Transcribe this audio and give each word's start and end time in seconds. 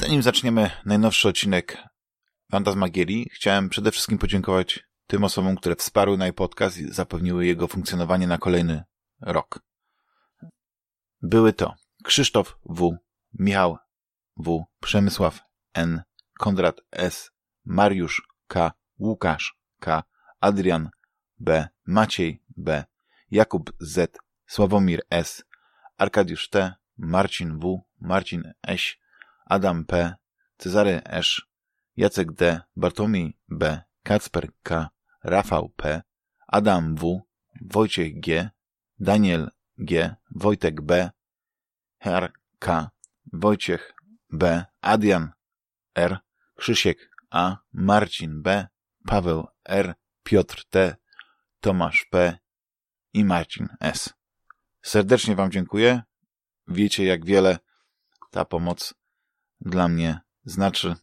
Zanim 0.00 0.22
zaczniemy 0.22 0.70
najnowszy 0.84 1.28
odcinek 1.28 1.76
Fantasmagierii, 2.50 3.28
chciałem 3.32 3.68
przede 3.68 3.90
wszystkim 3.90 4.18
podziękować 4.18 4.84
tym 5.06 5.24
osobom, 5.24 5.56
które 5.56 5.76
wsparły 5.76 6.18
najpodcast 6.18 6.78
i 6.78 6.92
zapewniły 6.92 7.46
jego 7.46 7.68
funkcjonowanie 7.68 8.26
na 8.26 8.38
kolejny 8.38 8.84
rok. 9.20 9.60
Były 11.22 11.52
to 11.52 11.74
Krzysztof 12.04 12.58
W., 12.64 12.96
Michał 13.38 13.78
W., 14.36 14.64
Przemysław 14.80 15.40
N., 15.74 16.02
Konrad 16.38 16.80
S., 16.90 17.30
Mariusz 17.64 18.22
K., 18.46 18.72
Łukasz 18.98 19.58
K., 19.80 20.02
Adrian 20.40 20.90
B., 21.38 21.68
Maciej 21.86 22.42
B., 22.56 22.84
Jakub 23.30 23.72
Z., 23.80 24.18
Sławomir 24.46 25.02
S., 25.10 25.44
Arkadiusz 25.96 26.48
T., 26.48 26.74
Marcin 26.96 27.58
W., 27.58 27.80
Marcin 28.00 28.52
S., 28.62 28.80
Adam 29.48 29.84
P., 29.84 30.14
Cezary 30.58 31.00
Esz, 31.04 31.48
Jacek 31.96 32.32
D., 32.32 32.60
Bartłomiej 32.76 33.38
B., 33.48 33.82
Kacper 34.02 34.48
K., 34.62 34.90
Rafał 35.24 35.68
P., 35.68 36.02
Adam 36.46 36.94
W., 36.96 37.20
Wojciech 37.60 38.20
G., 38.20 38.50
Daniel 38.98 39.50
G., 39.78 40.16
Wojtek 40.30 40.80
B., 40.80 41.10
Her 41.98 42.32
K., 42.58 42.90
Wojciech 43.32 43.94
B., 44.30 44.64
Adrian 44.80 45.32
R., 45.94 46.18
Krzysiek 46.54 47.10
A., 47.30 47.56
Marcin 47.72 48.42
B., 48.42 48.68
Paweł 49.06 49.46
R., 49.64 49.94
Piotr 50.22 50.64
T., 50.70 50.96
Tomasz 51.60 52.04
P. 52.10 52.38
i 53.12 53.24
Marcin 53.24 53.68
S. 53.80 54.14
Serdecznie 54.82 55.36
Wam 55.36 55.50
dziękuję. 55.50 56.02
Wiecie, 56.68 57.04
jak 57.04 57.24
wiele 57.24 57.58
ta 58.30 58.44
pomoc 58.44 58.94
dla 59.60 59.88
mnie 59.88 60.20
znaczy. 60.44 60.94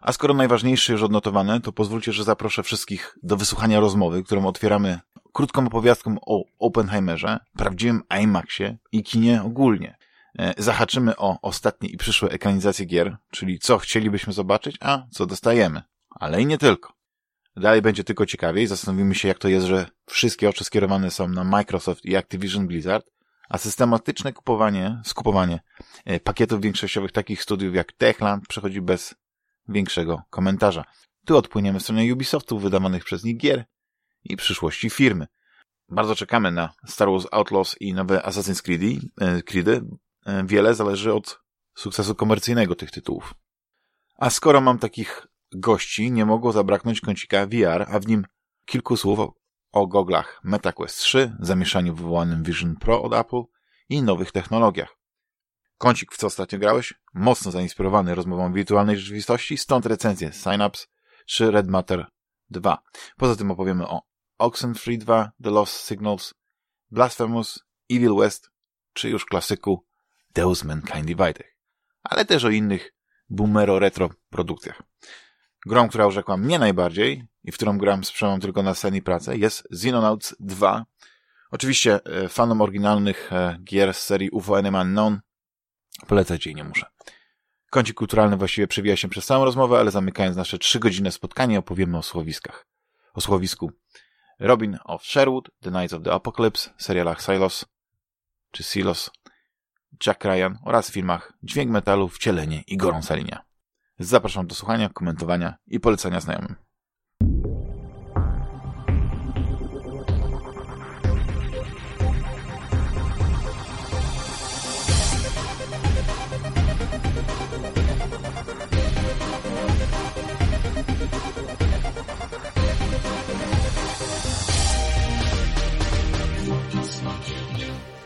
A 0.00 0.12
skoro 0.12 0.34
najważniejsze 0.34 0.92
już 0.92 1.02
odnotowane, 1.02 1.60
to 1.60 1.72
pozwólcie, 1.72 2.12
że 2.12 2.24
zaproszę 2.24 2.62
wszystkich 2.62 3.18
do 3.22 3.36
wysłuchania 3.36 3.80
rozmowy, 3.80 4.22
którą 4.22 4.46
otwieramy 4.46 5.00
krótką 5.32 5.66
opowiastką 5.66 6.16
o 6.26 6.44
Oppenheimerze, 6.58 7.38
prawdziwym 7.56 8.02
IMAXie 8.22 8.78
i 8.92 9.02
kinie 9.02 9.42
ogólnie. 9.42 9.96
E, 10.38 10.54
zahaczymy 10.58 11.16
o 11.16 11.38
ostatnie 11.42 11.88
i 11.88 11.96
przyszłe 11.96 12.30
ekranizacje 12.30 12.86
gier, 12.86 13.16
czyli 13.30 13.58
co 13.58 13.78
chcielibyśmy 13.78 14.32
zobaczyć, 14.32 14.76
a 14.80 15.06
co 15.10 15.26
dostajemy. 15.26 15.82
Ale 16.10 16.42
i 16.42 16.46
nie 16.46 16.58
tylko. 16.58 16.92
Dalej 17.56 17.82
będzie 17.82 18.04
tylko 18.04 18.26
ciekawiej, 18.26 18.66
zastanowimy 18.66 19.14
się 19.14 19.28
jak 19.28 19.38
to 19.38 19.48
jest, 19.48 19.66
że 19.66 19.86
wszystkie 20.06 20.48
oczy 20.48 20.64
skierowane 20.64 21.10
są 21.10 21.28
na 21.28 21.44
Microsoft 21.44 22.04
i 22.04 22.16
Activision 22.16 22.66
Blizzard, 22.66 23.06
a 23.52 23.58
systematyczne 23.58 24.32
kupowanie, 24.32 25.00
skupowanie 25.04 25.60
e, 26.04 26.20
pakietów 26.20 26.60
większościowych 26.60 27.12
takich 27.12 27.42
studiów 27.42 27.74
jak 27.74 27.92
Techland 27.92 28.46
przechodzi 28.48 28.80
bez 28.80 29.14
większego 29.68 30.22
komentarza. 30.30 30.84
Tu 31.26 31.36
odpłyniemy 31.36 31.78
w 31.78 31.82
stronę 31.82 32.12
Ubisoftu 32.12 32.58
wydawanych 32.58 33.04
przez 33.04 33.24
nich 33.24 33.36
gier 33.36 33.64
i 34.24 34.36
przyszłości 34.36 34.90
firmy. 34.90 35.26
Bardzo 35.88 36.14
czekamy 36.14 36.52
na 36.52 36.72
Star 36.86 37.08
Wars 37.08 37.26
Outlaws 37.32 37.76
i 37.80 37.94
nowe 37.94 38.18
Assassin's 38.18 38.62
Creed, 38.62 39.02
e, 39.20 39.42
Creedy. 39.42 39.84
E, 40.26 40.46
wiele 40.46 40.74
zależy 40.74 41.14
od 41.14 41.40
sukcesu 41.74 42.14
komercyjnego 42.14 42.74
tych 42.74 42.90
tytułów. 42.90 43.34
A 44.16 44.30
skoro 44.30 44.60
mam 44.60 44.78
takich 44.78 45.26
gości, 45.54 46.12
nie 46.12 46.26
mogło 46.26 46.52
zabraknąć 46.52 47.00
kącika 47.00 47.46
VR, 47.46 47.86
a 47.88 48.00
w 48.00 48.06
nim 48.06 48.26
kilku 48.64 48.96
słów 48.96 49.18
o 49.72 49.86
goglach 49.86 50.40
MetaQuest 50.44 50.98
3, 50.98 51.36
zamieszaniu 51.40 51.94
wywołanym 51.94 52.42
Vision 52.42 52.76
Pro 52.76 53.02
od 53.02 53.12
Apple 53.14 53.42
i 53.88 54.02
nowych 54.02 54.32
technologiach. 54.32 54.96
Kącik, 55.78 56.12
w 56.12 56.16
co 56.16 56.26
ostatnio 56.26 56.58
grałeś? 56.58 56.94
Mocno 57.14 57.50
zainspirowany 57.50 58.14
rozmową 58.14 58.52
wirtualnej 58.52 58.98
rzeczywistości, 58.98 59.58
stąd 59.58 59.86
recenzje 59.86 60.32
Synapse 60.32 60.86
czy 61.26 61.50
Red 61.50 61.68
Matter 61.68 62.06
2. 62.50 62.82
Poza 63.16 63.36
tym 63.36 63.50
opowiemy 63.50 63.88
o 63.88 64.02
Oxenfree 64.38 64.98
2, 64.98 65.32
The 65.42 65.50
Lost 65.50 65.88
Signals, 65.88 66.34
Blasphemous, 66.90 67.64
Evil 67.90 68.16
West, 68.16 68.50
czy 68.92 69.08
już 69.08 69.24
klasyku 69.24 69.86
Deus 70.34 70.64
Mankind 70.64 71.06
Divided. 71.06 71.46
Ale 72.02 72.24
też 72.24 72.44
o 72.44 72.50
innych 72.50 72.94
boomero 73.28 73.78
retro 73.78 74.10
produkcjach. 74.30 74.82
Grą, 75.66 75.88
która 75.88 76.06
urzekła 76.06 76.36
mnie 76.36 76.58
najbardziej 76.58 77.26
i 77.44 77.52
w 77.52 77.54
którą 77.54 77.78
gram 77.78 78.04
z 78.04 78.12
tylko 78.40 78.62
na 78.62 78.74
scenie 78.74 79.02
pracę 79.02 79.36
jest 79.36 79.68
Xenonauts 79.72 80.34
2. 80.40 80.84
Oczywiście 81.50 82.00
e, 82.04 82.28
fanom 82.28 82.60
oryginalnych 82.60 83.32
e, 83.32 83.58
gier 83.64 83.94
z 83.94 84.02
serii 84.02 84.30
UFO 84.30 84.58
Enemy 84.58 84.80
Unknown 84.80 85.20
polecać 86.06 86.46
jej 86.46 86.54
nie 86.54 86.64
muszę. 86.64 86.86
Kącik 87.70 87.96
kulturalny 87.96 88.36
właściwie 88.36 88.66
przewija 88.66 88.96
się 88.96 89.08
przez 89.08 89.26
całą 89.26 89.44
rozmowę, 89.44 89.78
ale 89.78 89.90
zamykając 89.90 90.36
nasze 90.36 90.58
trzy 90.58 90.80
godziny 90.80 91.12
spotkanie 91.12 91.58
opowiemy 91.58 91.98
o 91.98 92.02
słowiskach. 92.02 92.66
O 93.14 93.20
słowisku 93.20 93.72
Robin 94.38 94.78
of 94.84 95.04
Sherwood, 95.04 95.50
The 95.60 95.70
Knights 95.70 95.92
of 95.92 96.02
the 96.02 96.12
Apocalypse, 96.12 96.70
serialach 96.78 97.22
Silos 97.22 97.64
czy 98.50 98.62
Silos, 98.62 99.10
Jack 100.06 100.24
Ryan 100.24 100.58
oraz 100.64 100.90
filmach 100.90 101.32
Dźwięk 101.42 101.70
Metalu, 101.70 102.08
Wcielenie 102.08 102.62
i 102.66 102.76
Gorąca 102.76 103.14
Linia. 103.14 103.51
Zapraszam 104.04 104.46
do 104.46 104.54
słuchania, 104.54 104.88
komentowania 104.88 105.54
i 105.66 105.80
polecania 105.80 106.20
znajomym. 106.20 106.54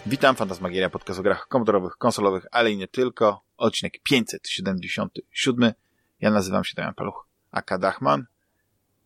Witam, 0.06 0.36
Fantasmagieria, 0.36 0.90
podcast 0.90 1.20
o 1.20 1.22
grach 1.22 1.48
komputerowych, 1.48 1.96
konsolowych, 1.96 2.46
ale 2.50 2.70
i 2.70 2.76
nie 2.76 2.88
tylko. 2.88 3.44
Odcinek 3.56 4.02
577. 4.02 5.72
Ja 6.20 6.30
nazywam 6.30 6.64
się 6.64 6.74
Damian 6.74 6.94
Paluch, 6.94 7.26
aka 7.50 7.78
Dachman. 7.78 8.26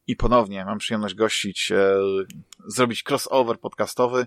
I 0.07 0.17
ponownie 0.17 0.65
mam 0.65 0.79
przyjemność 0.79 1.15
gościć, 1.15 1.73
e, 1.73 1.97
zrobić 2.67 3.05
crossover 3.09 3.61
podcastowy. 3.61 4.27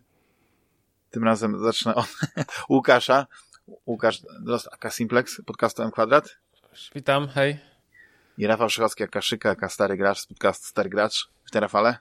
Tym 1.12 1.24
razem 1.24 1.60
zacznę 1.60 1.96
od 1.96 2.08
Łukasza. 2.70 3.28
Łukasz 3.88 4.22
Lost 4.46 4.68
aka 4.72 4.90
Simplex, 4.90 5.42
podcastu 5.46 5.84
M 5.84 5.92
Kwadrat. 5.92 6.38
Witam, 6.96 7.28
hej. 7.28 7.60
I 8.38 8.48
Rafał 8.48 8.70
Szychowski, 8.70 9.04
aka 9.04 9.22
Szyka, 9.22 9.50
aka 9.50 9.70
Stary 9.70 9.98
Gracz 9.98 10.20
z 10.20 10.26
podcastu 10.26 10.68
Stary 10.68 10.90
Gracz. 10.90 11.30
W 11.54 11.56
Rafale. 11.56 11.98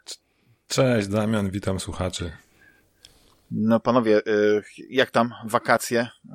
Cześć 0.68 1.08
Damian, 1.08 1.50
witam 1.50 1.80
słuchaczy. 1.80 2.32
No 3.50 3.80
panowie, 3.80 4.18
y, 4.26 4.62
jak 4.88 5.10
tam 5.10 5.34
wakacje? 5.44 6.08
Y, 6.24 6.28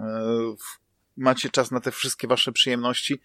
macie 1.18 1.50
czas 1.50 1.72
na 1.72 1.79
te 1.79 1.91
wszystkie 1.91 2.28
wasze 2.28 2.52
przyjemności? 2.52 3.22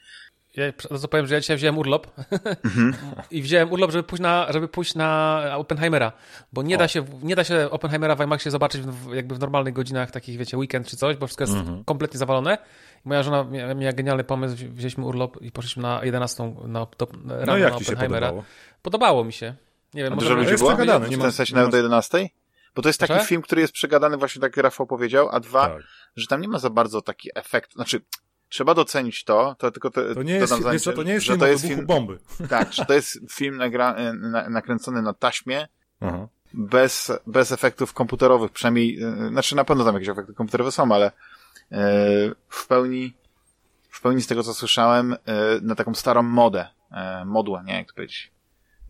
Ja 0.57 0.73
to 1.01 1.09
powiem, 1.09 1.27
że 1.27 1.35
ja 1.35 1.41
dzisiaj 1.41 1.57
wziąłem 1.57 1.79
urlop 1.79 2.07
mhm. 2.65 2.95
i 3.31 3.43
wziąłem 3.43 3.73
urlop, 3.73 3.91
żeby 3.91 4.03
pójść 4.03 4.23
na, 4.23 4.47
żeby 4.51 4.69
pójść 4.69 4.95
na 4.95 5.43
Oppenheimera, 5.57 6.13
bo 6.53 6.63
nie 6.63 6.77
da, 6.77 6.89
się, 6.89 7.05
nie 7.23 7.37
da 7.37 7.45
się 7.45 7.71
Oppenheimera 7.71 8.17
w 8.17 8.21
IMAXie 8.21 8.51
zobaczyć 8.51 8.83
w, 8.83 9.15
jakby 9.15 9.35
w 9.35 9.39
normalnych 9.39 9.75
godzinach, 9.75 10.11
takich 10.11 10.39
wiecie, 10.39 10.59
weekend 10.59 10.87
czy 10.87 10.97
coś, 10.97 11.17
bo 11.17 11.27
wszystko 11.27 11.45
jest 11.45 11.55
mhm. 11.55 11.85
kompletnie 11.85 12.19
zawalone. 12.19 12.59
Moja 13.05 13.23
żona 13.23 13.45
miała, 13.45 13.75
miała 13.75 13.93
genialny 13.93 14.25
pomysł, 14.25 14.57
wzięliśmy 14.57 15.05
urlop 15.05 15.43
i 15.43 15.53
poszliśmy 15.53 15.83
na 15.83 16.05
11 16.05 16.55
na, 16.65 16.87
do, 16.99 17.09
rano 17.29 17.47
no, 17.47 17.59
jak 17.59 17.71
na 17.71 17.77
Oppenheimera. 17.77 18.27
Podobało? 18.27 18.45
podobało? 18.83 19.25
mi 19.25 19.33
się. 19.33 19.55
Nie 19.95 20.03
wiem, 20.03 20.13
A 20.13 20.17
może 20.17 20.35
ludzi 20.35 20.55
było? 20.55 20.71
Przegadane, 20.71 21.09
nie 21.09 21.17
ma, 21.17 21.31
w 21.31 21.35
sensie 21.35 21.55
nawet 21.55 21.71
do 21.71 21.77
11? 21.77 22.29
Bo 22.75 22.83
to 22.83 22.89
jest 22.89 23.01
taki 23.01 23.13
Proszę? 23.13 23.29
film, 23.29 23.43
który 23.43 23.61
jest 23.61 23.73
przegadany 23.73 24.17
właśnie 24.17 24.41
tak 24.41 24.57
jak 24.57 24.65
Rafał 24.65 24.87
powiedział, 24.87 25.29
a 25.31 25.41
dwa, 25.41 25.69
tak. 25.69 25.83
że 26.17 26.27
tam 26.27 26.41
nie 26.41 26.49
ma 26.49 26.59
za 26.59 26.71
bardzo 26.71 27.03
taki 27.03 27.31
efekt, 27.35 27.73
znaczy 27.73 28.01
trzeba 28.53 28.75
docenić 28.75 29.25
to, 29.25 29.57
to 29.59 29.71
tylko 29.71 29.91
to, 29.91 30.15
to 30.15 30.23
nie 30.23 30.35
jest, 30.35 30.53
dodam 30.53 30.73
wiesz, 30.73 30.85
to 30.85 31.03
nie 31.03 31.13
jest 31.13 31.27
film 31.27 31.39
to 31.39 31.47
jest 31.47 31.67
film, 31.67 31.87
bomby. 31.87 32.19
Tak, 32.49 32.73
że 32.73 32.85
to 32.85 32.95
jest 32.95 33.19
film 33.31 33.57
nagra, 33.57 33.97
na, 34.15 34.49
nakręcony 34.49 35.03
na 35.03 35.13
taśmie, 35.13 35.69
Aha. 36.01 36.29
bez, 36.55 37.13
bez 37.27 37.53
efektów 37.53 37.93
komputerowych, 37.93 38.53
przynajmniej, 38.53 39.03
e, 39.03 39.29
znaczy 39.29 39.57
na 39.57 39.65
pewno 39.65 39.85
tam 39.85 39.95
jakieś 39.95 40.09
efekty 40.09 40.35
komputerowe 40.35 40.73
są, 40.73 40.93
ale 40.93 41.13
w 42.49 42.67
pełni 42.67 43.13
w 43.91 44.01
pełni 44.01 44.23
z 44.23 44.27
tego, 44.27 44.43
co 44.43 44.55
słyszałem, 44.55 45.17
na 45.63 45.75
taką 45.75 45.95
starą 45.95 46.23
modę, 46.23 46.67
modłę, 47.25 47.63
nie 47.67 47.75
jak 47.75 47.89
to 47.89 47.95
powiedzieć. 47.95 48.33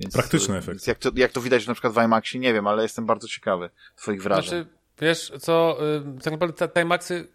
Więc, 0.01 0.15
Praktyczny 0.15 0.57
efekt. 0.57 0.87
Jak 0.87 0.99
to, 0.99 1.11
jak 1.15 1.33
to 1.33 1.41
widać 1.41 1.67
na 1.67 1.75
przykład 1.75 1.95
w 1.95 2.05
IMAXie, 2.05 2.41
nie 2.41 2.53
wiem, 2.53 2.67
ale 2.67 2.83
jestem 2.83 3.07
bardzo 3.07 3.29
ciekawy 3.29 3.71
twoich 3.97 4.23
wrażeń. 4.23 4.49
Znaczy, 4.49 4.67
wiesz 5.01 5.33
co, 5.41 5.79
y, 6.19 6.23
tak 6.23 6.33
naprawdę 6.33 6.57
te, 6.57 6.69
te 6.69 6.83
IMAXy, 6.83 7.29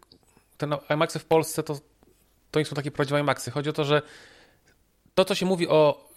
te 0.58 0.68
IMAXy 0.90 1.18
w 1.18 1.24
Polsce 1.24 1.62
to, 1.62 1.78
to 2.50 2.58
nie 2.58 2.64
są 2.64 2.76
takie 2.76 2.90
prawdziwe 2.90 3.20
IMAXy. 3.20 3.50
Chodzi 3.50 3.70
o 3.70 3.72
to, 3.72 3.84
że 3.84 4.02
to, 5.18 5.24
co 5.24 5.34
się 5.34 5.46
mówi 5.46 5.68
o, 5.68 6.08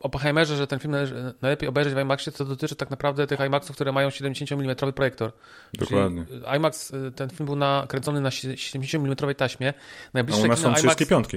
Oppenheimerze, 0.00 0.56
że 0.56 0.66
ten 0.66 0.78
film 0.78 0.94
najlepiej 1.42 1.68
obejrzeć 1.68 1.94
w 1.94 1.98
IMAXie, 1.98 2.32
to 2.32 2.44
dotyczy 2.44 2.76
tak 2.76 2.90
naprawdę 2.90 3.26
tych 3.26 3.40
IMAXów, 3.40 3.76
które 3.76 3.92
mają 3.92 4.10
70 4.10 4.52
mm 4.52 4.92
projektor. 4.92 5.32
Dokładnie. 5.74 6.24
Czyli 6.26 6.56
IMAX, 6.56 6.90
y, 6.90 7.12
ten 7.12 7.30
film 7.30 7.46
był 7.46 7.56
nakręcony 7.56 8.20
na 8.20 8.30
70 8.30 8.94
mm 8.94 9.34
taśmie. 9.34 9.74
Najbliższe 10.14 10.42
A 10.42 10.44
u 10.44 10.48
nas 10.48 10.58
są 10.58 10.74
35. 10.74 11.28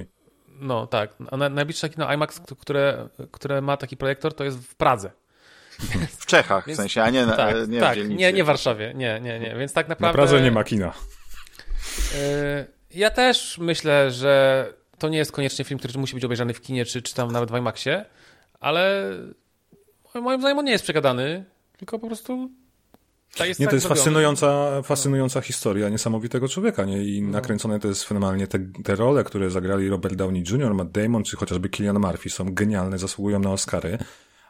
No 0.60 0.88
tak, 0.88 1.10
a 1.32 1.38
najbliższe 1.38 1.90
kino 1.90 2.14
IMAX, 2.14 2.42
które, 2.60 3.10
które 3.32 3.62
ma 3.62 3.78
taki 3.78 3.98
projektor, 3.98 4.34
to 4.34 4.44
jest 4.44 4.58
w 4.58 4.76
Pradze. 4.76 5.12
W 6.20 6.26
Czechach 6.26 6.68
Więc, 6.68 6.80
w 6.80 6.82
sensie, 6.82 7.04
a 7.04 7.10
nie, 7.10 7.26
na, 7.26 7.36
tak, 7.36 7.56
nie 7.68 7.80
tak, 7.80 7.98
w 8.00 8.10
Nie, 8.10 8.34
nie 8.34 8.44
w 8.44 8.48
Warszawie, 8.48 8.94
nie, 8.96 9.20
nie, 9.22 9.40
nie. 9.40 9.56
Więc 9.56 9.74
tak 9.74 9.88
naprawdę... 9.88 10.22
Na 10.22 10.28
Pradze 10.28 10.42
nie 10.42 10.52
ma 10.52 10.64
kina. 10.64 10.94
Y, 12.16 12.77
ja 12.98 13.10
też 13.10 13.58
myślę, 13.58 14.12
że 14.12 14.74
to 14.98 15.10
nie 15.10 15.18
jest 15.18 15.32
koniecznie 15.32 15.66
film, 15.66 15.80
który 15.80 16.00
musi 16.00 16.14
być 16.14 16.26
obejrzany 16.26 16.54
w 16.54 16.62
kinie, 16.62 16.86
czy, 16.86 17.02
czy 17.02 17.14
tam 17.14 17.32
nawet 17.32 17.52
w 17.52 17.58
IMAXie, 17.58 18.06
ale 18.60 19.12
moim 20.22 20.40
zdaniem 20.40 20.60
on 20.60 20.66
nie 20.66 20.72
jest 20.72 20.84
przegadany, 20.84 21.46
tylko 21.78 22.00
po 22.00 22.08
prostu 22.08 22.50
jest 23.46 23.60
nie, 23.60 23.66
tak 23.66 23.72
to 23.72 23.76
jest 23.76 23.88
fascynująca, 23.88 24.82
fascynująca 24.82 25.42
historia 25.42 25.90
niesamowitego 25.90 26.48
człowieka, 26.48 26.86
nie? 26.86 27.04
I 27.04 27.22
no. 27.22 27.32
nakręcone 27.32 27.80
to 27.80 27.88
jest 27.88 28.04
fenomenalnie. 28.04 28.48
Te, 28.48 28.60
te 28.84 28.96
role, 28.96 29.24
które 29.24 29.50
zagrali 29.50 29.90
Robert 29.90 30.16
Downey 30.16 30.44
Jr., 30.52 30.74
Matt 30.74 30.92
Damon, 30.92 31.24
czy 31.24 31.38
chociażby 31.38 31.70
Killian 31.70 32.00
Murphy 32.00 32.30
są 32.30 32.54
genialne, 32.54 32.98
zasługują 32.98 33.40
na 33.40 33.52
Oscary. 33.52 33.98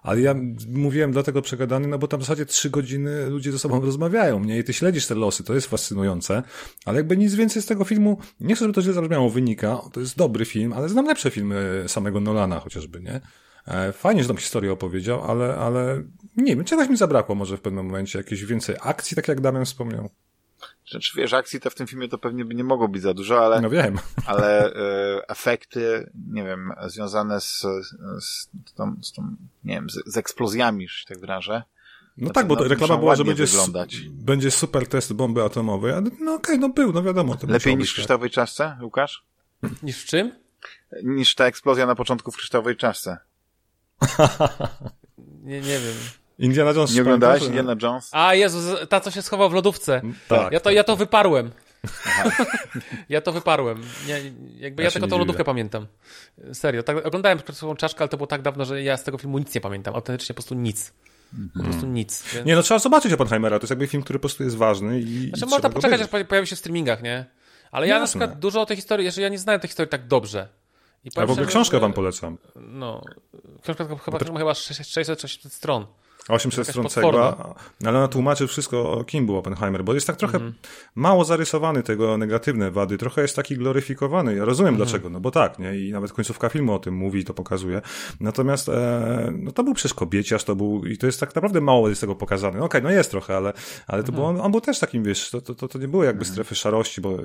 Ale 0.07 0.21
ja 0.21 0.36
mówiłem 0.69 1.12
dlatego 1.12 1.42
przegadany, 1.42 1.88
no 1.88 1.98
bo 1.98 2.07
tam 2.07 2.19
w 2.19 2.24
zasadzie 2.24 2.45
trzy 2.45 2.69
godziny 2.69 3.30
ludzie 3.30 3.51
ze 3.51 3.59
sobą 3.59 3.81
rozmawiają, 3.81 4.44
nie? 4.44 4.59
I 4.59 4.63
ty 4.63 4.74
śledzisz 4.74 5.07
te 5.07 5.15
losy, 5.15 5.44
to 5.44 5.54
jest 5.54 5.68
fascynujące. 5.68 6.44
Ale 6.86 6.98
jakby 6.98 7.18
nic 7.18 7.36
więcej 7.36 7.62
z 7.62 7.65
tego 7.65 7.83
filmu, 7.83 8.18
nie 8.39 8.56
chcę, 8.56 8.65
żeby 8.65 8.74
to 8.74 8.81
źle 8.81 8.94
zabrzmiało, 8.94 9.30
wynika. 9.30 9.81
To 9.94 10.00
jest 10.00 10.18
dobry 10.18 10.45
film, 10.45 10.74
ale 10.74 10.89
znam 10.89 11.06
lepsze 11.06 11.31
filmy 11.31 11.83
samego 11.88 12.19
Nolana 12.19 12.59
chociażby, 12.59 13.01
nie? 13.01 13.21
E, 13.68 13.92
fajnie, 13.92 14.21
że 14.21 14.27
tam 14.27 14.38
historię 14.38 14.71
opowiedział, 14.71 15.24
ale, 15.24 15.56
ale 15.56 16.04
nie 16.38 16.56
wiem, 16.56 16.65
czegoś 16.65 16.89
mi 16.89 16.98
zabrakło 16.98 17.36
może 17.36 17.57
w 17.57 17.62
pewnym 17.62 17.86
momencie, 17.86 18.19
jakieś 18.19 18.45
więcej 18.45 18.75
akcji, 18.81 19.15
tak 19.15 19.27
jak 19.27 19.42
Damian 19.42 19.65
wspomniał. 19.65 20.10
Znaczy, 20.92 21.12
wiesz, 21.16 21.34
akcji 21.34 21.60
to 21.60 21.69
w 21.69 21.75
tym 21.75 21.88
filmie 21.88 22.07
to 22.07 22.18
pewnie 22.18 22.45
by 22.45 22.56
nie 22.56 22.63
mogło 22.63 22.88
być 22.88 23.01
za 23.01 23.13
dużo, 23.13 23.45
ale... 23.45 23.62
No 23.62 23.69
wiem. 23.69 24.00
Ale 24.25 24.74
e, 24.75 25.30
efekty, 25.30 26.12
nie 26.31 26.44
wiem, 26.44 26.72
związane 26.88 27.42
z, 27.42 27.66
z, 28.19 28.50
tą, 28.75 28.95
z 29.01 29.13
tą, 29.13 29.36
nie 29.63 29.74
wiem, 29.74 29.89
z, 29.89 30.04
z 30.06 30.18
eksplozjami, 30.18 30.88
że 30.88 30.98
się 30.98 31.06
tak 31.06 31.19
wyrażę. 31.19 31.63
No 32.18 32.30
tak, 32.30 32.48
bo 32.48 32.56
reklama 32.56 32.98
była, 32.98 33.16
że 33.16 33.25
będzie, 33.25 33.45
będzie 34.12 34.51
super 34.51 34.88
test 34.88 35.13
bomby 35.13 35.44
atomowej, 35.44 35.92
ale 35.92 36.01
no 36.01 36.10
okej, 36.10 36.34
okay, 36.34 36.57
no 36.57 36.69
był, 36.69 36.94
no 36.94 37.04
wiadomo. 37.04 37.38
Lepiej 37.48 37.78
niż 37.78 37.92
w 37.92 37.95
Kryształowej 37.95 38.30
Czaszce, 38.30 38.78
Łukasz? 38.81 39.25
Niż 39.84 40.04
w 40.04 40.06
czym? 40.06 40.31
Niż 41.04 41.36
ta 41.36 41.45
eksplozja 41.45 41.86
na 41.86 41.95
początku 41.95 42.31
w 42.31 42.38
Kryształowej 42.38 42.78
Czaszce. 42.78 43.18
nie, 45.18 45.62
nie 45.62 45.80
wiem. 45.80 45.95
Indiana 46.39 46.72
Jones. 46.72 46.95
Nie 46.95 47.01
oglądałeś 47.01 47.44
Indiana 47.44 47.75
Jones? 47.81 48.10
A, 48.12 48.34
Jezu, 48.34 48.75
ta 48.89 49.00
co 49.00 49.12
się 49.12 49.22
schował 49.22 49.50
w 49.50 49.54
lodówce. 49.54 50.01
Tak. 50.28 50.51
Ja 50.51 50.60
to, 50.60 50.72
ja 50.72 50.84
to 50.84 50.95
wyparłem. 50.95 51.51
ja 53.10 53.22
to 53.22 53.31
wyparłem. 53.31 53.81
Nie, 54.07 54.22
jakby 54.57 54.84
ja, 54.84 54.88
ja 54.88 54.92
tylko 54.92 55.07
tą 55.07 55.18
lodówkę 55.18 55.44
pamiętam. 55.44 55.88
Serio. 56.54 56.84
Tak, 56.84 57.06
oglądałem 57.06 57.39
przed 57.39 57.57
sobą 57.57 57.75
czaszkę, 57.75 58.00
ale 58.00 58.10
to 58.10 58.18
było 58.18 58.28
tak 58.28 58.42
dawno, 58.42 58.66
że 58.66 58.84
ja 58.84 58.98
z 58.98 59.04
tego 59.04 59.18
filmu 59.18 59.39
nic 59.39 59.56
nie 59.56 59.62
pamiętam. 59.62 59.95
Autentycznie 59.95 60.34
po 60.34 60.38
prostu 60.38 60.56
nic. 60.56 60.94
Po 61.54 61.63
prostu 61.63 61.74
mhm. 61.74 61.94
nic. 61.94 62.24
Więc... 62.34 62.45
Nie, 62.45 62.56
no 62.56 62.62
trzeba 62.62 62.80
zobaczyć 62.80 63.13
Oppenheimera. 63.13 63.60
To 63.60 63.63
jest 63.63 63.69
jakby 63.69 63.88
film, 63.88 64.04
który 64.04 64.19
po 64.19 64.22
prostu 64.22 64.44
jest 64.44 64.57
ważny 64.57 65.00
i. 65.00 65.30
Znaczy, 65.30 65.45
można 65.45 65.69
poczekać, 65.69 66.01
aż 66.01 66.07
pojawi 66.28 66.48
się 66.48 66.56
w 66.56 66.60
streamingach, 66.60 67.04
nie? 67.04 67.25
Ale 67.72 67.88
ja 67.88 68.00
Jasne. 68.00 68.19
na 68.19 68.25
przykład 68.28 68.39
dużo 68.39 68.62
o 68.62 68.66
tej 68.66 68.75
historii, 68.75 69.06
jeszcze 69.06 69.22
ja 69.22 69.30
nie 69.30 69.39
znałem 69.39 69.62
tej 69.62 69.68
historii 69.68 69.89
tak 69.89 70.07
dobrze. 70.07 70.48
I 71.04 71.10
A 71.16 71.25
w 71.25 71.31
ogóle 71.31 71.48
książkę 71.48 71.80
wam 71.80 71.94
polecam. 71.94 72.38
No, 72.56 73.01
książka 73.63 73.86
chyba, 74.06 74.18
no 74.34 74.39
chyba 74.39 74.54
600 74.54 75.54
stron. 75.54 75.86
800 76.27 76.68
stron 76.68 76.89
cegła, 76.89 77.56
ale 77.85 77.97
ona 77.97 78.07
tłumaczy 78.07 78.47
wszystko, 78.47 79.03
kim 79.07 79.25
był 79.25 79.38
Oppenheimer, 79.38 79.83
bo 79.83 79.94
jest 79.94 80.07
tak 80.07 80.15
trochę 80.15 80.38
mm 80.38 80.51
-hmm. 80.51 80.56
mało 80.95 81.25
zarysowany 81.25 81.83
tego 81.83 82.18
negatywne 82.18 82.71
wady, 82.71 82.97
trochę 82.97 83.21
jest 83.21 83.35
taki 83.35 83.57
gloryfikowany. 83.57 84.35
Ja 84.35 84.45
rozumiem 84.45 84.74
mm 84.74 84.81
-hmm. 84.81 84.89
dlaczego, 84.89 85.09
no 85.09 85.19
bo 85.19 85.31
tak, 85.31 85.59
nie? 85.59 85.79
I 85.79 85.91
nawet 85.91 86.13
końcówka 86.13 86.50
filmu 86.50 86.74
o 86.74 86.79
tym 86.79 86.94
mówi 86.94 87.19
i 87.19 87.25
to 87.25 87.33
pokazuje. 87.33 87.81
Natomiast 88.19 88.69
e, 88.69 89.33
no 89.38 89.51
to 89.51 89.63
był 89.63 89.74
przecież 89.74 89.94
kobieciarz, 89.94 90.44
to 90.44 90.56
był, 90.56 90.85
i 90.85 90.97
to 90.97 91.06
jest 91.06 91.19
tak 91.19 91.35
naprawdę 91.35 91.62
mało 91.62 91.89
jest 91.89 92.01
tego 92.01 92.15
pokazane. 92.15 92.59
No 92.59 92.65
okej, 92.65 92.81
okay, 92.81 92.91
no 92.91 92.97
jest 92.97 93.12
trochę, 93.12 93.38
ale, 93.38 93.53
ale 93.88 94.03
to 94.03 94.09
mm 94.09 94.12
-hmm. 94.12 94.15
było, 94.15 94.27
on, 94.27 94.41
on, 94.41 94.51
był 94.51 94.62
też 94.62 94.79
takim, 94.79 95.03
wiesz, 95.03 95.29
to, 95.29 95.41
to, 95.41 95.68
to 95.68 95.79
nie 95.79 95.88
było 95.88 96.03
jakby 96.03 96.21
mhm. 96.21 96.33
strefy 96.33 96.56
szarości, 96.56 97.01
bo 97.01 97.12
e, 97.12 97.19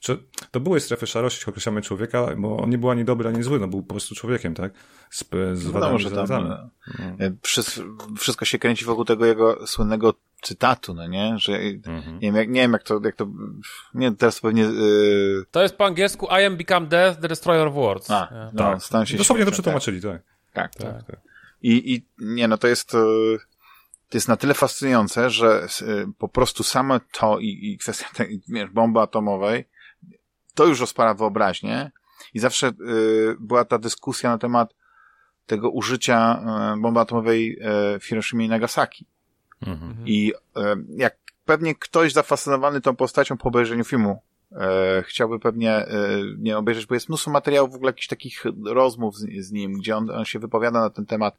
czy, 0.00 0.18
to 0.50 0.60
były 0.60 0.80
strefy 0.80 1.06
szarości, 1.06 1.46
określamy 1.46 1.82
człowieka, 1.82 2.26
bo 2.36 2.56
on 2.56 2.70
nie 2.70 2.78
był 2.78 2.90
ani 2.90 3.04
dobry, 3.04 3.28
ani 3.28 3.42
zły, 3.42 3.58
no 3.58 3.68
był 3.68 3.82
po 3.82 3.94
prostu 3.94 4.14
człowiekiem, 4.14 4.54
tak? 4.54 4.72
Z, 5.10 5.24
z 5.52 5.66
no 5.66 5.72
wadami 5.72 6.04
no, 6.04 6.26
tam, 6.26 6.46
e, 6.46 6.70
no. 7.18 7.36
Wszystko 8.18 8.44
się 8.44 8.47
kręci 8.58 8.84
wokół 8.84 9.04
tego 9.04 9.26
jego 9.26 9.66
słynnego 9.66 10.14
cytatu, 10.42 10.94
no 10.94 11.06
nie? 11.06 11.38
Że 11.38 11.52
mhm. 11.56 12.14
nie, 12.14 12.20
wiem, 12.20 12.36
jak, 12.36 12.48
nie 12.48 12.60
wiem 12.60 12.72
jak 12.72 12.82
to, 12.82 13.00
jak 13.04 13.16
to, 13.16 13.26
nie, 13.94 14.12
teraz 14.12 14.40
pewnie... 14.40 14.62
Yy... 14.62 15.44
To 15.50 15.62
jest 15.62 15.76
po 15.76 15.86
angielsku 15.86 16.26
I 16.26 16.44
am 16.44 16.56
become 16.56 16.86
death, 16.86 17.20
the 17.20 17.28
destroyer 17.28 17.66
of 17.66 17.74
worlds. 17.74 18.10
A, 18.10 18.28
yeah. 18.32 18.52
no, 18.52 18.78
tak. 18.90 19.08
Się 19.08 19.16
Dosłownie 19.16 19.44
to 19.44 19.50
przetłumaczyli, 19.50 20.02
tak. 20.02 20.22
Tak, 20.52 20.74
tak. 20.74 20.92
tak, 20.92 21.06
tak. 21.06 21.20
I, 21.62 21.94
I, 21.94 22.06
nie, 22.18 22.48
no 22.48 22.58
to 22.58 22.68
jest, 22.68 22.90
to 24.08 24.16
jest 24.16 24.28
na 24.28 24.36
tyle 24.36 24.54
fascynujące, 24.54 25.30
że 25.30 25.66
y, 25.82 26.06
po 26.18 26.28
prostu 26.28 26.62
same 26.62 27.00
to 27.12 27.38
i, 27.38 27.60
i 27.62 27.78
kwestia 27.78 28.06
tej, 28.14 28.40
wiesz, 28.48 28.70
bomby 28.70 29.00
atomowej, 29.00 29.64
to 30.54 30.66
już 30.66 30.80
rozpala 30.80 31.14
wyobraźnię 31.14 31.90
i 32.34 32.38
zawsze 32.38 32.68
y, 32.68 33.36
była 33.40 33.64
ta 33.64 33.78
dyskusja 33.78 34.30
na 34.30 34.38
temat 34.38 34.74
tego 35.48 35.70
użycia 35.70 36.42
e, 36.74 36.80
bomby 36.80 37.00
atomowej 37.00 37.58
e, 37.60 37.98
w 37.98 38.04
Hiroshima 38.04 38.42
i 38.42 38.48
Nagasaki. 38.48 39.06
Mhm. 39.66 39.96
I 40.06 40.32
e, 40.56 40.76
jak 40.96 41.16
pewnie 41.44 41.74
ktoś 41.74 42.12
zafascynowany 42.12 42.80
tą 42.80 42.96
postacią 42.96 43.36
po 43.36 43.48
obejrzeniu 43.48 43.84
filmu 43.84 44.22
chciałby 45.02 45.40
pewnie 45.40 45.86
nie 46.38 46.58
obejrzeć, 46.58 46.86
bo 46.86 46.94
jest 46.94 47.08
mnóstwo 47.08 47.30
materiałów, 47.30 47.72
w 47.72 47.74
ogóle 47.74 47.88
jakichś 47.88 48.06
takich 48.06 48.44
rozmów 48.64 49.16
z, 49.16 49.46
z 49.46 49.52
nim, 49.52 49.72
gdzie 49.72 49.96
on, 49.96 50.10
on, 50.10 50.24
się 50.24 50.38
wypowiada 50.38 50.80
na 50.80 50.90
ten 50.90 51.06
temat, 51.06 51.38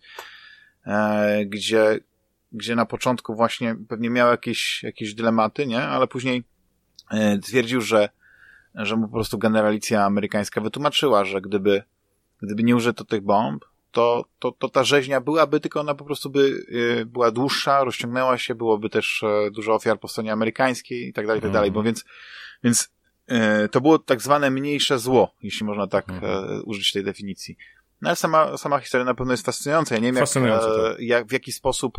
gdzie, 1.46 2.00
gdzie 2.52 2.76
na 2.76 2.86
początku 2.86 3.36
właśnie 3.36 3.76
pewnie 3.88 4.10
miał 4.10 4.32
jakieś, 4.32 4.84
jakieś 4.84 5.14
dylematy, 5.14 5.68
nie? 5.68 5.82
Ale 5.82 6.08
później 6.08 6.44
twierdził, 7.44 7.82
że, 7.82 8.10
że 8.76 8.96
mu 8.96 9.08
po 9.08 9.14
prostu 9.14 9.38
generalicja 9.38 10.06
amerykańska 10.06 10.62
wytłumaczyła, 10.62 11.26
że 11.26 11.42
gdyby, 11.42 11.84
gdyby 12.42 12.64
nie 12.64 12.76
użyto 12.76 13.06
tych 13.06 13.22
bomb, 13.22 13.66
to, 13.92 14.26
to, 14.40 14.52
to 14.52 14.70
ta 14.70 14.84
rzeźnia 14.84 15.22
byłaby, 15.22 15.60
tylko 15.60 15.80
ona 15.80 15.96
po 15.96 16.06
prostu 16.06 16.30
by 16.30 16.66
y, 17.00 17.06
była 17.06 17.32
dłuższa, 17.32 17.84
rozciągnęła 17.84 18.38
się, 18.38 18.56
byłoby 18.56 18.90
też 18.90 19.24
e, 19.24 19.52
dużo 19.52 19.74
ofiar 19.74 20.00
po 20.00 20.08
stronie 20.08 20.32
amerykańskiej 20.32 21.08
i 21.08 21.14
tak 21.14 21.28
dalej, 21.28 21.40
i 21.40 21.42
tak 21.42 21.52
dalej, 21.52 21.72
bo 21.72 21.84
więc, 21.84 22.06
więc 22.64 22.90
y, 23.66 23.70
to 23.70 23.82
było 23.82 24.00
tak 24.00 24.22
zwane 24.22 24.52
mniejsze 24.52 25.00
zło, 25.00 25.36
jeśli 25.42 25.66
można 25.66 25.88
tak 25.88 26.10
mhm. 26.10 26.50
E, 26.50 26.62
użyć 26.62 26.92
tej 26.92 27.04
definicji. 27.04 27.58
No 28.02 28.10
ale 28.10 28.16
sama, 28.16 28.58
sama 28.58 28.80
historia 28.80 29.06
na 29.06 29.16
pewno 29.16 29.34
jest 29.34 29.46
fascynująca. 29.46 29.96
Ja 29.96 30.02
nie 30.02 30.08
wiem, 30.08 30.16
jak, 30.16 30.38
e, 30.38 30.90
tak. 30.90 31.00
jak, 31.00 31.28
w 31.28 31.32
jaki 31.32 31.52
sposób, 31.52 31.98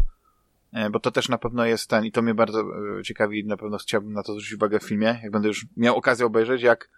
bo 0.90 1.00
to 1.00 1.10
też 1.10 1.28
na 1.28 1.38
pewno 1.38 1.64
jest 1.64 1.90
ten, 1.90 2.04
i 2.04 2.12
to 2.12 2.22
mnie 2.22 2.34
bardzo 2.34 2.64
ciekawi, 3.04 3.44
na 3.44 3.56
pewno 3.56 3.78
chciałbym 3.78 4.12
na 4.12 4.22
to 4.22 4.32
zwrócić 4.32 4.54
uwagę 4.54 4.78
w 4.78 4.82
filmie, 4.82 5.20
jak 5.22 5.32
będę 5.32 5.48
już 5.48 5.66
miał 5.76 5.96
okazję 5.96 6.26
obejrzeć, 6.26 6.62
jak 6.62 6.88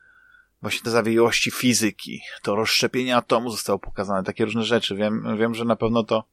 właśnie 0.63 0.81
te 0.83 0.91
zawiłości 0.91 1.51
fizyki, 1.51 2.21
to 2.43 2.57
rozszczepienie 2.57 3.17
atomu 3.17 3.51
zostało 3.51 3.79
pokazane, 3.79 4.25
takie 4.25 4.45
różne 4.45 4.63
rzeczy. 4.63 4.97
Wiem, 4.97 5.37
wiem, 5.39 5.55
że 5.55 5.65
na 5.65 5.77
pewno 5.77 6.05
to 6.05 6.25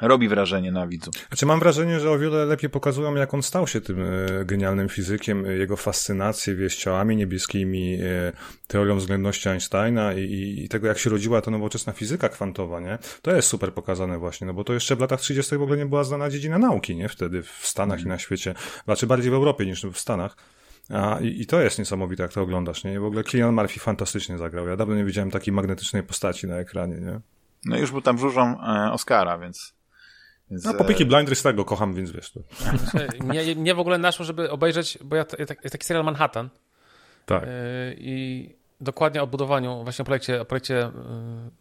robi 0.00 0.28
wrażenie 0.28 0.72
na 0.72 0.86
widzu. 0.86 1.10
Znaczy 1.28 1.46
mam 1.46 1.60
wrażenie, 1.60 2.00
że 2.00 2.10
o 2.10 2.18
wiele 2.18 2.44
lepiej 2.44 2.70
pokazują, 2.70 3.14
jak 3.14 3.34
on 3.34 3.42
stał 3.42 3.66
się 3.66 3.80
tym 3.80 4.02
e, 4.02 4.44
genialnym 4.44 4.88
fizykiem, 4.88 5.46
jego 5.46 5.76
fascynację 5.76 6.54
wieś 6.54 6.76
ciałami 6.76 7.16
niebieskimi, 7.16 7.98
e, 8.02 8.32
teorią 8.66 8.96
względności 8.96 9.48
Einsteina 9.48 10.12
i, 10.12 10.64
i, 10.64 10.68
tego, 10.68 10.86
jak 10.86 10.98
się 10.98 11.10
rodziła 11.10 11.40
ta 11.40 11.50
nowoczesna 11.50 11.92
fizyka 11.92 12.28
kwantowa, 12.28 12.80
nie? 12.80 12.98
To 13.22 13.36
jest 13.36 13.48
super 13.48 13.74
pokazane 13.74 14.18
właśnie, 14.18 14.46
no 14.46 14.54
bo 14.54 14.64
to 14.64 14.72
jeszcze 14.72 14.96
w 14.96 15.00
latach 15.00 15.20
30. 15.20 15.56
w 15.56 15.62
ogóle 15.62 15.78
nie 15.78 15.86
była 15.86 16.04
znana 16.04 16.30
dziedzina 16.30 16.58
nauki, 16.58 16.96
nie? 16.96 17.08
Wtedy 17.08 17.42
w 17.42 17.60
Stanach 17.62 17.98
mm. 17.98 18.06
i 18.06 18.08
na 18.08 18.18
świecie, 18.18 18.54
raczej 18.86 19.08
bardziej 19.08 19.30
w 19.30 19.34
Europie 19.34 19.66
niż 19.66 19.86
w 19.86 19.98
Stanach. 19.98 20.36
A, 20.90 21.18
i, 21.20 21.40
I 21.40 21.46
to 21.46 21.60
jest 21.60 21.78
niesamowite, 21.78 22.22
jak 22.22 22.32
to 22.32 22.42
oglądasz, 22.42 22.84
nie? 22.84 23.00
W 23.00 23.04
ogóle 23.04 23.24
Killian 23.24 23.54
Murphy 23.54 23.80
fantastycznie 23.80 24.38
zagrał. 24.38 24.68
Ja 24.68 24.76
dawno 24.76 24.94
nie 24.94 25.04
widziałem 25.04 25.30
takiej 25.30 25.54
magnetycznej 25.54 26.02
postaci 26.02 26.46
na 26.46 26.56
ekranie, 26.56 26.96
nie? 27.00 27.20
No 27.64 27.78
już 27.78 27.90
był 27.90 28.00
tam 28.00 28.18
żużą 28.18 28.60
e, 28.62 28.92
Oscara, 28.92 29.38
więc... 29.38 29.74
więc 30.50 30.64
no, 30.64 30.74
po 30.74 30.84
Peaky 30.84 31.06
Blinders 31.06 31.42
tak 31.42 31.56
go 31.56 31.64
kocham, 31.64 31.94
więc 31.94 32.10
wiesz 32.10 32.32
to. 32.32 32.40
mnie, 33.24 33.54
mnie 33.54 33.74
w 33.74 33.78
ogóle 33.78 33.98
naszło, 33.98 34.24
żeby 34.24 34.50
obejrzeć, 34.50 34.98
bo 35.04 35.16
ja, 35.16 35.24
ja, 35.38 35.46
jest 35.62 35.72
taki 35.72 35.86
serial 35.86 36.04
Manhattan. 36.04 36.50
Tak. 37.26 37.42
E, 37.42 37.48
I 37.96 38.50
dokładnie 38.80 39.22
o 39.22 39.26
budowaniu, 39.26 39.84
właśnie 39.84 40.02
o 40.02 40.06
projekcie, 40.06 40.40
o 40.40 40.44
projekcie 40.44 40.82
e, 40.82 40.92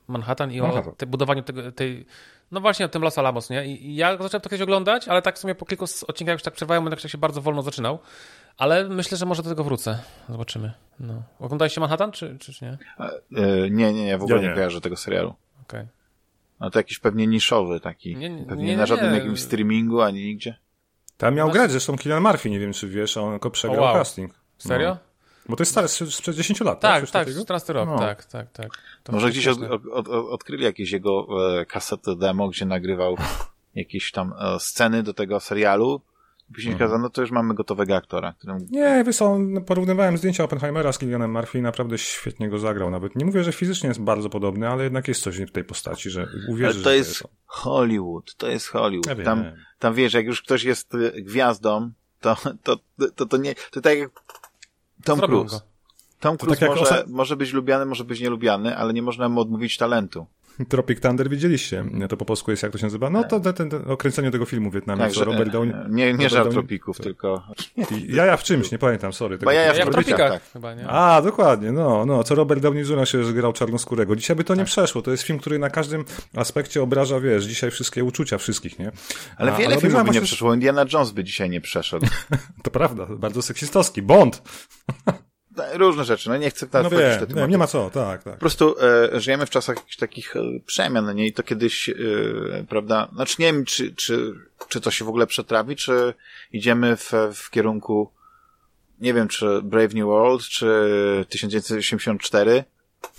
Manhattan 0.07 0.51
i 0.51 0.61
Manhattan. 0.61 0.93
o 0.93 0.95
te, 0.95 1.05
budowaniu 1.05 1.43
tego, 1.43 1.71
tej, 1.71 2.05
no 2.51 2.61
właśnie 2.61 2.85
o 2.85 2.89
tym 2.89 3.01
Los 3.01 3.17
Alamos, 3.17 3.49
nie? 3.49 3.65
I 3.65 3.95
ja 3.95 4.11
zacząłem 4.11 4.41
to 4.41 4.49
kiedyś 4.49 4.61
oglądać, 4.61 5.07
ale 5.07 5.21
tak 5.21 5.35
w 5.35 5.39
sumie 5.39 5.55
po 5.55 5.65
kilku 5.65 5.85
odcinkach 6.07 6.33
już 6.33 6.43
tak 6.43 6.53
przerwałem, 6.53 6.83
bo 6.83 6.89
tak 6.89 6.99
się 6.99 7.17
bardzo 7.17 7.41
wolno 7.41 7.61
zaczynał. 7.61 7.99
Ale 8.57 8.89
myślę, 8.89 9.17
że 9.17 9.25
może 9.25 9.43
do 9.43 9.49
tego 9.49 9.63
wrócę. 9.63 9.99
Zobaczymy. 10.29 10.73
No. 10.99 11.23
Oglądaliście 11.39 11.81
Manhattan, 11.81 12.11
czy, 12.11 12.37
czy, 12.39 12.53
czy 12.53 12.65
nie? 12.65 12.77
E, 13.37 13.69
nie, 13.69 13.93
nie, 13.93 14.05
nie, 14.05 14.17
w 14.17 14.23
ogóle 14.23 14.35
ja 14.35 14.41
nie. 14.41 14.49
nie 14.49 14.55
kojarzę 14.55 14.81
tego 14.81 14.97
serialu. 14.97 15.29
Okej. 15.61 15.81
Okay. 15.81 15.87
No 16.59 16.69
to 16.69 16.79
jakiś 16.79 16.99
pewnie 16.99 17.27
niszowy 17.27 17.79
taki. 17.79 18.15
Nie, 18.15 18.29
nie, 18.29 18.45
pewnie 18.45 18.65
nie, 18.65 18.77
na 18.77 18.85
żadnym 18.85 19.13
jakimś 19.13 19.39
streamingu, 19.39 20.01
ani 20.01 20.25
nigdzie. 20.25 20.57
Tam 21.17 21.35
miał 21.35 21.51
grać, 21.51 21.71
zresztą 21.71 21.97
Killian 21.97 22.23
Murphy, 22.23 22.49
nie 22.49 22.59
wiem 22.59 22.73
czy 22.73 22.87
wiesz, 22.87 23.17
a 23.17 23.21
on 23.21 23.31
tylko 23.31 23.51
przegrał 23.51 23.83
oh, 23.83 23.91
wow. 23.91 24.01
casting. 24.01 24.33
Serio? 24.57 24.97
Bo 25.49 25.55
to 25.55 25.61
jest 25.61 25.71
stare, 25.71 25.87
sprzed 25.87 26.35
10 26.35 26.61
lat, 26.61 26.79
tak? 26.79 27.01
Tak, 27.01 27.11
tak, 27.11 27.33
14 27.33 27.73
rok, 27.73 27.89
no. 27.89 27.99
tak, 27.99 28.25
tak, 28.25 28.51
tak. 28.51 28.69
To 29.03 29.11
Może 29.11 29.29
gdzieś 29.29 29.47
od, 29.47 29.63
od, 29.63 29.85
od, 29.91 30.07
odkryli 30.07 30.63
jakieś 30.63 30.91
jego 30.91 31.27
e, 31.59 31.65
kasety 31.65 32.15
demo, 32.15 32.49
gdzie 32.49 32.65
nagrywał 32.65 33.17
jakieś 33.75 34.11
tam 34.11 34.33
e, 34.39 34.59
sceny 34.59 35.03
do 35.03 35.13
tego 35.13 35.39
serialu 35.39 36.01
Później 36.53 36.73
mhm. 36.73 37.01
no 37.01 37.09
to 37.09 37.21
już 37.21 37.31
mamy 37.31 37.53
gotowego 37.53 37.95
aktora. 37.95 38.33
Którym... 38.37 38.57
Nie, 38.71 39.03
wiesz 39.07 39.19
no, 39.19 39.61
porównywałem 39.61 40.17
zdjęcia 40.17 40.43
Oppenheimera 40.43 40.91
z 40.91 40.97
Killianem 40.97 41.31
Murphy 41.31 41.59
i 41.59 41.61
naprawdę 41.61 41.97
świetnie 41.97 42.49
go 42.49 42.59
zagrał. 42.59 42.89
Nawet 42.89 43.15
nie 43.15 43.25
mówię, 43.25 43.43
że 43.43 43.51
fizycznie 43.51 43.87
jest 43.87 44.01
bardzo 44.01 44.29
podobny, 44.29 44.69
ale 44.69 44.83
jednak 44.83 45.07
jest 45.07 45.21
coś 45.21 45.41
w 45.41 45.51
tej 45.51 45.63
postaci, 45.63 46.09
że 46.09 46.27
uwierzysz, 46.49 46.75
ale 46.75 46.83
to 46.83 46.91
jest 46.91 47.19
to 47.19 47.29
Hollywood, 47.45 48.35
to 48.35 48.47
jest 48.47 48.67
Hollywood. 48.67 49.05
Ja 49.05 49.25
tam, 49.25 49.43
tam 49.79 49.93
wiesz, 49.93 50.13
jak 50.13 50.25
już 50.25 50.41
ktoś 50.41 50.63
jest 50.63 50.93
y, 50.93 51.11
gwiazdą, 51.21 51.91
to, 52.19 52.37
to, 52.63 52.77
to, 53.15 53.25
to 53.25 53.37
nie, 53.37 53.55
to 53.71 53.81
tak 53.81 53.97
jak 53.97 54.09
Tom 55.03 55.19
Cruise. 55.19 55.61
Tom 56.19 56.37
Cruise 56.37 56.59
tak 56.59 56.79
może, 56.79 57.03
może 57.07 57.35
być 57.35 57.53
lubiany, 57.53 57.85
może 57.85 58.03
być 58.03 58.21
nielubiany, 58.21 58.77
ale 58.77 58.93
nie 58.93 59.01
można 59.01 59.29
mu 59.29 59.41
odmówić 59.41 59.77
talentu. 59.77 60.25
Tropic 60.69 60.99
Thunder 60.99 61.29
widzieliście. 61.29 61.85
To 62.09 62.17
po 62.17 62.25
polsku 62.25 62.51
jest, 62.51 62.63
jak 62.63 62.71
to 62.71 62.77
się 62.77 62.85
nazywa? 62.85 63.09
No 63.09 63.23
to 63.23 63.39
ten, 63.39 63.53
ten, 63.53 63.69
ten 63.69 63.91
okręcenie 63.91 64.31
tego 64.31 64.45
filmu 64.45 64.69
w 64.69 64.73
Wietnamie, 64.73 65.01
tak, 65.01 65.11
co 65.11 65.25
Robert 65.25 65.51
Downey... 65.51 65.73
Nie, 65.89 66.13
nie 66.13 66.29
żart 66.29 66.51
tropików, 66.51 66.97
to... 66.97 67.03
tylko... 67.03 67.43
Jaja 68.09 68.37
w 68.37 68.43
czymś, 68.43 68.71
nie 68.71 68.77
pamiętam, 68.77 69.13
sorry. 69.13 69.37
Tego 69.37 69.51
jaja 69.51 69.73
w, 69.73 69.77
ja 69.77 69.85
w 69.85 69.89
tropikach, 69.89 70.31
tak. 70.31 70.51
chyba, 70.53 70.73
nie? 70.73 70.87
A, 70.87 71.21
dokładnie, 71.21 71.71
no, 71.71 72.05
no, 72.05 72.23
co 72.23 72.35
Robert 72.35 72.61
Downey 72.61 72.83
Jr. 72.83 73.07
się 73.07 73.33
grał 73.33 73.53
czarnoskórego. 73.53 74.15
Dzisiaj 74.15 74.35
by 74.35 74.43
to 74.43 74.53
nie 74.53 74.59
tak. 74.59 74.67
przeszło. 74.67 75.01
To 75.01 75.11
jest 75.11 75.23
film, 75.23 75.39
który 75.39 75.59
na 75.59 75.69
każdym 75.69 76.05
aspekcie 76.35 76.83
obraża, 76.83 77.19
wiesz, 77.19 77.45
dzisiaj 77.45 77.71
wszystkie 77.71 78.03
uczucia 78.03 78.37
wszystkich, 78.37 78.79
nie? 78.79 78.91
Ale 79.37 79.53
A, 79.53 79.57
wiele 79.57 79.71
ale 79.71 79.81
filmów 79.81 80.03
by 80.03 80.11
nie 80.11 80.21
przeszło. 80.21 80.53
Indiana 80.53 80.85
Jones 80.93 81.11
by 81.11 81.23
dzisiaj 81.23 81.49
nie 81.49 81.61
przeszedł. 81.61 82.07
to 82.63 82.71
prawda, 82.71 83.05
bardzo 83.05 83.41
seksistowski. 83.41 84.01
Bond! 84.01 84.41
Różne 85.73 86.03
rzeczy, 86.03 86.29
no 86.29 86.37
nie 86.37 86.49
chcę 86.49 86.67
teraz 86.67 86.91
no 86.91 86.97
wie, 86.97 87.19
nie, 87.35 87.47
nie 87.47 87.57
ma 87.57 87.67
co, 87.67 87.89
tak, 87.89 88.23
tak. 88.23 88.33
Po 88.33 88.39
prostu 88.39 88.75
e, 89.13 89.19
żyjemy 89.19 89.45
w 89.45 89.49
czasach 89.49 89.75
jakichś 89.75 89.97
takich 89.97 90.35
e, 90.35 90.39
przemian, 90.65 91.15
nie? 91.15 91.27
I 91.27 91.33
to 91.33 91.43
kiedyś, 91.43 91.89
e, 91.89 91.93
prawda, 92.69 93.07
znaczy 93.13 93.35
nie 93.39 93.53
wiem, 93.53 93.65
czy, 93.65 93.95
czy, 93.95 94.33
czy 94.69 94.81
to 94.81 94.91
się 94.91 95.05
w 95.05 95.09
ogóle 95.09 95.27
przetrawi, 95.27 95.75
czy 95.75 96.13
idziemy 96.51 96.97
w, 96.97 97.11
w 97.33 97.49
kierunku, 97.49 98.11
nie 98.99 99.13
wiem, 99.13 99.27
czy 99.27 99.61
Brave 99.61 99.93
New 99.93 100.05
World, 100.05 100.43
czy 100.43 101.25
1984, 101.29 102.63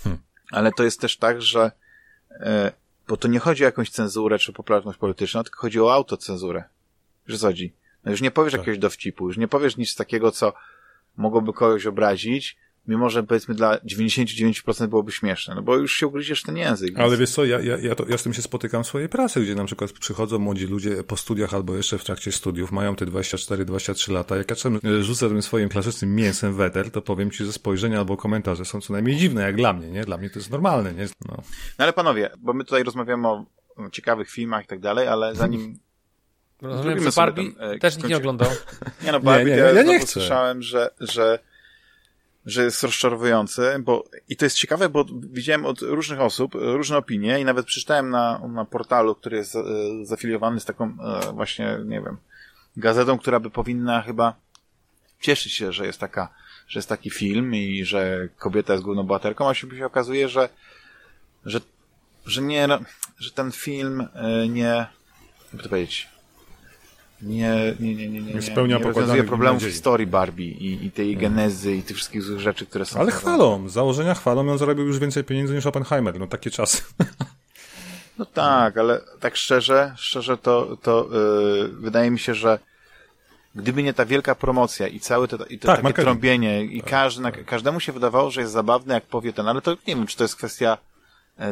hmm. 0.03 0.21
ale 0.51 0.71
to 0.71 0.83
jest 0.83 1.01
też 1.01 1.17
tak, 1.17 1.41
że 1.41 1.71
e, 2.31 2.71
bo 3.07 3.17
to 3.17 3.27
nie 3.27 3.39
chodzi 3.39 3.63
o 3.63 3.65
jakąś 3.65 3.89
cenzurę, 3.89 4.39
czy 4.39 4.53
popularność 4.53 4.99
polityczną, 4.99 5.43
tylko 5.43 5.61
chodzi 5.61 5.81
o 5.81 5.93
autocenzurę. 5.93 6.63
Że 7.27 7.37
chodzi. 7.37 7.73
No 8.03 8.11
już 8.11 8.21
nie 8.21 8.31
powiesz 8.31 8.51
tak. 8.51 8.59
jakiegoś 8.59 8.79
dowcipu, 8.79 9.27
już 9.27 9.37
nie 9.37 9.47
powiesz 9.47 9.77
nic 9.77 9.95
takiego, 9.95 10.31
co 10.31 10.53
mogłoby 11.17 11.53
kogoś 11.53 11.85
obrazić, 11.85 12.57
mimo 12.87 13.09
że 13.09 13.23
powiedzmy 13.23 13.55
dla 13.55 13.77
99% 13.77 14.87
byłoby 14.87 15.11
śmieszne, 15.11 15.55
no 15.55 15.61
bo 15.61 15.77
już 15.77 15.95
się 15.95 16.07
ugryziesz 16.07 16.41
ten 16.43 16.57
język. 16.57 16.89
Więc... 16.89 16.99
Ale 16.99 17.17
wiesz 17.17 17.29
co, 17.29 17.45
ja, 17.45 17.59
ja, 17.59 17.77
ja, 17.77 17.95
to, 17.95 18.05
ja 18.09 18.17
z 18.17 18.23
tym 18.23 18.33
się 18.33 18.41
spotykam 18.41 18.83
w 18.83 18.87
swojej 18.87 19.09
pracy, 19.09 19.41
gdzie 19.41 19.55
na 19.55 19.65
przykład 19.65 19.91
przychodzą 19.91 20.39
młodzi 20.39 20.67
ludzie 20.67 21.03
po 21.03 21.17
studiach 21.17 21.53
albo 21.53 21.75
jeszcze 21.75 21.97
w 21.97 22.03
trakcie 22.03 22.31
studiów, 22.31 22.71
mają 22.71 22.95
te 22.95 23.05
24-23 23.05 24.11
lata, 24.11 24.37
jak 24.37 24.49
ja 24.49 24.55
czasem 24.55 24.79
rzucę 25.01 25.29
tym 25.29 25.41
swoim 25.41 25.69
klasycznym 25.69 26.15
mięsem 26.15 26.53
weter, 26.53 26.91
to 26.91 27.01
powiem 27.01 27.31
ci, 27.31 27.45
że 27.45 27.53
spojrzenia 27.53 27.99
albo 27.99 28.17
komentarze 28.17 28.65
są 28.65 28.81
co 28.81 28.93
najmniej 28.93 29.17
dziwne, 29.17 29.41
jak 29.41 29.55
dla 29.55 29.73
mnie, 29.73 29.87
nie? 29.87 30.05
Dla 30.05 30.17
mnie 30.17 30.29
to 30.29 30.39
jest 30.39 30.51
normalne, 30.51 30.93
nie? 30.93 31.07
No, 31.27 31.37
no 31.79 31.83
ale 31.83 31.93
panowie, 31.93 32.29
bo 32.37 32.53
my 32.53 32.63
tutaj 32.63 32.83
rozmawiamy 32.83 33.27
o 33.27 33.45
ciekawych 33.91 34.31
filmach 34.31 34.63
i 34.63 34.67
tak 34.67 34.79
dalej, 34.79 35.07
ale 35.07 35.35
zanim 35.35 35.79
Rozumiem, 36.61 37.03
że 37.03 37.11
Barbie 37.15 37.51
ten, 37.53 37.71
e, 37.71 37.79
też 37.79 37.97
nikt 37.97 38.09
nie 38.09 38.17
oglądał. 38.17 38.49
Nie 39.03 39.11
no, 39.11 39.19
Barbie, 39.19 39.45
nie, 39.45 39.51
nie, 39.51 39.57
ja, 39.57 39.71
ja 39.71 39.83
nie 39.83 39.99
chcę. 39.99 40.07
słyszałem, 40.07 40.61
że, 40.61 40.89
że, 40.99 41.39
że 42.45 42.63
jest 42.63 42.83
rozczarowujący, 42.83 43.75
bo 43.79 44.03
i 44.29 44.35
to 44.35 44.45
jest 44.45 44.57
ciekawe, 44.57 44.89
bo 44.89 45.05
widziałem 45.31 45.65
od 45.65 45.81
różnych 45.81 46.21
osób 46.21 46.55
różne 46.55 46.97
opinie 46.97 47.39
i 47.39 47.45
nawet 47.45 47.65
przeczytałem 47.65 48.09
na, 48.09 48.47
na 48.47 48.65
portalu, 48.65 49.15
który 49.15 49.37
jest 49.37 49.55
e, 49.55 49.61
zafiliowany 50.03 50.59
z 50.59 50.65
taką 50.65 50.85
e, 50.85 51.33
właśnie, 51.33 51.79
nie 51.85 52.01
wiem, 52.01 52.17
gazetą, 52.77 53.17
która 53.17 53.39
by 53.39 53.49
powinna 53.49 54.01
chyba 54.01 54.35
cieszyć 55.21 55.53
się, 55.53 55.71
że 55.71 55.85
jest 55.85 55.99
taka, 55.99 56.29
że 56.67 56.79
jest 56.79 56.89
taki 56.89 57.09
film 57.09 57.55
i 57.55 57.85
że 57.85 58.29
kobieta 58.37 58.73
jest 58.73 58.85
główną 58.85 59.03
bohaterką, 59.03 59.49
a 59.49 59.53
się 59.53 59.85
okazuje, 59.85 60.29
że, 60.29 60.49
że, 61.45 61.59
że 62.25 62.41
nie, 62.41 62.67
że 63.17 63.31
ten 63.31 63.51
film 63.51 64.07
nie, 64.49 64.87
jak 65.53 65.63
to 65.63 65.69
powiedzieć, 65.69 66.14
nie, 67.21 67.75
nie, 67.79 67.95
nie, 67.95 68.09
nie, 68.09 68.21
nie, 68.21 68.33
nie, 68.33 68.41
spełnia 68.41 68.77
nie 68.77 68.83
rozwiązuje 68.83 69.23
problemów 69.23 69.61
nadziei. 69.61 69.71
historii 69.71 70.07
Barbie 70.07 70.45
i, 70.45 70.85
i 70.85 70.91
tej 70.91 71.07
mm. 71.07 71.21
genezy 71.21 71.75
i 71.75 71.83
tych 71.83 71.97
wszystkich 71.97 72.21
złych 72.21 72.39
rzeczy, 72.39 72.65
które 72.65 72.85
są. 72.85 72.99
Ale 72.99 73.11
chwalą, 73.11 73.69
założenia 73.69 74.13
chwalą, 74.13 74.49
on 74.49 74.57
zarobił 74.57 74.85
już 74.87 74.99
więcej 74.99 75.23
pieniędzy 75.23 75.55
niż 75.55 75.65
Oppenheimer, 75.65 76.19
no 76.19 76.27
takie 76.27 76.51
czasy. 76.51 76.81
No 78.17 78.25
tak, 78.25 78.77
ale 78.77 79.01
tak 79.19 79.35
szczerze, 79.35 79.93
szczerze 79.97 80.37
to, 80.37 80.77
to 80.81 81.09
yy, 81.11 81.67
wydaje 81.67 82.11
mi 82.11 82.19
się, 82.19 82.35
że 82.35 82.59
gdyby 83.55 83.83
nie 83.83 83.93
ta 83.93 84.05
wielka 84.05 84.35
promocja 84.35 84.87
i 84.87 84.99
całe 84.99 85.27
to, 85.27 85.35
i 85.45 85.59
to 85.59 85.67
tak, 85.67 85.75
takie 85.75 85.83
marketing. 85.83 86.05
trąbienie 86.05 86.63
i 86.63 86.81
tak, 86.81 86.89
każdy, 86.89 87.23
tak. 87.23 87.45
każdemu 87.45 87.79
się 87.79 87.91
wydawało, 87.91 88.31
że 88.31 88.41
jest 88.41 88.53
zabawne, 88.53 88.93
jak 88.93 89.05
powie 89.05 89.33
ten, 89.33 89.47
ale 89.47 89.61
to 89.61 89.71
nie 89.71 89.95
wiem, 89.95 90.07
czy 90.07 90.17
to 90.17 90.23
jest 90.23 90.35
kwestia 90.35 90.77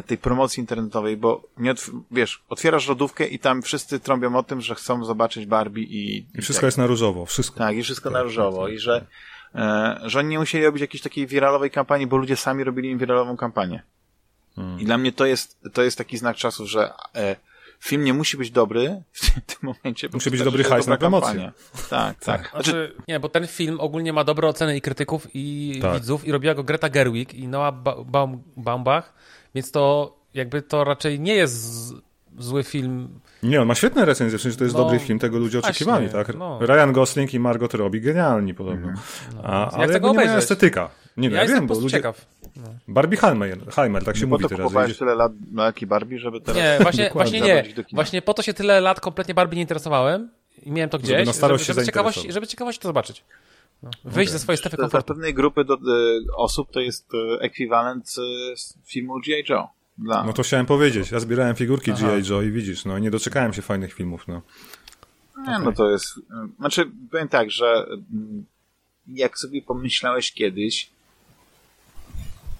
tej 0.06 0.18
promocji 0.18 0.60
internetowej, 0.60 1.16
bo 1.16 1.42
nie 1.58 1.74
wiesz, 2.10 2.42
otwierasz 2.48 2.88
lodówkę 2.88 3.26
i 3.26 3.38
tam 3.38 3.62
wszyscy 3.62 4.00
trąbią 4.00 4.36
o 4.36 4.42
tym, 4.42 4.60
że 4.60 4.74
chcą 4.74 5.04
zobaczyć 5.04 5.46
Barbie 5.46 5.82
i... 5.82 6.26
I 6.34 6.42
wszystko 6.42 6.60
tak. 6.60 6.68
jest 6.68 6.78
na 6.78 6.86
różowo, 6.86 7.26
wszystko. 7.26 7.58
Tak, 7.58 7.76
i 7.76 7.82
wszystko 7.82 8.10
tak, 8.10 8.12
na 8.12 8.22
różowo 8.22 8.64
tak, 8.64 8.74
i 8.74 8.78
że, 8.78 9.06
e, 9.54 10.00
że 10.04 10.18
oni 10.18 10.28
nie 10.28 10.38
musieli 10.38 10.64
robić 10.64 10.80
jakiejś 10.80 11.02
takiej 11.02 11.26
wiralowej 11.26 11.70
kampanii, 11.70 12.06
bo 12.06 12.16
ludzie 12.16 12.36
sami 12.36 12.64
robili 12.64 12.90
im 12.90 12.98
wiralową 12.98 13.36
kampanię. 13.36 13.82
Hmm. 14.56 14.80
I 14.80 14.84
dla 14.84 14.98
mnie 14.98 15.12
to 15.12 15.26
jest, 15.26 15.58
to 15.72 15.82
jest 15.82 15.98
taki 15.98 16.18
znak 16.18 16.36
czasów, 16.36 16.68
że 16.68 16.92
e, 17.14 17.36
film 17.80 18.04
nie 18.04 18.14
musi 18.14 18.36
być 18.36 18.50
dobry 18.50 19.02
w 19.12 19.30
tym 19.30 19.58
momencie. 19.62 20.08
Musi 20.12 20.30
być 20.30 20.42
dobry 20.42 20.64
hajs 20.64 20.86
na 20.86 20.96
promocję. 20.96 21.52
Tak, 21.90 22.18
tak. 22.18 22.20
tak. 22.24 22.50
Znaczy, 22.50 22.94
nie, 23.08 23.20
bo 23.20 23.28
ten 23.28 23.46
film 23.46 23.80
ogólnie 23.80 24.12
ma 24.12 24.24
dobre 24.24 24.48
oceny 24.48 24.76
i 24.76 24.80
krytyków 24.80 25.26
i 25.34 25.78
tak. 25.82 25.94
widzów 25.94 26.24
i 26.26 26.32
robiła 26.32 26.54
go 26.54 26.64
Greta 26.64 26.88
Gerwig 26.88 27.34
i 27.34 27.48
Noah 27.48 27.74
Baum 28.06 28.42
Baumbach 28.56 29.12
więc 29.54 29.70
to 29.70 30.14
jakby 30.34 30.62
to 30.62 30.84
raczej 30.84 31.20
nie 31.20 31.34
jest 31.34 31.94
zły 32.38 32.62
film. 32.64 33.20
Nie, 33.42 33.62
on 33.62 33.68
ma 33.68 33.74
świetne 33.74 34.04
recenzje, 34.04 34.38
w 34.38 34.42
sensie 34.42 34.58
to 34.58 34.64
jest 34.64 34.76
no, 34.76 34.82
dobry 34.82 34.98
film, 34.98 35.18
tego 35.18 35.38
ludzie 35.38 35.58
oczekiwali, 35.58 36.08
tak? 36.08 36.34
No. 36.34 36.58
Ryan 36.60 36.92
Gosling 36.92 37.34
i 37.34 37.40
Margot 37.40 37.74
Robbie 37.74 38.00
genialni 38.00 38.54
podobno. 38.54 38.88
Mhm. 38.88 39.06
No. 39.34 39.42
A, 39.44 39.70
ale 39.70 39.92
tego 39.92 40.08
nie 40.08 40.14
ma 40.14 40.22
estetyka. 40.22 40.90
Nie 41.16 41.28
ja, 41.28 41.42
ja 41.42 41.48
wiem, 41.48 41.66
bo 41.66 41.74
ludzie... 41.74 41.96
ciekaw. 41.96 42.26
No. 42.56 42.62
Barbie 42.88 43.16
Heimer, 43.16 43.58
Heimer, 43.70 44.04
tak 44.04 44.16
się 44.16 44.26
no 44.26 44.28
mówi 44.28 44.48
teraz. 44.48 44.72
Po 44.72 44.80
to 44.88 44.94
tyle 44.94 45.14
lat 45.14 45.32
na 45.52 45.64
jaki 45.64 45.86
Barbie, 45.86 46.18
żeby 46.18 46.40
teraz... 46.40 46.62
Nie, 46.62 46.78
właśnie, 46.82 47.10
właśnie 47.12 47.40
nie. 47.40 47.64
Właśnie 47.92 48.22
po 48.22 48.34
to 48.34 48.42
się 48.42 48.54
tyle 48.54 48.80
lat 48.80 49.00
kompletnie 49.00 49.34
Barbie 49.34 49.56
nie 49.56 49.62
interesowałem 49.62 50.30
i 50.62 50.72
miałem 50.72 50.90
to 50.90 50.98
gdzieś, 50.98 51.10
żeby, 51.10 51.48
żeby, 51.48 51.58
żeby, 51.58 51.86
ciekawość, 51.86 52.26
żeby 52.28 52.46
ciekawość 52.46 52.78
to 52.78 52.88
zobaczyć. 52.88 53.24
No. 53.82 53.90
Wyjść 54.04 54.30
okay. 54.30 54.38
ze 54.38 54.38
swojej 54.38 54.58
strefy 54.58 54.76
komfortu. 54.76 55.06
Dla 55.06 55.14
pewnej 55.14 55.34
grupy 55.34 55.64
do, 55.64 55.74
y, 55.74 55.78
osób 56.36 56.70
to 56.70 56.80
jest 56.80 57.14
y, 57.14 57.40
ekwiwalent 57.40 58.14
y, 58.18 58.54
filmu 58.84 59.20
G.I. 59.20 59.44
Joe. 59.48 59.68
Dla... 59.98 60.24
No 60.24 60.32
to 60.32 60.42
chciałem 60.42 60.66
powiedzieć. 60.66 61.10
Ja 61.10 61.20
zbierałem 61.20 61.56
figurki 61.56 61.92
G.I. 61.92 62.30
Joe 62.30 62.42
i 62.42 62.50
widzisz, 62.50 62.84
no 62.84 62.98
nie 62.98 63.10
doczekałem 63.10 63.52
się 63.52 63.62
fajnych 63.62 63.92
filmów, 63.92 64.28
no. 64.28 64.42
Nie, 65.36 65.42
okay. 65.42 65.64
no 65.64 65.72
to 65.72 65.90
jest... 65.90 66.06
Znaczy, 66.58 66.90
powiem 67.10 67.28
tak, 67.28 67.50
że 67.50 67.86
mm, 68.12 68.44
jak 69.06 69.38
sobie 69.38 69.62
pomyślałeś 69.62 70.32
kiedyś, 70.32 70.90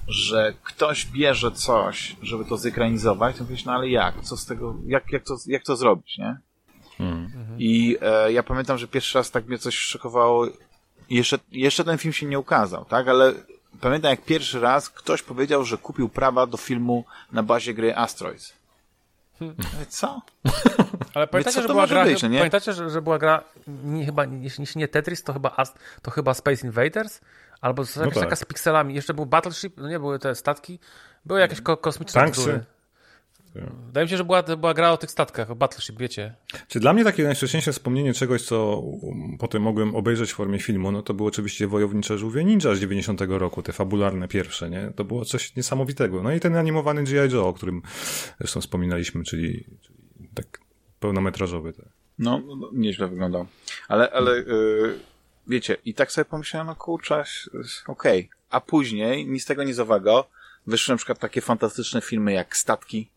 że 0.08 0.54
ktoś 0.62 1.06
bierze 1.06 1.52
coś, 1.52 2.16
żeby 2.22 2.44
to 2.44 2.56
zekranizować, 2.56 3.36
to 3.36 3.44
mówisz, 3.44 3.64
no 3.64 3.72
ale 3.72 3.88
jak? 3.88 4.20
Co 4.20 4.36
z 4.36 4.46
tego, 4.46 4.76
jak, 4.86 5.12
jak, 5.12 5.24
to, 5.24 5.36
jak 5.46 5.64
to 5.64 5.76
zrobić, 5.76 6.18
nie? 6.18 6.38
Hmm. 6.98 7.30
I 7.58 7.96
e, 8.00 8.32
ja 8.32 8.42
pamiętam, 8.42 8.78
że 8.78 8.88
pierwszy 8.88 9.18
raz 9.18 9.30
tak 9.30 9.46
mnie 9.46 9.58
coś 9.58 9.76
szokowało. 9.76 10.46
Jeszcze, 11.10 11.38
jeszcze 11.52 11.84
ten 11.84 11.98
film 11.98 12.12
się 12.12 12.26
nie 12.26 12.38
ukazał, 12.38 12.84
tak? 12.84 13.08
Ale 13.08 13.32
pamiętam 13.80 14.10
jak 14.10 14.24
pierwszy 14.24 14.60
raz 14.60 14.90
ktoś 14.90 15.22
powiedział, 15.22 15.64
że 15.64 15.78
kupił 15.78 16.08
prawa 16.08 16.46
do 16.46 16.56
filmu 16.56 17.04
na 17.32 17.42
bazie 17.42 17.74
gry 17.74 17.96
Asteroids. 17.96 18.52
Hmm. 19.38 19.56
Co? 19.88 20.22
Ale 21.14 21.26
pamiętacie, 21.26 21.62
że 21.62 21.68
była 21.68 21.86
gra, 21.86 22.04
być, 22.04 22.22
no 22.22 22.28
pamiętacie, 22.28 22.72
że, 22.72 22.90
że, 22.90 23.02
była 23.02 23.18
gra, 23.18 23.42
nie, 23.66 24.04
chyba, 24.04 24.24
jeśli 24.24 24.64
nie 24.76 24.88
Tetris, 24.88 25.22
to 25.22 25.32
chyba, 25.32 25.56
to 26.02 26.10
chyba 26.10 26.34
Space 26.34 26.66
Invaders? 26.66 27.20
Albo 27.60 27.82
no 27.96 28.02
jakaś 28.02 28.14
tak. 28.14 28.24
taka 28.24 28.36
z 28.36 28.44
pikselami. 28.44 28.94
Jeszcze 28.94 29.14
był 29.14 29.26
Battleship, 29.26 29.76
no 29.76 29.88
nie 29.88 29.98
były 29.98 30.18
te 30.18 30.34
statki, 30.34 30.78
były 31.24 31.40
jakieś 31.40 31.60
ko 31.60 31.76
kosmiczne 31.76 32.20
Tanksy. 32.20 32.64
Wydaje 33.86 34.06
mi 34.06 34.10
się, 34.10 34.16
że 34.16 34.24
była, 34.24 34.42
była 34.42 34.74
gra 34.74 34.92
o 34.92 34.96
tych 34.96 35.10
statkach, 35.10 35.50
o 35.50 35.56
Battleship, 35.56 35.98
wiecie. 35.98 36.34
Czy 36.68 36.80
dla 36.80 36.92
mnie 36.92 37.04
takie 37.04 37.24
najwcześniejsze 37.24 37.72
wspomnienie 37.72 38.14
czegoś, 38.14 38.42
co 38.42 38.82
potem 39.38 39.62
mogłem 39.62 39.96
obejrzeć 39.96 40.32
w 40.32 40.34
formie 40.34 40.58
filmu, 40.58 40.92
no 40.92 41.02
to 41.02 41.14
było 41.14 41.28
oczywiście 41.28 41.66
Wojownicze 41.66 42.18
Żółwie 42.18 42.44
Ninja 42.44 42.74
z 42.74 42.80
90 42.80 43.20
roku, 43.20 43.62
te 43.62 43.72
fabularne 43.72 44.28
pierwsze, 44.28 44.70
nie? 44.70 44.92
To 44.96 45.04
było 45.04 45.24
coś 45.24 45.56
niesamowitego. 45.56 46.22
No 46.22 46.32
i 46.32 46.40
ten 46.40 46.56
animowany 46.56 47.04
G.I. 47.04 47.32
Joe, 47.32 47.48
o 47.48 47.52
którym 47.52 47.82
zresztą 48.38 48.60
wspominaliśmy, 48.60 49.24
czyli, 49.24 49.64
czyli 49.80 49.98
tak 50.34 50.60
pełnometrażowy. 51.00 51.72
Tak. 51.72 51.86
No, 52.18 52.42
no, 52.46 52.70
nieźle 52.72 53.08
wyglądał. 53.08 53.46
Ale, 53.88 54.10
ale 54.10 54.36
yy, 54.36 54.98
wiecie, 55.46 55.76
i 55.84 55.94
tak 55.94 56.12
sobie 56.12 56.24
pomyślałem, 56.24 56.66
no 56.66 56.76
kurczę, 56.76 57.24
okej. 57.86 58.20
Okay. 58.20 58.28
A 58.50 58.60
później, 58.60 59.26
nic 59.26 59.42
z 59.42 59.46
tego 59.46 59.64
nizowego, 59.64 60.28
wyszły 60.66 60.92
na 60.92 60.96
przykład 60.96 61.18
takie 61.18 61.40
fantastyczne 61.40 62.00
filmy 62.00 62.32
jak 62.32 62.56
Statki, 62.56 63.10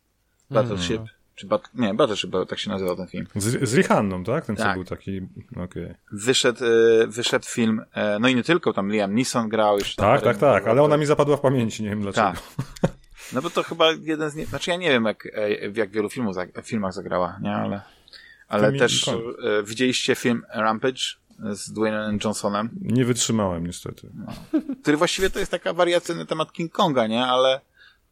Battleship, 0.52 0.98
mm. 0.98 1.08
czy 1.36 1.48
bat 1.48 1.70
nie, 1.74 1.94
Battleship, 1.94 2.32
tak 2.50 2.60
się 2.60 2.70
nazywał 2.70 2.96
ten 2.96 3.08
film. 3.08 3.28
Z, 3.36 3.70
z 3.70 3.74
Rihanną, 3.74 4.24
tak? 4.24 4.46
Ten 4.46 4.56
tak. 4.56 4.68
co 4.68 4.74
był 4.74 4.84
taki, 4.84 5.22
okej. 5.52 5.84
Okay. 5.84 5.96
Wyszedł, 6.12 6.66
e, 6.66 7.08
wyszedł 7.08 7.46
film, 7.46 7.82
e, 7.94 8.20
no 8.20 8.28
i 8.28 8.36
nie 8.36 8.44
tylko, 8.44 8.74
tam 8.74 8.92
Liam 8.92 9.16
Neeson 9.16 9.50
grał 9.50 9.78
jeszcze. 9.78 10.02
Tak, 10.02 10.22
tak, 10.22 10.38
tak, 10.38 10.68
ale 10.68 10.84
ona 10.84 10.98
mi 10.98 11.06
zapadła 11.06 11.38
w 11.38 11.42
pamięci, 11.42 11.84
nie 11.84 11.90
wiem 11.90 12.02
dlaczego. 12.02 12.32
Tak. 12.32 12.42
No 13.34 13.42
bo 13.42 13.50
to 13.50 13.64
chyba 13.64 13.92
jeden 13.92 14.30
z 14.30 14.36
nie... 14.36 14.46
Znaczy 14.46 14.72
ja 14.72 14.78
nie 14.78 14.90
wiem, 14.90 15.06
jak, 15.06 15.26
e, 15.34 15.70
w 15.70 15.78
jak 15.78 15.92
wielu 15.92 16.10
filmów, 16.10 16.36
filmach 16.64 16.94
zagrała, 16.94 17.40
nie? 17.42 17.56
Ale, 17.56 17.82
ale 18.48 18.74
też 18.74 19.08
e, 19.08 19.14
widzieliście 19.64 20.16
film 20.16 20.44
Rampage 20.54 21.02
z 21.40 21.74
Dwayne'em 21.74 22.26
Johnsonem? 22.26 22.70
Nie 22.82 23.06
wytrzymałem 23.06 23.68
niestety. 23.68 24.10
No. 24.14 24.34
Który 24.82 24.98
właściwie 24.98 25.30
to 25.30 25.40
jest 25.40 25.52
taka 25.52 25.74
wariacja 25.74 26.16
na 26.16 26.26
temat 26.26 26.52
King 26.52 26.72
Konga, 26.72 27.08
nie? 27.08 27.26
Ale, 27.26 27.62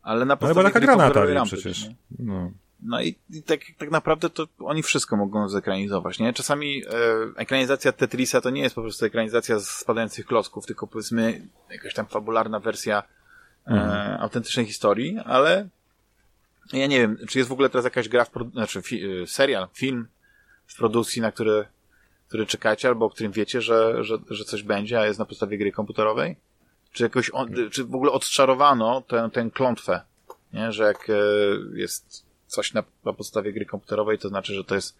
ale 0.05 0.19
na 0.19 0.25
no 0.25 0.37
podstawie... 0.37 0.67
No 0.67 0.73
taka 0.73 0.79
przecież. 1.45 1.87
No. 2.19 2.51
No 2.83 3.01
i, 3.01 3.15
i, 3.29 3.43
tak, 3.43 3.59
tak 3.77 3.91
naprawdę 3.91 4.29
to 4.29 4.47
oni 4.59 4.83
wszystko 4.83 5.17
mogą 5.17 5.49
zekranizować, 5.49 6.19
nie? 6.19 6.33
Czasami 6.33 6.83
e, 6.85 6.89
ekranizacja 7.35 7.91
Tetrisa 7.91 8.41
to 8.41 8.49
nie 8.49 8.61
jest 8.61 8.75
po 8.75 8.81
prostu 8.81 9.05
ekranizacja 9.05 9.59
z 9.59 9.69
spadających 9.69 10.25
klocków, 10.25 10.65
tylko 10.65 10.87
powiedzmy 10.87 11.47
jakaś 11.69 11.93
tam 11.93 12.05
fabularna 12.05 12.59
wersja 12.59 13.03
mhm. 13.67 13.89
e, 13.89 14.19
autentycznej 14.19 14.65
historii, 14.65 15.19
ale 15.25 15.67
ja 16.73 16.87
nie 16.87 16.99
wiem, 16.99 17.17
czy 17.27 17.37
jest 17.37 17.49
w 17.49 17.53
ogóle 17.53 17.69
teraz 17.69 17.83
jakaś 17.83 18.09
gra, 18.09 18.25
w 18.25 18.51
znaczy 18.51 18.81
fi 18.81 19.21
e, 19.21 19.27
serial, 19.27 19.67
film 19.73 20.07
w 20.67 20.77
produkcji, 20.77 21.21
na 21.21 21.31
który, 21.31 21.65
który 22.27 22.45
czekacie, 22.45 22.87
albo 22.87 23.05
o 23.05 23.09
którym 23.09 23.31
wiecie, 23.31 23.61
że, 23.61 24.03
że, 24.03 24.17
że 24.29 24.43
coś 24.43 24.63
będzie, 24.63 24.99
a 24.99 25.05
jest 25.05 25.19
na 25.19 25.25
podstawie 25.25 25.57
gry 25.57 25.71
komputerowej? 25.71 26.35
Czy 26.95 27.03
jakoś, 27.03 27.29
on, 27.33 27.49
czy 27.71 27.83
w 27.83 27.95
ogóle 27.95 28.11
odczarowano 28.11 29.01
tę, 29.01 29.29
tę 29.33 29.49
klątwę, 29.53 30.01
nie? 30.53 30.71
że 30.71 30.83
jak 30.83 31.09
e, 31.09 31.13
jest 31.73 32.25
coś 32.47 32.73
na, 32.73 32.83
na 33.05 33.13
podstawie 33.13 33.53
gry 33.53 33.65
komputerowej, 33.65 34.19
to 34.19 34.29
znaczy, 34.29 34.53
że 34.53 34.63
to 34.63 34.75
jest 34.75 34.97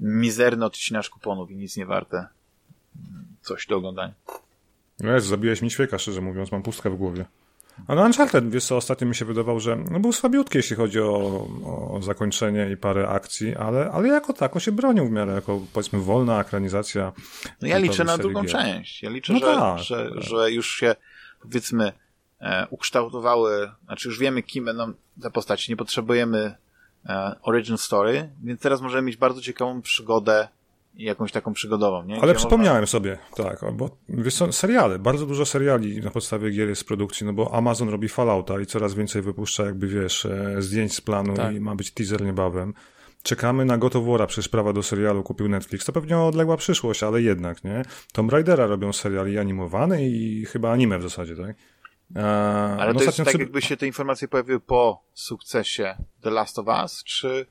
mizerny 0.00 0.64
odcinasz 0.64 1.10
kuponów 1.10 1.50
i 1.50 1.56
nic 1.56 1.76
nie 1.76 1.86
warte 1.86 2.26
coś 3.42 3.66
do 3.66 3.76
oglądania. 3.76 4.14
No 5.00 5.12
jest, 5.12 5.26
zabiłeś 5.26 5.62
mi 5.62 5.70
świeka, 5.70 5.98
szczerze 5.98 6.20
mówiąc, 6.20 6.52
mam 6.52 6.62
pustkę 6.62 6.90
w 6.90 6.96
głowie. 6.96 7.24
A 7.86 7.94
no 7.94 8.02
Uncharted, 8.02 8.50
wiesz 8.50 8.64
co, 8.64 8.76
ostatnio 8.76 9.06
mi 9.06 9.14
się 9.14 9.24
wydawał, 9.24 9.60
że 9.60 9.76
no 9.76 10.00
był 10.00 10.12
słabiutki, 10.12 10.58
jeśli 10.58 10.76
chodzi 10.76 11.00
o, 11.00 11.46
o 11.64 12.02
zakończenie 12.02 12.70
i 12.72 12.76
parę 12.76 13.08
akcji, 13.08 13.56
ale, 13.56 13.90
ale 13.90 14.08
jako 14.08 14.32
tako 14.32 14.60
się 14.60 14.72
bronił 14.72 15.06
w 15.06 15.10
miarę, 15.10 15.32
jako 15.32 15.60
powiedzmy 15.72 16.00
wolna 16.00 16.40
ekranizacja. 16.40 17.12
No 17.60 17.68
ja 17.68 17.78
liczę 17.78 18.04
na 18.04 18.18
drugą 18.18 18.44
część. 18.44 19.02
Ja 19.02 19.10
liczę, 19.10 19.32
no 19.32 19.38
że, 19.38 19.46
tak, 19.46 19.78
że, 19.78 20.10
tak. 20.14 20.22
że 20.22 20.52
już 20.52 20.76
się 20.76 20.94
powiedzmy 21.42 21.92
e, 22.40 22.66
ukształtowały, 22.70 23.70
znaczy 23.84 24.08
już 24.08 24.18
wiemy 24.18 24.42
kim 24.42 24.64
będą 24.64 24.92
te 25.22 25.30
postaci, 25.30 25.72
nie 25.72 25.76
potrzebujemy 25.76 26.54
e, 27.06 27.34
origin 27.42 27.78
story, 27.78 28.30
więc 28.42 28.60
teraz 28.60 28.80
możemy 28.80 29.02
mieć 29.06 29.16
bardzo 29.16 29.40
ciekawą 29.40 29.82
przygodę 29.82 30.48
jakąś 30.96 31.32
taką 31.32 31.52
przygodową, 31.52 32.04
nie? 32.04 32.14
Gdzie 32.14 32.22
Ale 32.22 32.34
przypomniałem 32.34 32.82
można... 32.82 32.98
sobie, 32.98 33.18
tak, 33.36 33.60
bo 33.74 33.90
wiesz 34.08 34.34
co, 34.34 34.52
seriale, 34.52 34.98
bardzo 34.98 35.26
dużo 35.26 35.46
seriali 35.46 36.00
na 36.00 36.10
podstawie 36.10 36.50
gier 36.50 36.68
jest 36.68 36.82
w 36.82 36.84
produkcji, 36.84 37.26
no 37.26 37.32
bo 37.32 37.54
Amazon 37.54 37.88
robi 37.88 38.08
Fallouta 38.08 38.60
i 38.60 38.66
coraz 38.66 38.94
więcej 38.94 39.22
wypuszcza 39.22 39.64
jakby, 39.64 39.86
wiesz, 39.86 40.26
e, 40.26 40.62
zdjęć 40.62 40.94
z 40.94 41.00
planu 41.00 41.34
tak. 41.34 41.54
i 41.54 41.60
ma 41.60 41.74
być 41.74 41.90
teaser 41.90 42.22
niebawem. 42.22 42.74
Czekamy 43.22 43.64
na 43.64 43.78
Gotowora, 43.78 44.26
przecież 44.26 44.48
prawa 44.48 44.72
do 44.72 44.82
serialu 44.82 45.22
kupił 45.22 45.48
Netflix. 45.48 45.84
To 45.84 45.92
pewnie 45.92 46.18
odległa 46.18 46.56
przyszłość, 46.56 47.02
ale 47.02 47.22
jednak, 47.22 47.64
nie? 47.64 47.82
Tomb 48.12 48.32
Raidera 48.32 48.66
robią 48.66 48.92
serial 48.92 49.32
i 49.32 49.38
animowany 49.38 50.08
i 50.08 50.44
chyba 50.44 50.72
anime 50.72 50.98
w 50.98 51.02
zasadzie, 51.02 51.36
tak? 51.36 51.56
ale 52.78 52.92
no 52.92 52.98
to 52.98 53.04
jest 53.04 53.24
tak, 53.24 53.38
jakby 53.38 53.62
się 53.62 53.76
te 53.76 53.86
informacje 53.86 54.28
pojawiły 54.28 54.60
po 54.60 55.02
sukcesie 55.14 55.96
The 56.20 56.30
Last 56.30 56.58
of 56.58 56.66
Us, 56.66 57.04
czy 57.04 57.46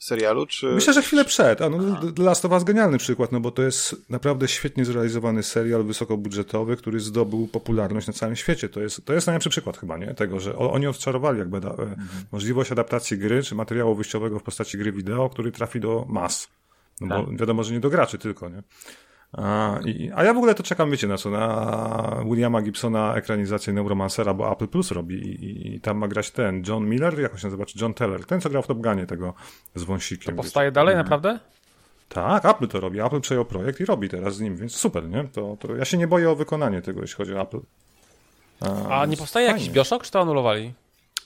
serialu, 0.00 0.46
czy... 0.46 0.66
Myślę, 0.66 0.92
że 0.92 1.02
chwilę 1.02 1.24
przed. 1.24 1.62
A 1.62 1.68
no, 1.68 2.00
The 2.16 2.22
Last 2.22 2.44
of 2.44 2.52
Us 2.52 2.64
genialny 2.64 2.98
przykład, 2.98 3.32
no 3.32 3.40
bo 3.40 3.50
to 3.50 3.62
jest 3.62 4.10
naprawdę 4.10 4.48
świetnie 4.48 4.84
zrealizowany 4.84 5.42
serial 5.42 5.84
wysokobudżetowy, 5.84 6.76
który 6.76 7.00
zdobył 7.00 7.48
popularność 7.48 8.06
na 8.06 8.12
całym 8.12 8.36
świecie. 8.36 8.68
To 8.68 8.80
jest, 8.80 9.04
to 9.04 9.12
jest 9.12 9.26
najlepszy 9.26 9.50
przykład 9.50 9.78
chyba, 9.78 9.98
nie? 9.98 10.14
Tego, 10.14 10.40
że 10.40 10.56
oni 10.56 10.86
odczarowali 10.86 11.38
jakby 11.38 11.60
da, 11.60 11.70
mhm. 11.70 11.96
możliwość 12.32 12.72
adaptacji 12.72 13.18
gry, 13.18 13.42
czy 13.42 13.54
materiału 13.54 13.94
wyjściowego 13.94 14.38
w 14.38 14.42
postaci 14.42 14.78
gry 14.78 14.92
wideo, 14.92 15.28
który 15.28 15.52
trafi 15.52 15.80
do 15.80 16.06
mas. 16.08 16.48
No 17.00 17.16
tak. 17.16 17.26
bo 17.26 17.36
wiadomo, 17.36 17.64
że 17.64 17.72
nie 17.72 17.80
do 17.80 17.90
graczy 17.90 18.18
tylko, 18.18 18.48
nie? 18.48 18.62
A, 19.32 19.78
i, 19.84 20.10
a 20.14 20.24
ja 20.24 20.34
w 20.34 20.36
ogóle 20.36 20.54
to 20.54 20.62
czekam, 20.62 20.90
wiecie 20.90 21.06
na 21.06 21.16
co, 21.16 21.30
na 21.30 22.24
Williama 22.24 22.62
Gibsona 22.62 23.14
ekranizację 23.14 23.72
Neuromancera, 23.72 24.34
bo 24.34 24.52
Apple 24.52 24.68
Plus 24.68 24.90
robi 24.90 25.14
i, 25.14 25.74
i 25.74 25.80
tam 25.80 25.98
ma 25.98 26.08
grać 26.08 26.30
ten, 26.30 26.62
John 26.68 26.88
Miller, 26.88 27.20
jak 27.20 27.32
on 27.32 27.38
się 27.38 27.46
nazywa, 27.46 27.66
czy 27.66 27.78
John 27.80 27.94
Teller, 27.94 28.24
ten 28.24 28.40
co 28.40 28.50
grał 28.50 28.62
w 28.62 28.66
Top 28.66 28.78
Gunie 28.78 29.06
tego 29.06 29.34
z 29.74 29.82
wąsikiem. 29.82 30.36
To 30.36 30.42
powstaje 30.42 30.70
wiecie. 30.70 30.74
dalej, 30.74 30.94
mhm. 30.94 31.06
naprawdę? 31.06 31.38
Tak, 32.08 32.44
Apple 32.44 32.68
to 32.68 32.80
robi, 32.80 33.00
Apple 33.00 33.20
przejął 33.20 33.44
projekt 33.44 33.80
i 33.80 33.84
robi 33.84 34.08
teraz 34.08 34.34
z 34.34 34.40
nim, 34.40 34.56
więc 34.56 34.76
super, 34.76 35.08
nie? 35.08 35.24
To, 35.24 35.56
to 35.60 35.76
ja 35.76 35.84
się 35.84 35.98
nie 35.98 36.06
boję 36.06 36.30
o 36.30 36.36
wykonanie 36.36 36.82
tego, 36.82 37.00
jeśli 37.00 37.16
chodzi 37.16 37.34
o 37.34 37.40
Apple. 37.40 37.60
A, 38.60 39.00
a 39.00 39.06
nie 39.06 39.16
powstaje 39.16 39.46
fajnie. 39.46 39.60
jakiś 39.60 39.74
Bioshock, 39.74 40.04
czy 40.04 40.10
to 40.10 40.20
anulowali? 40.20 40.74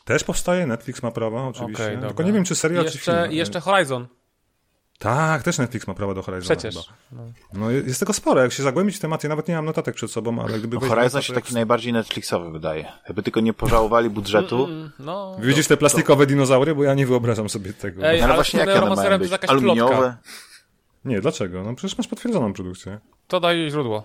Też 0.05 0.25
powstaje, 0.25 0.67
Netflix 0.67 1.03
ma 1.03 1.11
prawa 1.11 1.43
oczywiście, 1.49 1.85
okay, 1.85 2.09
tylko 2.09 2.23
nie 2.23 2.33
wiem, 2.33 2.45
czy 2.45 2.55
jeszcze, 2.55 2.85
czy 2.85 2.99
film. 2.99 3.17
Jeszcze 3.31 3.61
Horizon. 3.61 4.07
Tak, 5.05 5.43
też 5.43 5.59
Netflix 5.59 5.87
ma 5.87 5.95
prawo 5.95 6.15
do 6.15 6.23
Horizona 6.23 6.57
Przecież. 6.57 6.75
No. 7.13 7.25
no. 7.53 7.71
jest 7.71 8.01
tego 8.01 8.13
sporo, 8.13 8.43
jak 8.43 8.53
się 8.53 8.63
zagłębić 8.63 8.97
w 8.97 9.01
temat, 9.01 9.23
ja 9.23 9.29
nawet 9.29 9.49
nie 9.49 9.55
mam 9.55 9.65
notatek 9.65 9.95
przed 9.95 10.11
sobą, 10.11 10.43
ale 10.43 10.59
gdyby... 10.59 10.77
No, 10.77 10.95
Horizon 10.95 11.23
się 11.23 11.33
taki 11.33 11.55
najbardziej 11.55 11.93
Netflixowy 11.93 12.51
wydaje. 12.51 12.93
Jakby 13.07 13.23
tylko 13.23 13.41
nie 13.41 13.53
pożałowali 13.53 14.11
budżetu. 14.11 14.65
Mm, 14.65 14.77
mm, 14.77 14.93
no, 14.99 15.37
Widzisz 15.41 15.67
te 15.67 15.77
plastikowe 15.77 16.25
to... 16.25 16.29
dinozaury? 16.29 16.75
Bo 16.75 16.85
ja 16.85 16.95
nie 16.95 17.07
wyobrażam 17.07 17.49
sobie 17.49 17.73
tego. 17.73 18.03
Ej, 18.03 18.17
ale, 18.17 18.25
ale 18.25 18.35
właśnie 18.35 18.61
jakie 18.61 18.83
one 18.83 18.97
mają 18.97 19.19
być? 19.19 19.33
Aluminiowe? 19.49 20.17
Nie, 21.05 21.21
dlaczego? 21.21 21.63
No 21.65 21.75
przecież 21.75 21.99
masz 21.99 22.09
potwierdzoną 22.09 22.53
produkcję. 22.53 22.99
To 23.29 23.41
daj 23.41 23.71
źródło. 23.71 24.05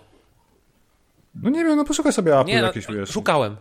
No 1.35 1.49
nie 1.49 1.65
wiem, 1.65 1.77
no 1.77 1.85
poszukaj 1.85 2.13
sobie 2.13 2.39
Apple 2.39 2.49
nie, 2.49 2.61
no, 2.61 2.67
jakieś, 2.67 2.87
wiesz. 2.87 3.09
Szukałem. 3.09 3.57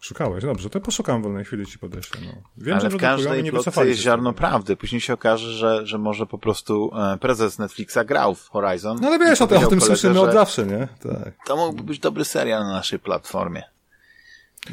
Szukałeś, 0.00 0.44
dobrze, 0.44 0.70
to 0.70 0.80
poszukam 0.80 1.20
w 1.20 1.24
wolnej 1.24 1.44
chwili 1.44 1.66
ci 1.66 1.78
podeślę. 1.78 2.20
No. 2.24 2.32
Wiem, 2.56 2.74
Ale 2.74 2.90
że 2.90 2.96
w 2.96 3.00
każdej 3.00 3.42
nie 3.42 3.50
plotce 3.50 3.88
jest 3.88 4.00
ziarno 4.00 4.32
prawdy. 4.32 4.76
Później 4.76 5.00
się 5.00 5.14
okaże, 5.14 5.52
że, 5.52 5.86
że 5.86 5.98
może 5.98 6.26
po 6.26 6.38
prostu 6.38 6.90
e, 6.96 7.18
prezes 7.18 7.58
Netflixa 7.58 7.98
grał 8.06 8.34
w 8.34 8.48
Horizon. 8.48 8.98
No 9.00 9.08
ale 9.08 9.18
wiesz, 9.18 9.40
o, 9.40 9.44
o 9.44 9.66
tym 9.66 9.80
słyszymy 9.80 10.20
od 10.20 10.32
zawsze, 10.32 10.66
nie? 10.66 10.88
Tak. 11.02 11.34
To 11.46 11.56
mógłby 11.56 11.82
być 11.82 11.98
dobry 11.98 12.24
serial 12.24 12.62
na 12.62 12.72
naszej 12.72 12.98
platformie. 12.98 13.62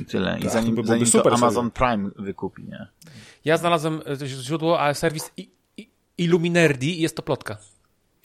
I 0.01 0.05
tyle. 0.05 0.39
I 0.39 0.41
tak, 0.41 0.51
zanim, 0.51 0.75
to, 0.75 0.83
zanim 0.83 1.11
to 1.11 1.33
Amazon 1.33 1.71
serial. 1.71 1.97
Prime 1.97 2.11
wykupi, 2.25 2.63
nie? 2.63 2.87
Ja 3.45 3.57
znalazłem 3.57 4.01
e, 4.21 4.27
źródło, 4.27 4.79
ale 4.79 4.95
serwis 4.95 5.31
Illuminerdi 6.17 6.99
i 6.99 7.01
jest 7.01 7.15
to 7.15 7.23
plotka. 7.23 7.57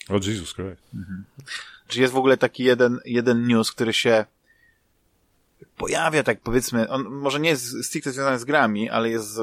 O 0.09 0.15
Jesus 0.15 0.55
Christ. 0.55 0.83
Mhm. 0.95 1.25
Czy 1.89 2.01
jest 2.01 2.13
w 2.13 2.17
ogóle 2.17 2.37
taki 2.37 2.65
jeden, 2.65 2.99
jeden 3.05 3.47
news, 3.47 3.73
który 3.73 3.93
się 3.93 4.25
pojawia 5.77 6.23
tak 6.23 6.41
powiedzmy, 6.41 6.89
on 6.89 7.03
może 7.03 7.41
nie 7.41 7.49
jest 7.49 7.85
stricte 7.85 8.13
związany 8.13 8.39
z 8.39 8.45
grami, 8.45 8.91
ale 8.91 9.11
jest 9.11 9.39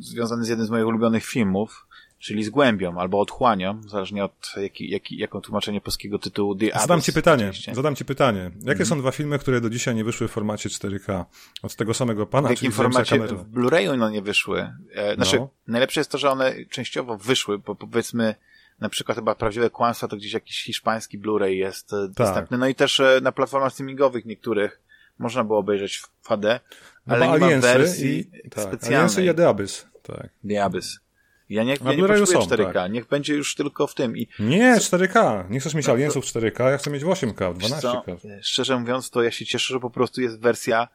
związany 0.00 0.44
z 0.44 0.48
jednym 0.48 0.66
z 0.66 0.70
moich 0.70 0.86
ulubionych 0.86 1.24
filmów, 1.24 1.86
czyli 2.18 2.44
z 2.44 2.50
Głębią 2.50 2.98
albo 2.98 3.20
Otchłanią, 3.20 3.82
zależnie 3.86 4.24
od 4.24 4.52
jaki, 4.56 4.90
jaki, 4.90 5.18
jaką 5.18 5.40
tłumaczenie 5.40 5.80
polskiego 5.80 6.18
tytułu 6.18 6.54
The 6.54 6.66
Abyss. 6.66 6.82
Zadam 6.82 7.00
ci 7.00 7.12
pytanie, 7.12 7.44
oczywiście. 7.44 7.74
zadam 7.74 7.96
ci 7.96 8.04
pytanie. 8.04 8.50
Jakie 8.60 8.72
mm. 8.72 8.86
są 8.86 8.98
dwa 8.98 9.10
filmy, 9.10 9.38
które 9.38 9.60
do 9.60 9.70
dzisiaj 9.70 9.94
nie 9.94 10.04
wyszły 10.04 10.28
w 10.28 10.30
formacie 10.30 10.68
4K? 10.68 11.24
Od 11.62 11.76
tego 11.76 11.94
samego 11.94 12.26
pana, 12.26 12.48
W 12.48 12.50
jakim 12.50 12.72
formacie? 12.72 13.18
W 13.18 13.52
Blu-rayu 13.52 13.98
no 13.98 14.10
nie 14.10 14.22
wyszły. 14.22 14.72
E, 14.94 15.14
znaczy, 15.14 15.36
no. 15.36 15.48
najlepsze 15.68 16.00
jest 16.00 16.10
to, 16.10 16.18
że 16.18 16.30
one 16.30 16.54
częściowo 16.70 17.16
wyszły, 17.16 17.58
bo 17.58 17.74
powiedzmy 17.74 18.34
na 18.80 18.88
przykład 18.88 19.18
chyba 19.18 19.34
Prawdziwe 19.34 19.70
Kłamstwa 19.70 20.08
to 20.08 20.16
gdzieś 20.16 20.32
jakiś 20.32 20.64
hiszpański 20.64 21.18
Blu-ray 21.18 21.48
jest 21.48 21.92
e, 21.92 21.96
tak. 21.96 22.26
dostępny. 22.26 22.58
No 22.58 22.68
i 22.68 22.74
też 22.74 23.00
e, 23.00 23.20
na 23.22 23.32
platformach 23.32 23.72
streamingowych 23.72 24.24
niektórych 24.24 24.80
można 25.18 25.44
było 25.44 25.58
obejrzeć 25.58 25.96
w 25.96 26.28
HD, 26.28 26.60
no 27.06 27.14
ale 27.14 27.30
nie 27.30 27.38
ma 27.38 27.60
wersji 27.60 28.30
i, 28.44 28.50
tak, 28.50 28.64
specjalnej. 28.64 28.98
Aliensy 28.98 29.24
i 29.24 29.34
The 29.34 29.48
Abyss, 29.48 29.86
tak. 30.02 30.28
The 30.48 30.64
Abyss. 30.64 31.00
Ja 31.48 31.64
nie, 31.64 31.76
ja 31.84 31.94
nie 31.94 32.02
potrzebuję 32.02 32.26
są, 32.26 32.40
4K, 32.40 32.72
tak. 32.72 32.92
niech 32.92 33.08
będzie 33.08 33.34
już 33.34 33.54
tylko 33.54 33.86
w 33.86 33.94
tym. 33.94 34.16
I... 34.16 34.28
Nie, 34.38 34.76
4K. 34.76 35.44
Nie 35.50 35.60
chcesz 35.60 35.74
mieć 35.74 35.86
no, 35.86 35.92
Aliensów 35.92 36.24
4K, 36.24 36.70
ja 36.70 36.78
chcę 36.78 36.90
mieć 36.90 37.02
8K, 37.02 37.54
12K. 37.54 38.16
Szczerze 38.42 38.80
mówiąc, 38.80 39.10
to 39.10 39.22
ja 39.22 39.30
się 39.30 39.46
cieszę, 39.46 39.74
że 39.74 39.80
po 39.80 39.90
prostu 39.90 40.20
jest 40.20 40.40
wersja 40.40 40.88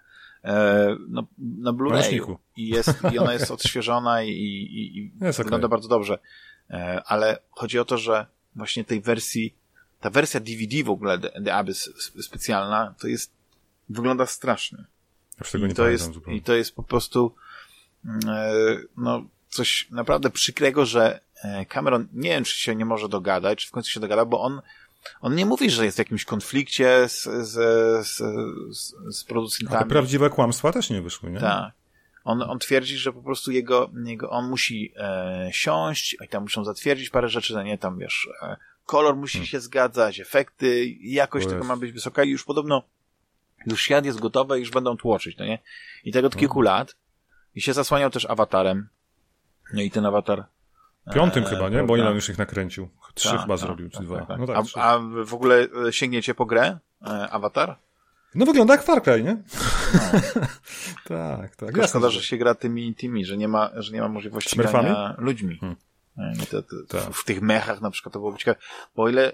e, 0.43 0.95
no, 1.09 1.27
na 1.39 1.73
Blu-rayu 1.73 2.35
i, 2.57 2.69
jest, 2.69 2.89
i 3.13 3.19
ona 3.19 3.33
jest 3.33 3.51
odświeżona 3.61 4.23
i, 4.23 4.29
i, 4.29 4.97
i 4.97 5.11
wygląda 5.19 5.57
okay. 5.57 5.69
bardzo 5.69 5.87
dobrze. 5.87 6.19
E, 6.69 7.01
ale 7.05 7.39
chodzi 7.49 7.79
o 7.79 7.85
to, 7.85 7.97
że 7.97 8.25
właśnie 8.55 8.83
tej 8.83 9.01
wersji, 9.01 9.55
ta 9.99 10.09
wersja 10.09 10.39
DVD 10.39 10.83
w 10.83 10.89
ogóle, 10.89 11.19
The 11.19 11.53
Abyss 11.53 11.89
specjalna, 12.21 12.95
to 12.99 13.07
jest 13.07 13.31
wygląda 13.89 14.25
strasznie. 14.25 14.83
Ja 15.53 15.67
I, 15.67 15.73
to 15.73 15.87
jest, 15.87 16.11
I 16.27 16.41
to 16.41 16.53
jest 16.53 16.75
po 16.75 16.83
prostu 16.83 17.35
mm, 18.05 18.19
e, 18.29 18.53
no, 18.97 19.25
coś 19.49 19.87
naprawdę 19.91 20.29
przykrego, 20.29 20.85
że 20.85 21.19
e, 21.43 21.65
Cameron 21.65 22.07
nie 22.13 22.29
wiem, 22.29 22.43
czy 22.43 22.61
się 22.61 22.75
nie 22.75 22.85
może 22.85 23.09
dogadać, 23.09 23.59
czy 23.59 23.67
w 23.67 23.71
końcu 23.71 23.91
się 23.91 23.99
dogada, 23.99 24.25
bo 24.25 24.41
on 24.41 24.61
on 25.21 25.35
nie 25.35 25.45
mówi, 25.45 25.69
że 25.69 25.85
jest 25.85 25.97
w 25.97 25.99
jakimś 25.99 26.25
konflikcie 26.25 27.09
z, 27.09 27.23
z, 27.23 27.51
z, 28.07 28.17
z, 28.77 28.93
z 29.17 29.23
producentami. 29.23 29.77
Ale 29.77 29.85
prawdziwe 29.85 30.29
kłamstwa 30.29 30.71
też 30.71 30.89
nie 30.89 31.01
wyszły, 31.01 31.31
nie? 31.31 31.39
Tak. 31.39 31.71
On, 32.23 32.41
on 32.41 32.59
twierdzi, 32.59 32.97
że 32.97 33.13
po 33.13 33.21
prostu 33.21 33.51
jego, 33.51 33.91
jego 34.05 34.29
on 34.29 34.49
musi 34.49 34.93
e, 34.97 35.49
siąść, 35.51 36.17
i 36.25 36.27
tam 36.27 36.43
muszą 36.43 36.65
zatwierdzić 36.65 37.09
parę 37.09 37.29
rzeczy, 37.29 37.53
no 37.53 37.63
nie, 37.63 37.77
tam 37.77 37.99
wiesz, 37.99 38.29
e, 38.41 38.57
kolor 38.85 39.15
musi 39.15 39.37
hmm. 39.37 39.47
się 39.47 39.59
zgadzać, 39.59 40.19
efekty, 40.19 40.85
jakość 41.01 41.47
tego 41.47 41.63
ma 41.63 41.77
być 41.77 41.91
wysoka 41.91 42.23
i 42.23 42.29
już 42.29 42.43
podobno 42.43 42.83
już 43.65 43.81
świat 43.81 44.05
jest 44.05 44.19
gotowy 44.19 44.57
i 44.57 44.59
już 44.59 44.71
będą 44.71 44.97
tłoczyć, 44.97 45.37
no 45.37 45.45
nie? 45.45 45.59
I 46.03 46.11
tego 46.11 46.27
od 46.27 46.35
kilku 46.35 46.59
hmm. 46.59 46.77
lat 46.77 46.95
i 47.55 47.61
się 47.61 47.73
zasłaniał 47.73 48.09
też 48.09 48.25
awatarem. 48.25 48.89
No 49.73 49.81
i 49.81 49.91
ten 49.91 50.05
awatar 50.05 50.45
Piątym 51.13 51.43
e, 51.43 51.47
chyba, 51.47 51.69
nie? 51.69 51.83
Bo 51.83 51.97
ile 51.97 52.09
on 52.09 52.15
już 52.15 52.29
ich 52.29 52.37
nakręcił? 52.37 52.89
Trzy 53.13 53.29
ta, 53.29 53.37
chyba 53.37 53.53
ta, 53.53 53.57
zrobił, 53.57 53.89
czy 53.89 53.97
ta, 53.97 54.03
dwa. 54.03 54.37
No 54.39 54.47
tak, 54.47 54.57
a, 54.75 54.81
a, 54.81 54.99
w 55.25 55.33
ogóle 55.33 55.67
e, 55.87 55.93
sięgniecie 55.93 56.35
po 56.35 56.45
grę? 56.45 56.77
E, 57.01 57.29
Avatar? 57.29 57.75
No 58.35 58.45
wygląda 58.45 58.73
jak 58.73 58.83
Far 58.83 59.03
Cry, 59.03 59.23
nie? 59.23 59.33
No. 59.33 60.19
tak, 61.17 61.55
tak. 61.55 61.87
Szkoda, 61.87 62.09
że 62.09 62.23
się 62.23 62.37
gra 62.37 62.55
tymi, 62.55 62.95
tymi, 62.95 63.25
że 63.25 63.37
nie 63.37 63.47
ma, 63.47 63.69
że 63.75 63.93
nie 63.93 64.01
ma 64.01 64.07
możliwości 64.07 64.57
grania 64.57 65.15
ludźmi. 65.17 65.57
Hmm. 65.57 65.75
E, 66.17 66.45
to, 66.45 66.61
to, 66.61 66.75
tak. 66.87 67.13
w 67.13 67.25
tych 67.25 67.41
mechach 67.41 67.81
na 67.81 67.91
przykład 67.91 68.13
to 68.13 68.19
było 68.19 68.37
ciekawe. 68.37 68.59
Bo 68.95 69.03
o 69.03 69.09
ile 69.09 69.31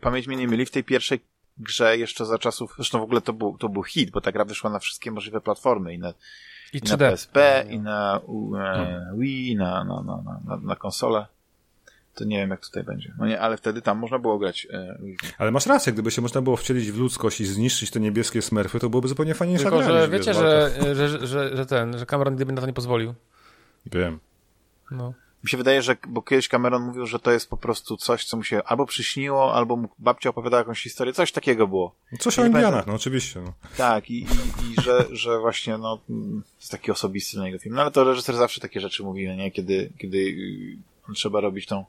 pamięć 0.00 0.26
mnie 0.26 0.36
nie 0.36 0.48
myli, 0.48 0.66
w 0.66 0.70
tej 0.70 0.84
pierwszej 0.84 1.20
grze 1.58 1.98
jeszcze 1.98 2.26
za 2.26 2.38
czasów, 2.38 2.72
zresztą 2.76 3.00
w 3.00 3.02
ogóle 3.02 3.20
to 3.20 3.32
był, 3.32 3.58
to 3.58 3.68
był 3.68 3.82
hit, 3.82 4.10
bo 4.10 4.20
ta 4.20 4.32
gra 4.32 4.44
wyszła 4.44 4.70
na 4.70 4.78
wszystkie 4.78 5.10
możliwe 5.10 5.40
platformy 5.40 5.94
i 5.94 5.98
na, 5.98 6.14
i, 6.72 6.78
i 6.78 6.82
na 6.88 6.96
PSP, 6.96 7.64
i 7.70 7.80
na 7.80 8.20
e, 8.58 9.12
Wii, 9.18 9.50
i 9.50 9.56
na, 9.56 9.84
na, 9.84 10.02
na, 10.02 10.40
na, 10.44 10.56
na 10.56 10.76
konsolę. 10.76 11.26
To 12.14 12.24
nie 12.24 12.38
wiem, 12.38 12.50
jak 12.50 12.60
tutaj 12.60 12.82
będzie. 12.82 13.14
No 13.18 13.26
nie, 13.26 13.40
ale 13.40 13.56
wtedy 13.56 13.82
tam 13.82 13.98
można 13.98 14.18
było 14.18 14.38
grać. 14.38 14.66
E, 14.72 14.98
ale 15.38 15.50
masz 15.50 15.66
rację, 15.66 15.92
gdyby 15.92 16.10
się 16.10 16.22
można 16.22 16.42
było 16.42 16.56
wcielić 16.56 16.92
w 16.92 16.98
ludzkość 16.98 17.40
i 17.40 17.46
zniszczyć 17.46 17.90
te 17.90 18.00
niebieskie 18.00 18.42
smerfy, 18.42 18.80
to 18.80 18.90
byłoby 18.90 19.08
zupełnie 19.08 19.34
fajniejsza 19.34 19.62
Tylko, 19.70 19.78
gra. 19.78 19.88
że 19.88 20.08
wiecie, 20.08 20.34
że, 20.34 20.70
że, 20.94 21.26
że, 21.26 21.56
że, 21.56 21.66
ten, 21.66 21.98
że 21.98 22.06
Cameron 22.06 22.36
gdyby 22.36 22.52
na 22.52 22.60
to 22.60 22.66
nie 22.66 22.72
pozwolił. 22.72 23.14
Wiem. 23.86 24.20
No. 24.90 25.14
Mi 25.44 25.50
się 25.50 25.56
wydaje, 25.56 25.82
że, 25.82 25.96
bo 26.08 26.22
kiedyś 26.22 26.48
Cameron 26.48 26.82
mówił, 26.82 27.06
że 27.06 27.18
to 27.18 27.30
jest 27.30 27.50
po 27.50 27.56
prostu 27.56 27.96
coś, 27.96 28.24
co 28.24 28.36
mu 28.36 28.42
się 28.42 28.62
albo 28.62 28.86
przyśniło, 28.86 29.54
albo 29.54 29.76
mu 29.76 29.88
babcia 29.98 30.30
opowiadała 30.30 30.60
jakąś 30.60 30.82
historię, 30.82 31.12
coś 31.12 31.32
takiego 31.32 31.68
było. 31.68 31.94
Coś 32.18 32.38
o 32.38 32.46
Indianach, 32.46 32.86
no 32.86 32.94
oczywiście. 32.94 33.40
No. 33.40 33.52
Tak, 33.76 34.10
i, 34.10 34.14
i, 34.14 34.26
i 34.72 34.82
że, 34.82 35.04
że 35.22 35.38
właśnie, 35.38 35.78
no, 35.78 35.98
jest 36.60 36.70
taki 36.70 36.90
osobisty 36.90 37.38
na 37.38 37.46
jego 37.46 37.58
film. 37.58 37.74
No 37.74 37.82
ale 37.82 37.90
to 37.90 38.04
reżyser 38.04 38.36
zawsze 38.36 38.60
takie 38.60 38.80
rzeczy 38.80 39.02
mówi, 39.02 39.28
no 39.28 39.34
nie? 39.34 39.50
Kiedy, 39.50 39.92
kiedy 39.98 40.36
trzeba 41.14 41.40
robić 41.40 41.66
tą, 41.66 41.84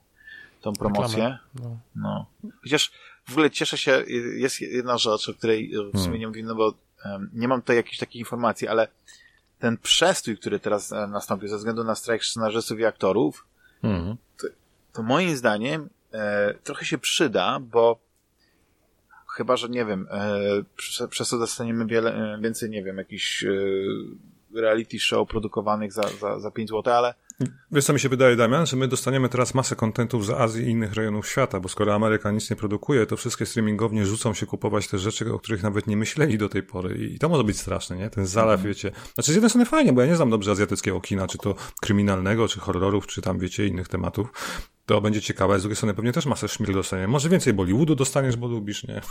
tą 0.61 0.73
promocję. 0.73 1.37
No. 1.55 1.77
no. 1.95 2.25
Chociaż 2.63 2.91
w 3.27 3.31
ogóle 3.31 3.51
cieszę 3.51 3.77
się, 3.77 4.03
jest 4.37 4.61
jedna 4.61 4.97
rzecz, 4.97 5.29
o 5.29 5.33
której 5.33 5.69
w 5.69 5.91
sumie 5.91 6.03
hmm. 6.03 6.19
nie 6.19 6.27
mówimy, 6.27 6.47
no 6.47 6.55
bo 6.55 6.73
um, 7.05 7.29
nie 7.33 7.47
mam 7.47 7.61
tutaj 7.61 7.75
jakichś 7.75 7.97
takich 7.97 8.19
informacji, 8.19 8.67
ale 8.67 8.87
ten 9.59 9.77
przestój, 9.77 10.37
który 10.37 10.59
teraz 10.59 10.91
e, 10.91 11.07
nastąpił 11.07 11.47
ze 11.47 11.57
względu 11.57 11.83
na 11.83 11.95
strajk 11.95 12.25
scenarzystów 12.25 12.79
i 12.79 12.85
aktorów, 12.85 13.47
mhm. 13.83 14.17
to, 14.37 14.47
to, 14.93 15.03
moim 15.03 15.35
zdaniem 15.35 15.89
e, 16.13 16.53
trochę 16.63 16.85
się 16.85 16.97
przyda, 16.97 17.59
bo 17.59 17.99
chyba, 19.35 19.57
że 19.57 19.69
nie 19.69 19.85
wiem, 19.85 20.07
e, 20.11 21.07
przez, 21.09 21.29
to 21.29 21.39
dostaniemy 21.39 21.85
wiele, 21.85 22.13
e, 22.13 22.41
więcej, 22.41 22.69
nie 22.69 22.83
wiem, 22.83 22.97
jakichś 22.97 23.43
e, 23.43 23.49
reality 24.55 24.99
show 24.99 25.29
produkowanych 25.29 25.93
za, 25.93 26.03
za, 26.21 26.39
za 26.39 26.51
5 26.51 26.69
zł, 26.69 26.93
ale 26.93 27.13
Wiesz 27.71 27.85
co 27.85 27.93
mi 27.93 27.99
się 27.99 28.09
wydaje, 28.09 28.35
Damian, 28.35 28.65
że 28.65 28.77
my 28.77 28.87
dostaniemy 28.87 29.29
teraz 29.29 29.53
masę 29.53 29.75
kontentów 29.75 30.25
z 30.25 30.29
Azji 30.29 30.65
i 30.65 30.69
innych 30.69 30.93
rejonów 30.93 31.27
świata, 31.27 31.59
bo 31.59 31.69
skoro 31.69 31.95
Ameryka 31.95 32.31
nic 32.31 32.49
nie 32.49 32.55
produkuje, 32.55 33.05
to 33.05 33.17
wszystkie 33.17 33.45
streamingownie 33.45 34.05
rzucą 34.05 34.33
się 34.33 34.45
kupować 34.45 34.87
te 34.87 34.97
rzeczy, 34.97 35.33
o 35.33 35.39
których 35.39 35.63
nawet 35.63 35.87
nie 35.87 35.97
myśleli 35.97 36.37
do 36.37 36.49
tej 36.49 36.63
pory 36.63 36.97
i 36.97 37.19
to 37.19 37.29
może 37.29 37.43
być 37.43 37.59
straszne, 37.59 37.97
nie? 37.97 38.09
Ten 38.09 38.25
zalew, 38.25 38.59
mm. 38.59 38.67
wiecie. 38.67 38.91
Znaczy 39.13 39.31
z 39.31 39.35
jednej 39.35 39.49
strony 39.49 39.65
fajnie, 39.65 39.93
bo 39.93 40.01
ja 40.01 40.07
nie 40.07 40.15
znam 40.15 40.29
dobrze 40.29 40.51
azjatyckiego 40.51 41.01
kina, 41.01 41.27
czy 41.27 41.37
to 41.37 41.55
kryminalnego, 41.81 42.47
czy 42.47 42.59
horrorów, 42.59 43.07
czy 43.07 43.21
tam, 43.21 43.39
wiecie, 43.39 43.67
innych 43.67 43.87
tematów. 43.87 44.27
To 44.85 45.01
będzie 45.01 45.21
ciekawe, 45.21 45.59
z 45.59 45.61
drugiej 45.61 45.75
strony 45.75 45.93
pewnie 45.93 46.11
też 46.11 46.25
masę 46.25 46.47
szmir 46.47 46.73
dostaniemy. 46.73 47.07
Może 47.07 47.29
więcej 47.29 47.53
Bollywoodu 47.53 47.95
dostaniesz, 47.95 48.35
bo 48.35 48.47
lubisz, 48.47 48.87
nie? 48.87 49.01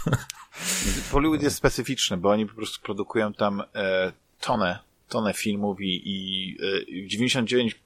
Bollywood 1.13 1.43
jest 1.43 1.57
specyficzny, 1.57 2.17
bo 2.17 2.31
oni 2.31 2.47
po 2.47 2.55
prostu 2.55 2.83
produkują 2.83 3.33
tam 3.33 3.63
e, 3.75 4.13
tonę, 4.41 4.79
tonę 5.09 5.35
filmów 5.35 5.81
i, 5.81 6.03
i 6.05 6.57
e, 7.05 7.09
99 7.09 7.84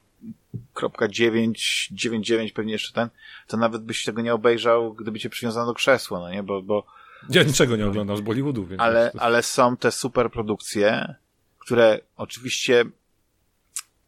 .999 0.75 2.53
pewnie 2.53 2.73
jeszcze 2.73 2.93
ten, 2.93 3.09
to 3.47 3.57
nawet 3.57 3.83
byś 3.83 4.05
tego 4.05 4.23
nie 4.23 4.35
obejrzał, 4.35 4.95
gdyby 4.95 5.19
cię 5.19 5.31
przywiązano 5.31 5.67
do 5.67 5.75
krzesła, 5.75 6.21
no 6.21 6.31
nie, 6.31 6.43
bo, 6.43 6.63
bo 6.63 6.87
ja 7.31 7.43
niczego 7.43 7.77
nie 7.77 7.87
oglądam 7.87 8.17
z 8.17 8.21
Bollywoodu, 8.21 8.67
więc... 8.67 8.83
Ale, 8.83 9.13
ale 9.19 9.43
są 9.43 9.77
te 9.77 9.93
super 9.93 10.31
produkcje, 10.31 11.15
które 11.59 12.01
oczywiście 12.17 12.85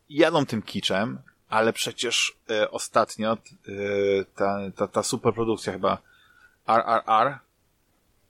jadą 0.08 0.46
tym 0.46 0.62
kiczem, 0.62 1.18
ale 1.48 1.72
przecież 1.72 2.36
e, 2.50 2.70
ostatnio 2.70 3.32
e, 3.32 3.36
ta, 4.36 4.58
ta, 4.76 4.88
ta 4.88 5.02
super 5.02 5.34
produkcja 5.34 5.72
chyba 5.72 5.98
RRR, 6.66 7.04
hmm. 7.06 7.40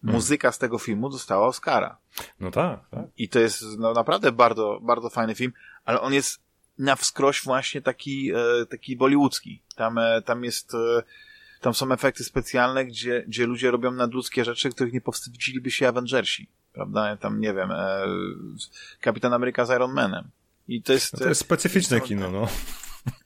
muzyka 0.02 0.52
z 0.52 0.58
tego 0.58 0.78
filmu 0.78 1.10
dostała 1.10 1.46
Oscara. 1.46 1.96
No 2.40 2.50
tak, 2.50 2.80
tak. 2.90 3.04
I 3.18 3.28
to 3.28 3.38
jest 3.38 3.62
no, 3.78 3.92
naprawdę 3.92 4.32
bardzo, 4.32 4.78
bardzo 4.82 5.10
fajny 5.10 5.34
film, 5.34 5.52
ale 5.84 6.00
on 6.00 6.12
jest 6.12 6.40
na 6.78 6.96
wskroś 6.96 7.42
właśnie 7.44 7.82
taki, 7.82 8.32
e, 8.32 8.66
taki 8.66 8.96
bollywoodzki. 8.96 9.62
Tam, 9.76 9.98
e, 9.98 10.22
tam 10.22 10.44
jest, 10.44 10.74
e, 10.74 11.02
tam 11.60 11.74
są 11.74 11.92
efekty 11.92 12.24
specjalne, 12.24 12.84
gdzie, 12.84 13.24
gdzie 13.28 13.46
ludzie 13.46 13.70
robią 13.70 13.90
nadludzkie 13.90 14.44
rzeczy, 14.44 14.70
których 14.70 14.92
nie 14.92 15.00
powstydziliby 15.00 15.70
się 15.70 15.88
Avengersi. 15.88 16.48
Prawda? 16.72 17.16
Tam, 17.16 17.40
nie 17.40 17.54
wiem, 17.54 17.70
Kapitan 19.00 19.32
Ameryka 19.32 19.66
z 19.66 19.70
Iron 19.70 19.92
Manem. 19.92 20.30
I 20.68 20.82
to 20.82 20.92
jest... 20.92 21.12
No 21.12 21.18
to 21.18 21.28
jest 21.28 21.40
specyficzne 21.40 22.00
kino, 22.00 22.30
no. 22.30 22.48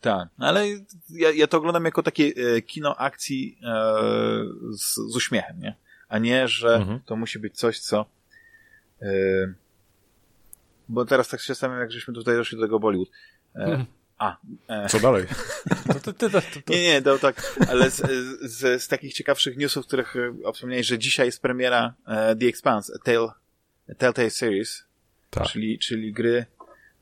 Tak, 0.00 0.28
ale 0.38 0.66
ja, 1.10 1.30
ja 1.30 1.46
to 1.46 1.56
oglądam 1.56 1.84
jako 1.84 2.02
takie 2.02 2.32
kino 2.62 2.96
akcji 2.96 3.58
z, 4.72 4.94
z 4.94 5.16
uśmiechem, 5.16 5.60
nie? 5.60 5.76
A 6.08 6.18
nie, 6.18 6.48
że 6.48 6.74
mhm. 6.74 7.00
to 7.00 7.16
musi 7.16 7.38
być 7.38 7.56
coś, 7.56 7.80
co 7.80 8.06
bo 10.88 11.04
teraz 11.04 11.28
tak 11.28 11.40
się 11.40 11.46
zastanawiam, 11.46 11.80
jak 11.80 11.92
żeśmy 11.92 12.14
tutaj 12.14 12.36
doszli 12.36 12.58
do 12.58 12.64
tego 12.64 12.80
Bollywood. 12.80 13.10
A. 14.18 14.36
E. 14.68 14.88
Co 14.88 15.00
dalej? 15.00 15.26
To, 16.04 16.12
to, 16.12 16.30
to, 16.30 16.40
nie, 16.68 16.82
nie, 16.82 17.02
to 17.02 17.18
tak, 17.18 17.56
ale 17.68 17.90
z, 17.90 18.02
z, 18.42 18.82
z 18.82 18.88
takich 18.88 19.14
ciekawszych 19.14 19.56
newsów, 19.56 19.86
których 19.86 20.16
e, 20.16 20.52
wspomniałeś, 20.52 20.86
że 20.86 20.98
dzisiaj 20.98 21.26
jest 21.26 21.42
premiera 21.42 21.94
e, 22.06 22.36
The 22.36 22.46
Expanse, 22.46 22.92
Tale, 23.04 23.28
Telltale 23.98 24.30
Series, 24.30 24.84
tak. 25.30 25.46
czyli, 25.46 25.78
czyli 25.78 26.12
gry 26.12 26.46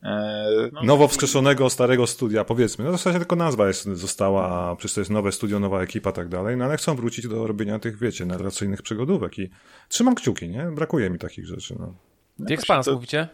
e, 0.02 0.70
no, 0.72 0.82
Nowo 0.82 1.08
wskrzeszonego 1.08 1.70
starego 1.70 2.06
studia, 2.06 2.44
powiedzmy. 2.44 2.84
No 2.84 2.90
w 2.90 2.94
zasadzie 2.94 3.18
tylko 3.18 3.36
nazwa 3.36 3.68
jest, 3.68 3.84
została, 3.84 4.76
przecież 4.76 4.94
to 4.94 5.00
jest 5.00 5.10
nowe 5.10 5.32
studio, 5.32 5.60
nowa 5.60 5.82
ekipa 5.82 6.12
tak 6.12 6.28
dalej, 6.28 6.56
no 6.56 6.64
ale 6.64 6.76
chcą 6.76 6.96
wrócić 6.96 7.28
do 7.28 7.46
robienia 7.46 7.78
tych, 7.78 7.98
wiecie, 7.98 8.26
narracyjnych 8.26 8.82
przygodówek 8.82 9.38
i 9.38 9.50
trzymam 9.88 10.14
kciuki, 10.14 10.48
nie? 10.48 10.64
Brakuje 10.64 11.10
mi 11.10 11.18
takich 11.18 11.46
rzeczy, 11.46 11.76
no. 11.78 11.94
The 12.46 12.54
Expanse 12.54 12.90
to... 12.90 12.94
mówicie? 12.94 13.28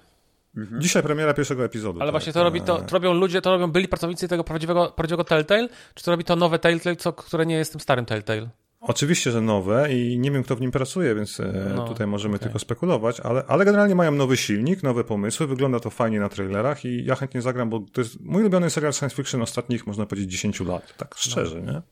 Mhm. 0.59 0.81
Dzisiaj 0.83 1.03
premiera 1.03 1.35
pierwszego 1.35 1.65
epizodu. 1.65 2.01
Ale 2.01 2.09
tak, 2.09 2.13
właśnie 2.13 2.33
to 2.33 2.45
robi 2.45 2.61
to, 2.61 2.79
to 2.79 2.95
robią 2.95 3.15
ludzie, 3.15 3.41
to 3.41 3.51
robią 3.51 3.73
byli 3.73 3.89
pracownicy 3.89 4.29
tego 4.29 4.45
prawdziwego, 4.45 4.93
prawdziwego 4.97 5.25
Telltale, 5.25 5.69
czy 5.95 6.05
to 6.05 6.11
robi 6.11 6.25
to 6.25 6.37
nowe 6.37 6.59
Telltale, 6.59 6.97
co, 6.97 7.13
które 7.13 7.47
nie 7.47 7.55
jest 7.55 7.73
tym 7.73 7.81
starym 7.81 8.07
Telltale? 8.07 8.49
Oczywiście, 8.81 9.31
że 9.31 9.41
nowe 9.41 9.95
i 9.95 10.19
nie 10.19 10.31
wiem, 10.31 10.43
kto 10.43 10.57
w 10.57 10.61
nim 10.61 10.71
pracuje, 10.71 11.15
więc 11.15 11.41
e, 11.41 11.73
no, 11.77 11.89
tutaj 11.89 12.07
możemy 12.07 12.35
okay. 12.35 12.45
tylko 12.45 12.59
spekulować, 12.59 13.21
ale, 13.21 13.45
ale 13.49 13.65
generalnie 13.65 13.95
mają 13.95 14.13
nowy 14.13 14.37
silnik, 14.37 14.83
nowe 14.83 15.05
pomysły, 15.05 15.47
wygląda 15.47 15.81
to 15.81 15.91
fajnie 15.91 16.21
na 16.21 16.29
trailerach 16.29 16.85
i 16.85 17.05
ja 17.05 17.15
chętnie 17.15 17.43
zagram, 17.43 17.71
bo 17.71 17.81
to 17.93 18.01
jest 18.01 18.21
mój 18.21 18.41
ulubiony 18.41 18.71
serial 18.71 18.93
science 18.93 19.17
fiction 19.17 19.43
ostatnich, 19.43 19.87
można 19.87 20.07
powiedzieć, 20.07 20.31
10 20.31 20.61
lat, 20.61 20.95
tak 20.97 21.15
szczerze, 21.19 21.61
no. 21.61 21.73
nie? 21.73 21.83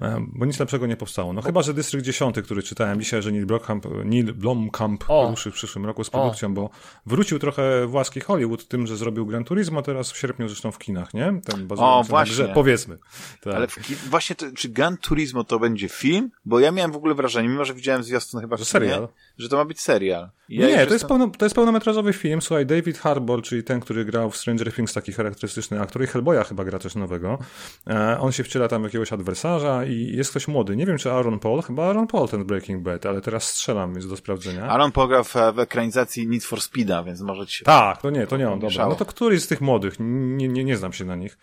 E, 0.00 0.26
bo 0.28 0.46
nic 0.46 0.58
lepszego 0.58 0.86
nie 0.86 0.96
powstało. 0.96 1.32
No 1.32 1.42
chyba, 1.42 1.62
że 1.62 1.74
Dystrykt 1.74 2.06
10, 2.06 2.36
który 2.44 2.62
czytałem 2.62 3.00
dzisiaj, 3.00 3.22
że 3.22 3.32
Neil 3.32 3.46
Blomkamp, 3.46 3.86
Neil 4.04 4.34
Blomkamp 4.34 5.04
ruszy 5.30 5.50
w 5.50 5.54
przyszłym 5.54 5.86
roku 5.86 6.04
z 6.04 6.10
produkcją, 6.10 6.48
o. 6.48 6.52
bo 6.52 6.70
wrócił 7.06 7.38
trochę 7.38 7.86
w 7.86 7.94
łaski 7.94 8.20
Hollywood 8.20 8.68
tym, 8.68 8.86
że 8.86 8.96
zrobił 8.96 9.26
Gran 9.26 9.44
Turismo, 9.44 9.82
teraz 9.82 10.12
w 10.12 10.18
sierpniu 10.18 10.48
zresztą 10.48 10.72
w 10.72 10.78
kinach, 10.78 11.14
nie? 11.14 11.40
Ten 11.44 11.68
o, 11.76 12.04
właśnie. 12.08 12.34
Grze, 12.34 12.52
powiedzmy. 12.54 12.98
Tak. 13.40 13.54
Ale 13.54 13.66
właśnie, 14.08 14.36
to, 14.36 14.46
czy 14.56 14.68
Gran 14.68 14.96
Turismo 14.96 15.44
to 15.44 15.58
będzie 15.58 15.88
film? 15.88 16.30
Bo 16.44 16.60
ja 16.60 16.72
miałem 16.72 16.92
w 16.92 16.96
ogóle 16.96 17.14
wrażenie, 17.14 17.48
mimo 17.48 17.64
że 17.64 17.74
widziałem 17.74 18.02
zwiastun 18.02 18.40
chyba 18.40 18.56
w 18.56 18.64
serial. 18.64 19.08
że 19.38 19.48
to 19.48 19.56
ma 19.56 19.64
być 19.64 19.80
serial. 19.80 20.30
Ja 20.50 20.66
nie, 20.66 20.86
to 20.86 20.92
jest, 20.92 21.06
pełno, 21.06 21.30
to 21.38 21.44
jest 21.44 21.54
pełnometrażowy 21.54 22.12
film. 22.12 22.42
Słuchaj, 22.42 22.66
David 22.66 22.98
Harbour, 22.98 23.42
czyli 23.42 23.64
ten, 23.64 23.80
który 23.80 24.04
grał 24.04 24.30
w 24.30 24.36
Stranger 24.36 24.72
Things, 24.72 24.92
taki 24.92 25.12
charakterystyczny 25.12 25.80
aktor 25.80 26.02
i 26.02 26.06
Hellboya 26.06 26.44
chyba 26.44 26.64
gra 26.64 26.78
coś 26.78 26.94
nowego. 26.94 27.38
E, 27.86 28.20
on 28.20 28.32
się 28.32 28.44
wciela 28.44 28.68
tam 28.68 28.84
jakiegoś 28.84 29.12
adwersarza 29.12 29.84
i 29.84 30.16
jest 30.16 30.30
ktoś 30.30 30.48
młody. 30.48 30.76
Nie 30.76 30.86
wiem, 30.86 30.98
czy 30.98 31.12
Aaron 31.12 31.38
Paul, 31.38 31.62
chyba 31.62 31.86
Aaron 31.86 32.06
Paul 32.06 32.28
ten 32.28 32.44
Breaking 32.44 32.82
Bad, 32.82 33.06
ale 33.06 33.20
teraz 33.20 33.44
strzelam, 33.44 33.92
więc 33.92 34.08
do 34.08 34.16
sprawdzenia. 34.16 34.64
Aaron 34.64 34.92
Paul 34.92 35.08
gra 35.08 35.22
w, 35.22 35.34
w 35.54 35.58
ekranizacji 35.58 36.28
Need 36.28 36.44
for 36.44 36.60
Speeda, 36.60 37.02
więc 37.02 37.20
może 37.20 37.46
ci. 37.46 37.64
Tak, 37.64 38.02
to 38.02 38.10
nie, 38.10 38.26
to 38.26 38.36
nie 38.36 38.50
on, 38.50 38.60
dobra. 38.60 38.88
No 38.88 38.94
to 38.94 39.04
któryś 39.04 39.42
z 39.42 39.46
tych 39.46 39.60
młodych, 39.60 39.94
nie, 39.98 40.48
nie, 40.48 40.64
nie 40.64 40.76
znam 40.76 40.92
się 40.92 41.04
na 41.04 41.16
nich. 41.16 41.38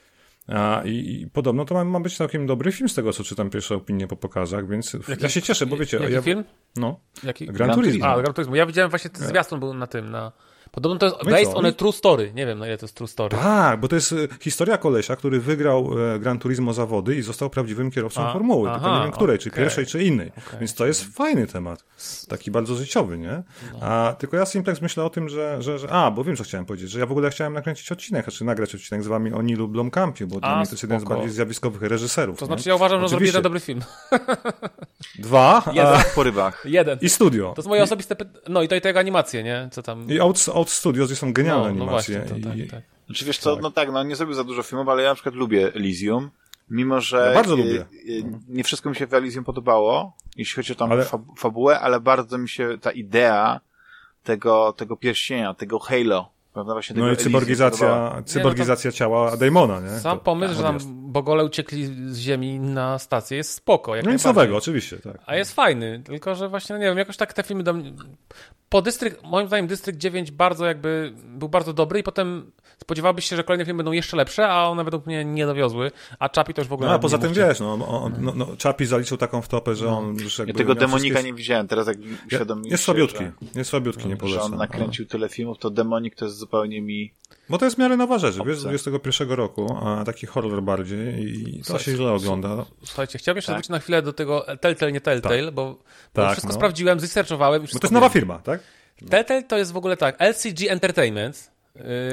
A, 0.47 0.81
i, 0.85 1.21
i, 1.21 1.29
podobno 1.29 1.65
to 1.65 1.75
ma, 1.75 1.83
ma, 1.83 1.99
być 1.99 2.17
całkiem 2.17 2.47
dobry 2.47 2.71
film 2.71 2.89
z 2.89 2.95
tego, 2.95 3.13
co 3.13 3.23
czytam 3.23 3.49
pierwsze 3.49 3.75
opinie 3.75 4.07
po 4.07 4.15
pokazach, 4.15 4.67
więc 4.67 4.93
jaki, 5.07 5.23
ja 5.23 5.29
się 5.29 5.41
cieszę, 5.41 5.65
bo 5.65 5.77
wiecie... 5.77 5.97
Jaki 5.97 6.13
ja, 6.13 6.21
film? 6.21 6.43
No. 6.75 6.99
Jaki? 7.23 7.45
Gran, 7.45 7.55
Gran 7.55 7.75
Turismo. 7.75 8.05
A, 8.05 8.21
Gran 8.21 8.33
Turismo. 8.33 8.55
Ja 8.55 8.65
widziałem 8.65 8.89
właśnie, 8.89 9.09
ten 9.09 9.27
zwiastun 9.27 9.59
był 9.59 9.73
na 9.73 9.87
tym, 9.87 10.11
na... 10.11 10.31
Podobno 10.77 10.99
to 10.99 11.05
jest 11.05 11.17
no 11.25 11.31
based 11.31 11.55
on 11.55 11.65
a 11.65 11.71
true 11.71 11.91
story. 11.91 12.31
Nie 12.33 12.45
wiem, 12.45 12.59
na 12.59 12.67
ile 12.67 12.77
to 12.77 12.85
jest 12.85 12.95
true 12.95 13.07
story. 13.07 13.37
Tak, 13.37 13.79
bo 13.79 13.87
to 13.87 13.95
jest 13.95 14.13
e, 14.13 14.15
historia 14.41 14.77
kolesia, 14.77 15.15
który 15.15 15.39
wygrał 15.39 15.89
e, 16.15 16.19
Gran 16.19 16.39
Turismo 16.39 16.73
zawody 16.73 17.15
i 17.15 17.21
został 17.21 17.49
prawdziwym 17.49 17.91
kierowcą 17.91 18.21
a, 18.21 18.33
formuły. 18.33 18.69
Aha, 18.69 18.79
tylko 18.79 18.95
nie 18.97 19.03
wiem 19.03 19.11
której, 19.11 19.39
czy 19.39 19.51
pierwszej, 19.51 19.85
czy 19.85 20.03
innej. 20.03 20.31
Okay. 20.47 20.59
Więc 20.59 20.73
to 20.73 20.87
jest 20.87 21.03
fajny 21.03 21.47
temat. 21.47 21.83
Taki 22.29 22.51
bardzo 22.51 22.75
życiowy, 22.75 23.17
nie? 23.17 23.43
No. 23.73 23.79
A 23.81 24.15
tylko 24.19 24.37
ja 24.37 24.45
Simplex 24.45 24.81
myślę 24.81 25.03
o 25.03 25.09
tym, 25.09 25.29
że, 25.29 25.61
że, 25.61 25.79
że... 25.79 25.91
A, 25.91 26.11
bo 26.11 26.23
wiem, 26.23 26.35
co 26.35 26.43
chciałem 26.43 26.65
powiedzieć, 26.65 26.91
że 26.91 26.99
ja 26.99 27.05
w 27.05 27.11
ogóle 27.11 27.29
chciałem 27.29 27.53
nakręcić 27.53 27.91
odcinek, 27.91 28.23
znaczy 28.23 28.45
nagrać 28.45 28.75
odcinek 28.75 29.03
z 29.03 29.07
wami 29.07 29.33
o 29.33 29.41
Nilu 29.41 29.67
Blomkampie, 29.67 30.27
bo 30.27 30.37
a, 30.37 30.39
dla 30.39 30.55
mnie 30.57 30.65
to 30.65 30.71
jest 30.71 30.83
jeden 30.83 30.99
z 30.99 31.03
bardziej 31.03 31.29
zjawiskowych 31.29 31.81
reżyserów. 31.81 32.39
To 32.39 32.45
znaczy 32.45 32.63
nie? 32.65 32.69
ja 32.69 32.75
uważam, 32.75 33.01
że 33.01 33.09
zrobili 33.09 33.31
dobry 33.31 33.59
film. 33.59 33.81
Dwa. 35.19 35.63
Jeden. 35.67 35.85
A... 35.85 36.03
Po 36.15 36.23
rybach. 36.23 36.63
Jeden. 36.65 36.99
I 37.01 37.09
studio. 37.09 37.53
To 37.55 37.61
jest 37.61 37.69
moje 37.69 37.83
osobiste... 37.83 38.15
No 38.49 38.61
i 38.61 38.67
to 38.67 38.75
i 38.75 38.81
tego 38.81 38.99
animacje, 38.99 39.43
nie? 39.43 39.69
Co 39.71 39.83
tam... 39.83 40.09
I 40.09 40.19
Out, 40.19 40.45
Out 40.53 40.66
Studios, 40.69 41.07
gdzie 41.07 41.15
są 41.15 41.33
genialne 41.33 41.69
no, 41.69 41.75
no 41.75 41.83
animacje. 41.83 42.19
Właśnie, 42.19 42.41
to, 42.41 42.49
tak, 42.49 42.71
tak. 42.71 42.97
Znaczy 43.05 43.25
wiesz 43.25 43.37
co, 43.37 43.53
tak. 43.53 43.63
no 43.63 43.71
tak, 43.71 43.91
no 43.91 44.03
nie 44.03 44.15
zrobił 44.15 44.35
za 44.35 44.43
dużo 44.43 44.63
filmów, 44.63 44.89
ale 44.89 45.03
ja 45.03 45.09
na 45.09 45.15
przykład 45.15 45.35
lubię 45.35 45.73
Elysium, 45.73 46.29
mimo 46.69 47.01
że 47.01 47.25
ja 47.27 47.33
bardzo 47.33 47.55
lubię. 47.55 47.85
nie 48.47 48.63
wszystko 48.63 48.89
mi 48.89 48.95
się 48.95 49.07
w 49.07 49.13
Elysium 49.13 49.43
podobało, 49.43 50.17
jeśli 50.37 50.55
chodzi 50.55 50.73
o 50.73 50.75
tam 50.75 50.91
ale... 50.91 51.05
fabułę, 51.37 51.79
ale 51.79 51.99
bardzo 51.99 52.37
mi 52.37 52.49
się 52.49 52.77
ta 52.81 52.91
idea 52.91 53.59
tego, 54.23 54.73
tego 54.73 54.97
pierścienia, 54.97 55.53
tego 55.53 55.79
Halo, 55.79 56.29
prawda? 56.57 56.73
Właśnie 56.73 56.95
no 56.95 57.11
i 57.11 57.17
cyborgizacja, 57.17 58.21
cyborgizacja 58.25 58.87
nie, 58.87 58.91
no 58.91 58.97
ciała 58.97 59.37
Daemona, 59.37 59.79
nie? 59.79 59.89
Sam 59.89 60.17
to, 60.17 60.23
pomysł, 60.23 60.53
że 60.53 60.63
tam 60.63 60.77
Bogole 61.11 61.45
uciekli 61.45 61.85
z 61.85 62.17
Ziemi 62.17 62.59
na 62.59 62.99
stację 62.99 63.37
jest 63.37 63.53
spoko. 63.53 63.95
Jak 63.95 64.05
no 64.05 64.11
nic 64.11 64.25
nowego, 64.25 64.57
oczywiście, 64.57 64.99
tak. 64.99 65.17
A 65.25 65.35
jest 65.35 65.55
fajny, 65.55 66.01
tylko 66.05 66.35
że 66.35 66.49
właśnie, 66.49 66.73
no 66.73 66.79
nie 66.79 66.85
wiem, 66.85 66.97
jakoś 66.97 67.17
tak 67.17 67.33
te 67.33 67.43
filmy 67.43 67.63
do 67.63 67.73
mnie... 67.73 67.93
Po 68.69 68.81
Dystrykt, 68.81 69.23
moim 69.23 69.47
zdaniem 69.47 69.67
Dystrykt 69.67 69.99
9 69.99 70.31
bardzo 70.31 70.65
jakby, 70.65 71.13
był 71.25 71.49
bardzo 71.49 71.73
dobry 71.73 71.99
i 71.99 72.03
potem 72.03 72.51
spodziewałbyś 72.77 73.25
się, 73.25 73.35
że 73.35 73.43
kolejne 73.43 73.65
filmy 73.65 73.77
będą 73.77 73.91
jeszcze 73.91 74.17
lepsze, 74.17 74.49
a 74.49 74.67
one 74.67 74.83
według 74.83 75.05
mnie 75.05 75.25
nie 75.25 75.45
dowiozły, 75.45 75.91
a 76.19 76.29
Chapi 76.29 76.53
to 76.53 76.61
już 76.61 76.67
w 76.67 76.73
ogóle 76.73 76.89
No 76.89 76.95
a 76.95 76.99
poza 76.99 77.17
tym 77.17 77.27
mówcie. 77.27 77.47
wiesz, 77.47 77.59
no, 77.59 77.73
on, 77.73 78.13
no, 78.19 78.33
no, 78.35 78.47
Chapi 78.63 78.85
zaliczył 78.85 79.17
taką 79.17 79.41
wtopę, 79.41 79.75
że 79.75 79.85
no. 79.85 79.97
on 79.97 80.15
już 80.15 80.39
jakby... 80.39 80.51
Ja 80.51 80.57
tego 80.57 80.75
demonika 80.75 81.13
wszystkie... 81.13 81.31
nie 81.31 81.37
widziałem, 81.37 81.67
teraz 81.67 81.87
jak 81.87 81.97
uświadomiłem 82.27 82.71
Jest 82.71 82.83
słabiutki, 82.83 83.23
jest 83.55 83.69
słabiutki, 83.69 84.07
nie 84.07 84.17
polecam. 84.17 84.41
Że 84.41 84.45
on 84.45 84.57
nakręcił 84.57 85.05
tyle 85.05 85.29
filmów, 85.29 85.57
to 85.57 85.69
demonik 85.69 86.15
to 86.15 86.25
jest 86.25 86.37
zupełnie 86.37 86.81
mi... 86.81 87.13
Bo 87.49 87.57
to 87.57 87.65
jest 87.65 87.77
w 87.77 87.79
miarę 87.79 87.97
nowa 87.97 88.19
rzecz, 88.19 88.35
wiesz, 88.45 88.59
z 88.59 88.63
21 88.63 89.29
roku, 89.29 89.77
a 89.83 90.03
taki 90.05 90.27
horror 90.27 90.63
bardziej 90.63 91.23
i 91.23 91.63
to 91.63 91.79
się 91.79 91.95
źle 91.95 92.11
ogląda. 92.11 92.65
Słuchajcie, 92.83 93.19
chciałbym 93.19 93.37
jeszcze 93.37 93.51
tak? 93.51 93.55
wrócić 93.55 93.69
na 93.69 93.79
chwilę 93.79 94.01
do 94.01 94.13
tego 94.13 94.45
Telltale, 94.61 94.91
nie 94.91 95.01
Telltale, 95.01 95.45
tak. 95.45 95.53
bo, 95.53 95.63
bo 95.63 95.77
tak, 96.13 96.31
wszystko 96.31 96.53
no. 96.53 96.55
sprawdziłem, 96.55 96.99
zresearchowałem. 96.99 97.61
Bo 97.61 97.67
to 97.67 97.79
jest 97.81 97.93
nowa 97.93 98.09
firma, 98.09 98.39
tak? 98.39 98.59
Telltale 99.09 99.43
to 99.43 99.57
jest 99.57 99.71
w 99.71 99.77
ogóle 99.77 99.97
tak, 99.97 100.15
LCG 100.19 100.69
Entertainment, 100.69 101.51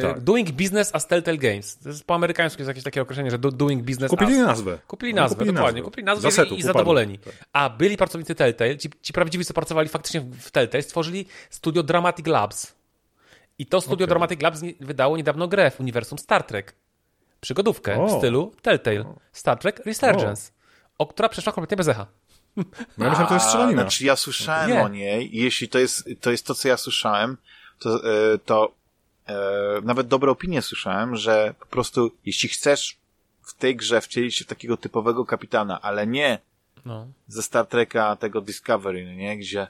tak. 0.03 0.21
Doing 0.21 0.51
Business 0.51 0.95
as 0.95 1.07
Telltale 1.07 1.39
Games. 1.39 1.79
To 1.79 1.89
jest 1.89 2.05
po 2.05 2.15
amerykańsku 2.15 2.61
jest 2.61 2.69
jakieś 2.69 2.85
takie 2.85 3.03
określenie, 3.03 3.31
że 3.31 3.39
do, 3.39 3.51
Doing 3.51 3.83
Business 3.83 4.11
Kupili 4.11 4.35
as. 4.35 4.47
nazwę. 4.47 4.79
Kupili 4.87 5.15
nazwę, 5.15 5.37
kupili 5.37 5.53
dokładnie. 5.55 5.81
Nazwę. 5.81 5.91
Kupili 5.91 6.05
nazwę 6.05 6.31
Zasetu, 6.31 6.55
i, 6.55 6.59
i 6.59 6.63
zadowoleni. 6.63 7.19
Tak. 7.19 7.35
A 7.53 7.71
byli 7.71 7.97
pracownicy 7.97 8.35
Telltale, 8.35 8.79
ci, 8.79 8.91
ci 9.03 9.13
prawdziwi, 9.13 9.45
co 9.45 9.55
pracowali 9.55 9.89
faktycznie 9.89 10.21
w 10.21 10.51
Telltale, 10.51 10.83
stworzyli 10.83 11.27
studio 11.51 11.83
Dramatic 11.83 12.27
Labs. 12.27 12.75
I 13.59 13.67
to 13.67 13.81
studio 13.81 14.05
okay. 14.05 14.07
Dramatic 14.07 14.43
Labs 14.43 14.61
wydało 14.81 15.17
niedawno 15.17 15.49
grę 15.49 15.71
w 15.71 15.81
uniwersum 15.81 16.19
Star 16.19 16.43
Trek. 16.43 16.75
Przygodówkę 17.41 18.03
o. 18.03 18.07
w 18.07 18.19
stylu 18.19 18.53
Telltale. 18.63 19.05
Star 19.33 19.59
Trek 19.59 19.87
Resurgence. 19.87 20.51
O, 20.99 21.05
o 21.05 21.07
która 21.07 21.29
przeszła 21.29 21.53
kompletnie 21.53 21.77
bez 21.77 21.89
echa. 21.89 22.07
No 22.99 23.05
ja 23.05 23.11
myślałem, 23.11 23.27
to 23.29 23.35
jest 23.35 23.47
strzelanina. 23.47 23.83
Znaczy 23.83 24.05
ja 24.05 24.17
słyszałem 24.17 24.71
nie. 24.71 24.83
o 24.83 24.89
niej 24.89 25.37
i 25.37 25.43
jeśli 25.43 25.69
to 25.69 25.79
jest, 25.79 26.09
to 26.21 26.31
jest 26.31 26.47
to, 26.47 26.55
co 26.55 26.69
ja 26.69 26.77
słyszałem, 26.77 27.37
to, 27.79 27.97
e, 28.35 28.39
to 28.39 28.65
e, 28.65 28.69
nawet 29.83 30.07
dobre 30.07 30.31
opinie 30.31 30.63
słyszałem, 30.63 31.17
że 31.17 31.55
po 31.61 31.67
prostu 31.67 32.11
jeśli 32.25 32.49
chcesz 32.49 32.97
w 33.43 33.55
tej 33.55 33.77
grze 33.77 34.01
wcielić 34.01 34.35
się 34.35 34.45
w 34.45 34.49
takiego 34.49 34.77
typowego 34.77 35.25
kapitana, 35.25 35.81
ale 35.81 36.07
nie 36.07 36.39
no. 36.85 37.07
ze 37.29 37.43
Star 37.43 37.67
Treka 37.67 38.17
tego 38.17 38.41
Discovery, 38.41 39.07
no 39.07 39.13
nie? 39.13 39.39
Gdzie 39.39 39.67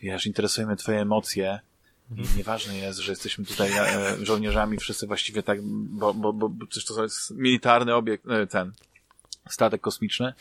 wiesz, 0.00 0.26
interesujemy 0.26 0.76
twoje 0.76 1.00
emocje 1.00 1.60
i 2.16 2.20
mhm. 2.20 2.38
nieważne 2.38 2.76
jest, 2.76 2.98
że 2.98 3.12
jesteśmy 3.12 3.44
tutaj 3.44 3.70
e, 3.72 4.16
żołnierzami, 4.26 4.78
wszyscy 4.78 5.06
właściwie 5.06 5.42
tak, 5.42 5.62
bo, 5.62 6.14
bo, 6.14 6.32
bo, 6.32 6.48
bo 6.48 6.66
przecież 6.66 6.84
to 6.84 7.02
jest 7.02 7.30
militarny 7.30 7.94
obiekt, 7.94 8.28
e, 8.28 8.46
ten 8.46 8.72
statek 9.50 9.80
kosmiczny, 9.80 10.34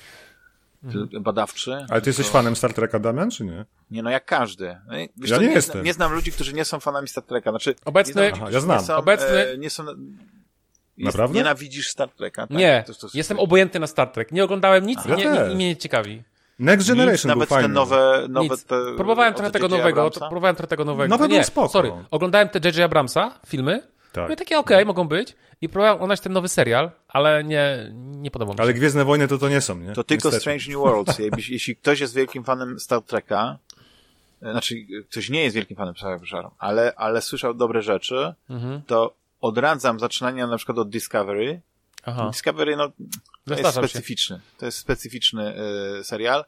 mhm. 0.84 1.24
badawczy. 1.24 1.86
Ale 1.89 2.02
ty 2.02 2.10
jesteś 2.10 2.28
fanem 2.28 2.56
Star 2.56 2.74
Treka, 2.74 3.00
Damian, 3.00 3.32
czy 3.32 3.46
nie? 3.46 3.65
Nie, 3.92 4.04
no 4.04 4.10
jak 4.10 4.26
każdy. 4.26 4.78
No 4.88 4.94
wiesz, 5.18 5.30
ja 5.30 5.38
nie, 5.38 5.48
nie 5.48 5.54
jestem. 5.54 5.84
Nie 5.84 5.94
znam 5.94 6.13
ludzi, 6.13 6.32
którzy 6.32 6.54
nie 6.54 6.65
są 6.65 6.80
fanami 6.80 7.08
Star 7.08 7.24
Treka. 7.24 7.50
Znaczy, 7.50 7.76
Obecny... 7.86 8.32
Aha, 8.34 8.48
ja 8.52 8.60
znam. 8.60 8.80
Nie 8.80 8.86
są, 8.86 8.96
Obecny... 8.96 9.28
E, 9.28 9.58
nie 9.58 9.70
są... 9.70 9.86
Naprawdę? 10.98 11.38
Nienawidzisz 11.38 11.89
Star 11.89 12.10
Treka? 12.10 12.48
Tak? 12.48 12.58
Nie, 12.58 12.84
to, 12.88 12.94
to 12.94 13.08
jestem 13.13 13.39
obojętny 13.39 13.80
na 13.80 13.88
Star 13.88 14.12
Trek. 14.12 14.32
Nie 14.32 14.44
oglądałem 14.44 14.86
nic 14.86 15.06
i 15.06 15.10
nie, 15.10 15.15
nie, 15.15 15.56
mnie 15.56 15.68
nie 15.68 15.78
ciekawi. 15.78 16.24
Next 16.60 16.88
Generation 16.88 17.13
Nic, 17.13 17.26
nawet 17.26 17.50
fajny. 17.50 17.68
te 17.68 17.74
nowe, 17.74 18.26
nowe 18.30 18.58
te, 18.58 18.76
Próbowałem 18.96 19.34
trochę 19.34 19.52
tego 19.52 19.68
nowego, 19.68 20.10
próbowałem 20.12 20.56
trochę 20.56 20.68
tego 20.68 20.86
nowego. 20.86 21.10
Nowe 21.10 21.28
nie, 21.28 21.44
spoko. 21.44 21.70
sorry. 21.70 21.92
Oglądałem 22.12 22.50
te 22.50 22.60
J.J. 22.60 22.80
Abramsa 22.80 23.39
filmy. 23.48 23.82
Tak. 24.12 24.28
No 24.28 24.34
i 24.34 24.38
takie 24.38 24.60
okej, 24.60 24.78
okay, 24.78 24.86
mogą 24.86 25.08
być. 25.08 25.36
I 25.62 25.69
próbowałem 25.69 25.95
oglądać 25.95 26.19
ten 26.19 26.34
nowy 26.34 26.50
serial, 26.50 26.91
ale 27.08 27.43
nie, 27.43 27.91
nie 27.93 28.32
podobał 28.32 28.54
mi 28.54 28.58
się. 28.58 28.63
Ale 28.63 28.74
Gwiezdne 28.74 29.06
Wojny 29.06 29.28
to 29.28 29.38
to 29.38 29.50
nie 29.50 29.62
są, 29.62 29.80
nie? 29.80 29.93
To 29.93 30.04
tylko 30.04 30.30
Niestety. 30.30 30.41
Strange 30.41 30.65
New 30.67 30.78
Worlds. 30.78 31.19
Jeśli 31.50 31.76
ktoś 31.76 32.00
jest 32.00 32.15
wielkim 32.15 32.43
fanem 32.43 32.80
Star 32.80 33.02
Treka, 33.02 33.58
e, 34.41 34.52
znaczy 34.52 34.76
ktoś 35.10 35.30
nie 35.30 35.43
jest 35.43 35.56
wielkim 35.56 35.78
fanem, 35.78 35.93
przepraszam, 35.93 36.52
ale, 36.60 36.93
ale 36.95 37.22
słyszał 37.22 37.54
dobre 37.54 37.82
rzeczy, 37.82 38.34
mhm. 38.50 38.82
to 38.88 39.13
odradzam 39.41 40.00
zaczynania 40.00 40.48
na 40.48 40.58
przykład 40.58 40.78
od 40.78 40.89
Discovery. 40.89 41.62
Aha. 42.06 42.30
Discovery, 42.32 42.76
no, 42.76 42.91
to 43.45 43.54
jest 43.54 43.72
specyficzny. 43.72 44.36
Się. 44.36 44.41
To 44.58 44.65
jest 44.65 44.78
specyficzny 44.78 45.56
y, 46.00 46.04
serial 46.04 46.45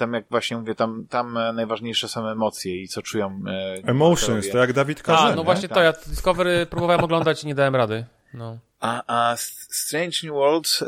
tam 0.00 0.14
jak 0.14 0.24
właśnie 0.30 0.56
mówię, 0.56 0.74
tam, 0.74 1.06
tam 1.10 1.36
e, 1.36 1.52
najważniejsze 1.52 2.08
są 2.08 2.28
emocje 2.28 2.82
i 2.82 2.88
co 2.88 3.02
czują. 3.02 3.42
E, 3.46 3.88
Emotions, 3.88 4.50
to 4.50 4.58
jak 4.58 4.72
Dawid 4.72 5.02
Karzen, 5.02 5.26
A, 5.26 5.34
no 5.34 5.44
właśnie 5.44 5.68
tak. 5.68 5.74
to, 5.74 5.82
ja 5.82 5.92
Discovery 6.06 6.66
próbowałem 6.66 7.04
oglądać 7.04 7.44
i 7.44 7.46
nie 7.46 7.54
dałem 7.54 7.76
rady. 7.76 8.04
No. 8.34 8.58
A, 8.80 9.02
a 9.06 9.36
Strange 9.70 10.16
New 10.22 10.32
World 10.32 10.78
e, 10.82 10.86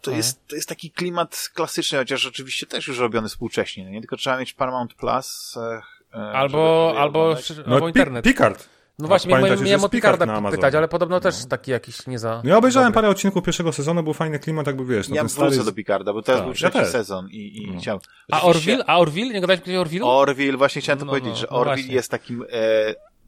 to, 0.00 0.10
jest, 0.10 0.46
to 0.46 0.56
jest 0.56 0.68
taki 0.68 0.90
klimat 0.90 1.50
klasyczny, 1.54 1.98
chociaż 1.98 2.26
oczywiście 2.26 2.66
też 2.66 2.88
już 2.88 2.98
robiony 2.98 3.28
współcześnie, 3.28 3.84
no 3.84 3.90
nie? 3.90 4.00
Tylko 4.00 4.16
trzeba 4.16 4.38
mieć 4.38 4.52
Paramount 4.52 4.94
Plus. 4.94 5.56
E, 5.56 6.20
albo, 6.32 6.94
albo, 6.98 7.36
no, 7.66 7.74
albo 7.74 7.88
internet. 7.88 8.24
Picard. 8.24 8.68
No 8.98 9.08
właśnie, 9.08 9.34
miałem, 9.34 9.64
miałem 9.64 9.84
o 9.84 9.88
Picarda 9.88 10.50
pytać, 10.50 10.74
ale 10.74 10.88
podobno 10.88 11.20
też 11.20 11.42
no. 11.42 11.48
taki 11.48 11.70
jakiś 11.70 12.06
nie 12.06 12.18
za... 12.18 12.40
No 12.44 12.50
ja 12.50 12.56
obejrzałem 12.56 12.88
dobry. 12.88 12.94
parę 12.94 13.08
odcinków 13.08 13.44
pierwszego 13.44 13.72
sezonu, 13.72 14.02
był 14.02 14.12
fajny 14.12 14.38
klimat, 14.38 14.66
jakby 14.66 14.84
wiesz. 14.84 15.08
No 15.08 15.16
ja 15.16 15.22
wrócę 15.22 15.50
stary... 15.50 15.64
do 15.64 15.72
Picarda, 15.72 16.12
bo 16.12 16.22
teraz 16.22 16.40
tak, 16.40 16.46
był 16.46 16.54
trzeci 16.54 16.78
ja 16.78 16.84
sezon 16.84 17.28
i, 17.30 17.62
i 17.62 17.70
no. 17.70 17.80
chciałem... 17.80 18.00
A 18.32 18.42
Orville? 18.42 18.84
A 18.86 18.98
Orville? 18.98 19.34
Nie 19.34 19.40
gadałeś 19.40 19.60
o 19.76 19.80
Orville? 19.80 20.04
Orville, 20.04 20.56
właśnie 20.56 20.82
chciałem 20.82 20.98
to 20.98 21.04
no, 21.04 21.12
powiedzieć, 21.12 21.32
no, 21.32 21.36
że 21.36 21.46
no 21.50 21.56
Orville 21.56 21.94
jest 21.94 22.10
takim 22.10 22.42
e, 22.42 22.46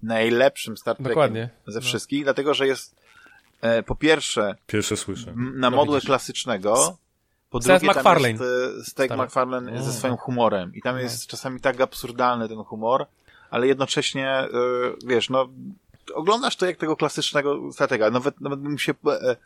najlepszym 0.02 0.76
Star 0.76 0.96
Trekiem 0.96 1.10
Dokładnie. 1.10 1.50
ze 1.66 1.80
wszystkich, 1.80 2.24
dlatego, 2.24 2.54
że 2.54 2.66
jest 2.66 2.96
e, 3.60 3.82
po 3.82 3.94
pierwsze... 3.94 4.54
Pierwsze 4.66 4.96
słyszę. 4.96 5.32
Na 5.36 5.70
modłę 5.70 6.00
klasycznego, 6.00 6.98
po 7.50 7.62
Seth 7.62 7.80
drugie, 7.80 7.94
MacFarlane. 7.94 8.38
tam 8.38 8.46
jest 8.46 8.90
Steak 8.90 9.10
McFarlane 9.18 9.82
ze 9.82 9.92
swoim 9.92 10.16
humorem. 10.16 10.74
I 10.74 10.82
tam 10.82 10.98
jest 10.98 11.26
czasami 11.26 11.60
tak 11.60 11.80
absurdalny 11.80 12.48
ten 12.48 12.64
humor, 12.64 13.06
ale 13.50 13.66
jednocześnie, 13.66 14.28
e, 14.28 14.48
wiesz, 15.06 15.30
no, 15.30 15.48
oglądasz 16.14 16.56
to 16.56 16.66
jak 16.66 16.76
tego 16.76 16.96
klasycznego 16.96 17.72
stratega. 17.72 18.10
Nawet, 18.10 18.40
nawet 18.40 18.60
bym 18.60 18.78
się 18.78 18.94
e, 19.06 19.36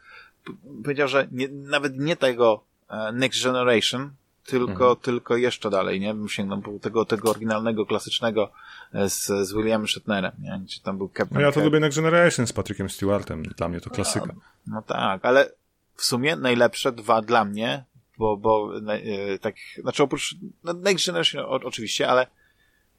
powiedział, 0.83 1.09
że 1.09 1.29
nie, 1.33 1.49
nawet 1.49 1.99
nie 1.99 2.17
tego 2.17 2.65
e, 2.91 3.13
Next 3.13 3.45
Generation, 3.45 4.11
tylko, 4.47 4.73
mhm. 4.73 4.97
tylko 4.97 5.37
jeszcze 5.37 5.71
dalej, 5.71 6.01
nie? 6.01 6.15
Bym 6.15 6.29
sięgnął 6.29 6.79
tego, 6.79 7.05
tego 7.05 7.31
oryginalnego, 7.31 7.87
klasycznego 7.87 8.53
e, 8.95 9.09
z, 9.09 9.27
z 9.27 9.53
Williamem 9.53 9.89
Shatnerem, 9.89 10.33
nie? 10.39 10.61
Czy 10.69 10.83
tam 10.83 10.99
był 10.99 11.09
Captain 11.09 11.35
No 11.35 11.41
ja 11.41 11.53
to 11.53 11.61
lubię 11.61 11.81
Next 11.81 11.99
Generation 11.99 12.47
z 12.47 12.53
Patrickiem 12.53 12.91
Stewartem. 12.91 13.43
Dla 13.43 13.69
mnie 13.69 13.81
to 13.81 13.91
no, 13.91 13.95
klasyka. 13.95 14.27
No, 14.27 14.35
no 14.67 14.83
tak, 14.83 15.25
ale 15.25 15.51
w 15.97 16.05
sumie 16.05 16.37
najlepsze 16.37 16.93
dwa 16.93 17.23
dla 17.23 17.45
mnie, 17.45 17.85
bo, 18.19 18.37
bo 18.37 18.71
e, 18.89 19.39
tak, 19.39 19.55
znaczy 19.79 20.03
oprócz 20.03 20.37
no 20.65 20.73
Next 20.73 21.07
Generation 21.07 21.45
o, 21.45 21.51
oczywiście, 21.51 22.09
ale 22.09 22.27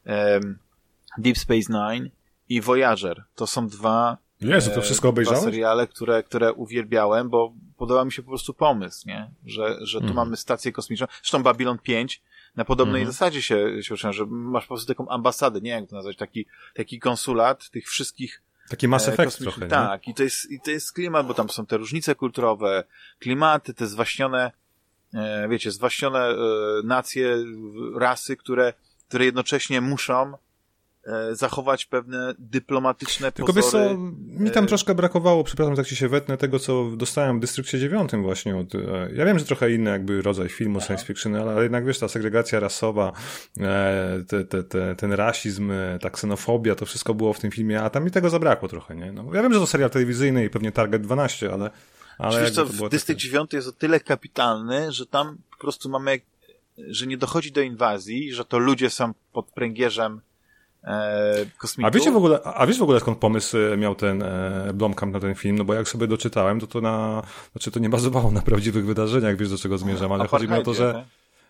um, 0.05 0.57
Deep 1.17 1.38
Space 1.38 1.73
Nine 1.73 2.10
i 2.49 2.62
Voyager. 2.62 3.23
To 3.36 3.47
są 3.47 3.67
dwa, 3.67 4.17
Jezu, 4.41 4.71
to 4.71 4.82
wszystko 4.82 5.10
obejrzałeś? 5.10 5.41
dwa 5.41 5.52
seriale, 5.52 5.88
które, 5.88 6.23
które 6.23 6.54
uwielbiałem, 6.54 7.30
bo 7.30 7.54
podoba 7.78 8.06
mi 8.06 8.12
się 8.12 8.21
po 8.21 8.30
prostu 8.30 8.54
pomysł, 8.54 9.08
nie? 9.08 9.32
Że, 9.45 9.78
że 9.82 9.99
tu 9.99 10.06
mm. 10.06 10.15
mamy 10.15 10.38
stację 10.38 10.71
kosmiczną. 10.71 11.08
Zresztą 11.21 11.43
Babylon 11.43 11.80
5 11.80 12.21
na 12.56 12.65
podobnej 12.65 13.02
mm. 13.02 13.13
zasadzie 13.13 13.41
się, 13.41 13.84
się 13.84 13.93
uczyłem, 13.93 14.13
że 14.13 14.26
masz 14.26 14.63
po 14.63 14.67
prostu 14.67 14.88
taką 14.88 15.10
ambasadę, 15.10 15.62
nie 15.62 15.69
jak 15.69 15.89
to 15.89 15.95
nazwać, 15.95 16.17
taki, 16.17 16.45
taki 16.73 16.99
konsulat 16.99 17.69
tych 17.69 17.88
wszystkich 17.88 18.41
Taki 18.69 18.88
Mass 18.88 19.08
Effect 19.08 19.39
trochę, 19.39 19.67
Tak, 19.67 20.08
i 20.08 20.13
to, 20.13 20.23
jest, 20.23 20.52
i 20.52 20.60
to 20.60 20.71
jest 20.71 20.93
klimat, 20.93 21.28
bo 21.28 21.34
tam 21.34 21.49
są 21.49 21.65
te 21.65 21.78
różnice 21.78 22.15
kulturowe, 22.15 22.84
klimaty, 23.19 23.73
te 23.73 23.88
zwaśnione, 23.88 24.52
e, 25.13 25.47
wiecie, 25.49 25.71
zwaśnione 25.71 26.19
e, 26.19 26.36
nacje, 26.84 27.38
rasy, 27.95 28.38
które, 28.38 28.73
które 29.08 29.26
jednocześnie 29.26 29.82
muszą 29.82 30.34
E, 30.34 30.38
zachować 31.31 31.85
pewne 31.85 32.33
dyplomatyczne 32.39 33.31
Tylko 33.31 33.53
pozory. 33.53 33.89
Tylko 33.89 34.05
wiesz 34.05 34.37
co, 34.37 34.43
mi 34.43 34.51
tam 34.51 34.63
e, 34.63 34.67
troszkę 34.67 34.95
brakowało, 34.95 35.43
przepraszam, 35.43 35.75
tak 35.75 35.87
się 35.87 36.09
wetnę, 36.09 36.37
tego 36.37 36.59
co 36.59 36.91
dostałem 36.95 37.37
w 37.37 37.41
Dystrykcie 37.41 37.79
9 37.79 38.11
właśnie. 38.11 38.57
Od, 38.57 38.75
e, 38.75 38.79
ja 39.13 39.25
wiem, 39.25 39.39
że 39.39 39.45
trochę 39.45 39.71
inny 39.71 39.89
jakby 39.89 40.21
rodzaj 40.21 40.49
filmu 40.49 40.77
Aha. 40.77 40.87
science 40.87 41.05
fiction, 41.05 41.35
ale 41.35 41.63
jednak 41.63 41.85
wiesz, 41.85 41.99
ta 41.99 42.07
segregacja 42.07 42.59
rasowa, 42.59 43.11
te, 44.27 44.45
te, 44.45 44.63
te, 44.63 44.95
ten 44.95 45.13
rasizm, 45.13 45.71
ta 46.01 46.09
ksenofobia, 46.09 46.75
to 46.75 46.85
wszystko 46.85 47.13
było 47.13 47.33
w 47.33 47.39
tym 47.39 47.51
filmie, 47.51 47.81
a 47.81 47.89
tam 47.89 48.03
mi 48.03 48.11
tego 48.11 48.29
zabrakło 48.29 48.69
trochę, 48.69 48.95
nie? 48.95 49.11
No, 49.11 49.33
ja 49.33 49.41
wiem, 49.43 49.53
że 49.53 49.59
to 49.59 49.67
serial 49.67 49.89
telewizyjny 49.89 50.45
i 50.45 50.49
pewnie 50.49 50.71
Target 50.71 51.01
12, 51.01 51.53
ale... 51.53 51.69
ale 52.17 52.41
wiesz 52.41 52.51
co, 52.51 52.65
w 52.65 52.89
Dystrykt 52.89 53.21
takie... 53.21 53.31
9 53.31 53.53
jest 53.53 53.67
o 53.67 53.71
tyle 53.71 53.99
kapitalny, 53.99 54.91
że 54.91 55.05
tam 55.05 55.37
po 55.51 55.57
prostu 55.57 55.89
mamy, 55.89 56.21
że 56.77 57.07
nie 57.07 57.17
dochodzi 57.17 57.51
do 57.51 57.61
inwazji, 57.61 58.33
że 58.33 58.45
to 58.45 58.59
ludzie 58.59 58.89
są 58.89 59.13
pod 59.33 59.51
pręgierzem 59.51 60.13
e, 60.13 60.33
kosmitów. 61.58 61.88
A 61.88 61.91
wiecie 61.91 62.12
w 62.12 62.15
ogóle, 62.15 62.43
a 62.43 62.67
wiesz 62.67 62.80
w 62.80 62.84
ogóle 62.84 63.00
skąd 63.00 63.17
pomysł 63.17 63.58
e, 63.58 63.78
miał 63.78 63.96
ten 63.96 64.24
e, 64.24 64.72
Blomkamp 64.74 65.13
na 65.13 65.19
ten 65.19 65.36
film? 65.36 65.58
No 65.58 65.65
bo 65.65 65.74
jak 65.74 65.88
sobie 65.88 66.08
doczytałem, 66.08 66.60
to 66.60 66.67
to 66.67 66.82
na, 66.82 67.24
znaczy 67.52 67.72
to 67.72 67.80
nie 67.80 67.89
bazowało 67.89 68.32
na 68.32 68.41
prawdziwych 68.41 68.86
wydarzeniach, 68.86 69.38
wiesz 69.38 69.50
do 69.50 69.58
czego 69.58 69.78
zmierzam, 69.78 70.12
ale 70.12 70.28
chodzi 70.28 70.48
mi 70.48 70.54
o 70.54 70.62
to, 70.62 70.74
że 70.74 71.06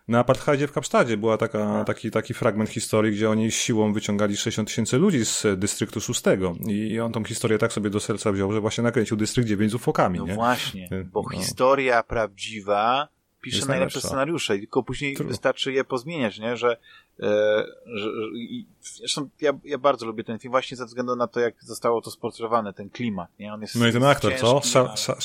na 0.07 0.19
apartheidzie 0.19 0.67
w 0.67 0.71
Kapsztadzie 0.71 1.17
była 1.17 1.37
taka, 1.37 1.83
taki, 1.83 2.11
taki 2.11 2.33
fragment 2.33 2.69
historii, 2.69 3.11
gdzie 3.11 3.29
oni 3.29 3.51
siłą 3.51 3.93
wyciągali 3.93 4.37
60 4.37 4.67
tysięcy 4.67 4.97
ludzi 4.97 5.25
z 5.25 5.45
dystryktu 5.55 6.01
6 6.01 6.21
i 6.67 6.99
on 6.99 7.11
tą 7.11 7.23
historię 7.23 7.57
tak 7.57 7.73
sobie 7.73 7.89
do 7.89 7.99
serca 7.99 8.31
wziął, 8.31 8.53
że 8.53 8.61
właśnie 8.61 8.83
nakręcił 8.83 9.17
dystrykt 9.17 9.49
9 9.49 9.71
z 9.71 9.75
ufokami. 9.75 10.19
No 10.19 10.25
nie? 10.25 10.33
właśnie, 10.33 10.89
bo 11.11 11.21
no. 11.21 11.29
historia 11.29 12.03
prawdziwa 12.03 13.07
pisze 13.43 13.57
najlepsze 13.57 13.77
najlepsza. 13.77 13.99
scenariusze, 13.99 14.57
tylko 14.57 14.83
później 14.83 15.15
True. 15.15 15.27
wystarczy 15.27 15.73
je 15.73 15.83
pozmieniać, 15.83 16.39
nie? 16.39 16.57
Że, 16.57 16.77
e, 17.19 17.65
że, 17.85 18.09
i, 18.35 18.65
zresztą 18.81 19.29
ja, 19.41 19.53
ja 19.63 19.77
bardzo 19.77 20.05
lubię 20.05 20.23
ten 20.23 20.39
film 20.39 20.51
właśnie 20.51 20.77
ze 20.77 20.85
względu 20.85 21.15
na 21.15 21.27
to, 21.27 21.39
jak 21.39 21.63
zostało 21.63 22.01
to 22.01 22.11
sportretowane, 22.11 22.73
ten 22.73 22.89
klimat, 22.89 23.39
nie? 23.39 23.53
On 23.53 23.61
jest 23.61 23.75
no 23.75 23.87
i 23.87 23.91
ten 23.91 24.03
aktor, 24.03 24.33
co? 24.35 24.61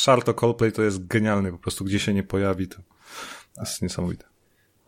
Charto 0.07 0.35
Coldplay 0.35 0.72
to 0.72 0.83
jest 0.83 1.07
genialny, 1.07 1.52
po 1.52 1.59
prostu 1.59 1.85
gdzie 1.85 1.98
się 1.98 2.14
nie 2.14 2.22
pojawi, 2.22 2.68
to 2.68 2.76
jest 3.61 3.83
niesamowite. 3.83 4.24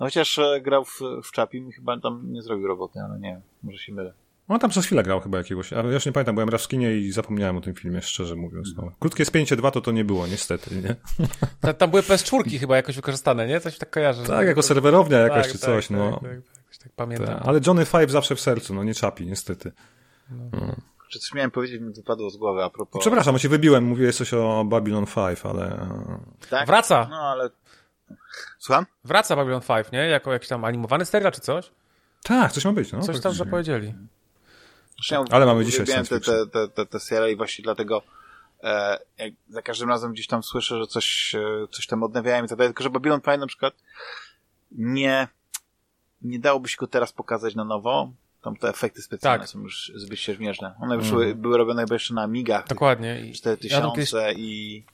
No 0.01 0.07
chociaż 0.07 0.39
e, 0.39 0.61
grał 0.61 0.85
w, 0.85 1.01
w 1.25 1.33
Czapim 1.33 1.71
chyba 1.73 2.01
tam 2.01 2.33
nie 2.33 2.43
zrobił 2.43 2.67
roboty, 2.67 3.01
ale 3.01 3.19
nie 3.19 3.29
wiem, 3.29 3.41
może 3.63 3.79
się 3.79 3.93
mylę. 3.93 4.13
On 4.51 4.59
tam 4.59 4.71
przez 4.71 4.87
chwilę 4.87 5.03
grał 5.03 5.21
chyba 5.21 5.39
jakiegoś, 5.39 5.73
ale 5.73 5.89
ja 5.89 5.95
już 5.95 6.07
nie 6.07 6.13
pamiętam, 6.13 6.35
byłem 6.35 6.49
raz 6.49 6.65
w 6.65 6.69
kinie 6.69 6.97
i 6.97 7.13
zapomniałem 7.13 7.57
o 7.57 7.61
tym 7.61 7.75
filmie, 7.75 8.03
szczerze 8.03 8.37
mówiąc. 8.37 8.69
No. 8.77 8.93
Krótkie 8.99 9.25
spięcie 9.25 9.57
2 9.57 9.71
to 9.71 9.81
to 9.81 9.93
nie 9.93 10.05
było, 10.05 10.27
niestety, 10.27 10.75
nie? 10.75 10.97
Tam, 11.61 11.75
tam 11.75 11.91
były 11.91 12.03
PS4 12.03 12.59
chyba 12.61 12.77
jakoś 12.77 12.97
wykorzystane, 12.97 13.47
nie? 13.47 13.61
Coś 13.61 13.79
tak 13.79 13.91
kojarzę. 13.91 14.23
Tak, 14.23 14.47
jako 14.47 14.63
serwerownia 14.63 15.19
jakaś 15.19 15.43
tak, 15.43 15.53
czy 15.53 15.59
coś, 15.59 15.89
tak, 15.89 15.97
no. 15.97 16.13
Tak, 16.13 16.23
tak, 16.23 16.31
tak, 16.71 16.79
tak 16.83 16.93
pamiętam. 16.97 17.27
Ta, 17.27 17.41
ale 17.41 17.61
Johnny 17.67 17.85
Five 17.85 18.11
zawsze 18.11 18.37
w 18.37 18.41
sercu, 18.41 18.75
no 18.75 18.85
nie 18.85 18.95
czapi, 18.95 19.27
niestety. 19.27 19.73
No. 20.31 20.45
no. 20.53 20.77
Czy 21.11 21.19
coś 21.19 21.35
miałem 21.35 21.51
powiedzieć, 21.51 21.81
mi 21.81 21.93
wypadło 21.93 22.31
z 22.31 22.37
głowy 22.37 22.65
a 22.65 22.71
propos... 22.71 23.01
Przepraszam, 23.01 23.35
bo 23.35 23.39
cię 23.39 23.49
wybiłem, 23.49 23.85
mówiłeś 23.85 24.17
coś 24.17 24.35
o 24.35 24.65
Babylon 24.65 25.07
5, 25.07 25.39
ale... 25.45 25.89
Tak? 26.51 26.67
Wraca! 26.67 27.07
No, 27.11 27.17
ale... 27.17 27.51
Słucham? 28.59 28.87
Wraca 29.05 29.37
Babylon 29.37 29.61
5, 29.61 29.93
nie? 29.93 29.99
Jako 29.99 30.33
jakiś 30.33 30.49
tam 30.49 30.65
animowany 30.65 31.05
serial 31.05 31.33
czy 31.33 31.41
coś? 31.41 31.71
Tak, 32.23 32.53
coś 32.53 32.65
ma 32.65 32.73
być, 32.73 32.93
no. 32.93 33.01
Coś 33.01 33.21
tam 33.21 33.33
zapowiedzieli. 33.33 33.95
Ja 35.11 35.25
Ale 35.31 35.47
mamy 35.47 35.65
dzisiaj 35.65 35.87
te, 35.87 36.21
te, 36.21 36.47
te, 36.47 36.69
te, 36.69 36.87
te 36.87 37.01
seriale 37.01 37.33
i 37.33 37.37
właśnie 37.37 37.63
dlatego 37.63 38.03
e, 38.63 38.99
jak 39.19 39.33
za 39.49 39.63
każdym 39.63 39.89
razem 39.89 40.13
gdzieś 40.13 40.27
tam 40.27 40.43
słyszę, 40.43 40.79
że 40.79 40.87
coś, 40.87 41.35
e, 41.35 41.67
coś 41.71 41.87
tam 41.87 42.03
odnawiają 42.03 42.45
i 42.45 42.49
tak 42.49 42.59
dalej, 42.59 42.69
tylko 42.69 42.83
że 42.83 42.91
Babylon 42.91 43.21
5 43.21 43.41
na 43.41 43.47
przykład 43.47 43.75
nie, 44.73 45.29
nie 46.23 46.39
dałoby 46.39 46.69
się 46.69 46.77
go 46.79 46.87
teraz 46.87 47.13
pokazać 47.13 47.55
na 47.55 47.65
nowo, 47.65 48.13
tam 48.43 48.57
te 48.57 48.69
efekty 48.69 49.03
specjalne 49.03 49.45
tak. 49.45 49.49
są 49.49 49.61
już 49.61 49.93
zbyt 49.95 50.19
siermiężne. 50.19 50.75
One 50.81 50.95
mm. 50.95 51.09
były, 51.09 51.35
były 51.35 51.59
robione 51.59 51.85
jeszcze 51.91 52.15
na 52.15 52.23
Amigach. 52.23 52.67
Dokładnie. 52.69 53.33
4000 53.35 54.19
ja 54.23 54.33
i 54.33 54.85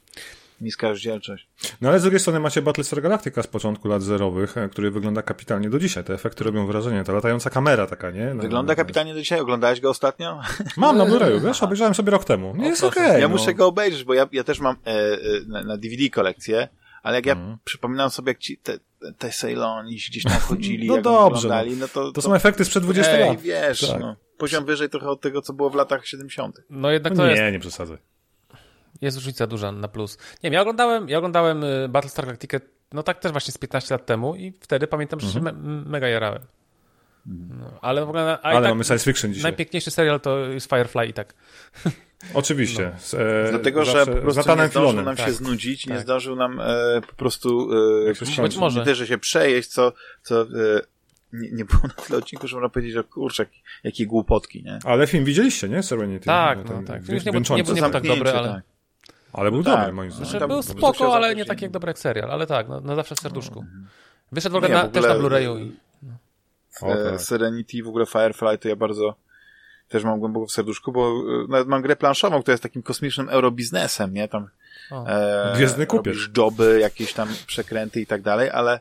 niska 0.60 0.88
rozdzielczość. 0.88 1.48
No 1.80 1.88
ale 1.88 1.98
z 1.98 2.02
drugiej 2.02 2.20
strony 2.20 2.40
macie 2.40 2.62
Battlestar 2.62 3.02
Galactica 3.02 3.42
z 3.42 3.46
początku 3.46 3.88
lat 3.88 4.02
zerowych, 4.02 4.56
e, 4.56 4.68
który 4.68 4.90
wygląda 4.90 5.22
kapitalnie 5.22 5.70
do 5.70 5.78
dzisiaj. 5.78 6.04
Te 6.04 6.14
efekty 6.14 6.44
robią 6.44 6.66
wrażenie. 6.66 7.04
Ta 7.04 7.12
latająca 7.12 7.50
kamera 7.50 7.86
taka, 7.86 8.10
nie? 8.10 8.34
No, 8.34 8.42
wygląda 8.42 8.72
no, 8.72 8.76
kapitalnie 8.76 9.14
do 9.14 9.20
dzisiaj. 9.20 9.40
Oglądałeś 9.40 9.80
go 9.80 9.90
ostatnio? 9.90 10.40
Mam 10.76 10.98
na 10.98 11.06
Blu-rayu, 11.06 11.42
wiesz? 11.42 11.62
Obejrzałem 11.62 11.94
sobie 11.94 12.10
rok 12.10 12.24
temu. 12.24 12.56
Nie 12.56 12.68
jest 12.68 12.84
okej. 12.84 13.06
Okay, 13.06 13.20
ja 13.20 13.28
no. 13.28 13.36
muszę 13.36 13.54
go 13.54 13.66
obejrzeć, 13.66 14.04
bo 14.04 14.14
ja, 14.14 14.28
ja 14.32 14.44
też 14.44 14.60
mam 14.60 14.76
e, 14.86 14.90
e, 14.92 15.18
na, 15.46 15.62
na, 15.62 15.76
DVD 15.76 16.10
kolekcję, 16.10 16.68
ale 17.02 17.16
jak 17.16 17.26
ja 17.26 17.32
mm. 17.32 17.58
przypominam 17.64 18.10
sobie, 18.10 18.30
jak 18.30 18.38
ci 18.38 18.58
te, 18.58 18.78
te 19.18 19.30
Ceyloni 19.30 19.96
gdzieś 19.96 20.24
tam 20.24 20.40
chodzili, 20.40 20.86
no 20.88 20.94
jak 20.94 21.04
dobrze, 21.04 21.48
no. 21.48 21.76
no 21.76 21.88
to, 21.88 22.04
to, 22.04 22.12
to, 22.12 22.22
są 22.22 22.34
efekty 22.34 22.64
sprzed 22.64 22.82
20 22.82 23.12
ej, 23.12 23.28
lat. 23.28 23.40
wiesz, 23.40 23.88
tak. 23.88 24.00
no, 24.00 24.16
poziom 24.38 24.64
wyżej 24.64 24.88
trochę 24.88 25.08
od 25.08 25.20
tego, 25.20 25.42
co 25.42 25.52
było 25.52 25.70
w 25.70 25.74
latach 25.74 26.06
70. 26.06 26.56
No 26.70 26.90
jednak 26.90 27.12
no 27.12 27.16
to 27.16 27.26
nie, 27.26 27.40
jest... 27.40 27.52
nie 27.52 27.60
przesadzaj 27.60 27.98
jest 29.00 29.16
różnica 29.16 29.46
duża 29.46 29.72
na 29.72 29.88
plus. 29.88 30.18
Nie 30.18 30.40
wiem, 30.42 30.52
ja 30.52 30.60
oglądałem, 30.60 31.08
ja 31.08 31.18
oglądałem 31.18 31.64
y, 31.64 31.88
Battlestar 31.88 32.24
Galactica, 32.24 32.58
no 32.92 33.02
tak 33.02 33.18
też 33.18 33.32
właśnie 33.32 33.52
z 33.52 33.58
15 33.58 33.94
lat 33.94 34.06
temu 34.06 34.36
i 34.36 34.52
wtedy 34.60 34.86
pamiętam, 34.86 35.20
że 35.20 35.26
mhm. 35.26 35.44
się 35.44 35.52
me 35.52 35.70
mega 35.90 36.08
jarałem. 36.08 36.42
No, 37.26 37.78
ale 37.82 38.06
w 38.06 38.08
ogóle... 38.08 38.38
Ale 38.42 38.60
tak, 38.60 38.68
mamy 38.68 38.84
science 38.84 39.04
fiction 39.04 39.32
dzisiaj. 39.32 39.42
Najpiękniejszy 39.42 39.90
serial 39.90 40.20
to 40.20 40.38
jest 40.38 40.70
Firefly 40.70 41.06
i 41.06 41.12
tak. 41.12 41.34
Oczywiście. 42.34 42.92
No. 43.12 43.18
E, 43.18 43.50
Dlatego, 43.50 43.84
że 43.84 44.06
po 44.06 44.16
prostu 44.16 44.56
nie 44.56 44.68
zdążył 44.68 45.02
nam 45.02 45.16
tak. 45.16 45.26
się 45.26 45.32
znudzić, 45.32 45.84
tak. 45.84 45.94
nie 45.94 46.00
zdążył 46.00 46.36
nam 46.36 46.60
e, 46.60 47.00
po 47.08 47.14
prostu 47.14 47.68
e, 48.38 48.42
być 48.42 48.56
może. 48.56 48.80
nie 48.80 48.86
też, 48.86 49.08
się 49.08 49.18
przejeść, 49.18 49.68
co, 49.68 49.92
co 50.22 50.42
e, 50.42 50.46
nie, 51.32 51.50
nie 51.50 51.64
było 51.64 51.82
na 51.82 51.94
tyle 52.04 52.18
odcinku, 52.18 52.48
że 52.48 52.56
można 52.56 52.68
powiedzieć, 52.68 52.92
że 52.94 53.04
kurczę, 53.04 53.46
jakie, 53.84 54.06
głupotki, 54.06 54.62
nie? 54.62 54.78
Ale 54.84 55.06
film 55.06 55.24
widzieliście, 55.24 55.68
nie? 55.68 55.82
Serenity. 55.82 56.26
Tak, 56.26 56.58
no, 56.68 56.82
tak. 56.86 57.02
Film 57.02 57.18
nie, 57.18 57.32
nie, 57.32 57.40
nie, 57.40 57.56
nie 57.56 57.64
był 57.64 57.90
tak 57.90 58.06
dobry, 58.06 58.30
ale... 58.30 58.48
Tak. 58.48 58.75
Ale 59.36 59.50
był 59.50 59.64
tak, 59.64 59.78
dobry, 59.78 59.92
moim 59.92 60.10
zdaniem. 60.10 60.30
Znaczy, 60.30 60.48
był 60.48 60.62
spoko, 60.62 61.14
ale 61.14 61.34
nie 61.34 61.44
tak 61.44 61.62
jak 61.62 61.70
dobry 61.70 61.90
jak 61.90 61.98
serial, 61.98 62.30
ale 62.30 62.46
tak, 62.46 62.68
no, 62.68 62.80
na 62.80 62.94
zawsze 62.96 63.14
w 63.14 63.20
serduszku. 63.20 63.64
Wyszedł 64.32 64.52
w 64.52 64.56
ogóle, 64.56 64.74
na, 64.74 64.82
w 64.82 64.86
ogóle 64.86 65.02
też 65.02 65.10
na 65.10 65.14
Blu-rayu. 65.14 65.60
I... 65.60 65.76
No. 66.02 66.12
O, 66.82 67.10
tak. 67.10 67.20
Serenity, 67.20 67.82
w 67.82 67.88
ogóle 67.88 68.06
Firefly 68.06 68.58
to 68.58 68.68
ja 68.68 68.76
bardzo 68.76 69.14
też 69.88 70.04
mam 70.04 70.20
głęboko 70.20 70.46
w 70.46 70.52
serduszku, 70.52 70.92
bo 70.92 71.08
e, 71.08 71.48
nawet 71.48 71.68
mam 71.68 71.82
grę 71.82 71.96
planszową, 71.96 72.42
która 72.42 72.52
jest 72.52 72.62
takim 72.62 72.82
kosmicznym 72.82 73.28
eurobiznesem, 73.28 74.14
nie? 74.14 74.28
Tam 74.28 74.48
e, 74.92 75.52
Gwiezdny 75.56 75.86
kupisz. 75.86 76.30
joby, 76.36 76.78
jakieś 76.80 77.12
tam 77.12 77.28
przekręty 77.46 78.00
i 78.00 78.06
tak 78.06 78.22
dalej, 78.22 78.50
ale 78.50 78.80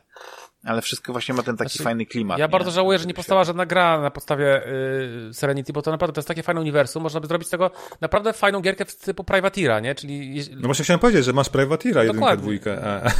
ale 0.66 0.82
wszystko 0.82 1.12
właśnie 1.12 1.34
ma 1.34 1.42
ten 1.42 1.56
taki 1.56 1.70
znaczy, 1.70 1.84
fajny 1.84 2.06
klimat. 2.06 2.38
Ja 2.38 2.44
nie? 2.44 2.48
bardzo 2.48 2.70
żałuję, 2.70 2.98
że 2.98 3.06
nie 3.06 3.14
powstała 3.14 3.44
żadna 3.44 3.66
gra 3.66 4.00
na 4.00 4.10
podstawie 4.10 4.66
y, 4.66 5.34
Serenity, 5.34 5.72
bo 5.72 5.82
to 5.82 5.90
naprawdę 5.90 6.14
to 6.14 6.18
jest 6.18 6.28
takie 6.28 6.42
fajne 6.42 6.60
uniwersum. 6.60 7.02
Można 7.02 7.20
by 7.20 7.26
zrobić 7.26 7.48
z 7.48 7.50
tego 7.50 7.70
naprawdę 8.00 8.32
fajną 8.32 8.60
gierkę 8.60 8.84
w 8.84 8.96
typu 8.96 9.24
Privateera, 9.24 9.80
nie? 9.80 9.94
Czyli... 9.94 10.42
No 10.56 10.66
właśnie 10.68 10.84
chciałem 10.84 11.00
powiedzieć, 11.00 11.24
że 11.24 11.32
masz 11.32 11.48
Privateera, 11.48 12.00
no 12.00 12.04
jedynkę, 12.04 12.36
dwójkę, 12.36 12.84
e, 12.84 13.10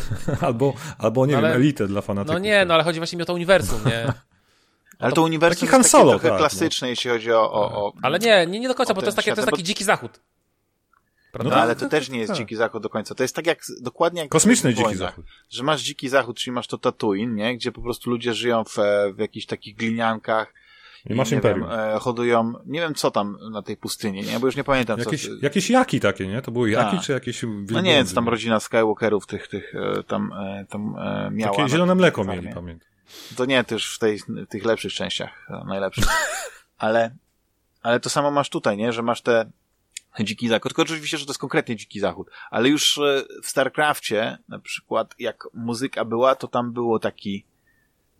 albo, 0.46 0.74
albo 0.98 1.26
nie 1.26 1.32
no 1.32 1.38
ale, 1.38 1.48
wiem, 1.48 1.56
elitę 1.56 1.86
dla 1.86 2.00
fanatyków. 2.00 2.34
No 2.34 2.38
nie, 2.38 2.64
no 2.64 2.74
ale 2.74 2.84
chodzi 2.84 3.00
właśnie 3.00 3.16
mi 3.16 3.22
o 3.22 3.26
to 3.26 3.34
uniwersum, 3.34 3.80
nie? 3.86 4.06
Ale 4.98 5.10
to, 5.10 5.16
to 5.16 5.22
uniwersum 5.22 5.68
taki 5.68 5.76
jest 5.76 5.92
takie 5.92 6.04
trochę 6.04 6.28
tak, 6.28 6.38
klasyczne, 6.38 6.86
no. 6.86 6.90
jeśli 6.90 7.10
chodzi 7.10 7.32
o, 7.32 7.52
o, 7.52 7.86
o, 7.86 7.92
Ale 8.02 8.18
nie, 8.18 8.46
nie, 8.46 8.60
nie 8.60 8.68
do 8.68 8.74
końca, 8.74 8.94
bo 8.94 9.00
to 9.00 9.06
jest, 9.06 9.16
takie, 9.16 9.34
to 9.34 9.40
jest 9.40 9.50
taki 9.50 9.62
dziki 9.62 9.84
zachód. 9.84 10.20
No, 11.44 11.50
no, 11.50 11.56
ale 11.56 11.76
to 11.76 11.88
też 11.88 12.08
nie 12.08 12.18
jest 12.18 12.28
tak. 12.28 12.38
dziki 12.38 12.56
zachód 12.56 12.82
do 12.82 12.88
końca. 12.88 13.14
To 13.14 13.24
jest 13.24 13.36
tak 13.36 13.46
jak, 13.46 13.58
dokładnie 13.80 14.20
jak... 14.20 14.30
Kosmiczny 14.30 14.74
dziki 14.74 14.94
zachód. 14.94 15.24
Że 15.50 15.62
masz 15.62 15.82
dziki 15.82 16.08
zachód, 16.08 16.36
czyli 16.36 16.54
masz 16.54 16.66
to 16.66 16.78
Tatooine, 16.78 17.34
nie? 17.34 17.56
Gdzie 17.56 17.72
po 17.72 17.82
prostu 17.82 18.10
ludzie 18.10 18.34
żyją 18.34 18.64
w, 18.64 18.76
w 19.14 19.18
jakichś 19.18 19.46
takich 19.46 19.76
gliniankach. 19.76 20.54
I 21.10 21.14
masz 21.14 21.32
imperium. 21.32 21.68
Wiem, 21.68 21.78
e, 21.80 21.98
hodują, 21.98 22.52
nie 22.66 22.80
wiem 22.80 22.94
co 22.94 23.10
tam 23.10 23.38
na 23.50 23.62
tej 23.62 23.76
pustyni, 23.76 24.22
nie? 24.22 24.40
Bo 24.40 24.46
już 24.46 24.56
nie 24.56 24.64
pamiętam 24.64 24.98
jakieś, 24.98 25.26
co. 25.26 25.30
Jakieś 25.42 25.70
jaki 25.70 26.00
takie, 26.00 26.26
nie? 26.26 26.42
To 26.42 26.50
były 26.50 26.70
jaki, 26.70 26.96
A. 26.96 27.00
czy 27.00 27.12
jakieś 27.12 27.42
wielbłądy? 27.42 27.74
No 27.74 27.80
nie 27.80 27.94
wiem, 27.94 28.06
tam 28.06 28.28
rodzina 28.28 28.60
Skywalkerów 28.60 29.26
tych, 29.26 29.48
tych 29.48 29.74
e, 29.74 30.02
tam, 30.02 30.32
e, 30.32 30.66
tam 30.68 30.96
miała. 31.30 31.56
Takie 31.56 31.68
zielone 31.68 31.94
mleko 31.94 32.24
mieli, 32.24 32.48
pamiętam. 32.54 32.88
To 33.36 33.44
nie, 33.44 33.64
też 33.64 33.94
w 33.94 33.98
tej, 33.98 34.18
w 34.18 34.46
tych 34.48 34.64
lepszych 34.64 34.92
częściach, 34.92 35.48
najlepszych. 35.66 36.04
ale, 36.78 37.10
ale 37.82 38.00
to 38.00 38.10
samo 38.10 38.30
masz 38.30 38.50
tutaj, 38.50 38.76
nie? 38.76 38.92
Że 38.92 39.02
masz 39.02 39.22
te 39.22 39.50
dziki 40.24 40.48
zachód. 40.48 40.70
Tylko 40.70 40.82
oczywiście, 40.82 41.18
że 41.18 41.26
to 41.26 41.30
jest 41.30 41.40
konkretnie 41.40 41.76
dziki 41.76 42.00
zachód. 42.00 42.30
Ale 42.50 42.68
już 42.68 42.98
e, 42.98 43.24
w 43.42 43.46
StarCraftie, 43.46 44.38
na 44.48 44.58
przykład, 44.58 45.14
jak 45.18 45.44
muzyka 45.54 46.04
była, 46.04 46.34
to 46.34 46.48
tam 46.48 46.72
było 46.72 46.98
taki, 46.98 47.44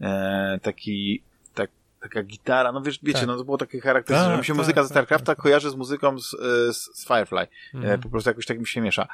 e, 0.01 0.59
taki, 0.63 1.23
tak, 1.55 1.71
taka 2.01 2.23
gitara, 2.23 2.73
no 2.73 2.83
wiesz, 2.83 2.99
wiecie, 3.03 3.19
tak. 3.19 3.29
no 3.29 3.37
to 3.37 3.45
było 3.45 3.59
takie 3.59 3.81
charakterystyczne, 3.81 4.33
że 4.33 4.39
mi 4.39 4.45
się 4.45 4.53
tak, 4.53 4.59
muzyka 4.59 4.81
tak, 4.81 4.85
ze 4.85 4.89
StarCrafta 4.89 5.27
tak, 5.27 5.39
kojarzy 5.39 5.71
z 5.71 5.75
muzyką 5.75 6.19
z, 6.19 6.35
e, 6.35 6.73
z, 6.73 6.91
z 6.95 7.07
Firefly. 7.07 7.39
E, 7.39 7.49
mhm. 7.75 8.01
po 8.01 8.09
prostu 8.09 8.31
jakoś 8.31 8.47
tak 8.47 8.59
mi 8.59 8.67
się 8.67 8.81
miesza. 8.81 9.09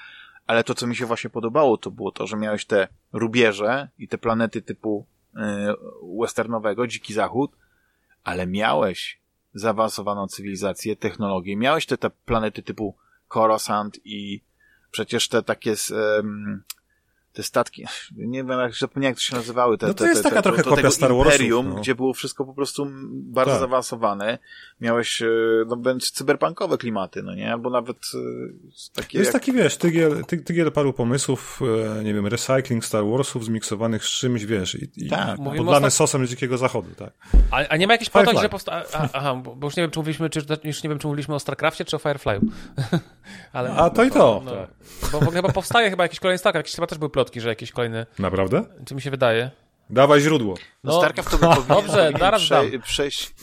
Ale 0.47 0.64
to, 0.64 0.74
co 0.74 0.87
mi 0.87 0.97
się 0.97 1.07
właśnie 1.07 1.30
podobało, 1.30 1.76
to 1.76 1.91
było 1.91 2.12
to, 2.12 2.26
że 2.26 2.37
miałeś 2.37 2.64
te 2.64 2.89
rubieże 3.12 3.89
i 3.99 4.09
te 4.09 4.18
planety 4.18 4.62
typu 4.62 5.07
westernowego, 6.20 6.87
dziki 6.87 7.14
zachód, 7.14 7.53
ale 8.24 8.47
miałeś 8.47 9.21
zaawansowaną 9.55 10.28
cywilizację, 10.28 10.96
technologię. 10.96 11.57
Miałeś 11.57 11.86
te, 11.86 11.98
te 11.98 12.11
planety 12.11 12.62
typu 12.62 12.96
Coruscant 13.28 14.00
i 14.05 14.40
przecież 14.90 15.28
te 15.28 15.42
takie 15.42 15.74
um, 15.90 16.62
te 17.33 17.43
statki, 17.43 17.87
nie 18.16 18.45
wiem, 18.45 18.59
jak, 18.59 18.74
zapomniałem, 18.74 19.11
jak 19.11 19.16
to 19.16 19.22
się 19.22 19.37
nazywały. 19.37 19.78
Te, 19.78 19.87
no 19.87 19.95
to 19.95 20.05
te, 20.05 20.11
jest 20.11 20.22
te, 20.22 20.28
taka 20.28 20.43
te, 20.43 20.49
trochę 20.49 20.62
to, 20.62 20.70
kopia 20.70 20.91
Star 20.91 21.14
Warsów, 21.14 21.33
Imperium, 21.33 21.68
no. 21.68 21.74
gdzie 21.74 21.95
było 21.95 22.14
wszystko 22.14 22.45
po 22.45 22.55
prostu 22.55 22.87
bardzo 23.12 23.53
tak. 23.53 23.61
zaawansowane. 23.61 24.39
Miałeś, 24.80 25.22
e, 25.22 25.26
no, 25.66 25.76
bądź 25.76 26.11
cyberpunkowe 26.11 26.78
klimaty, 26.78 27.22
no 27.22 27.35
nie? 27.35 27.53
Albo 27.53 27.70
nawet 27.70 27.97
e, 27.97 28.18
takie... 28.95 29.18
Jest 29.18 29.35
jak... 29.35 29.43
taki, 29.43 29.53
wiesz, 29.53 29.76
tygiel, 29.76 30.24
ty, 30.24 30.39
tygiel 30.39 30.72
paru 30.72 30.93
pomysłów, 30.93 31.61
e, 31.99 32.05
nie 32.05 32.14
wiem, 32.14 32.26
recycling 32.26 32.85
Star 32.85 33.05
Warsów 33.05 33.45
zmiksowanych 33.45 34.05
z 34.05 34.09
czymś, 34.09 34.45
wiesz, 34.45 34.74
i, 34.74 34.91
i 34.97 35.11
Tak. 35.11 35.37
podlane 35.37 35.91
sosem 35.91 36.26
z 36.26 36.30
dzikiego 36.30 36.59
zachodu, 36.59 36.89
tak. 36.97 37.12
A, 37.51 37.68
a 37.68 37.76
nie 37.76 37.87
ma 37.87 37.95
jakiejś 37.95 38.11
potoń, 38.11 38.39
że 38.43 38.49
powsta... 38.49 38.83
A, 38.93 39.09
aha, 39.12 39.43
bo 39.57 39.66
już 39.66 39.76
nie 39.76 39.83
wiem, 39.83 39.91
czy 39.91 39.99
mówiliśmy, 39.99 40.30
czy 40.30 40.41
już 40.64 40.83
nie 40.83 40.91
wiem, 40.91 40.99
czy 40.99 41.07
mówiliśmy 41.07 41.35
o 41.35 41.41
StarCraftie, 41.41 41.85
czy 41.85 41.97
o 41.97 41.99
Firefly'u. 41.99 42.41
Ale, 43.53 43.70
a 43.70 43.91
to 43.91 44.05
i 44.05 44.11
to. 44.11 44.43
No, 44.45 44.51
tak. 44.51 44.70
Bo, 45.12 45.20
bo 45.20 45.30
chyba 45.30 45.49
powstaje 45.49 45.91
chyba 45.91 46.03
jakiś 46.03 46.20
kolejny 46.20 46.39
StarCraft, 46.39 46.66
jakieś 46.66 46.74
chyba 46.74 46.87
też 46.87 46.99
były 46.99 47.11
plotki, 47.22 47.40
że 47.40 47.48
jakiś 47.48 47.72
kolejny... 47.72 48.06
Naprawdę? 48.18 48.64
Czy 48.86 48.94
mi 48.94 49.00
się 49.00 49.10
wydaje? 49.10 49.50
Dawaj 49.90 50.20
źródło. 50.20 50.54
No, 50.84 50.98
StarCraft 50.98 51.30
to 51.30 51.38
by 51.38 51.46
powinien, 51.56 51.68
Dobrze, 51.68 51.92
powinien 51.92 52.18
zaraz 52.18 52.42
prze, 52.42 52.78
przejść... 52.78 53.34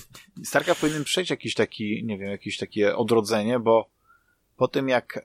StarCraft 0.44 0.82
powinien 0.82 1.04
przejść 1.04 1.32
jakiś 1.32 1.54
taki, 1.54 2.04
nie 2.06 2.18
wiem, 2.18 2.32
jakieś 2.32 2.58
takie 2.58 2.96
odrodzenie, 2.96 3.60
bo 3.60 3.90
po 4.58 4.68
tym 4.68 4.90
jak, 4.90 5.18
e, 5.18 5.22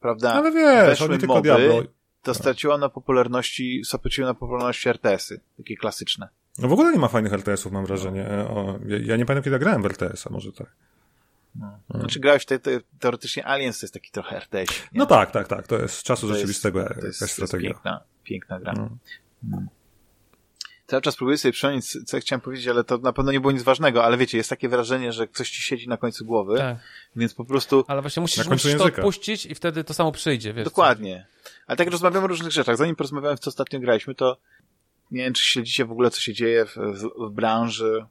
prawda, 0.00 0.32
Ale 0.32 0.52
wiesz, 0.52 0.86
weszły 0.86 1.06
oni 1.08 1.18
tylko 1.18 1.34
moby, 1.34 1.48
Diablo. 1.48 1.82
to 2.22 2.34
straciło 2.34 2.78
na 2.78 2.88
popularności, 2.88 3.82
straciło 3.84 4.26
na 4.28 4.34
popularności 4.34 4.88
RTS-y, 4.88 5.40
takie 5.56 5.76
klasyczne. 5.76 6.28
No 6.58 6.68
w 6.68 6.72
ogóle 6.72 6.92
nie 6.92 6.98
ma 6.98 7.08
fajnych 7.08 7.32
RTS-ów, 7.32 7.72
mam 7.72 7.86
wrażenie. 7.86 8.28
O, 8.28 8.78
ja, 8.86 8.98
ja 8.98 9.16
nie 9.16 9.26
pamiętam, 9.26 9.42
kiedy 9.42 9.58
grałem 9.58 9.82
w 9.82 9.86
RTS-a, 9.86 10.30
może 10.30 10.52
tak. 10.52 10.72
No. 11.54 11.78
Znaczy 11.94 12.20
grałeś 12.20 12.44
te, 12.44 12.58
te, 12.58 12.80
teoretycznie 13.00 13.46
Aliens 13.46 13.80
to 13.80 13.86
jest 13.86 13.94
taki 13.94 14.10
trochę 14.10 14.36
RTS. 14.36 14.68
Nie? 14.68 14.98
No 14.98 15.06
tak, 15.06 15.30
tak, 15.30 15.48
tak. 15.48 15.66
To 15.66 15.78
jest 15.78 15.94
z 15.94 16.02
czasu 16.02 16.28
To 16.28 16.34
rzeczywistego 16.34 16.80
jest, 16.80 16.90
jakaś 16.90 17.02
to 17.02 17.06
jest, 17.06 17.18
to 17.18 17.24
jest 17.24 17.34
strategia. 17.34 17.70
piękna, 17.70 18.00
piękna 18.24 18.60
gra. 18.60 18.72
No. 18.76 18.88
No. 19.42 19.62
Cały 20.86 21.02
czas 21.02 21.16
próbuję 21.16 21.38
sobie 21.38 21.52
przypomnieć, 21.52 21.86
co 22.06 22.16
ja 22.16 22.20
chciałem 22.20 22.40
powiedzieć, 22.40 22.68
ale 22.68 22.84
to 22.84 22.98
na 22.98 23.12
pewno 23.12 23.32
nie 23.32 23.40
było 23.40 23.52
nic 23.52 23.62
ważnego, 23.62 24.04
ale 24.04 24.16
wiecie, 24.16 24.36
jest 24.38 24.50
takie 24.50 24.68
wrażenie, 24.68 25.12
że 25.12 25.28
coś 25.28 25.50
ci 25.50 25.62
siedzi 25.62 25.88
na 25.88 25.96
końcu 25.96 26.24
głowy, 26.24 26.58
Tak. 26.58 26.76
więc 27.16 27.34
po 27.34 27.44
prostu... 27.44 27.84
Ale 27.88 28.00
właśnie 28.00 28.20
musisz, 28.20 28.46
musisz 28.46 28.74
to 28.74 28.84
odpuścić 28.84 29.46
i 29.46 29.54
wtedy 29.54 29.84
to 29.84 29.94
samo 29.94 30.12
przyjdzie, 30.12 30.54
wiesz. 30.54 30.64
Dokładnie. 30.64 31.26
Ale 31.66 31.76
tak 31.76 31.90
rozmawiamy 31.90 32.24
o 32.24 32.28
różnych 32.28 32.52
rzeczach. 32.52 32.76
Zanim 32.76 32.96
porozmawiałem, 32.96 33.36
w 33.36 33.40
co 33.40 33.48
ostatnio 33.50 33.80
graliśmy, 33.80 34.14
to 34.14 34.36
nie 35.10 35.22
wiem, 35.24 35.32
czy 35.32 35.42
śledzicie 35.42 35.84
w 35.84 35.92
ogóle, 35.92 36.10
co 36.10 36.20
się 36.20 36.34
dzieje 36.34 36.66
w, 36.66 36.76
w, 36.76 37.28
w 37.28 37.30
branży. 37.32 38.06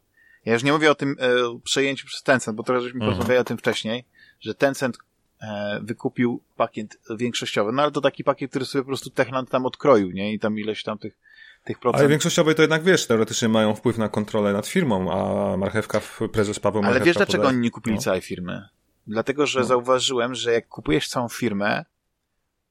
Ja 0.46 0.54
już 0.54 0.64
nie 0.64 0.72
mówię 0.74 0.92
o 0.92 0.96
tym 0.96 1.16
e, 1.20 1.60
przejęciu 1.64 2.08
przez 2.08 2.24
Tencent, 2.24 2.58
bo 2.58 2.64
trochę 2.64 2.82
żeśmy 2.82 2.98
Mhm. 2.98 3.12
porozmawiali 3.14 3.42
o 3.42 3.44
tym 3.44 3.58
wcześniej, 3.58 4.06
że 4.40 4.56
Tencent 4.56 4.98
e, 5.42 5.80
wykupił 5.84 6.44
pakiet 6.56 6.98
większościowy, 7.18 7.72
no 7.72 7.82
ale 7.82 7.92
to 7.92 8.02
taki 8.02 8.24
pakiet, 8.24 8.50
który 8.50 8.66
sobie 8.66 8.82
po 8.82 8.88
prostu 8.88 9.10
Techland 9.10 9.50
tam 9.50 9.66
odkroił, 9.66 10.12
nie? 10.12 10.34
I 10.34 10.40
tam 10.40 10.60
ileś 10.60 10.84
tam 10.84 10.98
tych, 10.98 11.18
tych 11.64 11.80
procent. 11.80 12.00
Ale 12.00 12.10
większościowe 12.10 12.56
to 12.56 12.62
jednak, 12.62 12.84
wiesz, 12.84 13.08
teoretycznie 13.08 13.50
mają 13.50 13.76
wpływ 13.76 13.98
na 13.98 14.10
kontrolę 14.10 14.54
nad 14.54 14.68
firmą, 14.68 15.12
a 15.12 15.58
marchewka, 15.58 16.00
w- 16.00 16.20
prezes 16.34 16.60
Paweł 16.60 16.80
Ale 16.82 16.86
Marchewka 16.88 17.06
wiesz, 17.06 17.18
dlaczego 17.18 17.44
podaje- 17.44 17.56
oni 17.56 17.64
nie 17.64 17.72
kupili 17.72 17.96
no. 17.96 18.02
całej 18.02 18.22
firmy? 18.22 18.68
Dlatego, 19.08 19.46
że 19.46 19.60
No. 19.60 19.66
zauważyłem, 19.66 20.36
że 20.36 20.54
jak 20.54 20.68
kupujesz 20.68 21.08
całą 21.10 21.30
firmę, 21.30 21.86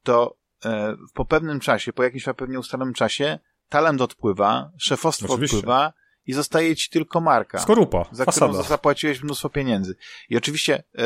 to 0.02 0.36
e, 0.64 0.96
po 1.14 1.24
pewnym 1.24 1.60
czasie, 1.60 1.92
po 1.92 2.02
jakimś 2.02 2.24
pewnie 2.36 2.58
ustalonym 2.58 2.94
czasie, 2.94 3.38
talent 3.68 4.00
odpływa, 4.00 4.70
szefostwo 4.78 5.26
Oczywiście. 5.32 5.56
odpływa 5.56 5.92
i 6.28 6.32
zostaje 6.32 6.76
ci 6.76 6.90
tylko 6.90 7.20
marka, 7.20 7.58
Skorupa, 7.58 8.08
za 8.12 8.26
którą 8.26 8.46
fasada. 8.48 8.68
zapłaciłeś 8.68 9.22
mnóstwo 9.22 9.48
pieniędzy. 9.50 9.96
I 10.28 10.36
oczywiście 10.36 10.82
e, 10.98 11.02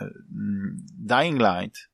e, 0.00 0.10
Dying 0.98 1.40
Light, 1.40 1.88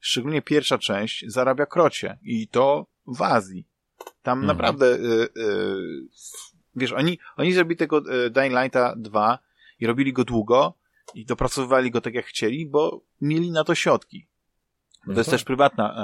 szczególnie 0.00 0.42
pierwsza 0.42 0.78
część, 0.78 1.24
zarabia 1.28 1.66
krocie 1.66 2.18
i 2.22 2.48
to 2.48 2.86
w 3.06 3.22
Azji. 3.22 3.66
Tam 4.22 4.38
Mhm. 4.38 4.46
naprawdę 4.56 4.86
e, 4.86 4.98
e, 4.98 5.26
wiesz, 6.76 6.92
oni, 6.92 7.18
oni 7.36 7.52
zrobili 7.52 7.76
tego 7.76 7.98
e, 7.98 8.30
Dying 8.30 8.54
Lighta 8.62 8.94
2 8.96 9.38
i 9.80 9.86
robili 9.86 10.12
go 10.12 10.24
długo 10.24 10.74
i 11.14 11.26
dopracowywali 11.26 11.90
go 11.90 12.00
tak 12.00 12.14
jak 12.14 12.26
chcieli, 12.26 12.66
bo 12.66 13.02
mieli 13.20 13.50
na 13.50 13.64
to 13.64 13.74
środki. 13.74 14.26
No 15.06 15.14
to 15.14 15.20
jest 15.20 15.30
tak. 15.30 15.38
też 15.38 15.44
prywatna 15.44 15.94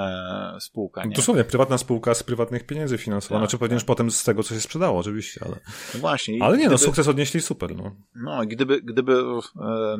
e, 0.55 0.61
spółka, 0.61 1.05
nie? 1.05 1.15
Dosłownie, 1.15 1.43
prywatna 1.43 1.77
spółka 1.77 2.13
z 2.13 2.23
prywatnych 2.23 2.65
pieniędzy 2.65 2.97
finansowana, 2.97 3.45
Tak, 3.45 3.51
czy 3.51 3.57
pewnie 3.57 3.73
już 3.73 3.83
potem 3.83 4.11
z 4.11 4.23
tego, 4.23 4.43
co 4.43 4.55
się 4.55 4.61
sprzedało, 4.61 4.99
oczywiście, 4.99 5.41
ale... 5.45 5.55
No 5.93 5.99
właśnie. 5.99 6.43
Ale 6.43 6.57
nie, 6.57 6.63
no, 6.63 6.69
gdyby- 6.69 6.85
sukces 6.85 7.07
odnieśli 7.07 7.41
super, 7.41 7.75
no. 7.75 7.95
No, 8.15 8.43
i 8.43 8.47
gdyby, 8.47 8.81
gdyby 8.81 9.13
e, 9.13 9.97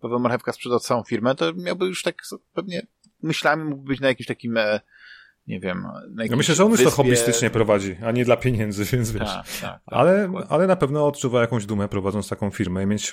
Paweł 0.00 0.18
Marchewka 0.18 0.52
sprzedał 0.52 0.80
całą 0.80 1.02
firmę, 1.02 1.34
to 1.34 1.52
miałby 1.54 1.86
już 1.86 2.02
tak 2.02 2.22
pewnie 2.54 2.86
myślami 3.22 3.64
mógł 3.64 3.82
być 3.82 4.00
na 4.00 4.08
jakimś 4.08 4.26
takim, 4.26 4.56
e, 4.56 4.80
nie 5.46 5.60
wiem, 5.60 5.86
jakimś 6.18 6.36
myślę, 6.36 6.54
że 6.54 6.64
on 6.64 6.70
już 6.70 6.80
to 6.80 6.84
wyspie. 6.84 6.96
hobbystycznie 6.96 7.50
prowadzi, 7.50 7.96
a 8.04 8.10
nie 8.10 8.24
dla 8.24 8.36
pieniędzy, 8.36 8.84
więc 8.84 9.10
wiesz. 9.10 9.22
Tak, 9.22 9.46
tak, 9.46 9.60
tak, 9.60 9.80
ale, 9.86 10.26
dokładnie. 10.26 10.50
ale 10.50 10.66
na 10.66 10.76
pewno 10.76 11.06
odczuwa 11.06 11.40
jakąś 11.40 11.66
dumę 11.66 11.88
prowadząc 11.88 12.28
taką 12.28 12.50
firmę 12.50 12.82
i 12.82 12.86
mieć... 12.86 13.12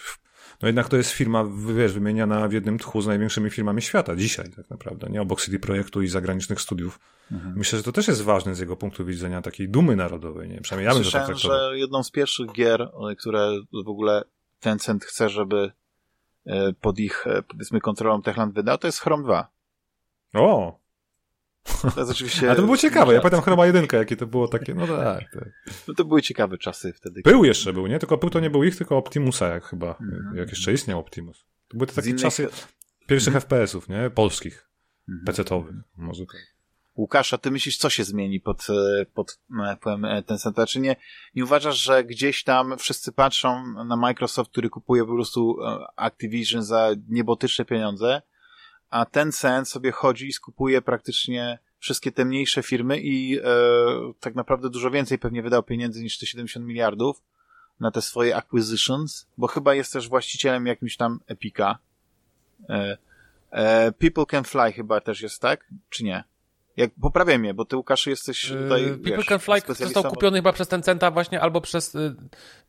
No 0.61 0.67
jednak 0.67 0.89
to 0.89 0.97
jest 0.97 1.11
firma, 1.11 1.45
wiesz, 1.75 1.93
wymieniana 1.93 2.47
w 2.47 2.53
jednym 2.53 2.77
tchu 2.79 3.01
z 3.01 3.07
największymi 3.07 3.49
firmami 3.49 3.81
świata 3.81 4.15
dzisiaj 4.15 4.49
tak 4.49 4.69
naprawdę, 4.69 5.09
nie? 5.09 5.21
Obok 5.21 5.41
CD 5.41 5.59
Projektu 5.59 6.01
i 6.01 6.07
zagranicznych 6.07 6.61
studiów. 6.61 6.99
Mhm. 7.31 7.57
Myślę, 7.57 7.77
że 7.77 7.83
to 7.83 7.91
też 7.91 8.07
jest 8.07 8.21
ważne 8.21 8.55
z 8.55 8.59
jego 8.59 8.77
punktu 8.77 9.05
widzenia 9.05 9.41
takiej 9.41 9.69
dumy 9.69 9.95
narodowej, 9.95 10.49
nie? 10.49 10.61
Przynajmniej 10.61 10.85
ja 10.85 10.93
bym 10.93 11.03
to 11.03 11.11
tak 11.11 11.25
Słyszałem, 11.25 11.39
traktował. 11.39 11.71
że 11.71 11.77
jedną 11.77 12.03
z 12.03 12.11
pierwszych 12.11 12.51
gier, 12.51 12.81
e, 12.81 13.15
które 13.15 13.51
w 13.85 13.89
ogóle 13.89 14.23
Tencent 14.59 15.05
chce, 15.05 15.29
żeby 15.29 15.71
e, 16.45 16.73
pod 16.73 16.99
ich, 16.99 17.27
e, 17.27 17.43
powiedzmy, 17.43 17.81
kontrolą 17.81 18.21
Techland 18.21 18.53
wydał, 18.53 18.77
to 18.77 18.87
jest 18.87 18.99
Chrome 18.99 19.23
2. 19.23 19.47
O! 20.33 20.80
To 21.95 22.01
oczywiście... 22.09 22.47
Ale 22.47 22.55
to 22.55 22.61
było 22.61 22.77
ciekawe, 22.77 23.13
ja 23.13 23.21
pamiętam 23.21 23.41
chyba 23.41 23.65
jedynkę, 23.67 23.97
jakie 23.97 24.15
to 24.17 24.27
było 24.27 24.47
takie, 24.47 24.73
no 24.73 24.87
tak, 24.87 25.19
tak. 25.33 25.49
No 25.87 25.93
to 25.93 26.05
były 26.05 26.21
ciekawe 26.21 26.57
czasy 26.57 26.93
wtedy. 26.93 27.21
Był 27.21 27.45
jeszcze 27.45 27.73
był, 27.73 27.87
nie? 27.87 27.99
Tylko 27.99 28.17
był 28.17 28.29
to 28.29 28.39
nie 28.39 28.49
był 28.49 28.63
ich, 28.63 28.77
tylko 28.77 28.97
Optimusa, 28.97 29.47
jak 29.47 29.63
chyba, 29.65 29.87
Mhm. 30.01 30.35
jak 30.37 30.49
jeszcze 30.49 30.73
istniał 30.73 30.99
Optimus. 30.99 31.45
To 31.67 31.77
były 31.77 31.87
te 31.87 31.93
takie 31.93 32.09
innych- 32.09 32.21
czasy 32.21 32.49
pierwszych 33.07 33.33
FPS-ów, 33.35 33.89
nie? 33.89 34.09
Polskich, 34.09 34.69
Mhm. 35.09 35.25
PC-towych, 35.25 35.75
może 35.97 36.25
tak. 36.25 36.37
Łukasz, 36.95 37.33
a 37.33 37.37
ty 37.37 37.51
myślisz, 37.51 37.77
co 37.77 37.89
się 37.89 38.03
zmieni 38.03 38.39
pod, 38.39 38.67
e, 38.69 39.05
pod 39.13 39.39
wpływem 39.77 40.05
e, 40.05 40.23
Tencenta? 40.23 40.65
Czy 40.67 40.79
nie, 40.79 40.95
nie 41.35 41.43
uważasz, 41.43 41.77
że 41.77 42.03
gdzieś 42.03 42.43
tam 42.43 42.77
wszyscy 42.77 43.11
patrzą 43.11 43.63
na 43.85 43.95
Microsoft, 43.95 44.51
który 44.51 44.69
kupuje 44.69 45.05
po 45.05 45.13
prostu 45.13 45.57
e, 45.63 45.77
Activision 45.95 46.63
za 46.63 46.89
niebotyczne 47.09 47.65
pieniądze, 47.65 48.21
a 48.91 49.05
Tencent 49.05 49.69
sobie 49.69 49.91
chodzi 49.91 50.27
i 50.27 50.33
skupuje 50.33 50.81
praktycznie 50.81 51.59
wszystkie 51.79 52.11
te 52.11 52.25
mniejsze 52.25 52.63
firmy 52.63 52.99
i 52.99 53.39
e, 53.39 53.43
tak 54.19 54.35
naprawdę 54.35 54.69
dużo 54.69 54.91
więcej 54.91 55.19
pewnie 55.19 55.41
wydał 55.41 55.63
pieniędzy 55.63 56.03
niż 56.03 56.19
te 56.19 56.25
70 56.25 56.65
miliardów 56.65 57.21
na 57.79 57.91
te 57.91 58.01
swoje 58.01 58.35
acquisitions, 58.35 59.27
bo 59.37 59.47
chyba 59.47 59.73
jest 59.73 59.93
też 59.93 60.09
właścicielem 60.09 60.65
jakimś 60.65 60.97
tam 60.97 61.19
Epika. 61.27 61.77
E, 62.69 62.97
e, 63.51 63.91
People 63.91 64.25
Can 64.25 64.43
Fly 64.43 64.73
chyba 64.73 65.01
też 65.01 65.21
jest, 65.21 65.41
tak? 65.41 65.67
Czy 65.89 66.03
nie? 66.03 66.23
Jak, 66.77 66.91
poprawiaj 67.01 67.39
mnie, 67.39 67.53
bo 67.53 67.65
ty 67.65 67.77
Łukasz 67.77 68.07
jesteś 68.07 68.47
tutaj, 68.47 68.81
Yy, 68.81 68.89
People 68.97 69.17
wiesz, 69.17 69.25
Can 69.25 69.39
Fly 69.39 69.61
został 69.75 70.03
kupiony 70.03 70.37
chyba 70.37 70.53
przez 70.53 70.67
Tencenta 70.67 71.11
właśnie 71.11 71.41
albo 71.41 71.61
przez 71.61 71.95
y, 71.95 72.15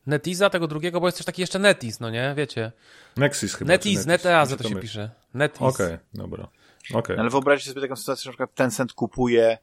Netiza, 0.07 0.49
tego 0.49 0.67
drugiego, 0.67 1.01
bo 1.01 1.07
jest 1.07 1.17
też 1.17 1.25
taki 1.25 1.41
jeszcze 1.41 1.59
Netis, 1.59 1.99
no 1.99 2.09
nie? 2.09 2.33
Wiecie. 2.37 2.71
Nexis 3.17 3.55
chyba. 3.55 3.67
Netis, 3.69 4.01
czy 4.01 4.07
Neteaze 4.07 4.51
Mi 4.55 4.57
to 4.57 4.69
się 4.69 4.75
pisze. 4.75 5.09
Netis. 5.33 5.61
Okej, 5.61 5.97
dobra. 6.13 6.47
Okej. 6.93 7.17
Ale 7.17 7.29
wyobraźcie 7.29 7.69
sobie 7.69 7.81
taką 7.81 7.95
sytuację, 7.95 8.23
że 8.23 8.29
na 8.29 8.31
przykład 8.31 8.53
Tencent 8.55 8.93
kupuje 8.93 9.57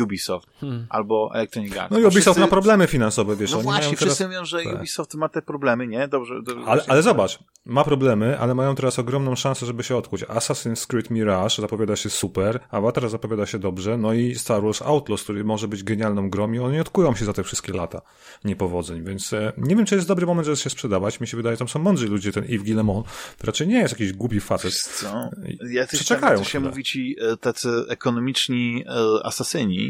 Ubisoft 0.00 0.48
Hmm. 0.60 0.86
albo 0.90 1.30
Electronic 1.34 1.76
Arts. 1.76 1.90
No 1.90 1.98
i 1.98 2.02
Ubisoft 2.02 2.22
wszyscy- 2.24 2.40
ma 2.40 2.46
problemy 2.46 2.86
finansowe, 2.86 3.36
wiesz, 3.36 3.50
No 3.52 3.56
oni 3.56 3.64
właśnie, 3.64 3.80
mają 3.86 3.90
teraz... 3.96 4.04
wszyscy 4.14 4.24
mówią, 4.26 4.44
że 4.44 4.62
Tak. 4.62 4.74
Ubisoft 4.76 5.14
ma 5.14 5.28
te 5.28 5.42
problemy, 5.42 5.86
nie? 5.86 6.08
Dobrze. 6.08 6.34
dobrze 6.46 6.64
Ale, 6.66 6.82
ale 6.88 7.02
zobacz, 7.02 7.38
ma 7.64 7.84
problemy, 7.84 8.38
ale 8.38 8.54
mają 8.54 8.74
teraz 8.74 8.98
ogromną 8.98 9.36
szansę, 9.36 9.66
żeby 9.66 9.82
się 9.82 9.96
odkuć. 9.96 10.24
Assassin's 10.24 10.86
Creed 10.86 11.10
Mirage 11.10 11.54
zapowiada 11.58 11.96
się 11.96 12.10
super, 12.10 12.60
Avatar 12.70 13.08
zapowiada 13.08 13.46
się 13.46 13.58
dobrze, 13.58 13.96
no 13.98 14.12
i 14.12 14.34
Star 14.34 14.62
Wars 14.62 14.82
Outlaws, 14.82 15.22
który 15.22 15.44
może 15.44 15.68
być 15.68 15.84
genialną 15.84 16.30
grą 16.30 16.52
i 16.52 16.58
oni 16.58 16.80
odkują 16.80 17.14
się 17.14 17.24
za 17.24 17.32
te 17.32 17.42
wszystkie 17.44 17.72
lata 17.72 18.02
niepowodzeń, 18.44 19.04
więc 19.04 19.32
e, 19.32 19.52
nie 19.58 19.76
wiem, 19.76 19.86
czy 19.86 19.94
jest 19.94 20.08
dobry 20.08 20.26
moment, 20.26 20.44
żeby 20.46 20.56
się 20.56 20.70
sprzedawać. 20.70 21.20
Mi 21.20 21.26
się 21.26 21.36
wydaje, 21.36 21.56
tam 21.56 21.68
są 21.68 21.78
mądrzy 21.78 22.08
ludzie, 22.08 22.32
ten 22.32 22.44
Yves 22.44 22.62
Guillemot, 22.62 23.06
to 23.38 23.46
raczej 23.46 23.68
nie 23.68 23.78
jest 23.78 23.92
jakiś 23.94 24.12
głupi 24.12 24.40
facet. 24.40 24.64
Wiesz 24.72 24.82
co? 24.82 25.30
Jacyś 25.70 26.00
Przeczekają 26.00 26.36
tam, 26.36 26.44
się 26.44 26.60
mówi 26.60 26.84
ci 26.84 27.16
e, 27.32 27.36
tacy 27.36 27.68
ekonomiczni 27.88 28.84
e, 28.86 29.26
asasyni 29.26 29.81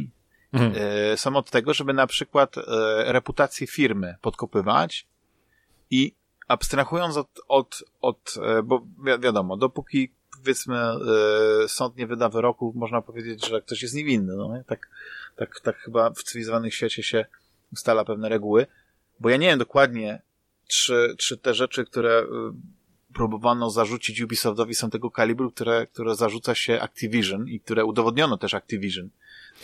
Mhm. 0.52 0.72
e, 1.12 1.16
są 1.16 1.36
od 1.36 1.50
tego, 1.50 1.74
żeby 1.74 1.92
na 1.92 2.06
przykład 2.06 2.58
e, 2.58 2.62
reputację 3.12 3.66
firmy 3.66 4.16
podkopywać 4.20 5.06
i 5.90 6.14
abstrahując 6.48 7.16
od, 7.16 7.28
od, 7.48 7.84
od 8.00 8.34
e, 8.42 8.62
bo 8.62 8.80
wi 8.80 9.20
wiadomo, 9.20 9.56
dopóki 9.56 10.12
powiedzmy 10.38 10.76
sąd 11.68 11.96
nie 11.96 12.06
wyda 12.06 12.28
wyroku, 12.28 12.72
można 12.76 13.02
powiedzieć, 13.02 13.46
że 13.46 13.62
ktoś 13.62 13.82
jest 13.82 13.94
niewinny, 13.94 14.36
no 14.36 14.56
nie? 14.56 14.64
Tak, 14.64 14.90
tak, 15.36 15.60
tak 15.60 15.76
chyba 15.76 16.10
w 16.10 16.22
cywilizowanym 16.22 16.70
świecie 16.70 17.02
się 17.02 17.26
ustala 17.72 18.04
pewne 18.04 18.28
reguły, 18.28 18.66
bo 19.20 19.28
ja 19.30 19.36
nie 19.36 19.46
wiem 19.46 19.58
dokładnie, 19.58 20.22
czy, 20.68 21.14
czy 21.18 21.38
te 21.38 21.54
rzeczy, 21.54 21.84
które 21.84 22.26
próbowano 23.12 23.70
zarzucić 23.70 24.20
Ubisoftowi 24.20 24.74
są 24.74 24.90
tego 24.90 25.10
kalibru, 25.10 25.50
które, 25.50 25.86
które 25.86 26.14
zarzuca 26.14 26.54
się 26.54 26.80
Activision 26.80 27.48
i 27.48 27.60
które 27.60 27.84
udowodniono 27.84 28.38
też 28.38 28.54
Activision, 28.54 29.08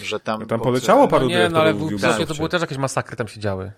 że 0.01 0.21
tam... 0.21 0.47
tam 0.47 0.61
poleciało 0.61 1.09
paru 1.09 1.25
no 1.25 1.31
nie, 1.31 1.49
no 1.49 1.61
ale 1.61 1.75
w 1.75 1.83
Ubisoftie 1.83 2.27
to 2.27 2.35
były 2.35 2.49
też 2.49 2.61
jakieś 2.61 2.79
masakry 2.79 3.17
tam 3.17 3.29
się 3.29 3.41
działy. 3.41 3.73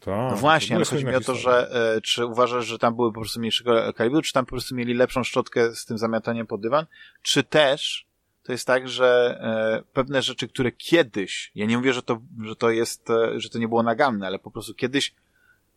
Tak, 0.00 0.30
no 0.30 0.36
właśnie, 0.36 0.76
ale 0.76 0.84
chodzi 0.84 1.04
mi 1.04 1.14
o 1.14 1.20
to, 1.20 1.34
że 1.34 1.70
e, 1.96 2.00
czy 2.00 2.26
uważasz, 2.26 2.66
że 2.66 2.78
tam 2.78 2.96
były 2.96 3.12
po 3.12 3.20
prostu 3.20 3.40
mniejszego 3.40 3.92
kalibru, 3.92 4.22
czy 4.22 4.32
tam 4.32 4.44
po 4.44 4.50
prostu 4.50 4.74
mieli 4.74 4.94
lepszą 4.94 5.24
szczotkę 5.24 5.74
z 5.74 5.84
tym 5.84 5.98
zamiataniem 5.98 6.46
pod 6.46 6.60
dywan, 6.60 6.86
czy 7.22 7.44
też 7.44 8.06
to 8.42 8.52
jest 8.52 8.66
tak, 8.66 8.88
że 8.88 9.38
e, 9.40 9.82
pewne 9.92 10.22
rzeczy, 10.22 10.48
które 10.48 10.72
kiedyś, 10.72 11.52
ja 11.54 11.66
nie 11.66 11.76
mówię, 11.76 11.92
że 11.92 12.02
to, 12.02 12.20
że 12.44 12.56
to 12.56 12.70
jest, 12.70 13.10
e, 13.10 13.40
że 13.40 13.48
to 13.50 13.58
nie 13.58 13.68
było 13.68 13.82
naganne, 13.82 14.26
ale 14.26 14.38
po 14.38 14.50
prostu 14.50 14.74
kiedyś, 14.74 15.14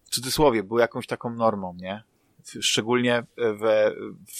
w 0.03 0.09
cudzysłowie, 0.09 0.63
były 0.63 0.81
jakąś 0.81 1.07
taką 1.07 1.29
normą, 1.29 1.75
nie? 1.77 2.03
Szczególnie 2.61 3.23
we, 3.37 3.93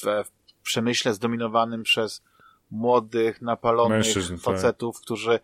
we 0.04 0.24
w 0.24 0.62
przemyśle 0.64 1.14
zdominowanym 1.14 1.84
przez 1.84 2.22
młodych, 2.72 3.42
napalonych 3.42 3.98
Mężczyzn, 3.98 4.34
tak. 4.34 4.44
facetów, 4.44 4.96
tak. 4.96 5.04
którzy, 5.04 5.40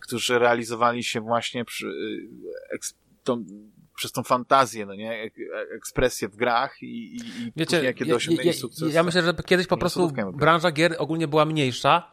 którzy 0.00 0.38
realizowali 0.38 1.04
się 1.04 1.20
właśnie 1.20 1.64
przy, 1.64 1.86
eks, 2.70 2.94
tą, 3.24 3.44
przez 3.96 4.12
tą 4.12 4.22
fantazję, 4.22 4.86
no 4.86 4.94
nie, 4.94 5.30
ekspresję 5.76 6.28
w 6.28 6.36
grach 6.36 6.82
i, 6.82 7.16
i, 7.16 7.20
Wiecie, 7.56 7.94
kiedy 7.94 8.14
osiągnęli 8.14 8.46
ja, 8.46 8.52
sukces. 8.52 8.94
Ja 8.94 9.02
myślę, 9.02 9.22
że 9.22 9.34
kiedyś 9.34 9.66
po 9.66 9.76
prostu 9.76 10.12
branża 10.34 10.70
gier 10.70 10.96
ogólnie 10.98 11.28
była 11.28 11.44
mniejsza 11.44 12.10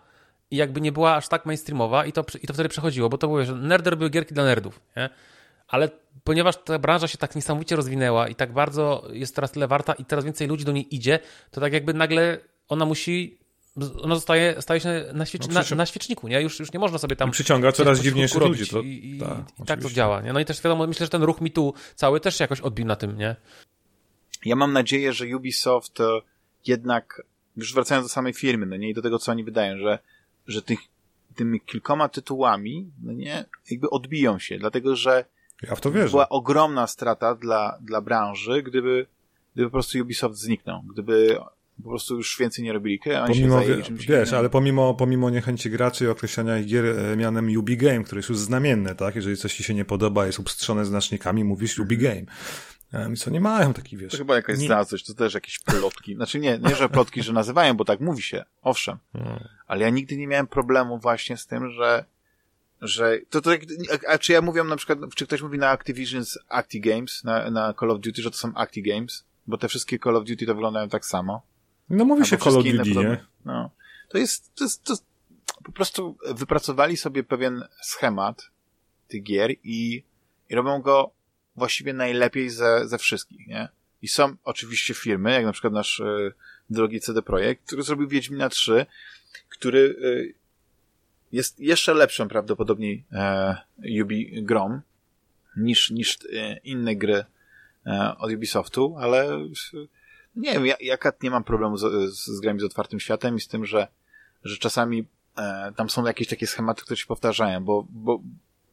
i 0.51 0.55
jakby 0.55 0.81
nie 0.81 0.91
była 0.91 1.15
aż 1.15 1.27
tak 1.27 1.45
mainstreamowa 1.45 2.05
i 2.05 2.11
to, 2.11 2.25
i 2.43 2.47
to 2.47 2.53
wtedy 2.53 2.69
przechodziło, 2.69 3.09
bo 3.09 3.17
to 3.17 3.27
były, 3.27 3.45
że 3.45 3.55
nerder 3.55 3.97
były 3.97 4.09
gierki 4.09 4.33
dla 4.33 4.43
nerdów, 4.43 4.79
nie? 4.97 5.09
Ale 5.67 5.89
ponieważ 6.23 6.57
ta 6.57 6.79
branża 6.79 7.07
się 7.07 7.17
tak 7.17 7.35
niesamowicie 7.35 7.75
rozwinęła 7.75 8.27
i 8.27 8.35
tak 8.35 8.53
bardzo 8.53 9.07
jest 9.13 9.35
teraz 9.35 9.51
tyle 9.51 9.67
warta 9.67 9.93
i 9.93 10.05
teraz 10.05 10.25
więcej 10.25 10.47
ludzi 10.47 10.65
do 10.65 10.71
niej 10.71 10.95
idzie, 10.95 11.19
to 11.51 11.61
tak 11.61 11.73
jakby 11.73 11.93
nagle 11.93 12.39
ona 12.67 12.85
musi 12.85 13.42
ona 14.01 14.15
zostaje, 14.15 14.61
staje 14.61 14.79
się 14.79 15.05
na, 15.13 15.25
świecz, 15.25 15.47
no, 15.47 15.53
na, 15.53 15.75
na, 15.75 15.85
świeczniku, 15.85 16.27
nie? 16.27 16.41
Już, 16.41 16.59
już 16.59 16.73
nie 16.73 16.79
można 16.79 16.97
sobie 16.97 17.15
tam... 17.15 17.29
I 17.29 17.31
przyciąga 17.31 17.71
coraz 17.71 17.99
dziwniejszych 17.99 18.41
ludzi. 18.41 18.67
To, 18.67 18.81
I, 18.81 19.15
i, 19.15 19.19
tak, 19.19 19.37
i 19.63 19.65
tak 19.65 19.81
to 19.81 19.89
działa, 19.89 20.21
nie? 20.21 20.33
No 20.33 20.39
i 20.39 20.45
też 20.45 20.61
wiadomo, 20.61 20.87
myślę, 20.87 21.05
że 21.05 21.09
ten 21.09 21.23
ruch 21.23 21.41
mi 21.41 21.51
tu 21.51 21.73
cały 21.95 22.19
też 22.19 22.37
się 22.37 22.43
jakoś 22.43 22.61
odbił 22.61 22.85
na 22.85 22.95
tym, 22.95 23.17
nie? 23.17 23.35
Ja 24.45 24.55
mam 24.55 24.73
nadzieję, 24.73 25.13
że 25.13 25.35
Ubisoft 25.35 25.99
e, 25.99 26.03
jednak, 26.67 27.21
już 27.57 27.73
wracając 27.73 28.05
do 28.05 28.09
samej 28.09 28.33
firmy, 28.33 28.65
no 28.65 28.75
nie, 28.75 28.89
i 28.89 28.93
do 28.93 29.01
tego, 29.01 29.19
co 29.19 29.31
oni 29.31 29.43
wydają, 29.43 29.77
że, 29.77 29.99
że 30.47 30.61
tych, 30.61 30.79
tymi 31.35 31.61
kilkoma 31.61 32.09
tytułami, 32.09 32.91
no 33.03 33.13
nie, 33.13 33.45
jakby 33.71 33.89
odbiją 33.89 34.39
się, 34.39 34.59
dlatego, 34.59 34.95
że 34.95 35.25
ja 35.63 35.75
w 35.75 35.81
to 35.81 35.91
wierzę. 35.91 36.09
była 36.09 36.29
ogromna 36.29 36.87
strata 36.87 37.35
dla, 37.35 37.77
dla 37.81 38.01
branży, 38.01 38.63
gdyby, 38.63 39.05
gdyby 39.53 39.69
po 39.69 39.73
prostu 39.73 39.99
Ubisoft 39.99 40.35
zniknął, 40.35 40.81
gdyby 40.81 41.37
po 41.83 41.89
prostu 41.89 42.15
już 42.15 42.37
więcej 42.39 42.65
nie 42.65 42.73
robili 42.73 42.99
gry, 42.99 43.19
oni 43.19 43.33
pomimo, 43.33 43.59
się 43.59 43.65
zajęli 43.65 43.83
czymś 43.83 44.05
Wiesz, 44.07 44.29
innym. 44.29 44.39
ale 44.39 44.49
pomimo, 44.49 44.93
pomimo 44.93 45.29
niechęci 45.29 45.69
graczy 45.69 46.05
i 46.05 46.07
określania 46.07 46.57
ich 46.57 46.65
gier 46.65 46.85
e, 46.85 47.17
mianem 47.17 47.57
Ubi 47.57 47.77
Game, 47.77 48.03
które 48.03 48.19
jest 48.19 48.29
już 48.29 48.37
znamienne, 48.37 48.95
tak? 48.95 49.15
Jeżeli 49.15 49.37
coś 49.37 49.55
ci 49.55 49.63
się 49.63 49.73
nie 49.73 49.85
podoba, 49.85 50.25
jest 50.25 50.39
upstrzone 50.39 50.85
znacznikami, 50.85 51.43
mówisz 51.43 51.79
Ubi 51.79 51.97
Game. 51.97 52.25
I 53.13 53.17
co 53.17 53.31
nie 53.31 53.41
mają 53.41 53.73
takich, 53.73 53.99
wiesz. 53.99 54.11
To 54.11 54.17
chyba 54.17 54.35
jakaś 54.35 54.59
nie... 54.59 54.85
coś, 54.85 55.03
to 55.03 55.13
też 55.13 55.33
jakieś 55.33 55.59
plotki. 55.59 56.15
Znaczy 56.15 56.39
nie, 56.39 56.59
nie, 56.59 56.75
że 56.75 56.89
plotki, 56.89 57.23
że 57.23 57.33
nazywają, 57.33 57.73
bo 57.73 57.85
tak 57.85 57.99
mówi 57.99 58.21
się, 58.21 58.43
owszem. 58.61 58.97
Hmm. 59.13 59.47
Ale 59.67 59.81
ja 59.81 59.89
nigdy 59.89 60.17
nie 60.17 60.27
miałem 60.27 60.47
problemu 60.47 60.99
właśnie 60.99 61.37
z 61.37 61.47
tym, 61.47 61.69
że 61.69 62.05
że 62.81 63.19
to, 63.29 63.41
to 63.41 63.51
a 64.07 64.17
czy 64.17 64.33
ja 64.33 64.41
mówię 64.41 64.63
na 64.63 64.75
przykład, 64.75 64.99
czy 65.15 65.27
ktoś 65.27 65.41
mówi 65.41 65.57
na 65.57 65.69
Activision 65.69 66.25
z 66.25 66.37
Acti 66.49 66.81
Games, 66.81 67.23
na, 67.23 67.51
na 67.51 67.73
Call 67.73 67.91
of 67.91 67.99
Duty, 67.99 68.21
że 68.21 68.31
to 68.31 68.37
są 68.37 68.51
Acti 68.55 68.83
Games, 68.83 69.25
bo 69.47 69.57
te 69.57 69.67
wszystkie 69.67 69.99
Call 69.99 70.17
of 70.17 70.23
Duty 70.25 70.45
to 70.45 70.55
wyglądają 70.55 70.89
tak 70.89 71.05
samo. 71.05 71.41
No 71.89 72.05
mówi 72.05 72.25
się 72.25 72.37
Call 72.37 72.57
of 72.57 72.63
Duty, 72.63 72.89
nie? 72.89 73.25
No. 73.45 73.69
To 74.09 74.17
jest, 74.17 74.55
to 74.55 74.63
jest, 74.63 74.83
to 74.83 74.93
po 75.63 75.71
prostu 75.71 76.17
wypracowali 76.25 76.97
sobie 76.97 77.23
pewien 77.23 77.63
schemat 77.81 78.49
tych 79.07 79.23
gier 79.23 79.51
i, 79.63 80.03
i 80.49 80.55
robią 80.55 80.81
go 80.81 81.11
właściwie 81.55 81.93
najlepiej 81.93 82.49
ze, 82.49 82.87
ze 82.87 82.97
wszystkich, 82.97 83.47
nie? 83.47 83.69
I 84.01 84.07
są 84.07 84.35
oczywiście 84.43 84.93
firmy, 84.93 85.31
jak 85.31 85.45
na 85.45 85.51
przykład 85.51 85.73
nasz 85.73 85.99
y, 85.99 86.33
drogi 86.69 86.99
CD 86.99 87.21
Projekt, 87.21 87.65
który 87.65 87.83
zrobił 87.83 88.07
Wiedźmina 88.07 88.49
3, 88.49 88.85
który 89.49 89.79
y, 89.79 90.33
jest 91.33 91.59
jeszcze 91.59 91.93
lepszym 91.93 92.27
prawdopodobnie 92.27 93.03
e, 93.11 93.57
Ubi 94.01 94.43
grom 94.43 94.81
niż, 95.57 95.91
niż 95.91 96.17
e, 96.33 96.57
inne 96.57 96.95
gry 96.95 97.25
e, 97.85 98.15
od 98.17 98.31
Ubisoftu, 98.31 98.95
ale 98.99 99.39
nie 100.35 100.53
wiem, 100.53 100.65
ja, 100.65 100.75
ja 100.81 100.97
nie 101.23 101.31
mam 101.31 101.43
problemu 101.43 101.77
z, 101.77 102.13
z, 102.13 102.25
z 102.25 102.39
grami 102.39 102.59
z 102.59 102.63
otwartym 102.63 102.99
światem 102.99 103.35
i 103.35 103.41
z 103.41 103.47
tym, 103.47 103.65
że, 103.65 103.87
że 104.43 104.57
czasami 104.57 105.07
e, 105.37 105.71
tam 105.75 105.89
są 105.89 106.05
jakieś 106.05 106.27
takie 106.27 106.47
schematy, 106.47 106.81
które 106.81 106.97
się 106.97 107.05
powtarzają, 107.05 107.63
bo, 107.63 107.85
bo, 107.89 108.19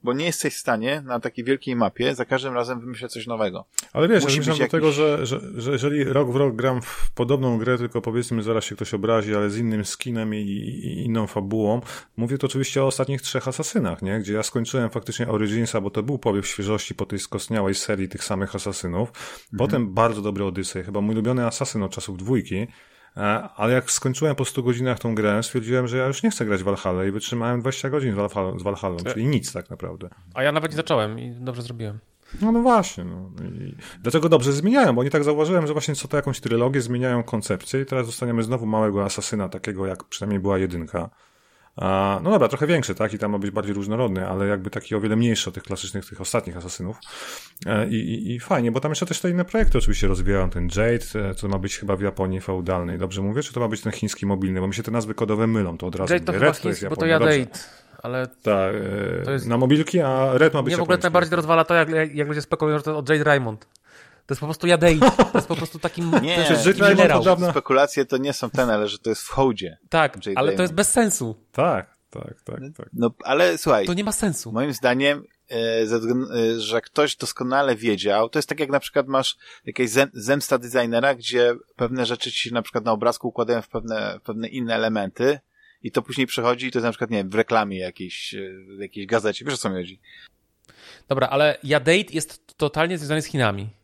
bo 0.03 0.13
nie 0.13 0.25
jesteś 0.25 0.55
w 0.55 0.59
stanie 0.59 1.03
na 1.07 1.21
takiej 1.21 1.45
wielkiej 1.45 1.77
mapie 1.77 2.15
za 2.15 2.25
każdym 2.25 2.55
razem 2.55 2.81
wymyślać 2.81 3.13
coś 3.13 3.27
nowego. 3.27 3.65
Ale 3.93 4.09
wiesz, 4.09 4.25
Musi 4.25 4.37
ja 4.37 4.41
myślę 4.41 4.53
jakiś... 4.53 4.67
do 4.67 4.79
tego, 4.79 4.93
że, 4.93 5.27
że, 5.27 5.41
że 5.57 5.73
jeżeli 5.73 6.05
rok 6.05 6.33
w 6.33 6.37
rok 6.37 6.57
gram 6.57 6.83
w 6.83 7.11
podobną 7.15 7.59
grę, 7.59 7.79
tylko 7.79 8.01
powiedzmy 8.01 8.43
zaraz 8.43 8.65
się 8.65 8.77
ktoś 8.77 8.95
obrazi, 8.95 9.35
ale 9.35 9.51
z 9.51 9.59
innym 9.59 9.85
skinem 9.85 10.35
i, 10.35 10.39
i 10.39 11.05
inną 11.05 11.27
fabułą, 11.27 11.81
mówię 12.17 12.39
to 12.39 12.47
oczywiście 12.47 12.83
o 12.83 12.87
ostatnich 12.87 13.23
trzech 13.23 13.49
asasynach, 13.49 14.03
nie? 14.03 14.21
Gdzie 14.21 14.33
ja 14.33 14.43
skończyłem 14.43 14.91
faktycznie 14.91 15.29
Originsa, 15.29 15.81
bo 15.81 15.91
to 15.91 16.03
był 16.03 16.19
powiew 16.19 16.47
świeżości 16.47 16.95
po 16.95 17.07
tej 17.07 17.19
skostniałej 17.19 17.75
serii 17.75 18.09
tych 18.09 18.25
samych 18.25 18.55
asasynów. 18.55 19.09
Mhm. 19.09 19.59
Potem 19.59 19.83
mhm. 19.83 19.95
bardzo 19.95 20.23
dobry 20.23 20.45
Odyssey, 20.45 20.85
chyba 20.85 21.01
mój 21.01 21.15
ulubiony 21.15 21.47
asasyn 21.47 21.83
od 21.83 21.93
czasów 21.93 22.19
dwójki. 22.19 22.67
E, 23.17 23.49
ale 23.57 23.73
jak 23.73 23.91
skończyłem 23.91 24.37
po 24.37 24.45
100 24.45 24.63
godzinach 24.63 24.99
tą 24.99 25.15
grę, 25.15 25.43
stwierdziłem, 25.43 25.89
że 25.89 25.97
ja 25.97 26.07
już 26.07 26.23
nie 26.23 26.31
chcę 26.31 26.45
grać 26.45 26.61
w 26.61 26.65
Valhalla 26.65 27.05
i 27.05 27.11
wytrzymałem 27.11 27.61
20 27.61 27.91
godzin 27.91 28.15
z 28.59 28.63
Valhalla, 28.63 28.99
czyli 29.13 29.27
nic 29.27 29.53
tak 29.53 29.71
naprawdę. 29.71 30.09
A 30.35 30.43
ja 30.43 30.53
nawet 30.53 30.71
nie 30.71 30.77
zacząłem 30.77 31.19
i 31.19 31.31
dobrze 31.31 31.63
zrobiłem. 31.63 31.99
No, 32.43 32.53
no 32.53 32.63
właśnie. 32.63 33.05
No. 33.05 33.31
I 33.45 33.75
dlaczego 34.03 34.29
dobrze 34.29 34.53
zmieniają? 34.53 34.95
Bo 34.95 35.05
nie 35.05 35.11
tak 35.11 35.25
zauważyłem, 35.25 35.67
że 35.67 35.73
właśnie 35.73 35.95
co 35.95 36.09
to 36.09 36.17
jakąś 36.17 36.41
trylogię 36.41 36.81
zmieniają 36.81 37.23
koncepcję 37.23 37.81
i 37.81 37.87
teraz 37.87 38.07
dostaniemy 38.07 38.43
znowu 38.43 38.67
małego 38.67 39.05
asasyna, 39.05 39.49
takiego 39.49 39.87
jak 39.87 40.05
przynajmniej 40.05 40.41
była 40.41 40.59
jedynka. 40.59 41.11
No 42.23 42.31
dobra, 42.31 42.49
trochę 42.49 42.67
większy, 42.67 42.95
tak? 42.95 43.15
I 43.15 43.19
tam 43.19 43.31
ma 43.31 43.39
być 43.39 43.51
bardziej 43.51 43.75
różnorodny, 43.75 44.29
ale 44.29 44.47
jakby 44.47 44.71
taki 44.71 44.95
o 44.95 45.01
wiele 45.01 45.17
mniejszy 45.17 45.49
od 45.49 45.55
tych 45.55 45.63
klasycznych, 45.63 46.07
tych 46.07 46.21
ostatnich 46.21 46.57
asasynów. 46.57 46.97
E, 47.67 47.89
I, 47.89 47.95
i, 47.95 48.35
I, 48.35 48.41
fajnie, 48.41 48.73
bo 48.73 48.81
tam 48.81 48.91
jeszcze 48.91 49.07
też 49.07 49.21
te 49.21 49.31
inne 49.31 49.45
projekty 49.45 49.79
oczywiście 49.79 50.09
rozwijają. 50.09 50.51
Ten 50.51 50.69
Jade, 50.77 51.35
co 51.35 51.49
ma 51.49 51.59
być 51.59 51.79
chyba 51.79 51.97
w 51.97 52.01
Japonii 52.01 52.41
feudalnej. 52.41 52.99
Dobrze 52.99 53.23
mówię? 53.23 53.43
Czy 53.43 53.53
to 53.53 53.61
ma 53.61 53.69
być 53.69 53.81
ten 53.81 53.93
chiński 53.93 54.27
mobilny? 54.27 54.61
Bo 54.61 54.69
mi 54.69 54.75
się 54.75 54.83
te 54.83 54.91
nazwy 54.91 55.15
kodowe 55.15 55.47
mylą, 55.47 55.79
to 55.79 55.87
od 55.87 55.97
razu 55.97 56.13
Jade 56.13 56.25
to 56.25 56.33
Red 56.33 56.43
chiński, 56.43 56.63
to 56.63 56.69
jest 56.69 56.83
Japonia, 56.83 57.19
bo 57.19 57.25
to 57.25 57.31
Jade. 57.31 57.59
Ale 58.03 58.27
tak, 58.43 58.75
e, 59.27 59.33
jest... 59.33 59.47
na 59.47 59.59
mobilki, 59.59 60.01
a 60.01 60.31
Red 60.33 60.55
ma 60.55 60.63
być 60.63 60.71
Nie, 60.71 60.79
w 60.79 60.83
ogóle 60.83 60.99
najbardziej 61.03 61.37
rozwala 61.37 61.65
to, 61.65 61.75
jak, 61.75 62.15
jak 62.15 62.29
ludzie 62.29 62.43
spekują, 62.43 62.79
że 62.79 62.85
to 62.85 62.99
od 62.99 63.09
Jade 63.09 63.25
Raymond. 63.25 63.67
To 64.31 64.33
jest 64.33 64.41
po 64.41 64.47
prostu 64.47 64.67
jadeit. 64.67 65.01
To 65.01 65.31
jest 65.35 65.49
po 65.49 65.57
prostu 65.57 65.79
takim 65.79 66.11
nie, 66.23 66.45
to 66.45 66.53
jest 66.53 66.81
minerał. 66.81 67.25
Spekulacje 67.51 68.05
to 68.05 68.17
nie 68.17 68.33
są 68.33 68.51
ten, 68.51 68.71
ale 68.71 68.89
że 68.89 68.99
to 68.99 69.11
jest 69.11 69.23
w 69.23 69.29
hołdzie. 69.29 69.79
Tak, 69.89 70.17
ale 70.17 70.35
Raymond. 70.35 70.57
to 70.57 70.63
jest 70.63 70.75
bez 70.75 70.93
sensu. 70.93 71.37
Tak 71.53 72.01
tak, 72.11 72.43
tak, 72.45 72.61
tak. 72.77 72.89
No, 72.93 73.11
ale 73.25 73.59
słuchaj. 73.59 73.87
To 73.87 73.95
nie 73.95 74.05
ma 74.05 74.13
sensu. 74.13 74.53
Moim 74.53 74.73
zdaniem, 74.73 75.25
e, 75.51 75.55
e, 75.55 76.61
że 76.61 76.81
ktoś 76.81 77.17
doskonale 77.17 77.77
wiedział, 77.77 78.29
to 78.29 78.39
jest 78.39 78.49
tak 78.49 78.61
jak 78.61 78.71
na 78.71 78.81
przykład 78.81 79.09
masz 79.09 79.37
jakieś 79.67 79.91
zemsta 80.13 80.59
designera, 80.59 81.15
gdzie 81.15 81.55
pewne 81.77 82.07
rzeczy 82.07 82.33
ci 82.33 82.39
się 82.49 82.55
na 82.55 82.63
przykład 82.63 82.85
na 82.85 82.93
obrazku 82.93 83.29
układają 83.29 83.63
w 83.63 83.69
pewne, 83.69 84.21
pewne 84.25 84.49
inne 84.49 84.75
elementy 84.75 85.41
i 85.83 85.93
to 85.93 86.03
później 86.03 86.27
przechodzi 86.27 86.67
i 86.67 86.71
to 86.71 86.79
jest 86.79 86.85
na 86.85 86.91
przykład, 86.91 87.11
nie 87.11 87.19
wiem, 87.19 87.31
w 87.31 87.35
reklamie 87.35 87.79
jakiejś, 87.79 88.35
e, 88.35 88.39
w 88.77 88.81
jakiejś 88.81 89.07
gazecie. 89.07 89.45
Wiesz 89.45 89.55
o 89.55 89.59
co 89.59 89.71
mi 89.71 89.77
chodzi? 89.77 90.01
Dobra, 91.09 91.29
ale 91.29 91.59
Jadeit 91.63 92.15
jest 92.15 92.57
totalnie 92.57 92.99
związany 92.99 93.23
z 93.23 93.27
Chinami. 93.27 93.80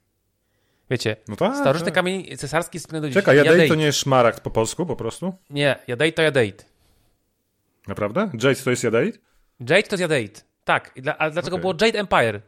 Wiecie, 0.91 1.17
no 1.29 1.37
tak, 1.37 1.57
starożytny 1.57 1.93
tak. 1.93 1.95
kamień 1.95 2.37
cesarski 2.37 2.77
jest 2.77 2.93
do 2.93 3.07
dziś. 3.07 3.15
Czekaj, 3.15 3.37
Jadeit 3.37 3.69
to 3.69 3.75
nie 3.75 3.85
jest 3.85 3.99
szmaragd 3.99 4.41
po 4.41 4.51
polsku 4.51 4.87
po 4.87 4.97
prostu? 4.97 5.35
Nie, 5.51 5.79
Jadeit 5.89 6.17
to 6.17 6.23
Jadeit. 6.23 6.67
Naprawdę? 7.89 8.31
Jade 8.43 8.55
to 8.55 8.71
jest 8.71 8.85
Jadeit? 8.85 9.21
Jade 9.61 9.83
to 9.83 9.95
jest 9.95 10.01
Jadeit. 10.01 10.45
Tak. 10.65 10.95
A 11.19 11.31
dlaczego 11.31 11.57
okay. 11.57 11.61
było 11.61 11.75
Jade 11.81 11.99
Empire? 11.99 12.41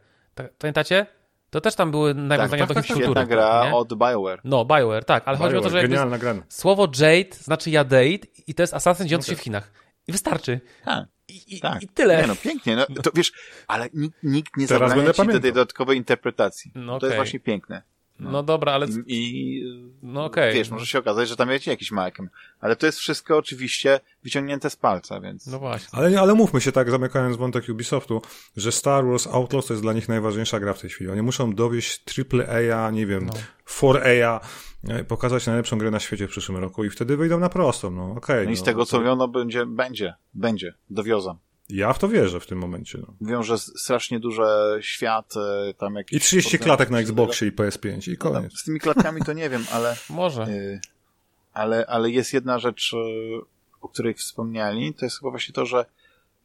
Pamiętacie? 0.59 1.05
To 1.49 1.61
też 1.61 1.75
tam 1.75 1.91
były 1.91 2.13
nawiązania 2.13 2.67
tak, 2.67 2.77
do 2.77 2.81
tak, 2.81 2.93
kultury. 2.93 3.13
Tak, 3.13 3.29
gra 3.29 3.65
nie? 3.65 3.75
od 3.75 3.93
BioWare. 3.93 4.41
No, 4.43 4.65
BioWare, 4.65 5.05
tak. 5.05 5.23
Ale 5.27 5.37
BioWare, 5.37 5.53
chodzi 5.53 5.67
o 5.67 5.69
to, 5.69 5.69
że 5.69 5.81
genialna 5.81 6.17
gra. 6.17 6.35
słowo 6.49 6.87
Jade 6.99 7.35
znaczy 7.35 7.69
Jadeit 7.69 8.47
i 8.49 8.53
to 8.53 8.63
jest 8.63 8.73
asasyn 8.73 9.07
dziejący 9.07 9.25
okay. 9.25 9.35
się 9.35 9.41
w 9.41 9.43
Chinach. 9.43 9.71
I 10.07 10.11
wystarczy. 10.11 10.59
Ha. 10.85 11.05
I, 11.27 11.57
i, 11.57 11.59
tak. 11.59 11.83
I 11.83 11.87
tyle. 11.87 12.21
Nie, 12.21 12.27
no 12.27 12.35
pięknie. 12.35 12.75
No, 12.75 12.85
to 13.03 13.11
wiesz, 13.13 13.31
ale 13.67 13.89
nikt, 13.93 14.23
nikt 14.23 14.57
nie 14.57 14.67
zabrania 14.67 15.13
ci 15.13 15.27
do 15.27 15.39
tej 15.39 15.53
dodatkowej 15.53 15.97
interpretacji. 15.97 16.71
No, 16.75 16.91
okay. 16.91 16.99
To 16.99 17.05
jest 17.05 17.15
właśnie 17.15 17.39
piękne. 17.39 17.81
No, 18.19 18.31
no 18.31 18.43
dobra, 18.43 18.71
ale... 18.71 18.87
I, 19.07 19.63
no 20.01 20.25
okej. 20.25 20.43
Okay. 20.43 20.53
Wiesz, 20.53 20.69
może 20.69 20.85
się 20.85 20.99
okazać, 20.99 21.29
że 21.29 21.35
tam 21.35 21.49
jest 21.49 21.67
jakiś 21.67 21.91
Malcolm. 21.91 22.29
Ale 22.59 22.75
to 22.75 22.85
jest 22.85 22.99
wszystko 22.99 23.37
oczywiście 23.37 23.99
wyciągnięte 24.23 24.69
z 24.69 24.75
palca, 24.75 25.21
więc... 25.21 25.47
No 25.47 25.59
właśnie. 25.59 25.99
Ale, 25.99 26.19
ale 26.19 26.33
mówmy 26.33 26.61
się 26.61 26.71
tak, 26.71 26.91
zamykając 26.91 27.37
wątek 27.37 27.69
Ubisoftu, 27.69 28.21
że 28.57 28.71
Star 28.71 29.05
Wars 29.05 29.27
Outlaws 29.27 29.65
to 29.65 29.73
jest 29.73 29.83
dla 29.83 29.93
nich 29.93 30.09
najważniejsza 30.09 30.59
gra 30.59 30.73
w 30.73 30.81
tej 30.81 30.89
chwili. 30.89 31.09
Oni 31.09 31.21
muszą 31.21 31.53
dowieść 31.53 32.03
AAA, 32.19 32.91
nie 32.91 33.05
wiem, 33.05 33.25
no. 33.25 33.33
4A, 33.65 34.39
e, 34.87 35.03
pokazać 35.03 35.47
najlepszą 35.47 35.77
grę 35.77 35.91
na 35.91 35.99
świecie 35.99 36.27
w 36.27 36.29
przyszłym 36.29 36.57
roku 36.57 36.83
i 36.83 36.89
wtedy 36.89 37.17
wyjdą 37.17 37.39
na 37.39 37.49
prostą, 37.49 37.91
no 37.91 38.03
okej. 38.03 38.17
Okay, 38.17 38.45
no 38.45 38.51
i 38.51 38.55
z 38.55 38.59
no, 38.59 38.65
tego 38.65 38.85
co 38.85 38.99
mówią, 38.99 39.15
no 39.15 39.27
będzie, 39.27 39.65
będzie, 39.65 40.13
będzie, 40.33 40.73
dowiozą. 40.89 41.37
Ja 41.69 41.93
w 41.93 41.99
to 41.99 42.07
wierzę 42.07 42.39
w 42.39 42.45
tym 42.45 42.57
momencie. 42.57 42.97
No. 42.97 43.13
Mówią, 43.21 43.43
że 43.43 43.57
strasznie 43.57 44.19
duży 44.19 44.43
świat 44.81 45.33
tam 45.77 45.95
jakiś... 45.95 46.17
I 46.17 46.19
30 46.19 46.59
klatek 46.59 46.89
na 46.89 46.99
Xboxie 46.99 47.47
i 47.47 47.51
PS5 47.51 48.09
i 48.09 48.11
no 48.11 48.17
koniec. 48.17 48.53
No, 48.53 48.59
z 48.59 48.63
tymi 48.63 48.79
klatkami 48.79 49.21
to 49.21 49.33
nie 49.33 49.49
wiem, 49.49 49.65
ale... 49.71 49.95
Może. 50.09 50.43
Y, 50.43 50.79
ale, 51.53 51.85
ale 51.87 52.09
jest 52.09 52.33
jedna 52.33 52.59
rzecz, 52.59 52.95
o 53.81 53.89
której 53.89 54.13
wspomnieli, 54.13 54.93
to 54.93 55.05
jest 55.05 55.19
chyba 55.19 55.29
właśnie 55.29 55.53
to, 55.53 55.65
że, 55.65 55.85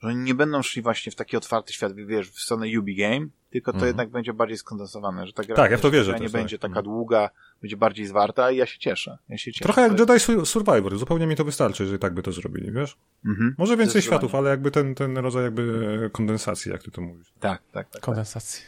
że 0.03 0.09
oni 0.09 0.23
nie 0.23 0.35
będą 0.35 0.63
szli 0.63 0.83
właśnie 0.83 1.13
w 1.13 1.15
taki 1.15 1.37
otwarty 1.37 1.73
świat, 1.73 1.95
wiesz, 1.95 2.31
w 2.31 2.41
stronę 2.41 2.67
Ubi 2.79 2.97
Game, 2.97 3.27
tylko 3.51 3.73
to 3.73 3.77
mhm. 3.77 3.89
jednak 3.89 4.11
będzie 4.11 4.33
bardziej 4.33 4.59
skondensowane, 4.59 5.27
że 5.27 5.33
ta 5.33 5.45
gra, 5.45 5.57
tak, 5.57 5.71
ja 5.71 5.77
w 5.77 5.81
to 5.81 5.91
wierzę, 5.91 6.13
nie 6.13 6.19
też, 6.19 6.33
będzie 6.33 6.59
tak. 6.59 6.71
taka 6.71 6.81
mhm. 6.81 6.85
długa, 6.85 7.31
będzie 7.65 7.77
bardziej 7.77 8.07
zwarta 8.07 8.51
i 8.51 8.57
ja 8.57 8.67
się 8.67 8.79
cieszę. 8.79 9.19
Ja 9.29 9.39
się 9.39 9.53
cieszę. 9.53 9.65
Trochę 9.65 9.83
jak 9.83 9.99
Jedi 9.99 10.47
Survivor, 10.47 10.99
zupełnie 10.99 11.27
mi 11.27 11.37
to 11.37 11.45
wystarczy, 11.45 11.83
jeżeli 11.83 11.99
tak 11.99 12.15
by 12.15 12.23
to 12.23 12.33
zrobili, 12.33 12.73
wiesz? 12.73 12.97
Mhm. 13.27 13.55
Może 13.59 13.77
więcej 13.77 14.03
światów, 14.03 14.35
ale 14.35 14.51
jakby 14.51 14.71
ten, 14.71 14.95
ten 14.95 15.19
rodzaj 15.19 15.43
jakby 15.43 16.11
kondensacji, 16.13 16.73
jak 16.73 16.83
ty 16.83 16.91
to 16.91 17.01
mówisz. 17.01 17.33
Tak, 17.41 17.63
tak, 17.73 17.91
tak. 17.91 18.03
Kondensacji. 18.03 18.63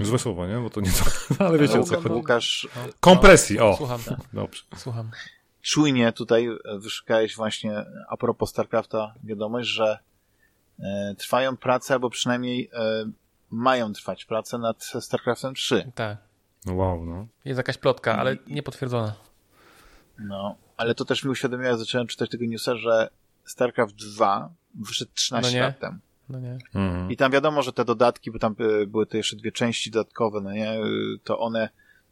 Złe 0.00 0.18
słowo, 0.18 0.46
nie? 0.46 0.58
Bo 0.58 0.70
to 0.70 0.80
nie 0.80 0.90
to, 0.90 1.04
ale 1.46 1.58
wiecie 1.58 1.80
o 1.80 1.84
co 1.84 2.00
chodzi. 2.00 2.14
Łukasz... 2.14 2.68
Kompresji, 3.00 3.60
o! 3.60 3.76
Słucham. 3.76 4.00
Dobrze. 4.32 4.62
Słucham. 4.76 5.10
Czujnie 5.62 6.12
tutaj 6.12 6.48
wyszukałeś 6.78 7.36
właśnie 7.36 7.84
a 8.08 8.16
propos 8.16 8.50
StarCrafta 8.50 9.14
wiadomość, 9.24 9.68
że 9.68 9.98
e, 10.78 11.14
trwają 11.18 11.56
prace, 11.56 11.94
albo 11.94 12.10
przynajmniej 12.10 12.70
e, 12.72 13.10
mają 13.50 13.92
trwać 13.92 14.24
prace 14.24 14.58
nad 14.58 14.84
StarCraftem 15.00 15.54
3. 15.54 15.92
Tak. 15.94 16.27
No 16.66 16.74
wow, 16.74 17.04
no. 17.04 17.26
Jest 17.44 17.58
jakaś 17.58 17.78
plotka, 17.78 18.18
ale 18.18 18.36
niepotwierdzona. 18.46 19.14
No, 20.18 20.56
ale 20.76 20.94
to 20.94 21.04
też 21.04 21.24
mi 21.24 21.30
uświadomiło, 21.30 21.68
jak 21.68 21.78
zacząłem 21.78 22.06
czytać 22.06 22.30
tego 22.30 22.44
newsa, 22.44 22.76
że 22.76 23.10
StarCraft 23.44 23.94
2 23.94 24.50
wyszedł 24.74 25.10
13 25.14 25.58
no 25.58 25.66
lat 25.66 25.78
temu. 25.78 25.98
No 26.28 26.40
nie. 26.40 26.58
Mhm. 26.74 27.10
I 27.10 27.16
tam 27.16 27.32
wiadomo, 27.32 27.62
że 27.62 27.72
te 27.72 27.84
dodatki, 27.84 28.30
bo 28.30 28.38
tam 28.38 28.54
e, 28.58 28.86
były 28.86 29.06
to 29.06 29.16
jeszcze 29.16 29.36
dwie 29.36 29.52
części 29.52 29.90
dodatkowe, 29.90 30.40
no 30.40 30.52
nie, 30.52 30.70
e, 30.70 30.82
to 31.24 31.38
one 31.38 31.68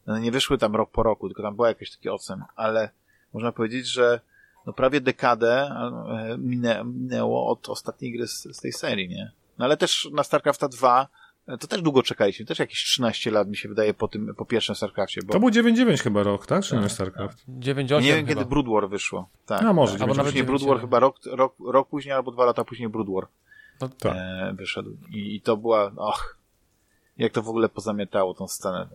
no 0.06 0.18
nie 0.18 0.32
wyszły 0.32 0.58
tam 0.58 0.76
rok 0.76 0.90
po 0.90 1.02
roku, 1.02 1.28
tylko 1.28 1.42
tam 1.42 1.56
była 1.56 1.68
jakieś 1.68 1.90
takie 1.90 2.12
ocen, 2.12 2.44
ale 2.56 2.90
można 3.32 3.52
powiedzieć, 3.52 3.86
że 3.86 4.20
no 4.66 4.72
prawie 4.72 5.00
dekadę 5.00 5.52
e, 5.52 6.36
minę, 6.38 6.84
minęło 6.84 7.50
od 7.50 7.68
ostatniej 7.68 8.12
gry 8.12 8.26
z, 8.26 8.56
z 8.56 8.60
tej 8.60 8.72
serii, 8.72 9.08
nie? 9.08 9.32
No 9.58 9.64
ale 9.64 9.76
też 9.76 10.08
na 10.12 10.22
StarCrafta 10.22 10.68
2 10.68 11.02
e, 11.02 11.06
to 11.46 11.66
też 11.66 11.82
długo 11.82 12.02
czekaliśmy, 12.02 12.46
też 12.46 12.58
jakieś 12.58 12.84
13 12.84 13.30
lat 13.30 13.48
mi 13.48 13.56
się 13.56 13.68
wydaje 13.68 13.94
po 13.94 14.08
tym, 14.08 14.34
po 14.34 14.44
pierwszym 14.44 14.74
StarCraftie. 14.74 15.20
Bo... 15.26 15.32
To 15.32 15.40
był 15.40 15.48
9-9 15.48 16.02
chyba 16.02 16.22
rok, 16.22 16.46
tak? 16.46 16.64
Czy 16.64 16.70
tak, 16.70 16.82
nie 16.82 16.88
StarCraft? 16.88 17.38
Tak. 17.46 17.54
9-8 17.54 18.02
Nie 18.02 18.14
wiem, 18.14 18.26
kiedy 18.26 18.44
Brood 18.44 18.68
War 18.68 18.88
wyszło. 18.88 19.28
Tak. 19.46 19.62
No 19.62 19.72
może. 19.72 19.98
Albo 20.00 20.14
nawet 20.14 20.42
Brood 20.42 20.62
War 20.62 20.80
chyba 20.80 21.00
rok, 21.00 21.16
rok, 21.26 21.54
rok 21.66 21.88
później, 21.88 22.14
albo 22.14 22.30
dwa 22.30 22.44
lata 22.44 22.64
później 22.64 22.88
Brood 22.88 23.10
War 23.10 23.26
no, 23.80 23.88
tak. 23.88 24.16
e, 24.16 24.52
wyszedł. 24.54 24.96
I, 25.10 25.34
I 25.34 25.40
to 25.40 25.56
była, 25.56 25.92
och, 25.96 26.36
jak 27.16 27.32
to 27.32 27.42
w 27.42 27.48
ogóle 27.48 27.68
pozamiatało 27.68 28.34
tą 28.34 28.48
scenę. 28.48 28.88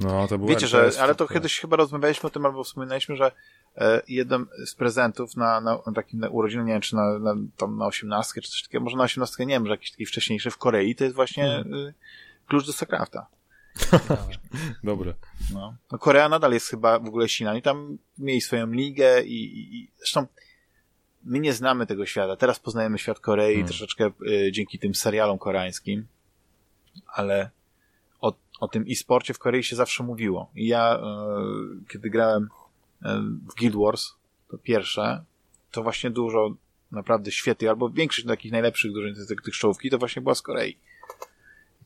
No, 0.00 0.28
to 0.28 0.38
było 0.38 0.50
Wiecie, 0.50 0.66
że, 0.66 0.90
ale 1.00 1.14
to 1.14 1.28
kiedyś 1.28 1.60
chyba 1.60 1.76
rozmawialiśmy 1.76 2.26
o 2.26 2.30
tym, 2.30 2.46
albo 2.46 2.64
wspominaliśmy, 2.64 3.16
że 3.16 3.32
e, 3.76 4.02
jeden 4.08 4.46
z 4.66 4.74
prezentów 4.74 5.36
na, 5.36 5.60
na, 5.60 5.78
na 5.86 5.92
takim 5.92 6.20
na 6.20 6.28
urodziny, 6.28 6.64
nie 6.64 6.72
wiem, 6.72 6.80
czy 6.80 6.96
na, 6.96 7.18
na, 7.18 7.34
tam 7.56 7.78
na 7.78 7.86
osiemnastkę, 7.86 8.40
czy 8.40 8.50
coś 8.50 8.62
takiego, 8.62 8.84
może 8.84 8.96
na 8.96 9.04
osiemnastkę, 9.04 9.46
nie 9.46 9.54
wiem, 9.54 9.66
że 9.66 9.70
jakiś 9.70 9.90
taki 9.90 10.06
wcześniejszy 10.06 10.50
w 10.50 10.58
Korei, 10.58 10.94
to 10.94 11.04
jest 11.04 11.16
właśnie 11.16 11.44
hmm. 11.44 11.92
klucz 12.46 12.66
do 12.66 12.72
Starcrafta. 12.72 13.26
Dobre. 14.84 15.14
No. 15.52 15.76
no. 15.92 15.98
Korea 15.98 16.28
nadal 16.28 16.52
jest 16.52 16.68
chyba 16.68 16.98
w 16.98 17.06
ogóle 17.06 17.28
silna. 17.28 17.56
i 17.56 17.62
tam 17.62 17.98
mieli 18.18 18.40
swoją 18.40 18.66
ligę 18.66 19.22
i, 19.22 19.44
i, 19.44 19.76
i 19.76 19.90
zresztą 19.98 20.26
my 21.24 21.40
nie 21.40 21.52
znamy 21.52 21.86
tego 21.86 22.06
świata. 22.06 22.36
Teraz 22.36 22.60
poznajemy 22.60 22.98
świat 22.98 23.20
Korei 23.20 23.54
hmm. 23.54 23.66
troszeczkę 23.66 24.10
y, 24.28 24.52
dzięki 24.52 24.78
tym 24.78 24.94
serialom 24.94 25.38
koreańskim, 25.38 26.06
ale 27.06 27.50
o, 28.20 28.32
o 28.60 28.68
tym 28.68 28.84
e-sporcie 28.90 29.34
w 29.34 29.38
Korei 29.38 29.64
się 29.64 29.76
zawsze 29.76 30.02
mówiło. 30.02 30.50
I 30.54 30.66
ja, 30.66 30.96
y, 30.96 31.88
kiedy 31.88 32.10
grałem 32.10 32.48
w 33.48 33.54
Guild 33.58 33.76
Wars, 33.76 34.12
to 34.48 34.58
pierwsze, 34.58 35.24
to 35.70 35.82
właśnie 35.82 36.10
dużo 36.10 36.54
naprawdę 36.90 37.30
świetnych, 37.32 37.70
albo 37.70 37.90
większość 37.90 38.26
takich 38.26 38.52
najlepszych 38.52 38.92
dużo 38.92 39.26
tych, 39.28 39.42
tych 39.42 39.54
czołówki, 39.54 39.90
to 39.90 39.98
właśnie 39.98 40.22
była 40.22 40.34
z 40.34 40.42
Korei. 40.42 40.78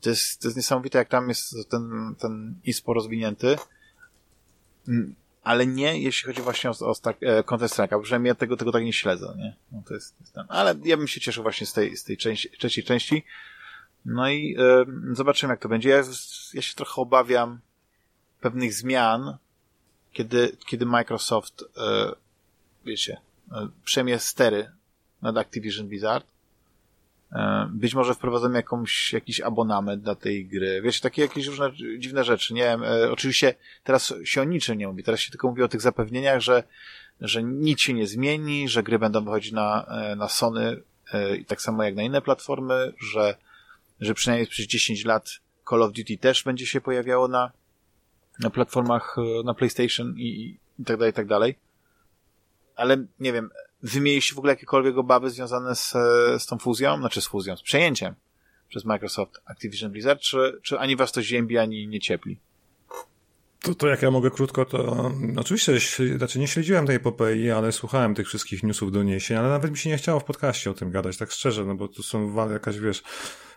To 0.01 0.09
jest, 0.09 0.41
to 0.41 0.47
jest 0.47 0.57
niesamowite, 0.57 0.97
jak 0.97 1.09
tam 1.09 1.29
jest 1.29 1.69
ten, 1.69 2.15
ten 2.19 2.55
e-sport 2.67 2.95
rozwinięty, 2.95 3.55
mm, 4.87 5.15
ale 5.43 5.67
nie, 5.67 6.01
jeśli 6.01 6.27
chodzi 6.27 6.41
właśnie 6.41 6.69
o, 6.69 6.73
o 6.79 6.95
e, 7.21 7.43
Counter 7.43 7.69
przynajmniej 8.01 8.29
ja 8.29 8.35
tego, 8.35 8.57
tego 8.57 8.71
tak 8.71 8.83
nie 8.83 8.93
śledzę, 8.93 9.33
nie? 9.37 9.55
No 9.71 9.81
to 9.87 9.93
jest, 9.93 10.15
jest 10.19 10.33
ten. 10.33 10.45
Ale 10.49 10.75
ja 10.83 10.97
bym 10.97 11.07
się 11.07 11.21
cieszył 11.21 11.43
właśnie 11.43 11.67
z 11.67 11.73
tej, 11.73 11.97
z 11.97 12.03
tej 12.03 12.17
części, 12.17 12.49
trzeciej 12.49 12.83
części. 12.83 13.23
No 14.05 14.29
i 14.29 14.55
e, 14.59 14.85
zobaczymy, 15.15 15.53
jak 15.53 15.59
to 15.59 15.69
będzie. 15.69 15.89
Ja, 15.89 16.03
ja 16.53 16.61
się 16.61 16.75
trochę 16.75 17.01
obawiam 17.01 17.59
pewnych 18.41 18.73
zmian, 18.73 19.37
kiedy, 20.13 20.57
kiedy 20.67 20.85
Microsoft, 20.85 21.63
e, 21.77 22.11
wiecie, 22.85 23.17
e, 23.51 23.67
przejmie 23.83 24.19
stery 24.19 24.71
nad 25.21 25.37
Activision 25.37 25.87
Blizzard, 25.87 26.27
e, 27.31 27.69
być 27.73 27.95
może 27.95 28.13
wprowadzą 28.13 28.51
jakąś, 28.51 29.13
jakiś 29.13 29.41
abonament 29.41 30.03
dla 30.03 30.15
tej 30.15 30.45
gry. 30.45 30.81
Wiecie, 30.81 30.99
takie 31.01 31.21
jakieś 31.21 31.45
różne 31.45 31.71
dziwne 31.97 32.23
rzeczy. 32.23 32.53
Nie 32.53 32.63
wiem, 32.63 32.83
e, 32.83 33.11
oczywiście 33.11 33.55
teraz 33.83 34.13
się 34.23 34.41
o 34.41 34.43
niczym 34.43 34.77
nie 34.77 34.87
mówi. 34.87 35.03
Teraz 35.03 35.19
się 35.19 35.31
tylko 35.31 35.47
mówi 35.47 35.63
o 35.63 35.67
tych 35.67 35.81
zapewnieniach, 35.81 36.41
że, 36.41 36.63
że 37.21 37.43
nic 37.43 37.81
się 37.81 37.93
nie 37.93 38.07
zmieni, 38.07 38.69
że 38.69 38.83
gry 38.83 38.99
będą 38.99 39.23
wychodzić 39.23 39.51
na, 39.51 39.85
e, 39.85 40.15
na 40.15 40.29
Sony 40.29 40.81
e, 41.13 41.35
i 41.35 41.45
tak 41.45 41.61
samo 41.61 41.83
jak 41.83 41.95
na 41.95 42.03
inne 42.03 42.21
platformy, 42.21 42.93
że, 42.99 43.35
że 44.01 44.13
przynajmniej 44.13 44.47
przez 44.47 44.67
10 44.67 45.05
lat 45.05 45.29
Call 45.69 45.83
of 45.83 45.93
Duty 45.93 46.17
też 46.17 46.43
będzie 46.43 46.65
się 46.65 46.81
pojawiało 46.81 47.27
na, 47.27 47.51
na 48.39 48.49
platformach 48.49 49.15
e, 49.17 49.43
na 49.43 49.53
PlayStation 49.53 50.13
i, 50.17 50.57
i 50.79 50.85
tak 50.85 50.97
dalej, 50.97 51.11
i 51.11 51.13
tak 51.13 51.27
dalej. 51.27 51.55
Ale 52.75 53.05
nie 53.19 53.33
wiem, 53.33 53.49
wymieniliście 53.83 54.35
w 54.35 54.37
ogóle 54.37 54.53
jakiekolwiek 54.53 54.97
obawy 54.97 55.29
związane 55.29 55.75
z, 55.75 55.95
e, 55.95 56.39
z 56.39 56.45
tą 56.45 56.57
fuzją, 56.57 56.97
znaczy 56.97 57.21
z 57.21 57.27
fuzją, 57.27 57.57
z 57.57 57.61
przejęciem 57.61 58.15
przez 58.69 58.85
Microsoft 58.85 59.41
Activision 59.45 59.91
Blizzard, 59.91 60.21
czy, 60.21 60.59
czy 60.63 60.79
ani 60.79 60.95
was 60.95 61.11
to 61.11 61.21
ziębi, 61.21 61.57
ani 61.57 61.87
nie 61.87 61.99
ciepli? 61.99 62.37
To, 63.61 63.75
to 63.75 63.87
jak 63.87 64.01
ja 64.01 64.11
mogę 64.11 64.31
krótko, 64.31 64.65
to 64.65 65.11
oczywiście 65.37 65.73
znaczy 66.17 66.39
nie 66.39 66.47
śledziłem 66.47 66.87
tej 66.87 66.95
epopei, 66.95 67.51
ale 67.51 67.71
słuchałem 67.71 68.15
tych 68.15 68.27
wszystkich 68.27 68.63
newsów 68.63 68.91
doniesień, 68.91 69.37
ale 69.37 69.49
nawet 69.49 69.71
mi 69.71 69.77
się 69.77 69.89
nie 69.89 69.97
chciało 69.97 70.19
w 70.19 70.23
podcaście 70.23 70.71
o 70.71 70.73
tym 70.73 70.91
gadać, 70.91 71.17
tak 71.17 71.31
szczerze, 71.31 71.65
no 71.65 71.75
bo 71.75 71.87
tu 71.87 72.03
są 72.03 72.49
jakaś, 72.51 72.79
wiesz, 72.79 73.03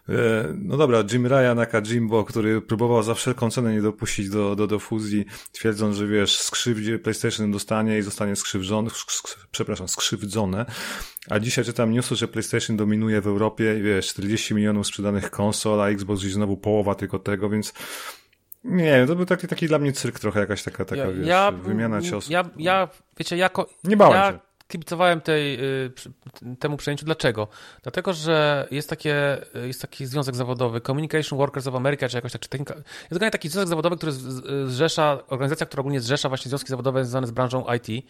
E, 0.09 0.55
no 0.59 0.77
dobra, 0.77 1.05
Jim 1.13 1.27
Ryan, 1.27 1.59
aka 1.59 1.83
Jimbo, 1.83 2.25
który 2.25 2.61
próbował 2.61 3.03
za 3.03 3.15
wszelką 3.15 3.51
cenę 3.51 3.75
nie 3.75 3.83
dopuścić 3.83 4.29
do, 4.29 4.57
do, 4.57 4.67
do 4.67 4.79
fuzji, 4.79 5.25
twierdząc, 5.53 5.97
że 5.97 6.07
wiesz, 6.07 6.41
skrzywdzie 6.41 6.99
PlayStation 6.99 7.53
dostanie 7.53 7.99
i 7.99 8.03
zostanie 8.03 8.37
skrzywdzony, 8.37 8.91
przepraszam, 9.51 9.89
skrzywdzone. 9.89 10.67
A 11.31 11.39
dzisiaj 11.39 11.65
czytam 11.65 11.93
newsy, 11.93 12.17
że 12.17 12.29
PlayStation 12.29 12.77
dominuje 12.77 13.21
w 13.21 13.27
Europie 13.27 13.81
wiesz, 13.83 14.09
40 14.09 14.55
milionów 14.55 14.87
sprzedanych 14.87 15.31
konsol, 15.31 15.81
a 15.81 15.89
Xbox 15.89 16.21
gdzieś 16.21 16.33
znowu 16.33 16.57
połowa 16.57 16.95
tylko 16.95 17.19
tego, 17.19 17.51
więc 17.51 17.73
nie 18.65 18.85
wiem, 18.85 19.07
to 19.07 19.17
był 19.17 19.27
taki, 19.27 19.49
taki 19.49 19.67
dla 19.67 19.79
mnie 19.79 19.93
cyrk 19.93 20.19
trochę 20.19 20.41
jakaś 20.41 20.63
taka, 20.63 20.85
taka 20.85 21.03
ja, 21.03 21.13
wiesz, 21.13 21.27
ja, 21.27 21.53
wymiana 21.53 22.03
ciosów. 22.03 22.31
Ja, 22.31 22.45
ja, 22.57 22.89
wiecie, 23.19 23.37
jako... 23.37 23.69
Nie 23.85 23.97
bałem 23.97 24.17
ja, 24.17 24.33
się 24.33 24.39
kibicowałem 24.69 25.21
tej, 25.21 25.61
y, 25.85 25.93
temu 26.59 26.77
przejęciu. 26.77 27.05
Dlaczego? 27.05 27.49
Dlatego, 27.83 28.13
że 28.13 28.69
jest, 28.71 28.91
takie, 28.91 29.39
y, 29.57 29.67
jest 29.67 29.83
taki 29.83 30.07
związek 30.07 30.35
zawodowy, 30.35 30.81
Communication 30.81 31.39
Workers 31.39 31.67
of 31.67 31.75
America, 31.75 32.09
czy 32.09 32.17
jakoś 32.17 32.33
tak, 32.33 32.41
czy 32.41 32.49
technika, 32.49 32.75
jest 33.11 33.33
taki 33.33 33.49
związek 33.49 33.69
zawodowy, 33.69 33.97
który 33.97 34.13
zrzesza, 34.67 35.19
organizacja, 35.29 35.67
która 35.67 35.81
ogólnie 35.81 36.01
zrzesza 36.01 36.29
właśnie 36.29 36.49
związki 36.49 36.69
zawodowe 36.69 37.05
związane 37.05 37.27
z 37.27 37.31
branżą 37.31 37.67
IT 37.75 38.05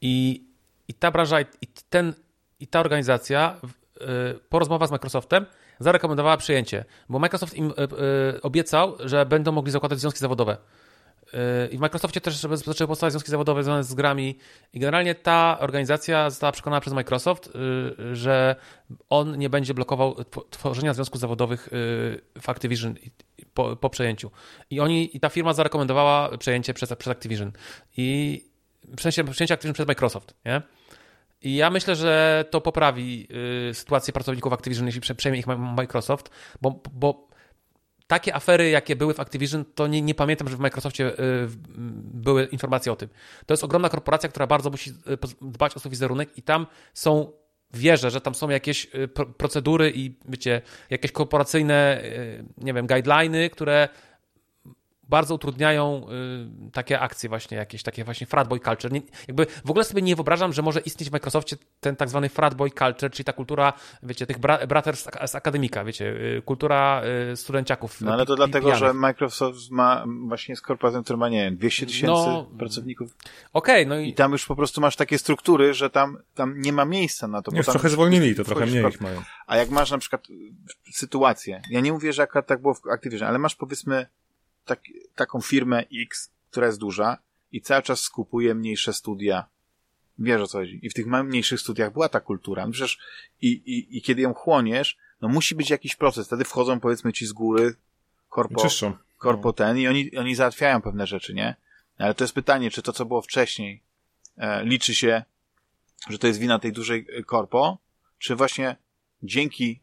i, 0.00 0.44
i 0.88 0.94
ta 0.94 1.10
branża, 1.10 1.40
i, 1.40 1.46
ten, 1.90 2.14
i 2.60 2.66
ta 2.66 2.80
organizacja 2.80 3.60
y, 3.64 4.04
po 4.48 4.58
rozmowach 4.58 4.88
z 4.88 4.92
Microsoftem 4.92 5.46
zarekomendowała 5.80 6.36
przyjęcie, 6.36 6.84
bo 7.08 7.18
Microsoft 7.18 7.54
im 7.54 7.72
obiecał, 8.42 8.96
że 9.04 9.26
będą 9.26 9.52
mogli 9.52 9.72
zakładać 9.72 10.00
związki 10.00 10.20
zawodowe. 10.20 10.56
I 11.70 11.76
w 11.76 11.80
Microsoftie 11.80 12.20
też 12.20 12.36
zaczęły 12.36 12.88
powstawać 12.88 13.12
związki 13.12 13.30
zawodowe 13.30 13.64
związane 13.64 13.84
z 13.84 13.94
grami 13.94 14.38
i 14.72 14.80
generalnie 14.80 15.14
ta 15.14 15.56
organizacja 15.60 16.30
została 16.30 16.52
przekonana 16.52 16.80
przez 16.80 16.92
Microsoft, 16.92 17.50
że 18.12 18.56
on 19.10 19.38
nie 19.38 19.50
będzie 19.50 19.74
blokował 19.74 20.16
tworzenia 20.50 20.94
związków 20.94 21.20
zawodowych 21.20 21.68
w 22.40 22.48
Activision 22.48 22.94
po, 23.54 23.76
po 23.76 23.90
przejęciu. 23.90 24.30
I 24.70 24.80
oni, 24.80 25.16
i 25.16 25.20
ta 25.20 25.28
firma 25.28 25.52
zarekomendowała 25.52 26.38
przejęcie 26.38 26.74
przez, 26.74 26.94
przez 26.94 27.10
Activision. 27.10 27.52
I 27.96 28.40
w 28.82 28.96
przejęcie 28.96 29.54
Activision 29.54 29.74
przez 29.74 29.86
Microsoft, 29.86 30.34
nie? 30.44 30.62
I 31.42 31.56
ja 31.56 31.70
myślę, 31.70 31.96
że 31.96 32.44
to 32.50 32.60
poprawi 32.60 33.28
y, 33.70 33.74
sytuację 33.74 34.12
pracowników 34.12 34.52
Activision, 34.52 34.86
jeśli 34.86 35.14
przejmie 35.16 35.38
ich 35.38 35.46
Microsoft, 35.46 36.30
bo, 36.62 36.82
bo 36.92 37.28
takie 38.06 38.34
afery, 38.34 38.70
jakie 38.70 38.96
były 38.96 39.14
w 39.14 39.20
Activision, 39.20 39.64
to 39.74 39.86
nie, 39.86 40.02
nie 40.02 40.14
pamiętam, 40.14 40.48
że 40.48 40.56
w 40.56 40.60
Microsoftie 40.60 41.12
y, 41.12 41.48
były 42.14 42.44
informacje 42.44 42.92
o 42.92 42.96
tym. 42.96 43.08
To 43.46 43.54
jest 43.54 43.64
ogromna 43.64 43.88
korporacja, 43.88 44.28
która 44.28 44.46
bardzo 44.46 44.70
musi 44.70 44.90
y, 44.90 44.94
dbać 45.42 45.74
o 45.74 45.78
swój 45.78 45.90
wizerunek 45.90 46.38
i 46.38 46.42
tam 46.42 46.66
są 46.94 47.32
wierzę, 47.74 48.10
że 48.10 48.20
tam 48.20 48.34
są 48.34 48.48
jakieś 48.48 48.84
y, 48.94 49.08
procedury 49.38 49.92
i 49.94 50.14
wiecie, 50.28 50.62
jakieś 50.90 51.12
korporacyjne, 51.12 52.02
nie 52.58 52.74
wiem, 52.74 52.86
guideliny, 52.86 53.50
które 53.50 53.88
bardzo 55.08 55.34
utrudniają 55.34 56.06
y, 56.68 56.70
takie 56.70 57.00
akcje 57.00 57.28
właśnie, 57.28 57.56
jakieś 57.56 57.82
takie 57.82 58.04
właśnie 58.04 58.26
fratboy 58.26 58.60
culture. 58.60 58.92
Nie, 58.92 59.02
jakby 59.28 59.46
w 59.64 59.70
ogóle 59.70 59.84
sobie 59.84 60.02
nie 60.02 60.16
wyobrażam, 60.16 60.52
że 60.52 60.62
może 60.62 60.80
istnieć 60.80 61.10
w 61.10 61.12
Microsoftie 61.12 61.56
ten 61.80 61.96
tak 61.96 62.08
zwany 62.08 62.28
fratboy 62.28 62.70
culture, 62.70 63.10
czyli 63.10 63.24
ta 63.24 63.32
kultura, 63.32 63.72
wiecie, 64.02 64.26
tych 64.26 64.38
bra 64.38 64.66
brater 64.66 64.96
z, 64.96 65.08
z, 65.26 65.34
akademika, 65.34 65.84
wiecie, 65.84 66.06
y, 66.38 66.42
kultura 66.44 67.02
y, 67.32 67.36
studenciaków. 67.36 68.00
No 68.00 68.12
ale 68.12 68.26
to 68.26 68.36
dlatego, 68.36 68.74
że 68.74 68.94
Microsoft 68.94 69.70
ma 69.70 70.04
właśnie 70.26 70.56
z 70.56 70.60
korporacją, 70.60 71.04
która 71.04 71.16
ma, 71.16 71.28
nie 71.28 71.44
wiem, 71.44 71.56
200 71.56 71.86
tysięcy 71.86 72.06
no, 72.06 72.50
pracowników. 72.58 73.16
Okej, 73.52 73.82
okay, 73.82 73.86
no 73.86 73.98
i... 73.98 74.08
I 74.08 74.14
tam 74.14 74.32
już 74.32 74.46
po 74.46 74.56
prostu 74.56 74.80
masz 74.80 74.96
takie 74.96 75.18
struktury, 75.18 75.74
że 75.74 75.90
tam, 75.90 76.18
tam 76.34 76.60
nie 76.60 76.72
ma 76.72 76.84
miejsca 76.84 77.28
na 77.28 77.42
to. 77.42 77.56
Już 77.56 77.66
trochę 77.66 77.88
zwolnili, 77.88 78.34
to 78.34 78.44
trochę 78.44 78.66
mniej 78.66 78.88
ich 78.88 79.00
mają. 79.00 79.22
A 79.46 79.56
jak 79.56 79.70
masz 79.70 79.90
na 79.90 79.98
przykład 79.98 80.26
sytuację, 80.92 81.62
ja 81.70 81.80
nie 81.80 81.92
mówię, 81.92 82.12
że 82.12 82.22
akurat 82.22 82.46
tak 82.46 82.62
było 82.62 82.74
w 82.74 82.86
Activision, 82.86 83.28
ale 83.28 83.38
masz 83.38 83.54
powiedzmy 83.54 84.06
tak, 84.68 84.80
taką 85.14 85.40
firmę 85.40 85.84
X, 86.02 86.30
która 86.50 86.66
jest 86.66 86.78
duża 86.78 87.18
i 87.52 87.60
cały 87.60 87.82
czas 87.82 88.00
skupuje 88.00 88.54
mniejsze 88.54 88.92
studia. 88.92 89.46
Wiesz 90.18 90.40
o 90.40 90.46
co 90.46 90.58
chodzi. 90.58 90.80
I 90.82 90.90
w 90.90 90.94
tych 90.94 91.06
mniejszych 91.06 91.60
studiach 91.60 91.92
była 91.92 92.08
ta 92.08 92.20
kultura. 92.20 92.66
No 92.66 92.72
przecież 92.72 92.98
i, 93.40 93.48
i, 93.48 93.96
i 93.98 94.02
kiedy 94.02 94.22
ją 94.22 94.34
chłoniesz, 94.34 94.96
no 95.20 95.28
musi 95.28 95.54
być 95.54 95.70
jakiś 95.70 95.96
proces. 95.96 96.26
Wtedy 96.26 96.44
wchodzą 96.44 96.80
powiedzmy 96.80 97.12
ci 97.12 97.26
z 97.26 97.32
góry 97.32 97.74
korpo, 98.28 98.68
korpo 99.18 99.52
ten 99.52 99.78
i 99.78 99.88
oni, 99.88 100.16
oni 100.16 100.34
załatwiają 100.34 100.82
pewne 100.82 101.06
rzeczy, 101.06 101.34
nie? 101.34 101.56
Ale 101.98 102.14
to 102.14 102.24
jest 102.24 102.34
pytanie, 102.34 102.70
czy 102.70 102.82
to, 102.82 102.92
co 102.92 103.04
było 103.04 103.22
wcześniej, 103.22 103.82
e, 104.36 104.64
liczy 104.64 104.94
się, 104.94 105.22
że 106.10 106.18
to 106.18 106.26
jest 106.26 106.38
wina 106.38 106.58
tej 106.58 106.72
dużej 106.72 107.06
e, 107.12 107.22
korpo, 107.22 107.78
czy 108.18 108.36
właśnie 108.36 108.76
dzięki 109.22 109.80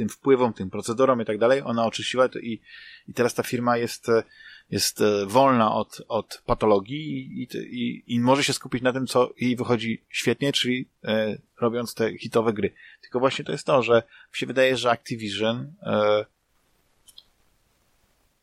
tym 0.00 0.08
wpływom, 0.08 0.52
tym 0.52 0.70
procedurom 0.70 1.22
i 1.22 1.24
tak 1.24 1.38
dalej, 1.38 1.62
ona 1.64 1.86
oczyściła 1.86 2.28
to 2.28 2.38
i, 2.38 2.60
i 3.08 3.14
teraz 3.14 3.34
ta 3.34 3.42
firma 3.42 3.76
jest, 3.76 4.08
e, 4.08 4.22
jest 4.70 5.00
e, 5.00 5.26
wolna 5.26 5.74
od, 5.74 6.02
od 6.08 6.42
patologii 6.46 7.42
i, 7.42 7.48
i, 7.56 8.14
i 8.14 8.20
może 8.20 8.44
się 8.44 8.52
skupić 8.52 8.82
na 8.82 8.92
tym, 8.92 9.06
co 9.06 9.30
jej 9.40 9.56
wychodzi 9.56 10.02
świetnie, 10.08 10.52
czyli 10.52 10.88
e, 11.04 11.36
robiąc 11.60 11.94
te 11.94 12.18
hitowe 12.18 12.52
gry. 12.52 12.72
Tylko 13.02 13.20
właśnie 13.20 13.44
to 13.44 13.52
jest 13.52 13.66
to, 13.66 13.82
że 13.82 14.02
się 14.32 14.46
wydaje, 14.46 14.76
że 14.76 14.90
Activision 14.90 15.72
e, 15.82 16.24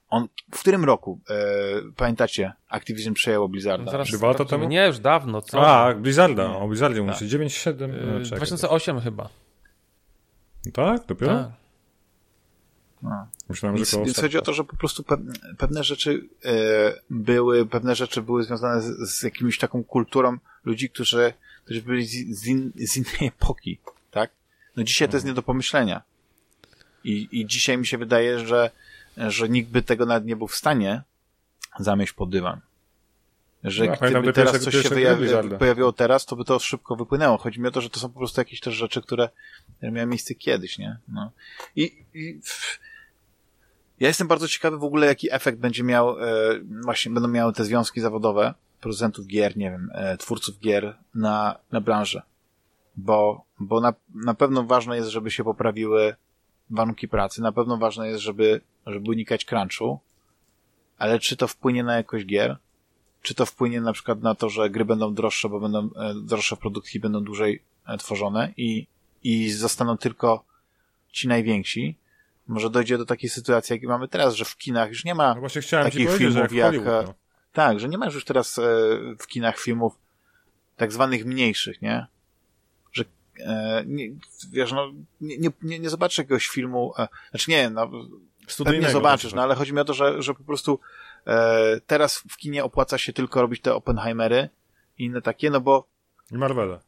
on, 0.09 0.27
w 0.51 0.59
którym 0.59 0.85
roku, 0.85 1.19
e, 1.29 1.35
pamiętacie, 1.95 2.53
Activision 2.69 3.13
przejęło 3.13 3.49
Blizzarda? 3.49 3.91
Zaraz 3.91 4.11
Dwa 4.11 4.27
lata 4.27 4.45
temu? 4.45 4.67
Nie, 4.67 4.85
już 4.85 4.99
dawno. 4.99 5.41
Co? 5.41 5.67
A, 5.67 5.93
Blizzarda, 5.93 6.57
o 6.57 6.67
Blizzardzie 6.67 7.05
tak. 7.05 7.15
9-7. 7.15 7.89
Yy, 8.19 8.19
2008 8.21 8.99
chyba. 9.01 9.29
Tak? 10.71 11.05
Dopiero? 11.05 11.33
Tak. 11.33 11.51
No. 13.01 13.27
Myślałem, 13.49 13.75
więc, 13.75 13.91
że 13.91 13.97
więc 13.97 14.19
chodzi 14.19 14.37
o 14.37 14.41
to, 14.41 14.53
że 14.53 14.63
po 14.63 14.75
prostu 14.75 15.03
pewne 15.57 15.83
rzeczy 15.83 16.29
e, 16.45 16.51
były, 17.09 17.65
pewne 17.65 17.95
rzeczy 17.95 18.21
były 18.21 18.43
związane 18.43 18.81
z, 18.81 19.09
z 19.09 19.23
jakimś 19.23 19.57
taką 19.57 19.83
kulturą 19.83 20.37
ludzi, 20.65 20.89
którzy, 20.89 21.33
którzy 21.63 21.81
byli 21.81 22.05
z, 22.05 22.39
z, 22.39 22.47
in, 22.47 22.71
z 22.75 22.97
innej 22.97 23.27
epoki, 23.37 23.79
tak? 24.11 24.31
No 24.75 24.83
dzisiaj 24.83 25.09
to 25.09 25.17
jest 25.17 25.25
nie 25.25 25.33
do 25.33 25.43
pomyślenia. 25.43 26.01
I, 27.03 27.27
I 27.31 27.45
dzisiaj 27.45 27.77
mi 27.77 27.87
się 27.87 27.97
wydaje, 27.97 28.47
że, 28.47 28.71
że 29.17 29.49
nikt 29.49 29.69
by 29.69 29.81
tego 29.81 30.05
nawet 30.05 30.25
nie 30.25 30.35
był 30.35 30.47
w 30.47 30.55
stanie 30.55 31.03
zamieść 31.79 32.13
pod 32.13 32.29
dywan. 32.29 32.59
Że 33.63 33.85
no, 33.85 33.95
gdyby 34.09 34.33
teraz 34.33 34.59
coś 34.59 34.75
się 34.75 34.89
wyjawi, 34.89 35.27
pojawiło 35.59 35.93
teraz, 35.93 36.25
to 36.25 36.35
by 36.35 36.45
to 36.45 36.59
szybko 36.59 36.95
wypłynęło. 36.95 37.37
Chodzi 37.37 37.61
mi 37.61 37.67
o 37.67 37.71
to, 37.71 37.81
że 37.81 37.89
to 37.89 37.99
są 37.99 38.09
po 38.09 38.19
prostu 38.19 38.41
jakieś 38.41 38.59
też 38.59 38.73
rzeczy, 38.75 39.01
które 39.01 39.29
miały 39.81 40.05
miejsce 40.07 40.35
kiedyś, 40.35 40.77
nie? 40.77 40.97
No. 41.07 41.31
I, 41.75 42.05
i 42.13 42.39
ja 43.99 44.07
jestem 44.07 44.27
bardzo 44.27 44.47
ciekawy 44.47 44.77
w 44.77 44.83
ogóle, 44.83 45.07
jaki 45.07 45.33
efekt 45.33 45.59
będzie 45.59 45.83
miał, 45.83 46.19
e, 46.19 46.25
właśnie 46.83 47.11
będą 47.11 47.29
miały 47.29 47.53
te 47.53 47.65
związki 47.65 48.01
zawodowe 48.01 48.53
producentów 48.81 49.27
gier, 49.27 49.57
nie 49.57 49.71
wiem, 49.71 49.89
e, 49.93 50.17
twórców 50.17 50.59
gier 50.59 50.97
na, 51.15 51.59
na 51.71 51.81
branżę. 51.81 52.21
Bo, 52.95 53.45
bo 53.59 53.81
na, 53.81 53.93
na 54.15 54.33
pewno 54.33 54.63
ważne 54.63 54.95
jest, 54.95 55.09
żeby 55.09 55.31
się 55.31 55.43
poprawiły 55.43 56.15
warunki 56.69 57.07
pracy, 57.07 57.41
na 57.41 57.51
pewno 57.51 57.77
ważne 57.77 58.07
jest, 58.07 58.21
żeby, 58.21 58.61
żeby 58.85 59.09
unikać 59.09 59.45
crunchu, 59.45 59.99
ale 60.97 61.19
czy 61.19 61.37
to 61.37 61.47
wpłynie 61.47 61.83
na 61.83 61.95
jakość 61.95 62.25
gier? 62.25 62.57
Czy 63.21 63.35
to 63.35 63.45
wpłynie 63.45 63.81
na 63.81 63.93
przykład 63.93 64.21
na 64.21 64.35
to, 64.35 64.49
że 64.49 64.69
gry 64.69 64.85
będą 64.85 65.13
droższe, 65.13 65.49
bo 65.49 65.59
będą 65.59 65.89
e, 65.95 66.13
droższe 66.15 66.57
produkty 66.57 66.99
będą 66.99 67.23
dłużej 67.23 67.61
e, 67.87 67.97
tworzone 67.97 68.53
i, 68.57 68.87
i 69.23 69.51
zostaną 69.51 69.97
tylko 69.97 70.43
ci 71.11 71.27
najwięksi? 71.27 71.95
Może 72.47 72.69
dojdzie 72.69 72.97
do 72.97 73.05
takiej 73.05 73.29
sytuacji, 73.29 73.73
jak 73.73 73.83
mamy 73.83 74.07
teraz, 74.07 74.35
że 74.35 74.45
w 74.45 74.57
kinach 74.57 74.89
już 74.89 75.05
nie 75.05 75.15
ma 75.15 75.35
no 75.35 75.83
takich 75.83 76.17
filmów 76.17 76.51
jak... 76.53 76.73
jak 76.73 76.85
no. 76.85 77.13
Tak, 77.53 77.79
że 77.79 77.89
nie 77.89 77.97
ma 77.97 78.05
już 78.05 78.25
teraz 78.25 78.59
e, 78.59 78.61
w 79.19 79.27
kinach 79.27 79.59
filmów 79.59 79.93
tak 80.77 80.91
zwanych 80.91 81.25
mniejszych, 81.25 81.81
nie? 81.81 82.07
Że 82.93 83.03
nie, 83.85 84.09
wiesz, 84.51 84.71
no, 84.71 84.91
nie, 85.21 85.37
nie, 85.61 85.79
nie 85.79 85.89
zobaczysz 85.89 86.17
jakiegoś 86.17 86.47
filmu, 86.47 86.93
znaczy 87.29 87.51
nie, 87.51 87.69
no, 87.69 87.91
pewnie 88.65 88.89
zobaczysz, 88.89 89.33
no 89.33 89.41
ale 89.41 89.55
chodzi 89.55 89.73
mi 89.73 89.79
o 89.79 89.85
to, 89.85 89.93
że, 89.93 90.21
że 90.21 90.33
po 90.33 90.43
prostu 90.43 90.79
E, 90.79 91.06
teraz 91.87 92.17
w 92.17 92.37
kinie 92.37 92.63
opłaca 92.63 92.97
się 92.97 93.13
tylko 93.13 93.41
robić 93.41 93.61
te 93.61 93.75
Oppenheimery 93.75 94.49
i 94.97 95.05
inne 95.05 95.21
takie, 95.21 95.49
no 95.49 95.61
bo 95.61 95.87
i 96.31 96.37
Marvele. 96.37 96.79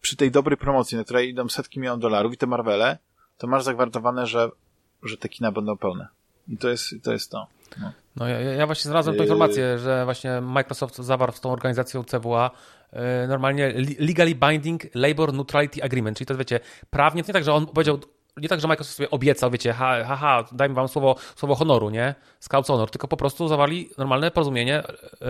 Przy 0.00 0.16
tej 0.16 0.30
dobrej 0.30 0.56
promocji, 0.56 0.98
na 0.98 1.04
której 1.04 1.30
idą 1.30 1.48
setki 1.48 1.80
milionów 1.80 2.00
dolarów 2.00 2.32
i 2.32 2.36
te 2.36 2.46
Marvele, 2.46 2.98
to 3.38 3.46
masz 3.46 3.64
zagwarantowane, 3.64 4.26
że, 4.26 4.50
że 5.02 5.16
te 5.16 5.28
kina 5.28 5.52
będą 5.52 5.76
pełne. 5.76 6.08
I 6.48 6.56
to 6.56 6.68
jest 6.68 6.94
to. 7.02 7.12
Jest 7.12 7.30
to. 7.30 7.46
No. 7.80 7.92
No 8.16 8.28
ja, 8.28 8.40
ja 8.40 8.66
właśnie 8.66 8.88
znalazłem 8.88 9.16
tą 9.16 9.22
informację, 9.22 9.78
że 9.78 10.04
właśnie 10.04 10.40
Microsoft 10.40 10.96
zawarł 10.96 11.32
z 11.32 11.40
tą 11.40 11.52
organizacją 11.52 12.04
CWA 12.04 12.50
e, 12.92 13.26
normalnie 13.26 13.74
legally 13.98 14.34
binding 14.34 14.82
labor 14.94 15.32
neutrality 15.32 15.82
agreement, 15.82 16.18
czyli 16.18 16.26
to 16.26 16.36
wiecie, 16.36 16.60
prawnie, 16.90 17.22
to 17.22 17.28
nie 17.28 17.32
tak, 17.32 17.44
że 17.44 17.52
on 17.52 17.66
powiedział 17.66 18.00
nie 18.40 18.48
tak, 18.48 18.60
że 18.60 18.68
Microsoft 18.68 18.96
sobie 18.96 19.10
obiecał, 19.10 19.50
wiecie, 19.50 19.72
ha, 19.72 20.04
ha, 20.04 20.16
ha 20.16 20.44
dajmy 20.52 20.74
wam 20.74 20.88
słowo, 20.88 21.16
słowo 21.36 21.54
honoru, 21.54 21.90
nie? 21.90 22.14
Scouts 22.40 22.68
honor, 22.68 22.90
tylko 22.90 23.08
po 23.08 23.16
prostu 23.16 23.48
zawarli 23.48 23.90
normalne 23.98 24.30
porozumienie 24.30 24.82
yy, 25.20 25.26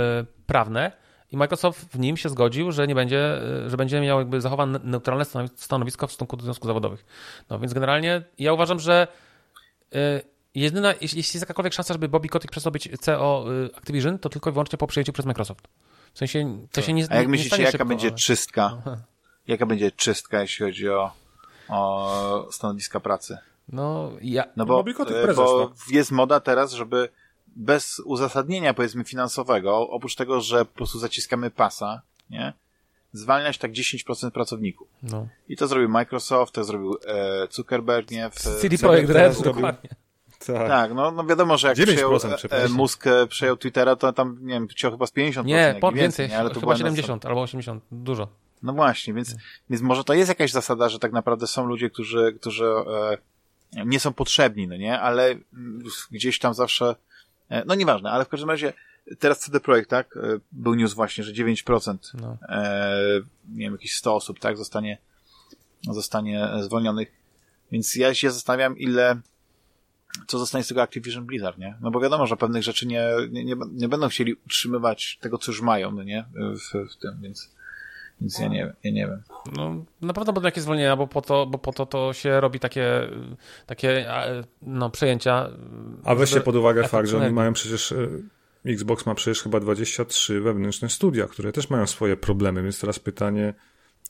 prawne 0.46 0.92
i 1.32 1.36
Microsoft 1.36 1.80
w 1.80 1.98
nim 1.98 2.16
się 2.16 2.28
zgodził, 2.28 2.72
że 2.72 2.86
nie 2.86 2.94
będzie, 2.94 3.40
yy, 3.62 3.70
że 3.70 3.76
będzie 3.76 4.00
miał 4.00 4.18
jakby 4.18 4.40
zachowane 4.40 4.80
neutralne 4.84 5.24
stanowisko 5.56 6.06
w 6.06 6.12
stosunku 6.12 6.36
do 6.36 6.44
związków 6.44 6.66
zawodowych. 6.66 7.04
No 7.50 7.58
więc 7.58 7.74
generalnie 7.74 8.22
ja 8.38 8.52
uważam, 8.52 8.80
że 8.80 9.08
yy, 9.92 9.98
jedyna, 10.54 10.94
jeśli 11.00 11.18
jest 11.18 11.34
jakakolwiek 11.34 11.72
szansa, 11.72 11.94
żeby 11.94 12.08
Bobby 12.08 12.28
Kotick 12.28 12.50
przestał 12.50 12.72
być 12.72 12.88
CEO 13.00 13.44
Activision, 13.76 14.18
to 14.18 14.28
tylko 14.28 14.50
i 14.50 14.52
wyłącznie 14.52 14.78
po 14.78 14.86
przejęciu 14.86 15.12
przez 15.12 15.26
Microsoft. 15.26 15.68
W 16.12 16.18
sensie, 16.18 16.66
to 16.72 16.82
się 16.82 16.92
nie 16.92 17.06
A 17.10 17.14
jak 17.14 17.24
nie, 17.24 17.30
myślicie, 17.30 17.56
jaka 17.56 17.70
szybko, 17.70 17.86
będzie 17.86 18.08
ale... 18.08 18.16
czystka? 18.16 18.82
Jaka 19.46 19.66
będzie 19.66 19.90
czystka, 19.92 20.40
jeśli 20.40 20.66
chodzi 20.66 20.88
o 20.88 21.12
o 21.70 22.48
stanowiska 22.50 23.00
pracy. 23.00 23.38
No, 23.68 24.10
ja... 24.22 24.44
No 24.56 24.66
bo, 24.66 24.84
no, 24.98 25.04
prezes, 25.04 25.36
bo 25.36 25.58
no. 25.58 25.72
jest 25.90 26.10
moda 26.10 26.40
teraz, 26.40 26.72
żeby 26.72 27.08
bez 27.56 28.00
uzasadnienia, 28.04 28.74
powiedzmy, 28.74 29.04
finansowego, 29.04 29.88
oprócz 29.88 30.14
tego, 30.14 30.40
że 30.40 30.64
po 30.64 30.74
prostu 30.74 30.98
zaciskamy 30.98 31.50
pasa, 31.50 32.02
nie? 32.30 32.52
Zwalniać 33.12 33.58
tak 33.58 33.72
10% 33.72 34.30
pracowników. 34.30 34.88
No. 35.02 35.28
I 35.48 35.56
to 35.56 35.68
zrobił 35.68 35.88
Microsoft, 35.88 36.54
to 36.54 36.64
zrobił 36.64 36.96
e, 37.06 37.46
Zuckerberg, 37.50 38.10
nie? 38.10 38.30
W, 38.30 38.34
CD 38.34 38.78
Projekt 38.78 39.10
Red, 39.10 39.42
dokładnie. 39.42 39.90
Tak. 40.46 40.68
tak, 40.68 40.94
no, 40.94 41.10
no 41.10 41.24
wiadomo, 41.24 41.58
że 41.58 41.68
jak 41.68 41.76
przejął, 41.76 42.16
e, 42.50 42.68
Musk 42.68 43.06
e, 43.06 43.26
przejął 43.26 43.56
Twittera, 43.56 43.96
to 43.96 44.12
tam, 44.12 44.38
nie 44.40 44.54
wiem, 44.54 44.68
chciał 44.68 44.90
chyba 44.90 45.06
z 45.06 45.12
50%. 45.12 45.44
Nie, 45.44 45.76
po, 45.80 45.92
więcej, 45.92 46.02
więcej 46.02 46.28
nie? 46.28 46.38
ale 46.38 46.50
to 46.50 46.60
chyba 46.60 46.76
70 46.76 47.26
albo 47.26 47.42
80, 47.42 47.84
dużo. 47.92 48.28
No 48.62 48.72
właśnie, 48.72 49.14
więc, 49.14 49.36
więc 49.70 49.82
może 49.82 50.04
to 50.04 50.14
jest 50.14 50.28
jakaś 50.28 50.52
zasada, 50.52 50.88
że 50.88 50.98
tak 50.98 51.12
naprawdę 51.12 51.46
są 51.46 51.66
ludzie, 51.66 51.90
którzy, 51.90 52.36
którzy 52.40 52.64
e, 52.66 53.18
nie 53.86 54.00
są 54.00 54.12
potrzebni, 54.12 54.68
no 54.68 54.76
nie, 54.76 55.00
ale 55.00 55.34
gdzieś 56.10 56.38
tam 56.38 56.54
zawsze, 56.54 56.94
e, 57.48 57.64
no 57.64 57.74
nieważne, 57.74 58.10
ale 58.10 58.24
w 58.24 58.28
każdym 58.28 58.50
razie 58.50 58.72
teraz 59.18 59.38
CD 59.40 59.60
Projekt, 59.60 59.90
tak, 59.90 60.16
e, 60.16 60.20
był 60.52 60.74
news 60.74 60.94
właśnie, 60.94 61.24
że 61.24 61.32
9%, 61.32 61.96
no. 62.14 62.38
e, 62.48 63.20
nie 63.48 63.64
wiem, 63.64 63.72
jakieś 63.72 63.96
100 63.96 64.14
osób, 64.14 64.38
tak, 64.38 64.56
zostanie, 64.56 64.98
zostanie 65.90 66.48
zwolnionych, 66.60 67.12
więc 67.72 67.96
ja 67.96 68.14
się 68.14 68.30
zastanawiam, 68.30 68.78
ile, 68.78 69.20
co 70.26 70.38
zostanie 70.38 70.64
z 70.64 70.68
tego 70.68 70.82
Activision 70.82 71.26
Blizzard, 71.26 71.58
nie? 71.58 71.76
No 71.80 71.90
bo 71.90 72.00
wiadomo, 72.00 72.26
że 72.26 72.36
pewnych 72.36 72.62
rzeczy 72.62 72.86
nie, 72.86 73.08
nie, 73.30 73.44
nie, 73.44 73.56
nie 73.72 73.88
będą 73.88 74.08
chcieli 74.08 74.34
utrzymywać 74.34 75.18
tego, 75.20 75.38
co 75.38 75.52
już 75.52 75.60
mają, 75.60 75.92
no 75.92 76.02
nie? 76.02 76.24
W, 76.34 76.92
w 76.92 76.96
tym, 76.96 77.18
więc, 77.22 77.50
więc 78.20 78.38
ja 78.38 78.48
nie, 78.48 78.72
ja 78.84 78.90
nie 78.90 79.06
wiem. 79.06 79.22
No, 79.56 79.84
na 80.00 80.12
pewno 80.12 80.32
będą 80.32 80.46
jakieś 80.46 80.62
zwolnienia, 80.62 80.96
bo 80.96 81.06
po 81.06 81.22
to, 81.22 81.46
bo 81.46 81.58
po 81.58 81.72
to, 81.72 81.86
to 81.86 82.12
się 82.12 82.40
robi 82.40 82.60
takie, 82.60 83.08
takie 83.66 84.06
no, 84.62 84.90
przejęcia. 84.90 85.50
A 86.04 86.14
weźcie 86.14 86.40
pod 86.40 86.56
uwagę 86.56 86.88
fakt, 86.88 87.08
że 87.08 87.18
oni 87.18 87.32
mają 87.32 87.52
przecież 87.52 87.92
e, 87.92 88.08
Xbox 88.66 89.06
ma 89.06 89.14
przecież 89.14 89.42
chyba 89.42 89.60
23 89.60 90.40
wewnętrzne 90.40 90.88
studia, 90.88 91.26
które 91.26 91.52
też 91.52 91.70
mają 91.70 91.86
swoje 91.86 92.16
problemy, 92.16 92.62
więc 92.62 92.80
teraz 92.80 92.98
pytanie, 92.98 93.54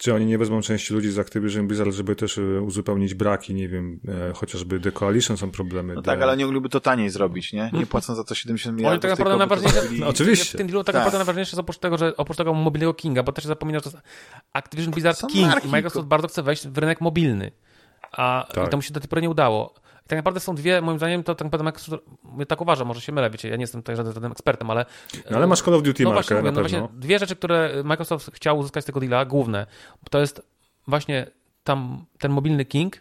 czy 0.01 0.15
oni 0.15 0.27
nie 0.27 0.39
wezmą 0.39 0.63
części 0.63 0.95
ludzi 0.95 1.11
z 1.11 1.19
Activision 1.19 1.67
Blizzard, 1.67 1.93
żeby 1.93 2.17
też 2.17 2.39
e, 2.39 2.63
uzupełnić 2.63 3.15
braki, 3.15 3.55
nie 3.55 3.69
wiem, 3.69 4.01
e, 4.09 4.33
chociażby 4.33 4.81
The 4.81 4.93
Coalition 4.93 5.37
są 5.37 5.51
problemy. 5.51 5.95
No 5.95 6.03
tak, 6.03 6.23
ale 6.23 6.33
oni 6.33 6.45
mogliby 6.45 6.69
to 6.69 6.81
taniej 6.81 7.11
zrobić, 7.11 7.53
nie? 7.53 7.71
Nie 7.73 7.87
płacą 7.87 8.15
za 8.15 8.25
to 8.25 8.35
70 8.35 8.77
milionów. 8.77 8.93
Oni 8.93 9.01
tak 9.01 9.11
naprawdę 9.11 9.39
najważniejsze, 9.39 9.83
no, 9.99 10.09
oczywiście. 10.09 10.59
W 10.59 10.59
tym 10.59 10.67
dealu 10.67 10.85
tak 10.85 10.95
naprawdę 10.95 11.19
najważniejsze 11.19 11.51
jest 11.51 11.61
oprócz 11.61 11.79
tego, 11.79 11.99
że 11.99 12.17
oprócz 12.17 12.37
tego 12.37 12.55
mobilnego 12.55 12.95
Kinga, 12.95 13.23
bo 13.23 13.33
też 13.33 13.45
zapomina, 13.45 13.81
że 13.81 13.91
Activision 14.53 14.93
Blizzard 14.93 15.21
King 15.27 15.49
marki, 15.49 15.69
i 15.69 15.71
Microsoft 15.71 16.09
bardzo 16.09 16.29
chce 16.29 16.43
wejść 16.43 16.69
w 16.69 16.79
rynek 16.79 17.01
mobilny. 17.01 17.53
A 18.13 18.47
tak. 18.55 18.69
to 18.69 18.77
mu 18.77 18.83
się 18.83 18.93
do 18.93 19.01
tej 19.01 19.09
pory 19.09 19.23
nie 19.23 19.31
udało 19.31 19.75
tak 20.11 20.17
naprawdę 20.17 20.41
są 20.41 20.55
dwie, 20.55 20.81
moim 20.81 20.99
zdaniem, 20.99 21.23
to 21.23 21.35
tak 21.35 21.45
naprawdę 21.45 21.65
Microsoft, 21.65 22.05
tak 22.49 22.61
uważam, 22.61 22.89
może 22.89 23.01
się 23.01 23.13
mylę, 23.13 23.31
wiecie, 23.31 23.49
ja 23.49 23.57
nie 23.57 23.63
jestem 23.63 23.83
tutaj 23.83 23.97
żadnym, 23.97 24.15
żadnym 24.15 24.33
ekspertem, 24.33 24.71
ale... 24.71 24.87
No, 25.31 25.37
ale 25.37 25.47
masz 25.47 25.63
Call 25.63 25.75
of 25.75 25.83
Duty 25.83 26.05
no 26.05 26.13
markę, 26.13 26.35
właśnie, 26.35 26.53
no 26.53 26.61
właśnie, 26.61 26.89
dwie 26.93 27.19
rzeczy, 27.19 27.37
które 27.37 27.83
Microsoft 27.85 28.31
chciał 28.35 28.59
uzyskać 28.59 28.85
z 28.85 28.87
tego 28.87 29.01
deala, 29.01 29.25
główne, 29.25 29.67
to 30.11 30.21
jest 30.21 30.43
właśnie 30.87 31.27
tam 31.65 32.05
ten 32.19 32.33
mobilny 32.33 32.65
King, 32.65 32.97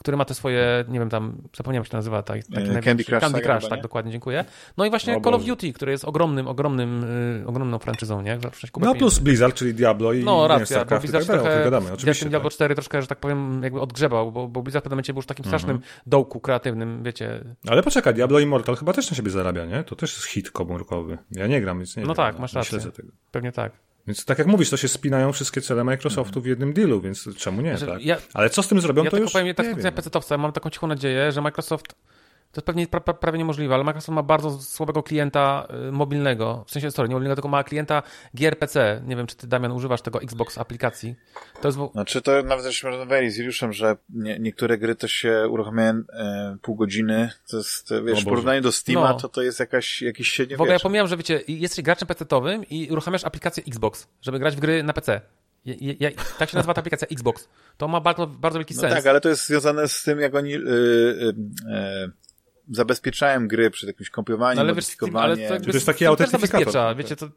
który 0.00 0.16
ma 0.16 0.24
te 0.24 0.34
swoje, 0.34 0.84
nie 0.88 0.98
wiem, 0.98 1.10
tam, 1.10 1.36
zapomniałem 1.56 1.82
jak 1.82 1.92
się 1.92 1.96
nazywa, 1.96 2.22
tak, 2.22 2.40
taki 2.54 2.70
e, 2.70 2.82
Candy 2.82 3.04
Crush, 3.04 3.20
Candy 3.20 3.40
Crush 3.40 3.68
tak, 3.68 3.82
dokładnie, 3.82 4.12
dziękuję. 4.12 4.44
No 4.76 4.84
i 4.84 4.90
właśnie 4.90 5.20
Call 5.20 5.34
of 5.34 5.44
Duty, 5.44 5.72
który 5.72 5.92
jest 5.92 6.04
ogromnym, 6.04 6.48
ogromnym, 6.48 7.06
yy, 7.40 7.46
ogromną 7.46 7.78
franczyzą, 7.78 8.22
nie? 8.22 8.38
No 8.80 8.94
plus 8.94 9.18
Blizzard, 9.18 9.54
czyli 9.54 9.74
Diablo 9.74 10.12
i 10.12 10.24
No 10.24 10.48
racja, 10.48 10.84
bo 10.84 10.98
Blizzard 10.98 11.26
tak 11.26 11.40
trochę, 11.40 11.64
gadamy, 11.64 11.92
oczywiście. 11.92 12.28
Diablo 12.28 12.50
tak. 12.50 12.54
4 12.54 12.74
troszkę, 12.74 13.02
że 13.02 13.08
tak 13.08 13.18
powiem, 13.18 13.62
jakby 13.62 13.80
odgrzebał, 13.80 14.32
bo, 14.32 14.48
bo 14.48 14.62
Blizzard 14.62 14.82
w 14.82 14.84
pewnym 14.84 14.96
momencie 14.96 15.12
był 15.12 15.18
już 15.18 15.26
takim 15.26 15.44
strasznym 15.44 15.76
mm 15.76 15.82
-hmm. 15.82 16.02
dołku 16.06 16.40
kreatywnym, 16.40 17.02
wiecie. 17.02 17.44
Ale 17.68 17.82
poczekaj, 17.82 18.14
Diablo 18.14 18.40
Immortal 18.40 18.76
chyba 18.76 18.92
też 18.92 19.10
na 19.10 19.16
siebie 19.16 19.30
zarabia, 19.30 19.64
nie? 19.64 19.84
To 19.84 19.96
też 19.96 20.16
jest 20.16 20.26
hit 20.26 20.50
komórkowy. 20.50 21.18
Ja 21.30 21.46
nie 21.46 21.60
gram, 21.60 21.78
więc 21.78 21.96
nie 21.96 22.02
No 22.02 22.08
wiem, 22.08 22.16
tak, 22.16 22.38
masz 22.38 22.52
rację. 22.52 22.78
Pewnie 23.30 23.52
tak. 23.52 23.72
Więc 24.10 24.24
tak 24.24 24.38
jak 24.38 24.46
mówisz, 24.46 24.70
to 24.70 24.76
się 24.76 24.88
spinają 24.88 25.32
wszystkie 25.32 25.60
cele 25.60 25.84
Microsoftu 25.84 26.40
w 26.40 26.46
jednym 26.46 26.72
dealu, 26.72 27.00
więc 27.00 27.28
czemu 27.36 27.62
nie, 27.62 27.78
znaczy, 27.78 27.92
tak? 27.92 28.04
Ja, 28.04 28.16
Ale 28.34 28.50
co 28.50 28.62
z 28.62 28.68
tym 28.68 28.80
zrobią, 28.80 29.04
ja 29.04 29.10
to 29.10 29.16
już 29.16 29.32
powiem, 29.32 29.46
ja 29.46 29.54
tak 29.54 29.66
nie 29.84 29.92
PC-towca, 29.92 30.38
mam 30.38 30.52
taką 30.52 30.70
cichą 30.70 30.86
nadzieję, 30.86 31.32
że 31.32 31.40
Microsoft 31.40 31.94
to 32.52 32.58
jest 32.58 32.66
pewnie 32.66 32.86
pra, 32.86 33.00
pra, 33.00 33.14
prawie 33.14 33.38
niemożliwe, 33.38 33.74
ale 33.74 33.84
Microsoft 33.84 34.14
ma 34.14 34.22
bardzo 34.22 34.62
słabego 34.62 35.02
klienta 35.02 35.68
y, 35.88 35.92
mobilnego, 35.92 36.64
w 36.66 36.70
sensie, 36.70 36.90
sorry, 36.90 37.08
nie 37.08 37.14
mobilnego, 37.14 37.36
tylko 37.36 37.48
ma 37.48 37.64
klienta 37.64 38.02
gier 38.36 38.58
PC. 38.58 39.02
Nie 39.06 39.16
wiem, 39.16 39.26
czy 39.26 39.36
ty, 39.36 39.46
Damian, 39.46 39.72
używasz 39.72 40.02
tego 40.02 40.22
Xbox 40.22 40.58
aplikacji. 40.58 41.14
To 41.60 41.68
jest... 41.68 41.78
Znaczy, 41.92 42.22
to 42.22 42.42
nawet 42.42 42.64
żeśmy 42.64 42.90
rozmawiali 42.90 43.30
z 43.30 43.36
Juliuszem, 43.36 43.72
że 43.72 43.96
nie, 44.08 44.38
niektóre 44.38 44.78
gry 44.78 44.94
to 44.94 45.08
się 45.08 45.48
uruchamiają 45.48 46.02
e, 46.12 46.56
pół 46.62 46.76
godziny. 46.76 47.30
To 47.50 47.56
jest, 47.56 47.90
wiesz, 48.04 48.22
w 48.22 48.24
porównaniu 48.24 48.60
do 48.60 48.72
Steama, 48.72 49.08
no. 49.08 49.14
to 49.14 49.28
to 49.28 49.42
jest 49.42 49.60
jakaś, 49.60 50.02
jakiś 50.02 50.28
średnio 50.28 50.56
W 50.56 50.60
ogóle 50.60 50.72
ja 50.72 50.80
pomijam, 50.80 51.06
że 51.06 51.16
wiecie, 51.16 51.40
jesteś 51.48 51.84
graczem 51.84 52.08
PC-owym 52.08 52.64
i 52.70 52.88
uruchamiasz 52.90 53.24
aplikację 53.24 53.64
Xbox, 53.68 54.08
żeby 54.22 54.38
grać 54.38 54.56
w 54.56 54.60
gry 54.60 54.82
na 54.82 54.92
PC. 54.92 55.20
Ja, 55.64 55.74
ja, 56.00 56.10
tak 56.38 56.50
się 56.50 56.56
nazywa 56.56 56.74
ta 56.74 56.80
aplikacja 56.80 57.08
Xbox. 57.08 57.48
To 57.76 57.88
ma 57.88 58.00
bardzo, 58.00 58.26
bardzo 58.26 58.58
wielki 58.58 58.74
no 58.74 58.80
sens. 58.80 58.94
tak, 58.94 59.06
ale 59.06 59.20
to 59.20 59.28
jest 59.28 59.46
związane 59.46 59.88
z 59.88 60.02
tym, 60.02 60.20
jak 60.20 60.34
oni 60.34 60.50
yy, 60.50 61.34
yy 61.68 62.12
zabezpieczałem 62.70 63.48
gry 63.48 63.70
przed 63.70 63.88
jakimś 63.88 64.10
kompiowaniem, 64.10 64.56
no, 64.56 64.62
ale 64.62 64.72
modyfikowaniem. 64.72 65.38
Wiesz, 65.38 65.50
ale 65.50 65.60
to, 65.60 65.66
to 65.66 65.72
jest 65.72 65.86
taki 65.86 66.06
autentyfikator. 66.06 66.96
Wiecie, 66.96 67.16
to, 67.16 67.28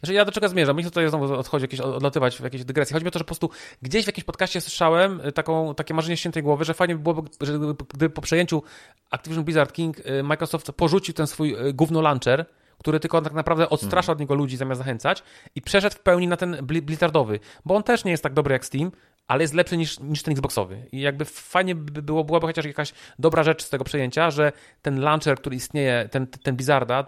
znaczy 0.00 0.12
ja 0.12 0.24
do 0.24 0.32
czego 0.32 0.48
zmierzam? 0.48 0.76
Myślę, 0.76 0.90
tutaj 0.90 1.08
znowu 1.08 1.34
odchodzi 1.34 1.62
jakieś, 1.62 1.80
odlatywać 1.80 2.36
w 2.36 2.44
jakieś 2.44 2.64
dygresje. 2.64 2.94
Chodzi 2.94 3.04
mi 3.04 3.08
o 3.08 3.10
to, 3.10 3.18
że 3.18 3.24
po 3.24 3.26
prostu 3.26 3.50
gdzieś 3.82 4.04
w 4.04 4.06
jakimś 4.06 4.24
podcaście 4.24 4.60
słyszałem 4.60 5.20
y, 5.20 5.32
taką, 5.32 5.74
takie 5.74 5.94
marzenie 5.94 6.16
świętej 6.16 6.42
głowy, 6.42 6.64
że 6.64 6.74
fajnie 6.74 6.96
by 6.96 7.02
było, 7.02 7.24
że 7.40 7.58
gdy 7.94 8.10
po 8.10 8.20
przejęciu 8.20 8.62
Activision 9.10 9.44
Blizzard 9.44 9.72
King 9.72 9.98
y, 9.98 10.22
Microsoft 10.22 10.72
porzucił 10.72 11.14
ten 11.14 11.26
swój 11.26 11.68
y, 11.68 11.72
gówno 11.72 12.00
launcher, 12.00 12.46
który 12.78 13.00
tylko 13.00 13.22
tak 13.22 13.32
naprawdę 13.32 13.68
odstrasza 13.68 14.06
hmm. 14.06 14.16
od 14.16 14.20
niego 14.20 14.34
ludzi 14.34 14.56
zamiast 14.56 14.78
zachęcać 14.78 15.22
i 15.54 15.62
przeszedł 15.62 15.96
w 15.96 16.00
pełni 16.00 16.28
na 16.28 16.36
ten 16.36 16.56
Blizzardowy, 16.62 17.40
bo 17.64 17.76
on 17.76 17.82
też 17.82 18.04
nie 18.04 18.10
jest 18.10 18.22
tak 18.22 18.34
dobry 18.34 18.52
jak 18.52 18.64
Steam, 18.64 18.90
ale 19.28 19.44
jest 19.44 19.54
lepszy 19.54 19.76
niż, 19.76 20.00
niż 20.00 20.22
ten 20.22 20.32
Xboxowy. 20.32 20.88
I 20.92 21.00
jakby 21.00 21.24
fajnie 21.24 21.74
by 21.74 22.02
było, 22.02 22.24
byłaby 22.24 22.46
chociaż 22.46 22.64
jakaś 22.64 22.92
dobra 23.18 23.42
rzecz 23.42 23.62
z 23.62 23.70
tego 23.70 23.84
przejęcia, 23.84 24.30
że 24.30 24.52
ten 24.82 25.00
launcher, 25.00 25.36
który 25.36 25.56
istnieje, 25.56 26.08
ten, 26.12 26.26
ten 26.26 26.56
Blizzarda, 26.56 27.06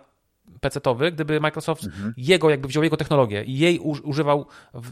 PC-towy, 0.60 1.12
gdyby 1.12 1.40
Microsoft 1.40 1.84
mhm. 1.84 2.14
jego 2.16 2.50
jakby 2.50 2.68
wziął 2.68 2.84
jego 2.84 2.96
technologię 2.96 3.44
i 3.44 3.58
jej 3.58 3.78
używał 3.78 4.46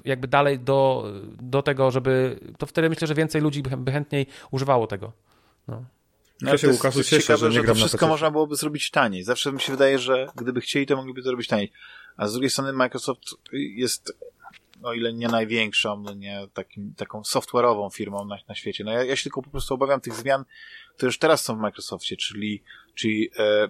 jakby 0.04 0.28
dalej 0.28 0.58
do, 0.58 1.12
do 1.42 1.62
tego, 1.62 1.90
żeby 1.90 2.40
to 2.58 2.66
wtedy 2.66 2.88
myślę, 2.88 3.06
że 3.08 3.14
więcej 3.14 3.42
ludzi 3.42 3.62
by 3.62 3.92
chętniej 3.92 4.26
używało 4.50 4.86
tego. 4.86 5.12
No. 5.68 5.84
No, 6.40 6.50
ja 6.50 6.58
się 6.58 6.68
Łukaszu 6.68 7.04
cieszę, 7.04 7.20
ciekawe, 7.20 7.52
że, 7.52 7.60
że 7.60 7.66
to 7.66 7.74
wszystko 7.74 8.08
można 8.08 8.30
byłoby 8.30 8.56
zrobić 8.56 8.90
taniej. 8.90 9.22
Zawsze 9.22 9.52
mi 9.52 9.60
się 9.60 9.72
wydaje, 9.72 9.98
że 9.98 10.26
gdyby 10.36 10.60
chcieli, 10.60 10.86
to 10.86 10.96
mogliby 10.96 11.22
to 11.22 11.28
zrobić 11.28 11.48
taniej. 11.48 11.72
A 12.16 12.28
z 12.28 12.32
drugiej 12.32 12.50
strony 12.50 12.72
Microsoft 12.72 13.22
jest 13.52 14.16
o 14.82 14.94
ile 14.94 15.12
nie 15.12 15.28
największą, 15.28 16.00
no 16.00 16.14
nie 16.14 16.48
takim, 16.54 16.94
taką 16.96 17.20
software'ową 17.20 17.94
firmą 17.94 18.24
na, 18.24 18.38
na 18.48 18.54
świecie. 18.54 18.84
No 18.84 18.92
ja, 18.92 19.04
ja 19.04 19.16
się 19.16 19.22
tylko 19.22 19.42
po 19.42 19.50
prostu 19.50 19.74
obawiam 19.74 20.00
tych 20.00 20.14
zmian, 20.14 20.44
które 20.96 21.08
już 21.08 21.18
teraz 21.18 21.44
są 21.44 21.56
w 21.56 21.60
Microsoftie, 21.60 22.16
czyli, 22.16 22.62
czyli 22.94 23.30
e, 23.38 23.68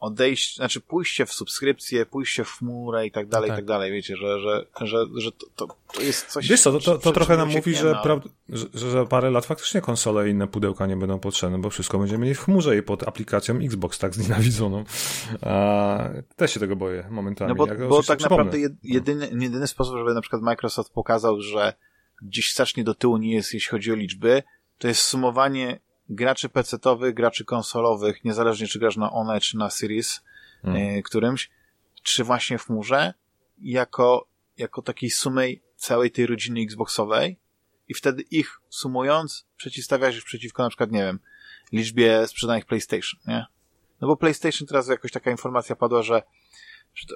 odejście, 0.00 0.56
znaczy 0.56 0.80
pójście 0.80 1.26
w 1.26 1.32
subskrypcję, 1.32 2.06
pójście 2.06 2.44
w 2.44 2.50
chmurę 2.50 3.06
i 3.06 3.10
tak 3.10 3.28
dalej, 3.28 3.50
no 3.50 3.56
tak. 3.56 3.58
i 3.58 3.66
tak 3.66 3.68
dalej, 3.68 3.92
wiecie, 3.92 4.16
że, 4.16 4.40
że, 4.40 4.66
że, 4.80 5.06
że 5.16 5.32
to, 5.32 5.46
to, 5.56 5.76
to 5.92 6.02
jest 6.02 6.26
coś... 6.26 6.48
Wiesz 6.48 6.60
co, 6.60 6.72
to, 6.72 6.80
to, 6.80 6.98
to 6.98 7.12
trochę 7.12 7.36
nam 7.36 7.48
mówi, 7.48 7.74
że, 7.74 8.00
no. 8.06 8.20
że, 8.48 8.66
że 8.74 8.90
za 8.90 9.04
parę 9.04 9.30
lat 9.30 9.46
faktycznie 9.46 9.80
konsole 9.80 10.28
i 10.28 10.30
inne 10.30 10.46
pudełka 10.46 10.86
nie 10.86 10.96
będą 10.96 11.18
potrzebne, 11.18 11.58
bo 11.58 11.70
wszystko 11.70 11.98
będziemy 11.98 12.22
mieli 12.22 12.34
w 12.34 12.40
chmurze 12.40 12.76
i 12.76 12.82
pod 12.82 13.08
aplikacją 13.08 13.56
Xbox 13.56 13.98
tak 13.98 14.14
znienawidzoną. 14.14 14.84
A, 15.42 16.08
też 16.36 16.54
się 16.54 16.60
tego 16.60 16.76
boję 16.76 17.06
momentami. 17.10 17.48
No 17.48 17.54
bo, 17.54 17.66
Jak 17.66 17.88
bo 17.88 18.02
tak 18.02 18.20
naprawdę 18.20 18.58
jedyny, 18.82 19.30
jedyny 19.40 19.66
sposób, 19.66 19.96
żeby 19.96 20.14
na 20.14 20.20
przykład 20.20 20.42
Microsoft 20.42 20.92
pokazał, 20.92 21.40
że 21.40 21.74
gdzieś 22.22 22.52
strasznie 22.52 22.84
do 22.84 22.94
tyłu 22.94 23.16
nie 23.16 23.34
jest, 23.34 23.54
jeśli 23.54 23.70
chodzi 23.70 23.92
o 23.92 23.94
liczby, 23.94 24.42
to 24.78 24.88
jest 24.88 25.00
sumowanie 25.00 25.80
graczy 26.08 26.48
PC-owych, 26.48 27.14
graczy 27.14 27.44
konsolowych, 27.44 28.24
niezależnie 28.24 28.66
czy 28.66 28.78
grasz 28.78 28.96
na 28.96 29.12
One, 29.12 29.40
czy 29.40 29.56
na 29.56 29.70
Series 29.70 30.20
hmm. 30.62 31.02
którymś, 31.02 31.50
czy 32.02 32.24
właśnie 32.24 32.58
w 32.58 32.64
chmurze, 32.64 33.14
jako, 33.58 34.26
jako 34.58 34.82
takiej 34.82 35.10
sumy 35.10 35.56
całej 35.76 36.10
tej 36.10 36.26
rodziny 36.26 36.60
Xboxowej 36.60 37.36
i 37.88 37.94
wtedy 37.94 38.22
ich 38.22 38.60
sumując 38.68 39.46
przeciwstawiasz 39.56 40.14
się 40.14 40.22
przeciwko 40.22 40.62
na 40.62 40.68
przykład, 40.68 40.92
nie 40.92 41.02
wiem, 41.02 41.18
liczbie 41.72 42.26
sprzedanych 42.26 42.66
PlayStation, 42.66 43.20
nie? 43.26 43.46
No 44.00 44.08
bo 44.08 44.16
PlayStation 44.16 44.66
teraz 44.68 44.88
jakaś 44.88 45.12
taka 45.12 45.30
informacja 45.30 45.76
padła, 45.76 46.02
że 46.02 46.22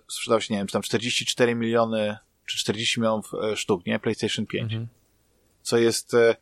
sprzedał 0.09 0.41
się, 0.41 0.55
nie 0.55 0.61
wiem, 0.61 0.67
tam 0.67 0.83
44 0.83 1.55
miliony 1.55 2.19
czy 2.47 2.59
40 2.59 3.01
milionów 3.01 3.31
e, 3.35 3.57
sztuk, 3.57 3.87
nie? 3.87 3.99
PlayStation 3.99 4.47
5. 4.47 4.73
Mhm. 4.73 4.89
Co 5.63 5.79
jest 5.79 6.15
e, 6.15 6.37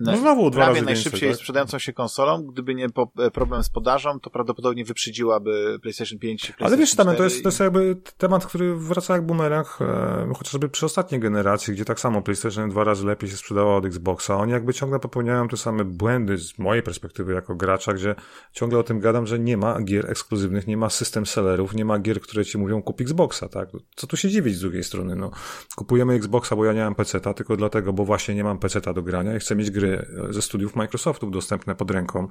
no 0.00 0.16
znowu 0.16 0.50
dwa 0.50 0.64
prawie 0.64 0.82
najszybciej 0.82 1.20
więcej, 1.20 1.28
tak? 1.28 1.38
sprzedającą 1.38 1.78
się 1.78 1.92
konsolą. 1.92 2.42
Gdyby 2.42 2.74
nie 2.74 2.86
e, 3.18 3.30
problem 3.30 3.64
z 3.64 3.68
podażą, 3.68 4.20
to 4.20 4.30
prawdopodobnie 4.30 4.84
wyprzedziłaby 4.84 5.78
PlayStation 5.82 6.18
5 6.18 6.40
PlayStation 6.40 6.66
Ale 6.66 6.76
wiesz, 6.76 6.94
tam, 6.94 7.16
to 7.16 7.24
jest, 7.24 7.42
to 7.42 7.48
jest 7.48 7.60
jakby 7.60 7.96
temat, 8.16 8.46
który 8.46 8.76
wraca 8.76 9.14
jak 9.14 9.26
bumerang, 9.26 9.78
e, 9.80 10.32
chociażby 10.36 10.68
przy 10.68 10.86
ostatniej 10.86 11.20
generacji, 11.20 11.74
gdzie 11.74 11.84
tak 11.84 12.00
samo 12.00 12.22
PlayStation 12.22 12.70
dwa 12.70 12.84
razy 12.84 13.06
lepiej 13.06 13.30
się 13.30 13.36
sprzedało 13.36 13.76
od 13.76 13.86
Xboxa. 13.86 14.36
Oni 14.36 14.52
jakby 14.52 14.74
ciągle 14.74 14.98
popełniają 14.98 15.48
te 15.48 15.56
same 15.56 15.84
błędy 15.84 16.38
z 16.38 16.58
mojej 16.58 16.82
perspektywy 16.82 17.32
jako 17.32 17.54
gracza, 17.54 17.94
gdzie 17.94 18.14
ciągle 18.52 18.78
o 18.78 18.82
tym 18.82 19.00
gadam, 19.00 19.26
że 19.26 19.38
nie 19.38 19.56
ma 19.56 19.80
gier 19.80 20.10
ekskluzywnych, 20.10 20.66
nie 20.66 20.76
ma 20.76 20.90
system 20.90 21.26
sellerów, 21.26 21.74
nie 21.74 21.84
ma 21.84 21.98
gier, 21.98 22.20
które 22.20 22.44
ci 22.44 22.58
mówią 22.58 22.82
kup 22.82 23.00
Xboxa, 23.00 23.48
tak? 23.48 23.68
Co 23.96 24.06
tu 24.06 24.16
się 24.16 24.28
dziwić 24.28 24.56
z 24.56 24.60
drugiej 24.60 24.84
strony, 24.84 25.16
no. 25.16 25.30
Kupujemy 25.76 26.14
Xboxa, 26.14 26.56
bo 26.56 26.64
ja 26.64 26.72
nie 26.72 26.84
mam 26.84 26.94
PC-ta, 26.94 27.34
tylko 27.34 27.56
dlatego, 27.56 27.92
bo 27.92 28.04
właśnie 28.04 28.34
nie 28.34 28.44
mam 28.44 28.58
PC-ta 28.58 28.92
do 28.92 29.02
grania 29.02 29.36
i 29.36 29.38
chcę 29.38 29.56
mieć 29.56 29.70
gry 29.70 29.83
gry 29.84 30.06
ze 30.30 30.42
studiów 30.42 30.76
Microsoftu 30.76 31.30
dostępne 31.30 31.74
pod 31.74 31.90
ręką, 31.90 32.28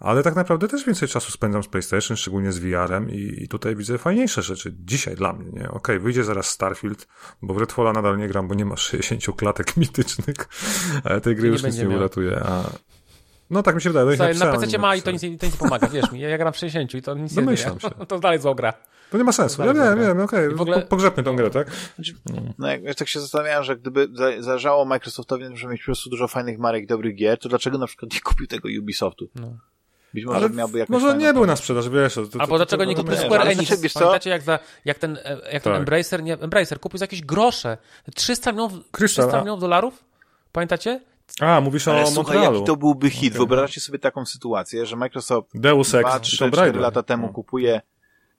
ale 0.00 0.22
tak 0.22 0.36
naprawdę 0.36 0.68
też 0.68 0.86
więcej 0.86 1.08
czasu 1.08 1.32
spędzam 1.32 1.62
z 1.62 1.68
PlayStation, 1.68 2.16
szczególnie 2.16 2.52
z 2.52 2.58
VR-em 2.58 3.10
i, 3.10 3.34
i 3.42 3.48
tutaj 3.48 3.76
widzę 3.76 3.98
fajniejsze 3.98 4.42
rzeczy 4.42 4.74
dzisiaj 4.78 5.16
dla 5.16 5.32
mnie, 5.32 5.50
nie? 5.52 5.62
Okej, 5.62 5.70
okay, 5.70 6.00
wyjdzie 6.00 6.24
zaraz 6.24 6.46
Starfield, 6.46 7.08
bo 7.42 7.54
w 7.54 7.58
Redfalla 7.58 7.92
nadal 7.92 8.18
nie 8.18 8.28
gram, 8.28 8.48
bo 8.48 8.54
nie 8.54 8.64
ma 8.64 8.76
60 8.76 9.36
klatek 9.36 9.76
mitycznych, 9.82 10.36
ale 11.04 11.20
tej 11.20 11.36
gry 11.36 11.48
nie 11.48 11.52
już 11.52 11.62
nic 11.62 11.78
nie 11.78 11.88
uratuje, 11.88 12.40
a 12.40 12.70
no 13.50 13.62
tak 13.62 13.74
mi 13.74 13.82
się 13.82 13.90
wydaje. 13.90 14.16
Słuchaj, 14.16 14.38
na 14.38 14.58
PC 14.58 14.78
ma 14.78 14.96
i 14.96 15.02
to 15.02 15.10
nic, 15.10 15.20
to 15.20 15.26
nic 15.26 15.42
nie 15.42 15.50
pomaga, 15.50 15.86
wiesz 15.86 16.12
mi. 16.12 16.20
Ja, 16.20 16.28
ja 16.28 16.38
gram 16.38 16.52
w 16.52 16.56
60 16.56 16.94
i 16.94 17.02
to 17.02 17.14
nic 17.14 17.34
Domyślam 17.34 17.74
nie 17.74 17.80
się. 17.80 17.90
To 18.08 18.18
dalej 18.18 18.38
zła 18.38 18.54
gra. 18.54 18.72
To 19.10 19.18
nie 19.18 19.24
ma 19.24 19.32
sensu. 19.32 19.64
Ja 19.64 19.74
wiem, 19.74 20.00
wiem, 20.00 20.20
okej. 20.20 20.46
Okay. 20.46 20.60
Ogóle... 20.60 20.82
Pogrzebmy 20.82 21.22
tą 21.22 21.36
grę, 21.36 21.50
tak? 21.50 21.70
No 22.58 22.68
jak, 22.68 22.82
jak 22.82 22.96
tak 22.96 23.08
się 23.08 23.20
zastanawiałem, 23.20 23.64
że 23.64 23.76
gdyby 23.76 24.08
zależało 24.40 24.84
Microsoftowi, 24.84 25.44
żeby 25.54 25.72
mieć 25.72 25.82
po 25.82 25.86
prostu 25.86 26.10
dużo 26.10 26.28
fajnych 26.28 26.58
marek, 26.58 26.86
dobrych 26.86 27.14
gier, 27.14 27.38
to 27.38 27.48
dlaczego 27.48 27.78
na 27.78 27.86
przykład 27.86 28.12
nie 28.12 28.20
kupił 28.20 28.46
tego 28.46 28.68
Ubisoftu? 28.80 29.28
No. 29.34 29.56
Być 30.14 30.24
może 30.24 30.38
ale 30.38 30.50
miałby 30.50 30.78
jakąś 30.78 31.02
Może 31.02 31.16
nie 31.16 31.32
był 31.32 31.46
na 31.46 31.56
sprzedaż, 31.56 31.88
wiesz. 31.88 32.14
To, 32.14 32.26
to, 32.26 32.40
Albo 32.40 32.56
dlaczego 32.56 32.84
nie 32.84 32.94
kupił 32.94 33.16
Square 33.16 33.48
Enix? 33.48 33.94
Pamiętacie 33.94 34.30
jak, 34.30 34.42
za, 34.42 34.58
jak 34.84 34.98
ten, 34.98 35.18
jak 35.52 35.62
ten 35.62 35.72
tak. 35.72 35.80
Embracer, 35.80 36.22
nie, 36.22 36.34
Embracer 36.34 36.80
kupił 36.80 36.98
za 36.98 37.04
jakieś 37.04 37.22
grosze. 37.22 37.78
300 38.14 38.52
milionów, 38.52 38.72
300 38.92 39.26
milionów 39.40 39.60
dolarów? 39.60 40.04
Pamiętacie? 40.52 41.00
A, 41.40 41.60
mówisz 41.60 41.88
Ale 41.88 42.02
o 42.02 42.06
słuchaj, 42.06 42.24
Montrealu. 42.24 42.54
jaki 42.54 42.66
to 42.66 42.76
byłby 42.76 43.10
hit. 43.10 43.32
Okay. 43.32 43.38
Wyobraźcie 43.38 43.80
sobie 43.80 43.98
taką 43.98 44.26
sytuację, 44.26 44.86
że 44.86 44.96
Microsoft 44.96 45.48
Deus 45.54 45.94
Ex, 45.94 46.10
2, 46.10 46.20
3, 46.20 46.50
4 46.50 46.80
lata 46.80 47.02
temu 47.02 47.26
no. 47.26 47.32
kupuje 47.32 47.82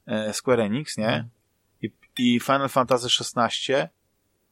e, 0.08 0.34
Square 0.34 0.60
Enix, 0.60 0.98
nie? 0.98 1.28
I, 1.82 1.92
I 2.18 2.40
Final 2.40 2.70
Fantasy 2.70 3.08
XVI 3.08 3.74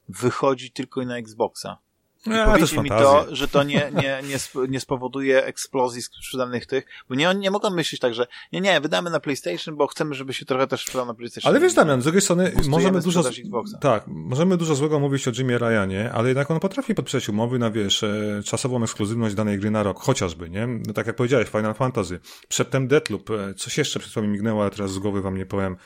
wychodzi 0.09 0.71
tylko 0.71 1.05
na 1.05 1.17
Xboxa. 1.17 1.77
Ja, 2.25 2.45
powiedzcie 2.45 2.81
mi 2.81 2.89
to, 2.89 3.35
że 3.35 3.47
to 3.47 3.63
nie, 3.63 3.91
nie, 4.01 4.21
nie, 4.23 4.67
nie 4.69 4.79
spowoduje 4.79 5.45
eksplozji 5.45 6.01
sprzedanych 6.01 6.65
tych, 6.65 6.85
bo 7.09 7.15
nie, 7.15 7.35
nie 7.35 7.51
mogą 7.51 7.69
myśleć 7.69 8.01
tak, 8.01 8.13
że 8.13 8.27
nie, 8.51 8.61
nie, 8.61 8.81
wydamy 8.81 9.09
na 9.09 9.19
PlayStation, 9.19 9.75
bo 9.75 9.87
chcemy, 9.87 10.15
żeby 10.15 10.33
się 10.33 10.45
trochę 10.45 10.67
też 10.67 10.81
sprzedał 10.81 11.05
na 11.05 11.13
PlayStation. 11.13 11.49
Ale 11.49 11.59
wiesz, 11.59 11.73
Damian, 11.73 12.01
z 12.01 12.03
drugiej 12.03 12.21
strony 12.21 12.51
możemy 12.67 13.01
dużo, 13.01 13.23
tak, 13.81 14.03
możemy 14.07 14.57
dużo 14.57 14.75
złego 14.75 14.99
mówić 14.99 15.27
o 15.27 15.31
Jimmy 15.37 15.57
Ryanie, 15.57 16.11
ale 16.13 16.27
jednak 16.27 16.51
on 16.51 16.59
potrafi 16.59 16.95
podpisać 16.95 17.29
umowy 17.29 17.59
na, 17.59 17.71
wiesz, 17.71 18.03
e, 18.03 18.41
czasową 18.45 18.83
ekskluzywność 18.83 19.35
danej 19.35 19.59
gry 19.59 19.71
na 19.71 19.83
rok, 19.83 19.99
chociażby, 19.99 20.49
nie? 20.49 20.67
No, 20.67 20.93
tak 20.93 21.07
jak 21.07 21.15
powiedziałeś, 21.15 21.49
Final 21.49 21.73
Fantasy. 21.73 22.19
Przedtem 22.47 22.87
Deathloop, 22.87 23.29
e, 23.29 23.53
coś 23.53 23.77
jeszcze 23.77 23.99
przed 23.99 24.13
wami 24.13 24.27
mignęło, 24.27 24.61
ale 24.61 24.71
teraz 24.71 24.91
z 24.91 24.99
głowy 24.99 25.21
wam 25.21 25.37
nie 25.37 25.45
powiem. 25.45 25.77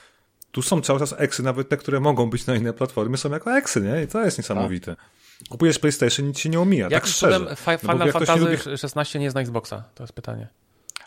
Tu 0.52 0.62
są 0.62 0.82
cały 0.82 1.00
czas 1.00 1.16
eksy, 1.18 1.44
nawet 1.44 1.70
te, 1.70 1.78
które 1.78 2.00
mogą 2.00 2.30
być 2.30 2.46
na 2.46 2.56
inne 2.56 2.74
platformy, 2.74 3.18
są 3.18 3.32
jako 3.32 3.58
eksy, 3.58 3.82
nie? 3.82 4.04
I 4.04 4.08
to 4.08 4.26
jest 4.26 4.38
niesamowite. 4.38 4.96
Tak. 4.96 5.06
Kupujesz 5.50 5.80
PlayStation, 5.80 6.28
nic 6.28 6.40
się 6.40 6.50
nie 6.50 6.60
omija. 6.60 6.88
Jak 6.92 7.04
tak 7.04 7.12
szczerze. 7.12 7.56
Final 7.80 7.98
no 7.98 8.12
Fantasy 8.12 8.40
lubi... 8.40 8.78
16 8.78 9.20
nie 9.20 9.26
jest 9.26 9.36
na 9.36 9.42
Xboxa? 9.42 9.84
To 9.96 10.04
jest 10.04 10.14
pytanie. 10.14 10.48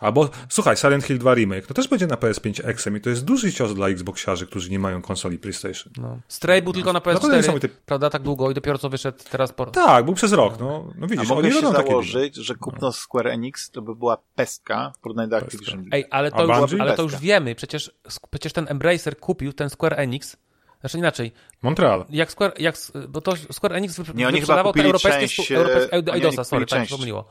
Albo, 0.01 0.31
słuchaj, 0.49 0.77
Silent 0.77 1.05
Hill 1.05 1.19
2 1.19 1.35
Remake, 1.35 1.67
to 1.67 1.75
też 1.75 1.89
będzie 1.89 2.07
na 2.07 2.15
PS5 2.15 2.69
Exem 2.69 2.97
i 2.97 3.01
to 3.01 3.11
jest 3.11 3.25
duży 3.25 3.53
cios 3.53 3.75
dla 3.75 3.89
Xboxiarzy, 3.89 4.47
którzy 4.47 4.71
nie 4.71 4.79
mają 4.79 5.03
konsoli 5.03 5.39
PlayStation. 5.39 5.93
No. 5.97 6.19
Stray 6.29 6.63
był 6.63 6.73
tylko 6.73 6.93
na 6.93 6.99
PS4, 6.99 7.69
prawda, 7.87 8.11
tak 8.11 8.23
długo 8.23 8.51
i 8.51 8.55
dopiero 8.55 8.79
co 8.79 8.91
wyszedł 8.91 9.19
teraz 9.31 9.53
po... 9.53 9.67
Tak, 9.67 10.05
był 10.05 10.15
przez 10.15 10.33
rok, 10.33 10.61
no, 10.61 10.93
no 10.99 11.07
widzisz. 11.07 11.31
A 11.31 11.35
mogę 11.35 11.53
się 11.53 11.61
założyć, 11.61 12.37
że 12.37 12.55
kupno 12.55 12.93
Square 12.93 13.27
Enix 13.27 13.71
to 13.71 13.83
by 13.83 13.95
była 13.95 14.19
pestka 14.35 14.93
w 14.97 14.99
porównaniu 14.99 15.29
do 15.29 15.37
Activision. 15.37 15.85
Ej, 15.93 16.05
ale 16.11 16.31
to, 16.31 16.63
już, 16.63 16.81
ale 16.81 16.97
to 16.97 17.03
już 17.03 17.17
wiemy, 17.17 17.55
przecież, 17.55 17.95
przecież 18.31 18.53
ten 18.53 18.67
Embracer 18.69 19.19
kupił 19.19 19.53
ten 19.53 19.71
Square 19.71 20.01
Enix 20.01 20.37
znaczy 20.81 20.99
inaczej. 20.99 21.33
Montreal. 21.63 22.05
Jak 22.11 22.31
Square, 22.33 22.53
jak, 22.59 22.75
bo 23.09 23.21
to 23.21 23.37
Square 23.37 23.73
Enix 23.73 23.99
nie, 24.15 24.27
wyprzedawał 24.27 24.73
te 24.73 24.85
europejskie, 24.85 25.21
część, 25.21 25.53
europejskie 25.53 26.13
Eidosa, 26.13 26.45
sorry, 26.45 26.67
tak 26.67 26.89
się 26.89 26.95
pomyliło. 26.95 27.29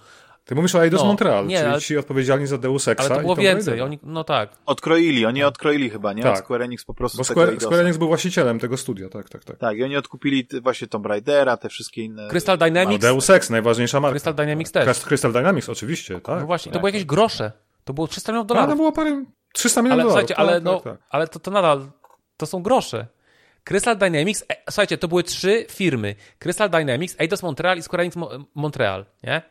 Ty 0.50 0.56
mówisz 0.56 0.76
o 0.76 0.84
Eidos 0.84 1.02
no, 1.02 1.08
Montreal, 1.08 1.48
nie, 1.48 1.58
czyli 1.58 1.70
ale, 1.70 1.82
ci 1.82 1.98
odpowiedzialni 1.98 2.48
za 2.48 2.58
Deus 2.58 2.88
Exa. 2.88 3.06
Ale 3.06 3.16
to 3.16 3.22
było 3.22 3.36
więcej, 3.36 3.82
oni, 3.82 4.00
no 4.04 4.24
tak. 4.24 4.50
Odkroili, 4.66 5.26
oni 5.26 5.44
odkroili 5.44 5.90
chyba, 5.90 6.14
nie? 6.14 6.24
Tak. 6.24 6.38
Square 6.38 6.62
Enix 6.62 6.86
po 6.86 6.94
prostu 6.94 7.18
Bo 7.18 7.24
Square, 7.24 7.62
Square 7.62 7.80
Enix 7.80 7.98
był 7.98 8.08
właścicielem 8.08 8.60
tego 8.60 8.78
studia, 8.78 9.10
tak, 9.10 9.30
tak, 9.30 9.44
tak. 9.44 9.58
Tak, 9.58 9.78
i 9.78 9.84
oni 9.84 9.98
odkupili 9.98 10.48
właśnie 10.62 10.88
Tomb 10.88 11.06
Raidera, 11.06 11.58
te 11.58 11.70
wszystkie 11.70 12.04
inne... 12.04 12.28
Crystal 12.28 12.58
Dynamics. 12.58 13.06
A 13.06 13.08
Deus 13.08 13.30
Ex, 13.30 13.50
najważniejsza 13.50 14.00
marka. 14.00 14.14
Crystal 14.14 14.36
Dynamics 14.36 14.72
też. 14.72 15.00
Crystal 15.00 15.34
Dynamics, 15.34 15.70
oczywiście, 15.70 16.22
tak. 16.22 16.40
No 16.40 16.46
właśnie, 16.46 16.70
to 16.70 16.74
tak. 16.74 16.82
były 16.82 16.90
jakieś 16.90 17.06
grosze. 17.06 17.52
To 17.84 17.94
było 17.94 18.08
300 18.08 18.32
milionów 18.32 18.48
dolarów. 18.48 18.68
Ale 18.68 18.76
było 18.76 18.92
parę... 18.92 19.26
300 19.54 19.82
milionów 19.82 20.04
ale, 20.04 20.10
dolarów. 20.10 20.30
Słuchajcie, 20.30 20.52
ale, 20.52 20.54
tak, 20.54 20.64
no, 20.64 20.74
tak, 20.80 20.84
tak. 20.84 21.08
ale 21.10 21.28
to, 21.28 21.40
to 21.40 21.52
nadal, 21.52 21.92
to 22.38 22.46
są 22.46 22.64
grosze. 22.64 23.08
Crystal 23.70 23.98
Dynamics, 23.98 24.44
e, 24.50 24.56
słuchajcie, 24.70 24.98
to 24.98 25.08
były 25.08 25.24
trzy 25.24 25.66
firmy. 25.70 26.16
Crystal 26.40 26.70
Dynamics, 26.70 27.16
Eidos 27.20 27.44
Montreal 27.44 27.78
i 27.78 27.84
Square 27.84 28.02
Enix 28.02 28.16
Mo 28.16 28.30
Montreal, 28.56 29.06
nie? 29.24 29.42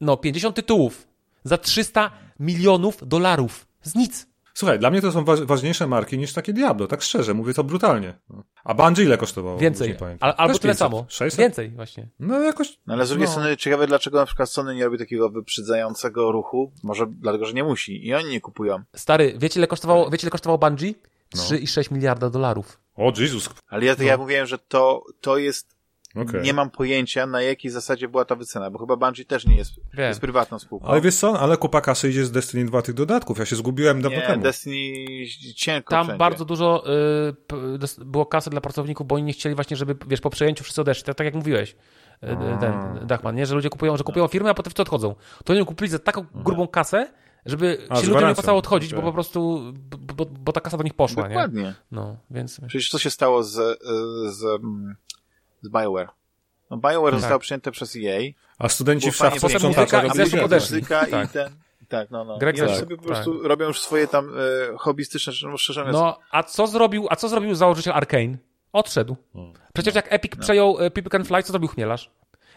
No, 0.00 0.16
50 0.16 0.56
tytułów 0.56 1.06
za 1.44 1.58
300 1.58 2.10
milionów 2.40 3.08
dolarów. 3.08 3.66
Z 3.82 3.94
nic. 3.94 4.26
Słuchaj, 4.54 4.78
dla 4.78 4.90
mnie 4.90 5.00
to 5.00 5.12
są 5.12 5.24
ważniejsze 5.24 5.86
marki 5.86 6.18
niż 6.18 6.32
takie 6.32 6.52
Diablo, 6.52 6.86
tak 6.86 7.02
szczerze, 7.02 7.34
mówię 7.34 7.54
to 7.54 7.64
brutalnie. 7.64 8.14
A 8.64 8.74
Bungie 8.74 9.04
ile 9.04 9.18
kosztowało? 9.18 9.58
Więcej, 9.58 9.96
Al, 10.20 10.34
albo 10.36 10.58
tyle 10.58 10.72
500, 10.72 10.78
samo. 10.78 11.04
600? 11.08 11.40
Więcej 11.40 11.70
właśnie. 11.70 12.08
No 12.20 12.40
jakoś... 12.40 12.78
No, 12.86 12.94
ale 12.94 13.06
z 13.06 13.08
drugiej 13.08 13.26
no. 13.26 13.32
strony 13.32 13.56
ciekawe, 13.56 13.86
dlaczego 13.86 14.18
na 14.18 14.26
przykład 14.26 14.50
Sony 14.50 14.74
nie 14.74 14.84
robi 14.84 14.98
takiego 14.98 15.30
wyprzedzającego 15.30 16.32
ruchu, 16.32 16.72
może 16.82 17.06
dlatego, 17.06 17.46
że 17.46 17.52
nie 17.52 17.64
musi 17.64 18.06
i 18.06 18.14
oni 18.14 18.30
nie 18.30 18.40
kupują. 18.40 18.82
Stary, 18.96 19.34
wiecie 19.38 19.60
ile 19.60 19.66
kosztowało, 19.66 20.10
wiecie 20.10 20.24
ile 20.24 20.30
kosztowało 20.30 20.58
Bungie? 20.58 20.94
3,6 21.34 21.90
no. 21.90 21.96
miliarda 21.96 22.30
dolarów. 22.30 22.81
O, 22.96 23.12
Jezus. 23.18 23.50
Ale 23.68 23.84
ja, 23.84 23.94
no. 23.98 24.04
ja 24.04 24.16
mówiłem, 24.16 24.46
że 24.46 24.58
to, 24.58 25.04
to 25.20 25.38
jest 25.38 25.72
Okay. 26.14 26.42
Nie 26.42 26.54
mam 26.54 26.70
pojęcia, 26.70 27.26
na 27.26 27.42
jakiej 27.42 27.70
zasadzie 27.70 28.08
była 28.08 28.24
ta 28.24 28.36
wycena, 28.36 28.70
bo 28.70 28.78
chyba 28.78 28.96
Bungie 28.96 29.24
też 29.24 29.46
nie 29.46 29.56
jest, 29.56 29.72
jest 29.94 30.20
prywatną 30.20 30.58
spółką. 30.58 30.86
Ale 30.86 31.00
wiesz 31.00 31.14
co, 31.14 31.40
ale 31.40 31.56
kupa 31.56 31.80
kasy 31.80 32.10
idzie 32.10 32.24
z 32.24 32.30
Destiny 32.30 32.64
2 32.64 32.82
tych 32.82 32.94
dodatków. 32.94 33.38
Ja 33.38 33.46
się 33.46 33.56
zgubiłem 33.56 34.02
dawno 34.02 34.18
nie, 34.18 34.26
temu. 34.26 34.42
Destiny 34.42 35.26
cienko 35.56 35.90
Tam 35.90 36.04
wszędzie. 36.04 36.18
bardzo 36.18 36.44
dużo 36.44 36.84
y, 38.00 38.04
było 38.04 38.26
kasy 38.26 38.50
dla 38.50 38.60
pracowników, 38.60 39.06
bo 39.06 39.14
oni 39.14 39.24
nie 39.24 39.32
chcieli 39.32 39.54
właśnie, 39.54 39.76
żeby, 39.76 39.96
wiesz, 40.06 40.20
po 40.20 40.30
przejęciu 40.30 40.64
wszyscy 40.64 40.80
odeszli. 40.80 41.04
Tak, 41.04 41.16
tak 41.16 41.24
jak 41.24 41.34
mówiłeś, 41.34 41.70
y, 42.22 42.26
ten 42.60 43.06
Dachman, 43.06 43.34
nie? 43.34 43.46
Że 43.46 43.54
ludzie 43.54 43.70
kupują, 43.70 43.96
że 43.96 44.04
kupują 44.04 44.28
firmy, 44.28 44.50
a 44.50 44.54
potem 44.54 44.70
wszyscy 44.70 44.82
odchodzą. 44.82 45.14
To 45.44 45.52
oni 45.52 45.66
kupili 45.66 45.90
za 45.90 45.98
taką 45.98 46.26
grubą 46.34 46.68
kasę, 46.68 47.12
żeby 47.46 47.86
a, 47.88 47.96
się 47.96 48.06
ludziom 48.06 48.24
nie 48.24 48.30
opłacało 48.30 48.58
odchodzić, 48.58 48.92
okay. 48.92 49.02
bo 49.02 49.08
po 49.08 49.14
prostu, 49.14 49.72
bo, 50.16 50.26
bo, 50.26 50.52
ta 50.52 50.60
kasa 50.60 50.76
do 50.76 50.84
nich 50.84 50.94
poszła, 50.94 51.28
Dokładnie. 51.28 51.62
nie? 51.62 51.74
No, 51.90 52.16
więc... 52.30 52.60
Przecież 52.68 52.88
co 52.88 52.98
się 52.98 53.10
stało 53.10 53.42
z, 53.42 53.54
z, 54.34 54.62
z 55.62 55.68
BioWare? 55.68 56.08
No 56.70 56.76
BioWare 56.76 57.12
tak. 57.12 57.20
zostało 57.20 57.40
przyjęte 57.40 57.70
przez 57.70 57.96
EA. 57.96 58.20
A 58.58 58.68
studenci 58.68 59.10
w 59.10 59.16
szafce 59.16 59.48
sprzątacza 59.48 60.00
robili 60.00 60.40
podeszli. 60.40 60.86
Tak. 60.86 61.08
I 61.08 61.28
ten, 61.28 61.56
tak, 61.92 62.10
no, 62.10 62.24
no. 62.24 62.38
Greg 62.38 62.58
I 62.58 62.62
oni 62.62 62.76
sobie 62.76 62.96
po 62.96 63.02
prostu 63.02 63.38
tak. 63.38 63.48
robią 63.48 63.66
już 63.66 63.80
swoje 63.80 64.08
tam 64.08 64.28
e, 64.28 64.76
hobbystyczne 64.78 65.32
rozszerzone. 65.42 65.92
No, 65.92 66.18
a 66.30 66.42
co 66.42 66.66
zrobił, 66.66 67.06
a 67.10 67.16
co 67.16 67.28
zrobił 67.28 67.54
założyciel 67.54 67.92
Arkane? 67.92 68.38
Odszedł. 68.72 69.16
Hmm. 69.32 69.52
Przecież 69.74 69.94
jak 69.94 70.12
Epic 70.12 70.32
no. 70.36 70.42
przejął 70.42 70.80
e, 70.80 70.90
People 70.90 71.10
Can 71.10 71.24
Fly, 71.24 71.42
co 71.42 71.52
zrobił 71.52 71.68
Chmielarz? 71.68 72.10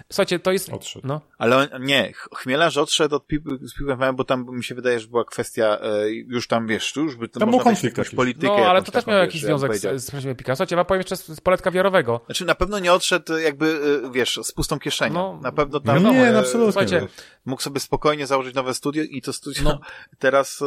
Słuchajcie, 0.10 0.39
to 0.39 0.52
jest... 0.52 0.70
Odszedł. 0.70 1.08
No. 1.08 1.22
Ale 1.38 1.58
on, 1.58 1.68
nie, 1.80 2.14
Chmielarz 2.36 2.78
odszedł 2.78 3.16
od 3.16 3.26
People, 3.26 4.14
bo 4.14 4.24
tam 4.24 4.46
mi 4.50 4.64
się 4.64 4.76
wydaje, 4.76 5.00
że 5.00 5.08
była 5.08 5.26
kwestia, 5.26 5.80
e, 5.82 6.12
już 6.12 6.48
tam 6.48 6.68
wiesz, 6.68 6.96
już 6.96 7.16
by 7.16 7.30
to 7.30 7.39
tam 7.39 7.50
był 7.50 7.60
konflikt 7.60 7.98
jakąś 7.98 8.16
politykę. 8.16 8.58
No, 8.58 8.68
ale 8.68 8.82
to 8.82 8.91
też 8.91 9.06
miał 9.06 9.18
jakiś 9.18 9.41
związek 9.41 9.78
z, 9.78 10.02
z 10.02 10.26
Epika. 10.26 10.56
Słuchajcie, 10.56 10.76
ja 10.76 10.86
powiem 10.86 11.00
jeszcze 11.00 11.18
z, 11.18 11.26
z 11.26 11.41
poletka 11.41 11.72
wiarowego. 11.72 12.22
Znaczy, 12.26 12.46
na 12.46 12.56
pewno 12.56 12.80
nie 12.80 12.93
odszedł 12.93 13.38
jakby, 13.38 13.80
e, 14.06 14.12
wiesz, 14.12 14.39
z 14.43 14.52
pustą 14.52 14.80
kieszenią. 14.80 15.14
No, 15.14 15.39
na 15.41 15.52
pewno 15.52 15.80
tam... 15.80 16.04
No, 16.04 16.12
nie, 16.14 16.32
no, 16.32 16.39
absolutnie. 16.39 16.72
Słuchajcie, 16.72 17.08
mógł 17.46 17.62
sobie 17.62 17.80
spokojnie 17.80 18.28
założyć 18.28 18.56
nowe 18.56 18.74
studio 18.74 19.04
i 19.10 19.22
to 19.22 19.34
studio 19.34 19.64
no. 19.64 19.80
teraz 20.20 20.62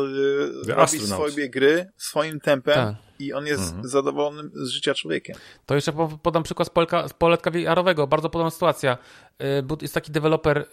e, 0.68 0.74
robi 0.74 0.98
swoje 0.98 1.48
gry 1.50 1.90
swoim 1.96 2.40
tempem. 2.40 2.74
Tak 2.74 3.07
i 3.18 3.32
on 3.32 3.46
jest 3.46 3.62
mhm. 3.62 3.88
zadowolony 3.88 4.50
z 4.52 4.68
życia 4.68 4.94
człowiekiem. 4.94 5.36
To 5.66 5.74
jeszcze 5.74 5.92
podam 6.22 6.42
przykład 6.42 6.68
z, 6.68 6.70
Polka, 6.70 7.08
z 7.08 7.12
poletka 7.12 7.50
VR-owego. 7.50 8.06
Bardzo 8.06 8.30
podobna 8.30 8.50
sytuacja. 8.50 8.98
Y, 9.42 9.82
jest 9.82 9.94
taki 9.94 10.12
deweloper, 10.12 10.58
y, 10.58 10.66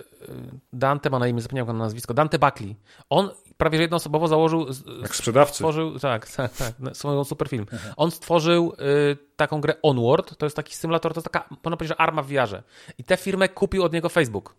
Dante 0.74 1.10
ma 1.10 1.20
na 1.20 1.28
imię, 1.28 1.41
zapomniałem 1.41 1.78
na 1.78 1.84
nazwisko, 1.84 2.14
Dante 2.14 2.39
Buckley. 2.39 2.76
On 3.10 3.30
prawie 3.58 3.78
że 3.78 3.82
jednoosobowo 3.82 4.28
założył... 4.28 4.66
Jak 5.02 5.16
sprzedawcy. 5.16 5.56
Stworzył, 5.56 6.00
tak, 6.00 6.30
tak, 6.32 6.52
tak 6.54 6.74
swoją 6.93 7.24
super 7.24 7.50
film. 7.50 7.66
Mhm. 7.72 7.93
On 7.98 8.12
stworzył 8.12 8.74
y, 9.12 9.18
taką 9.36 9.62
grę 9.62 9.76
Onward, 9.82 10.38
to 10.38 10.46
jest 10.46 10.56
taki 10.56 10.76
symulator, 10.76 11.14
to 11.14 11.20
jest 11.20 11.32
taka, 11.32 11.50
można 11.64 11.78
powiedzieć, 11.78 11.98
że 11.98 12.02
arma 12.02 12.22
w 12.22 12.28
VR-ze. 12.28 12.64
I 12.98 13.04
tę 13.04 13.18
firmę 13.18 13.50
kupił 13.50 13.84
od 13.84 13.93
niego 13.93 14.10
Facebook. 14.10 14.56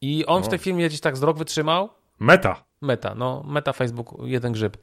I 0.00 0.26
on 0.26 0.42
w 0.42 0.48
tej 0.48 0.58
firmie 0.58 0.88
gdzieś 0.88 1.00
tak 1.00 1.16
z 1.16 1.22
rok 1.22 1.38
wytrzymał. 1.38 1.88
Meta. 2.18 2.64
Meta, 2.80 3.14
no, 3.14 3.42
Meta 3.46 3.72
Facebook, 3.72 4.14
jeden 4.22 4.52
grzyb. 4.52 4.76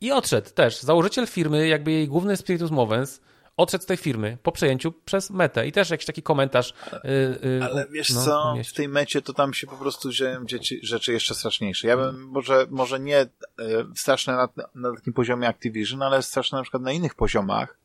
I 0.00 0.12
odszedł 0.12 0.50
też. 0.50 0.80
Założyciel 0.80 1.26
firmy, 1.26 1.68
jakby 1.68 1.92
jej 1.92 2.08
główny 2.08 2.36
spiritus 2.36 2.70
movens, 2.70 3.20
odszedł 3.56 3.84
z 3.84 3.86
tej 3.86 3.96
firmy 3.96 4.38
po 4.42 4.52
przejęciu 4.52 4.92
przez 4.92 5.30
metę. 5.30 5.66
I 5.66 5.72
też 5.72 5.90
jakiś 5.90 6.06
taki 6.06 6.22
komentarz. 6.22 6.74
Yy, 6.92 7.50
yy, 7.50 7.64
ale 7.64 7.86
wiesz 7.90 8.10
no, 8.10 8.24
co, 8.24 8.54
w 8.70 8.72
tej 8.72 8.88
mecie 8.88 9.22
to 9.22 9.32
tam 9.32 9.54
się 9.54 9.66
po 9.66 9.76
prostu 9.76 10.12
dzieją 10.12 10.44
rzeczy 10.82 11.12
jeszcze 11.12 11.34
straszniejsze. 11.34 11.88
Ja 11.88 11.96
bym 11.96 12.28
może, 12.28 12.66
może 12.70 13.00
nie 13.00 13.26
yy, 13.58 13.86
straszne 13.96 14.36
na, 14.36 14.48
na 14.74 14.94
takim 14.94 15.12
poziomie 15.12 15.48
Activision, 15.48 16.02
ale 16.02 16.22
straszne 16.22 16.58
na 16.58 16.62
przykład 16.62 16.82
na 16.82 16.92
innych 16.92 17.14
poziomach. 17.14 17.76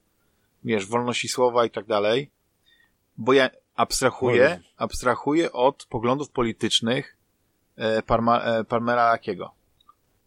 Wiesz, 0.63 0.85
wolności 0.85 1.27
słowa 1.27 1.65
i 1.65 1.69
tak 1.69 1.85
dalej. 1.85 2.31
Bo 3.17 3.33
ja 3.33 3.49
abstrahuję, 3.75 4.59
abstrahuję 4.77 5.51
od 5.51 5.85
poglądów 5.85 6.29
politycznych 6.29 7.17
e, 7.75 8.01
Parma, 8.01 8.41
e, 8.41 8.63
Parmera 8.63 9.05
Lakiego. 9.05 9.51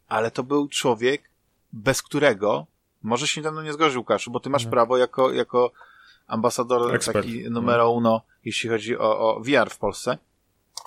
Ale 0.09 0.31
to 0.31 0.43
był 0.43 0.69
człowiek, 0.69 1.28
bez 1.73 2.03
którego 2.03 2.67
może 3.03 3.29
się 3.29 3.43
tam 3.43 3.65
nie 3.65 3.73
zgodził, 3.73 4.01
Łukaszu, 4.01 4.31
bo 4.31 4.41
ty 4.41 4.51
masz 4.51 4.65
no. 4.65 4.71
prawo 4.71 4.97
jako, 4.97 5.33
jako 5.33 5.73
ambasador 6.27 6.95
Ekspert. 6.95 7.27
taki 7.27 7.45
no. 7.45 7.51
numero 7.51 7.91
uno, 7.91 8.23
jeśli 8.45 8.71
chodzi 8.71 8.99
o, 8.99 9.19
o 9.19 9.41
VR 9.41 9.71
w 9.71 9.79
Polsce, 9.79 10.19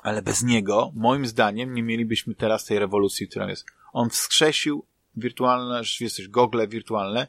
ale 0.04 0.22
bez 0.22 0.44
niego, 0.44 0.92
moim 0.96 1.26
zdaniem, 1.26 1.74
nie 1.74 1.84
mielibyśmy 1.84 2.36
teraz 2.36 2.66
tej 2.66 2.80
rewolucji, 2.80 3.28
która 3.28 3.50
jest. 3.50 3.66
On 3.94 4.10
wskrzesił 4.10 4.86
wirtualne 5.16 5.84
rzeczywistość, 5.84 6.28
gogle 6.28 6.68
wirtualne 6.68 7.28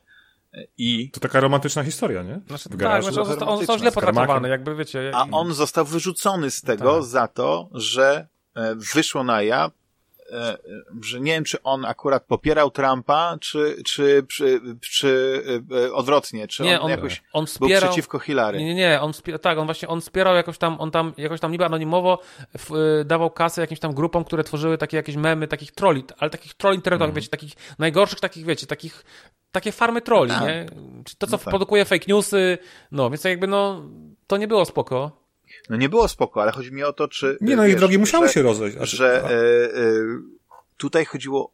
e, 0.54 0.64
i... 0.78 1.10
To 1.10 1.20
taka 1.20 1.40
romantyczna 1.40 1.84
historia, 1.84 2.22
nie? 2.22 2.40
Znaczy, 2.46 2.68
tak, 2.68 2.78
znaczy 3.02 3.20
on, 3.20 3.26
został, 3.26 3.48
on 3.48 3.58
został 3.58 3.78
źle 3.78 3.92
potraktowany, 3.92 4.48
jakby 4.48 4.76
wiecie. 4.76 5.12
A 5.14 5.26
on 5.30 5.54
został 5.54 5.84
wyrzucony 5.84 6.50
z 6.50 6.62
tego 6.62 6.94
tak. 6.94 7.04
za 7.04 7.28
to, 7.28 7.68
że 7.72 8.26
e, 8.54 8.74
wyszło 8.74 9.24
na 9.24 9.42
jaw 9.42 9.72
że 11.02 11.20
nie 11.20 11.32
wiem, 11.32 11.44
czy 11.44 11.62
on 11.62 11.84
akurat 11.84 12.24
popierał 12.24 12.70
Trumpa, 12.70 13.36
czy, 13.40 13.82
czy, 13.84 14.26
czy, 14.28 14.60
czy 14.80 15.42
e, 15.86 15.92
odwrotnie, 15.92 16.48
czy 16.48 16.62
nie, 16.62 16.80
on, 16.80 16.84
on 16.84 16.90
jakoś 16.90 17.22
on 17.32 17.46
wspierał, 17.46 17.80
był 17.80 17.88
przeciwko 17.88 18.18
Hillary. 18.18 18.58
Nie, 18.58 18.64
nie, 18.64 18.74
nie, 18.74 19.00
on 19.00 19.12
tak, 19.42 19.58
on 19.58 19.66
właśnie, 19.66 19.88
on 19.88 20.00
wspierał 20.00 20.34
jakoś 20.34 20.58
tam, 20.58 20.80
on 20.80 20.90
tam, 20.90 21.12
jakoś 21.16 21.40
tam 21.40 21.52
niby 21.52 21.64
anonimowo 21.64 22.18
w, 22.58 23.02
dawał 23.04 23.30
kasę 23.30 23.60
jakimś 23.60 23.80
tam 23.80 23.94
grupom, 23.94 24.24
które 24.24 24.44
tworzyły 24.44 24.78
takie 24.78 24.96
jakieś 24.96 25.16
memy, 25.16 25.48
takich 25.48 25.72
troli, 25.72 26.04
ale 26.18 26.30
takich 26.30 26.54
troli 26.54 26.76
internetowych, 26.76 27.12
mm. 27.12 27.14
wiecie, 27.14 27.28
takich 27.28 27.52
najgorszych 27.78 28.20
takich, 28.20 28.46
wiecie, 28.46 28.66
takich 28.66 29.04
takie 29.52 29.72
farmy 29.72 30.00
troli, 30.02 30.32
no 30.32 30.38
tak. 30.38 30.48
nie? 30.48 30.66
To, 31.18 31.26
co 31.26 31.32
no 31.32 31.38
tak. 31.38 31.48
produkuje 31.50 31.84
fake 31.84 32.04
newsy, 32.08 32.58
no, 32.92 33.10
więc 33.10 33.24
jakby, 33.24 33.46
no, 33.46 33.82
to 34.26 34.36
nie 34.36 34.48
było 34.48 34.64
spoko. 34.64 35.21
No 35.70 35.76
nie 35.76 35.88
było 35.88 36.08
spoko, 36.08 36.42
ale 36.42 36.52
chodzi 36.52 36.72
mi 36.72 36.82
o 36.82 36.92
to, 36.92 37.08
czy... 37.08 37.38
Nie, 37.40 37.56
no 37.56 37.62
wiesz, 37.62 37.72
i 37.72 37.76
drogi 37.76 37.98
musiały 37.98 38.28
się 38.28 38.42
rozejść. 38.42 38.78
Że, 38.78 38.86
że 38.86 39.24
e, 39.24 39.30
e, 39.30 39.92
tutaj 40.76 41.04
chodziło 41.04 41.52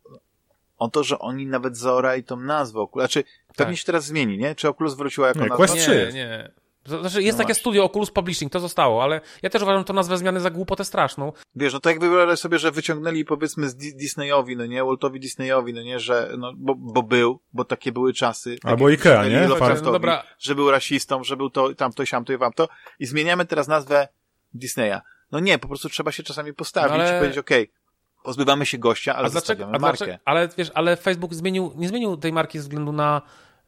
o 0.79 0.89
to, 0.89 1.05
że 1.05 1.19
oni 1.19 1.47
nawet 1.47 1.77
zaorali 1.77 2.25
tą 2.25 2.37
nazwę 2.37 2.81
Oculus. 2.81 3.03
Znaczy, 3.05 3.25
pewnie 3.57 3.73
tak. 3.73 3.81
się 3.81 3.87
teraz 3.87 4.05
zmieni, 4.05 4.39
nie? 4.39 4.55
Czy 4.55 4.69
Oculus 4.69 4.95
wróciła 4.95 5.29
jako 5.29 5.41
nie, 5.41 5.49
nazwa? 5.49 5.75
Nie, 5.75 6.13
nie. 6.13 6.51
Znaczy, 6.89 7.23
jest 7.23 7.39
no 7.39 7.45
takie 7.45 7.49
właśnie. 7.49 7.55
studio 7.55 7.85
Oculus 7.85 8.11
Publishing, 8.11 8.53
to 8.53 8.61
zostało, 8.61 9.03
ale 9.03 9.21
ja 9.43 9.51
też 9.51 9.63
uważam 9.63 9.85
to 9.85 9.93
nazwę 9.93 10.19
zmiany 10.19 10.41
za 10.41 10.51
głupotę 10.51 10.85
straszną. 10.85 11.33
Wiesz, 11.55 11.73
no 11.73 11.81
to 11.81 11.91
jak 11.91 12.01
wyobrażasz 12.01 12.39
sobie, 12.39 12.59
że 12.59 12.71
wyciągnęli 12.71 13.25
powiedzmy 13.25 13.69
z 13.69 13.77
Disneyowi, 13.77 14.57
no 14.57 14.67
nie, 14.67 14.85
Waltowi 14.85 15.21
Disneyowi, 15.21 15.75
no 15.75 15.83
nie, 15.83 16.01
że, 16.01 16.35
no, 16.39 16.53
bo, 16.57 16.75
bo 16.75 17.03
był, 17.03 17.41
bo 17.53 17.65
takie 17.65 17.93
były 17.93 18.13
czasy. 18.13 18.57
Albo 18.65 18.91
Ikea, 18.91 19.29
nie? 19.29 19.49
No 19.49 19.93
dobra. 19.93 20.23
Że 20.39 20.55
był 20.55 20.71
rasistą, 20.71 21.25
że 21.25 21.37
był 21.37 21.51
to, 21.51 21.75
tamto, 21.75 22.07
siamto 22.07 22.33
i 22.33 22.37
wam 22.37 22.53
to. 22.53 22.69
I 22.99 23.07
zmieniamy 23.07 23.47
teraz 23.47 23.69
nazwę 23.69 24.09
Disneya. 24.55 25.01
No 25.33 25.41
nie, 25.41 25.59
po 25.59 25.69
prostu 25.69 25.89
trzeba 25.89 26.13
się 26.13 26.23
czasami 26.23 26.55
postawić 26.55 26.89
no 26.89 26.95
ale... 26.95 27.17
i 27.17 27.19
powiedzieć, 27.19 27.39
okej, 27.39 27.63
okay, 27.63 27.75
pozbywamy 28.23 28.67
się 28.67 28.79
gościa, 28.79 29.15
ale 29.17 29.27
a 29.27 29.31
dlaczego, 29.31 29.65
a 29.65 29.79
markę. 29.79 30.05
Dlaczego, 30.05 30.19
ale 30.25 30.49
wiesz, 30.59 30.71
ale 30.75 30.97
Facebook 30.97 31.35
zmienił, 31.35 31.73
nie 31.77 31.89
zmienił 31.89 32.17
tej 32.17 32.33
marki 32.33 32.59
ze 32.59 32.63
względu 32.63 32.93
na 32.93 33.23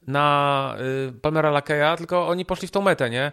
na 0.06 0.76
y, 1.08 1.12
Palmera 1.12 1.50
Lakeya, 1.50 1.96
tylko 1.96 2.28
oni 2.28 2.44
poszli 2.44 2.68
w 2.68 2.70
tą 2.70 2.82
metę, 2.82 3.10
nie? 3.10 3.32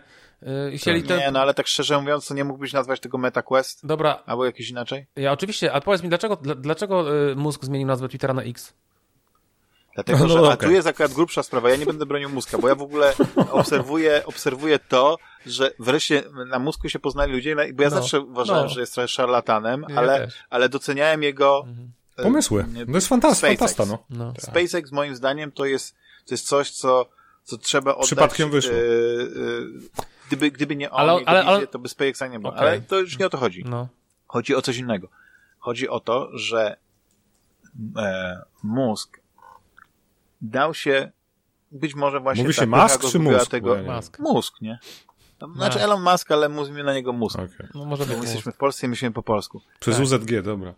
Y, 0.74 0.78
chcieli 0.78 1.04
te... 1.04 1.18
Nie, 1.18 1.32
no 1.32 1.40
ale 1.40 1.54
tak 1.54 1.68
szczerze 1.68 2.02
mówiąc, 2.02 2.28
to 2.28 2.34
nie 2.34 2.44
mógłbyś 2.44 2.74
nazwać 2.74 3.00
tego 3.00 3.18
MetaQuest? 3.18 3.88
Dobra. 3.88 4.24
Albo 4.26 4.46
jakiś 4.46 4.70
inaczej? 4.70 5.08
Ja 5.16 5.32
oczywiście, 5.32 5.74
a 5.74 5.82
powiedz 5.82 6.04
mi, 6.04 6.10
dlaczego, 6.10 6.36
dlaczego 6.36 7.16
y, 7.32 7.36
mózg 7.36 7.66
zmienił 7.66 7.88
nazwę 7.88 8.10
Twittera 8.10 8.34
na 8.34 8.44
X? 8.44 8.74
Dlatego, 9.98 10.20
no, 10.28 10.28
że 10.28 10.40
okay. 10.40 10.52
a 10.52 10.58
tu 10.58 10.72
jest 10.72 10.88
akurat 10.88 11.14
grubsza 11.14 11.44
sprawa, 11.44 11.70
ja 11.70 11.76
nie 11.76 11.86
będę 11.86 12.06
bronił 12.06 12.30
mózga, 12.30 12.58
bo 12.58 12.68
ja 12.68 12.76
w 12.76 12.82
ogóle 12.82 13.14
obserwuję, 13.52 14.22
obserwuję 14.26 14.80
to, 14.80 15.18
że 15.46 15.72
wreszcie 15.80 16.24
na 16.48 16.60
mózgu 16.60 16.90
się 16.90 17.00
poznali 17.00 17.34
ludzie, 17.34 17.56
bo 17.56 17.84
ja 17.84 17.90
no, 17.90 17.96
zawsze 17.96 18.22
uważałem, 18.22 18.64
no. 18.64 18.70
że 18.70 18.80
jest 18.80 18.94
trochę 18.94 19.08
szarlatanem, 19.08 19.86
ja 19.90 19.96
ale, 19.96 20.28
ale 20.50 20.70
doceniałem 20.70 21.24
jego... 21.24 21.64
Mhm. 21.68 21.92
Pomysły. 22.24 22.66
To 22.86 22.92
jest 22.92 23.08
fantastyczne. 23.08 23.86
no. 23.86 24.04
no. 24.10 24.34
SpaceX 24.40 24.92
moim 24.92 25.16
zdaniem 25.16 25.52
to 25.52 25.66
jest, 25.66 25.96
to 26.28 26.34
jest 26.34 26.48
coś, 26.48 26.72
co, 26.72 27.10
co 27.44 27.58
trzeba 27.58 27.92
oddać. 27.92 28.08
Przypadkiem 28.08 28.50
wyszło. 28.50 28.74
E, 28.74 28.78
e, 28.78 28.82
gdyby, 30.28 30.52
gdyby 30.52 30.76
nie 30.76 30.92
on, 30.92 31.10
ale, 31.26 31.46
ale, 31.46 31.68
to 31.68 31.80
by 31.80 31.90
SpaceXa 31.90 32.28
nie 32.28 32.40
było. 32.40 32.54
Okay. 32.54 32.68
Ale 32.68 32.82
to 32.82 33.00
już 33.00 33.20
nie 33.20 33.26
o 33.26 33.30
to 33.30 33.38
chodzi. 33.38 33.64
No. 33.68 33.88
Chodzi 34.28 34.56
o 34.56 34.62
coś 34.62 34.78
innego. 34.78 35.10
Chodzi 35.60 35.90
o 35.90 36.00
to, 36.00 36.30
że 36.34 36.78
e, 37.98 38.42
mózg 38.64 39.20
dał 40.42 40.74
się 40.74 41.12
być 41.72 41.96
może 41.96 42.20
właśnie 42.20 42.44
Mówi 42.44 42.54
się 42.54 42.68
Musk 42.68 43.12
czy 43.12 43.20
mózg? 43.20 43.52
Tego, 43.52 43.76
Musk. 43.76 44.20
mózg, 44.20 44.62
nie? 44.62 44.80
Znaczy 45.56 45.82
Elon 45.82 46.04
Musk, 46.04 46.32
ale 46.32 46.50
mówimy 46.50 46.84
na 46.84 46.94
niego 46.94 47.14
mózg. 47.14 47.36
Okay. 47.36 47.70
No 47.76 47.86
może 47.86 48.06
być 48.06 48.18
jesteśmy 48.22 48.52
w 48.52 48.58
Polsce 48.58 48.88
i 48.88 48.90
myślimy 48.90 49.14
po 49.14 49.24
polsku. 49.24 49.62
Przez 49.80 49.96
tak. 49.96 50.04
UZG, 50.04 50.42
dobra. 50.44 50.74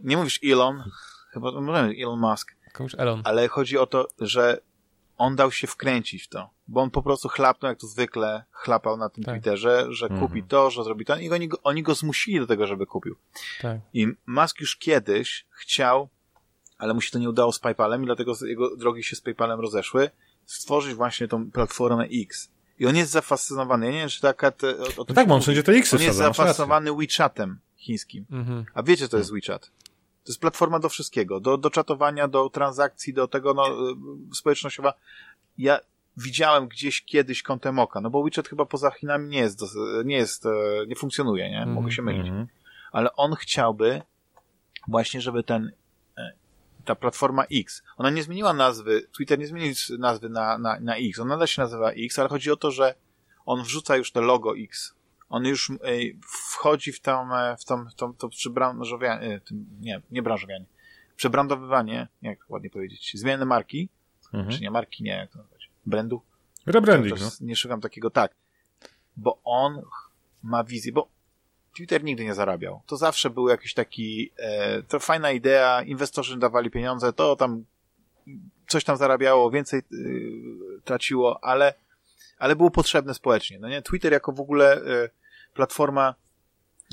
Nie 0.00 0.16
mówisz 0.16 0.40
Elon, 0.44 0.82
chyba 1.30 1.60
możemy 1.60 1.94
Elon 2.02 2.20
Musk. 2.20 2.57
Komuś 2.72 2.94
Elon. 2.98 3.22
Ale 3.24 3.48
chodzi 3.48 3.78
o 3.78 3.86
to, 3.86 4.08
że 4.20 4.60
on 5.18 5.36
dał 5.36 5.52
się 5.52 5.66
wkręcić 5.66 6.22
w 6.22 6.28
to, 6.28 6.50
bo 6.68 6.80
on 6.80 6.90
po 6.90 7.02
prostu 7.02 7.28
chlapnął, 7.28 7.68
jak 7.68 7.78
to 7.78 7.86
zwykle 7.86 8.44
chlapał 8.52 8.96
na 8.96 9.08
tym 9.08 9.24
tak. 9.24 9.34
Twitterze, 9.34 9.86
że 9.90 10.06
mhm. 10.06 10.20
kupi 10.20 10.42
to, 10.42 10.70
że 10.70 10.84
zrobi 10.84 11.04
to 11.04 11.16
i 11.16 11.30
oni 11.30 11.48
go, 11.48 11.62
oni 11.62 11.82
go 11.82 11.94
zmusili 11.94 12.38
do 12.40 12.46
tego, 12.46 12.66
żeby 12.66 12.86
kupił. 12.86 13.16
Tak. 13.60 13.80
I 13.94 14.08
Musk 14.26 14.60
już 14.60 14.76
kiedyś 14.76 15.46
chciał, 15.50 16.08
ale 16.78 16.94
mu 16.94 17.00
się 17.00 17.10
to 17.10 17.18
nie 17.18 17.28
udało 17.28 17.52
z 17.52 17.58
PayPalem 17.58 18.02
i 18.02 18.06
dlatego 18.06 18.32
jego 18.46 18.76
drogi 18.76 19.02
się 19.02 19.16
z 19.16 19.20
PayPalem 19.20 19.60
rozeszły, 19.60 20.10
stworzyć 20.46 20.94
właśnie 20.94 21.28
tą 21.28 21.50
platformę 21.50 22.04
X. 22.12 22.50
I 22.78 22.86
on 22.86 22.96
jest 22.96 23.12
zafascynowany, 23.12 23.86
ja 23.86 23.92
nie 23.92 23.98
wiem, 23.98 24.08
czy 24.08 24.20
taka... 24.20 24.50
Te, 24.50 24.78
o, 24.78 24.82
o 24.82 25.04
no 25.08 25.14
tak, 25.14 25.30
on 25.30 25.40
wszędzie 25.40 25.62
te 25.62 25.72
X 25.72 25.94
On 25.94 26.02
jest 26.02 26.18
zafascynowany 26.18 26.92
WeChatem 26.92 27.58
chińskim. 27.76 28.26
Mhm. 28.30 28.64
A 28.74 28.82
wiecie, 28.82 29.08
co 29.08 29.18
jest 29.18 29.32
WeChat? 29.32 29.70
To 30.28 30.32
jest 30.32 30.40
platforma 30.40 30.78
do 30.78 30.88
wszystkiego, 30.88 31.40
do, 31.40 31.58
do 31.58 31.70
czatowania, 31.70 32.28
do 32.28 32.50
transakcji, 32.50 33.14
do 33.14 33.28
tego, 33.28 33.54
no, 33.54 33.68
y, 33.68 34.34
społecznościowa. 34.34 34.94
Ja 35.58 35.80
widziałem 36.16 36.68
gdzieś 36.68 37.04
kiedyś 37.04 37.42
kątem 37.42 37.78
oka, 37.78 38.00
no 38.00 38.10
bo 38.10 38.22
WeChat 38.22 38.48
chyba 38.48 38.66
poza 38.66 38.90
Chinami 38.90 39.28
nie 39.28 39.38
jest, 39.38 39.60
nie 40.04 40.16
jest, 40.16 40.46
e, 40.46 40.50
nie 40.88 40.96
funkcjonuje, 40.96 41.50
nie? 41.50 41.66
Mogę 41.66 41.92
się 41.92 42.02
mylić. 42.02 42.26
Mm 42.26 42.44
-hmm. 42.44 42.48
Ale 42.92 43.16
on 43.16 43.34
chciałby 43.34 44.02
właśnie, 44.88 45.20
żeby 45.20 45.42
ten, 45.42 45.72
e, 46.18 46.32
ta 46.84 46.94
platforma 46.94 47.44
X, 47.52 47.82
ona 47.96 48.10
nie 48.10 48.22
zmieniła 48.22 48.52
nazwy, 48.52 49.08
Twitter 49.16 49.38
nie 49.38 49.46
zmienił 49.46 49.74
nazwy 49.98 50.28
na, 50.28 50.58
na, 50.58 50.80
na 50.80 50.96
X, 50.96 51.18
ona 51.18 51.34
nadal 51.34 51.46
się 51.46 51.62
nazywa 51.62 51.90
X, 51.90 52.18
ale 52.18 52.28
chodzi 52.28 52.50
o 52.50 52.56
to, 52.56 52.70
że 52.70 52.94
on 53.46 53.62
wrzuca 53.62 53.96
już 53.96 54.12
te 54.12 54.20
logo 54.20 54.58
X 54.58 54.97
on 55.28 55.44
już 55.44 55.72
wchodzi 56.52 56.92
w 56.92 57.00
tą, 57.00 57.36
e, 57.36 57.56
w 57.56 57.64
tą, 57.64 57.84
w 57.84 57.94
tą, 57.94 58.14
to 58.14 58.28
przebranżowianie, 58.28 59.26
e, 59.26 59.40
nie, 59.80 60.00
nie 60.10 60.22
branżowianie, 60.22 60.64
przebrandowywanie, 61.16 62.08
jak 62.22 62.38
ładnie 62.48 62.70
powiedzieć, 62.70 63.12
zmiany 63.14 63.44
marki, 63.44 63.88
mhm. 64.32 64.54
czy 64.54 64.60
nie 64.60 64.70
marki, 64.70 65.02
nie, 65.02 65.10
jak 65.10 65.30
to 65.30 65.38
nazwać, 65.38 65.70
brandu? 65.86 66.22
Rebranding, 66.66 67.20
no. 67.20 67.30
Nie 67.40 67.56
szukam 67.56 67.80
takiego, 67.80 68.10
tak, 68.10 68.34
bo 69.16 69.40
on 69.44 69.82
ma 70.42 70.64
wizję, 70.64 70.92
bo 70.92 71.08
Twitter 71.76 72.04
nigdy 72.04 72.24
nie 72.24 72.34
zarabiał. 72.34 72.82
To 72.86 72.96
zawsze 72.96 73.30
był 73.30 73.48
jakiś 73.48 73.74
taki, 73.74 74.30
e, 74.36 74.82
to 74.82 75.00
fajna 75.00 75.30
idea, 75.30 75.82
inwestorzy 75.82 76.38
dawali 76.38 76.70
pieniądze, 76.70 77.12
to 77.12 77.36
tam 77.36 77.64
coś 78.68 78.84
tam 78.84 78.96
zarabiało, 78.96 79.50
więcej 79.50 79.80
y, 79.92 80.80
traciło, 80.84 81.44
ale 81.44 81.74
ale 82.38 82.56
było 82.56 82.70
potrzebne 82.70 83.14
społecznie. 83.14 83.58
No 83.58 83.68
nie? 83.68 83.82
Twitter 83.82 84.12
jako 84.12 84.32
w 84.32 84.40
ogóle 84.40 84.76
e, 84.76 85.10
platforma 85.58 86.14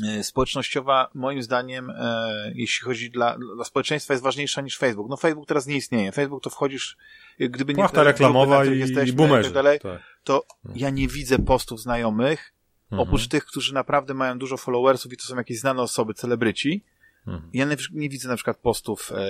e, 0.07 0.23
społecznościowa, 0.23 1.09
moim 1.13 1.43
zdaniem, 1.43 1.89
e, 1.89 2.51
jeśli 2.55 2.85
chodzi 2.85 3.11
dla, 3.11 3.37
dla 3.55 3.63
społeczeństwa, 3.63 4.13
jest 4.13 4.23
ważniejsza 4.23 4.61
niż 4.61 4.77
Facebook. 4.77 5.09
No 5.09 5.17
Facebook 5.17 5.47
teraz 5.47 5.67
nie 5.67 5.75
istnieje. 5.75 6.11
Facebook 6.11 6.43
to 6.43 6.49
wchodzisz, 6.49 6.97
gdyby 7.39 7.73
nie 7.73 7.77
Płachta 7.77 8.03
reklamowa 8.03 8.65
i, 8.65 8.79
jesteśmy, 8.79 9.09
i 9.09 9.13
boomerzy. 9.13 9.49
Tak 9.49 9.53
dalej, 9.53 9.79
tak. 9.79 10.01
to 10.23 10.45
ja 10.75 10.89
nie 10.89 11.07
widzę 11.07 11.39
postów 11.39 11.81
znajomych, 11.81 12.53
mhm. 12.91 13.07
oprócz 13.07 13.27
tych, 13.27 13.45
którzy 13.45 13.73
naprawdę 13.73 14.13
mają 14.13 14.39
dużo 14.39 14.57
followersów 14.57 15.13
i 15.13 15.17
to 15.17 15.23
są 15.23 15.35
jakieś 15.35 15.59
znane 15.59 15.81
osoby, 15.81 16.13
celebryci. 16.13 16.83
Mhm. 17.27 17.49
Ja 17.53 17.65
nie, 17.65 17.75
nie, 17.91 18.09
widzę 18.09 18.27
na 18.29 18.35
przykład 18.35 18.57
postów 18.57 19.11
e, 19.11 19.25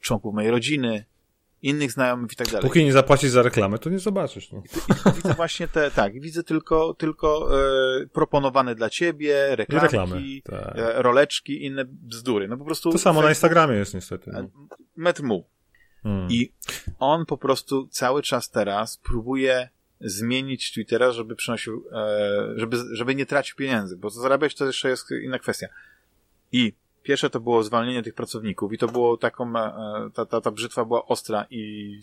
członków 0.00 0.34
mojej 0.34 0.50
rodziny, 0.50 1.04
innych 1.64 1.92
znajomych 1.92 2.32
i 2.32 2.36
tak 2.36 2.46
dalej. 2.46 2.62
Póki 2.62 2.84
nie 2.84 2.92
zapłacisz 2.92 3.30
za 3.30 3.42
reklamę, 3.42 3.78
to 3.78 3.90
nie 3.90 3.98
zobaczysz. 3.98 4.52
No. 4.52 4.58
I, 4.58 5.10
i 5.10 5.12
widzę 5.12 5.34
właśnie 5.34 5.68
te, 5.68 5.90
tak, 5.90 6.20
widzę 6.20 6.42
tylko, 6.42 6.94
tylko 6.94 7.60
e, 8.02 8.06
proponowane 8.06 8.74
dla 8.74 8.90
ciebie 8.90 9.56
reklamki, 9.56 9.86
reklamy, 9.86 10.22
tak. 10.44 10.78
e, 10.78 11.02
roleczki, 11.02 11.64
inne 11.64 11.84
bzdury. 11.84 12.48
No 12.48 12.56
po 12.56 12.64
prostu... 12.64 12.92
To 12.92 12.98
samo 12.98 13.22
na 13.22 13.28
Instagramie 13.28 13.76
jest 13.76 13.94
niestety. 13.94 14.30
No. 14.34 14.48
Metr 14.96 15.22
mu. 15.22 15.48
Hmm. 16.02 16.30
I 16.30 16.52
on 16.98 17.26
po 17.26 17.38
prostu 17.38 17.88
cały 17.88 18.22
czas 18.22 18.50
teraz 18.50 18.98
próbuje 18.98 19.68
zmienić 20.00 20.72
Twittera, 20.72 21.12
żeby 21.12 21.36
przynosił, 21.36 21.84
e, 21.92 22.54
żeby, 22.56 22.76
żeby 22.92 23.14
nie 23.14 23.26
tracił 23.26 23.56
pieniędzy, 23.56 23.96
bo 23.96 24.10
zarabiać 24.10 24.54
to 24.54 24.66
jeszcze 24.66 24.88
jest 24.88 25.10
inna 25.10 25.38
kwestia. 25.38 25.66
I 26.52 26.72
Pierwsze 27.04 27.30
to 27.30 27.40
było 27.40 27.62
zwalnienie 27.62 28.02
tych 28.02 28.14
pracowników 28.14 28.72
i 28.72 28.78
to 28.78 28.88
było 28.88 29.16
taką, 29.16 29.56
e, 29.58 30.10
ta, 30.14 30.26
ta, 30.26 30.40
ta 30.40 30.50
brzytwa 30.50 30.84
była 30.84 31.06
ostra 31.06 31.46
i 31.50 32.00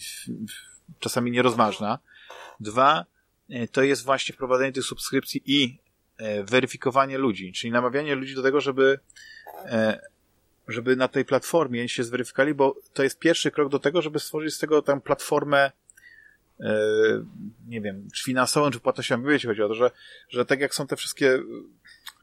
czasami 1.00 1.32
nierozważna. 1.32 2.00
Dwa, 2.60 3.06
e, 3.50 3.68
to 3.68 3.84
jest 3.84 4.06
właśnie 4.06 4.36
wprowadzenie 4.36 4.72
tych 4.72 4.84
subskrypcji 4.84 5.42
i 5.46 5.78
e, 6.18 6.44
weryfikowanie 6.44 7.18
ludzi, 7.18 7.54
czyli 7.54 7.72
namawianie 7.72 8.16
ludzi 8.16 8.36
do 8.36 8.44
tego, 8.44 8.62
żeby 8.62 9.00
żeby 10.68 10.96
na 10.96 11.08
tej 11.08 11.26
platformie 11.26 11.90
się 11.90 12.04
zweryfikowali, 12.04 12.54
bo 12.54 12.76
to 12.94 13.04
jest 13.04 13.20
pierwszy 13.20 13.52
krok 13.52 13.70
do 13.70 13.80
tego, 13.80 14.02
żeby 14.02 14.20
stworzyć 14.20 14.54
z 14.54 14.60
tego 14.60 14.82
tam 14.82 15.02
platformę 15.02 15.72
nie 17.68 17.82
wiem, 17.82 18.08
czy 18.14 18.24
finansową, 18.24 18.72
czy 18.72 18.80
płatnościową. 18.80 19.24
Wiecie, 19.24 19.48
chodzi 19.48 19.64
o 19.64 19.68
to, 19.68 19.76
że, 19.76 19.92
że 20.30 20.46
tak 20.46 20.60
jak 20.60 20.76
są 20.76 20.88
te 20.88 20.96
wszystkie 20.96 21.40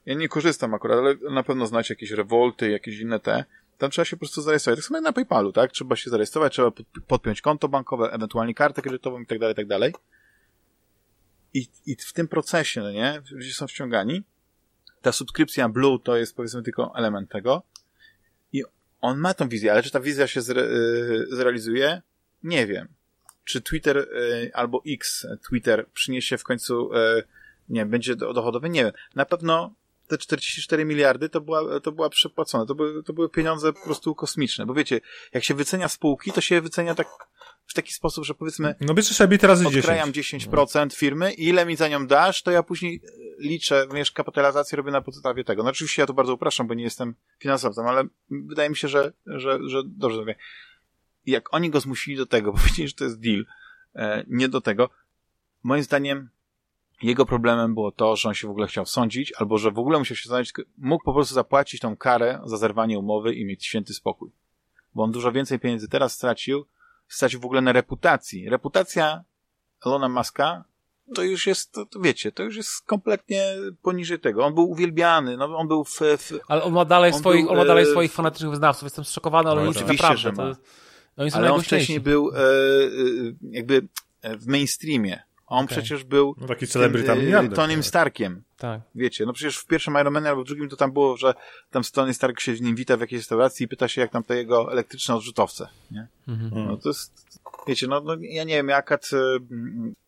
ja 0.09 0.15
nie 0.15 0.29
korzystam 0.29 0.75
akurat, 0.75 0.99
ale 0.99 1.15
na 1.35 1.43
pewno 1.43 1.67
znacie 1.67 1.95
jakieś 1.95 2.11
rewolty, 2.11 2.71
jakieś 2.71 2.99
inne 2.99 3.21
te. 3.21 3.45
Tam 3.79 3.91
trzeba 3.91 4.05
się 4.05 4.17
po 4.17 4.21
prostu 4.21 4.43
zarejestrować. 4.43 4.79
Tak 4.79 4.87
samo 4.87 4.97
jak 4.97 5.05
na 5.05 5.13
PayPalu, 5.13 5.53
tak? 5.53 5.73
Trzeba 5.73 5.97
się 5.97 6.11
zarejestrować, 6.11 6.53
trzeba 6.53 6.71
podpiąć 7.07 7.41
konto 7.41 7.69
bankowe, 7.69 8.11
ewentualnie 8.13 8.55
kartę 8.55 8.83
kredytową 8.83 9.21
i 9.21 9.27
tak 9.27 9.39
dalej, 9.39 9.55
tak 9.55 9.67
dalej. 9.67 9.95
I, 11.55 11.67
I 11.87 11.97
w 11.97 12.13
tym 12.13 12.29
procesie, 12.29 12.81
no 12.81 12.93
nie? 12.93 13.23
Ludzie 13.31 13.53
są 13.53 13.67
wciągani. 13.67 14.23
Ta 15.03 15.13
subskrypcja 15.13 15.69
Blue 15.69 15.99
to 15.99 16.17
jest 16.17 16.37
powiedzmy 16.37 16.63
tylko 16.63 16.93
element 16.97 17.31
tego. 17.31 17.63
on 19.01 19.19
ma 19.19 19.35
tą 19.35 19.49
wizję, 19.49 19.73
ale 19.73 19.83
czy 19.83 19.91
ta 19.91 20.01
wizja 20.01 20.27
się 20.27 20.41
zre, 20.41 20.63
y, 20.63 21.27
zrealizuje? 21.31 22.03
Nie 22.43 22.67
wiem. 22.67 22.89
Czy 23.45 23.61
Twitter 23.61 23.97
y, 23.97 24.51
albo 24.55 24.83
X, 24.87 25.27
Twitter 25.49 25.87
przyniesie 25.89 26.39
w 26.39 26.45
końcu, 26.45 26.95
y, 26.95 27.23
nie 27.69 27.81
wiem, 27.81 27.91
będzie 27.91 28.17
dochodowy? 28.17 28.69
Nie 28.69 28.85
wiem. 28.85 28.93
Na 29.15 29.25
pewno 29.25 29.75
te 30.09 30.19
44 30.19 30.85
miliardy 30.85 31.29
to 31.29 31.41
była, 31.41 31.81
to 31.81 31.93
była 31.93 32.11
przepłacone. 32.11 32.67
To 32.67 32.75
były, 32.75 33.03
to 33.03 33.13
były 33.13 33.29
pieniądze 33.29 33.73
po 33.73 33.85
prostu 33.85 34.15
kosmiczne. 34.15 34.67
Bo 34.67 34.75
wiecie, 34.75 35.01
jak 35.33 35.45
się 35.45 35.55
wycenia 35.55 35.89
spółki, 35.89 36.33
to 36.33 36.41
się 36.41 36.61
wycenia 36.61 36.95
tak 36.95 37.09
w 37.67 37.75
taki 37.75 37.93
sposób, 37.93 38.25
że 38.25 38.35
powiedzmy 38.35 38.75
no 38.81 38.95
bierzesz 38.95 39.17
sobie 39.17 39.39
teraz 39.39 39.67
odkrajam 39.67 40.13
10%, 40.13 40.51
10% 40.51 40.93
firmy 40.95 41.33
i 41.33 41.49
ile 41.49 41.67
mi 41.67 41.77
za 41.77 41.89
nią 41.89 42.07
dasz, 42.07 42.43
to 42.43 42.51
ja 42.51 42.63
później 42.63 43.03
liczę, 43.39 43.87
wiesz, 43.95 44.13
kapitalizację 44.13 44.77
robię 44.77 44.91
na 44.91 45.01
podstawie 45.01 45.45
tego. 45.45 45.63
No 45.63 45.71
oczywiście 45.71 46.03
ja 46.03 46.07
to 46.07 46.15
bardzo 46.15 46.35
upraszczam, 46.35 46.67
bo 46.67 46.75
nie 46.75 46.85
jestem 46.85 47.15
finansowcem, 47.39 47.87
ale 47.87 48.05
wydaje 48.31 48.71
mi 48.71 48.77
się, 48.77 48.89
że, 48.89 49.13
że, 49.27 49.59
że 49.67 49.83
dobrze 49.87 50.21
mówię. 50.21 50.35
Jak 51.27 51.55
oni 51.55 51.71
go 51.71 51.81
zmusili 51.81 52.17
do 52.17 52.27
tego, 52.27 52.53
bo 52.53 52.59
powiedzieli, 52.63 52.89
że 52.89 52.95
to 52.95 53.05
jest 53.05 53.21
deal, 53.21 53.47
e, 53.95 54.25
nie 54.29 54.49
do 54.49 54.61
tego, 54.61 54.91
moim 55.63 55.83
zdaniem 55.83 56.29
jego 57.03 57.27
problemem 57.27 57.75
było 57.75 57.93
to, 57.93 58.17
że 58.17 58.29
on 58.29 58.35
się 58.35 58.49
w 58.49 58.51
ogóle 58.51 58.67
chciał 58.67 58.87
sądzić, 58.87 59.33
albo 59.39 59.59
że 59.59 59.71
w 59.71 59.79
ogóle 59.79 59.99
musiał 59.99 60.17
się 60.17 60.29
sądzić, 60.29 60.53
mógł 60.79 61.05
po 61.05 61.15
prostu 61.15 61.35
zapłacić 61.35 61.81
tą 61.81 61.97
karę 61.97 62.41
za 62.45 62.57
zerwanie 62.57 62.99
umowy 62.99 63.35
i 63.35 63.45
mieć 63.45 63.67
święty 63.67 63.95
spokój. 63.95 64.31
Bo 64.95 65.03
on 65.03 65.13
dużo 65.13 65.33
więcej 65.33 65.59
pieniędzy 65.59 65.89
teraz 65.89 66.13
stracił, 66.13 66.67
stracił 67.09 67.41
w 67.41 67.45
ogóle 67.45 67.61
na 67.61 67.73
reputacji. 67.73 68.49
Reputacja 68.49 69.25
Elona 69.87 70.09
Muska 70.09 70.65
to 71.15 71.23
już 71.23 71.47
jest, 71.47 71.73
to, 71.73 71.87
to 71.87 72.01
wiecie, 72.01 72.33
to 72.33 72.43
już 72.43 72.57
jest 72.57 72.83
kompletnie 72.87 73.45
poniżej 73.83 74.21
tego. 74.21 74.45
On 74.45 74.55
był 74.55 74.71
uwielbiany, 74.71 75.37
no 75.37 75.57
on 75.57 75.69
był 75.69 75.85
w... 75.85 76.01
w 76.01 76.33
ale 76.49 76.63
on 76.63 76.73
ma 76.73 76.85
dalej 76.85 77.13
on 77.13 77.19
swoich, 77.19 77.43
był, 77.43 77.53
on 77.53 77.57
ma 77.57 77.65
dalej 77.65 77.85
e, 77.85 77.87
swoich 77.87 78.13
fanatycznych 78.13 78.51
wyznawców. 78.51 78.83
Jestem 78.83 79.05
zszokowany, 79.05 79.51
ale 79.51 79.65
no, 79.65 79.71
oni 79.71 79.87
naprawdę. 79.87 80.17
Że 80.17 80.33
ma. 80.33 80.55
To, 80.55 81.37
ale 81.37 81.53
on 81.53 81.63
wcześniej 81.63 82.01
był 82.01 82.31
e, 82.31 82.39
e, 82.39 82.41
jakby 83.51 83.89
w 84.25 84.47
mainstreamie. 84.47 85.23
On 85.49 85.65
okay. 85.65 85.77
przecież 85.77 86.05
był 86.05 86.35
no, 86.41 86.47
taki 86.47 86.67
celebryta 86.67 87.15
Tonym 87.55 87.83
Starkiem. 87.83 88.43
Tak. 88.59 88.81
Wiecie, 88.95 89.27
no 89.27 89.33
przecież 89.33 89.59
w 89.59 89.67
pierwszym 89.67 89.95
Iron 90.01 90.13
Man 90.13 90.27
albo 90.27 90.43
w 90.43 90.47
drugim 90.47 90.69
to 90.69 90.77
tam 90.77 90.93
było, 90.93 91.17
że 91.17 91.35
tam 91.71 91.83
Tony 91.93 92.15
Stark 92.15 92.41
się 92.41 92.57
z 92.57 92.61
nim 92.61 92.77
wita 92.77 92.97
w 92.97 93.01
jakiejś 93.01 93.21
restauracji 93.21 93.65
i 93.65 93.69
pyta 93.69 93.89
się, 93.89 94.01
jak 94.01 94.11
tam 94.11 94.23
te 94.23 94.37
jego 94.37 94.73
elektryczne 94.73 95.15
odrzutowce, 95.15 95.69
nie? 95.91 96.07
Mhm. 96.29 96.67
No 96.67 96.77
to 96.77 96.89
jest, 96.89 97.28
wiecie, 97.67 97.87
no, 97.87 98.01
no 98.01 98.17
ja 98.21 98.45
nie 98.45 98.55
wiem, 98.55 98.69
jakat, 98.69 99.11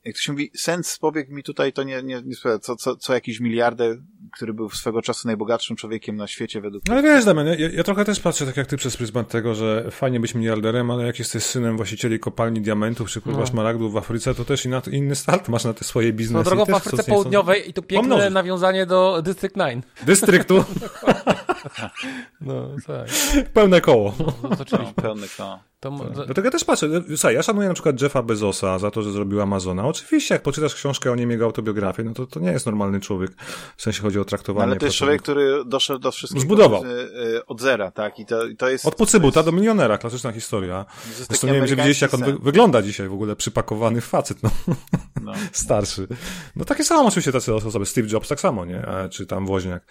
jak 0.05 0.14
to 0.16 0.20
się 0.20 0.32
mówi, 0.32 0.51
sens 0.56 0.98
powiek 0.98 1.28
mi 1.28 1.43
tutaj 1.43 1.72
to 1.72 1.82
nie, 1.82 2.02
nie, 2.02 2.22
nie 2.24 2.59
co, 2.60 2.77
co, 2.77 2.97
co 2.97 3.14
jakiś 3.14 3.40
miliarder, 3.40 3.97
który 4.32 4.55
był 4.55 4.70
swego 4.70 5.02
czasu 5.02 5.28
najbogatszym 5.28 5.77
człowiekiem 5.77 6.16
na 6.16 6.27
świecie 6.27 6.60
według 6.60 6.82
No 6.89 6.94
ale 6.94 7.02
wiesz, 7.02 7.24
Damian, 7.24 7.47
ja, 7.47 7.55
ja 7.72 7.85
trochę 7.85 8.05
też 8.05 8.20
patrzę 8.20 8.47
tak 8.47 8.56
jak 8.56 8.66
ty 8.66 8.77
przez 8.77 8.97
pryzmat 8.97 9.28
tego, 9.28 9.55
że 9.55 9.90
fajnie 9.90 10.20
być 10.20 10.35
miliarderem, 10.35 10.90
ale 10.90 11.06
jak 11.06 11.18
jesteś 11.18 11.43
synem 11.43 11.77
właścicieli 11.77 12.18
kopalni 12.18 12.60
diamentów, 12.60 13.10
czy 13.10 13.20
kurwa 13.20 13.40
no. 13.40 13.47
szmaragdów 13.47 13.93
w 13.93 13.97
Afryce, 13.97 14.35
to 14.35 14.44
też 14.44 14.66
inny 14.93 15.14
start 15.14 15.48
masz 15.48 15.64
na 15.64 15.74
te 15.74 15.85
swoje 15.85 16.12
biznesy. 16.12 16.44
No 16.44 16.56
drogą 16.56 16.64
w 16.72 16.74
Afryce 16.74 17.05
Południowej 17.05 17.70
i 17.70 17.72
to 17.72 17.82
piękne 17.82 18.09
pomnożyć. 18.09 18.35
nawiązanie 18.35 18.86
do 18.86 19.22
District 19.22 19.56
9. 19.56 19.85
Dystryktu. 20.06 20.64
no, 22.40 22.68
tak. 22.86 23.09
Pełne 23.52 23.81
koło. 23.81 24.14
No, 24.18 24.48
no, 24.72 24.93
pełne 25.02 25.27
koło. 25.36 25.69
To, 25.81 25.90
to... 25.90 26.24
Dlatego 26.24 26.47
ja 26.47 26.51
też 26.51 26.65
patrzę. 26.65 26.89
Słuchaj, 27.09 27.35
ja 27.35 27.43
szanuję 27.43 27.69
na 27.69 27.74
przykład 27.74 28.02
Jeffa 28.02 28.23
Bezosa 28.23 28.78
za 28.78 28.90
to, 28.90 29.02
że 29.02 29.12
zrobił 29.12 29.40
Amazona. 29.40 29.86
Oczywiście, 29.86 30.35
jak 30.35 30.43
poczytasz 30.43 30.74
książkę 30.74 31.12
o 31.12 31.16
nim, 31.16 31.31
jego 31.31 31.44
autobiografię, 31.44 32.02
no 32.05 32.15
to, 32.15 32.27
to 32.27 32.40
nie 32.40 32.51
jest 32.51 32.66
normalny 32.66 33.01
człowiek. 33.01 33.31
W 33.77 33.82
sensie 33.82 34.02
chodzi 34.02 34.19
o 34.19 34.24
traktowanie. 34.24 34.66
No, 34.66 34.70
ale 34.70 34.81
to 34.81 34.86
jest 34.86 34.98
człowiek, 34.98 35.23
który 35.23 35.65
doszedł 35.65 35.98
do 35.98 36.12
wszystkiego 36.12 36.43
Zbudował. 36.43 36.81
Od, 36.81 36.86
od 37.47 37.61
zera, 37.61 37.90
tak? 37.90 38.19
I 38.19 38.27
to, 38.27 38.47
i 38.47 38.57
to 38.57 38.69
jest... 38.69 38.86
Od 38.86 38.94
pocybuta 38.94 39.43
do 39.43 39.52
milionera, 39.52 39.98
klasyczna 39.98 40.32
historia. 40.32 40.86
Zresztą 41.28 41.47
nie 41.47 41.52
wiem, 41.52 41.66
czy 41.66 41.77
widzieliście, 41.77 42.07
jak 42.07 42.15
on 42.15 42.24
wy, 42.24 42.32
wygląda 42.32 42.82
dzisiaj 42.82 43.09
w 43.09 43.12
ogóle, 43.12 43.36
przypakowany 43.36 44.01
facet, 44.01 44.43
no. 44.43 44.51
no. 45.23 45.32
Starszy. 45.52 46.07
No 46.57 46.65
takie 46.65 46.85
samo 46.85 47.09
oczywiście 47.09 47.32
tacy 47.32 47.55
osoby. 47.55 47.86
Steve 47.86 48.09
Jobs 48.09 48.28
tak 48.28 48.40
samo, 48.40 48.65
nie? 48.65 48.86
Czy 49.11 49.27
tam 49.27 49.47
Woźniak. 49.47 49.82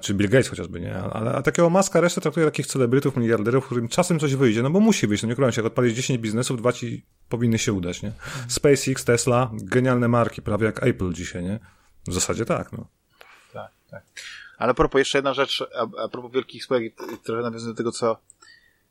Czy 0.00 0.14
Bill 0.14 0.28
Gates 0.28 0.48
chociażby, 0.48 0.80
nie? 0.80 0.94
Ale 0.94 1.32
a 1.32 1.42
takiego 1.42 1.70
maska 1.70 2.00
resztę 2.00 2.20
traktuje 2.20 2.46
takich 2.46 2.66
celebrytów, 2.66 3.16
miliarderów, 3.16 3.66
którym 3.66 3.88
czasem 3.88 4.18
coś 4.18 4.34
wyjdzie, 4.34 4.62
no 4.62 4.70
bo 4.70 4.80
musi 4.80 5.07
wyjść, 5.08 5.22
no 5.22 5.28
nie 5.28 5.34
królem 5.34 5.52
się, 5.52 5.60
jak 5.60 5.66
odpalisz 5.66 5.92
10 5.94 6.18
biznesów, 6.18 6.58
dwa 6.58 6.72
ci 6.72 7.04
powinny 7.28 7.58
się 7.58 7.72
udać, 7.72 8.02
nie? 8.02 8.12
SpaceX, 8.48 9.04
Tesla, 9.04 9.50
genialne 9.52 10.08
marki, 10.08 10.42
prawie 10.42 10.66
jak 10.66 10.82
Apple 10.82 11.12
dzisiaj, 11.12 11.44
nie? 11.44 11.58
W 12.08 12.12
zasadzie 12.12 12.44
tak, 12.44 12.72
no. 12.72 12.86
Tak, 13.52 13.72
tak. 13.90 14.02
Ale 14.58 14.70
a 14.70 14.74
propos, 14.74 14.98
jeszcze 14.98 15.18
jedna 15.18 15.34
rzecz, 15.34 15.64
a, 15.74 16.04
a 16.04 16.08
propos 16.08 16.32
wielkich 16.32 16.64
spółek, 16.64 16.94
trochę 17.24 17.42
nawiązuję 17.42 17.72
do 17.72 17.76
tego, 17.76 17.92
co 17.92 18.18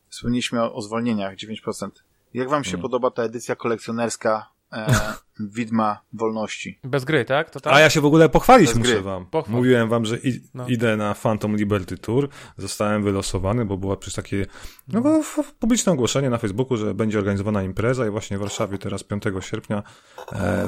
wspomnieliśmy 0.09 0.63
o, 0.63 0.73
o 0.73 0.81
zwolnieniach, 0.81 1.35
9%. 1.35 1.89
Jak 2.33 2.49
wam 2.49 2.63
się 2.63 2.71
hmm. 2.71 2.81
podoba 2.81 3.11
ta 3.11 3.23
edycja 3.23 3.55
kolekcjonerska 3.55 4.49
e, 4.73 5.13
Widma 5.39 6.01
Wolności. 6.13 6.79
Bez 6.83 7.05
gry, 7.05 7.25
tak? 7.25 7.49
To 7.49 7.59
tak? 7.59 7.73
A 7.73 7.79
ja 7.79 7.89
się 7.89 8.01
w 8.01 8.05
ogóle 8.05 8.29
pochwalić 8.29 8.67
Bez 8.67 8.77
muszę 8.77 8.91
gry. 8.91 9.01
wam. 9.01 9.25
Pochwał. 9.25 9.57
Mówiłem 9.57 9.89
wam, 9.89 10.05
że 10.05 10.17
i, 10.17 10.41
no. 10.53 10.67
idę 10.67 10.97
na 10.97 11.13
Phantom 11.13 11.55
Liberty 11.55 11.97
Tour. 11.97 12.29
Zostałem 12.57 13.03
wylosowany, 13.03 13.65
bo 13.65 13.77
było 13.77 13.97
przecież 13.97 14.15
takie 14.15 14.45
no, 14.87 15.01
bo 15.01 15.21
publiczne 15.59 15.91
ogłoszenie 15.91 16.29
na 16.29 16.37
Facebooku, 16.37 16.77
że 16.77 16.93
będzie 16.93 17.17
organizowana 17.17 17.63
impreza 17.63 18.07
i 18.07 18.09
właśnie 18.09 18.37
w 18.37 18.39
Warszawie 18.39 18.77
teraz 18.77 19.03
5 19.03 19.23
sierpnia 19.39 19.83
e, 20.31 20.67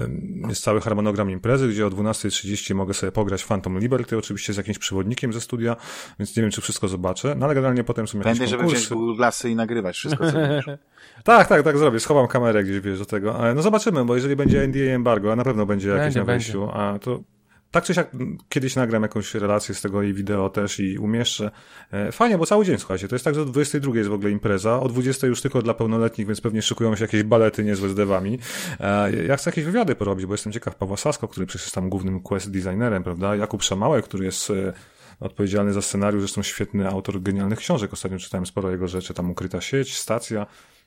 jest 0.50 0.64
cały 0.64 0.82
harmonogram 0.82 1.32
imprezy, 1.32 1.68
gdzie 1.68 1.86
o 1.86 1.90
12.30 1.90 2.76
mogę 2.76 2.94
sobie 2.94 3.12
pograć 3.12 3.44
Phantom 3.44 3.80
Liberty, 3.80 4.18
oczywiście 4.18 4.54
z 4.54 4.58
jakimś 4.58 4.78
przewodnikiem 4.78 5.34
ze 5.34 5.42
studia, 5.42 5.76
więc 6.20 6.38
nie 6.38 6.44
wiem, 6.44 6.52
czy 6.52 6.62
wszystko 6.62 6.88
zobaczę. 6.88 7.36
No 7.36 7.46
ale 7.46 7.56
generalnie 7.56 7.84
potem 7.84 8.08
są 8.08 8.18
jakieś 8.18 8.26
Pamiętaj, 8.26 8.48
żeby 8.48 8.64
wziąć 8.64 8.90
Google 8.90 9.16
Glassy 9.16 9.50
i 9.50 9.56
nagrywać 9.56 9.96
wszystko, 9.96 10.32
co 10.32 10.38
Tak, 11.24 11.48
tak, 11.48 11.64
tak 11.64 11.78
zrobię. 11.78 12.00
Schowam 12.00 12.28
kamerę 12.28 12.64
gdzieś, 12.64 12.80
wiesz, 12.80 13.00
do 13.00 13.06
tego. 13.06 13.40
No 13.56 13.62
zobaczymy, 13.62 14.06
bo 14.06 14.16
jeżeli 14.16 14.36
będzie 14.36 14.58
NDA 14.68 14.92
embargo, 14.92 15.32
a 15.32 15.36
na 15.36 15.44
pewno 15.44 15.66
będzie 15.66 15.90
jakieś 15.90 16.04
będzie, 16.04 16.20
na 16.20 16.26
wejściu, 16.26 16.60
będzie. 16.60 16.76
a 16.76 17.00
to 17.00 17.24
tak 17.72 17.84
czy 17.84 17.94
siak 17.94 18.12
kiedyś 18.50 18.76
nagram 18.76 19.04
jakąś 19.04 19.36
relację 19.36 19.76
z 19.76 19.82
tego 19.82 20.04
i 20.04 20.14
wideo 20.14 20.50
też 20.50 20.80
i 20.80 20.98
umieszczę. 20.98 21.52
E, 21.92 22.12
fajnie, 22.12 22.38
bo 22.38 22.46
cały 22.46 22.66
dzień, 22.66 22.78
słuchajcie, 22.78 23.08
to 23.08 23.16
jest 23.16 23.26
tak, 23.26 23.36
że 23.36 23.42
o 23.42 23.46
22 23.46 23.96
jest 23.96 24.10
w 24.10 24.14
ogóle 24.14 24.32
impreza, 24.32 24.80
o 24.80 24.88
20 24.88 25.28
już 25.28 25.42
tylko 25.42 25.62
dla 25.62 25.74
pełnoletnich, 25.74 26.28
więc 26.28 26.42
pewnie 26.42 26.62
szykują 26.62 26.96
się 26.96 27.04
jakieś 27.04 27.24
balety 27.24 27.64
niezłe 27.64 27.90
z 27.90 27.96
dewami. 27.96 28.40
E, 28.80 29.12
ja 29.26 29.38
chcę 29.38 29.50
jakieś 29.50 29.66
wywiady 29.66 29.96
porobić, 29.96 30.26
bo 30.26 30.34
jestem 30.34 30.54
ciekaw 30.54 30.76
Pawła 30.76 30.98
Sasko, 30.98 31.28
który 31.28 31.46
przecież 31.46 31.66
jest 31.66 31.76
tam 31.76 31.90
głównym 31.90 32.20
quest 32.20 32.52
designerem, 32.52 33.04
prawda? 33.04 33.36
Jakub 33.36 33.64
Szamałek, 33.64 34.06
który 34.06 34.26
jest 34.26 34.50
e, 34.50 34.74
odpowiedzialny 35.20 35.74
za 35.74 35.82
scenariusz, 35.82 36.22
zresztą 36.22 36.44
świetny 36.44 36.88
autor 36.88 37.22
genialnych 37.22 37.60
książek. 37.60 37.94
Ostatnio 37.94 38.18
czytałem 38.18 38.46
sporo 38.46 38.72
jego 38.72 38.88
rzeczy, 38.88 39.14
tam 39.14 39.32
Ukryta 39.32 39.62
sieć, 39.62 39.98
Stacja, 39.98 40.46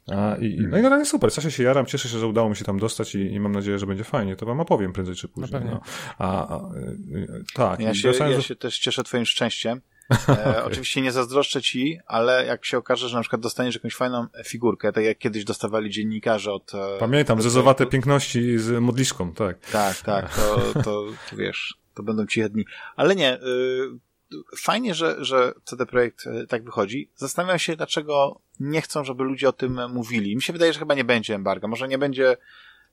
a, 0.09 0.37
i, 0.37 0.57
no 0.61 0.79
i 0.79 0.83
generalnie 0.83 1.07
super, 1.07 1.33
czasie 1.33 1.51
się 1.51 1.63
jaram, 1.63 1.87
cieszę 1.87 2.09
się, 2.09 2.19
że 2.19 2.27
udało 2.27 2.49
mi 2.49 2.57
się 2.57 2.65
tam 2.65 2.79
dostać 2.79 3.15
i, 3.15 3.19
i 3.19 3.41
mam 3.41 3.53
nadzieję, 3.53 3.79
że 3.79 3.87
będzie 3.87 4.05
fajnie. 4.05 4.37
To 4.37 4.47
wam 4.47 4.61
opowiem 4.61 4.93
prędzej 4.93 5.15
czy 5.15 5.29
później. 5.29 5.63
No. 5.65 5.81
A, 6.19 6.57
a, 6.57 6.71
tak. 7.55 7.81
Ja, 7.81 7.95
się, 7.95 8.13
ja 8.31 8.41
się 8.41 8.57
też 8.57 8.79
cieszę 8.79 9.05
twoim 9.05 9.27
szczęściem. 9.27 9.81
E, 10.29 10.33
okay. 10.33 10.65
Oczywiście 10.65 11.01
nie 11.01 11.13
zazdroszczę 11.13 11.63
ci, 11.63 11.99
ale 12.07 12.47
jak 12.47 12.65
się 12.65 12.79
okaże, 12.79 13.09
że 13.09 13.17
na 13.17 13.21
przykład 13.21 13.43
dostaniesz 13.43 13.75
jakąś 13.75 13.95
fajną 13.95 14.27
figurkę, 14.45 14.93
tak 14.93 15.05
jak 15.05 15.19
kiedyś 15.19 15.45
dostawali 15.45 15.91
dziennikarze 15.91 16.53
od... 16.53 16.75
E, 16.75 16.99
Pamiętam, 16.99 17.39
od 17.39 17.45
zezowate 17.45 17.87
piękności 17.87 18.59
z 18.59 18.81
modliszką, 18.81 19.33
tak. 19.33 19.71
Tak, 19.71 19.97
tak, 19.97 20.35
to, 20.35 20.73
to, 20.73 20.83
to 21.31 21.37
wiesz, 21.37 21.75
to 21.95 22.03
będą 22.03 22.27
ci 22.27 22.41
jedni. 22.41 22.65
Ale 22.97 23.17
nie, 23.17 23.35
y 23.43 24.13
fajnie, 24.59 24.95
że, 24.95 25.25
że 25.25 25.53
CD 25.65 25.87
Projekt 25.87 26.27
e, 26.27 26.47
tak 26.47 26.65
wychodzi. 26.65 27.11
Zastanawiam 27.17 27.59
się, 27.59 27.77
dlaczego 27.77 28.41
nie 28.63 28.81
chcą, 28.81 29.05
żeby 29.05 29.25
ludzie 29.25 29.49
o 29.49 29.53
tym 29.53 29.81
mówili. 29.93 30.37
Mi 30.37 30.43
się 30.43 30.53
wydaje, 30.53 30.73
że 30.73 30.79
chyba 30.79 30.95
nie 30.95 31.05
będzie 31.05 31.35
embarga. 31.35 31.69
Może 31.69 31.89
nie 31.89 31.99
będzie 31.99 32.37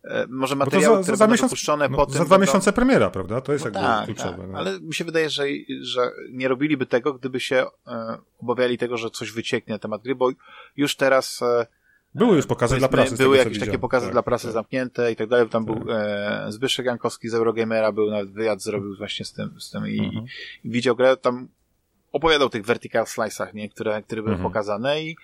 e, 0.04 0.26
może 0.30 0.56
materiały, 0.56 0.98
za, 0.98 1.04
które 1.04 1.18
za 1.18 1.28
będą 1.28 1.44
miesiąc, 1.44 1.68
no, 1.68 1.90
po 1.90 2.06
tym... 2.06 2.16
Za 2.16 2.26
dwa 2.26 2.38
będą... 2.38 2.48
miesiące 2.48 2.74
premiera, 2.74 3.10
prawda? 3.10 3.42
To 3.42 3.54
jest 3.54 3.66
no 3.66 3.72
jakby 3.72 3.88
tak, 3.88 4.06
kluczowe. 4.06 4.38
Tak. 4.38 4.50
No. 4.50 4.58
Ale 4.58 4.80
mi 4.80 4.94
się 4.94 5.04
wydaje, 5.06 5.30
że, 5.30 5.44
że 5.82 6.12
nie 6.32 6.48
robiliby 6.48 6.86
tego, 6.86 7.14
gdyby 7.14 7.40
się 7.40 7.66
e, 7.88 8.18
obawiali 8.40 8.78
tego, 8.78 8.98
że 8.98 9.10
coś 9.10 9.32
wycieknie 9.32 9.74
na 9.74 9.80
temat 9.80 10.02
gry, 10.02 10.16
bo 10.16 10.30
już 10.78 10.96
teraz 10.96 11.42
e, 11.42 11.66
były 12.16 12.36
już 12.36 12.48
pokazy 12.48 12.78
dla 12.78 12.88
prasy. 12.88 13.18
Były 13.18 13.38
jakieś 13.38 13.60
takie 13.60 13.80
pokazy 13.80 14.06
tak, 14.06 14.14
dla 14.14 14.24
prasy 14.24 14.44
tak. 14.48 14.54
zamknięte 14.54 15.12
i 15.12 15.16
tak 15.16 15.28
dalej. 15.28 15.50
Tam 15.50 15.66
tak. 15.66 15.76
był 15.76 15.92
e, 15.92 16.46
Zbyszek 16.50 16.86
Jankowski 16.86 17.30
z 17.30 17.34
Eurogamera, 17.34 17.92
był 17.92 18.10
nawet 18.10 18.32
wywiad 18.32 18.62
zrobił 18.62 18.98
właśnie 18.98 19.26
z 19.26 19.34
tym, 19.34 19.62
z 19.62 19.70
tym 19.70 19.88
i, 19.88 20.00
mhm. 20.00 20.26
i 20.64 20.70
widział 20.70 20.96
grę. 20.96 21.18
Tam 21.18 21.48
opowiadał 22.12 22.48
o 22.48 22.50
tych 22.50 22.66
vertical 22.66 23.06
slice'ach, 23.06 23.54
nie? 23.54 23.70
Które, 23.70 24.02
które 24.02 24.22
były 24.22 24.36
mhm. 24.36 24.52
pokazane 24.52 25.04
i 25.04 25.16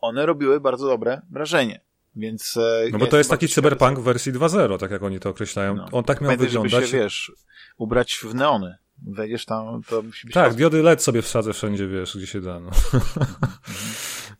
one 0.00 0.26
robiły 0.26 0.60
bardzo 0.60 0.86
dobre 0.86 1.22
wrażenie. 1.30 1.80
Więc, 2.16 2.56
e, 2.56 2.88
no 2.92 2.98
bo 2.98 3.06
to 3.06 3.18
jest 3.18 3.30
taki 3.30 3.48
cyberpunk 3.48 3.98
w 3.98 4.02
wersji 4.02 4.32
2.0, 4.32 4.78
tak 4.78 4.90
jak 4.90 5.02
oni 5.02 5.20
to 5.20 5.28
określają. 5.28 5.74
No. 5.74 5.88
On 5.92 6.04
tak 6.04 6.20
miał 6.20 6.28
Pamiętaj, 6.28 6.46
wyglądać. 6.46 6.72
żeby 6.72 6.86
się, 6.86 6.98
wiesz, 6.98 7.32
ubrać 7.78 8.20
w 8.24 8.34
neony. 8.34 8.76
Wejdziesz 9.06 9.44
tam, 9.44 9.82
to 9.82 10.02
musi 10.02 10.26
być... 10.26 10.34
Tak, 10.34 10.54
diody 10.54 10.82
LED 10.82 11.02
sobie 11.02 11.22
wsadzę 11.22 11.52
wszędzie, 11.52 11.88
wiesz, 11.88 12.16
gdzie 12.16 12.26
się 12.26 12.40
da. 12.40 12.60
No. 12.60 12.70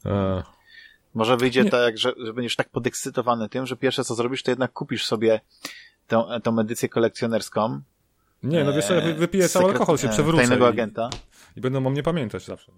Może 1.15 1.37
wyjdzie 1.37 1.65
Nie. 1.65 1.71
tak, 1.71 1.99
że, 1.99 2.13
że 2.25 2.33
będziesz 2.33 2.57
tak 2.57 2.69
podekscytowany 2.69 3.49
tym, 3.49 3.67
że 3.67 3.77
pierwsze 3.77 4.05
co 4.05 4.15
zrobisz, 4.15 4.43
to 4.43 4.51
jednak 4.51 4.73
kupisz 4.73 5.07
sobie 5.07 5.41
tą, 6.09 6.41
tą 6.43 6.61
edycję 6.61 6.89
kolekcjonerską. 6.89 7.81
Nie, 8.43 8.65
no 8.65 8.73
wiesz 8.73 8.91
ja 8.91 9.01
wypiję 9.15 9.49
cały 9.49 9.73
alkohol, 9.73 9.99
się 9.99 10.09
e, 10.09 10.11
przewrócę. 10.11 10.43
Tajnego 10.43 10.69
agenta. 10.69 11.11
I 11.57 11.61
będą 11.61 11.87
o 11.87 11.91
mnie 11.91 12.03
pamiętać 12.03 12.45
zawsze. 12.45 12.73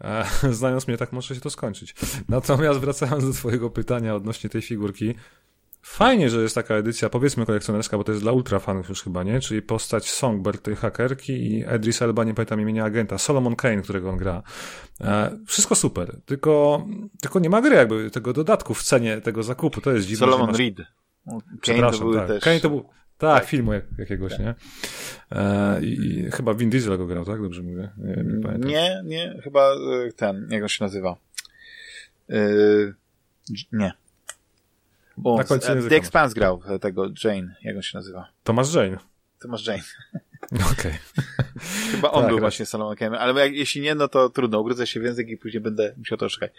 E, 0.00 0.24
znając 0.52 0.88
mnie, 0.88 0.96
tak 0.96 1.12
może 1.12 1.34
się 1.34 1.40
to 1.40 1.50
skończyć. 1.50 1.94
Natomiast 2.28 2.80
wracając 2.80 3.26
do 3.26 3.32
twojego 3.32 3.70
pytania 3.70 4.14
odnośnie 4.14 4.50
tej 4.50 4.62
figurki, 4.62 5.14
Fajnie, 5.82 6.30
że 6.30 6.42
jest 6.42 6.54
taka 6.54 6.74
edycja, 6.74 7.08
powiedzmy 7.08 7.46
kolekcjonerska, 7.46 7.98
bo 7.98 8.04
to 8.04 8.12
jest 8.12 8.24
dla 8.24 8.32
ultrafanów 8.32 8.88
już 8.88 9.02
chyba, 9.02 9.22
nie? 9.22 9.40
Czyli 9.40 9.62
postać 9.62 10.10
Songbird 10.10 10.62
tej 10.62 10.76
hakerki 10.76 11.32
i 11.32 11.64
Edris 11.66 12.02
Elba, 12.02 12.24
nie 12.24 12.34
pamiętam 12.34 12.60
imienia 12.60 12.84
agenta, 12.84 13.18
Solomon 13.18 13.56
Kane, 13.56 13.82
którego 13.82 14.10
on 14.10 14.16
gra. 14.16 14.42
E, 15.00 15.38
wszystko 15.46 15.74
super, 15.74 16.20
tylko, 16.24 16.86
tylko 17.20 17.38
nie 17.38 17.50
ma 17.50 17.60
gry 17.60 17.76
jakby, 17.76 18.10
tego 18.10 18.32
dodatku 18.32 18.74
w 18.74 18.82
cenie 18.82 19.20
tego 19.20 19.42
zakupu, 19.42 19.80
to 19.80 19.92
jest 19.92 20.06
dziwne. 20.06 20.26
Solomon 20.26 20.46
masz... 20.46 20.58
Reed. 20.58 20.76
Kane 21.62 21.90
to 21.90 21.98
był 21.98 22.14
tak. 22.14 22.26
też... 22.26 22.44
Kane 22.44 22.60
to 22.60 22.70
był, 22.70 22.84
tak, 23.18 23.40
tak. 23.40 23.48
filmu 23.48 23.72
jak, 23.72 23.84
jakiegoś, 23.98 24.32
tak. 24.32 24.40
nie? 24.40 24.54
E, 25.32 25.80
i, 25.82 26.18
I 26.18 26.30
chyba 26.30 26.54
Vin 26.54 26.70
Diesel 26.70 26.98
go 26.98 27.06
grał, 27.06 27.24
tak? 27.24 27.42
Dobrze 27.42 27.62
mówię? 27.62 27.88
Nie, 27.98 28.24
nie, 28.24 28.58
nie, 28.58 29.02
nie 29.04 29.42
chyba 29.42 29.72
e, 29.72 30.12
ten, 30.16 30.48
jak 30.50 30.62
on 30.62 30.68
się 30.68 30.84
nazywa? 30.84 31.16
E, 32.30 32.38
nie. 33.72 33.92
Bo 35.16 35.36
na 35.36 35.44
końcu 35.44 35.88
The 35.88 35.96
Expanse 35.96 36.34
grał 36.34 36.62
tego 36.80 37.06
Jane, 37.24 37.54
jak 37.62 37.76
on 37.76 37.82
się 37.82 37.98
nazywa? 37.98 38.28
Tomasz 38.44 38.74
Jane. 38.74 38.98
Tomasz 39.38 39.66
Jane. 39.66 39.82
Okej. 40.72 40.72
Okay. 40.72 40.98
Chyba 41.92 42.10
on 42.10 42.22
tak, 42.22 42.30
był 42.30 42.38
właśnie 42.38 42.66
Solomon 42.66 42.96
Kane, 42.96 43.18
ale 43.18 43.40
jak, 43.40 43.54
jeśli 43.54 43.80
nie, 43.80 43.94
no 43.94 44.08
to 44.08 44.30
trudno, 44.30 44.60
ugryzę 44.60 44.86
się 44.86 45.00
w 45.00 45.04
język 45.04 45.28
i 45.28 45.36
później 45.36 45.60
będę 45.60 45.94
musiał 45.96 46.18
to 46.18 46.28
szukać. 46.28 46.52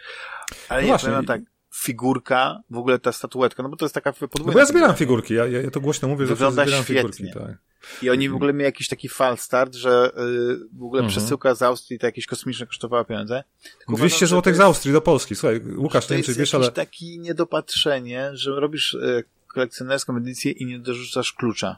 Ale 0.69 0.81
no 0.81 0.87
nie, 0.87 0.91
właśnie. 0.91 1.23
tak, 1.27 1.41
figurka, 1.79 2.59
w 2.69 2.77
ogóle 2.77 2.99
ta 2.99 3.11
statuetka, 3.11 3.63
no 3.63 3.69
bo 3.69 3.75
to 3.75 3.85
jest 3.85 3.95
taka 3.95 4.13
podwójna. 4.13 4.47
No 4.47 4.53
bo 4.53 4.59
ja 4.59 4.65
zbieram 4.65 4.95
figurki, 4.95 5.33
ja, 5.33 5.47
ja 5.47 5.71
to 5.71 5.81
głośno 5.81 6.07
mówię, 6.07 6.25
Wygląda 6.25 6.61
że 6.61 6.67
zbieram 6.67 6.83
świetnie. 6.83 7.13
figurki. 7.13 7.39
Tak. 7.39 7.57
I 8.01 8.09
oni 8.09 8.29
w 8.29 8.35
ogóle 8.35 8.53
mieli 8.53 8.63
jakiś 8.63 8.87
taki 8.87 9.09
falstart, 9.09 9.75
że 9.75 10.11
yy, 10.17 10.59
w 10.73 10.83
ogóle 10.83 11.01
mhm. 11.01 11.09
przesyłka 11.09 11.55
z 11.55 11.61
Austrii 11.61 11.99
to 11.99 12.05
jakieś 12.05 12.25
kosmiczne 12.25 12.65
kosztowała 12.65 13.03
pieniądze. 13.03 13.43
200 13.89 14.27
zł 14.27 14.53
z 14.53 14.59
Austrii 14.59 14.93
do 14.93 15.01
Polski. 15.01 15.35
Słuchaj, 15.35 15.61
Łukasz, 15.77 16.09
nie 16.09 16.15
wiem, 16.15 16.25
czy 16.25 16.33
wiesz, 16.33 16.55
ale... 16.55 16.61
To 16.61 16.67
jest 16.81 16.91
takie 16.91 17.17
niedopatrzenie, 17.17 18.29
że 18.33 18.59
robisz 18.59 18.97
yy, 19.01 19.23
kolekcjonerską 19.47 20.17
edycję 20.17 20.51
i 20.51 20.65
nie 20.65 20.79
dorzucasz 20.79 21.33
klucza. 21.33 21.77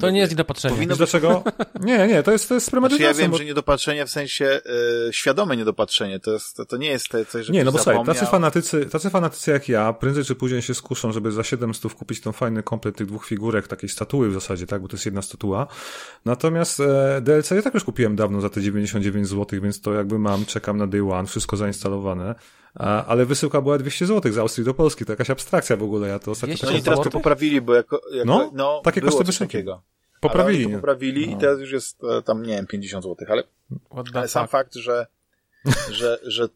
To 0.00 0.10
nie 0.10 0.20
jest 0.20 0.32
niedopatrzenie. 0.32 0.74
Powinno... 0.74 0.96
Dlaczego? 0.96 1.44
Nie, 1.80 2.06
nie, 2.06 2.22
to 2.22 2.32
jest, 2.32 2.48
to 2.48 2.54
jest 2.54 2.70
premedytacja. 2.70 3.06
Znaczy 3.06 3.18
ja 3.18 3.24
wiem, 3.24 3.30
bo... 3.30 3.38
że 3.38 3.44
niedopatrzenie 3.44 4.06
w 4.06 4.10
sensie 4.10 4.60
y, 5.08 5.12
świadome 5.12 5.56
niedopatrzenie, 5.56 6.20
to, 6.20 6.30
jest, 6.30 6.56
to, 6.56 6.64
to 6.64 6.76
nie 6.76 6.88
jest 6.88 7.08
coś, 7.28 7.46
że 7.46 7.52
Nie, 7.52 7.64
no 7.64 7.72
bo 7.72 7.78
słuchaj, 7.78 8.04
tacy 8.04 8.26
fanatycy, 8.26 8.86
tacy 8.86 9.10
fanatycy 9.10 9.50
jak 9.50 9.68
ja, 9.68 9.92
prędzej 9.92 10.24
czy 10.24 10.34
później 10.34 10.62
się 10.62 10.74
skuszą, 10.74 11.12
żeby 11.12 11.32
za 11.32 11.42
700 11.42 11.94
kupić 11.94 12.20
ten 12.20 12.32
fajny 12.32 12.62
komplet 12.62 12.96
tych 12.96 13.06
dwóch 13.06 13.26
figurek, 13.26 13.68
takiej 13.68 13.88
statuły 13.88 14.30
w 14.30 14.32
zasadzie, 14.32 14.66
tak, 14.66 14.82
bo 14.82 14.88
to 14.88 14.96
jest 14.96 15.06
jedna 15.06 15.22
statua. 15.22 15.66
Natomiast 16.24 16.80
e, 16.80 17.20
DLC 17.22 17.50
ja 17.50 17.62
tak 17.62 17.74
już 17.74 17.84
kupiłem 17.84 18.16
dawno 18.16 18.40
za 18.40 18.50
te 18.50 18.60
99 18.60 19.28
zł, 19.28 19.60
więc 19.62 19.80
to 19.80 19.94
jakby 19.94 20.18
mam, 20.18 20.46
czekam 20.46 20.76
na 20.76 20.86
day 20.86 21.12
one, 21.12 21.28
wszystko 21.28 21.56
zainstalowane. 21.56 22.34
Ale 22.74 23.26
wysyłka 23.26 23.60
była 23.60 23.78
200 23.78 24.06
zł 24.06 24.32
z 24.32 24.38
Austrii 24.38 24.64
do 24.64 24.74
Polski, 24.74 25.04
to 25.04 25.12
jakaś 25.12 25.30
abstrakcja 25.30 25.76
w 25.76 25.82
ogóle, 25.82 26.08
ja 26.08 26.18
to 26.18 26.30
ostatnio... 26.30 26.56
No 26.62 26.70
i 26.70 26.82
teraz 26.82 27.00
to 27.00 27.10
poprawili, 27.10 27.60
bo 27.60 27.74
jako, 27.74 28.00
jako 28.12 28.26
no, 28.26 28.50
no, 28.54 28.80
takie 28.84 29.00
koszty 29.00 29.24
wysokie. 29.24 29.64
Poprawili. 30.20 30.64
Ale 30.64 30.74
poprawili 30.74 31.26
no. 31.26 31.36
i 31.36 31.40
teraz 31.40 31.60
już 31.60 31.72
jest 31.72 32.04
e, 32.04 32.22
tam, 32.22 32.42
nie 32.42 32.56
wiem, 32.56 32.66
50 32.66 33.04
zł, 33.04 33.26
ale, 33.30 33.42
ale 34.14 34.28
sam 34.28 34.48
fakt, 34.48 34.74
że, 34.74 35.06
że, 35.98 36.18
że 36.22 36.48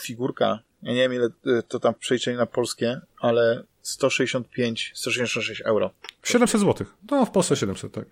figurka, 0.00 0.58
ja 0.82 0.92
nie 0.92 0.98
wiem 0.98 1.14
ile 1.14 1.26
e, 1.26 1.62
to 1.68 1.80
tam 1.80 1.94
przejrzeli 1.94 2.36
na 2.36 2.46
polskie, 2.46 3.00
ale 3.20 3.64
165, 3.82 4.92
166 4.94 5.60
euro. 5.60 5.90
700 6.22 6.60
zł. 6.60 6.86
No, 7.10 7.26
w 7.26 7.30
Polsce 7.30 7.56
700, 7.56 7.92
tak. 7.92 8.04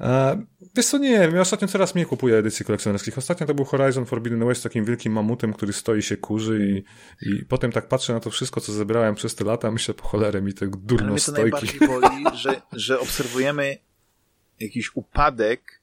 E, 0.00 0.42
wiesz 0.78 0.86
co, 0.86 0.98
nie 0.98 1.18
wiem, 1.20 1.34
ja 1.34 1.40
ostatnio 1.40 1.68
coraz 1.68 1.94
mniej 1.94 2.06
kupuję 2.06 2.36
edycji 2.36 2.64
kolekcjonerskich. 2.64 3.18
Ostatnio 3.18 3.46
to 3.46 3.54
był 3.54 3.64
Horizon 3.64 4.06
Forbidden 4.06 4.46
West 4.46 4.62
takim 4.62 4.84
wielkim 4.84 5.12
mamutem, 5.12 5.52
który 5.52 5.72
stoi 5.72 6.02
się 6.02 6.16
kurzy 6.16 6.66
i, 6.66 6.84
i 7.30 7.44
potem 7.44 7.72
tak 7.72 7.88
patrzę 7.88 8.12
na 8.12 8.20
to 8.20 8.30
wszystko, 8.30 8.60
co 8.60 8.72
zebrałem 8.72 9.14
przez 9.14 9.34
te 9.34 9.44
lata, 9.44 9.70
myślę, 9.70 9.94
po 9.94 10.08
cholerę 10.08 10.42
mi 10.42 10.54
te 10.54 10.66
durno 10.66 11.04
Ale 11.04 11.12
mnie 11.12 11.20
to 11.20 11.32
najbardziej 11.32 11.80
boli, 11.88 12.24
że, 12.42 12.62
że 12.72 13.00
obserwujemy 13.00 13.78
jakiś 14.60 14.96
upadek 14.96 15.80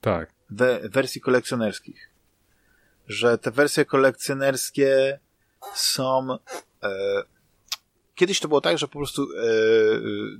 tak. 0.00 0.32
we 0.50 0.88
wersji 0.88 1.20
kolekcjonerskich. 1.20 2.10
Że 3.08 3.38
te 3.38 3.50
wersje 3.50 3.84
kolekcjonerskie 3.84 5.18
są. 5.74 6.38
E, 6.82 6.88
kiedyś 8.14 8.40
to 8.40 8.48
było 8.48 8.60
tak, 8.60 8.78
że 8.78 8.88
po 8.88 8.98
prostu 8.98 9.22
e, 9.22 9.26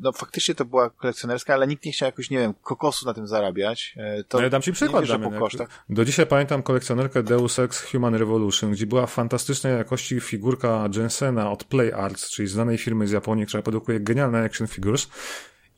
no 0.00 0.12
faktycznie 0.12 0.54
to 0.54 0.64
była 0.64 0.90
kolekcjonerska, 0.90 1.54
ale 1.54 1.66
nikt 1.66 1.84
nie 1.84 1.92
chciał 1.92 2.06
jakoś, 2.06 2.30
nie 2.30 2.38
wiem, 2.38 2.54
kokosu 2.62 3.06
na 3.06 3.14
tym 3.14 3.26
zarabiać. 3.26 3.94
E, 3.96 4.24
to 4.24 4.38
no 4.38 4.44
ja 4.44 4.50
dam 4.50 4.62
ci 4.62 4.72
przykład, 4.72 5.08
nie 5.08 5.18
po 5.18 5.30
kosztach. 5.30 5.68
Do 5.88 6.04
dzisiaj 6.04 6.26
pamiętam 6.26 6.62
kolekcjonerkę 6.62 7.22
Deus 7.22 7.58
Ex 7.58 7.82
Human 7.92 8.14
Revolution, 8.14 8.72
gdzie 8.72 8.86
była 8.86 9.06
fantastycznej 9.06 9.78
jakości 9.78 10.20
figurka 10.20 10.88
Jensena 10.96 11.50
od 11.50 11.64
Play 11.64 11.92
Arts, 11.92 12.30
czyli 12.30 12.48
znanej 12.48 12.78
firmy 12.78 13.06
z 13.08 13.10
Japonii, 13.10 13.46
która 13.46 13.62
produkuje 13.62 14.00
genialne 14.00 14.44
action 14.44 14.66
figures 14.66 15.08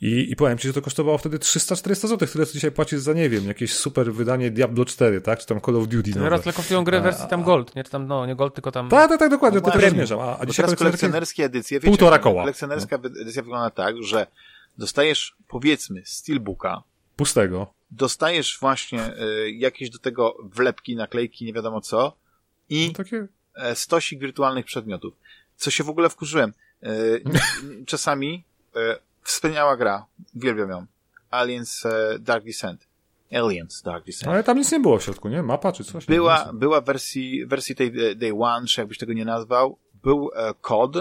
i, 0.01 0.31
I 0.31 0.37
powiem 0.37 0.59
ci, 0.59 0.69
że 0.69 0.75
to 0.75 0.83
kosztowało 0.83 1.19
wtedy 1.19 1.39
300-400 1.39 1.95
zł, 1.95 2.29
które 2.29 2.47
dzisiaj 2.47 2.73
płacisz 2.73 3.01
za, 3.01 3.13
nie 3.13 3.31
wiem, 3.31 3.45
jakieś 3.45 3.75
super 3.75 4.13
wydanie 4.13 4.51
Diablo 4.51 4.85
4, 4.85 5.21
tak? 5.21 5.39
Czy 5.39 5.47
tam 5.47 5.61
Call 5.61 5.77
of 5.77 5.89
Duty. 5.89 6.13
Teraz 6.13 6.43
tylko 6.43 6.57
kosztują 6.57 6.85
grę 6.85 7.01
wersji 7.01 7.29
tam 7.29 7.43
Gold, 7.43 7.77
nie? 7.77 7.85
Czy 7.85 7.91
tam, 7.91 8.07
no, 8.07 8.27
nie 8.27 8.37
Gold, 8.37 8.55
tylko 8.55 8.73
tam... 8.73 8.89
Tak, 8.89 9.09
tak, 9.09 9.19
tak, 9.19 9.31
dokładnie, 9.31 9.61
no, 9.65 9.71
to 9.71 9.79
też 9.79 9.91
zmierzam. 9.91 10.21
A, 10.21 10.39
a 10.39 10.47
dzisiaj 10.47 10.67
teraz 10.67 10.79
kolekcjonerskie 10.79 11.45
edycje, 11.45 11.81
wiecie, 11.81 11.89
półtora 11.89 12.19
koła. 12.19 12.43
kolekcjonerska 12.43 12.99
no. 13.03 13.09
edycja 13.21 13.43
wygląda 13.43 13.71
tak, 13.71 14.03
że 14.03 14.27
dostajesz, 14.79 15.37
powiedzmy, 15.49 16.03
steelbooka. 16.05 16.83
Pustego. 17.17 17.75
Dostajesz 17.91 18.59
właśnie 18.61 19.11
y, 19.23 19.51
jakieś 19.51 19.91
do 19.91 19.99
tego 19.99 20.37
wlepki, 20.43 20.97
naklejki, 20.97 21.45
nie 21.45 21.53
wiadomo 21.53 21.81
co 21.81 22.17
i 22.69 22.89
no, 22.89 22.95
takie... 22.95 23.27
E, 23.55 23.75
stosik 23.77 24.21
wirtualnych 24.21 24.67
przedmiotów. 24.67 25.15
Co 25.57 25.71
się 25.71 25.85
w 25.85 25.91
ogóle 25.91 26.09
wkurzyłem. 26.09 26.53
Y, 26.83 27.23
czasami 27.87 28.45
y, 28.77 29.06
Wspaniała 29.27 29.77
gra. 29.77 30.07
Uwielbiam 30.37 30.71
ją. 30.71 30.87
Aliens 31.31 31.87
e, 31.87 32.19
Dark 32.19 32.45
Descent. 32.45 32.87
Aliens 33.33 33.83
Dark 33.83 34.07
Descent. 34.07 34.33
Ale 34.33 34.45
tam 34.45 34.59
nic 34.59 34.73
nie 34.73 34.81
było 34.81 34.99
w 34.99 35.03
środku, 35.03 35.29
nie? 35.29 35.43
Mapa 35.43 35.73
czy 35.73 35.85
coś? 35.85 36.07
Była, 36.07 36.51
była 36.53 36.81
wersji, 36.81 37.47
wersji 37.47 37.75
tej 37.75 38.11
e, 38.11 38.15
Day 38.15 38.33
One, 38.41 38.67
czy 38.67 38.81
jakbyś 38.81 38.99
tego 38.99 39.13
nie 39.13 39.25
nazwał, 39.25 39.79
był 40.03 40.31
e, 40.35 40.55
kod 40.61 40.97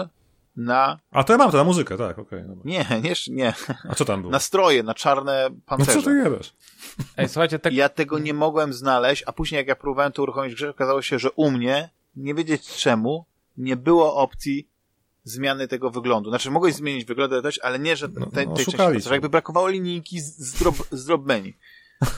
na... 0.56 0.98
A 1.10 1.24
to 1.24 1.32
ja 1.32 1.38
mam 1.38 1.50
to 1.50 1.56
na 1.56 1.64
muzykę, 1.64 1.96
tak, 1.96 2.18
okej. 2.18 2.42
Okay, 2.42 2.56
nie, 2.64 2.86
nie, 3.02 3.12
nie. 3.28 3.54
A 3.88 3.94
co 3.94 4.04
tam 4.04 4.20
było? 4.20 4.32
Na 4.32 4.40
stroje, 4.40 4.82
na 4.82 4.94
czarne 4.94 5.48
pancerze. 5.66 5.98
No 5.98 6.02
co 6.02 6.10
ty 6.10 6.22
gadasz? 6.24 6.52
Ej, 7.16 7.28
słuchajcie, 7.28 7.58
tak... 7.58 7.72
Ja 7.72 7.88
tego 7.88 8.18
nie 8.18 8.34
mogłem 8.34 8.72
znaleźć, 8.72 9.22
a 9.26 9.32
później 9.32 9.58
jak 9.58 9.66
ja 9.66 9.76
próbowałem 9.76 10.12
to 10.12 10.22
uruchomić 10.22 10.52
w 10.52 10.56
grze, 10.56 10.70
okazało 10.70 11.02
się, 11.02 11.18
że 11.18 11.30
u 11.30 11.50
mnie, 11.50 11.90
nie 12.16 12.34
wiedzieć 12.34 12.76
czemu, 12.76 13.24
nie 13.56 13.76
było 13.76 14.14
opcji 14.14 14.68
zmiany 15.26 15.68
tego 15.68 15.90
wyglądu. 15.90 16.30
Znaczy, 16.30 16.50
mogłeś 16.50 16.74
zmienić 16.74 17.04
wygląd 17.04 17.32
ale 17.62 17.78
nie, 17.78 17.96
że 17.96 18.08
no, 18.08 18.26
tej, 18.26 18.48
no, 18.48 18.54
tej 18.54 18.66
części, 18.66 19.10
jakby 19.10 19.28
brakowało 19.28 19.68
linijki 19.68 20.20
z, 20.20 20.38
z, 20.38 20.58
drop, 20.58 20.74
z 20.90 21.04
drop 21.04 21.26
menu. 21.26 21.56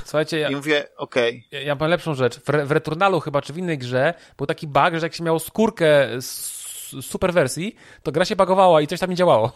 Słuchajcie, 0.04 0.38
ja, 0.38 0.48
I 0.48 0.56
mówię, 0.56 0.88
okej. 0.96 1.44
Okay. 1.48 1.60
Ja, 1.60 1.66
ja 1.66 1.74
mam 1.74 1.90
lepszą 1.90 2.14
rzecz. 2.14 2.40
W, 2.40 2.66
w 2.66 2.70
Returnalu 2.70 3.20
chyba, 3.20 3.42
czy 3.42 3.52
w 3.52 3.58
innej 3.58 3.78
grze, 3.78 4.14
był 4.36 4.46
taki 4.46 4.66
bug, 4.66 4.90
że 4.92 5.06
jak 5.06 5.14
się 5.14 5.24
miało 5.24 5.38
skórkę 5.38 6.08
z 6.20 6.58
super 7.00 7.32
wersji, 7.32 7.76
to 8.02 8.12
gra 8.12 8.24
się 8.24 8.36
bugowała 8.36 8.80
i 8.80 8.86
coś 8.86 9.00
tam 9.00 9.10
nie 9.10 9.16
działało. 9.16 9.52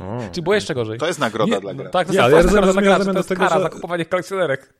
O, 0.00 0.18
Czy 0.32 0.42
było 0.42 0.54
jeszcze 0.54 0.74
gorzej? 0.74 0.98
To 0.98 1.06
jest 1.06 1.18
nagroda 1.18 1.54
nie, 1.54 1.60
dla 1.60 1.74
gry. 1.74 1.90
Tak, 1.90 2.06
to 2.06 2.12
jest, 2.12 2.24
ale 2.24 2.36
ja 2.36 2.42
rozumiem, 2.42 3.14
to 3.14 3.18
jest 3.18 3.34
kara 3.34 3.56
że... 3.56 3.62
za 3.62 3.68
kupowanie 3.68 4.04
kolekcjonerek. 4.04 4.74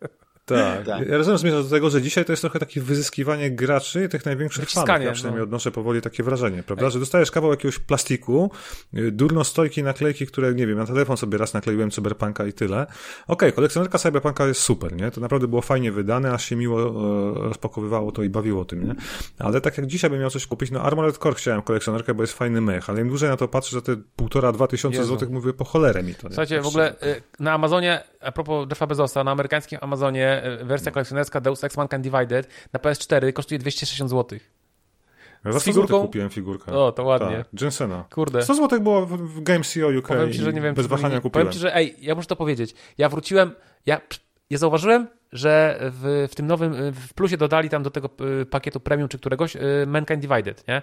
Tak. 0.55 0.86
tak. 0.86 1.09
Ja 1.09 1.16
rozumiem, 1.16 1.39
zmierza 1.39 1.62
do 1.62 1.68
tego, 1.68 1.90
że 1.90 2.02
dzisiaj 2.02 2.24
to 2.24 2.32
jest 2.32 2.43
trochę 2.43 2.59
takie 2.59 2.81
wyzyskiwanie 2.81 3.51
graczy, 3.51 4.09
tych 4.09 4.27
największych 4.27 4.70
fanów. 4.70 5.05
Ja 5.05 5.12
przynajmniej 5.12 5.40
no. 5.40 5.44
odnoszę 5.44 5.70
powoli 5.70 6.01
takie 6.01 6.22
wrażenie, 6.22 6.62
prawda? 6.62 6.90
Że 6.90 6.98
dostajesz 6.98 7.31
kawał 7.31 7.51
jakiegoś 7.51 7.78
plastiku, 7.78 8.51
y, 8.94 9.12
durno 9.12 9.44
stojki, 9.44 9.82
naklejki, 9.82 10.27
które, 10.27 10.55
nie 10.55 10.66
wiem, 10.66 10.78
na 10.78 10.86
telefon 10.86 11.16
sobie 11.16 11.39
raz 11.39 11.55
nakleiłem 11.55 11.90
Cyberpunka 11.90 12.47
i 12.47 12.52
tyle. 12.52 12.82
Okej, 12.82 12.93
okay, 13.27 13.52
kolekcjonerka 13.52 13.98
Cyberpunka 13.98 14.47
jest 14.47 14.60
super, 14.60 14.97
nie? 14.97 15.10
To 15.10 15.20
naprawdę 15.20 15.48
było 15.48 15.62
fajnie 15.62 15.93
wydane, 15.93 16.32
aż 16.32 16.44
się 16.44 16.56
miło 16.56 16.81
e, 16.81 17.48
rozpakowywało 17.48 18.12
to 18.12 18.22
i 18.22 18.28
bawiło 18.28 18.64
tym, 18.64 18.86
nie? 18.86 18.94
Ale 19.39 19.60
tak 19.60 19.78
jak 19.78 19.86
dzisiaj 19.86 20.10
bym 20.10 20.20
miał 20.20 20.31
coś 20.31 20.47
kupić, 20.47 20.70
no 20.70 20.82
Armored 20.82 21.18
Core 21.18 21.35
chciałem 21.35 21.62
kolekcjonerkę, 21.62 22.14
bo 22.14 22.22
jest 22.22 22.32
fajny 22.32 22.60
mech, 22.60 22.90
ale 22.90 23.01
im 23.01 23.09
dłużej 23.09 23.28
na 23.28 23.36
to 23.36 23.48
patrzę, 23.48 23.77
za 23.77 23.82
te 23.82 23.97
półtora, 24.16 24.52
dwa 24.52 24.66
tysiące 24.66 25.05
złotych, 25.05 25.31
mówię, 25.31 25.52
po 25.52 25.64
cholerę 25.64 26.02
mi 26.02 26.14
to. 26.14 26.28
Nie? 26.28 26.35
Słuchajcie, 26.35 26.60
w 26.60 26.66
ogóle 26.66 26.93
y, 26.93 27.22
na 27.40 27.52
Amazonie, 27.52 28.05
a 28.20 28.32
propos 28.32 28.66
Jeffa 28.70 28.86
Bezosa, 28.86 29.24
na 29.24 29.31
amerykańskim 29.31 29.78
Amazonie 29.82 30.40
wersja 30.43 30.93
kolekcjonerka 30.93 31.31
kolekcjonerska 31.31 31.41
Deus 31.41 31.65
Ex 31.65 31.77
Mankind 31.77 32.03
Divided 32.03 32.49
na 32.73 32.81
PS4 32.81 33.33
kosztuje 33.33 33.59
260 33.59 34.11
zł. 34.11 34.39
Ja 35.45 35.53
za 35.53 35.61
100 35.61 35.73
zł 35.73 36.03
kupiłem 36.03 36.31
figurkę. 36.31 36.73
O, 36.73 36.93
to 36.93 37.05
ładnie. 37.05 37.37
Tak, 37.37 37.62
Jensena. 37.62 38.05
Kurde. 38.11 38.43
100 38.43 38.55
zł 38.55 38.81
było 38.81 39.07
w 39.07 39.43
GameCO 39.43 39.89
UK 39.99 40.09
powiem 40.09 40.33
ci, 40.33 40.39
że 40.39 40.53
nie 40.53 40.61
wiem, 40.61 40.75
bez 40.75 40.87
wahania 40.87 41.21
kupiłem. 41.21 41.47
Powiem 41.47 41.53
ci, 41.53 41.59
że 41.59 41.77
ej, 41.77 41.97
ja 42.01 42.15
muszę 42.15 42.29
to 42.29 42.37
powiedzieć. 42.37 42.75
Ja 42.99 43.09
wróciłem, 43.09 43.53
ja, 43.87 44.01
ja 44.51 44.59
zauważyłem, 44.59 45.09
że 45.33 45.79
w, 45.81 46.29
w 46.31 46.35
tym 46.35 46.47
nowym, 46.47 46.93
w 46.93 47.15
plusie 47.15 47.37
dodali 47.37 47.69
tam 47.69 47.83
do 47.83 47.91
tego 47.91 48.11
y, 48.43 48.47
pakietu 48.47 48.81
premium 48.81 49.09
czy 49.09 49.19
któregoś 49.19 49.57
y, 49.57 49.61
Mankind 49.87 50.21
Divided, 50.21 50.69
nie? 50.69 50.83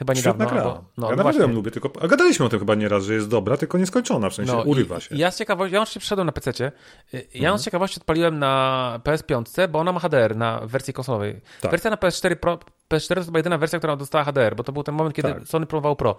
Chyba 0.00 0.14
niedawno. 0.14 0.46
Świetna 0.46 0.62
gra. 0.62 0.82
No, 0.96 1.06
ja 1.06 1.10
no 1.10 1.16
naprawdę 1.16 1.42
ją 1.42 1.52
lubię, 1.52 1.70
tylko 1.70 1.90
a 2.00 2.08
gadaliśmy 2.08 2.46
o 2.46 2.48
tym 2.48 2.58
chyba 2.58 2.74
nieraz, 2.74 3.04
że 3.04 3.14
jest 3.14 3.28
dobra, 3.28 3.56
tylko 3.56 3.78
nieskończona, 3.78 4.30
w 4.30 4.34
sensie 4.34 4.52
no, 4.52 4.62
urywa 4.62 5.00
się. 5.00 5.16
Ja 5.16 5.30
z 5.30 5.38
ciekawości, 5.38 5.74
ja 5.74 5.80
już 5.80 5.88
się 5.88 6.00
przeszedłem 6.00 6.26
na 6.26 6.32
PC. 6.32 6.72
Ja 7.12 7.20
mhm. 7.34 7.58
z 7.58 7.64
ciekawości 7.64 8.00
odpaliłem 8.00 8.38
na 8.38 9.00
PS5, 9.04 9.68
bo 9.68 9.78
ona 9.78 9.92
ma 9.92 10.00
HDR 10.00 10.36
na 10.36 10.60
wersji 10.64 10.94
konsolowej. 10.94 11.40
Tak. 11.60 11.70
Wersja 11.70 11.90
na 11.90 11.96
PS4 11.96 12.36
Pro, 12.36 12.58
PS4 12.90 13.14
to 13.14 13.24
była 13.24 13.38
jedyna 13.38 13.58
wersja, 13.58 13.78
która 13.78 13.96
dostała 13.96 14.24
HDR, 14.24 14.56
bo 14.56 14.64
to 14.64 14.72
był 14.72 14.82
ten 14.82 14.94
moment, 14.94 15.16
kiedy 15.16 15.34
tak. 15.34 15.48
Sony 15.48 15.66
próbował 15.66 15.96
Pro. 15.96 16.16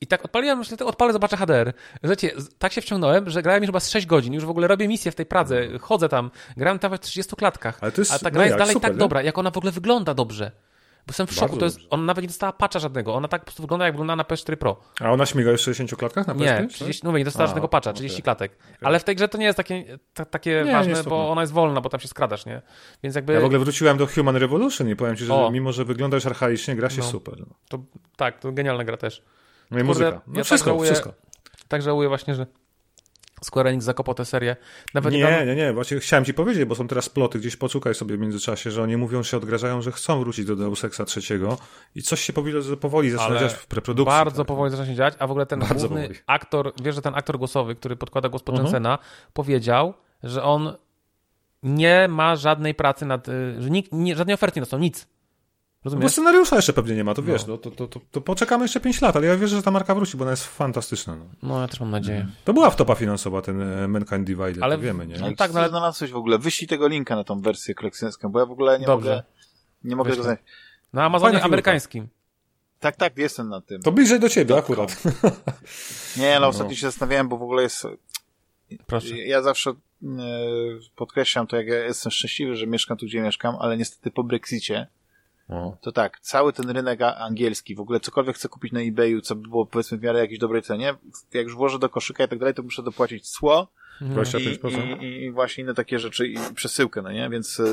I 0.00 0.06
tak 0.06 0.24
odpaliłem, 0.24 0.58
myślę, 0.58 0.76
to 0.76 0.86
odpalę, 0.86 1.12
zobaczę 1.12 1.36
HDR. 1.36 1.72
Wiecie, 2.02 2.30
tak 2.58 2.72
się 2.72 2.80
wciągnąłem, 2.80 3.30
że 3.30 3.42
grałem 3.42 3.62
już 3.62 3.68
chyba 3.68 3.80
z 3.80 3.90
6 3.90 4.06
godzin, 4.06 4.34
już 4.34 4.44
w 4.44 4.50
ogóle 4.50 4.68
robię 4.68 4.88
misję 4.88 5.12
w 5.12 5.14
tej 5.14 5.26
Pradze, 5.26 5.78
chodzę 5.80 6.08
tam, 6.08 6.30
grałem 6.56 6.78
tam 6.78 6.92
w 6.92 6.98
30 6.98 7.36
klatkach. 7.36 7.78
Ale 7.80 7.92
to 7.92 8.00
jest, 8.00 8.12
a 8.12 8.18
ta 8.18 8.30
gra 8.30 8.38
no 8.38 8.44
jest 8.44 8.50
jak, 8.50 8.58
dalej 8.58 8.74
super, 8.74 8.90
tak 8.90 8.96
nie? 8.96 8.98
dobra, 8.98 9.22
jak 9.22 9.38
ona 9.38 9.50
w 9.50 9.56
ogóle 9.56 9.72
wygląda 9.72 10.14
dobrze. 10.14 10.50
Bo 11.06 11.10
jestem 11.10 11.26
w 11.26 11.32
szoku, 11.32 11.56
to 11.56 11.64
jest, 11.64 11.78
ona 11.90 12.02
nawet 12.02 12.22
nie 12.22 12.28
dostała 12.28 12.52
patcha 12.52 12.78
żadnego, 12.78 13.14
ona 13.14 13.28
tak 13.28 13.40
po 13.40 13.44
prostu 13.44 13.62
wygląda 13.62 13.84
jak 13.84 13.94
wygląda 13.94 14.16
na 14.16 14.22
PS4 14.22 14.56
Pro. 14.56 14.80
A 15.00 15.10
ona 15.12 15.26
śmiga 15.26 15.50
już 15.50 15.60
w 15.60 15.64
60 15.64 15.98
klatkach 15.98 16.26
na 16.26 16.34
PS4? 16.34 16.60
Nie, 16.60 16.68
30, 16.68 17.02
no 17.04 17.18
nie 17.18 17.24
dostała 17.24 17.46
żadnego 17.46 17.68
patcha, 17.68 17.92
30 17.92 18.16
okay. 18.16 18.22
klatek. 18.22 18.58
Ale 18.80 19.00
w 19.00 19.04
tej 19.04 19.16
grze 19.16 19.28
to 19.28 19.38
nie 19.38 19.44
jest 19.44 19.56
takie, 19.56 19.98
ta, 20.14 20.24
takie 20.24 20.62
nie, 20.66 20.72
ważne, 20.72 20.92
nie 20.92 21.02
bo 21.02 21.30
ona 21.30 21.40
jest 21.40 21.52
wolna, 21.52 21.80
bo 21.80 21.88
tam 21.88 22.00
się 22.00 22.08
skradasz, 22.08 22.46
nie? 22.46 22.62
Więc 23.02 23.16
jakby... 23.16 23.32
Ja 23.32 23.40
w 23.40 23.44
ogóle 23.44 23.58
wróciłem 23.58 23.98
do 23.98 24.06
Human 24.06 24.36
Revolution 24.36 24.88
i 24.88 24.96
powiem 24.96 25.16
ci, 25.16 25.24
że 25.24 25.34
o. 25.34 25.50
mimo, 25.50 25.72
że 25.72 25.84
wyglądasz 25.84 26.26
archaicznie, 26.26 26.76
gra 26.76 26.90
się 26.90 27.00
no. 27.00 27.06
super. 27.06 27.40
No. 27.40 27.46
To, 27.68 27.78
tak, 28.16 28.38
to 28.38 28.52
genialna 28.52 28.84
gra 28.84 28.96
też. 28.96 29.22
No 29.70 29.78
i 29.78 29.84
muzyka. 29.84 30.20
No 30.26 30.38
ja 30.38 30.44
wszystko, 30.44 30.70
tak 30.70 30.74
żałuję, 30.74 30.90
wszystko. 30.90 31.12
Tak 31.68 31.82
żałuję 31.82 32.08
właśnie, 32.08 32.34
że 32.34 32.46
Square 33.40 33.66
Enix 33.66 33.84
zakopał 33.84 34.14
tę 34.14 34.24
serię. 34.24 34.56
Nawet 34.94 35.14
nie, 35.14 35.22
tam... 35.22 35.46
nie, 35.46 35.56
nie, 35.56 35.72
właśnie 35.72 36.00
chciałem 36.00 36.24
ci 36.24 36.34
powiedzieć, 36.34 36.64
bo 36.64 36.74
są 36.74 36.88
teraz 36.88 37.08
ploty, 37.08 37.38
gdzieś 37.38 37.56
poszukaj 37.56 37.94
sobie 37.94 38.16
w 38.16 38.20
międzyczasie, 38.20 38.70
że 38.70 38.82
oni 38.82 38.96
mówią, 38.96 39.22
się 39.22 39.36
odgrażają, 39.36 39.82
że 39.82 39.92
chcą 39.92 40.20
wrócić 40.20 40.44
do 40.44 40.56
Deus 40.56 40.84
Exa 40.84 41.04
trzeciego 41.04 41.58
i 41.94 42.02
coś 42.02 42.20
się 42.20 42.32
powoli, 42.32 42.54
powoli 42.80 43.10
zaczyna 43.10 43.40
dziać 43.40 43.52
w 43.52 43.66
preprodukcji. 43.66 44.16
Bardzo 44.16 44.42
tak. 44.42 44.46
powoli 44.46 44.70
zaczyna 44.70 44.86
się 44.86 44.94
dziać, 44.94 45.14
a 45.18 45.26
w 45.26 45.30
ogóle 45.30 45.46
ten 45.46 45.60
bardzo 45.60 45.88
główny 45.88 46.02
powoli. 46.02 46.20
aktor, 46.26 46.72
wiesz, 46.82 46.94
że 46.94 47.02
ten 47.02 47.14
aktor 47.14 47.38
głosowy, 47.38 47.74
który 47.74 47.96
podkłada 47.96 48.28
głos 48.28 48.42
pod 48.42 48.58
mhm. 48.58 48.82
-huh. 48.82 48.98
powiedział, 49.32 49.94
że 50.22 50.42
on 50.42 50.76
nie 51.62 52.08
ma 52.08 52.36
żadnej 52.36 52.74
pracy 52.74 53.06
nad, 53.06 53.28
y, 53.28 53.62
że 53.62 53.70
nikt, 53.70 53.92
nie, 53.92 54.16
żadnej 54.16 54.34
oferty 54.34 54.60
nie 54.60 54.62
dostał, 54.62 54.80
nic. 54.80 55.06
Rozumiesz? 55.84 56.02
Bo 56.02 56.08
scenariusza 56.08 56.56
jeszcze 56.56 56.72
pewnie 56.72 56.94
nie 56.94 57.04
ma, 57.04 57.14
to 57.14 57.22
wiesz, 57.22 57.46
no. 57.46 57.52
no 57.52 57.58
to, 57.58 57.70
to, 57.70 57.88
to, 57.88 58.00
to, 58.10 58.20
poczekamy 58.20 58.64
jeszcze 58.64 58.80
5 58.80 59.00
lat, 59.00 59.16
ale 59.16 59.26
ja 59.26 59.36
wierzę, 59.36 59.56
że 59.56 59.62
ta 59.62 59.70
marka 59.70 59.94
wróci, 59.94 60.16
bo 60.16 60.24
ona 60.24 60.30
jest 60.30 60.44
fantastyczna. 60.44 61.16
No, 61.16 61.24
no 61.42 61.60
ja 61.60 61.68
też 61.68 61.80
mam 61.80 61.90
nadzieję. 61.90 62.26
To 62.44 62.52
była 62.52 62.70
wtopa 62.70 62.94
finansowa, 62.94 63.42
ten 63.42 63.62
e, 63.62 63.88
Mankind 63.88 64.24
Divided, 64.24 64.62
ale 64.62 64.78
wiemy, 64.78 65.06
nie? 65.06 65.18
No, 65.18 65.34
tak, 65.36 65.52
no, 65.52 65.60
ale 65.60 65.68
znalazłeś 65.68 66.10
w 66.10 66.16
ogóle, 66.16 66.38
wyślij 66.38 66.68
tego 66.68 66.88
linka 66.88 67.16
na 67.16 67.24
tą 67.24 67.40
wersję 67.40 67.74
kolekcjonerską, 67.74 68.28
bo 68.28 68.40
ja 68.40 68.46
w 68.46 68.50
ogóle 68.50 68.78
nie 68.78 68.86
Dobrze. 68.86 69.10
mogę, 69.10 69.22
nie 69.84 69.96
mogę 69.96 70.10
tego 70.10 70.22
znaleźć. 70.22 70.42
Na 70.92 71.04
Amazonie 71.04 71.32
Fajna 71.32 71.46
amerykańskim. 71.46 72.08
Tak, 72.80 72.96
tak, 72.96 73.18
jestem 73.18 73.48
na 73.48 73.60
tym. 73.60 73.82
To 73.82 73.92
bliżej 73.92 74.20
do 74.20 74.28
ciebie 74.28 74.56
akurat. 74.56 75.02
Nie, 76.16 76.30
ale 76.30 76.40
no. 76.40 76.48
ostatnio 76.48 76.74
się 76.74 76.86
zastanawiałem, 76.86 77.28
bo 77.28 77.38
w 77.38 77.42
ogóle 77.42 77.62
jest... 77.62 77.86
Proszę. 78.86 79.18
Ja 79.18 79.42
zawsze 79.42 79.70
e, 79.70 79.74
podkreślam 80.96 81.46
to, 81.46 81.56
jak 81.56 81.66
ja 81.66 81.84
jestem 81.84 82.12
szczęśliwy, 82.12 82.56
że 82.56 82.66
mieszkam 82.66 82.96
tu, 82.96 83.06
gdzie 83.06 83.22
mieszkam, 83.22 83.56
ale 83.60 83.76
niestety 83.76 84.10
po 84.10 84.24
Brexicie 84.24 84.86
no. 85.50 85.76
To 85.80 85.92
tak, 85.92 86.20
cały 86.20 86.52
ten 86.52 86.70
rynek 86.70 87.02
angielski, 87.02 87.74
w 87.74 87.80
ogóle 87.80 88.00
cokolwiek 88.00 88.36
chcę 88.36 88.48
kupić 88.48 88.72
na 88.72 88.80
eBayu, 88.80 89.20
co 89.20 89.34
by 89.34 89.48
było 89.48 89.66
powiedzmy 89.66 89.98
w 89.98 90.02
miarę 90.02 90.18
jakiejś 90.18 90.38
dobrej 90.38 90.62
cenie, 90.62 90.94
jak 91.32 91.44
już 91.44 91.54
włożę 91.54 91.78
do 91.78 91.88
koszyka 91.88 92.24
i 92.24 92.28
tak 92.28 92.38
dalej, 92.38 92.54
to 92.54 92.62
muszę 92.62 92.82
dopłacić 92.82 93.30
cło 93.30 93.68
25%. 94.02 95.00
I, 95.00 95.04
i, 95.04 95.24
i 95.24 95.30
właśnie 95.30 95.64
inne 95.64 95.74
takie 95.74 95.98
rzeczy 95.98 96.28
i 96.28 96.36
przesyłkę, 96.54 97.02
no 97.02 97.12
nie? 97.12 97.30
Więc 97.30 97.60
e, 97.60 97.64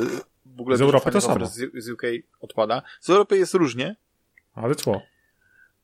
w 0.46 0.62
ogóle 0.62 0.78
z 0.78 0.82
Europy 0.82 1.12
to 1.12 1.22
samo. 1.22 1.46
Z, 1.46 1.72
z 1.74 1.90
UK 1.90 2.02
odpada. 2.42 2.82
Z 3.02 3.10
Europy 3.10 3.38
jest 3.38 3.54
różnie. 3.54 3.96
Ale 4.56 4.76
cło. 4.76 5.02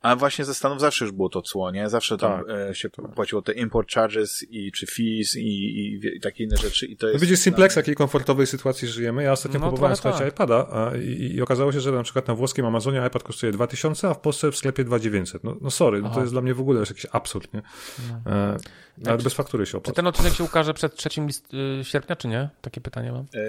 A 0.03 0.15
właśnie 0.15 0.45
ze 0.45 0.53
Stanów 0.53 0.79
zawsze 0.79 1.05
już 1.05 1.11
było 1.11 1.29
to 1.29 1.41
cło, 1.41 1.71
nie? 1.71 1.89
Zawsze 1.89 2.17
tam 2.17 2.45
tak, 2.45 2.69
e, 2.69 2.75
się 2.75 2.89
tak. 2.89 3.13
płaciło 3.15 3.41
te 3.41 3.53
import 3.53 3.91
charges 3.91 4.45
i 4.49 4.71
czy 4.71 4.85
fees 4.85 5.35
i, 5.35 5.39
i, 5.39 6.17
i 6.17 6.19
takie 6.19 6.43
inne 6.43 6.57
rzeczy. 6.57 6.85
I 6.85 6.97
to 6.97 7.07
jest 7.07 7.19
no 7.19 7.21
widzisz, 7.21 7.39
Simplex, 7.39 7.73
w 7.73 7.77
jakiej 7.77 7.95
komfortowej 7.95 8.47
sytuacji 8.47 8.87
żyjemy. 8.87 9.23
Ja 9.23 9.31
ostatnio 9.31 9.59
no, 9.59 9.67
próbowałem 9.67 9.95
słuchać 9.95 10.19
tak. 10.19 10.27
iPada 10.27 10.67
a, 10.71 10.97
i, 10.97 11.35
i, 11.35 11.41
okazało 11.41 11.71
się, 11.71 11.79
że 11.79 11.91
na 11.91 12.03
przykład 12.03 12.27
na 12.27 12.35
włoskim 12.35 12.65
Amazonie 12.65 13.03
iPad 13.07 13.23
kosztuje 13.23 13.51
2000, 13.51 14.09
a 14.09 14.13
w 14.13 14.19
Polsce 14.19 14.51
w 14.51 14.57
sklepie 14.57 14.83
2900. 14.83 15.43
No, 15.43 15.57
no 15.61 15.71
sorry, 15.71 16.01
no 16.01 16.09
to 16.09 16.19
jest 16.19 16.33
dla 16.33 16.41
mnie 16.41 16.53
w 16.53 16.61
ogóle 16.61 16.79
już 16.79 16.89
jakiś 16.89 17.05
absurd, 17.11 17.53
nie? 17.53 17.61
No. 18.09 18.31
E, 18.31 18.57
nawet 18.97 19.23
bez 19.23 19.33
faktury 19.33 19.65
się 19.65 19.77
opłaca. 19.77 19.91
Czy 19.91 19.95
ten 19.95 20.07
odcinek 20.07 20.33
się 20.33 20.43
ukaże 20.43 20.73
przed 20.73 20.95
3 20.95 21.09
list, 21.21 21.53
y, 21.53 21.83
sierpnia, 21.83 22.15
czy 22.15 22.27
nie? 22.27 22.49
Takie 22.61 22.81
pytanie 22.81 23.11
mam. 23.11 23.21
E, 23.21 23.45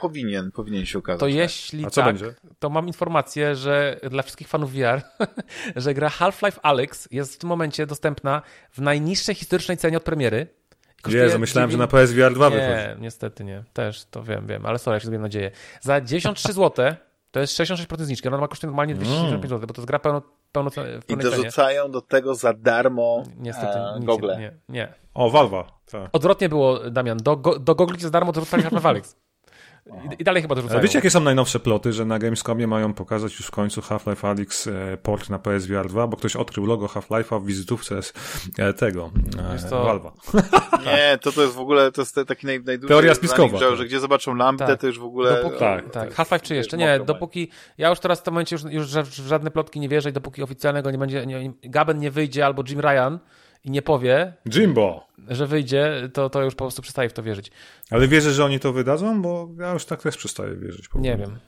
powinien, 0.00 0.52
powinien 0.52 0.86
się 0.86 0.98
ukazać. 0.98 1.20
To 1.20 1.26
tak. 1.26 1.34
jeśli 1.34 1.84
tak, 1.84 2.04
będzie? 2.04 2.34
to 2.58 2.70
mam 2.70 2.86
informację, 2.86 3.56
że 3.56 4.00
dla 4.10 4.22
wszystkich 4.22 4.48
fanów 4.48 4.72
VR, 4.72 5.02
że 5.84 5.94
gra 5.94 6.08
Half-Life 6.08 6.60
Alyx 6.62 7.08
jest 7.10 7.34
w 7.34 7.38
tym 7.38 7.48
momencie 7.48 7.86
dostępna 7.86 8.42
w 8.70 8.78
najniższej 8.78 9.34
historycznej 9.34 9.76
cenie 9.76 9.96
od 9.96 10.02
premiery. 10.02 10.46
Nie, 11.06 11.28
zamyślałem, 11.28 11.70
9... 11.70 11.72
że 11.72 11.78
na 11.78 11.86
PSVR 11.86 12.34
2 12.34 12.48
nie, 12.48 12.56
wychodzi. 12.56 12.72
Nie, 12.72 12.96
niestety 13.00 13.44
nie. 13.44 13.64
Też 13.72 14.04
to 14.04 14.22
wiem, 14.22 14.46
wiem, 14.46 14.66
ale 14.66 14.78
sorry, 14.78 14.94
jak 14.94 15.02
się 15.02 15.06
zrobię 15.06 15.22
nadzieję. 15.22 15.50
Za 15.80 16.00
93 16.00 16.52
zł 16.52 16.94
to 17.30 17.40
jest 17.40 17.54
66% 17.58 18.02
zniżki. 18.02 18.28
Ona 18.28 18.38
ma 18.38 18.48
kosztuje 18.48 18.68
normalnie 18.68 18.94
265 18.94 19.50
zł, 19.50 19.66
bo 19.66 19.74
to 19.74 19.80
jest 19.80 19.88
gra 19.88 19.98
pełno, 19.98 20.22
pełno 20.52 20.70
I 21.08 21.16
dorzucają 21.16 21.90
do 21.90 22.00
tego 22.00 22.34
za 22.34 22.52
darmo 22.52 23.22
Niestety, 23.38 23.78
e, 23.78 24.00
Google. 24.00 24.28
Nie, 24.38 24.52
nie. 24.68 24.92
O, 25.14 25.30
Valva. 25.30 25.64
Tak. 25.90 26.10
Odwrotnie 26.12 26.48
było, 26.48 26.90
Damian. 26.90 27.18
Do, 27.18 27.36
do 27.36 27.74
Google 27.74 27.94
za 27.98 28.10
darmo 28.10 28.32
dorzucali 28.32 28.62
Half-Life 28.62 28.88
Alyx. 28.88 29.16
I, 29.86 30.22
I, 30.22 30.24
dalej 30.24 30.42
chyba 30.42 30.54
dorzucają. 30.54 30.78
Ale 30.78 30.88
wiecie, 30.88 30.98
jakie 30.98 31.10
są 31.10 31.20
najnowsze 31.20 31.60
ploty, 31.60 31.92
że 31.92 32.04
na 32.04 32.18
Gamescomie 32.18 32.66
mają 32.66 32.94
pokazać 32.94 33.32
już 33.32 33.46
w 33.46 33.50
końcu 33.50 33.80
Half-Life 33.80 34.28
Alyx 34.28 34.66
e, 34.66 34.98
port 35.02 35.30
na 35.30 35.38
PSVR 35.38 35.88
2, 35.88 36.06
bo 36.06 36.16
ktoś 36.16 36.36
odkrył 36.36 36.66
logo 36.66 36.86
Half-Life'a 36.86 37.42
w 37.42 37.46
wizytówce 37.46 38.02
z 38.02 38.12
e, 38.58 38.72
tego, 38.72 39.10
e, 39.54 39.68
to... 39.70 39.84
Valve'a. 39.84 40.10
Nie, 40.86 41.18
to 41.18 41.32
to 41.32 41.42
jest 41.42 41.54
w 41.54 41.60
ogóle, 41.60 41.92
to 41.92 42.02
jest 42.02 42.20
taki 42.26 42.46
naj, 42.46 42.60
najdłuższy 42.64 42.88
Teoria 42.94 43.14
spiskowa. 43.14 43.58
Że, 43.58 43.76
że 43.76 43.84
gdzie 43.84 44.00
zobaczą 44.00 44.34
lampę, 44.34 44.66
tak. 44.66 44.80
to 44.80 44.86
już 44.86 44.98
w 44.98 45.04
ogóle... 45.04 45.42
Dopóki, 45.42 45.58
tak, 45.58 45.90
tak. 45.90 46.14
Half-Life 46.14 46.44
czy 46.44 46.54
jeszcze? 46.54 46.76
Nie, 46.76 47.00
dopóki, 47.06 47.50
ja 47.78 47.88
już 47.88 48.00
teraz 48.00 48.20
w 48.20 48.22
tym 48.22 48.34
momencie 48.34 48.56
już, 48.56 48.72
już 48.72 48.86
w 48.86 49.26
żadne 49.26 49.50
plotki 49.50 49.80
nie 49.80 49.88
wierzę 49.88 50.10
i 50.10 50.12
dopóki 50.12 50.42
oficjalnego 50.42 50.90
nie 50.90 50.98
będzie, 50.98 51.26
nie, 51.26 51.52
Gaben 51.62 51.98
nie 51.98 52.10
wyjdzie 52.10 52.46
albo 52.46 52.62
Jim 52.68 52.80
Ryan, 52.80 53.18
i 53.64 53.70
nie 53.70 53.82
powie, 53.82 54.32
Jimbo, 54.48 55.06
że 55.28 55.46
wyjdzie, 55.46 56.08
to, 56.12 56.30
to 56.30 56.42
już 56.42 56.54
po 56.54 56.64
prostu 56.64 56.82
przestaje 56.82 57.08
w 57.08 57.12
to 57.12 57.22
wierzyć. 57.22 57.50
Ale 57.90 58.08
wierzysz, 58.08 58.34
że 58.34 58.44
oni 58.44 58.60
to 58.60 58.72
wydadzą? 58.72 59.22
Bo 59.22 59.48
ja 59.60 59.72
już 59.72 59.84
tak 59.84 60.02
też 60.02 60.16
przestaję 60.16 60.56
wierzyć. 60.56 60.88
Nie 60.94 61.16
wiem. 61.16 61.38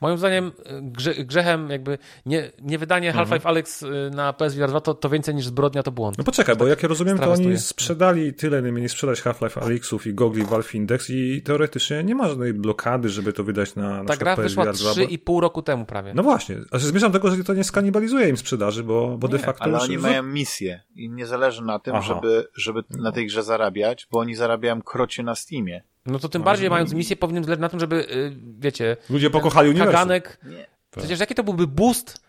Moim 0.00 0.18
zdaniem 0.18 0.52
e, 0.64 0.80
grze, 0.82 1.14
grzechem 1.14 1.70
jakby 1.70 1.98
nie, 2.26 2.52
nie 2.62 2.78
wydanie 2.78 3.08
mhm. 3.08 3.26
Half-Life 3.26 3.48
Alex 3.48 3.82
e, 3.82 3.86
na 4.10 4.32
PSVR 4.32 4.68
2 4.68 4.80
to, 4.80 4.94
to 4.94 5.08
więcej 5.08 5.34
niż 5.34 5.46
zbrodnia 5.46 5.82
to 5.82 5.92
błąd. 5.92 6.18
No 6.18 6.24
poczekaj, 6.24 6.54
tak 6.54 6.58
bo 6.58 6.66
jak 6.66 6.82
ja 6.82 6.88
rozumiem, 6.88 7.18
to 7.18 7.32
oni 7.32 7.58
sprzedali 7.58 8.34
tyle, 8.34 8.62
nie 8.62 8.72
mieli 8.72 8.88
sprzedać 8.88 9.22
Half-Life 9.22 9.60
Alexów 9.60 10.06
i 10.06 10.14
Gogli 10.14 10.44
Valve 10.44 10.74
Index 10.74 11.10
i 11.10 11.42
teoretycznie 11.42 12.04
nie 12.04 12.14
ma 12.14 12.28
żadnej 12.28 12.54
blokady, 12.54 13.08
żeby 13.08 13.32
to 13.32 13.44
wydać 13.44 13.74
na, 13.74 14.02
na 14.02 14.04
Ta 14.04 14.16
gra 14.16 14.36
wyszła 14.36 14.64
3,5 14.64 15.40
roku 15.40 15.62
temu 15.62 15.84
prawie. 15.84 16.14
No 16.14 16.22
właśnie, 16.22 16.56
a 16.70 16.78
zmierzam 16.78 17.12
do 17.12 17.18
tego, 17.18 17.36
że 17.36 17.44
to 17.44 17.54
nie 17.54 17.64
skanibalizuje 17.64 18.28
im 18.28 18.36
sprzedaży, 18.36 18.84
bo, 18.84 19.18
bo 19.18 19.26
nie, 19.26 19.32
de 19.32 19.38
facto... 19.38 19.64
ale 19.64 19.78
oni 19.78 19.98
mają 19.98 20.22
misję 20.22 20.82
i 20.94 21.10
nie 21.10 21.26
zależy 21.26 21.62
na 21.62 21.78
tym, 21.78 22.02
żeby, 22.02 22.48
żeby 22.54 22.82
na 22.90 23.12
tej 23.12 23.26
grze 23.26 23.42
zarabiać, 23.42 24.08
bo 24.10 24.18
oni 24.18 24.34
zarabiają 24.34 24.82
krocie 24.82 25.22
na 25.22 25.34
Steamie. 25.34 25.82
No 26.06 26.18
to 26.18 26.28
tym 26.28 26.42
no, 26.42 26.44
bardziej, 26.44 26.70
mając 26.70 26.92
misję, 26.92 27.16
powinien 27.16 27.44
zależeć 27.44 27.60
na 27.60 27.68
tym, 27.68 27.80
żeby, 27.80 27.96
y, 27.96 28.36
wiecie... 28.58 28.96
Ludzie 29.10 29.30
pokochali 29.30 29.68
uniwersum. 29.68 29.92
Kaganek... 29.92 30.38
Nie. 30.44 30.66
Przecież 30.96 31.20
jaki 31.20 31.34
to 31.34 31.44
byłby 31.44 31.66
boost 31.66 32.26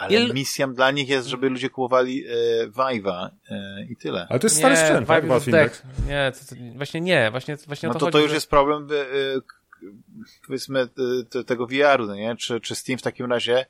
ale 0.00 0.14
Il... 0.14 0.34
misją 0.34 0.74
dla 0.74 0.90
nich 0.90 1.08
jest, 1.08 1.28
żeby 1.28 1.48
ludzie 1.48 1.70
kupowali 1.70 2.24
e, 2.26 2.68
Vive'a 2.68 3.28
e, 3.50 3.86
i 3.90 3.96
tyle. 3.96 4.26
Ale 4.30 4.38
to 4.38 4.46
jest 4.46 4.56
stary 4.56 4.74
nie, 4.74 4.80
sprzęt, 4.80 5.08
tak? 5.50 5.82
Nie, 6.08 6.32
to, 6.34 6.54
to, 6.54 6.60
właśnie 6.76 7.00
nie, 7.00 7.30
właśnie, 7.30 7.56
właśnie 7.56 7.86
no 7.88 7.92
to, 7.92 7.98
to, 7.98 8.06
chodzi, 8.06 8.12
to 8.12 8.18
już 8.18 8.30
że... 8.30 8.34
jest 8.34 8.50
problem 8.50 8.88
e, 8.92 9.40
powiedzmy 10.46 10.88
e, 11.34 11.44
tego 11.44 11.66
VR-u, 11.66 12.06
no 12.06 12.14
nie? 12.14 12.36
Czy, 12.36 12.60
czy 12.60 12.74
Steam 12.74 12.98
w 12.98 13.02
takim 13.02 13.26
razie 13.26 13.66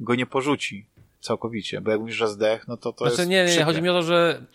go 0.00 0.14
nie 0.14 0.26
porzuci 0.26 0.86
całkowicie, 1.20 1.80
bo 1.80 1.90
jak 1.90 2.00
mówisz, 2.00 2.16
że 2.16 2.28
zdech, 2.28 2.68
no 2.68 2.76
to 2.76 2.92
to 2.92 3.04
znaczy, 3.04 3.20
jest 3.20 3.30
nie, 3.30 3.44
nie, 3.44 3.56
nie, 3.56 3.64
chodzi 3.64 3.82
mi 3.82 3.88
o 3.88 3.92
to, 3.92 4.02
że 4.02 4.46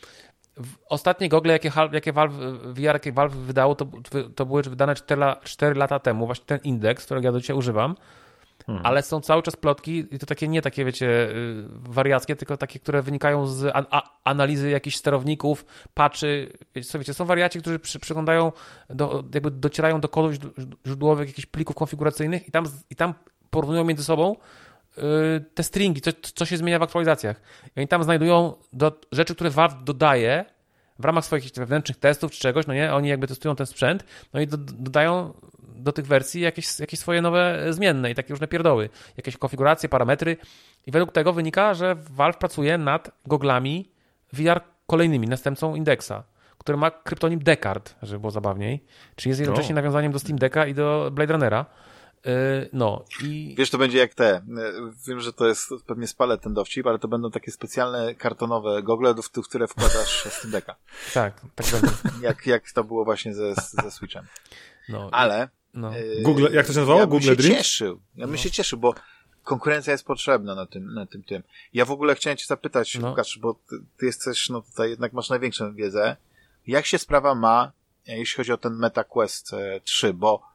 ostatnie 0.90 1.30
gogle, 1.30 1.54
jakie, 1.54 1.72
jakie 1.92 2.14
Valve, 2.14 2.34
VR, 2.74 2.80
jakie 2.80 3.12
Valve 3.12 3.36
wydało, 3.36 3.76
to, 3.76 3.88
to 4.36 4.46
były 4.46 4.62
wydane 4.62 4.96
4, 4.96 5.22
4 5.44 5.76
lata 5.76 6.00
temu, 6.00 6.26
właśnie 6.26 6.46
ten 6.46 6.60
indeks, 6.64 7.06
którego 7.06 7.26
ja 7.26 7.32
do 7.32 7.40
dzisiaj 7.40 7.58
używam, 7.58 7.96
Hmm. 8.66 8.86
Ale 8.86 9.02
są 9.02 9.22
cały 9.22 9.44
czas 9.44 9.56
plotki 9.56 10.06
i 10.12 10.20
to 10.20 10.26
takie 10.26 10.48
nie 10.48 10.62
takie, 10.62 10.86
wiecie, 10.86 11.08
y, 11.08 11.64
wariackie, 11.70 12.36
tylko 12.36 12.58
takie, 12.58 12.80
które 12.80 13.02
wynikają 13.02 13.48
z 13.48 13.74
analizy 14.24 14.70
jakichś 14.70 14.96
sterowników, 14.96 15.66
patchy. 15.94 16.58
Wiecie, 16.76 16.90
co, 16.90 17.00
wiecie, 17.00 17.14
są 17.14 17.26
wariaci, 17.26 17.62
którzy 17.62 17.80
przy, 17.80 18.00
przyglądają, 18.00 18.52
do, 18.90 19.24
jakby 19.34 19.52
docierają 19.52 20.02
do 20.02 20.10
kodów 20.10 20.34
źródłowych 20.88 21.28
jakichś 21.28 21.46
plików 21.46 21.76
konfiguracyjnych 21.76 22.48
i 22.48 22.52
tam, 22.52 22.66
i 22.90 22.96
tam 22.96 23.14
porównują 23.50 23.84
między 23.84 24.04
sobą 24.04 24.36
te 25.54 25.64
stringi, 25.64 26.02
co, 26.02 26.12
co 26.36 26.46
się 26.46 26.58
zmienia 26.58 26.80
w 26.80 26.84
aktualizacjach. 26.84 27.42
I 27.76 27.80
oni 27.80 27.88
tam 27.88 28.04
znajdują 28.04 28.54
do, 28.74 29.00
rzeczy, 29.12 29.36
które 29.36 29.50
Valve 29.50 29.84
dodaje 29.84 30.46
w 31.00 31.06
ramach 31.06 31.26
swoich 31.26 31.44
wewnętrznych 31.56 31.98
testów 31.98 32.32
czy 32.32 32.40
czegoś, 32.40 32.68
no 32.68 32.74
nie, 32.74 32.94
oni 32.94 33.10
jakby 33.10 33.28
testują 33.28 33.56
ten 33.56 33.66
sprzęt, 33.66 34.04
no 34.34 34.42
i 34.42 34.48
do, 34.48 34.58
dodają 34.58 35.34
do 35.76 35.92
tych 35.92 36.08
wersji 36.08 36.42
jakieś, 36.42 36.80
jakieś 36.80 37.00
swoje 37.00 37.22
nowe 37.22 37.66
zmienne 37.70 38.12
i 38.12 38.16
takie 38.16 38.30
różne 38.30 38.48
pierdoły, 38.48 38.90
jakieś 39.18 39.38
konfiguracje, 39.38 39.90
parametry 39.90 40.38
i 40.88 40.92
według 40.92 41.12
tego 41.12 41.34
wynika, 41.34 41.74
że 41.74 41.96
Valve 41.96 42.38
pracuje 42.38 42.78
nad 42.78 43.12
goglami 43.26 43.92
VR 44.34 44.62
kolejnymi, 44.88 45.28
następcą 45.28 45.76
Indexa, 45.76 46.24
który 46.58 46.78
ma 46.78 46.92
kryptonim 46.92 47.40
Descartes, 47.40 47.96
żeby 48.02 48.20
było 48.20 48.32
zabawniej, 48.32 48.84
czyli 49.16 49.30
jest 49.30 49.40
jednocześnie 49.40 49.76
no. 49.76 49.82
nawiązaniem 49.82 50.12
do 50.12 50.20
Steam 50.20 50.40
Decka 50.40 50.66
i 50.66 50.74
do 50.74 51.10
Blade 51.12 51.34
Runnera. 51.34 51.66
Y, 52.28 52.70
no 52.74 53.06
i... 53.24 53.56
Wiesz, 53.58 53.70
to 53.70 53.78
będzie 53.78 53.98
jak 53.98 54.14
te. 54.14 54.42
Wiem, 55.08 55.20
że 55.20 55.34
to 55.34 55.48
jest, 55.48 55.70
pewnie 55.88 56.08
spalę 56.08 56.38
ten 56.38 56.54
dowcip, 56.54 56.88
ale 56.88 57.00
to 57.00 57.08
będą 57.08 57.32
takie 57.32 57.52
specjalne 57.52 58.16
kartonowe 58.16 58.84
gogle, 58.84 59.14
w 59.14 59.48
które 59.50 59.68
wkładasz 59.68 60.28
Steam 60.38 60.52
Decka. 60.52 60.76
tak, 61.14 61.42
tak 61.56 61.66
będzie. 61.72 61.96
Jak, 62.22 62.48
jak 62.48 62.72
to 62.72 62.84
było 62.84 63.06
właśnie 63.06 63.34
ze, 63.34 63.54
ze 63.84 63.92
Switchem. 63.92 64.28
No, 64.90 65.10
ale... 65.12 65.50
No. 65.74 65.98
Y, 65.98 66.22
Google, 66.22 66.48
jak 66.52 66.68
to 66.68 66.74
się 66.74 66.80
nazywało? 66.80 67.00
Ja 67.00 67.06
Google 67.06 67.26
się 67.26 67.36
Dream? 67.36 67.58
cieszył. 67.58 68.00
Ja 68.16 68.26
bym 68.26 68.36
no. 68.36 68.42
się 68.42 68.52
cieszył, 68.52 68.80
bo 68.80 68.96
konkurencja 69.44 69.92
jest 69.92 70.06
potrzebna 70.06 70.56
na 70.56 70.66
tym, 70.66 70.94
na 70.94 71.06
tym, 71.06 71.24
tym. 71.24 71.44
Ja 71.74 71.86
w 71.86 71.92
ogóle 71.92 72.16
chciałem 72.16 72.38
cię 72.38 72.46
zapytać, 72.46 72.96
no. 72.96 73.10
Łukasz, 73.10 73.40
bo 73.42 73.54
ty, 73.54 73.76
ty 73.98 74.06
jesteś, 74.06 74.50
no 74.50 74.62
tutaj 74.62 74.90
jednak 74.90 75.14
masz 75.14 75.30
największą 75.30 75.76
wiedzę. 75.76 76.16
Jak 76.68 76.86
się 76.86 76.98
sprawa 76.98 77.36
ma, 77.36 77.72
jeśli 78.08 78.38
chodzi 78.38 78.52
o 78.52 78.58
ten 78.58 78.74
MetaQuest 78.74 79.52
3, 79.84 80.08
e, 80.08 80.14
bo 80.14 80.55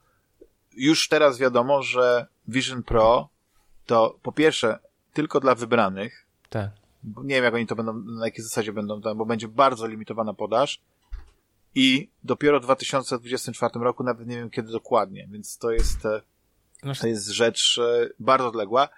już 0.81 1.09
teraz 1.09 1.39
wiadomo, 1.39 1.83
że 1.83 2.27
Vision 2.49 2.83
Pro 2.83 3.29
to 3.87 4.19
po 4.23 4.33
pierwsze 4.33 4.79
tylko 5.13 5.41
dla 5.41 5.55
wybranych. 5.55 6.27
Tak. 6.51 6.71
Nie 7.05 7.35
wiem, 7.35 7.45
jak 7.45 7.55
oni 7.55 7.67
to 7.67 7.77
będą, 7.77 7.93
na 7.93 8.25
jakiej 8.25 8.45
zasadzie 8.45 8.73
będą 8.73 9.01
tam, 9.01 9.19
bo 9.19 9.27
będzie 9.27 9.49
bardzo 9.49 9.87
limitowana 9.87 10.35
podaż. 10.35 10.81
I 11.75 12.09
dopiero 12.25 12.61
w 12.61 12.63
2024 12.63 13.81
roku, 13.81 14.05
nawet 14.05 14.27
nie 14.27 14.37
wiem 14.37 14.51
kiedy 14.51 14.73
dokładnie, 14.73 15.29
więc 15.31 15.59
to 15.59 15.71
jest, 15.71 16.07
e, 16.07 16.23
no 16.83 16.95
to 16.95 17.07
jest 17.07 17.29
rzecz 17.29 17.79
e, 17.79 18.09
bardzo 18.21 18.49
odległa. 18.49 18.89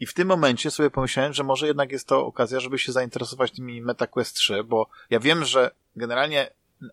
I 0.00 0.06
w 0.06 0.14
tym 0.14 0.28
momencie 0.28 0.70
sobie 0.70 0.90
pomyślałem, 0.90 1.32
że 1.32 1.44
może 1.44 1.66
jednak 1.66 1.92
jest 1.92 2.06
to 2.06 2.26
okazja, 2.26 2.60
żeby 2.60 2.78
się 2.78 2.92
zainteresować 2.92 3.52
tymi 3.52 3.82
MetaQuest 3.82 4.36
3, 4.36 4.64
bo 4.64 4.86
ja 5.10 5.20
wiem, 5.20 5.44
że 5.44 5.70
generalnie 5.96 6.50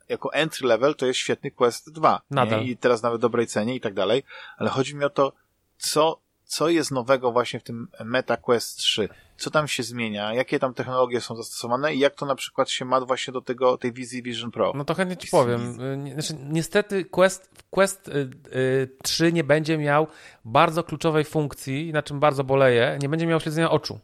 jako 0.10 0.34
entry 0.34 0.68
level 0.68 0.96
to 0.96 1.06
jest 1.06 1.20
świetny 1.20 1.52
Quest 1.52 1.92
2. 1.92 2.22
Nadal. 2.32 2.62
Nie? 2.62 2.72
I 2.72 2.78
teraz 2.78 3.04
nawet 3.04 3.22
dobrej 3.22 3.48
cenie 3.48 3.76
i 3.76 3.82
tak 3.82 3.94
dalej, 3.94 4.24
ale 4.58 4.70
chodzi 4.70 4.96
mi 4.96 5.04
o 5.04 5.10
to, 5.10 5.34
co, 5.78 6.20
co 6.46 6.70
jest 6.70 6.92
nowego 6.92 7.32
właśnie 7.32 7.60
w 7.60 7.64
tym 7.64 7.88
MetaQuest 8.06 8.78
3? 8.78 9.10
Co 9.38 9.52
tam 9.52 9.68
się 9.68 9.84
zmienia? 9.84 10.34
Jakie 10.34 10.60
tam 10.60 10.74
technologie 10.74 11.22
są 11.22 11.36
zastosowane 11.36 11.96
i 11.96 12.00
jak 12.00 12.16
to 12.16 12.26
na 12.26 12.36
przykład 12.36 12.70
się 12.70 12.86
ma 12.86 13.02
właśnie 13.02 13.34
do 13.34 13.42
tego, 13.42 13.78
tej 13.78 13.94
wizji 13.94 14.24
Vision 14.24 14.52
Pro? 14.52 14.74
No 14.76 14.86
to 14.86 14.94
chętnie 14.94 15.18
ci 15.18 15.28
powiem. 15.28 15.78
Znaczy, 16.14 16.36
niestety 16.44 17.06
Quest, 17.06 17.50
Quest 17.70 18.08
y, 18.08 18.30
y, 18.56 18.90
3 19.04 19.34
nie 19.34 19.44
będzie 19.44 19.78
miał 19.78 20.08
bardzo 20.46 20.84
kluczowej 20.84 21.26
funkcji, 21.26 21.94
na 21.94 22.04
czym 22.04 22.20
bardzo 22.20 22.44
boleję, 22.44 22.98
nie 23.02 23.10
będzie 23.10 23.28
miał 23.28 23.40
śledzenia 23.40 23.72
oczu. 23.72 24.00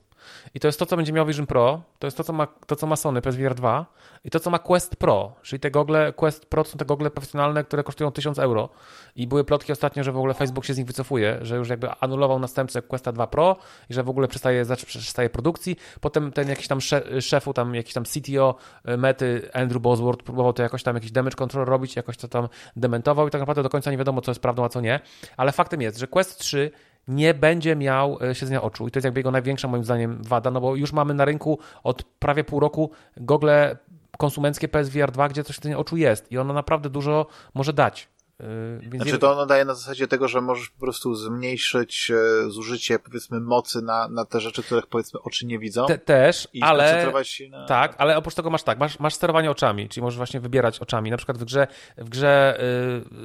I 0.54 0.60
to 0.60 0.68
jest 0.68 0.80
to, 0.80 0.86
co 0.86 0.96
będzie 0.96 1.14
miał 1.14 1.26
Vision 1.26 1.46
Pro, 1.46 1.82
to 2.00 2.08
jest 2.08 2.18
to, 2.18 2.24
co 2.24 2.34
ma, 2.34 2.48
to, 2.48 2.76
co 2.76 2.88
ma 2.88 2.96
Sony 2.96 3.22
PSVR 3.22 3.56
2 3.56 3.86
i 4.26 4.30
to, 4.30 4.40
co 4.40 4.50
ma 4.50 4.60
Quest 4.60 4.96
Pro, 4.96 5.36
czyli 5.42 5.60
te 5.60 5.72
gogle, 5.72 6.14
Quest 6.14 6.46
Pro 6.46 6.64
to 6.64 6.70
są 6.70 6.78
te 6.78 6.86
gogle 6.86 7.12
profesjonalne, 7.12 7.64
które 7.64 7.84
kosztują 7.84 8.12
1000 8.12 8.40
euro 8.40 8.70
i 9.16 9.28
były 9.28 9.44
plotki 9.44 9.72
ostatnio, 9.72 10.04
że 10.04 10.12
w 10.12 10.18
ogóle 10.18 10.34
Facebook 10.34 10.66
się 10.66 10.74
z 10.74 10.78
nich 10.78 10.88
wycofuje, 10.88 11.40
że 11.42 11.56
już 11.56 11.70
jakby 11.70 11.90
anulował 12.00 12.40
następcę 12.40 12.82
Questa 12.82 13.12
2 13.12 13.28
Pro 13.28 13.56
i 13.90 13.94
że 13.94 14.04
w 14.04 14.10
ogóle 14.10 14.28
przestaje, 14.28 14.66
przestaje 14.86 15.30
produkcji. 15.30 15.76
Potem 16.02 16.32
ten 16.32 16.50
jakiś 16.50 16.68
tam 16.68 16.80
szefu, 17.20 17.54
tam 17.54 17.76
jakiś 17.76 17.94
tam 17.94 18.04
CTO 18.04 18.56
e, 18.86 18.98
Mety, 18.98 19.50
Andrew 19.54 19.82
Bosworth 19.82 20.24
próbował 20.24 20.54
to 20.54 20.64
jakoś 20.64 20.84
tam 20.84 20.96
jakiś 20.96 21.12
damage 21.12 21.36
control 21.36 21.66
robić, 21.66 21.96
jakoś 21.96 22.18
to 22.18 22.28
tam 22.28 22.50
dementował 22.76 23.28
i 23.28 23.32
tak 23.32 23.42
naprawdę 23.42 23.64
do 23.64 23.70
końca 23.70 23.92
nie 23.92 23.98
wiadomo, 23.98 24.22
co 24.22 24.32
jest 24.32 24.42
prawdą, 24.42 24.66
a 24.66 24.70
co 24.70 24.82
nie. 24.82 25.00
Ale 25.38 25.52
faktem 25.52 25.82
jest, 25.82 25.98
że 25.98 26.08
Quest 26.08 26.40
3 26.40 26.72
nie 27.08 27.34
będzie 27.34 27.76
miał 27.76 28.18
e, 28.24 28.36
siedzenia 28.36 28.62
oczu. 28.62 28.88
I 28.88 28.92
to 28.92 29.00
jest 29.00 29.06
jakby 29.06 29.20
jego 29.20 29.32
największa 29.32 29.68
moim 29.68 29.84
zdaniem 29.84 30.24
wada, 30.24 30.52
no 30.52 30.62
bo 30.62 30.76
już 30.76 30.94
mamy 30.94 31.14
na 31.14 31.26
rynku 31.26 31.60
od 31.84 32.04
prawie 32.04 32.44
pół 32.44 32.60
roku 32.60 32.92
gogle 33.18 33.78
konsumenckie 34.18 34.68
PSVR 34.68 35.12
2, 35.12 35.30
gdzie 35.30 35.44
to 35.44 35.54
siedzenie 35.54 35.78
oczu 35.78 35.98
jest 35.98 36.32
i 36.32 36.38
ono 36.38 36.54
naprawdę 36.54 36.90
dużo 36.90 37.28
może 37.54 37.74
dać. 37.74 38.13
Yy, 38.44 38.90
więc 38.90 39.04
znaczy 39.04 39.20
to 39.20 39.32
ono 39.32 39.46
daje 39.46 39.66
na 39.66 39.76
zasadzie 39.76 40.08
tego, 40.08 40.28
że 40.28 40.42
możesz 40.42 40.70
po 40.70 40.80
prostu 40.80 41.16
zmniejszyć 41.16 42.12
e, 42.12 42.50
zużycie 42.50 43.00
powiedzmy 43.00 43.40
mocy 43.40 43.82
na, 43.82 44.08
na 44.08 44.26
te 44.26 44.40
rzeczy, 44.40 44.64
których 44.64 44.88
powiedzmy 44.88 45.22
oczy 45.22 45.46
nie 45.46 45.60
widzą. 45.60 45.86
Te, 45.86 45.98
też, 45.98 46.48
ale 46.62 47.14
na... 47.50 47.66
tak, 47.66 47.96
ale 47.98 48.18
oprócz 48.18 48.36
tego 48.36 48.50
masz 48.50 48.64
tak, 48.64 48.80
masz, 48.80 49.00
masz 49.00 49.14
sterowanie 49.14 49.52
oczami, 49.52 49.90
czyli 49.90 50.02
możesz 50.02 50.18
właśnie 50.18 50.40
wybierać 50.40 50.80
oczami. 50.80 51.12
Na 51.12 51.18
przykład 51.18 51.38
w 51.38 51.44
grze, 51.44 51.68
w 51.98 52.10
grze 52.10 52.60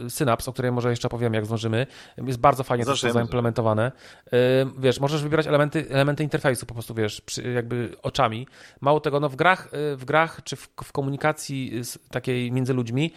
y, 0.07 0.11
Synaps, 0.11 0.49
o 0.49 0.53
której 0.53 0.73
może 0.73 0.91
jeszcze 0.91 1.09
powiem, 1.09 1.35
jak 1.35 1.47
zdążymy, 1.47 1.87
jest 2.27 2.41
bardzo 2.41 2.65
fajnie 2.65 2.85
to 2.85 2.97
zaimplementowane. 2.97 3.93
Y, 4.27 4.31
wiesz, 4.79 5.01
możesz 5.01 5.23
wybierać 5.23 5.47
elementy, 5.47 5.87
elementy 5.91 6.23
interfejsu 6.23 6.67
po 6.67 6.75
prostu, 6.75 6.95
wiesz, 6.95 7.21
przy, 7.21 7.43
jakby 7.53 7.97
oczami. 8.03 8.47
Mało 8.81 9.01
tego, 9.01 9.21
no 9.21 9.29
w 9.29 9.37
grach, 9.37 9.69
y, 9.93 9.97
w 9.97 10.05
grach 10.05 10.41
czy 10.45 10.57
w, 10.57 10.69
w 10.85 10.93
komunikacji 10.93 11.83
takiej 12.11 12.53
między 12.53 12.75
ludźmi 12.75 13.13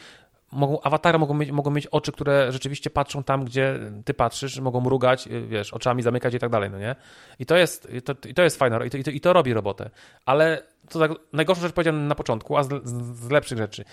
mogą, 0.52 0.82
awatary 0.82 1.20
mogą 1.20 1.34
mieć, 1.34 1.52
mogą 1.52 1.72
mieć 1.72 1.88
oczy, 1.88 2.12
które 2.12 2.52
rzeczywiście 2.52 2.90
patrzą 2.90 3.24
tam, 3.24 3.46
gdzie 3.46 3.80
ty 4.06 4.14
patrzysz, 4.14 4.60
mogą 4.60 4.82
mrugać, 4.82 5.28
y, 5.28 5.48
wiesz, 5.48 5.74
oczami 5.74 6.04
zamykać 6.04 6.34
i 6.34 6.40
tak 6.40 6.50
dalej, 6.50 6.70
no 6.70 6.80
nie? 6.80 6.96
I 7.40 7.46
to 7.46 7.58
jest, 7.58 7.88
to, 8.06 8.14
i 8.30 8.34
to 8.34 8.44
jest 8.44 8.58
fajne, 8.58 8.88
i 8.88 8.90
to, 8.90 8.98
i 8.98 9.04
to, 9.04 9.12
i 9.12 9.22
to 9.22 9.34
robi 9.34 9.54
robotę. 9.54 9.90
Ale 10.26 10.64
to 10.90 11.00
tak, 11.00 11.12
najgorszą 11.34 11.62
rzecz 11.62 11.74
powiedziałem 11.74 12.08
na 12.08 12.16
początku, 12.16 12.58
a 12.58 12.64
z, 12.64 12.70
z, 12.84 13.18
z 13.18 13.30
lepszych 13.30 13.58
rzeczy. 13.58 13.86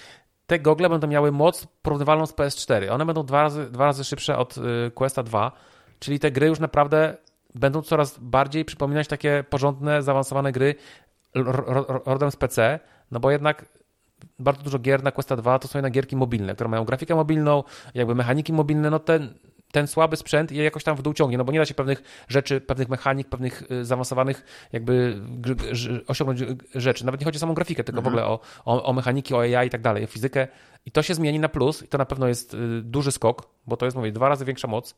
Te 0.47 0.59
gogle 0.59 0.89
będą 0.89 1.07
miały 1.07 1.33
moc 1.33 1.67
porównywalną 1.83 2.27
z 2.27 2.33
PS4. 2.33 2.91
One 2.91 3.07
będą 3.07 3.27
dwa 3.27 3.43
razy, 3.43 3.71
dwa 3.71 3.85
razy 3.85 4.05
szybsze 4.05 4.39
od 4.39 4.59
y, 4.59 4.91
Questa 4.95 5.23
2, 5.23 5.53
czyli 5.99 6.19
te 6.19 6.31
gry 6.31 6.47
już 6.47 6.61
naprawdę 6.61 7.17
będą 7.55 7.83
coraz 7.83 8.19
bardziej 8.19 8.65
przypominać 8.65 9.09
takie 9.09 9.45
porządne, 9.51 10.03
zaawansowane 10.03 10.53
gry 10.53 10.75
rodem 12.07 12.31
z 12.31 12.37
PC, 12.37 12.81
no 13.11 13.21
bo 13.21 13.31
jednak 13.31 13.65
bardzo 14.39 14.63
dużo 14.63 14.79
gier 14.79 15.03
na 15.03 15.11
Questa 15.11 15.37
2 15.37 15.59
to 15.59 15.69
są 15.69 15.79
jednak 15.79 15.93
gierki 15.93 16.17
mobilne, 16.17 16.55
które 16.55 16.71
mają 16.71 16.85
grafikę 16.85 17.15
mobilną, 17.15 17.65
jakby 17.95 18.15
mechaniki 18.15 18.53
mobilne, 18.53 18.91
no 18.91 18.99
ten, 18.99 19.35
ten 19.73 19.87
słaby 19.87 20.17
sprzęt 20.17 20.53
je 20.53 20.65
jakoś 20.65 20.85
tam 20.85 20.97
w 20.97 21.03
dół 21.03 21.15
ciągnie, 21.15 21.39
no 21.39 21.45
bo 21.45 21.53
nie 21.53 21.59
da 21.59 21.67
się 21.67 21.75
pewnych 21.75 22.25
rzeczy, 22.29 22.61
pewnych 22.61 22.89
mechanik, 22.89 23.29
pewnych 23.29 23.71
y, 23.71 23.85
zaawansowanych 23.85 24.69
jakby 24.73 25.21
osiągnąć 26.07 26.45
rzeczy. 26.75 27.07
Nawet 27.07 27.21
nie 27.21 27.25
chodzi 27.25 27.37
o 27.37 27.41
samą 27.41 27.55
grafikę, 27.55 27.85
tylko 27.85 27.99
mhm. 27.99 28.05
w 28.05 28.19
ogóle 28.19 28.27
o, 28.27 28.41
o, 28.65 28.85
o 28.85 28.93
mechaniki, 28.93 29.35
o 29.35 29.41
AI 29.41 29.67
i 29.67 29.71
tak 29.71 29.81
dalej, 29.81 30.05
o 30.05 30.07
fizykę. 30.07 30.49
I 30.87 30.91
to 30.91 31.03
się 31.03 31.15
zmieni 31.15 31.39
na 31.39 31.49
plus 31.49 31.83
i 31.83 31.89
to 31.89 31.99
na 31.99 32.05
pewno 32.05 32.29
jest 32.29 32.55
y, 32.55 32.83
duży 32.83 33.13
skok, 33.13 33.49
bo 33.67 33.77
to 33.77 33.85
jest, 33.85 33.97
mówię, 33.97 34.13
dwa 34.13 34.29
razy 34.29 34.45
większa 34.45 34.69
moc 34.69 34.95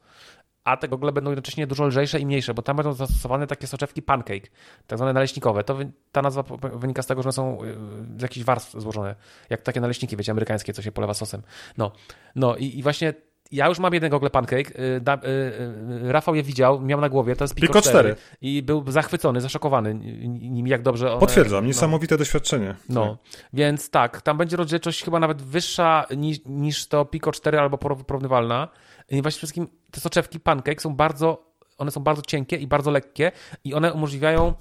a 0.64 0.76
te 0.76 0.88
gogle 0.88 1.12
będą 1.12 1.30
jednocześnie 1.30 1.66
dużo 1.66 1.86
lżejsze 1.86 2.20
i 2.20 2.26
mniejsze, 2.26 2.54
bo 2.54 2.62
tam 2.62 2.76
będą 2.76 2.92
zastosowane 2.92 3.46
takie 3.46 3.66
soczewki 3.66 4.02
pancake, 4.02 4.50
tak 4.86 4.98
zwane 4.98 5.12
naleśnikowe. 5.12 5.64
To 5.64 5.78
ta 6.12 6.22
nazwa 6.22 6.44
wynika 6.74 7.02
z 7.02 7.06
tego, 7.06 7.22
że 7.22 7.26
one 7.26 7.32
są 7.32 7.64
y, 7.64 7.76
z 8.18 8.22
jakichś 8.22 8.46
warstw 8.46 8.80
złożone, 8.80 9.14
jak 9.50 9.62
takie 9.62 9.80
naleśniki, 9.80 10.16
wiecie, 10.16 10.32
amerykańskie, 10.32 10.72
co 10.72 10.82
się 10.82 10.92
polewa 10.92 11.14
sosem. 11.14 11.42
No, 11.78 11.92
no 12.34 12.56
i, 12.56 12.78
i 12.78 12.82
właśnie 12.82 13.14
ja 13.50 13.68
już 13.68 13.78
mam 13.78 13.94
jeden 13.94 14.10
gogle 14.10 14.30
pancake. 14.30 14.78
Y, 14.78 15.00
da, 15.00 15.14
y, 15.14 15.18
y, 15.26 16.12
Rafał 16.12 16.34
je 16.34 16.42
widział, 16.42 16.80
miał 16.80 17.00
na 17.00 17.08
głowie, 17.08 17.36
to 17.36 17.44
jest 17.44 17.54
Pico, 17.54 17.66
Pico 17.66 17.80
4. 17.82 18.14
4. 18.14 18.16
I 18.40 18.62
był 18.62 18.84
zachwycony, 18.90 19.40
zaszokowany 19.40 19.94
nim, 19.94 20.66
jak 20.66 20.82
dobrze 20.82 21.10
one, 21.10 21.20
Potwierdzam, 21.20 21.64
no. 21.64 21.66
niesamowite 21.66 22.18
doświadczenie. 22.18 22.74
No, 22.88 23.18
więc 23.52 23.90
tak, 23.90 24.22
tam 24.22 24.38
będzie 24.38 24.56
rozdzielczość 24.56 25.04
chyba 25.04 25.20
nawet 25.20 25.42
wyższa 25.42 26.06
niż, 26.16 26.38
niż 26.46 26.86
to 26.86 27.04
Pico 27.04 27.32
4 27.32 27.58
albo 27.58 27.78
porównywalna. 27.78 28.68
I 29.10 29.22
właśnie 29.22 29.36
wszystkim 29.36 29.68
te 29.90 30.00
soczewki 30.00 30.40
pancake 30.40 30.82
są 30.82 30.96
bardzo, 30.96 31.54
one 31.78 31.90
są 31.90 32.00
bardzo 32.00 32.22
cienkie 32.22 32.56
i 32.56 32.66
bardzo 32.66 32.90
lekkie 32.90 33.32
i 33.64 33.74
one 33.74 33.92
umożliwiają 33.92 34.54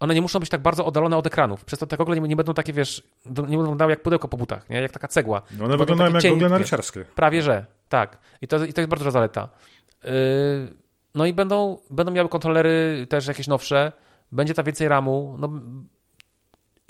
one 0.00 0.14
nie 0.14 0.22
muszą 0.22 0.40
być 0.40 0.48
tak 0.48 0.62
bardzo 0.62 0.86
oddalone 0.86 1.16
od 1.16 1.26
ekranów. 1.26 1.64
Przez 1.64 1.78
to 1.78 1.86
te 1.86 1.96
gogle 1.96 2.20
nie, 2.20 2.28
nie 2.28 2.36
będą 2.36 2.54
takie, 2.54 2.72
wiesz, 2.72 3.02
nie 3.26 3.32
będą 3.32 3.58
wyglądały 3.58 3.92
jak 3.92 4.02
pudełko 4.02 4.28
po 4.28 4.36
butach, 4.36 4.70
nie? 4.70 4.82
jak 4.82 4.92
taka 4.92 5.08
cegła. 5.08 5.42
No 5.58 5.64
one 5.64 5.76
wyglądają 5.76 6.12
jak 6.12 6.24
gogle 6.24 6.48
narciarskie. 6.48 7.04
Prawie, 7.04 7.42
że, 7.42 7.66
tak. 7.88 8.18
I 8.40 8.48
to, 8.48 8.64
i 8.64 8.72
to 8.72 8.80
jest 8.80 8.90
bardzo 8.90 9.04
duża 9.04 9.10
zaleta. 9.10 9.48
Yy, 10.04 10.10
no 11.14 11.26
i 11.26 11.32
będą, 11.32 11.78
będą 11.90 12.12
miały 12.12 12.28
kontrolery 12.28 13.06
też 13.08 13.26
jakieś 13.26 13.46
nowsze, 13.46 13.92
będzie 14.32 14.54
tam 14.54 14.64
więcej 14.64 14.88
RAMu, 14.88 15.36
no 15.38 15.48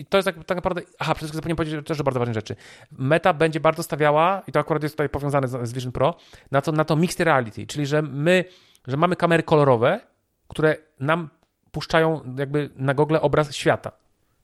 i 0.00 0.06
to 0.06 0.18
jest 0.18 0.26
tak, 0.26 0.44
tak 0.44 0.56
naprawdę. 0.56 0.82
Aha, 0.98 1.14
przede 1.14 1.18
wszystkim 1.18 1.36
zapomniałem 1.36 1.56
powiedzieć 1.56 1.86
też 1.86 2.02
bardzo 2.02 2.20
ważne 2.20 2.34
rzeczy. 2.34 2.56
Meta 2.92 3.32
będzie 3.32 3.60
bardzo 3.60 3.82
stawiała, 3.82 4.42
i 4.46 4.52
to 4.52 4.60
akurat 4.60 4.82
jest 4.82 4.94
tutaj 4.94 5.08
powiązane 5.08 5.48
z, 5.48 5.68
z 5.68 5.72
Vision 5.72 5.92
Pro, 5.92 6.14
na 6.50 6.60
to, 6.60 6.72
na 6.72 6.84
to 6.84 6.96
mixed 6.96 7.20
reality, 7.20 7.66
czyli 7.66 7.86
że 7.86 8.02
my, 8.02 8.44
że 8.86 8.96
mamy 8.96 9.16
kamery 9.16 9.42
kolorowe, 9.42 10.00
które 10.48 10.76
nam 11.00 11.28
puszczają 11.72 12.34
jakby 12.38 12.70
na 12.76 12.94
gogle 12.94 13.20
obraz 13.20 13.54
świata. 13.54 13.92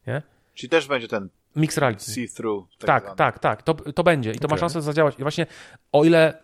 Nie? 0.06 0.22
Czyli 0.54 0.70
też 0.70 0.86
będzie 0.86 1.08
ten 1.08 1.28
mixed 1.56 1.78
reality. 1.78 2.04
See-through. 2.04 2.66
Tak, 2.78 3.04
tak, 3.04 3.16
tak, 3.16 3.38
tak, 3.38 3.62
To, 3.62 3.74
to 3.74 4.02
będzie 4.02 4.30
i 4.30 4.38
to 4.38 4.46
okay. 4.46 4.56
ma 4.56 4.60
szansę 4.60 4.82
zadziałać. 4.82 5.14
I 5.18 5.22
właśnie 5.22 5.46
o 5.92 6.04
ile 6.04 6.38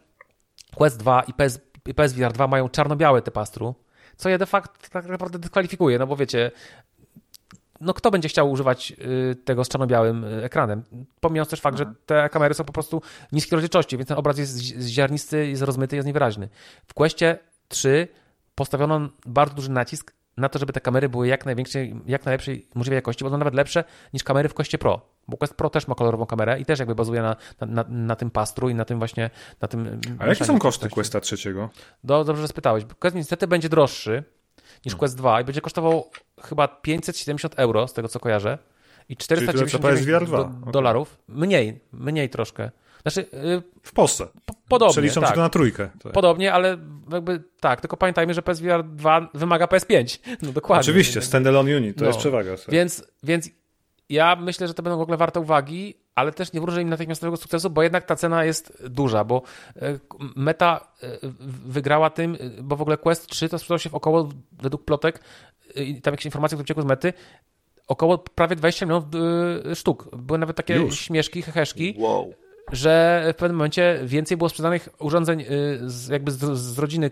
Quest 0.74 0.98
2 0.98 1.22
i 1.22 1.32
PS, 1.32 1.60
i 1.86 1.94
PSVR 1.94 2.32
2 2.32 2.47
mają 2.47 2.68
czarno-białe 2.68 3.22
te 3.22 3.30
pastru, 3.30 3.74
co 4.16 4.28
je 4.28 4.39
de 4.39 4.47
facto 4.47 4.89
tak 4.90 5.06
naprawdę 5.06 5.39
dyskwalifikuje, 5.39 5.98
no 5.98 6.06
bo 6.06 6.16
wiecie, 6.16 6.51
no 7.83 7.95
kto 7.95 8.11
będzie 8.11 8.29
chciał 8.29 8.51
używać 8.51 8.93
y, 9.33 9.37
tego 9.45 9.65
z 9.65 9.69
czarno-białym 9.69 10.25
y, 10.25 10.45
ekranem? 10.45 10.83
Pomijając 11.21 11.51
też 11.51 11.61
fakt, 11.61 11.79
że 11.79 11.85
mhm. 11.85 12.03
te 12.07 12.29
kamery 12.29 12.55
są 12.55 12.65
po 12.65 12.73
prostu 12.73 13.03
niskiej 13.33 13.57
rozdzielczości, 13.57 13.97
więc 13.97 14.09
ten 14.09 14.19
obraz 14.19 14.39
jest 14.39 14.59
ziarnisty, 14.81 15.49
jest 15.49 15.63
rozmyty, 15.63 15.97
jest 15.97 16.07
niewyraźny. 16.07 16.49
W 16.87 16.95
Questie 16.95 17.39
3 17.69 18.09
postawiono 18.55 19.09
bardzo 19.27 19.55
duży 19.55 19.71
nacisk 19.71 20.13
na 20.37 20.49
to, 20.49 20.59
żeby 20.59 20.73
te 20.73 20.81
kamery 20.81 21.09
były 21.09 21.27
jak 21.27 21.47
największej, 21.47 21.95
jak 22.07 22.25
najlepszej 22.25 22.67
możliwej 22.75 22.97
jakości, 22.97 23.25
bo 23.25 23.31
są 23.31 23.39
nawet 23.39 23.55
lepsze 23.55 23.85
niż 24.13 24.25
kamery 24.25 24.49
w 24.49 24.55
Questie 24.55 24.79
Pro. 24.79 25.01
Bo 25.29 25.37
Quest 25.37 25.55
Pro 25.55 25.71
też 25.71 25.89
ma 25.89 25.95
kolorową 25.95 26.27
kamerę 26.27 26.61
i 26.61 26.65
też 26.65 26.79
jakby 26.79 26.95
bazuje 26.95 27.23
na, 27.23 27.37
na, 27.61 27.85
na 27.89 28.17
tym 28.17 28.31
pastru 28.31 28.69
i 28.69 28.75
na 28.75 28.85
tym 28.85 28.99
właśnie, 28.99 29.31
na 29.61 29.69
tym... 29.69 30.01
A 30.19 30.27
jakie 30.27 30.45
są 30.45 30.59
koszty 30.59 30.89
Questa 30.89 31.21
trzeciego? 31.21 31.71
Do, 32.05 32.25
dobrze, 32.25 32.43
że 32.43 32.49
spytałeś. 32.49 32.85
Quest 32.99 33.17
niestety 33.17 33.47
będzie 33.47 33.69
droższy 33.69 34.25
niż 34.85 34.93
hmm. 34.93 34.99
Quest 34.99 35.16
2 35.16 35.41
i 35.41 35.45
będzie 35.45 35.61
kosztował 35.61 36.11
chyba 36.43 36.69
570 36.69 37.55
euro, 37.57 37.89
z 37.89 37.93
tego 37.93 38.09
co 38.09 38.20
kojarzę. 38.20 38.59
I 39.09 39.16
499 39.16 40.31
do, 40.31 40.41
okay. 40.41 40.73
dolarów. 40.73 41.19
Mniej, 41.29 41.81
mniej 41.93 42.31
troszkę. 42.31 42.70
Znaczy, 43.03 43.27
yy, 43.33 43.62
w 43.83 43.93
Polsce. 43.93 44.27
podobnie. 44.69 44.93
Przeliczam 44.93 45.23
tak. 45.23 45.35
to 45.35 45.41
na 45.41 45.49
trójkę. 45.49 45.91
Tak. 46.03 46.12
Podobnie, 46.12 46.53
ale 46.53 46.79
jakby 47.12 47.43
tak, 47.61 47.81
tylko 47.81 47.97
pamiętajmy, 47.97 48.35
że 48.35 48.43
PSVR 48.43 48.85
2 48.85 49.29
wymaga 49.35 49.66
PS5. 49.66 50.19
No 50.43 50.53
dokładnie. 50.53 50.81
Oczywiście, 50.81 51.23
standalone 51.23 51.77
unit, 51.77 51.97
to 51.97 52.05
no. 52.05 52.07
jest 52.07 52.19
przewaga. 52.19 52.55
Więc, 52.69 53.05
więc 53.23 53.51
ja 54.09 54.37
myślę, 54.37 54.69
że 54.69 54.74
to 54.74 54.83
będą 54.83 54.99
w 54.99 55.03
ogóle 55.03 55.16
warte 55.16 55.41
uwagi, 55.41 55.95
ale 56.14 56.32
też 56.32 56.52
nie 56.52 56.60
wróżę 56.60 56.82
im 56.82 56.89
natychmiastowego 56.89 57.36
sukcesu, 57.36 57.70
bo 57.70 57.82
jednak 57.82 58.06
ta 58.06 58.16
cena 58.16 58.44
jest 58.44 58.82
duża, 58.89 59.24
bo 59.24 59.43
e, 59.76 59.98
Meta 60.36 60.93
e, 61.02 61.06
wygrała 61.66 62.10
tym, 62.10 62.36
e, 62.40 62.62
bo 62.62 62.76
w 62.76 62.82
ogóle 62.82 62.97
Quest 62.97 63.26
3 63.26 63.48
to 63.48 63.59
sprzedał 63.59 63.78
się 63.78 63.90
w 63.90 63.94
około, 63.94 64.28
według 64.62 64.84
plotek, 64.84 65.20
i 65.76 66.02
tam 66.02 66.12
jakieś 66.12 66.26
informacje, 66.26 66.56
które 66.56 66.64
uciekły 66.64 66.82
z 66.82 66.86
Mety, 66.86 67.12
około 67.89 68.18
prawie 68.18 68.56
20 68.56 68.86
milionów 68.86 69.05
sztuk. 69.74 70.16
Były 70.16 70.39
nawet 70.39 70.56
takie 70.56 70.74
Już. 70.74 71.01
śmieszki, 71.01 71.43
heheszki, 71.43 71.94
wow 71.98 72.34
że 72.72 73.24
w 73.34 73.36
pewnym 73.36 73.56
momencie 73.56 74.01
więcej 74.05 74.36
było 74.36 74.48
sprzedanych 74.48 74.89
urządzeń 74.98 75.44
z, 75.82 76.09
jakby 76.09 76.30
z, 76.30 76.59
z 76.59 76.78
rodziny 76.78 77.10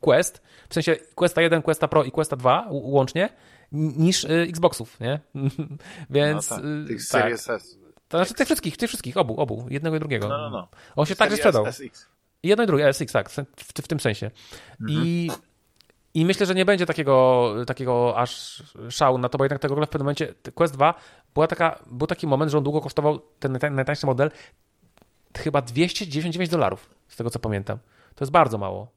Quest, 0.00 0.42
w 0.68 0.74
sensie 0.74 0.96
Questa 1.14 1.42
1, 1.42 1.62
Questa 1.62 1.88
Pro 1.88 2.04
i 2.04 2.10
Questa 2.10 2.36
2 2.36 2.66
łącznie, 2.70 3.28
niż 3.72 4.26
Xboxów, 4.28 5.00
nie? 5.00 5.20
Więc 6.10 6.50
no 6.50 6.56
tak, 6.56 6.64
tych 6.86 7.08
tak. 7.08 7.22
Series 7.22 7.50
S. 7.50 7.85
To 8.08 8.18
znaczy 8.18 8.34
tych 8.34 8.46
wszystkich, 8.46 8.76
tych 8.76 8.88
wszystkich, 8.88 9.16
obu, 9.16 9.40
obu, 9.40 9.66
jednego 9.70 9.96
i 9.96 9.98
drugiego. 9.98 10.28
No, 10.28 10.38
no, 10.38 10.50
no. 10.50 10.68
On 10.96 11.06
się 11.06 11.16
także 11.16 11.36
sprzedał. 11.36 11.66
SX. 11.72 12.08
Jedno 12.42 12.64
i 12.64 12.66
drugie, 12.66 12.92
SX, 12.92 13.12
tak, 13.12 13.30
w, 13.30 13.44
w 13.82 13.88
tym 13.88 14.00
sensie. 14.00 14.30
Mhm. 14.80 15.06
I 15.06 15.30
i 16.16 16.24
myślę, 16.24 16.46
że 16.46 16.54
nie 16.54 16.64
będzie 16.64 16.86
takiego, 16.86 17.54
takiego 17.66 18.18
aż 18.18 18.62
szału 18.90 19.18
na 19.18 19.28
to, 19.28 19.38
bo 19.38 19.44
jednak 19.44 19.60
tego 19.60 19.74
w 19.74 19.78
pewnym 19.78 20.04
momencie 20.04 20.34
Quest 20.54 20.74
2 20.74 20.94
była 21.34 21.46
taka, 21.46 21.78
był 21.86 22.06
taki 22.06 22.26
moment, 22.26 22.52
że 22.52 22.58
on 22.58 22.64
długo 22.64 22.80
kosztował 22.80 23.18
ten 23.38 23.58
najtańszy 23.70 24.06
model 24.06 24.30
chyba 25.36 25.62
299 25.62 26.50
dolarów, 26.50 26.90
z 27.08 27.16
tego 27.16 27.30
co 27.30 27.38
pamiętam. 27.38 27.78
To 28.14 28.24
jest 28.24 28.32
bardzo 28.32 28.58
mało. 28.58 28.92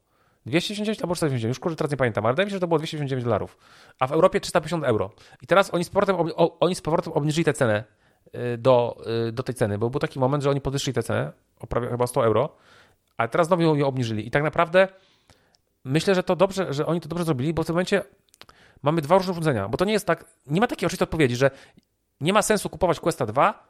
299 0.46 1.02
albo 1.02 1.14
499, 1.14 1.50
już 1.50 1.60
kurczę 1.60 1.76
teraz 1.76 1.90
nie 1.90 1.96
pamiętam, 1.96 2.26
ale 2.26 2.32
wydaje 2.32 2.44
mi 2.46 2.50
się, 2.50 2.56
że 2.56 2.60
to 2.60 2.66
było 2.66 2.78
299 2.78 3.24
dolarów. 3.24 3.58
A 3.98 4.06
w 4.06 4.12
Europie 4.12 4.40
350 4.40 4.84
euro. 4.84 5.10
I 5.42 5.46
teraz 5.46 5.74
oni 5.74 5.84
z 5.84 5.90
powrotem, 5.90 6.16
oni 6.60 6.74
z 6.74 6.80
powrotem 6.80 7.12
obniżyli 7.12 7.44
tę 7.44 7.52
cenę 7.52 7.84
do, 8.58 8.96
y, 9.28 9.32
do 9.32 9.42
tej 9.42 9.54
ceny, 9.54 9.78
bo 9.78 9.90
był 9.90 10.00
taki 10.00 10.18
moment, 10.18 10.44
że 10.44 10.50
oni 10.50 10.60
podwyższyli 10.60 10.94
tę 10.94 11.02
cenę 11.02 11.32
o 11.60 11.66
prawie 11.66 11.88
chyba 11.88 12.06
100 12.06 12.24
euro, 12.24 12.56
ale 13.16 13.28
teraz 13.28 13.46
znowu 13.46 13.62
ją 13.62 13.86
obniżyli. 13.86 14.26
I 14.26 14.30
tak 14.30 14.42
naprawdę 14.42 14.88
myślę, 15.84 16.14
że 16.14 16.22
to 16.22 16.36
dobrze, 16.36 16.72
że 16.72 16.86
oni 16.86 17.00
to 17.00 17.08
dobrze 17.08 17.24
zrobili, 17.24 17.54
bo 17.54 17.62
w 17.62 17.66
tym 17.66 17.74
momencie 17.74 18.02
mamy 18.82 19.00
dwa 19.00 19.18
różne 19.18 19.32
urządzenia, 19.32 19.68
bo 19.68 19.76
to 19.76 19.84
nie 19.84 19.92
jest 19.92 20.06
tak, 20.06 20.24
nie 20.46 20.60
ma 20.60 20.66
takiej 20.66 20.86
oczywistej 20.86 21.04
odpowiedzi, 21.04 21.36
że 21.36 21.50
nie 22.20 22.32
ma 22.32 22.42
sensu 22.42 22.70
kupować 22.70 23.00
Questa 23.00 23.26
2, 23.26 23.66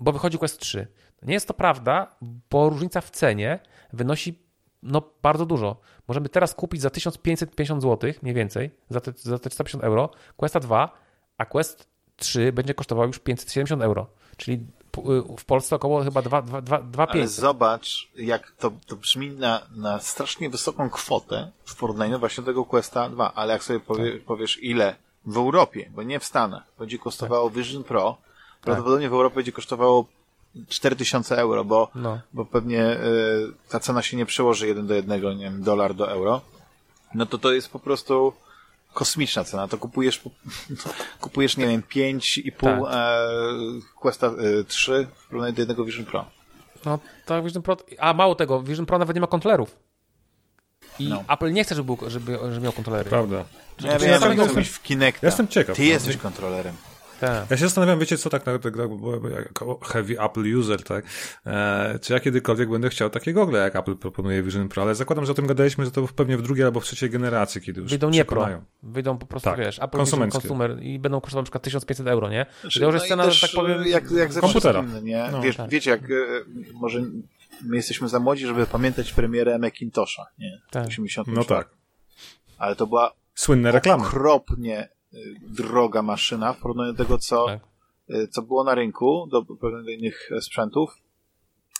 bo 0.00 0.12
wychodzi 0.12 0.38
Quest 0.38 0.60
3. 0.60 0.86
Nie 1.22 1.34
jest 1.34 1.48
to 1.48 1.54
prawda, 1.54 2.16
bo 2.50 2.68
różnica 2.68 3.00
w 3.00 3.10
cenie 3.10 3.58
wynosi 3.92 4.42
no, 4.82 5.02
bardzo 5.22 5.46
dużo. 5.46 5.80
Możemy 6.08 6.28
teraz 6.28 6.54
kupić 6.54 6.80
za 6.80 6.90
1550 6.90 7.82
zł, 7.82 8.12
mniej 8.22 8.34
więcej, 8.34 8.70
za 8.90 9.00
te, 9.00 9.12
za 9.16 9.38
te 9.38 9.50
450 9.50 9.84
euro, 9.84 10.10
Questa 10.36 10.60
2, 10.60 10.92
a 11.38 11.44
Quest 11.44 11.91
3 12.16 12.52
będzie 12.52 12.74
kosztował 12.74 13.06
już 13.06 13.18
570 13.18 13.82
euro. 13.82 14.06
Czyli 14.36 14.56
y, 14.98 15.36
w 15.38 15.44
Polsce 15.44 15.76
około 15.76 16.04
chyba 16.04 16.22
2,500. 16.22 17.10
Ale 17.10 17.28
zobacz, 17.28 18.08
jak 18.16 18.50
to, 18.50 18.72
to 18.86 18.96
brzmi 18.96 19.30
na, 19.30 19.62
na 19.76 20.00
strasznie 20.00 20.50
wysoką 20.50 20.90
kwotę 20.90 21.50
w 21.64 21.76
porównaniu 21.76 22.18
właśnie 22.18 22.44
do 22.44 22.50
tego 22.50 22.64
Questa 22.64 23.08
2. 23.08 23.32
Ale 23.34 23.52
jak 23.52 23.64
sobie 23.64 23.80
powie, 23.80 24.12
tak. 24.12 24.22
powiesz, 24.22 24.62
ile 24.62 24.96
w 25.26 25.36
Europie, 25.36 25.90
bo 25.94 26.02
nie 26.02 26.20
w 26.20 26.24
Stanach, 26.24 26.62
będzie 26.78 26.98
kosztowało 26.98 27.50
tak. 27.50 27.58
Vision 27.58 27.84
Pro, 27.84 28.16
prawdopodobnie 28.62 29.08
w 29.08 29.12
Europie 29.12 29.36
będzie 29.36 29.52
kosztowało 29.52 30.06
4000 30.68 31.36
euro, 31.36 31.64
bo, 31.64 31.90
no. 31.94 32.20
bo 32.32 32.44
pewnie 32.44 32.90
y, 32.90 33.52
ta 33.68 33.80
cena 33.80 34.02
się 34.02 34.16
nie 34.16 34.26
przełoży 34.26 34.66
jeden 34.66 34.86
do 34.86 34.94
jednego, 34.94 35.32
nie 35.32 35.44
wiem, 35.44 35.62
dolar 35.62 35.94
do 35.94 36.10
euro. 36.10 36.40
No 37.14 37.26
to 37.26 37.38
to 37.38 37.52
jest 37.52 37.70
po 37.70 37.78
prostu 37.78 38.32
kosmiczna 38.94 39.44
cena. 39.44 39.68
To 39.68 39.78
kupujesz, 39.78 40.20
kupujesz 41.20 41.56
nie 41.56 41.66
wiem, 41.66 41.82
5,5 41.82 42.52
tak. 42.60 42.94
e, 42.94 43.16
Questa 44.00 44.26
e, 44.26 44.64
3 44.64 45.06
w 45.14 45.26
porównaniu 45.26 45.52
do 45.52 45.60
jednego 45.62 45.84
Vision 45.84 46.04
Pro. 46.04 46.24
No 46.84 46.98
tak, 47.26 47.44
Vision 47.44 47.62
Pro. 47.62 47.76
A 47.98 48.14
mało 48.14 48.34
tego, 48.34 48.62
Vision 48.62 48.86
Pro 48.86 48.98
nawet 48.98 49.16
nie 49.16 49.20
ma 49.20 49.26
kontrolerów. 49.26 49.76
I 50.98 51.08
no. 51.08 51.24
Apple 51.28 51.52
nie 51.52 51.64
chce, 51.64 51.74
żeby, 51.74 51.92
żeby, 52.06 52.38
żeby 52.52 52.60
miał 52.60 52.72
kontrolery. 52.72 53.10
Prawda. 53.10 53.44
Ja, 53.80 53.92
ja, 53.92 53.98
ja, 53.98 54.18
ja, 54.18 54.34
ja, 54.34 54.64
w 54.64 54.82
Kinecta. 54.82 55.18
Ja 55.22 55.28
jestem 55.28 55.48
ciekaw. 55.48 55.76
Ty 55.76 55.82
no. 55.82 55.88
jesteś 55.88 56.16
kontrolerem. 56.16 56.74
Tak. 57.22 57.50
Ja 57.50 57.56
się 57.56 57.64
zastanawiam, 57.64 57.98
wiecie 57.98 58.18
co, 58.18 58.30
tak, 58.30 58.42
tak 58.42 58.64
jako 59.46 59.78
heavy 59.84 60.20
Apple 60.20 60.56
user, 60.58 60.82
tak, 60.82 61.04
e, 61.46 61.98
czy 62.02 62.12
ja 62.12 62.20
kiedykolwiek 62.20 62.70
będę 62.70 62.88
chciał 62.88 63.10
takie 63.10 63.32
gogle, 63.32 63.58
jak 63.58 63.76
Apple 63.76 63.96
proponuje 63.96 64.42
Vision 64.42 64.68
Pro, 64.68 64.82
ale 64.82 64.94
zakładam, 64.94 65.26
że 65.26 65.32
o 65.32 65.34
tym 65.34 65.46
gadaliśmy, 65.46 65.84
że 65.84 65.90
to 65.90 66.08
pewnie 66.16 66.36
w 66.36 66.42
drugiej 66.42 66.64
albo 66.64 66.80
w 66.80 66.84
trzeciej 66.84 67.10
generacji, 67.10 67.60
kiedy 67.60 67.80
już 67.80 67.90
Wyjdą 67.90 68.10
nie 68.10 68.24
Pro, 68.24 68.48
wyjdą 68.82 69.18
po 69.18 69.26
prostu, 69.26 69.50
tak. 69.50 69.58
wiesz, 69.58 69.78
Apple 69.78 69.98
Vision 69.98 70.30
Consumer 70.30 70.82
i 70.82 70.98
będą 70.98 71.20
kosztowały 71.20 71.42
na 71.42 71.44
przykład 71.44 71.62
1500 71.62 72.06
euro, 72.06 72.30
nie? 72.30 72.46
Znaczy, 72.60 72.80
to 72.80 72.86
już 72.86 72.94
jest 72.94 73.10
no 73.10 73.16
cena, 73.16 73.30
że 73.30 73.46
tak 73.46 73.56
powiem, 73.56 73.86
jak, 73.86 74.10
jak 74.10 74.32
komputera. 74.32 74.84
nie? 75.02 75.28
No, 75.32 75.42
wiesz, 75.42 75.56
tak. 75.56 75.70
Wiecie, 75.70 75.90
jak 75.90 76.02
e, 76.02 76.14
może 76.74 77.02
my 77.62 77.76
jesteśmy 77.76 78.08
za 78.08 78.20
młodzi, 78.20 78.46
żeby 78.46 78.66
pamiętać 78.66 79.12
premierę 79.12 79.58
Macintosha, 79.58 80.26
nie? 80.38 80.60
Tak. 80.70 80.86
80 80.86 81.28
no 81.28 81.44
tak. 81.44 81.68
Ale 82.58 82.76
to 82.76 82.86
była 82.86 83.12
Słynne 83.34 83.72
reklamy. 83.72 84.06
okropnie 84.06 84.88
droga 85.40 86.02
maszyna 86.02 86.52
w 86.52 86.58
porównaniu 86.58 86.92
do 86.92 87.04
tego, 87.04 87.18
co, 87.18 87.46
tak. 87.46 87.60
Y, 88.10 88.28
co 88.28 88.42
było 88.42 88.64
na 88.64 88.74
rynku, 88.74 89.28
do 89.30 89.44
pewnych 89.44 89.98
innych 89.98 90.30
sprzętów. 90.40 90.90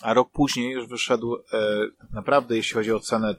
A 0.01 0.13
rok 0.13 0.31
później 0.31 0.71
już 0.71 0.87
wyszedł 0.87 1.35
e, 1.35 1.87
naprawdę, 2.13 2.55
jeśli 2.55 2.73
chodzi 2.73 2.91
o 2.91 2.99
cenę, 2.99 3.35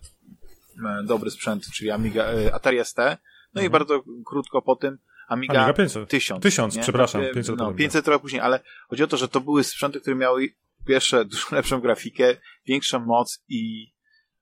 e, 0.87 1.03
dobry 1.05 1.31
sprzęt, 1.31 1.67
czyli 1.75 1.91
Amiga, 1.91 2.25
e, 2.25 2.55
Atari 2.55 2.85
ST. 2.85 2.99
No 2.99 3.61
mhm. 3.61 3.67
i 3.67 3.71
bardzo 3.71 4.03
krótko 4.25 4.63
po 4.63 4.77
tym 4.77 4.99
Amiga, 5.29 5.61
Amiga 5.61 5.73
500. 5.73 6.09
1000. 6.09 6.43
1000, 6.43 6.77
nie? 6.77 6.83
przepraszam. 6.83 7.23
500, 7.35 7.57
no, 7.57 7.75
500 7.75 8.05
trochę 8.05 8.21
później, 8.21 8.41
ale 8.41 8.61
chodzi 8.89 9.03
o 9.03 9.07
to, 9.07 9.17
że 9.17 9.29
to 9.29 9.41
były 9.41 9.65
sprzęty, 9.65 10.01
które 10.01 10.17
miały 10.17 10.55
pierwsze 10.87 11.25
dużo 11.31 11.57
lepszą 11.57 11.81
grafikę, 11.81 12.37
większą 12.67 13.01
moc 13.01 13.45
i 13.49 13.93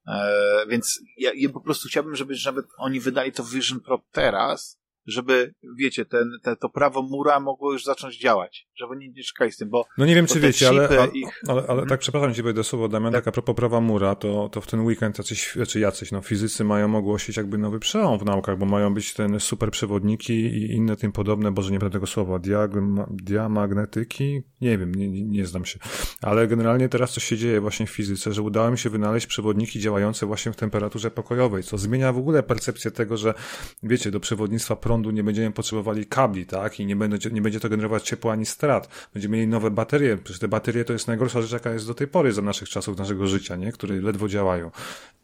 e, 0.07 0.67
więc 0.69 1.01
ja, 1.19 1.31
ja 1.35 1.49
po 1.49 1.61
prostu 1.61 1.89
chciałbym, 1.89 2.17
żeby 2.17 2.35
nawet 2.47 2.67
oni 2.79 3.01
wydali 3.01 3.33
to 3.33 3.45
Vision 3.45 3.81
Pro 3.81 4.03
teraz, 4.13 4.82
żeby, 5.07 5.55
wiecie, 5.79 6.05
ten, 6.05 6.31
ten, 6.43 6.57
to 6.57 6.69
prawo 6.69 7.03
mura 7.03 7.41
mogło 7.41 7.73
już 7.73 7.85
zacząć 7.85 8.19
działać, 8.19 8.69
żeby 8.77 8.97
nie, 8.97 9.09
nie 9.09 9.23
czekali 9.23 9.53
z 9.53 9.57
tym, 9.57 9.71
bo... 9.71 9.85
No 9.99 10.07
nie 10.07 10.15
wiem, 10.15 10.27
czy 10.27 10.41
wiecie, 10.41 10.69
ale, 10.69 10.89
ich... 11.15 11.29
ale, 11.49 11.63
ale, 11.63 11.69
ale 11.69 11.87
tak, 11.87 12.01
przepraszam 12.01 12.35
cię, 12.35 12.53
do 12.53 12.65
słowa, 12.65 12.89
Damian, 12.89 13.13
tak. 13.13 13.25
tak 13.25 13.29
a 13.29 13.33
propos 13.33 13.57
prawa 13.57 13.81
mura, 13.81 14.15
to, 14.15 14.49
to 14.49 14.61
w 14.61 14.67
ten 14.67 14.81
weekend 14.81 15.19
jacyś, 15.19 15.53
znaczy 15.53 15.81
jacyś, 15.81 16.13
no 16.13 16.23
fizycy 16.23 16.65
mają 16.65 16.97
ogłosić 16.97 17.37
jakby 17.37 17.59
nowy 17.59 17.81
przełom 17.81 18.19
w 18.19 18.25
naukach, 18.25 18.59
bo 18.59 18.67
mają 18.67 18.95
być 18.95 19.15
ten 19.15 19.41
super 19.41 19.71
przewodniki 19.71 20.33
i 20.33 20.73
inne 20.73 20.97
tym 20.97 21.13
podobne, 21.13 21.53
boże 21.53 21.73
nie 21.73 21.79
będę 21.79 21.93
tego 21.93 22.07
słowa, 22.07 22.39
diagma, 22.39 23.07
diamagnetyki? 23.11 24.43
Nie 24.61 24.79
wiem, 24.79 24.95
nie, 24.95 25.09
nie, 25.09 25.25
nie 25.25 25.47
znam 25.47 25.65
się. 25.65 25.79
Ale 26.23 26.47
generalnie 26.47 26.89
teraz 26.89 27.13
coś 27.13 27.25
się 27.25 27.37
dzieje 27.37 27.61
właśnie 27.61 27.87
w 27.87 27.91
fizyce, 27.91 28.33
że 28.33 28.43
udało 28.43 28.71
mi 28.71 28.79
się 28.79 28.91
wynaleźć 28.91 29.27
przewodniki 29.27 29.81
działające 29.81 30.27
właśnie 30.27 30.53
w 30.53 30.57
temperaturze 30.57 31.11
pokojowej, 31.11 31.63
co 31.63 31.79
zmienia 31.79 32.13
w 32.13 32.19
ogóle 32.19 32.43
percepcję 32.43 32.91
tego, 32.91 33.17
że 33.17 33.35
wiecie, 33.83 34.11
do 34.11 34.21
przewodnictwa 34.21 34.77
prądu 34.77 35.11
nie 35.11 35.25
będziemy 35.25 35.53
potrzebowali 35.53 36.07
kabli, 36.07 36.47
tak? 36.47 36.81
I 36.81 36.87
nie 36.87 36.97
będzie, 36.97 37.31
nie 37.31 37.43
będzie 37.43 37.61
to 37.61 37.69
generować 37.69 38.03
ciepła 38.03 38.33
ani 38.33 38.47
strat. 38.63 38.89
Będziemy 39.15 39.37
mieli 39.37 39.49
nowe 39.49 39.71
baterie. 39.71 40.17
Przecież 40.17 40.41
te 40.41 40.49
baterie 40.49 40.85
to 40.85 40.93
jest 40.93 41.09
najgorsza 41.09 41.43
rzecz, 41.43 41.53
jaka 41.53 41.73
jest 41.73 41.87
do 41.87 41.95
tej 41.95 42.07
pory 42.07 42.33
za 42.33 42.43
naszych 42.43 42.69
czasów, 42.69 42.99
naszego 42.99 43.27
życia, 43.27 43.57
nie? 43.57 43.73
Które 43.73 43.95
ledwo 44.01 44.29
działają. 44.29 44.71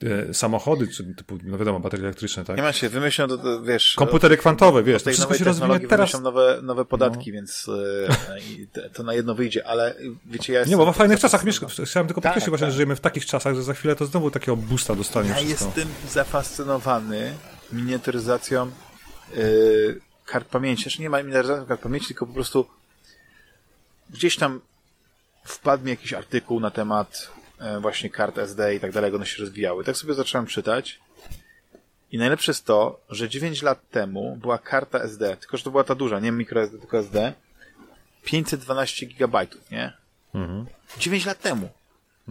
E, 0.02 0.35
samochody, 0.35 0.89
czy 0.89 1.15
typu, 1.15 1.39
no 1.44 1.59
wiadomo, 1.59 1.81
baterie 1.81 2.05
elektryczne, 2.05 2.44
tak? 2.44 2.56
Nie 2.56 2.62
ma 2.62 2.73
się, 2.73 2.89
wymyślą, 2.89 3.28
to, 3.28 3.39
to, 3.39 3.62
wiesz... 3.62 3.94
Komputery 3.94 4.36
kwantowe, 4.36 4.82
wiesz, 4.82 5.02
to 5.02 5.10
wszystko 5.10 5.35
się 5.35 5.44
rozwinie 5.44 5.81
teraz. 5.81 6.20
nowe, 6.20 6.60
nowe 6.62 6.85
podatki, 6.85 7.31
no. 7.31 7.35
więc 7.35 7.66
e, 8.74 8.90
to 8.90 9.02
na 9.02 9.15
jedno 9.15 9.35
wyjdzie, 9.35 9.66
ale 9.66 9.94
wiecie, 10.27 10.52
ja 10.52 10.65
Nie, 10.65 10.77
bo 10.77 10.93
w 10.93 10.97
fajnych 10.97 11.20
czasach, 11.20 11.44
chciałem 11.85 12.06
tylko 12.06 12.20
tak, 12.20 12.32
podkreślić 12.32 12.48
właśnie, 12.48 12.66
tak. 12.66 12.73
że 12.73 12.77
żyjemy 12.77 12.97
w 12.97 13.01
takich 13.01 13.27
czasach, 13.27 13.55
że 13.55 13.62
za 13.62 13.74
chwilę 13.74 13.97
to 13.97 14.06
znowu 14.06 14.31
takiego 14.31 14.56
boosta 14.56 14.94
dostanie 14.94 15.28
Ja 15.28 15.35
wszystko. 15.35 15.65
jestem 15.65 15.89
zafascynowany 16.09 17.35
miniaturyzacją 17.73 18.70
yy, 19.36 20.01
kart 20.27 20.48
pamięci, 20.48 20.82
znaczy 20.82 21.02
nie 21.02 21.10
ma 21.10 21.20
inwentaryzacji 21.20 21.66
kart 21.69 21.81
pamięci, 21.81 22.06
tylko 22.06 22.27
po 22.27 22.32
prostu 22.35 22.78
gdzieś 24.10 24.36
tam 24.36 24.60
wpadł 25.44 25.85
mi 25.85 25.90
jakiś 25.90 26.12
artykuł 26.12 26.60
na 26.60 26.70
temat 26.70 27.30
e, 27.59 27.80
właśnie 27.80 28.10
kart 28.10 28.39
SD 28.39 28.74
i 28.74 28.80
tak 28.80 28.93
dalej, 28.93 29.09
jak 29.09 29.14
one 29.14 29.26
się 29.26 29.43
rozwijały. 29.43 29.85
Tak 29.85 29.97
sobie 29.97 30.14
zacząłem 30.14 30.47
czytać 30.47 31.01
i 32.12 32.18
najlepsze 32.18 32.51
jest 32.51 32.64
to, 32.64 33.01
że 33.10 33.28
9 33.28 33.62
lat 33.62 33.90
temu 33.90 34.36
była 34.36 34.59
karta 34.59 34.98
SD, 34.98 35.36
tylko 35.36 35.56
że 35.56 35.64
to 35.64 35.70
była 35.70 35.85
ta 35.85 35.94
duża, 35.94 36.20
nie 36.20 36.32
microSD, 36.32 36.78
tylko 36.78 36.98
SD, 36.98 37.32
512 38.24 39.06
gigabajtów, 39.06 39.70
nie? 39.70 39.93
Mhm. 40.35 40.66
9 40.98 41.26
lat 41.26 41.40
temu. 41.40 41.68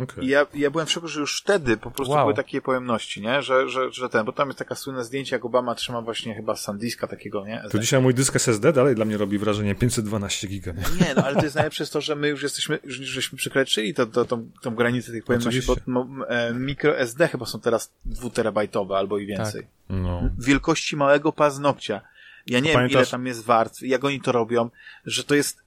Okay. 0.04 0.24
I 0.24 0.28
ja, 0.28 0.46
ja 0.54 0.72
byłem 0.72 0.88
w 0.88 0.92
szoku, 0.92 1.08
że 1.08 1.20
już 1.20 1.42
wtedy 1.42 1.78
po 1.78 1.92
prostu 1.92 2.14
wow. 2.14 2.24
były 2.24 2.34
takie 2.34 2.62
pojemności, 2.62 3.22
nie? 3.22 3.42
Że, 3.42 3.70
że, 3.70 3.92
że 3.92 4.10
ten, 4.10 4.26
bo 4.26 4.32
tam 4.32 4.48
jest 4.48 4.60
taka 4.60 4.76
słynne 4.76 5.04
zdjęcie, 5.04 5.36
jak 5.36 5.46
Obama 5.46 5.76
trzyma 5.76 6.02
właśnie 6.02 6.36
chyba 6.36 6.56
Sandiska 6.56 7.08
takiego, 7.08 7.46
nie? 7.46 7.64
To 7.72 7.80
dzisiaj 7.80 8.02
mój 8.02 8.14
dysk 8.14 8.36
SSD 8.36 8.74
dalej 8.74 8.96
dla 8.96 9.06
mnie 9.06 9.18
robi 9.18 9.38
wrażenie 9.38 9.76
512 9.76 10.48
giga, 10.48 10.72
nie? 10.72 11.06
Nie, 11.06 11.14
no 11.16 11.24
ale 11.24 11.36
to 11.36 11.44
jest 11.44 11.56
najlepsze 11.56 11.84
jest 11.84 11.94
to, 11.94 12.02
że 12.02 12.16
my 12.16 12.28
już 12.28 12.44
jesteśmy, 12.44 12.80
już 12.84 12.96
żeśmy 12.96 13.38
przekroczyli 13.38 13.94
to, 13.94 14.06
to, 14.06 14.26
tą, 14.26 14.50
tą 14.62 14.76
granicę 14.76 15.12
tych 15.12 15.24
pojemności, 15.24 15.60
Oczywiście. 15.60 15.82
bo 15.88 16.08
e, 16.28 16.54
mikro 16.54 16.98
SD 16.98 17.28
chyba 17.28 17.46
są 17.46 17.60
teraz 17.60 17.92
dwuterabajtowe 18.06 18.98
albo 18.98 19.18
i 19.18 19.26
więcej. 19.26 19.62
Tak. 19.62 19.72
No. 19.90 20.30
Wielkości 20.40 20.96
małego 20.96 21.34
paznokcia. 21.34 22.02
Ja 22.48 22.60
nie 22.60 22.74
Pamiętasz? 22.74 22.94
wiem, 22.94 23.02
ile 23.02 23.12
tam 23.12 23.26
jest 23.26 23.44
warstw, 23.44 23.82
jak 23.82 24.04
oni 24.04 24.22
to 24.22 24.32
robią, 24.32 24.70
że 25.06 25.24
to 25.24 25.36
jest 25.36 25.67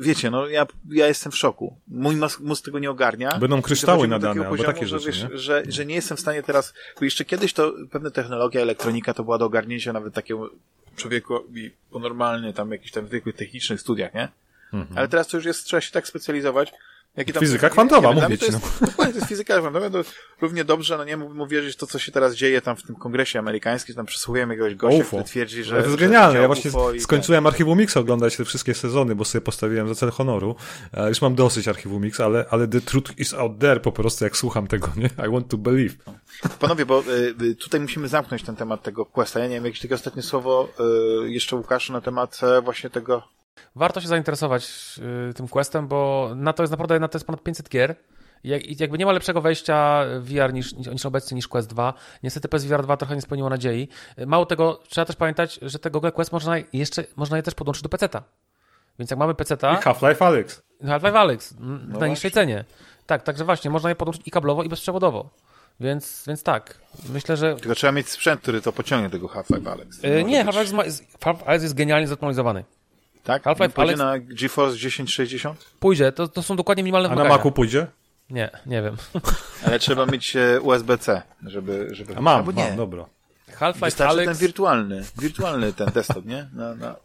wiecie, 0.00 0.30
no 0.30 0.48
ja, 0.48 0.66
ja 0.90 1.06
jestem 1.06 1.32
w 1.32 1.36
szoku. 1.36 1.76
Mój 1.88 2.16
mózg 2.40 2.64
tego 2.64 2.78
nie 2.78 2.90
ogarnia. 2.90 3.38
Będą 3.38 3.62
kryształy 3.62 4.08
nadane, 4.08 4.46
albo 4.46 4.64
takie 4.64 4.86
rzeczy, 4.86 5.12
że, 5.12 5.28
nie? 5.28 5.38
Że, 5.38 5.62
że 5.68 5.86
nie 5.86 5.94
jestem 5.94 6.16
w 6.16 6.20
stanie 6.20 6.42
teraz, 6.42 6.74
bo 6.98 7.04
jeszcze 7.04 7.24
kiedyś 7.24 7.52
to 7.52 7.72
pewne 7.90 8.10
technologia, 8.10 8.60
elektronika 8.60 9.14
to 9.14 9.24
była 9.24 9.38
do 9.38 9.44
ogarnięcia 9.44 9.92
nawet 9.92 10.14
takiemu 10.14 10.48
człowiekowi 10.96 11.70
po 11.90 11.98
normalnie 11.98 12.52
tam 12.52 12.70
jakichś 12.70 12.92
tam 12.92 13.06
zwykłych 13.06 13.36
technicznych 13.36 13.80
studiach, 13.80 14.14
nie? 14.14 14.28
Mhm. 14.72 14.98
Ale 14.98 15.08
teraz 15.08 15.28
to 15.28 15.36
już 15.36 15.46
jest, 15.46 15.64
trzeba 15.64 15.80
się 15.80 15.92
tak 15.92 16.08
specjalizować, 16.08 16.72
tam, 17.14 17.40
fizyka 17.40 17.70
kwantowa, 17.70 18.14
nie, 18.14 18.22
mówię 18.22 18.38
ci. 18.38 18.46
To 18.46 18.52
jest, 18.52 18.80
no. 18.80 18.88
to 19.04 19.12
jest 19.12 19.26
fizyka 19.26 19.58
kwantowa, 19.58 19.90
to 19.90 19.98
równie 20.40 20.64
dobrze, 20.64 20.98
no 20.98 21.04
nie 21.04 21.16
mógłbym 21.16 21.40
uwierzyć 21.40 21.76
to, 21.76 21.86
co 21.86 21.98
się 21.98 22.12
teraz 22.12 22.34
dzieje 22.34 22.60
tam 22.60 22.76
w 22.76 22.82
tym 22.82 22.96
kongresie 22.96 23.38
amerykańskim, 23.38 23.94
tam 23.94 24.06
przesłuchujemy 24.06 24.54
jakiegoś 24.54 24.74
gościa, 24.74 25.00
UFO. 25.00 25.06
który 25.06 25.24
twierdzi, 25.24 25.64
że... 25.64 25.82
To 25.82 25.86
jest 25.86 25.96
genialne, 25.96 26.40
ja 26.40 26.46
właśnie 26.46 26.70
skończyłem 26.98 27.46
Archiwum 27.46 27.78
Mix 27.78 27.96
oglądać 27.96 28.36
te 28.36 28.44
wszystkie 28.44 28.74
sezony, 28.74 29.14
bo 29.14 29.24
sobie 29.24 29.42
postawiłem 29.42 29.88
za 29.88 29.94
cel 29.94 30.10
honoru. 30.10 30.56
E, 30.92 31.08
już 31.08 31.22
mam 31.22 31.34
dosyć 31.34 31.68
Archiwum 31.68 32.02
Mix, 32.02 32.20
ale, 32.20 32.44
ale 32.50 32.68
the 32.68 32.80
truth 32.80 33.18
is 33.18 33.34
out 33.34 33.58
there 33.58 33.80
po 33.80 33.92
prostu, 33.92 34.24
jak 34.24 34.36
słucham 34.36 34.66
tego, 34.66 34.88
nie? 34.96 35.10
I 35.26 35.30
want 35.30 35.48
to 35.48 35.58
believe. 35.58 35.94
Panowie, 36.60 36.86
bo 36.86 37.00
y, 37.00 37.34
y, 37.42 37.54
tutaj 37.54 37.80
musimy 37.80 38.08
zamknąć 38.08 38.42
ten 38.42 38.56
temat 38.56 38.82
tego 38.82 39.06
questa. 39.06 39.40
Ja 39.40 39.46
nie 39.46 39.54
wiem, 39.54 39.64
jakieś 39.64 39.80
takie 39.80 39.94
ostatnie 39.94 40.22
słowo 40.22 40.68
jeszcze 41.26 41.56
Łukaszu 41.56 41.92
na 41.92 42.00
temat 42.00 42.40
e, 42.42 42.62
właśnie 42.62 42.90
tego 42.90 43.22
Warto 43.74 44.00
się 44.00 44.08
zainteresować 44.08 44.70
y, 45.30 45.34
tym 45.34 45.48
questem, 45.48 45.88
bo 45.88 46.30
na 46.36 46.52
to 46.52 46.62
jest 46.62 46.70
naprawdę 46.70 47.00
na 47.00 47.08
to 47.08 47.18
jest 47.18 47.26
ponad 47.26 47.42
500 47.42 47.68
gier. 47.68 47.96
I 48.44 48.76
jakby 48.80 48.98
nie 48.98 49.06
ma 49.06 49.12
lepszego 49.12 49.40
wejścia 49.40 50.04
VR 50.20 50.52
niż, 50.52 50.74
niż 50.74 51.06
obecnie 51.06 51.34
niż 51.34 51.48
Quest 51.48 51.68
2. 51.68 51.94
Niestety 52.22 52.48
PSVR 52.48 52.82
2 52.82 52.96
trochę 52.96 53.14
nie 53.14 53.20
spełniło 53.20 53.50
nadziei. 53.50 53.88
Mało 54.26 54.46
tego, 54.46 54.80
trzeba 54.88 55.04
też 55.04 55.16
pamiętać, 55.16 55.58
że 55.62 55.78
te 55.78 55.90
Google 55.90 56.10
Quest 56.10 56.32
można 56.32 56.54
jeszcze 56.72 57.04
można 57.16 57.36
je 57.36 57.42
też 57.42 57.54
podłączyć 57.54 57.82
do 57.82 57.88
PC-ta. 57.88 58.22
Więc 58.98 59.10
jak 59.10 59.20
mamy 59.20 59.34
PC-ta... 59.34 59.74
I 59.74 59.82
Half-Life 59.82 60.26
Alyx. 60.26 60.62
Half-Life 60.84 61.18
Alyx, 61.18 61.54
no 61.88 61.98
na 61.98 62.06
niższej 62.06 62.30
cenie. 62.30 62.64
Tak, 63.06 63.22
także 63.22 63.44
właśnie, 63.44 63.70
można 63.70 63.88
je 63.88 63.96
podłączyć 63.96 64.22
i 64.26 64.30
kablowo, 64.30 64.62
i 64.62 64.68
bezprzewodowo. 64.68 65.30
Więc, 65.80 66.24
więc 66.26 66.42
tak, 66.42 66.78
myślę, 67.08 67.36
że... 67.36 67.56
Tylko 67.56 67.74
trzeba 67.74 67.92
mieć 67.92 68.08
sprzęt, 68.08 68.40
który 68.40 68.60
to 68.60 68.72
pociągnie 68.72 69.10
tego 69.10 69.28
Half-Life 69.28 69.70
Alyx. 69.70 70.02
Yy, 70.02 70.24
nie, 70.24 70.44
Half-Life 70.44 70.82
Half 71.46 71.62
jest 71.62 71.74
genialnie 71.74 72.08
zaktualizowany. 72.08 72.64
Tak? 73.24 73.42
Half-Life 73.44 73.82
Alex... 73.82 73.98
na 73.98 74.18
GeForce 74.18 74.76
1060? 74.76 75.64
Pójdzie, 75.80 76.12
to, 76.12 76.28
to 76.28 76.42
są 76.42 76.56
dokładnie 76.56 76.84
minimalne 76.84 77.08
A 77.10 77.14
na 77.14 77.24
Macu 77.24 77.52
pójdzie? 77.52 77.86
Nie, 78.30 78.50
nie 78.66 78.82
wiem. 78.82 78.96
Ale 79.66 79.78
trzeba 79.78 80.06
mieć 80.06 80.36
e, 80.36 80.60
USB-C, 80.60 81.22
żeby... 81.46 81.88
żeby... 81.92 82.16
A 82.16 82.20
mam, 82.20 82.36
Albo 82.36 82.52
nie. 82.52 82.68
mam, 82.68 82.76
dobra. 82.76 83.04
Half-Life 83.52 84.08
Alex... 84.08 84.28
ten 84.28 84.36
wirtualny, 84.36 85.04
wirtualny 85.18 85.72
ten 85.72 85.88
desktop, 85.90 86.24
nie? 86.24 86.48
Na, 86.52 86.74
na... 86.74 86.96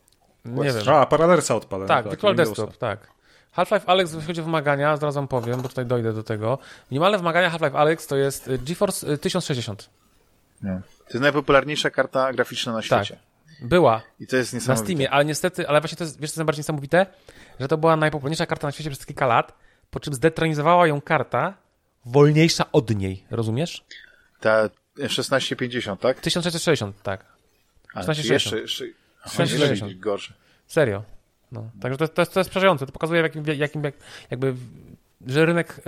Nie 0.45 0.71
wiem. 0.71 0.89
A, 0.89 1.05
Paralersa 1.05 1.55
odpalę. 1.55 1.85
Tak, 1.85 2.03
tak 2.03 2.11
Virtual 2.11 2.35
Desktop, 2.35 2.77
tak. 2.77 3.07
Half-Life 3.51 3.85
Alex, 3.85 4.13
jeśli 4.13 4.27
chodzi 4.27 4.41
o 4.41 4.43
wymagania, 4.43 4.97
zaraz 4.97 5.15
wam 5.15 5.27
powiem, 5.27 5.61
bo 5.61 5.69
tutaj 5.69 5.85
dojdę 5.85 6.13
do 6.13 6.23
tego. 6.23 6.57
Minimalne 6.91 7.17
wymagania 7.17 7.49
Half-Life 7.49 7.77
Alex 7.77 8.07
to 8.07 8.15
jest 8.15 8.47
e, 8.47 8.57
GeForce 8.57 9.17
1060. 9.17 9.89
Nie. 10.63 10.81
To 10.97 11.13
jest 11.13 11.21
najpopularniejsza 11.21 11.89
karta 11.89 12.33
graficzna 12.33 12.73
na 12.73 12.81
świecie. 12.81 13.15
Tak. 13.15 13.28
Była. 13.61 14.01
I 14.19 14.27
to 14.27 14.35
jest 14.35 14.53
niesamowite. 14.53 14.81
Na 14.81 14.85
Steamie, 14.85 15.11
ale 15.11 15.25
niestety, 15.25 15.67
ale 15.67 15.81
właśnie 15.81 15.97
to 15.97 16.03
jest, 16.03 16.19
wiesz 16.19 16.29
co 16.29 16.33
jest 16.33 16.37
najbardziej 16.37 16.59
niesamowite? 16.59 17.05
Że 17.59 17.67
to 17.67 17.77
była 17.77 17.95
najpopularniejsza 17.95 18.45
karta 18.45 18.67
na 18.67 18.71
świecie 18.71 18.89
przez 18.89 19.05
kilka 19.05 19.27
lat, 19.27 19.53
po 19.91 19.99
czym 19.99 20.13
zdetronizowała 20.13 20.87
ją 20.87 21.01
karta 21.01 21.53
wolniejsza 22.05 22.71
od 22.71 22.95
niej, 22.95 23.23
rozumiesz? 23.31 23.83
Ta 24.39 24.69
1650, 24.95 26.01
tak? 26.01 26.19
1660, 26.19 27.03
tak. 27.03 27.25
1660. 27.95 28.33
Jeszcze, 28.33 28.59
jeszcze, 28.59 28.85
1660. 29.23 29.99
gorsze. 29.99 30.33
Serio. 30.67 31.03
No. 31.51 31.71
Także 31.81 31.97
to, 31.97 32.07
to, 32.07 32.21
jest, 32.21 32.33
to 32.33 32.39
jest 32.39 32.49
przerażające. 32.49 32.85
To 32.85 32.91
pokazuje, 32.91 33.21
w 33.21 33.23
jakim, 33.23 33.43
jakim 33.45 33.83
jakby, 34.31 34.55
że 35.27 35.45
rynek, 35.45 35.81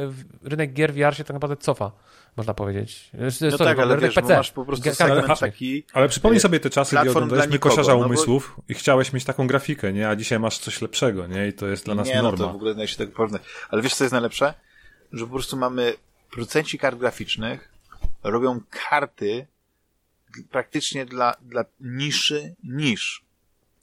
rynek 0.43 0.73
gier 0.73 0.93
VR 0.93 1.15
się 1.15 1.23
tak 1.23 1.33
naprawdę 1.33 1.57
cofa 1.57 1.91
można 2.37 2.53
powiedzieć. 2.53 3.09
No 3.13 3.31
Sorry, 3.31 3.57
tak, 3.57 3.79
ale 3.79 3.97
wiesz, 3.97 4.15
PC. 4.15 4.35
masz 4.35 4.51
po 4.51 4.65
prostu 4.65 4.93
segment 4.93 5.39
taki... 5.39 5.83
Ale 5.93 6.09
przypomnij 6.09 6.39
sobie 6.39 6.59
te 6.59 6.69
czasy, 6.69 6.97
gdy 7.01 7.11
oglądaliśmy 7.11 7.59
koszarza 7.59 7.95
no 7.95 8.05
umysłów 8.05 8.53
bo... 8.57 8.63
i 8.69 8.73
chciałeś 8.73 9.13
mieć 9.13 9.25
taką 9.25 9.47
grafikę, 9.47 9.93
nie? 9.93 10.09
A 10.09 10.15
dzisiaj 10.15 10.39
masz 10.39 10.57
coś 10.57 10.81
lepszego, 10.81 11.27
nie? 11.27 11.47
I 11.47 11.53
to 11.53 11.67
jest 11.67 11.85
dla 11.85 11.95
nas 11.95 12.07
nie, 12.07 12.21
norma. 12.21 12.31
Nie, 12.31 12.37
no 12.37 12.47
to 12.47 12.53
w 12.53 12.55
ogóle 12.55 12.75
nie 12.75 12.87
się 12.87 12.97
tego 12.97 13.11
porównać. 13.11 13.41
Ale 13.69 13.81
wiesz, 13.81 13.95
co 13.95 14.03
jest 14.03 14.11
najlepsze? 14.11 14.53
Że 15.11 15.25
po 15.25 15.31
prostu 15.31 15.57
mamy 15.57 15.93
producenci 16.31 16.77
kart 16.77 16.97
graficznych 16.97 17.71
robią 18.23 18.59
karty 18.69 19.47
praktycznie 20.51 21.05
dla, 21.05 21.35
dla 21.41 21.65
niszy 21.79 22.55
niż. 22.63 23.23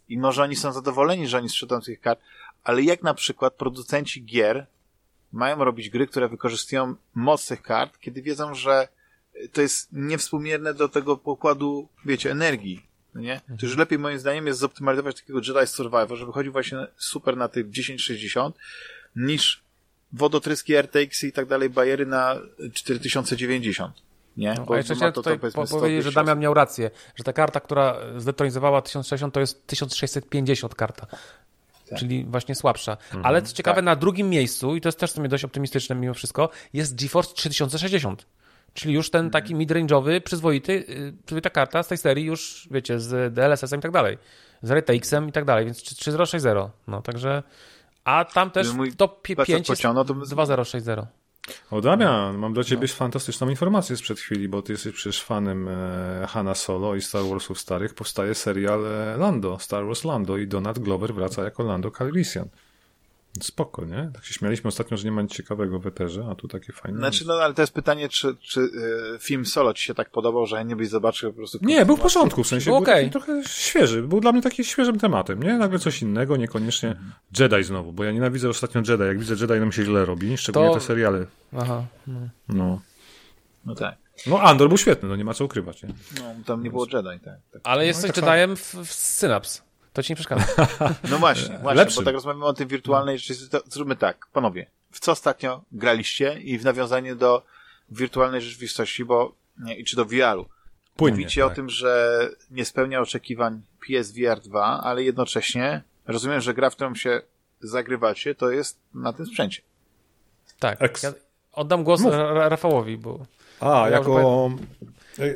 I 0.08 0.18
może 0.18 0.42
oni 0.42 0.56
są 0.56 0.72
zadowoleni, 0.72 1.28
że 1.28 1.38
oni 1.38 1.48
sprzedają 1.48 1.80
tych 1.80 2.00
kart, 2.00 2.20
ale 2.64 2.82
jak 2.82 3.02
na 3.02 3.14
przykład 3.14 3.54
producenci 3.54 4.24
gier 4.24 4.66
mają 5.32 5.64
robić 5.64 5.90
gry, 5.90 6.06
które 6.06 6.28
wykorzystują 6.28 6.94
moc 7.14 7.46
tych 7.46 7.62
kart, 7.62 7.98
kiedy 7.98 8.22
wiedzą, 8.22 8.54
że 8.54 8.88
to 9.52 9.62
jest 9.62 9.88
niewspółmierne 9.92 10.74
do 10.74 10.88
tego 10.88 11.16
pokładu, 11.16 11.88
wiecie, 12.04 12.30
energii. 12.30 12.86
No 13.14 13.20
nie? 13.20 13.40
To 13.60 13.66
już 13.66 13.76
lepiej 13.76 13.98
moim 13.98 14.18
zdaniem 14.18 14.46
jest 14.46 14.58
zoptymalizować 14.58 15.20
takiego 15.20 15.38
Jedi 15.38 15.66
Survivor, 15.66 16.18
żeby 16.18 16.32
chodził 16.32 16.52
właśnie 16.52 16.86
super 16.96 17.36
na 17.36 17.48
tych 17.48 17.70
1060, 17.70 18.56
niż 19.16 19.62
wodotryski 20.12 20.76
RTX 20.76 21.24
i 21.24 21.32
tak 21.32 21.46
dalej, 21.46 21.70
bajery 21.70 22.06
na 22.06 22.36
4090. 22.72 24.02
Nie? 24.36 24.54
No, 24.54 24.64
Bo 24.64 24.74
a 24.74 24.76
jeszcze 24.76 24.94
chciałem 24.94 25.14
to, 25.14 25.22
tutaj 25.22 25.52
to, 25.52 25.66
powiedzieć, 25.66 26.04
że 26.04 26.12
Damian 26.12 26.38
miał 26.38 26.54
rację, 26.54 26.90
że 27.14 27.24
ta 27.24 27.32
karta, 27.32 27.60
która 27.60 27.96
zdetronizowała 28.16 28.82
1060 28.82 29.34
to 29.34 29.40
jest 29.40 29.66
1650 29.66 30.74
karta. 30.74 31.06
Tak. 31.90 31.98
czyli 31.98 32.24
właśnie 32.24 32.54
słabsza. 32.54 32.92
Mhm, 32.92 33.26
Ale 33.26 33.42
co 33.42 33.54
ciekawe, 33.54 33.76
tak. 33.76 33.84
na 33.84 33.96
drugim 33.96 34.30
miejscu, 34.30 34.76
i 34.76 34.80
to 34.80 34.88
jest 34.88 34.98
też 34.98 35.10
w 35.10 35.14
sumie 35.14 35.28
dość 35.28 35.44
optymistyczne 35.44 35.96
mimo 35.96 36.14
wszystko, 36.14 36.50
jest 36.72 37.02
GeForce 37.02 37.34
3060. 37.34 38.26
Czyli 38.74 38.94
już 38.94 39.10
ten 39.10 39.30
taki 39.30 39.54
mhm. 39.54 39.68
midrange'owy, 39.68 40.20
przyzwoity, 40.20 40.72
y, 40.72 41.12
przyzwoita 41.26 41.50
karta 41.50 41.82
z 41.82 41.88
tej 41.88 41.98
serii 41.98 42.24
już, 42.24 42.68
wiecie, 42.70 43.00
z 43.00 43.34
DLSS-em 43.34 43.78
i 43.78 43.82
tak 43.82 43.92
dalej. 43.92 44.18
Z 44.62 44.70
RTX-em 44.70 45.28
i 45.28 45.32
tak 45.32 45.44
dalej, 45.44 45.64
więc 45.64 45.82
3060. 45.82 46.72
No, 46.88 47.02
także... 47.02 47.42
A 48.04 48.24
tam 48.24 48.50
też 48.50 48.68
w 48.68 48.96
top 48.96 49.22
5 49.22 49.38
jest 49.48 50.32
2060. 50.32 51.08
O 51.70 51.80
Damian, 51.80 52.38
mam 52.38 52.52
dla 52.52 52.64
ciebie 52.64 52.88
no. 52.90 52.94
fantastyczną 52.94 53.48
informację 53.48 53.96
sprzed 53.96 54.20
chwili, 54.20 54.48
bo 54.48 54.62
ty 54.62 54.72
jesteś 54.72 54.92
przecież 54.92 55.22
fanem 55.22 55.68
e, 55.68 56.26
Hanna 56.28 56.54
Solo 56.54 56.94
i 56.94 57.02
Star 57.02 57.24
Warsów 57.24 57.60
starych. 57.60 57.94
Powstaje 57.94 58.34
serial 58.34 58.86
e, 58.86 59.16
Lando, 59.16 59.58
Star 59.58 59.86
Wars 59.86 60.04
Lando 60.04 60.36
i 60.36 60.46
Donald 60.46 60.78
Glover 60.78 61.14
wraca 61.14 61.44
jako 61.44 61.62
Lando 61.62 61.90
Calrissian. 61.90 62.48
Spoko, 63.44 63.84
nie? 63.84 64.10
Tak 64.14 64.24
się 64.24 64.34
śmialiśmy 64.34 64.68
ostatnio, 64.68 64.96
że 64.96 65.04
nie 65.04 65.12
ma 65.12 65.22
nic 65.22 65.32
ciekawego 65.32 65.78
w 65.78 65.86
eterze, 65.86 66.26
a 66.30 66.34
tu 66.34 66.48
takie 66.48 66.72
fajne. 66.72 66.98
Znaczy, 66.98 67.24
no 67.26 67.34
ale 67.34 67.54
to 67.54 67.62
jest 67.62 67.72
pytanie, 67.72 68.08
czy, 68.08 68.36
czy 68.36 68.60
y, 68.60 69.18
film 69.20 69.46
solo 69.46 69.74
ci 69.74 69.84
się 69.84 69.94
tak 69.94 70.10
podobał, 70.10 70.46
że 70.46 70.64
nie 70.64 70.76
byś 70.76 70.88
zobaczył 70.88 71.30
po 71.30 71.36
prostu. 71.36 71.58
Nie, 71.62 71.86
był 71.86 71.96
w 71.96 72.00
porządku, 72.00 72.44
w 72.44 72.48
sensie 72.48 72.70
był 72.70 72.76
okay. 72.76 73.10
trochę 73.10 73.42
świeży. 73.46 74.02
Był 74.02 74.20
dla 74.20 74.32
mnie 74.32 74.42
taki 74.42 74.64
świeżym 74.64 74.98
tematem, 74.98 75.42
nie? 75.42 75.58
Nagle 75.58 75.78
coś 75.78 76.02
innego, 76.02 76.36
niekoniecznie 76.36 76.88
mhm. 76.88 77.12
Jedi 77.38 77.64
znowu, 77.64 77.92
bo 77.92 78.04
ja 78.04 78.12
nienawidzę 78.12 78.48
ostatnio 78.48 78.80
Jedi. 78.88 79.04
Jak 79.04 79.18
widzę 79.18 79.34
Jedi, 79.34 79.60
no 79.60 79.66
mi 79.66 79.72
się 79.72 79.84
źle 79.84 80.04
robi, 80.04 80.36
szczególnie 80.36 80.68
to... 80.68 80.74
te 80.74 80.80
seriale. 80.80 81.26
Aha. 81.56 81.84
No. 82.06 82.20
no. 82.48 82.80
No 83.66 83.74
tak. 83.74 83.96
No 84.26 84.40
Andor 84.40 84.68
był 84.68 84.78
świetny, 84.78 85.08
no 85.08 85.16
nie 85.16 85.24
ma 85.24 85.34
co 85.34 85.44
ukrywać, 85.44 85.82
nie? 85.82 85.88
No, 85.88 86.22
tam 86.46 86.62
nie 86.62 86.70
było 86.70 86.86
Jedi, 86.92 87.24
tak. 87.24 87.38
tak. 87.52 87.60
Ale 87.64 87.86
jesteś 87.86 88.16
no, 88.16 88.22
tak 88.22 88.38
Jediem 88.38 88.56
w, 88.56 88.74
w 88.74 88.92
Synaps. 88.92 89.67
To 89.98 90.02
ci 90.02 90.12
nie 90.12 90.16
przeszkadza. 90.16 90.46
No 91.10 91.18
właśnie, 91.18 91.58
właśnie, 91.58 91.94
bo 91.96 92.02
tak 92.02 92.14
rozmawiamy 92.14 92.44
o 92.44 92.52
tym 92.52 92.68
wirtualnej 92.68 93.18
rzeczywistości. 93.18 93.70
Zróbmy 93.70 93.96
tak, 93.96 94.26
panowie. 94.32 94.66
W 94.90 95.00
co 95.00 95.12
ostatnio 95.12 95.62
graliście 95.72 96.40
i 96.40 96.58
w 96.58 96.64
nawiązanie 96.64 97.14
do 97.14 97.42
wirtualnej 97.90 98.42
rzeczywistości, 98.42 99.04
bo 99.04 99.34
i 99.76 99.84
czy 99.84 99.96
do 99.96 100.04
VR-u. 100.04 100.46
Płynnie, 100.96 101.20
Mówicie 101.20 101.42
tak. 101.42 101.52
o 101.52 101.54
tym, 101.54 101.70
że 101.70 102.20
nie 102.50 102.64
spełnia 102.64 103.00
oczekiwań 103.00 103.62
PSVR 103.86 104.40
2, 104.40 104.80
ale 104.82 105.02
jednocześnie 105.02 105.82
rozumiem, 106.06 106.40
że 106.40 106.54
gra, 106.54 106.70
w 106.70 106.74
którą 106.74 106.94
się 106.94 107.20
zagrywacie, 107.60 108.34
to 108.34 108.50
jest 108.50 108.78
na 108.94 109.12
tym 109.12 109.26
sprzęcie. 109.26 109.62
Tak. 110.58 111.02
Ja 111.02 111.12
oddam 111.52 111.84
głos 111.84 112.02
Rafałowi, 112.34 112.98
bo... 112.98 113.26
A, 113.60 113.88
ja 113.88 113.88
jako... 113.88 114.50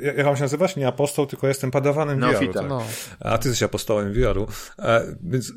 Jak 0.02 0.26
mam 0.26 0.36
się 0.36 0.42
nazywać? 0.42 0.76
Nie 0.76 0.88
apostoł, 0.88 1.26
tylko 1.26 1.48
jestem 1.48 1.70
padawanem 1.70 2.20
no, 2.20 2.32
VR-u. 2.32 2.52
Tak? 2.52 2.68
No. 2.68 2.82
A 3.20 3.38
ty 3.38 3.48
jesteś 3.48 3.62
apostołem 3.62 4.12
VR-u. 4.12 4.46
E, 4.78 5.16
więc 5.22 5.52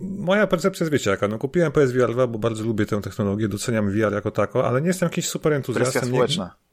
moja 0.00 0.46
percepcja 0.46 0.84
jest, 0.84 0.92
wiecie 0.92 1.10
jaka, 1.10 1.28
no 1.28 1.38
kupiłem 1.38 1.72
PSVR 1.72 2.12
2, 2.12 2.26
bo 2.26 2.38
bardzo 2.38 2.64
lubię 2.64 2.86
tę 2.86 3.00
technologię, 3.00 3.48
doceniam 3.48 3.90
VR 3.90 4.12
jako 4.12 4.30
tako, 4.30 4.66
ale 4.68 4.80
nie 4.80 4.88
jestem 4.88 5.06
jakiś 5.06 5.28
super 5.28 5.52
entuzjastą. 5.52 5.92
Presja 5.92 6.08
społeczna. 6.08 6.44
Nie, 6.44 6.71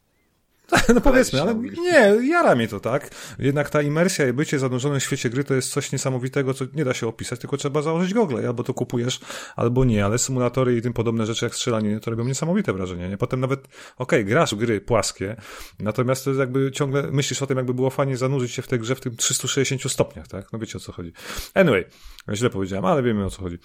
no 0.96 1.02
powiedzmy, 1.02 1.42
ale 1.42 1.56
nie, 1.56 2.28
jara 2.28 2.56
mnie 2.56 2.68
to, 2.68 2.80
tak? 2.80 3.10
Jednak 3.40 3.70
ta 3.70 3.82
imersja 3.82 4.28
i 4.28 4.34
bycie 4.34 4.60
zanurzonym 4.60 5.00
w 5.00 5.04
świecie 5.04 5.30
gry 5.30 5.44
to 5.44 5.54
jest 5.54 5.72
coś 5.72 5.92
niesamowitego, 5.92 6.54
co 6.54 6.66
nie 6.74 6.86
da 6.86 6.94
się 6.94 7.08
opisać, 7.08 7.40
tylko 7.40 7.58
trzeba 7.58 7.82
założyć 7.82 8.14
gogle, 8.14 8.48
albo 8.48 8.64
to 8.64 8.74
kupujesz, 8.74 9.20
albo 9.56 9.86
nie, 9.86 10.06
ale 10.06 10.18
symulatory 10.18 10.78
i 10.78 10.82
tym 10.82 10.94
podobne 10.94 11.26
rzeczy 11.26 11.46
jak 11.46 11.56
strzelanie, 11.56 12.00
to 12.00 12.12
robią 12.12 12.26
niesamowite 12.26 12.74
wrażenie, 12.74 13.10
nie? 13.10 13.18
Potem 13.18 13.40
nawet, 13.40 13.60
okej, 13.60 13.70
okay, 13.98 14.24
grasz 14.24 14.56
w 14.56 14.58
gry 14.58 14.82
płaskie, 14.82 15.36
natomiast 15.80 16.24
to 16.24 16.30
jest 16.30 16.40
jakby 16.40 16.72
ciągle 16.72 17.04
myślisz 17.12 17.42
o 17.42 17.48
tym, 17.48 17.58
jakby 17.58 17.74
było 17.74 17.90
fajnie 17.90 18.18
zanurzyć 18.18 18.52
się 18.52 18.62
w 18.62 18.68
tej 18.68 18.80
grze 18.80 18.96
w 18.96 19.02
tym 19.02 19.16
360 19.16 19.92
stopniach, 19.92 20.28
tak? 20.28 20.54
No 20.54 20.60
wiecie 20.60 20.78
o 20.78 20.82
co 20.82 20.92
chodzi. 20.92 21.14
Anyway, 21.54 21.86
źle 22.34 22.50
powiedziałem, 22.50 22.86
ale 22.86 23.04
wiemy 23.04 23.26
o 23.26 23.30
co 23.30 23.42
chodzi. 23.42 23.58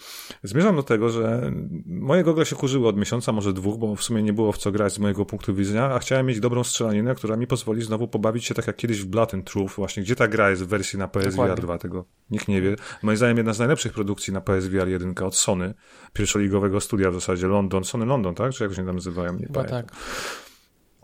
Zmierzam 0.43 0.75
do 0.75 0.83
tego, 0.83 1.09
że 1.09 1.51
moje 1.85 2.23
gogle 2.23 2.45
się 2.45 2.55
kurzyły 2.55 2.87
od 2.87 2.97
miesiąca, 2.97 3.31
może 3.31 3.53
dwóch, 3.53 3.77
bo 3.77 3.95
w 3.95 4.03
sumie 4.03 4.23
nie 4.23 4.33
było 4.33 4.51
w 4.51 4.57
co 4.57 4.71
grać 4.71 4.93
z 4.93 4.99
mojego 4.99 5.25
punktu 5.25 5.55
widzenia, 5.55 5.85
a 5.85 5.99
chciałem 5.99 6.25
mieć 6.25 6.39
dobrą 6.39 6.63
strzelankę 6.63 6.94
strzelaninę, 6.95 7.15
która 7.15 7.37
mi 7.37 7.47
pozwoli 7.47 7.81
znowu 7.81 8.07
pobawić 8.07 8.45
się 8.45 8.53
tak 8.53 8.67
jak 8.67 8.75
kiedyś 8.75 9.01
w 9.01 9.05
Blood 9.05 9.33
and 9.33 9.51
Truth, 9.51 9.75
właśnie 9.75 10.03
gdzie 10.03 10.15
ta 10.15 10.27
gra 10.27 10.49
jest 10.49 10.63
w 10.63 10.67
wersji 10.67 10.99
na 10.99 11.07
PSVR 11.07 11.61
2, 11.61 11.77
tego 11.77 12.05
nikt 12.31 12.47
nie 12.47 12.61
wie. 12.61 12.75
Moim 13.03 13.17
zdaniem 13.17 13.37
jedna 13.37 13.53
z 13.53 13.59
najlepszych 13.59 13.93
produkcji 13.93 14.33
na 14.33 14.41
PSVR 14.41 14.87
1 14.87 15.13
od 15.23 15.35
Sony, 15.35 15.73
pierwszoligowego 16.13 16.81
studia 16.81 17.11
w 17.11 17.13
zasadzie, 17.13 17.47
London, 17.47 17.83
Sony 17.83 18.05
London, 18.05 18.35
tak? 18.35 18.53
Czy 18.53 18.63
jak 18.63 18.73
się 18.73 18.85
tam 18.85 18.95
nazywają? 18.95 19.33
Nie 19.33 19.45
Chyba 19.45 19.63
tak. 19.63 19.91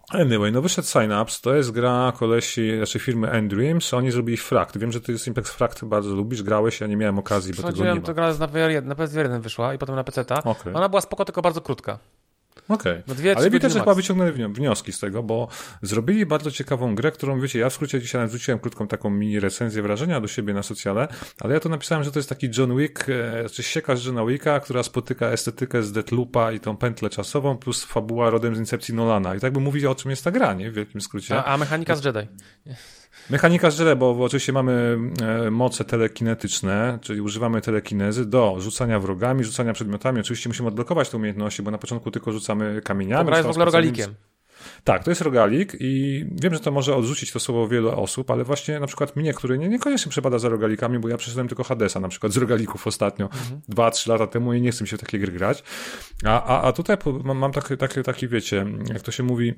Anyway, 0.09 0.51
no 0.51 0.61
wyszedł 0.61 0.87
Synapse, 0.87 1.41
to 1.41 1.55
jest 1.55 1.71
gra 1.71 2.13
kolesi, 2.17 2.77
znaczy 2.77 2.99
firmy 2.99 3.29
Endreams, 3.29 3.93
oni 3.93 4.11
zrobili 4.11 4.37
Fract. 4.37 4.77
Wiem, 4.77 4.91
że 4.91 5.01
ty 5.01 5.11
jest 5.11 5.27
Impex 5.27 5.51
Fract 5.51 5.85
bardzo 5.85 6.15
lubisz, 6.15 6.43
grałeś, 6.43 6.81
ja 6.81 6.87
nie 6.87 6.97
miałem 6.97 7.19
okazji, 7.19 7.53
bo 7.53 7.63
tego 7.63 7.83
nie 7.83 7.95
ma. 7.95 8.01
to 8.01 8.13
gra 8.13 8.33
na, 8.33 8.47
VR1, 8.47 8.85
na 8.85 8.95
PSVR 8.95 9.23
1 9.23 9.41
wyszła 9.41 9.73
i 9.73 9.77
potem 9.77 9.95
na 9.95 10.03
PC. 10.03 10.25
Okay. 10.43 10.73
Ona 10.73 10.89
była 10.89 11.01
spoko, 11.01 11.25
tylko 11.25 11.41
bardzo 11.41 11.61
krótka. 11.61 11.99
Okej, 12.69 13.03
okay. 13.11 13.35
ale 13.35 13.59
też 13.59 13.73
chyba 13.73 13.93
wyciągnęli 13.93 14.53
wnioski 14.53 14.91
z 14.91 14.99
tego, 14.99 15.23
bo 15.23 15.47
zrobili 15.81 16.25
bardzo 16.25 16.51
ciekawą 16.51 16.95
grę, 16.95 17.11
którą 17.11 17.39
wiecie, 17.39 17.59
ja 17.59 17.69
w 17.69 17.73
skrócie 17.73 18.01
dzisiaj 18.01 18.27
wrzuciłem 18.27 18.59
krótką 18.59 18.87
taką 18.87 19.09
mini 19.09 19.39
recenzję 19.39 19.81
wrażenia 19.81 20.21
do 20.21 20.27
siebie 20.27 20.53
na 20.53 20.63
socjale, 20.63 21.07
ale 21.39 21.53
ja 21.53 21.59
to 21.59 21.69
napisałem, 21.69 22.03
że 22.03 22.11
to 22.11 22.19
jest 22.19 22.29
taki 22.29 22.49
John 22.57 22.77
Wick, 22.77 23.09
e, 23.09 23.49
czy 23.49 23.63
siekasz 23.63 24.05
Johna 24.05 24.25
Wicka, 24.25 24.59
która 24.59 24.83
spotyka 24.83 25.27
estetykę 25.27 25.83
z 25.83 25.91
Deathloopa 25.91 26.51
i 26.51 26.59
tą 26.59 26.77
pętlę 26.77 27.09
czasową, 27.09 27.57
plus 27.57 27.83
fabuła 27.83 28.29
rodem 28.29 28.55
z 28.55 28.59
Incepcji 28.59 28.93
Nolana. 28.93 29.35
I 29.35 29.39
tak 29.39 29.53
by 29.53 29.59
mówić 29.59 29.85
o 29.85 29.95
czym 29.95 30.11
jest 30.11 30.23
ta 30.23 30.31
gra, 30.31 30.53
nie? 30.53 30.71
W 30.71 30.73
wielkim 30.73 31.01
skrócie. 31.01 31.35
A, 31.35 31.45
a 31.45 31.57
mechanika 31.57 31.95
z 31.95 32.05
Jedi. 32.05 32.27
Mechanika 33.31 33.71
źle, 33.71 33.95
bo 33.95 34.23
oczywiście 34.23 34.53
mamy 34.53 34.97
e, 35.21 35.51
moce 35.51 35.85
telekinetyczne, 35.85 36.99
czyli 37.01 37.21
używamy 37.21 37.61
telekinezy 37.61 38.25
do 38.25 38.55
rzucania 38.59 38.99
wrogami, 38.99 39.43
rzucania 39.43 39.73
przedmiotami. 39.73 40.19
Oczywiście 40.19 40.49
musimy 40.49 40.67
odblokować 40.67 41.09
te 41.09 41.17
umiejętności, 41.17 41.63
bo 41.63 41.71
na 41.71 41.77
początku 41.77 42.11
tylko 42.11 42.31
rzucamy 42.31 42.81
kamieniami. 42.81 43.19
Dobra, 43.19 43.37
jest 43.37 43.47
w 43.47 43.49
ogóle 43.49 43.65
rogalikiem. 43.65 44.15
Tak, 44.83 45.03
to 45.03 45.11
jest 45.11 45.21
rogalik 45.21 45.75
i 45.79 46.25
wiem, 46.31 46.53
że 46.53 46.59
to 46.59 46.71
może 46.71 46.95
odrzucić 46.95 47.31
to 47.31 47.39
słowo 47.39 47.67
wielu 47.67 47.89
osób, 48.01 48.31
ale 48.31 48.43
właśnie 48.43 48.79
na 48.79 48.87
przykład 48.87 49.15
mnie, 49.15 49.33
który 49.33 49.57
nie, 49.57 49.69
niekoniecznie 49.69 50.09
przepada 50.09 50.39
za 50.39 50.49
rogalikami, 50.49 50.99
bo 50.99 51.09
ja 51.09 51.17
przeszedłem 51.17 51.47
tylko 51.47 51.63
Hadesa 51.63 51.99
na 51.99 52.07
przykład 52.07 52.31
z 52.31 52.37
rogalików 52.37 52.87
ostatnio, 52.87 53.25
mhm. 53.25 53.61
dwa, 53.67 53.91
trzy 53.91 54.09
lata 54.09 54.27
temu 54.27 54.53
i 54.53 54.61
nie 54.61 54.71
chcę 54.71 54.83
mi 54.83 54.87
się 54.87 54.97
w 54.97 54.99
takie 54.99 55.19
gry 55.19 55.31
grać. 55.31 55.63
A, 56.25 56.43
a, 56.43 56.61
a 56.61 56.71
tutaj 56.71 56.97
mam, 57.23 57.37
mam 57.37 57.51
taki, 57.51 57.77
taki, 57.77 58.03
taki, 58.03 58.27
wiecie, 58.27 58.65
jak 58.93 59.01
to 59.01 59.11
się 59.11 59.23
mówi, 59.23 59.53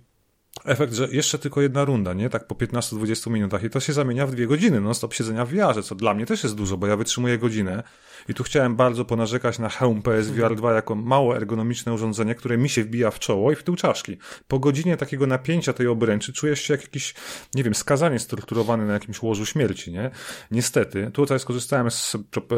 efekt, 0.65 0.93
że 0.93 1.07
jeszcze 1.11 1.39
tylko 1.39 1.61
jedna 1.61 1.85
runda, 1.85 2.13
nie? 2.13 2.29
Tak 2.29 2.47
po 2.47 2.55
15-20 2.55 3.31
minutach 3.31 3.63
i 3.63 3.69
to 3.69 3.79
się 3.79 3.93
zamienia 3.93 4.27
w 4.27 4.31
dwie 4.31 4.47
godziny 4.47 4.81
non-stop 4.81 5.13
siedzenia 5.13 5.45
w 5.45 5.49
wiarze, 5.49 5.83
co 5.83 5.95
dla 5.95 6.13
mnie 6.13 6.25
też 6.25 6.43
jest 6.43 6.55
dużo, 6.55 6.77
bo 6.77 6.87
ja 6.87 6.97
wytrzymuję 6.97 7.37
godzinę 7.37 7.83
i 8.29 8.33
tu 8.33 8.43
chciałem 8.43 8.75
bardzo 8.75 9.05
ponarzekać 9.05 9.59
na 9.59 9.69
hełm 9.69 10.01
PSVR 10.01 10.55
2 10.55 10.73
jako 10.73 10.95
mało 10.95 11.37
ergonomiczne 11.37 11.93
urządzenie, 11.93 12.35
które 12.35 12.57
mi 12.57 12.69
się 12.69 12.83
wbija 12.83 13.11
w 13.11 13.19
czoło 13.19 13.51
i 13.51 13.55
w 13.55 13.63
tył 13.63 13.75
czaszki. 13.75 14.17
Po 14.47 14.59
godzinie 14.59 14.97
takiego 14.97 15.27
napięcia 15.27 15.73
tej 15.73 15.87
obręczy 15.87 16.33
czujesz 16.33 16.61
się 16.61 16.73
jak 16.73 16.81
jakiś, 16.81 17.13
nie 17.55 17.63
wiem, 17.63 17.75
skazanie 17.75 18.19
strukturowany 18.19 18.85
na 18.85 18.93
jakimś 18.93 19.21
łożu 19.21 19.45
śmierci, 19.45 19.91
nie? 19.91 20.11
Niestety. 20.51 21.11
Tutaj 21.13 21.39
skorzystałem 21.39 21.91
z, 21.91 22.11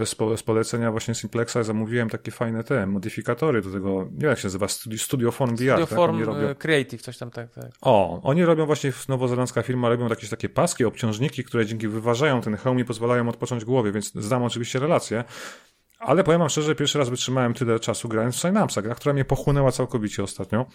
z, 0.05 0.15
z 0.35 0.43
polecenia 0.43 0.91
właśnie 0.91 1.15
Simplexa 1.15 1.57
i 1.61 1.63
zamówiłem 1.63 2.09
takie 2.09 2.31
fajne 2.31 2.63
te 2.63 2.87
modyfikatory 2.87 3.61
do 3.61 3.71
tego, 3.71 3.89
nie 3.89 4.19
wiem 4.19 4.29
jak 4.29 4.39
się 4.39 4.45
nazywa, 4.45 4.67
Studio 4.97 5.31
Form 5.31 5.51
VR. 5.51 5.57
Studio 5.57 5.87
tak? 5.87 5.95
Form 5.95 6.23
robią... 6.23 6.55
Creative, 6.55 7.01
coś 7.01 7.17
tam 7.17 7.31
tak, 7.31 7.53
tak. 7.53 7.71
O, 7.81 8.21
oni 8.23 8.45
robią 8.45 8.65
właśnie, 8.65 8.93
nowozelandzka 9.09 9.61
firma, 9.61 9.89
robią 9.89 10.09
jakieś 10.09 10.29
takie 10.29 10.49
paski, 10.49 10.85
obciążniki, 10.85 11.43
które 11.43 11.65
dzięki 11.65 11.87
wyważają 11.87 12.41
ten 12.41 12.57
hełm 12.57 12.79
i 12.79 12.85
pozwalają 12.85 13.29
odpocząć 13.29 13.65
głowie, 13.65 13.91
więc 13.91 14.13
znam 14.13 14.43
oczywiście 14.43 14.79
relacje. 14.79 15.23
Ale 15.99 16.23
powiem 16.23 16.39
wam 16.39 16.49
szczerze, 16.49 16.75
pierwszy 16.75 16.97
raz 16.99 17.09
wytrzymałem 17.09 17.53
tyle 17.53 17.79
czasu 17.79 18.09
grając 18.09 18.35
w 18.35 18.39
Synapse, 18.39 18.81
gra, 18.81 18.95
która 18.95 19.13
mnie 19.13 19.25
pochłonęła 19.25 19.71
całkowicie 19.71 20.23
ostatnio. 20.23 20.65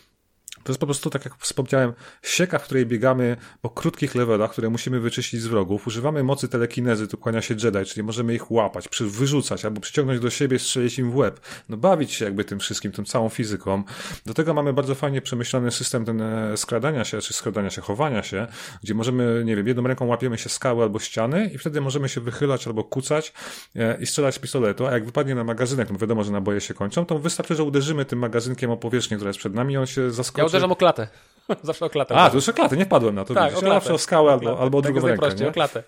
To 0.63 0.73
jest 0.73 0.81
po 0.81 0.87
prostu, 0.87 1.11
tak 1.11 1.25
jak 1.25 1.37
wspomniałem, 1.37 1.93
sieka, 2.23 2.59
w 2.59 2.65
której 2.65 2.87
biegamy 2.87 3.37
po 3.63 3.71
krótkich 3.71 4.15
levelach, 4.15 4.51
które 4.51 4.71
musimy 4.71 5.01
wyczyścić 5.01 5.41
z 5.41 5.47
wrogów. 5.47 5.87
Używamy 5.87 6.23
mocy 6.23 6.49
telekinezy, 6.49 7.09
tu 7.09 7.19
kłania 7.19 7.43
się 7.43 7.55
Jedi, 7.65 7.85
czyli 7.87 8.03
możemy 8.03 8.35
ich 8.35 8.51
łapać, 8.51 8.89
wyrzucać 9.01 9.65
albo 9.65 9.81
przyciągnąć 9.81 10.21
do 10.21 10.31
siebie, 10.31 10.59
strzelić 10.59 10.99
im 10.99 11.11
w 11.11 11.17
łeb. 11.17 11.41
No 11.69 11.77
bawić 11.77 12.13
się 12.13 12.25
jakby 12.25 12.45
tym 12.45 12.59
wszystkim, 12.59 12.93
tą 12.93 13.05
całą 13.05 13.29
fizyką. 13.29 13.83
Do 14.27 14.35
tego 14.35 14.55
mamy 14.55 14.73
bardzo 14.73 14.95
fajnie 14.95 15.23
przemyślany 15.23 15.71
system 15.71 16.05
ten 16.05 16.21
e, 16.21 16.57
skradania 16.57 17.05
się, 17.05 17.21
czy 17.21 17.35
skradania 17.35 17.71
się, 17.71 17.83
chowania 17.83 18.23
się, 18.23 18.47
gdzie 18.83 18.95
możemy, 18.95 19.43
nie 19.45 19.57
wiem, 19.57 19.67
jedną 19.67 19.83
ręką 19.83 20.07
łapiemy 20.07 20.39
się 20.39 20.49
skały 20.49 20.83
albo 20.83 20.99
ściany 20.99 21.51
i 21.55 21.59
wtedy 21.59 21.81
możemy 21.81 22.09
się 22.09 22.21
wychylać 22.21 22.67
albo 22.67 22.85
kucać 22.85 23.33
e, 23.77 23.97
i 24.01 24.07
strzelać 24.07 24.39
pistoletu, 24.39 24.87
a 24.87 24.93
jak 24.93 25.05
wypadnie 25.05 25.35
na 25.35 25.45
magazynek, 25.45 25.91
no 25.91 25.99
wiadomo, 25.99 26.25
że 26.25 26.33
naboje 26.33 26.61
się 26.61 26.75
kończą, 26.75 27.07
to 27.07 27.19
wystarczy, 27.19 27.55
że 27.55 27.65
uderzymy 27.65 28.05
tym 28.05 28.19
magazynkiem 28.19 28.71
o 28.71 28.77
powierzchnię, 28.77 29.17
która 29.17 29.29
jest 29.29 29.39
przed 29.39 29.55
nami 29.55 29.75
i 29.75 29.77
on 29.77 29.87
się 29.87 30.11
zaskoczy 30.11 30.40
uderzam 30.45 30.73
o 30.73 30.77
klatę. 30.77 31.09
Zawsze 31.63 31.85
o 31.85 31.91
klatę. 31.91 32.15
A, 32.15 32.31
to 32.31 32.37
już 32.37 32.49
o 32.49 32.53
klatę, 32.53 32.77
nie 32.77 32.85
wpadłem 32.85 33.15
na 33.15 33.25
to. 33.25 33.35
Tak, 33.35 33.57
o 33.57 33.61
klatę. 33.61 33.75
Zawsze 33.75 33.95
o 33.95 33.99
skałę 33.99 34.33
albo, 34.33 34.59
albo 34.59 34.79
o 34.79 34.83
drugą 34.83 35.07
rękę. 35.07 35.35
Nie? 35.35 35.49
o 35.49 35.53
klatę. 35.53 35.83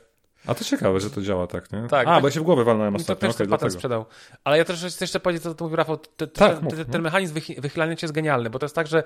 A 0.46 0.54
to 0.54 0.64
ciekawe, 0.64 1.00
że 1.00 1.10
to 1.10 1.22
działa 1.22 1.46
tak, 1.46 1.72
nie? 1.72 1.88
Tak. 1.88 2.06
A, 2.08 2.20
bo 2.20 2.26
ja 2.26 2.32
się 2.32 2.40
w 2.40 2.42
głowę 2.42 2.64
walnąłem 2.64 2.96
ostatnio. 2.96 3.28
To 3.28 3.34
też 3.34 3.34
okay, 3.34 3.48
patent 3.48 3.72
sprzedał. 3.72 4.06
Ale 4.44 4.58
ja 4.58 4.64
też 4.64 4.84
chcę 4.84 5.04
jeszcze 5.04 5.20
powiedzieć, 5.20 5.42
co 5.42 5.54
to 5.54 5.64
mówił 5.64 5.76
Rafał. 5.76 5.96
Te, 5.96 6.26
tak, 6.26 6.58
ten, 6.58 6.68
ten, 6.68 6.84
ten 6.84 7.02
mechanizm 7.02 7.34
wychylania 7.58 7.96
się 7.96 8.04
jest 8.04 8.14
genialny, 8.14 8.50
bo 8.50 8.58
to 8.58 8.66
jest 8.66 8.74
tak, 8.74 8.86
że 8.86 9.02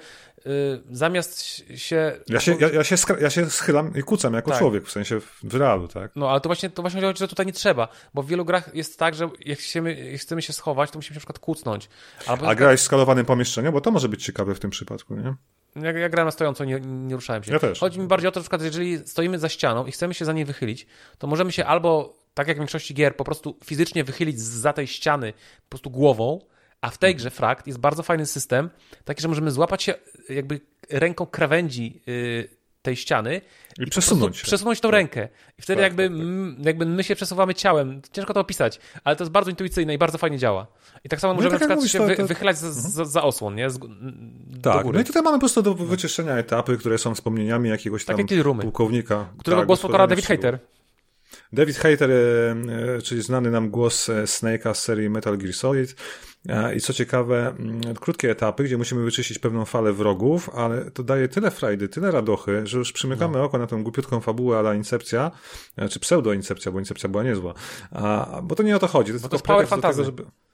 y, 0.47 0.51
zamiast 0.91 1.43
się... 1.77 2.13
Ja 2.29 2.41
się, 2.41 2.57
ja, 2.61 2.69
ja, 2.69 2.85
się 2.85 2.97
ja 3.21 3.31
się 3.31 3.51
schylam 3.51 3.93
i 3.95 4.03
kucam 4.03 4.35
jako 4.35 4.51
tak. 4.51 4.59
człowiek, 4.59 4.87
w 4.87 4.91
sensie 4.91 5.21
w 5.21 5.55
realu, 5.55 5.89
tak? 5.89 6.13
No, 6.17 6.31
ale 6.31 6.41
to 6.41 6.49
właśnie, 6.49 6.71
to 6.71 6.83
właśnie 6.83 7.03
chodzi, 7.03 7.19
że 7.19 7.29
tutaj 7.29 7.47
nie 7.47 7.53
trzeba, 7.53 7.89
bo 8.15 8.23
w 8.23 8.27
wielu 8.27 8.45
grach 8.45 8.75
jest 8.75 8.99
tak, 8.99 9.15
że 9.15 9.31
jak 9.45 9.59
chcemy, 9.59 10.11
jak 10.11 10.21
chcemy 10.21 10.43
się 10.43 10.53
schować, 10.53 10.91
to 10.91 10.99
musimy 10.99 11.15
się 11.15 11.19
na 11.19 11.21
przykład 11.21 11.39
kucnąć. 11.39 11.89
Albo 12.27 12.49
A 12.49 12.55
grałeś 12.55 12.81
w 12.81 12.85
skalowanym 12.85 13.27
pomieszczeniu? 13.27 13.73
Bo 13.73 13.81
to 13.81 13.91
może 13.91 14.09
być 14.09 14.25
ciekawe 14.25 14.55
w 14.55 14.61
tym 14.61 14.71
przypadku, 14.71 15.15
nie? 15.15 15.35
Ja, 15.83 15.93
ja 15.93 16.09
grałem 16.09 16.27
na 16.27 16.31
stojąco, 16.31 16.65
nie, 16.65 16.81
nie 16.81 17.15
ruszałem 17.15 17.45
się. 17.45 17.53
Ja 17.53 17.59
też. 17.59 17.81
Chodzi 17.81 18.01
mi 18.01 18.07
bardziej 18.07 18.29
o 18.29 18.33
to, 18.33 18.41
że 18.41 18.43
przykład, 18.43 18.63
jeżeli 18.63 18.99
stoimy 18.99 19.39
za 19.39 19.49
ścianą 19.49 19.87
i 19.87 19.93
chcemy 19.93 20.15
się 20.15 20.25
za 20.25 20.33
niej 20.33 20.45
wychylić, 20.45 20.87
to 21.19 21.27
możemy 21.27 21.53
się 21.53 21.65
albo, 21.65 22.17
tak 22.35 22.49
jak 22.49 22.57
w 22.57 22.61
większości 22.61 22.95
gier, 22.95 23.17
po 23.17 23.25
prostu 23.25 23.59
fizycznie 23.65 24.05
wychylić 24.05 24.41
za 24.41 24.73
tej 24.73 24.87
ściany 24.87 25.33
po 25.33 25.69
prostu 25.69 25.91
głową, 25.91 26.41
a 26.81 26.91
w 26.91 26.99
tej 26.99 27.15
grze 27.15 27.31
Frakt 27.31 27.67
jest 27.67 27.79
bardzo 27.79 28.03
fajny 28.03 28.27
system, 28.27 28.71
taki, 29.05 29.23
że 29.23 29.29
możemy 29.29 29.51
złapać 29.51 29.83
się 29.83 29.95
jakby 30.29 30.61
ręką 30.91 31.27
krawędzi 31.27 32.03
yy, 32.07 32.49
tej 32.87 32.97
ściany 32.97 33.41
i, 33.79 33.83
i 33.83 33.87
przesunąć. 33.87 34.43
Przesunąć 34.43 34.81
tą 34.81 34.89
tak. 34.89 34.93
rękę. 34.93 35.29
I 35.59 35.63
wtedy 35.63 35.83
tak, 35.83 35.83
jakby, 35.83 36.09
tak, 36.09 36.57
tak. 36.57 36.67
jakby 36.67 36.87
my 36.87 37.05
się 37.05 37.17
przesuwamy 37.17 37.55
ciałem. 37.55 38.03
Ciężko 38.13 38.35
to 38.35 38.41
opisać, 38.41 38.81
ale 39.05 39.17
to 39.17 39.25
jest 39.25 39.33
bardzo 39.33 39.51
intuicyjne 39.51 39.95
i 39.95 39.99
bardzo 39.99 40.19
fajnie 40.19 40.39
działa. 40.39 40.67
I 41.05 41.09
tak 41.09 41.21
samo 41.21 41.33
no 41.33 41.37
możemy 41.37 41.59
tak 41.59 41.69
na 41.69 41.77
przykład 41.77 41.79
mówisz, 41.79 41.93
się 41.93 42.07
wy, 42.07 42.17
to... 42.17 42.27
wychylać 42.27 42.59
za, 42.59 42.73
za, 42.73 43.05
za, 43.05 43.23
osłon, 43.23 43.55
nie? 43.55 43.71
Z, 43.71 43.79
tak, 44.63 44.87
no 44.93 45.01
i 45.01 45.05
tutaj 45.05 45.23
mamy 45.23 45.37
po 45.37 45.41
prostu 45.41 45.63
do 45.63 45.75
wyczyszczenia 45.75 46.37
etapy, 46.39 46.77
które 46.77 46.99
są 46.99 47.15
wspomnieniami 47.15 47.69
jakiegoś 47.69 48.05
tam 48.05 48.17
tak 48.17 48.27
pułkownika. 48.61 49.29
Którego 49.39 49.61
tak, 49.61 49.67
głos 49.67 49.81
pokora 49.81 50.07
David 50.07 50.27
Hater. 50.27 50.59
David 51.53 51.77
Hater, 51.77 52.11
e, 52.11 52.15
e, 52.97 53.03
czyli 53.03 53.23
znany 53.23 53.51
nam 53.51 53.71
głos 53.71 54.09
e, 54.09 54.25
Snake'a 54.25 54.75
z 54.75 54.79
serii 54.79 55.11
Metal 55.11 55.39
Gear 55.39 55.55
Solid. 55.55 55.97
I 56.77 56.81
co 56.81 56.93
ciekawe, 56.93 57.55
mm, 57.59 57.95
krótkie 57.95 58.31
etapy, 58.31 58.65
gdzie 58.65 58.79
musimy 58.79 59.05
wyczyścić 59.05 59.39
pewną 59.39 59.65
falę 59.65 59.93
wrogów, 59.93 60.51
ale 60.55 60.91
to 60.91 61.03
daje 61.03 61.29
tyle 61.29 61.51
frajdy, 61.51 61.89
tyle 61.89 62.11
radochy, 62.11 62.67
że 62.67 62.79
już 62.79 62.93
przymykamy 62.93 63.39
no. 63.39 63.45
oko 63.45 63.59
na 63.59 63.67
tą 63.67 63.83
głupiutką 63.83 64.21
fabułę 64.21 64.59
ala 64.59 64.75
Incepcja, 64.75 65.31
czy 65.91 66.01
pseudo-Incepcja, 66.01 66.73
bo 66.73 66.79
Incepcja 66.79 67.09
była 67.09 67.23
niezła. 67.23 67.55
A, 67.91 68.41
bo 68.43 68.55
to 68.55 68.63
nie 68.63 68.77
o 68.77 68.79
to 68.79 68.87
chodzi. 68.87 69.09
To 69.09 69.13
jest 69.13 69.25
tylko 69.25 69.31
to 69.31 69.37
jest 69.37 69.47
power 69.47 69.69
fantasy. 69.69 69.99
Tego, 69.99 70.05
żeby... 70.05 70.46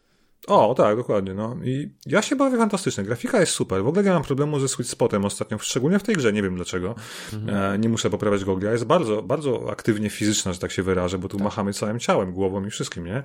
O, 0.46 0.74
tak, 0.74 0.96
dokładnie. 0.96 1.34
No. 1.34 1.56
I 1.64 1.90
ja 2.06 2.22
się 2.22 2.36
bawię 2.36 2.58
fantastycznie. 2.58 3.04
Grafika 3.04 3.40
jest 3.40 3.52
super. 3.52 3.84
W 3.84 3.88
ogóle 3.88 4.04
nie 4.04 4.10
mam 4.10 4.22
problemu 4.22 4.60
ze 4.60 4.68
sweet 4.68 4.88
spotem 4.88 5.24
ostatnio, 5.24 5.58
szczególnie 5.58 5.98
w 5.98 6.02
tej 6.02 6.14
grze, 6.14 6.32
nie 6.32 6.42
wiem 6.42 6.56
dlaczego. 6.56 6.94
Mhm. 7.32 7.74
E, 7.74 7.78
nie 7.78 7.88
muszę 7.88 8.10
poprawiać 8.10 8.44
gogli, 8.44 8.68
jest 8.68 8.84
bardzo, 8.84 9.22
bardzo 9.22 9.70
aktywnie 9.70 10.10
fizyczna, 10.10 10.52
że 10.52 10.58
tak 10.58 10.72
się 10.72 10.82
wyrażę, 10.82 11.18
bo 11.18 11.28
tu 11.28 11.36
tak. 11.36 11.44
machamy 11.44 11.72
całym 11.72 11.98
ciałem, 11.98 12.32
głową 12.32 12.66
i 12.66 12.70
wszystkim, 12.70 13.04
nie? 13.04 13.22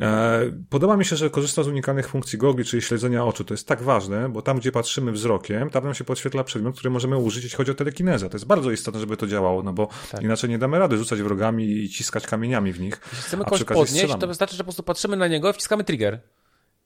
E, 0.00 0.40
podoba 0.70 0.96
mi 0.96 1.04
się, 1.04 1.16
że 1.16 1.30
korzysta 1.30 1.62
z 1.62 1.68
unikalnych 1.68 2.08
funkcji 2.08 2.38
gogli, 2.38 2.64
czyli 2.64 2.82
śledzenia 2.82 3.24
oczu. 3.24 3.44
To 3.44 3.54
jest 3.54 3.68
tak 3.68 3.82
ważne, 3.82 4.28
bo 4.28 4.42
tam, 4.42 4.58
gdzie 4.58 4.72
patrzymy 4.72 5.12
wzrokiem, 5.12 5.70
tam 5.70 5.84
nam 5.84 5.94
się 5.94 6.04
podświetla 6.04 6.44
przedmiot, 6.44 6.74
który 6.74 6.90
możemy 6.90 7.16
użyć, 7.16 7.44
jeśli 7.44 7.56
chodzi 7.56 7.70
o 7.70 7.74
telekinezę. 7.74 8.28
To 8.28 8.36
jest 8.36 8.46
bardzo 8.46 8.70
istotne, 8.70 9.00
żeby 9.00 9.16
to 9.16 9.26
działało, 9.26 9.62
no 9.62 9.72
bo 9.72 9.88
tak. 10.12 10.22
inaczej 10.22 10.50
nie 10.50 10.58
damy 10.58 10.78
rady 10.78 10.96
rzucać 10.98 11.22
wrogami 11.22 11.70
i 11.70 11.88
ciskać 11.88 12.26
kamieniami 12.26 12.72
w 12.72 12.80
nich. 12.80 13.00
Jeśli 13.12 13.26
chcemy 13.26 13.44
kogoś 13.44 13.64
podnieść, 13.64 13.92
strzelamy. 13.92 14.20
to 14.20 14.26
wystarczy, 14.26 14.56
że 14.56 14.62
po 14.62 14.64
prostu 14.64 14.82
patrzymy 14.82 15.16
na 15.16 15.28
niego 15.28 15.50
i 15.50 15.52
wciskamy 15.52 15.84
trigger. 15.84 16.20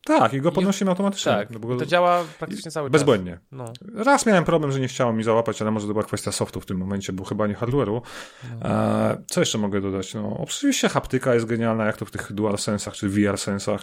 Tak, 0.05 0.35
i 0.35 0.41
go 0.41 0.53
podnosimy 0.53 0.91
automatycznie. 0.91 1.33
Tak, 1.33 1.51
no 1.51 1.77
to 1.79 1.87
działa 1.87 2.25
praktycznie 2.39 2.71
cały 2.71 2.91
bezbłędnie. 2.91 3.33
czas. 3.33 3.41
Bezbłędnie. 3.51 3.79
No. 3.95 4.05
Raz 4.05 4.27
miałem 4.27 4.45
problem, 4.45 4.73
że 4.73 4.81
nie 4.81 4.89
chciało 4.89 5.13
mi 5.13 5.25
załapać, 5.25 5.63
ale 5.63 5.71
może 5.71 5.87
to 5.87 5.93
była 5.93 6.05
kwestia 6.05 6.33
softu 6.33 6.61
w 6.61 6.67
tym 6.67 6.79
momencie, 6.79 7.13
bo 7.13 7.25
chyba 7.25 7.47
nie 7.47 7.55
hardware'u. 7.55 8.01
No. 8.61 8.69
E, 8.69 9.23
co 9.27 9.41
jeszcze 9.41 9.59
mogę 9.59 9.81
dodać? 9.81 10.15
No, 10.15 10.37
oczywiście 10.39 10.89
haptyka 10.89 11.35
jest 11.35 11.47
genialna, 11.47 11.87
jak 11.87 11.97
to 11.97 12.05
w 12.05 12.11
tych 12.11 12.33
dual 12.33 12.59
sensach 12.59 12.95
czy 12.95 13.09
VR 13.09 13.39
sensach. 13.39 13.83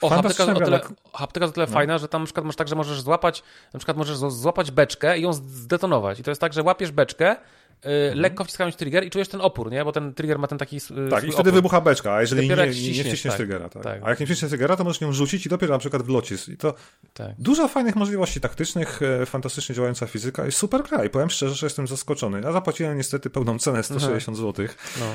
O, 0.00 0.08
haptyka, 0.08 0.44
o 0.44 0.60
tyle, 0.60 0.80
haptyka 1.12 1.46
o 1.46 1.48
tyle 1.48 1.66
no. 1.66 1.72
fajna, 1.72 1.98
że 1.98 2.08
tam 2.08 2.22
na 2.22 2.26
przykład 2.26 2.46
masz 2.46 2.56
tak, 2.56 2.68
że 2.68 2.76
możesz 2.76 3.00
złapać, 3.00 3.42
na 3.74 3.78
przykład 3.78 3.96
możesz 3.96 4.16
złapać 4.16 4.70
beczkę 4.70 5.18
i 5.18 5.22
ją 5.22 5.32
zdetonować. 5.32 6.20
I 6.20 6.22
to 6.22 6.30
jest 6.30 6.40
tak, 6.40 6.52
że 6.52 6.62
łapiesz 6.62 6.92
beczkę, 6.92 7.36
mhm. 7.82 8.18
lekko 8.18 8.44
wciskając 8.44 8.76
trigger 8.76 9.04
i 9.04 9.10
czujesz 9.10 9.28
ten 9.28 9.40
opór, 9.40 9.70
nie? 9.70 9.84
Bo 9.84 9.92
ten 9.92 10.14
trigger 10.14 10.38
ma 10.38 10.46
ten 10.46 10.58
taki. 10.58 10.80
Tak, 11.10 11.24
i 11.24 11.32
wtedy 11.32 11.40
opór. 11.40 11.52
wybucha 11.52 11.80
beczka, 11.80 12.14
a 12.14 12.20
jeżeli 12.20 12.48
nie, 12.48 12.56
nie, 12.56 12.66
nie 12.66 12.72
wciśniesz 12.72 13.22
tak, 13.22 13.36
triggera, 13.36 13.68
tak. 13.68 13.82
tak. 13.82 14.00
A 14.04 14.10
jak 14.10 14.20
nie 14.20 14.26
wciśniesz 14.26 14.48
triggera, 14.48 14.76
to 14.76 14.84
możesz 14.84 15.00
nią 15.00 15.12
rzucić 15.12 15.46
i 15.46 15.48
dopiero 15.48 15.72
na 15.72 15.78
przykład 15.78 16.02
w 16.02 16.08
locie. 16.08 16.36
I 16.48 16.56
to 16.56 16.74
tak. 17.14 17.30
dużo 17.38 17.68
fajnych 17.68 17.96
możliwości 17.96 18.40
taktycznych, 18.40 19.00
e, 19.02 19.26
fantastycznie 19.26 19.74
działająca 19.74 20.06
fizyka 20.06 20.46
i 20.46 20.52
super 20.52 20.82
gra. 20.82 21.04
I 21.04 21.10
powiem 21.10 21.30
szczerze, 21.30 21.54
że 21.54 21.66
jestem 21.66 21.86
zaskoczony. 21.86 22.40
Ja 22.40 22.52
zapłaciłem 22.52 22.96
niestety 22.96 23.30
pełną 23.30 23.58
cenę 23.58 23.82
160 23.82 24.36
zł. 24.38 24.66
No. 25.00 25.06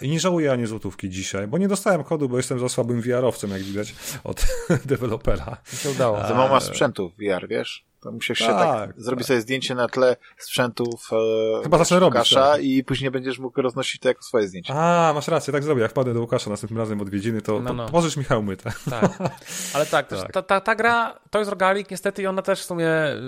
I 0.00 0.08
nie 0.08 0.20
żałuję 0.20 0.52
ani 0.52 0.66
złotówki 0.66 1.10
dzisiaj, 1.10 1.46
bo 1.46 1.58
nie 1.58 1.68
dostałem 1.68 2.04
kodu, 2.04 2.28
bo 2.28 2.36
jestem 2.36 2.58
za 2.58 2.68
słabym 2.68 3.02
VR-owcem, 3.02 3.50
jak 3.50 3.62
widać, 3.62 3.94
od 4.24 4.46
dewelopera. 4.86 5.56
Mi 5.72 5.78
się 5.78 5.90
udało. 5.90 6.20
Za 6.28 6.34
mało 6.34 6.60
sprzętu 6.60 7.12
VR, 7.18 7.48
wiesz? 7.48 7.87
To 8.00 8.12
musisz 8.12 8.38
się 8.38 8.46
tak, 8.46 8.88
tak 8.88 9.00
zrobić 9.02 9.22
tak. 9.22 9.28
sobie 9.28 9.40
zdjęcie 9.40 9.74
na 9.74 9.88
tle 9.88 10.16
sprzętów 10.38 11.10
e, 11.12 11.62
Chyba 11.62 11.78
Łukasza 12.02 12.52
tak. 12.52 12.62
i 12.62 12.84
później 12.84 13.10
będziesz 13.10 13.38
mógł 13.38 13.62
roznosić 13.62 14.00
to 14.00 14.08
jako 14.08 14.22
swoje 14.22 14.48
zdjęcie. 14.48 14.74
A, 14.76 15.12
masz 15.14 15.28
rację, 15.28 15.52
tak 15.52 15.62
zrobię. 15.62 15.82
Jak 15.82 15.90
wpadę 15.90 16.14
do 16.14 16.20
Łukasza 16.20 16.50
następnym 16.50 16.78
razem 16.78 17.00
odwiedziny, 17.00 17.42
to, 17.42 17.60
no, 17.60 17.72
no. 17.72 17.86
to 17.86 17.92
pożycz 17.92 18.16
mi 18.16 18.24
hełmy. 18.24 18.56
Tak. 18.56 18.80
Ale 19.74 19.86
tak, 19.86 20.08
tak. 20.08 20.32
Ta, 20.32 20.42
ta, 20.42 20.60
ta, 20.60 20.74
gra 20.74 21.18
to 21.30 21.38
jest 21.38 21.50
rogalik 21.50 21.90
niestety 21.90 22.22
i 22.22 22.26
ona 22.26 22.42
też 22.42 22.60
w 22.60 22.64
sumie 22.64 22.86
y, 22.86 23.20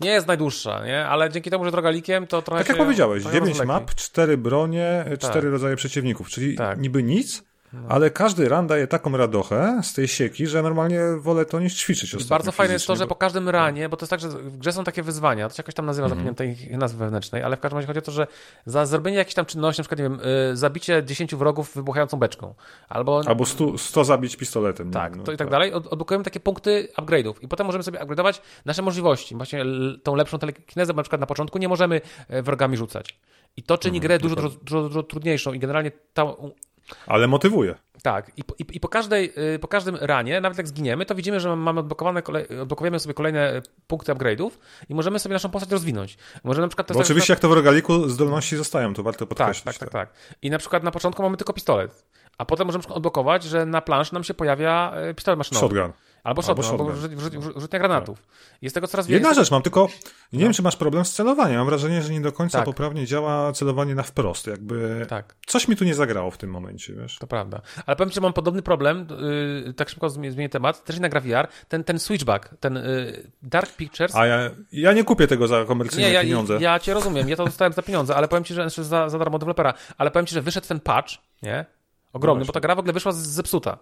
nie 0.00 0.10
jest 0.10 0.26
najdłuższa, 0.26 0.86
nie? 0.86 1.06
Ale 1.06 1.30
dzięki 1.30 1.50
temu, 1.50 1.64
że 1.64 1.70
rogalikiem, 1.70 2.26
to 2.26 2.42
trochę 2.42 2.60
Tak 2.64 2.68
jak 2.68 2.78
powiedziałeś, 2.78 3.22
9 3.24 3.64
map, 3.64 3.94
4 3.94 4.36
bronie, 4.36 5.04
4 5.18 5.18
tak. 5.20 5.44
rodzaje 5.44 5.76
przeciwników, 5.76 6.28
czyli 6.28 6.56
tak. 6.56 6.80
niby 6.80 7.02
nic. 7.02 7.51
Ale 7.88 8.10
każdy 8.10 8.48
run 8.48 8.66
daje 8.66 8.86
taką 8.86 9.16
radochę 9.16 9.80
z 9.82 9.92
tej 9.92 10.08
sieki, 10.08 10.46
że 10.46 10.62
normalnie 10.62 11.00
wolę 11.18 11.44
to 11.44 11.60
niż 11.60 11.74
ćwiczyć 11.74 12.14
ostatnio. 12.14 12.28
Bardzo 12.28 12.52
fajne 12.52 12.74
jest 12.74 12.86
to, 12.86 12.96
że 12.96 13.06
po 13.06 13.14
każdym 13.14 13.48
ranie, 13.48 13.88
bo 13.88 13.96
to 13.96 14.04
jest 14.04 14.10
tak, 14.10 14.20
że 14.20 14.28
w 14.28 14.56
grze 14.58 14.72
są 14.72 14.84
takie 14.84 15.02
wyzwania, 15.02 15.48
to 15.48 15.54
się 15.54 15.60
jakoś 15.60 15.74
tam 15.74 15.86
nazywa, 15.86 16.06
mm 16.06 16.18
-hmm. 16.18 16.20
zapomniałem 16.34 16.56
tej 16.56 16.78
nazwy 16.78 16.98
wewnętrznej, 16.98 17.42
ale 17.42 17.56
w 17.56 17.60
każdym 17.60 17.76
razie 17.76 17.86
chodzi 17.86 17.98
o 17.98 18.02
to, 18.02 18.12
że 18.12 18.26
za 18.66 18.86
zrobienie 18.86 19.16
jakiejś 19.16 19.34
tam 19.34 19.46
czynności, 19.46 19.80
na 19.80 19.82
przykład, 19.82 19.98
nie 19.98 20.04
wiem, 20.04 20.20
y, 20.52 20.56
zabicie 20.56 21.04
10 21.04 21.34
wrogów 21.34 21.74
wybuchającą 21.74 22.16
beczką, 22.16 22.54
albo... 22.88 23.22
Albo 23.26 23.46
100, 23.46 23.78
100 23.78 24.04
zabić 24.04 24.36
pistoletem. 24.36 24.90
Tak, 24.90 25.16
no, 25.16 25.22
to 25.22 25.32
i 25.32 25.36
tak, 25.36 25.46
tak. 25.46 25.50
dalej, 25.50 25.72
Od, 25.72 25.86
odblokujemy 25.86 26.24
takie 26.24 26.40
punkty 26.40 26.88
upgrade'ów 26.96 27.34
i 27.40 27.48
potem 27.48 27.66
możemy 27.66 27.84
sobie 27.84 27.98
upgrade'ować 27.98 28.40
nasze 28.64 28.82
możliwości, 28.82 29.36
właśnie 29.36 29.64
tą 30.02 30.14
lepszą 30.14 30.38
telekinezę, 30.38 30.92
na 30.92 31.02
przykład 31.02 31.20
na 31.20 31.26
początku 31.26 31.58
nie 31.58 31.68
możemy 31.68 32.00
e, 32.28 32.42
wrogami 32.42 32.76
rzucać. 32.76 33.18
I 33.56 33.62
to 33.62 33.78
czyni 33.78 33.98
mm, 33.98 34.02
grę 34.02 34.18
dużo, 34.18 34.36
dużo, 34.36 34.48
dużo, 34.48 34.82
dużo 34.82 35.02
trudniejszą 35.02 35.52
i 35.52 35.58
generalnie 35.58 35.90
ta 36.14 36.24
ale 37.06 37.28
motywuje. 37.28 37.74
Tak, 38.02 38.30
i, 38.36 38.40
i, 38.58 38.76
i, 38.76 38.80
po, 38.80 38.88
każdej, 38.88 39.32
y, 39.54 39.58
po 39.58 39.68
każdym 39.68 39.96
ranie, 39.96 40.40
nawet 40.40 40.58
jak 40.58 40.68
zginiemy, 40.68 41.06
to 41.06 41.14
widzimy, 41.14 41.40
że 41.40 41.56
mamy 41.56 41.80
odblokowane 41.80 42.22
kolej, 42.22 42.58
odblokowujemy 42.62 43.00
sobie 43.00 43.14
kolejne 43.14 43.62
punkty 43.86 44.12
upgrade'ów 44.12 44.50
i 44.88 44.94
możemy 44.94 45.18
sobie 45.18 45.32
naszą 45.32 45.50
postać 45.50 45.70
rozwinąć. 45.70 46.18
Możemy 46.44 46.64
na 46.64 46.68
przykład 46.68 46.92
Bo 46.92 47.00
oczywiście, 47.00 47.32
jak 47.32 47.40
to 47.40 47.48
w 47.48 47.52
rogaliku 47.52 48.08
zdolności 48.08 48.56
zostają, 48.56 48.94
to 48.94 49.02
warto 49.02 49.26
podkreślić. 49.26 49.64
Tak, 49.64 49.78
tak, 49.78 49.90
tak, 49.90 50.08
tak. 50.08 50.36
I 50.42 50.50
na 50.50 50.58
przykład 50.58 50.82
na 50.82 50.90
początku 50.90 51.22
mamy 51.22 51.36
tylko 51.36 51.52
pistolet, 51.52 52.04
a 52.38 52.44
potem 52.44 52.66
możemy 52.66 52.84
odblokować, 52.88 53.44
że 53.44 53.66
na 53.66 53.80
planszy 53.80 54.14
nam 54.14 54.24
się 54.24 54.34
pojawia 54.34 54.94
y, 55.10 55.14
pistolet 55.14 55.38
maszynowy. 55.38 55.66
Shotgun. 55.66 55.92
Albo 56.24 56.42
shotgun, 56.42 56.64
albo, 56.66 56.84
albo 56.84 57.60
rzutnia 57.60 57.78
granatów. 57.78 58.20
Tak. 58.20 58.62
Jest 58.62 58.74
tego 58.74 58.86
coraz 58.86 59.06
więcej. 59.06 59.22
Jedna 59.22 59.34
rzecz 59.34 59.50
mam, 59.50 59.62
tylko 59.62 59.88
nie 60.32 60.38
no. 60.38 60.44
wiem, 60.44 60.52
czy 60.52 60.62
masz 60.62 60.76
problem 60.76 61.04
z 61.04 61.12
celowaniem. 61.12 61.58
Mam 61.58 61.66
wrażenie, 61.66 62.02
że 62.02 62.12
nie 62.12 62.20
do 62.20 62.32
końca 62.32 62.58
tak. 62.58 62.64
poprawnie 62.64 63.06
działa 63.06 63.52
celowanie 63.52 63.94
na 63.94 64.02
wprost. 64.02 64.46
Jakby 64.46 65.06
tak. 65.08 65.34
coś 65.46 65.68
mi 65.68 65.76
tu 65.76 65.84
nie 65.84 65.94
zagrało 65.94 66.30
w 66.30 66.38
tym 66.38 66.50
momencie, 66.50 66.94
wiesz. 66.94 67.18
To 67.18 67.26
prawda. 67.26 67.60
Ale 67.86 67.96
powiem 67.96 68.10
ci, 68.10 68.14
że 68.14 68.20
mam 68.20 68.32
podobny 68.32 68.62
problem, 68.62 69.06
yy, 69.64 69.74
tak 69.74 69.88
szybko 69.88 70.10
zmienię 70.10 70.48
temat, 70.48 70.84
też 70.84 71.00
na 71.00 71.08
gra 71.08 71.20
VR, 71.20 71.48
ten, 71.68 71.84
ten 71.84 71.98
switchback, 71.98 72.54
ten 72.60 72.74
yy, 72.74 73.30
Dark 73.42 73.76
Pictures. 73.76 74.14
A 74.16 74.26
ja, 74.26 74.50
ja 74.72 74.92
nie 74.92 75.04
kupię 75.04 75.26
tego 75.26 75.46
za 75.46 75.64
komercyjne 75.64 76.08
nie, 76.08 76.14
ja, 76.14 76.22
pieniądze. 76.22 76.58
Ja 76.60 76.78
cię 76.78 76.94
rozumiem, 76.94 77.28
ja 77.28 77.36
to 77.36 77.44
dostałem 77.44 77.72
za 77.72 77.82
pieniądze, 77.82 78.16
ale 78.16 78.28
powiem 78.28 78.44
ci, 78.44 78.54
że 78.54 78.70
za, 78.70 79.08
za 79.08 79.18
darmo 79.18 79.38
dewelopera, 79.38 79.74
ale 79.98 80.10
powiem 80.10 80.26
ci, 80.26 80.34
że 80.34 80.42
wyszedł 80.42 80.66
ten 80.66 80.80
patch, 80.80 81.12
nie? 81.42 81.64
Ogromny, 82.12 82.40
no 82.40 82.46
bo 82.46 82.52
ta 82.52 82.60
gra 82.60 82.74
w 82.74 82.78
ogóle 82.78 82.92
wyszła 82.92 83.12
zepsuta. 83.12 83.78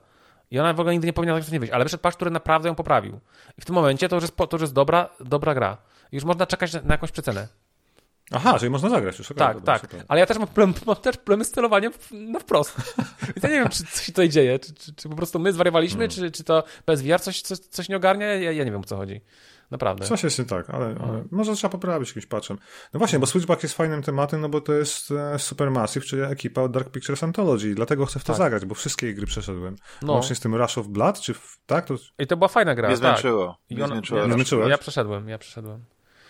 I 0.50 0.58
ona 0.58 0.72
w 0.72 0.80
ogóle 0.80 0.92
nigdy 0.92 1.06
nie 1.06 1.12
powinna 1.12 1.40
tak 1.40 1.52
nie 1.52 1.60
wyjść, 1.60 1.74
ale 1.74 1.84
wyszedł 1.84 2.02
patch, 2.02 2.16
który 2.16 2.30
naprawdę 2.30 2.68
ją 2.68 2.74
poprawił. 2.74 3.20
I 3.58 3.60
w 3.60 3.64
tym 3.64 3.74
momencie 3.74 4.08
to 4.08 4.16
już 4.16 4.22
jest, 4.22 4.36
to 4.36 4.48
już 4.52 4.60
jest 4.60 4.74
dobra, 4.74 5.08
dobra 5.20 5.54
gra. 5.54 5.76
Już 6.12 6.24
można 6.24 6.46
czekać 6.46 6.72
na, 6.72 6.80
na 6.82 6.94
jakąś 6.94 7.10
przecenę. 7.10 7.48
Aha, 8.32 8.58
czyli 8.58 8.70
można 8.70 8.88
zagrać 8.88 9.18
już. 9.18 9.28
Tak, 9.28 9.56
dobra, 9.56 9.60
tak. 9.60 9.82
Super. 9.82 10.04
Ale 10.08 10.20
ja 10.20 10.26
też 10.26 10.38
mam, 10.38 10.46
problem, 10.46 10.74
mam 10.86 10.96
też 10.96 11.16
problemy 11.16 11.44
z 11.44 11.50
celowaniem 11.50 11.92
na 12.10 12.38
wprost. 12.38 12.76
Więc 13.34 13.42
ja 13.42 13.48
nie 13.48 13.54
wiem, 13.54 13.68
czy 13.68 13.84
coś 13.84 14.06
tutaj 14.06 14.28
dzieje. 14.28 14.58
Czy, 14.58 14.74
czy, 14.74 14.94
czy 14.94 15.08
po 15.08 15.16
prostu 15.16 15.38
my 15.38 15.52
zwariowaliśmy, 15.52 15.98
hmm. 15.98 16.10
czy, 16.10 16.30
czy 16.30 16.44
to 16.44 16.62
PSVR 16.84 17.20
coś, 17.20 17.42
coś, 17.42 17.58
coś 17.58 17.88
nie 17.88 17.96
ogarnia? 17.96 18.26
Ja, 18.26 18.52
ja 18.52 18.64
nie 18.64 18.70
wiem, 18.70 18.80
o 18.80 18.84
co 18.84 18.96
chodzi. 18.96 19.20
Naprawdę. 19.70 20.06
Coś 20.06 20.24
jest 20.24 20.38
nie 20.38 20.44
tak, 20.44 20.70
ale, 20.70 20.86
ale 20.86 21.24
może 21.30 21.54
trzeba 21.54 21.72
poprawić 21.72 22.08
jakimś 22.08 22.26
patchem. 22.26 22.58
No 22.94 22.98
właśnie, 22.98 23.18
bo 23.18 23.26
Switchback 23.26 23.62
jest 23.62 23.74
fajnym 23.74 24.02
tematem, 24.02 24.40
no 24.40 24.48
bo 24.48 24.60
to 24.60 24.72
jest 24.72 25.10
e, 25.10 25.38
Supermassive, 25.38 26.06
czyli 26.06 26.22
ekipa 26.22 26.62
od 26.62 26.72
Dark 26.72 26.90
Pictures 26.90 27.22
Anthology. 27.22 27.74
Dlatego 27.74 28.06
chcę 28.06 28.20
w 28.20 28.24
to 28.24 28.32
tak. 28.32 28.38
zagrać, 28.38 28.64
bo 28.64 28.74
wszystkie 28.74 29.14
gry 29.14 29.26
przeszedłem. 29.26 29.76
No. 30.02 30.12
Właśnie 30.12 30.36
z 30.36 30.40
tym 30.40 30.54
Rush 30.54 30.78
of 30.78 30.86
Blood, 30.86 31.20
czy 31.20 31.34
w, 31.34 31.58
tak? 31.66 31.86
To... 31.86 31.94
I 32.18 32.26
to 32.26 32.36
była 32.36 32.48
fajna 32.48 32.74
gra. 32.74 32.90
Nie 32.90 32.96
zmęczyło. 32.96 33.58
Tak. 33.68 33.78
Nie 33.78 33.86
zmęczyło. 33.86 34.26
Nie 34.26 34.32
zmęczyło. 34.32 34.68
Ja 34.68 34.78
przeszedłem, 34.78 35.28
ja 35.28 35.38
przeszedłem. 35.38 35.84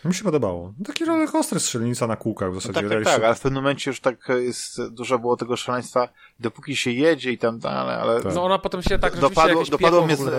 Mi 0.05 0.15
się 0.15 0.25
podobało. 0.25 0.75
Taki 0.87 1.05
rollercoaster 1.05 1.61
strzelnica 1.61 2.07
na 2.07 2.17
kółkach 2.17 2.53
w 2.53 2.55
zasadzie. 2.55 2.83
No 2.83 2.89
tak, 2.89 3.05
tak, 3.05 3.15
tak, 3.15 3.25
ale 3.25 3.35
w 3.35 3.41
pewnym 3.41 3.63
momencie 3.63 3.91
już 3.91 4.01
tak 4.01 4.29
jest, 4.29 4.89
dużo 4.89 5.19
było 5.19 5.37
tego 5.37 5.57
szaleństwa, 5.57 6.09
dopóki 6.41 6.77
się 6.77 6.91
jedzie 6.91 7.33
i 7.33 7.39
tam 7.39 7.59
dalej, 7.59 7.97
ale... 7.97 8.23
Tak. 8.23 8.35
No 8.35 8.45
ona 8.45 8.59
potem 8.59 8.83
się 8.83 8.99
tak 8.99 9.17
dopadło, 9.17 9.65
dopadło 9.65 10.07
mnie, 10.07 10.17
z, 10.17 10.21
no. 10.21 10.33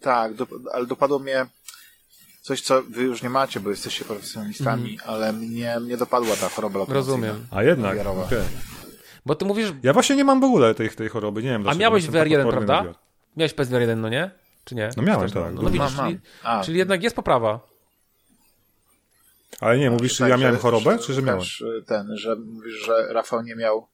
tak, 0.00 0.34
do, 0.34 0.46
ale 0.72 0.86
dopadło 0.86 1.18
mnie 1.18 1.46
coś, 2.44 2.60
co 2.60 2.82
wy 2.82 3.02
już 3.02 3.22
nie 3.22 3.30
macie, 3.30 3.60
bo 3.60 3.70
jesteście 3.70 4.04
profesjonalistami, 4.04 4.90
mm. 4.90 5.00
ale 5.06 5.32
mnie, 5.32 5.80
mnie 5.80 5.96
dopadła 5.96 6.36
ta 6.36 6.48
choroba 6.48 6.84
Rozumiem. 6.88 7.46
A 7.50 7.62
jednak, 7.62 7.98
okay. 8.06 8.42
Bo 9.26 9.34
ty 9.34 9.44
mówisz... 9.44 9.72
Ja 9.82 9.92
właśnie 9.92 10.16
nie 10.16 10.24
mam 10.24 10.40
w 10.40 10.44
ogóle 10.44 10.74
tej, 10.74 10.90
tej 10.90 11.08
choroby, 11.08 11.42
nie 11.42 11.48
wiem 11.48 11.62
dlaczego. 11.62 11.84
A 11.84 11.88
miałeś 11.88 12.04
VR1, 12.04 12.50
prawda? 12.50 12.84
Miałeś 13.36 13.54
PSVR1, 13.54 13.96
no 13.96 14.08
nie? 14.08 14.30
Czy 14.64 14.74
nie? 14.74 14.90
No 14.96 15.02
miałem, 15.02 15.30
tak. 15.30 15.54
No, 15.54 15.62
no 15.62 15.70
widzisz, 15.70 15.96
czyli, 15.96 16.18
czyli 16.64 16.78
jednak 16.78 17.02
jest 17.02 17.16
poprawa. 17.16 17.60
Ale 19.60 19.78
nie, 19.78 19.90
mówisz, 19.90 20.16
że 20.16 20.28
ja 20.28 20.36
miałem 20.36 20.56
chorobę, 20.56 20.98
czy 20.98 21.14
że 21.14 21.22
miałem? 21.22 21.42
Ten, 21.86 22.16
że 22.16 22.36
mówisz, 22.36 22.86
że 22.86 23.12
Rafał 23.12 23.42
nie 23.42 23.56
miał 23.56 23.88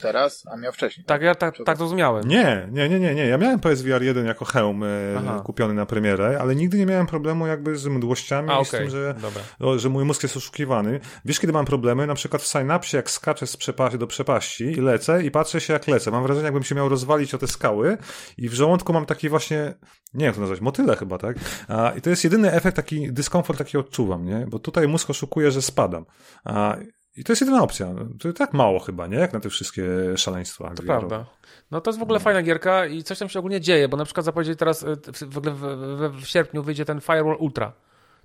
teraz, 0.00 0.44
a 0.52 0.56
miał 0.56 0.72
wcześniej. 0.72 1.04
Tak, 1.04 1.22
ja 1.22 1.34
tak, 1.34 1.54
tak 1.66 1.76
zrozumiałem. 1.76 2.28
Nie, 2.28 2.68
nie, 2.70 2.88
nie, 2.88 3.00
nie, 3.00 3.14
nie. 3.14 3.26
Ja 3.26 3.38
miałem 3.38 3.60
PSVR 3.60 4.02
1 4.02 4.26
jako 4.26 4.44
hełm 4.44 4.84
e, 4.84 4.86
Aha. 5.18 5.42
kupiony 5.44 5.74
na 5.74 5.86
premierę, 5.86 6.38
ale 6.40 6.56
nigdy 6.56 6.78
nie 6.78 6.86
miałem 6.86 7.06
problemu 7.06 7.46
jakby 7.46 7.76
z 7.76 7.86
mdłościami 7.86 8.50
a, 8.50 8.52
i 8.52 8.56
okay. 8.56 8.64
z 8.64 8.70
tym, 8.70 8.90
że, 8.90 9.14
o, 9.60 9.78
że 9.78 9.88
mój 9.88 10.04
mózg 10.04 10.22
jest 10.22 10.36
oszukiwany. 10.36 11.00
Wiesz, 11.24 11.40
kiedy 11.40 11.52
mam 11.52 11.64
problemy? 11.64 12.06
Na 12.06 12.14
przykład 12.14 12.42
w 12.42 12.46
Synapsie, 12.46 12.96
jak 12.96 13.10
skaczę 13.10 13.46
z 13.46 13.56
przepaści 13.56 13.98
do 13.98 14.06
przepaści 14.06 14.64
i 14.64 14.80
lecę 14.80 15.24
i 15.24 15.30
patrzę 15.30 15.60
się 15.60 15.72
jak 15.72 15.88
lecę. 15.88 16.10
Mam 16.10 16.22
wrażenie, 16.22 16.44
jakbym 16.44 16.62
się 16.62 16.74
miał 16.74 16.88
rozwalić 16.88 17.34
o 17.34 17.38
te 17.38 17.46
skały 17.46 17.98
i 18.38 18.48
w 18.48 18.54
żołądku 18.54 18.92
mam 18.92 19.06
taki 19.06 19.28
właśnie, 19.28 19.74
nie 20.14 20.20
wiem 20.20 20.26
jak 20.26 20.34
to 20.34 20.40
nazwać, 20.40 20.60
motyle 20.60 20.96
chyba, 20.96 21.18
tak? 21.18 21.36
A, 21.68 21.90
I 21.90 22.00
to 22.00 22.10
jest 22.10 22.24
jedyny 22.24 22.52
efekt, 22.52 22.76
taki 22.76 23.12
dyskomfort, 23.12 23.58
taki 23.58 23.78
odczuwam, 23.78 24.24
nie? 24.24 24.46
Bo 24.48 24.58
tutaj 24.58 24.88
mózg 24.88 25.10
oszukuje, 25.10 25.50
że 25.50 25.62
spadam. 25.62 26.04
A, 26.44 26.76
i 27.20 27.24
to 27.24 27.32
jest 27.32 27.40
jedyna 27.40 27.62
opcja. 27.62 27.86
To 28.20 28.32
tak 28.32 28.52
mało 28.52 28.78
chyba, 28.78 29.06
nie? 29.06 29.16
Jak 29.16 29.32
na 29.32 29.40
te 29.40 29.50
wszystkie 29.50 29.82
szaleństwa. 30.16 30.70
To 30.74 30.82
prawda. 30.82 31.24
No 31.70 31.80
to 31.80 31.90
jest 31.90 31.98
w 31.98 32.02
ogóle 32.02 32.18
no. 32.18 32.24
fajna 32.24 32.42
gierka 32.42 32.86
i 32.86 33.02
coś 33.02 33.18
tam 33.18 33.28
się 33.28 33.38
ogólnie 33.38 33.60
dzieje, 33.60 33.88
bo 33.88 33.96
na 33.96 34.04
przykład 34.04 34.24
zapowiedzieli 34.24 34.56
teraz, 34.56 34.82
y, 34.82 34.96
w 35.26 35.38
ogóle 35.38 35.54
w, 35.54 35.60
w, 35.60 36.22
w, 36.22 36.26
sierpniu 36.26 36.62
wyjdzie 36.62 36.84
ten 36.84 37.00
Firewall 37.00 37.36
Ultra. 37.38 37.72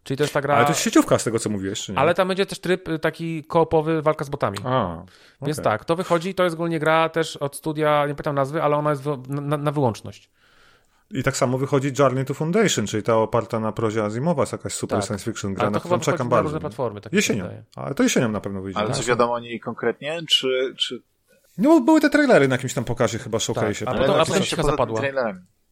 Czyli 0.03 0.17
to 0.17 0.23
jest 0.23 0.33
ta 0.33 0.41
gra... 0.41 0.55
Ale 0.55 0.65
to 0.65 0.71
jest 0.71 0.81
sieciówka 0.81 1.19
z 1.19 1.23
tego, 1.23 1.39
co 1.39 1.49
mówisz, 1.49 1.91
Ale 1.95 2.13
tam 2.13 2.27
będzie 2.27 2.45
też 2.45 2.59
tryb 2.59 2.87
y, 2.87 2.99
taki 2.99 3.43
koopowy, 3.43 4.01
walka 4.01 4.25
z 4.25 4.29
botami. 4.29 4.57
A, 4.63 5.03
Więc 5.41 5.59
okay. 5.59 5.71
tak, 5.71 5.85
to 5.85 5.95
wychodzi, 5.95 6.35
to 6.35 6.43
jest 6.43 6.53
ogólnie 6.53 6.79
gra 6.79 7.09
też 7.09 7.37
od 7.37 7.55
studia, 7.55 8.07
nie 8.07 8.15
pytam 8.15 8.35
nazwy, 8.35 8.63
ale 8.63 8.77
ona 8.77 8.89
jest 8.89 9.03
na, 9.27 9.57
na 9.57 9.71
wyłączność. 9.71 10.29
I 11.11 11.23
tak 11.23 11.37
samo 11.37 11.57
wychodzi 11.57 11.91
Journey 11.99 12.25
to 12.25 12.33
Foundation, 12.33 12.87
czyli 12.87 13.03
ta 13.03 13.17
oparta 13.17 13.59
na 13.59 13.71
prozie 13.71 14.03
Azimowa, 14.03 14.41
jest 14.41 14.51
jakaś 14.51 14.73
super 14.73 14.99
tak. 14.99 15.05
science 15.05 15.25
fiction 15.25 15.53
gra, 15.53 15.69
na 15.69 15.79
którą 15.79 15.99
czekam 15.99 16.29
bardzo. 16.29 16.43
różne 16.43 16.59
platformy. 16.59 17.01
Tak 17.01 17.13
jesienią, 17.13 17.49
ale 17.75 17.95
to 17.95 18.03
jesienią 18.03 18.29
na 18.29 18.41
pewno 18.41 18.61
wyjdzie. 18.61 18.79
Ale 18.79 18.93
czy 18.93 19.03
wiadomo 19.03 19.33
o 19.33 19.39
niej 19.39 19.59
konkretnie, 19.59 20.21
czy... 20.29 20.75
czy... 20.77 21.01
No 21.57 21.79
były 21.79 22.01
te 22.01 22.09
trailery 22.09 22.47
na 22.47 22.55
jakimś 22.55 22.73
tam 22.73 22.83
pokazie 22.83 23.19
chyba 23.19 23.39
showcase. 23.39 23.85
Tak. 23.85 23.95
A, 23.95 23.97
potem, 23.97 24.21
a 24.21 24.25
potem 24.25 24.43
się 24.43 24.63
zapadła. 24.63 25.01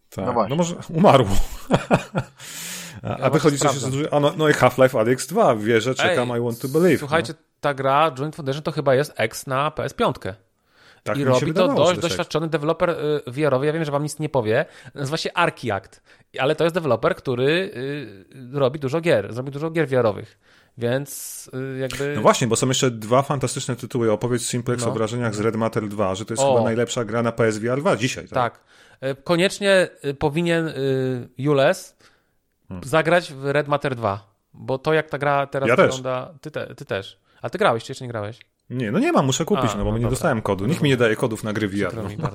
Tak. 0.09 0.35
No, 0.35 0.45
no 0.49 0.55
może 0.55 0.75
umarło. 0.89 1.29
a, 3.03 3.17
a 3.17 3.29
wychodzi 3.29 3.57
coś 3.57 3.73
jeszcze 3.73 3.89
dużo. 3.89 4.19
No, 4.19 4.33
no 4.37 4.49
i 4.49 4.53
Half-Life 4.53 4.99
Alyx 4.99 5.27
2, 5.27 5.55
wierzę, 5.55 5.95
czekam, 5.95 6.31
Ej, 6.31 6.39
I 6.39 6.43
want 6.43 6.59
to 6.59 6.67
believe. 6.67 6.99
Słuchajcie, 6.99 7.33
no. 7.33 7.39
ta 7.61 7.73
gra 7.73 8.11
Joint 8.19 8.35
Foundation 8.35 8.63
to 8.63 8.71
chyba 8.71 8.95
jest 8.95 9.13
X 9.17 9.47
na 9.47 9.69
PS5. 9.69 10.33
Tak, 11.03 11.17
I 11.17 11.23
robi 11.23 11.53
to 11.53 11.67
dość 11.67 11.99
doświadczony 11.99 12.47
deweloper 12.47 12.89
y, 12.89 13.31
VR-owy. 13.31 13.65
Ja 13.65 13.73
wiem, 13.73 13.85
że 13.85 13.91
wam 13.91 14.03
nic 14.03 14.19
nie 14.19 14.29
powie. 14.29 14.65
Nazywa 14.95 15.17
się 15.17 15.33
Archiact. 15.33 16.03
Ale 16.39 16.55
to 16.55 16.63
jest 16.63 16.75
deweloper, 16.75 17.15
który 17.15 17.71
y, 18.53 18.59
robi 18.59 18.79
dużo 18.79 19.01
gier. 19.01 19.33
Zrobi 19.33 19.51
dużo 19.51 19.71
gier 19.71 19.87
VR-owych. 19.87 20.39
Więc 20.77 21.49
y, 21.75 21.79
jakby. 21.79 22.13
No 22.15 22.21
właśnie, 22.21 22.47
bo 22.47 22.55
są 22.55 22.67
jeszcze 22.67 22.91
dwa 22.91 23.21
fantastyczne 23.21 23.75
tytuły. 23.75 24.11
Opowiedz 24.11 24.45
Simplex 24.45 24.83
no. 24.83 24.89
o 24.89 24.93
wrażeniach 24.93 25.35
z 25.35 25.39
Red 25.39 25.55
Matter 25.55 25.87
2, 25.87 26.15
że 26.15 26.25
to 26.25 26.33
jest 26.33 26.43
o. 26.43 26.53
chyba 26.53 26.63
najlepsza 26.63 27.05
gra 27.05 27.23
na 27.23 27.31
PSVR 27.31 27.79
2 27.79 27.95
dzisiaj. 27.95 28.27
Tak. 28.27 28.59
tak. 28.59 28.63
Koniecznie 29.23 29.87
powinien 30.19 30.73
Jules 31.37 31.97
hmm. 32.67 32.87
zagrać 32.87 33.33
w 33.33 33.45
Red 33.45 33.67
Matter 33.67 33.95
2. 33.95 34.33
Bo 34.53 34.77
to, 34.77 34.93
jak 34.93 35.09
ta 35.09 35.17
gra 35.17 35.47
teraz 35.47 35.69
ja 35.69 35.75
wygląda. 35.75 36.25
Też. 36.25 36.35
Ty, 36.41 36.51
te, 36.51 36.75
ty 36.75 36.85
też. 36.85 37.19
A 37.41 37.49
ty 37.49 37.57
grałeś, 37.57 37.83
czy 37.83 37.91
jeszcze 37.91 38.05
nie 38.05 38.09
grałeś? 38.09 38.39
Nie, 38.69 38.91
no 38.91 38.99
nie 38.99 39.11
mam, 39.11 39.25
muszę 39.25 39.45
kupić, 39.45 39.71
A, 39.73 39.77
no 39.77 39.83
bo 39.83 39.91
no 39.91 39.97
nie 39.97 40.07
dostałem 40.07 40.41
kodu. 40.41 40.65
Nikt 40.65 40.81
mi 40.81 40.89
nie 40.89 40.97
daje 40.97 41.15
kodów 41.15 41.43
na 41.43 41.53
gry 41.53 41.67
VR. 41.67 41.95
No. 41.95 42.29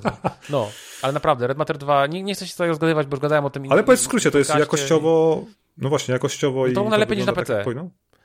no, 0.51 0.71
ale 1.03 1.13
naprawdę, 1.13 1.47
Red 1.47 1.59
Matter 1.59 1.79
2, 1.79 2.07
nie, 2.07 2.23
nie 2.23 2.35
chcę 2.35 2.47
się 2.47 2.53
tutaj 2.53 2.69
rozgadywać, 2.69 3.07
bo 3.07 3.17
już 3.17 3.21
gadałem 3.21 3.45
o 3.45 3.51
tym. 3.51 3.73
Ale 3.73 3.85
powiedz 3.85 4.01
w 4.01 4.05
skrócie, 4.05 4.31
to 4.31 4.39
jest 4.39 4.55
jakościowo, 4.55 5.45
no 5.79 5.89
właśnie, 5.89 6.13
jakościowo 6.13 6.61
no 6.61 6.65
to 6.65 6.71
i... 6.71 6.75
To 6.75 6.91
najlepiej 6.91 7.17
niż 7.17 7.27
na 7.27 7.33
PC. 7.33 7.65
Tak 7.65 7.75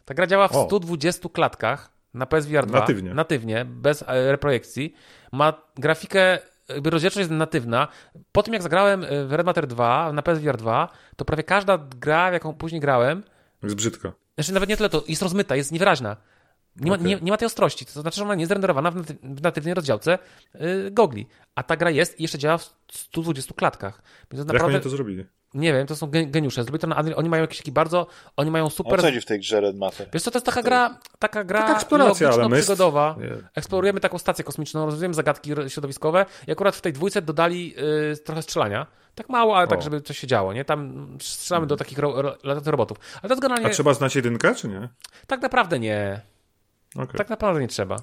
Ta 0.05 0.13
gra 0.13 0.27
działa 0.27 0.47
w 0.47 0.55
o. 0.55 0.65
120 0.65 1.29
klatkach 1.29 1.91
na 2.13 2.25
PSVR 2.25 2.65
2. 2.65 2.79
Natywnie. 2.79 3.13
Natywnie, 3.13 3.65
bez 3.65 4.03
e, 4.07 4.31
reprojekcji. 4.31 4.93
Ma 5.31 5.53
grafikę 5.75 6.39
jakby 6.69 6.89
rozdzielczość 6.89 7.19
jest 7.19 7.31
natywna. 7.31 7.87
Po 8.31 8.43
tym 8.43 8.53
jak 8.53 8.63
zagrałem 8.63 9.03
e, 9.03 9.25
w 9.25 9.33
Red 9.33 9.45
Matter 9.45 9.67
2 9.67 10.13
na 10.13 10.21
PSVR 10.21 10.57
2, 10.57 10.89
to 11.15 11.25
prawie 11.25 11.43
każda 11.43 11.77
gra, 11.77 12.29
w 12.29 12.33
jaką 12.33 12.53
później 12.53 12.81
grałem, 12.81 13.23
jest 13.63 13.75
brzydka. 13.75 14.13
Znaczy 14.35 14.53
nawet 14.53 14.69
nie 14.69 14.77
tyle, 14.77 14.89
to 14.89 15.03
jest 15.07 15.21
rozmyta, 15.21 15.55
jest 15.55 15.71
niewyraźna. 15.71 16.17
Nie 16.75 16.91
ma, 16.91 16.95
okay. 16.95 17.07
nie, 17.07 17.19
nie, 17.21 17.31
ma 17.31 17.37
tej 17.37 17.45
ostrości, 17.45 17.85
to 17.85 18.01
znaczy, 18.01 18.17
że 18.17 18.23
ona 18.23 18.35
nie 18.35 18.41
jest 18.41 18.49
zrenderowana 18.49 18.91
w, 18.91 18.95
naty 18.95 19.15
w 19.23 19.41
natywnej 19.41 19.73
rozdziałce 19.73 20.19
yy, 20.53 20.91
gogli. 20.91 21.27
A 21.55 21.63
ta 21.63 21.77
gra 21.77 21.89
jest 21.89 22.19
i 22.19 22.23
jeszcze 22.23 22.37
działa 22.37 22.57
w 22.57 22.73
120 22.91 23.53
klatkach. 23.53 24.01
Więc 24.31 24.45
to 24.45 24.53
naprawdę... 24.53 24.73
Jak 24.73 24.81
oni 24.81 24.83
to 24.83 24.89
zrobili? 24.89 25.25
Nie 25.53 25.73
wiem, 25.73 25.87
to 25.87 25.95
są 25.95 26.07
geniusze. 26.11 26.63
Zrobili 26.63 26.81
to 26.81 26.87
na 26.87 26.99
Unreal. 26.99 27.19
Oni 27.19 27.29
mają 27.29 27.41
jakieś 27.41 27.57
taki 27.57 27.71
bardzo. 27.71 28.07
Oni 28.37 28.51
mają 28.51 28.69
super. 28.69 28.93
O 28.93 28.97
co 28.97 29.03
chodzi 29.03 29.21
w 29.21 29.25
tej 29.25 29.39
grze 29.39 29.61
Red 29.61 29.77
Matter? 29.77 30.09
Wiesz 30.13 30.23
co, 30.23 30.31
to 30.31 30.37
jest 30.37 30.45
taka 30.45 30.61
gra, 30.63 30.99
taka 31.19 31.43
gra 31.43 31.61
taka 31.61 31.75
eksploracja, 31.75 32.29
ale 32.29 32.49
my... 32.49 32.57
przygodowa. 32.57 33.15
Eksplorujemy 33.55 33.99
taką 33.99 34.17
stację 34.17 34.43
kosmiczną, 34.43 34.85
rozwiązujemy 34.85 35.13
zagadki 35.13 35.51
środowiskowe 35.67 36.25
i 36.47 36.51
akurat 36.51 36.75
w 36.75 36.81
tej 36.81 36.93
dwójce 36.93 37.21
dodali 37.21 37.69
yy, 37.69 38.17
trochę 38.17 38.41
strzelania. 38.41 38.87
Tak 39.15 39.29
mało, 39.29 39.57
ale 39.57 39.67
tak, 39.67 39.79
o. 39.79 39.81
tak, 39.81 39.83
żeby 39.83 40.01
coś 40.01 40.17
się 40.17 40.27
działo, 40.27 40.53
nie? 40.53 40.65
Tam 40.65 41.07
strzelamy 41.21 41.67
do 41.67 41.77
takich 41.77 41.97
ro 41.97 42.21
ro 42.21 42.35
robotów. 42.65 42.97
Ale 43.13 43.21
to 43.21 43.33
jest 43.33 43.41
generalnie... 43.41 43.67
A 43.67 43.69
trzeba 43.69 43.93
znać 43.93 44.15
jedynkę, 44.15 44.55
czy 44.55 44.67
nie? 44.67 44.89
Tak 45.27 45.41
naprawdę 45.41 45.79
nie. 45.79 46.21
Okay. 46.95 47.17
Tak 47.17 47.29
naprawdę 47.29 47.61
nie 47.61 47.67
trzeba. 47.67 47.95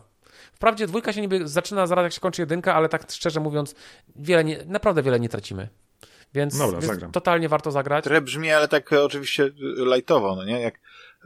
Wprawdzie 0.53 0.87
dwójka 0.87 1.13
się 1.13 1.21
niby 1.21 1.49
zaczyna 1.49 1.87
zaraz 1.87 2.03
jak 2.03 2.13
się 2.13 2.21
kończy 2.21 2.43
jedynka, 2.43 2.75
ale 2.75 2.89
tak 2.89 3.11
szczerze 3.11 3.41
mówiąc, 3.41 3.75
wiele 4.17 4.45
nie, 4.45 4.59
naprawdę 4.67 5.03
wiele 5.03 5.21
nie 5.21 5.29
tracimy. 5.29 5.69
Więc, 6.35 6.59
Dobra, 6.59 6.81
więc 6.81 7.13
totalnie 7.13 7.49
warto 7.49 7.71
zagrać. 7.71 8.05
Trochę 8.05 8.21
brzmi, 8.21 8.51
ale 8.51 8.69
tak 8.69 8.93
oczywiście 8.93 9.51
lightowo, 9.95 10.37
no 10.37 10.45
nie? 10.45 10.61
Jak 10.61 10.81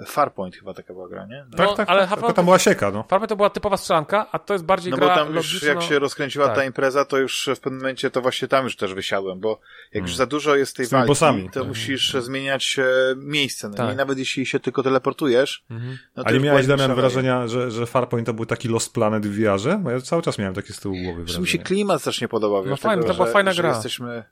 Farpoint 0.07 0.57
chyba 0.57 0.75
taka 0.75 0.93
była 0.93 1.09
gra, 1.09 1.27
nie? 1.27 1.47
No, 1.51 1.57
tak, 1.57 1.77
tak, 1.77 1.89
ale 1.89 2.09
tak, 2.09 2.19
tylko 2.19 2.33
tam 2.33 2.45
była 2.45 2.59
sieka, 2.59 2.91
no. 2.91 3.05
Farpoint 3.09 3.29
to 3.29 3.37
była 3.37 3.51
typowa 3.51 3.77
strzelanka, 3.77 4.27
a 4.33 4.39
to 4.39 4.53
jest 4.53 4.65
bardziej 4.65 4.91
no 4.91 4.97
gra 4.97 5.09
bo 5.09 5.15
tam 5.15 5.35
już 5.35 5.63
jak 5.63 5.83
się 5.83 5.99
rozkręciła 5.99 6.47
tak. 6.47 6.57
ta 6.57 6.65
impreza, 6.65 7.05
to 7.05 7.19
już 7.19 7.51
w 7.57 7.61
pewnym 7.61 7.81
momencie 7.81 8.11
to 8.11 8.23
właśnie 8.23 8.49
tam 8.49 8.65
już 8.65 8.77
też 8.77 8.95
wysiadłem, 8.95 9.41
bo 9.41 9.51
jak 9.51 9.93
hmm. 9.93 10.09
już 10.09 10.17
za 10.17 10.27
dużo 10.27 10.57
jest 10.57 10.77
tej 10.77 10.87
walki, 10.87 11.09
bossami. 11.09 11.47
to 11.47 11.53
hmm. 11.53 11.69
musisz 11.69 12.13
hmm. 12.13 12.27
zmieniać 12.27 12.77
e, 12.79 12.85
miejsce, 13.17 13.69
no 13.69 13.75
tak. 13.75 13.95
i 13.95 13.97
nawet 13.97 14.19
jeśli 14.19 14.47
się 14.47 14.61
tylko 14.61 14.83
teleportujesz, 14.83 15.65
hmm. 15.69 15.99
no 16.17 16.23
to 16.23 16.29
A 16.29 16.33
nie 16.33 16.41
miałeś, 16.41 16.67
Damian, 16.67 16.95
wrażenia, 16.95 17.49
że, 17.49 17.71
że 17.71 17.87
Farpoint 17.87 18.27
to 18.27 18.35
był 18.35 18.47
taki 18.47 18.69
Lost 18.69 18.95
Planet 18.95 19.27
w 19.27 19.41
VR-ze? 19.41 19.79
Bo 19.79 19.91
ja 19.91 20.01
cały 20.01 20.23
czas 20.23 20.39
miałem 20.39 20.55
takie 20.55 20.73
z 20.73 20.81
tyłu 20.81 20.95
głowy 21.05 21.25
wrażenie. 21.25 21.43
Mi 21.43 21.49
się 21.49 21.59
klimat 21.59 22.01
strasznie 22.01 22.29
podobał, 22.29 22.65
no 22.65 22.71
no 22.71 22.77
fajnie, 22.77 23.05
to 23.05 23.15
była 23.15 23.27
fajna 23.27 23.55
gra. 23.55 23.69
jesteśmy 23.69 24.25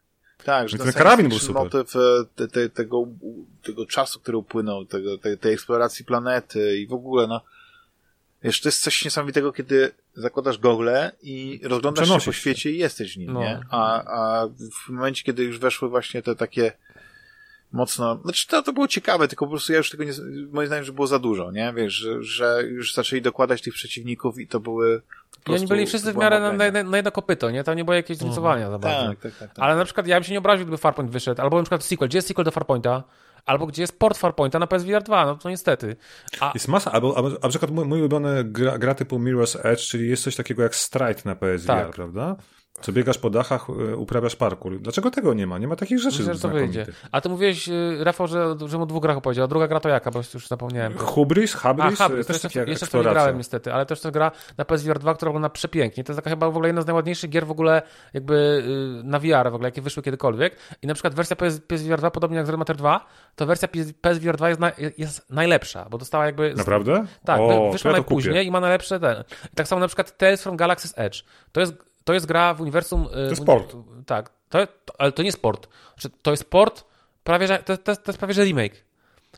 tak, 0.44 0.68
że 0.68 0.78
ten 0.78 0.92
karabin 0.92 1.28
był 1.28 1.38
super. 1.38 1.64
motyw 1.64 1.96
e, 1.96 1.98
te, 2.36 2.48
te, 2.48 2.68
tego, 2.68 3.06
tego 3.62 3.86
czasu, 3.86 4.20
który 4.20 4.36
upłynął, 4.36 4.84
tego, 4.84 5.18
tej, 5.18 5.38
tej 5.38 5.52
eksploracji 5.52 6.04
planety 6.04 6.78
i 6.78 6.86
w 6.86 6.92
ogóle, 6.92 7.26
no. 7.26 7.40
Wiesz, 8.42 8.60
to 8.60 8.68
jest 8.68 8.82
coś 8.82 9.04
niesamowitego, 9.04 9.52
kiedy 9.52 9.92
zakładasz 10.14 10.58
gogle 10.58 11.12
i 11.22 11.60
rozglądasz 11.62 12.08
się 12.08 12.20
po 12.24 12.32
świecie 12.32 12.70
i 12.70 12.78
jesteś 12.78 13.14
w 13.14 13.18
nim, 13.18 13.32
no. 13.32 13.40
nie? 13.40 13.60
A, 13.70 14.02
a 14.04 14.48
w 14.86 14.88
momencie, 14.88 15.24
kiedy 15.24 15.44
już 15.44 15.58
weszły 15.58 15.88
właśnie 15.88 16.22
te 16.22 16.36
takie 16.36 16.72
mocno, 17.72 18.20
znaczy 18.24 18.46
to, 18.48 18.62
to 18.62 18.72
było 18.72 18.88
ciekawe, 18.88 19.28
tylko 19.28 19.46
po 19.46 19.50
prostu 19.50 19.72
ja 19.72 19.78
już 19.78 19.90
tego 19.90 20.04
nie, 20.04 20.12
moim 20.52 20.66
zdaniem, 20.66 20.84
że 20.84 20.92
było 20.92 21.06
za 21.06 21.18
dużo, 21.18 21.50
nie? 21.50 21.72
Wiesz, 21.76 21.92
że, 21.92 22.22
że 22.22 22.62
już 22.62 22.94
zaczęli 22.94 23.22
dokładać 23.22 23.62
tych 23.62 23.74
przeciwników 23.74 24.38
i 24.38 24.46
to 24.46 24.60
były 24.60 25.02
i 25.48 25.54
oni 25.54 25.66
byli 25.66 25.86
wszyscy 25.86 26.12
w 26.12 26.16
miarę 26.16 26.40
na, 26.40 26.52
na, 26.52 26.82
na, 26.82 26.96
jedno 26.96 27.12
kopyto, 27.12 27.50
nie? 27.50 27.64
Tam 27.64 27.76
nie 27.76 27.84
było 27.84 27.94
jakieś 27.94 28.16
zróżnicowania 28.16 28.66
mhm. 28.66 28.72
za 28.72 28.78
bardzo. 28.78 29.08
Tak, 29.08 29.20
tak, 29.20 29.38
tak, 29.38 29.54
tak, 29.54 29.64
Ale 29.64 29.76
na 29.76 29.84
przykład 29.84 30.06
ja 30.06 30.16
bym 30.16 30.24
się 30.24 30.32
nie 30.32 30.38
obraził, 30.38 30.66
gdyby 30.66 30.78
Farpoint 30.78 31.10
wyszedł, 31.10 31.42
albo 31.42 31.56
na 31.56 31.62
przykład 31.62 31.84
sequel. 31.84 32.08
Gdzie 32.08 32.18
jest 32.18 32.28
sequel 32.28 32.44
do 32.44 32.50
Farpointa? 32.50 33.02
Albo 33.46 33.66
gdzie 33.66 33.82
jest 33.82 33.98
port 33.98 34.18
Farpointa 34.18 34.58
na 34.58 34.66
PSVR 34.66 35.02
2, 35.02 35.26
no 35.26 35.36
to 35.36 35.50
niestety. 35.50 35.96
A... 36.40 36.50
Jest 36.54 36.68
masa, 36.68 36.92
albo, 36.92 37.16
albo 37.16 37.30
na 37.30 37.48
przykład 37.48 37.70
mój, 37.70 37.84
mój 37.84 37.98
ulubiony 37.98 38.44
gra, 38.44 38.78
gra 38.78 38.94
typu 38.94 39.18
Mirror's 39.18 39.58
Edge, 39.62 39.80
czyli 39.80 40.08
jest 40.08 40.22
coś 40.22 40.36
takiego 40.36 40.62
jak 40.62 40.76
Stride 40.76 41.22
na 41.24 41.34
PSVR, 41.36 41.66
tak. 41.66 41.90
prawda? 41.90 42.36
Co 42.80 42.92
biegasz 42.92 43.18
po 43.18 43.30
dachach, 43.30 43.66
e, 43.70 43.96
uprawiasz 43.96 44.36
parkour. 44.36 44.80
Dlaczego 44.80 45.10
tego 45.10 45.34
nie 45.34 45.46
ma? 45.46 45.58
Nie 45.58 45.68
ma 45.68 45.76
takich 45.76 45.98
rzeczy 45.98 46.18
Myślę, 46.18 46.34
że 46.34 46.40
to 46.40 46.48
wyjdzie. 46.48 46.86
A 47.12 47.20
ty 47.20 47.28
mówiłeś, 47.28 47.68
y, 47.68 47.96
Rafał, 48.00 48.26
że, 48.26 48.56
że 48.66 48.78
mu 48.78 48.86
dwóch 48.86 49.02
grach 49.02 49.16
opowiedział. 49.16 49.44
A 49.44 49.48
druga 49.48 49.68
gra 49.68 49.80
to 49.80 49.88
jaka? 49.88 50.10
Bo 50.10 50.20
już 50.34 50.48
zapomniałem. 50.48 50.98
Hubris? 50.98 51.54
Hubris? 51.54 52.00
A, 52.00 52.08
Hubris. 52.08 52.26
Też 52.26 52.44
jeszcze, 52.44 52.64
jeszcze 52.64 52.98
nie 52.98 53.04
grałem 53.04 53.38
niestety, 53.38 53.72
ale 53.72 53.86
też 53.86 54.00
to 54.00 54.10
gra 54.10 54.30
na 54.58 54.64
PSVR 54.64 54.98
2, 54.98 55.14
która 55.14 55.30
wygląda 55.30 55.48
przepięknie. 55.48 56.04
To 56.04 56.12
jest 56.12 56.18
taka 56.18 56.30
chyba 56.30 56.46
w 56.46 56.50
ogóle 56.50 56.68
jedna 56.68 56.82
z 56.82 56.86
najładniejszych 56.86 57.30
gier 57.30 57.46
w 57.46 57.50
ogóle 57.50 57.82
jakby 58.14 58.64
na 59.04 59.18
VR 59.18 59.50
w 59.50 59.54
ogóle, 59.54 59.68
jakie 59.68 59.82
wyszły 59.82 60.02
kiedykolwiek. 60.02 60.56
I 60.82 60.86
na 60.86 60.94
przykład 60.94 61.14
wersja 61.14 61.36
PS, 61.36 61.60
PSVR 61.60 61.98
2, 61.98 62.10
podobnie 62.10 62.36
jak 62.36 62.46
z 62.46 62.50
Matter 62.50 62.76
2, 62.76 63.06
to 63.36 63.46
wersja 63.46 63.68
PSVR 64.00 64.36
2 64.36 64.48
jest, 64.48 64.60
na, 64.60 64.72
jest 64.98 65.30
najlepsza, 65.30 65.86
bo 65.90 65.98
dostała 65.98 66.26
jakby... 66.26 66.54
Naprawdę? 66.54 67.06
Tak, 67.24 67.40
o, 67.40 67.70
wyszła 67.72 67.92
najpóźniej 67.92 68.34
kupię. 68.34 68.44
i 68.44 68.50
ma 68.50 68.60
najlepsze 68.60 69.00
ten. 69.00 69.24
I 69.52 69.56
tak 69.56 69.68
samo 69.68 69.80
na 69.80 69.86
przykład 69.86 70.18
Tales 70.18 70.42
from 70.42 70.56
Galaxy's 70.56 70.92
Edge. 70.96 71.24
To 71.52 71.60
jest 71.60 71.91
to 72.04 72.12
jest 72.12 72.26
gra 72.26 72.54
w 72.54 72.60
uniwersum. 72.60 73.08
To 73.12 73.18
jest 73.18 73.42
sport. 73.42 73.76
Tak, 74.06 74.30
to, 74.48 74.66
to, 74.66 74.94
ale 74.98 75.12
to 75.12 75.22
nie 75.22 75.32
sport. 75.32 75.68
Znaczy, 75.94 76.16
to 76.22 76.30
jest 76.30 76.42
sport, 76.42 76.84
prawie 77.24 77.46
że, 77.46 77.58
to, 77.58 77.76
to, 77.76 77.96
to 77.96 78.10
jest 78.10 78.18
prawie 78.18 78.34
że 78.34 78.44
remake. 78.44 78.84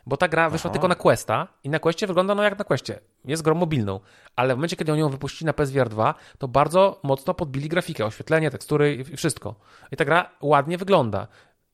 Bo 0.07 0.17
ta 0.17 0.29
gra 0.29 0.51
wyszła 0.51 0.69
Aha. 0.69 0.73
tylko 0.73 0.89
na 0.89 0.95
Questa 0.95 1.49
i 1.65 1.69
na 1.69 1.79
Questie 1.79 2.07
wygląda 2.07 2.35
no 2.35 2.43
jak 2.43 2.59
na 2.59 2.65
Questie. 2.65 2.99
Jest 3.25 3.43
grą 3.43 3.55
mobilną. 3.55 4.01
Ale 4.37 4.55
w 4.55 4.57
momencie, 4.57 4.77
kiedy 4.77 4.93
oni 4.93 5.01
ją 5.01 5.09
wypuścili 5.09 5.47
na 5.47 5.53
PSVR 5.53 5.89
2, 5.89 6.15
to 6.39 6.49
bardzo 6.49 7.01
mocno 7.03 7.35
podbili 7.35 7.69
grafikę, 7.69 8.07
oświetlenie, 8.07 8.51
tekstury 8.51 8.95
i 8.95 9.17
wszystko. 9.17 9.55
I 9.93 9.97
ta 9.97 10.05
gra 10.05 10.31
ładnie 10.41 10.79
wygląda. 10.79 11.27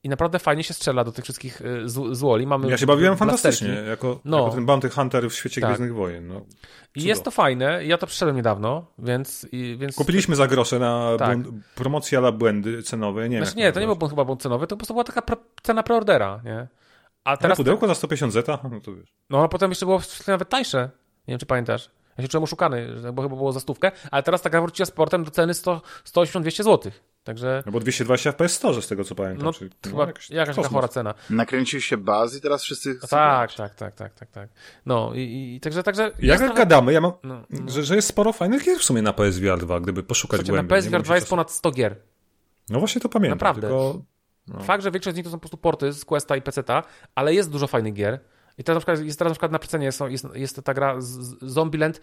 I 0.02 0.08
naprawdę 0.08 0.38
fajnie 0.38 0.64
się 0.64 0.74
strzela 0.74 1.04
do 1.04 1.12
tych 1.12 1.24
wszystkich 1.24 1.60
y, 1.60 1.88
złoli. 2.12 2.46
Mamy 2.46 2.70
ja 2.70 2.78
się 2.78 2.86
bawiłem 2.86 3.16
fantastycznie, 3.16 3.68
jako, 3.68 4.20
no. 4.24 4.38
jako 4.38 4.54
ten 4.54 4.66
Bounty 4.66 4.90
Hunter 4.90 5.30
w 5.30 5.34
świecie 5.34 5.60
tak. 5.60 5.70
Gwiezdnych 5.70 5.94
Wojen. 5.94 6.28
No. 6.28 6.40
I 6.94 7.02
jest 7.02 7.24
to 7.24 7.30
fajne, 7.30 7.84
ja 7.86 7.98
to 7.98 8.06
przeszedłem 8.06 8.36
niedawno, 8.36 8.86
więc... 8.98 9.46
I, 9.52 9.76
więc... 9.80 9.96
Kupiliśmy 9.96 10.36
za 10.36 10.46
grosze 10.46 10.78
na 10.78 11.16
tak. 11.18 11.38
promocję 11.74 12.18
ala 12.18 12.32
błędy 12.32 12.82
cenowe, 12.82 13.28
nie 13.28 13.38
znaczy, 13.38 13.56
Nie, 13.56 13.72
to 13.72 13.80
nie 13.80 13.86
był 13.86 14.08
chyba 14.08 14.24
błąd 14.24 14.42
cenowy, 14.42 14.66
to 14.66 14.76
po 14.76 14.78
prostu 14.78 14.94
była 14.94 15.04
taka 15.04 15.36
cena 15.62 15.82
preordera, 15.82 16.40
nie? 16.44 16.68
A 17.24 17.36
teraz... 17.36 17.44
Ale 17.44 17.56
pudełko 17.56 17.86
za 17.86 17.94
150 17.94 18.32
zeta? 18.32 18.58
No 18.70 18.80
to 18.80 18.94
wiesz. 18.94 19.14
No 19.30 19.42
a 19.42 19.48
potem 19.48 19.70
jeszcze 19.70 19.86
było 19.86 20.00
nawet 20.26 20.48
tańsze, 20.48 20.90
nie 21.28 21.32
wiem 21.32 21.38
czy 21.38 21.46
pamiętasz. 21.46 21.90
Ja 22.18 22.22
się 22.22 22.28
czułem 22.28 22.44
oszukany, 22.44 22.86
bo 23.12 23.22
chyba 23.22 23.36
było 23.36 23.52
za 23.52 23.60
stówkę, 23.60 23.92
ale 24.10 24.22
teraz 24.22 24.42
taka 24.42 24.60
wróciła 24.60 24.86
sportem 24.86 25.24
do 25.24 25.30
ceny 25.30 25.52
180-200 25.52 26.62
zł. 26.62 26.92
Także... 27.30 27.62
No 27.66 27.72
bo 27.72 27.80
220 27.80 28.32
FPS 28.32 28.52
Store 28.52 28.82
z 28.82 28.88
tego 28.88 29.04
co 29.04 29.14
pamiętam. 29.14 29.44
No, 29.44 29.52
czyli, 29.52 29.70
chyba 29.84 29.96
no, 29.96 30.06
jakaś, 30.06 30.30
jakaś 30.30 30.56
taka 30.56 30.68
chora 30.68 30.88
cena. 30.88 31.14
Nakręcił 31.30 31.80
się 31.80 31.96
baz 31.96 32.36
i 32.36 32.40
teraz 32.40 32.62
wszyscy 32.62 32.94
chcą 32.94 33.08
tak, 33.08 33.54
tak, 33.54 33.74
tak, 33.74 33.94
tak, 33.94 34.14
tak, 34.14 34.30
tak. 34.30 34.48
No 34.86 35.12
i, 35.14 35.54
i 35.56 35.60
także, 35.60 35.82
także... 35.82 36.12
Jak 36.18 36.38
trochę... 36.38 36.54
gadamy, 36.54 36.92
ja 36.92 37.00
mam, 37.00 37.12
no, 37.22 37.44
no. 37.50 37.70
Że, 37.70 37.82
że 37.82 37.96
jest 37.96 38.08
sporo 38.08 38.32
fajnych 38.32 38.64
gier 38.64 38.78
w 38.78 38.84
sumie 38.84 39.02
na 39.02 39.12
PSVR 39.12 39.58
2, 39.58 39.80
gdyby 39.80 40.02
poszukać 40.02 40.40
Słuchajcie, 40.40 40.52
głębiej. 40.52 40.76
na 40.76 40.76
PSVR 40.76 41.02
2 41.02 41.14
jest 41.14 41.28
ponad 41.28 41.50
100 41.50 41.70
gier. 41.70 41.96
No 42.68 42.78
właśnie 42.78 43.00
to 43.00 43.08
pamiętam. 43.08 43.36
Naprawdę. 43.36 43.60
Tylko... 43.60 44.02
No. 44.48 44.60
Fakt, 44.60 44.84
że 44.84 44.90
większość 44.90 45.14
z 45.14 45.16
nich 45.16 45.24
to 45.24 45.30
są 45.30 45.36
po 45.36 45.40
prostu 45.40 45.56
porty 45.56 45.92
z 45.92 46.04
Questa 46.04 46.36
i 46.36 46.42
Peceta, 46.42 46.82
ale 47.14 47.34
jest 47.34 47.50
dużo 47.50 47.66
fajnych 47.66 47.94
gier. 47.94 48.20
I 48.58 48.64
teraz 48.64 48.76
na 48.76 48.80
przykład, 48.80 49.06
jest 49.06 49.18
teraz 49.18 49.30
na 49.30 49.34
przykład 49.34 49.52
na 49.52 49.58
przecenie 49.58 49.86
jest, 49.86 50.00
jest, 50.08 50.26
jest 50.34 50.62
ta 50.64 50.74
gra 50.74 50.96
Zombieland 51.42 52.00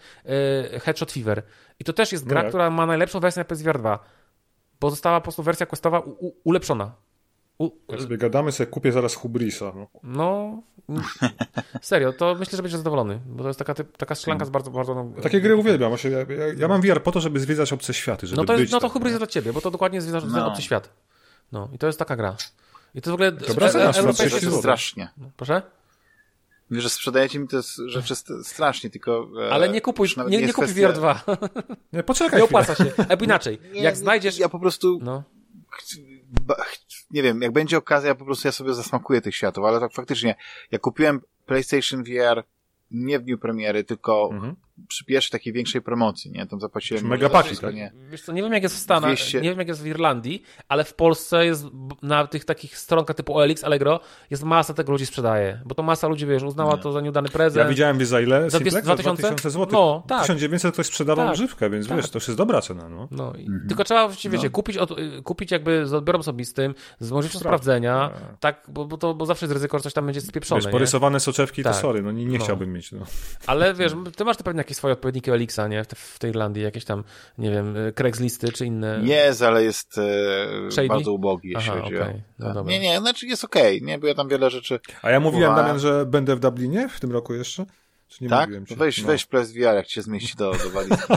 y, 0.74 0.80
Headshot 0.80 1.12
Fever. 1.12 1.42
I 1.78 1.84
to 1.84 1.92
też 1.92 2.12
jest 2.12 2.26
gra, 2.26 2.42
no 2.42 2.48
która 2.48 2.70
ma 2.70 2.86
najlepszą 2.86 3.20
wersję 3.20 3.40
na 3.40 3.44
PSVR 3.44 3.78
2 3.78 3.98
bo 4.80 4.90
została 4.90 5.20
po 5.20 5.24
prostu 5.24 5.42
wersja 5.42 5.66
questowa 5.66 6.00
u, 6.00 6.32
ulepszona. 6.44 6.92
U... 7.58 7.70
Jak 7.88 8.00
sobie 8.00 8.18
gadamy, 8.18 8.52
sobie 8.52 8.66
kupię 8.66 8.92
zaraz 8.92 9.14
Hubrisa. 9.14 9.72
No. 10.02 10.62
no, 10.88 11.02
serio, 11.82 12.12
to 12.12 12.34
myślę, 12.38 12.56
że 12.56 12.62
będziesz 12.62 12.78
zadowolony, 12.78 13.20
bo 13.26 13.42
to 13.42 13.48
jest 13.48 13.58
taka, 13.58 13.74
taka 13.74 14.14
szklanka 14.14 14.44
z 14.44 14.50
bardzo... 14.50 14.70
bardzo 14.70 14.94
no... 14.94 15.22
Takie 15.22 15.40
gry 15.40 15.56
uwielbiam. 15.56 15.92
Ja, 15.92 16.08
ja, 16.18 16.54
ja, 16.56 16.68
mam 16.68 16.80
VR 16.82 17.02
po 17.02 17.12
to, 17.12 17.20
żeby 17.20 17.40
zwiedzać 17.40 17.72
obce 17.72 17.94
światy, 17.94 18.26
żeby 18.26 18.36
No 18.40 18.46
to, 18.46 18.56
jest, 18.56 18.72
no 18.72 18.80
to 18.80 18.88
Hubris 18.88 19.10
jest 19.10 19.20
dla 19.20 19.26
ciebie, 19.26 19.52
bo 19.52 19.60
to 19.60 19.70
dokładnie 19.70 20.00
zwiedzasz 20.00 20.24
no. 20.24 20.46
obcy 20.46 20.62
świat. 20.62 20.90
No 21.52 21.68
i 21.72 21.78
to 21.78 21.86
jest 21.86 21.98
taka 21.98 22.16
gra. 22.16 22.36
I 22.94 23.02
to 23.02 23.10
w 23.10 23.14
ogóle... 23.14 23.32
Dobra, 23.32 23.68
e, 23.68 23.74
e, 23.74 23.98
europejskie 23.98 24.50
strasznie. 24.50 25.08
No, 25.16 25.30
proszę? 25.36 25.62
Wiesz, 26.70 26.82
że 26.82 26.90
sprzedajecie 26.90 27.38
mi 27.38 27.48
te 27.48 27.60
rzeczy 27.86 28.14
strasznie, 28.42 28.90
tylko... 28.90 29.28
E, 29.48 29.52
Ale 29.52 29.68
nie 29.68 29.80
kupuj, 29.80 30.08
nie, 30.16 30.24
nie, 30.24 30.46
nie 30.46 30.52
kupuj 30.52 30.64
kwestia... 30.64 30.92
VR2. 30.92 31.36
Nie, 31.92 32.02
poczekaj 32.02 32.38
Nie 32.38 32.44
opłaca 32.44 32.74
się. 32.74 32.92
Albo 33.08 33.24
inaczej, 33.24 33.58
nie, 33.72 33.82
jak 33.82 33.96
znajdziesz... 33.96 34.38
Ja 34.38 34.48
po 34.48 34.58
prostu... 34.58 34.98
No. 35.02 35.22
Nie 37.10 37.22
wiem, 37.22 37.42
jak 37.42 37.52
będzie 37.52 37.78
okazja, 37.78 38.14
po 38.14 38.24
prostu 38.24 38.48
ja 38.48 38.52
sobie 38.52 38.74
zasmakuję 38.74 39.20
tych 39.20 39.36
światów, 39.36 39.64
ale 39.64 39.80
tak 39.80 39.92
faktycznie, 39.92 40.34
jak 40.70 40.82
kupiłem 40.82 41.20
PlayStation 41.46 42.04
VR 42.04 42.44
nie 42.90 43.18
w 43.18 43.22
dniu 43.22 43.38
premiery, 43.38 43.84
tylko 43.84 44.30
mhm. 44.32 44.56
Przy 44.88 45.04
pierwszej 45.04 45.30
takiej 45.30 45.52
większej 45.52 45.82
promocji, 45.82 46.30
nie? 46.30 46.46
Tam 46.46 46.60
zapłaciłem... 46.60 47.06
Mega 47.06 47.28
paki, 47.28 47.56
tak? 47.56 47.74
Nie. 47.74 47.92
Wiesz 48.10 48.22
co, 48.22 48.32
nie 48.32 48.42
wiem 48.42 48.52
jak 48.52 48.62
jest 48.62 48.74
w 48.74 48.78
Stanach, 48.78 49.14
200... 49.14 49.40
nie 49.40 49.48
wiem 49.48 49.58
jak 49.58 49.68
jest 49.68 49.82
w 49.82 49.86
Irlandii, 49.86 50.42
ale 50.68 50.84
w 50.84 50.94
Polsce 50.94 51.46
jest 51.46 51.66
na 52.02 52.26
tych 52.26 52.44
takich 52.44 52.78
stronkach 52.78 53.16
typu 53.16 53.36
OLX, 53.36 53.64
Allegro, 53.64 54.00
jest 54.30 54.42
masa 54.42 54.74
tego 54.74 54.92
ludzi 54.92 55.06
sprzedaje, 55.06 55.60
bo 55.66 55.74
to 55.74 55.82
masa 55.82 56.08
ludzi, 56.08 56.26
wiesz, 56.26 56.42
uznała 56.42 56.76
nie. 56.76 56.82
to 56.82 56.92
za 56.92 57.00
nieudany 57.00 57.28
prezent. 57.28 57.64
Ja 57.64 57.70
widziałem, 57.70 57.98
wiesz, 57.98 58.08
za 58.08 58.20
ile? 58.20 58.50
Za 58.50 58.60
2000? 58.60 58.82
2000 58.82 59.50
zł. 59.50 59.66
No, 59.72 60.04
tak. 60.08 60.20
1900 60.20 60.74
ktoś 60.74 60.86
sprzedawał 60.86 61.26
tak. 61.26 61.34
używkę, 61.34 61.70
więc 61.70 61.88
tak. 61.88 61.96
wiesz, 61.96 62.10
to 62.10 62.16
już 62.16 62.28
jest 62.28 62.38
dobra 62.38 62.60
cena, 62.60 62.88
no. 62.88 63.08
no 63.10 63.36
mhm. 63.36 63.64
Tylko 63.68 63.84
trzeba 63.84 64.08
właściwie, 64.08 64.36
no. 64.36 64.42
wiecie, 64.42 64.50
kupić, 64.50 64.76
od, 64.76 64.90
kupić 65.24 65.50
jakby 65.50 65.86
z 65.86 65.94
odbiorem 65.94 66.20
osobistym, 66.20 66.74
z 67.00 67.10
możliwością 67.10 67.38
sprawdzenia, 67.38 68.10
tak, 68.40 68.66
bo, 68.68 68.84
bo, 68.84 68.98
to, 68.98 69.14
bo 69.14 69.26
zawsze 69.26 69.46
jest 69.46 69.52
ryzyko, 69.52 69.78
że 69.78 69.82
coś 69.82 69.92
tam 69.92 70.06
będzie 70.06 70.20
spieprzone, 70.20 70.60
Wiesz, 70.60 70.70
porysowane 70.70 71.20
soczewki, 71.20 71.62
to 71.62 71.70
tak. 71.70 71.78
sorry, 71.78 72.02
no 72.02 72.12
nie, 72.12 72.24
nie 72.24 72.38
no. 72.38 72.44
chciałbym 72.44 72.72
mieć, 72.72 72.92
no. 72.92 73.06
Ale 73.46 73.74
wiesz, 73.74 73.92
ty 74.16 74.24
masz 74.24 74.36
te 74.36 74.44
pewnie 74.44 74.58
jakieś 74.68 74.76
swoje 74.76 74.92
odpowiedniki 74.92 75.30
Elixa, 75.30 75.68
nie? 75.68 75.84
W, 75.94 76.18
tej 76.18 76.30
Irlandii, 76.30 76.62
jakieś 76.62 76.84
tam, 76.84 77.04
nie 77.38 77.50
wiem, 77.50 77.74
Craigslisty 77.94 78.52
czy 78.52 78.66
inne. 78.66 79.00
Jest, 79.02 79.42
ale 79.42 79.64
jest 79.64 79.98
e, 80.78 80.88
bardzo 80.88 81.12
ubogi, 81.12 81.48
jeśli 81.48 81.70
Aha, 81.70 81.80
chodzi 81.80 81.96
okay. 81.96 82.22
o... 82.40 82.54
No 82.54 82.62
nie, 82.62 82.80
nie, 82.80 82.98
znaczy 82.98 83.26
jest 83.26 83.44
okej, 83.44 83.76
okay, 83.76 83.86
nie? 83.86 83.98
Bo 83.98 84.06
ja 84.06 84.14
tam 84.14 84.28
wiele 84.28 84.50
rzeczy... 84.50 84.80
A 85.02 85.10
ja 85.10 85.20
mówiłem, 85.20 85.54
Damian, 85.54 85.78
że 85.78 86.06
będę 86.06 86.36
w 86.36 86.40
Dublinie 86.40 86.88
w 86.88 87.00
tym 87.00 87.12
roku 87.12 87.34
jeszcze? 87.34 87.66
Czy 88.08 88.24
nie 88.24 88.30
tak? 88.30 88.48
Mówiłem 88.48 88.66
ci? 88.66 88.76
Weź, 88.76 89.02
no. 89.02 89.06
weź 89.06 89.26
Press 89.26 89.52
VR, 89.52 89.74
jak 89.74 89.86
cię 89.86 90.02
zmieści 90.02 90.36
do, 90.36 90.52
do 90.52 90.70
walizki. 90.70 91.12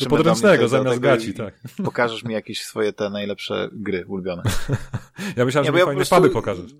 Do 0.00 0.06
podręcznego 0.06 0.68
zamiast 0.68 0.98
gaci, 0.98 1.34
tak. 1.34 1.54
Pokażesz 1.84 2.24
mi 2.24 2.34
jakieś 2.34 2.64
swoje 2.64 2.92
te 2.92 3.10
najlepsze 3.10 3.68
gry 3.72 4.06
ulubione. 4.06 4.42
ja 5.36 5.44
myślałem, 5.44 5.66
że 5.66 5.72
mi 5.72 5.78
ja 5.78 5.84
fajne 5.84 6.04
prostu... 6.06 6.30
pokażesz 6.30 6.70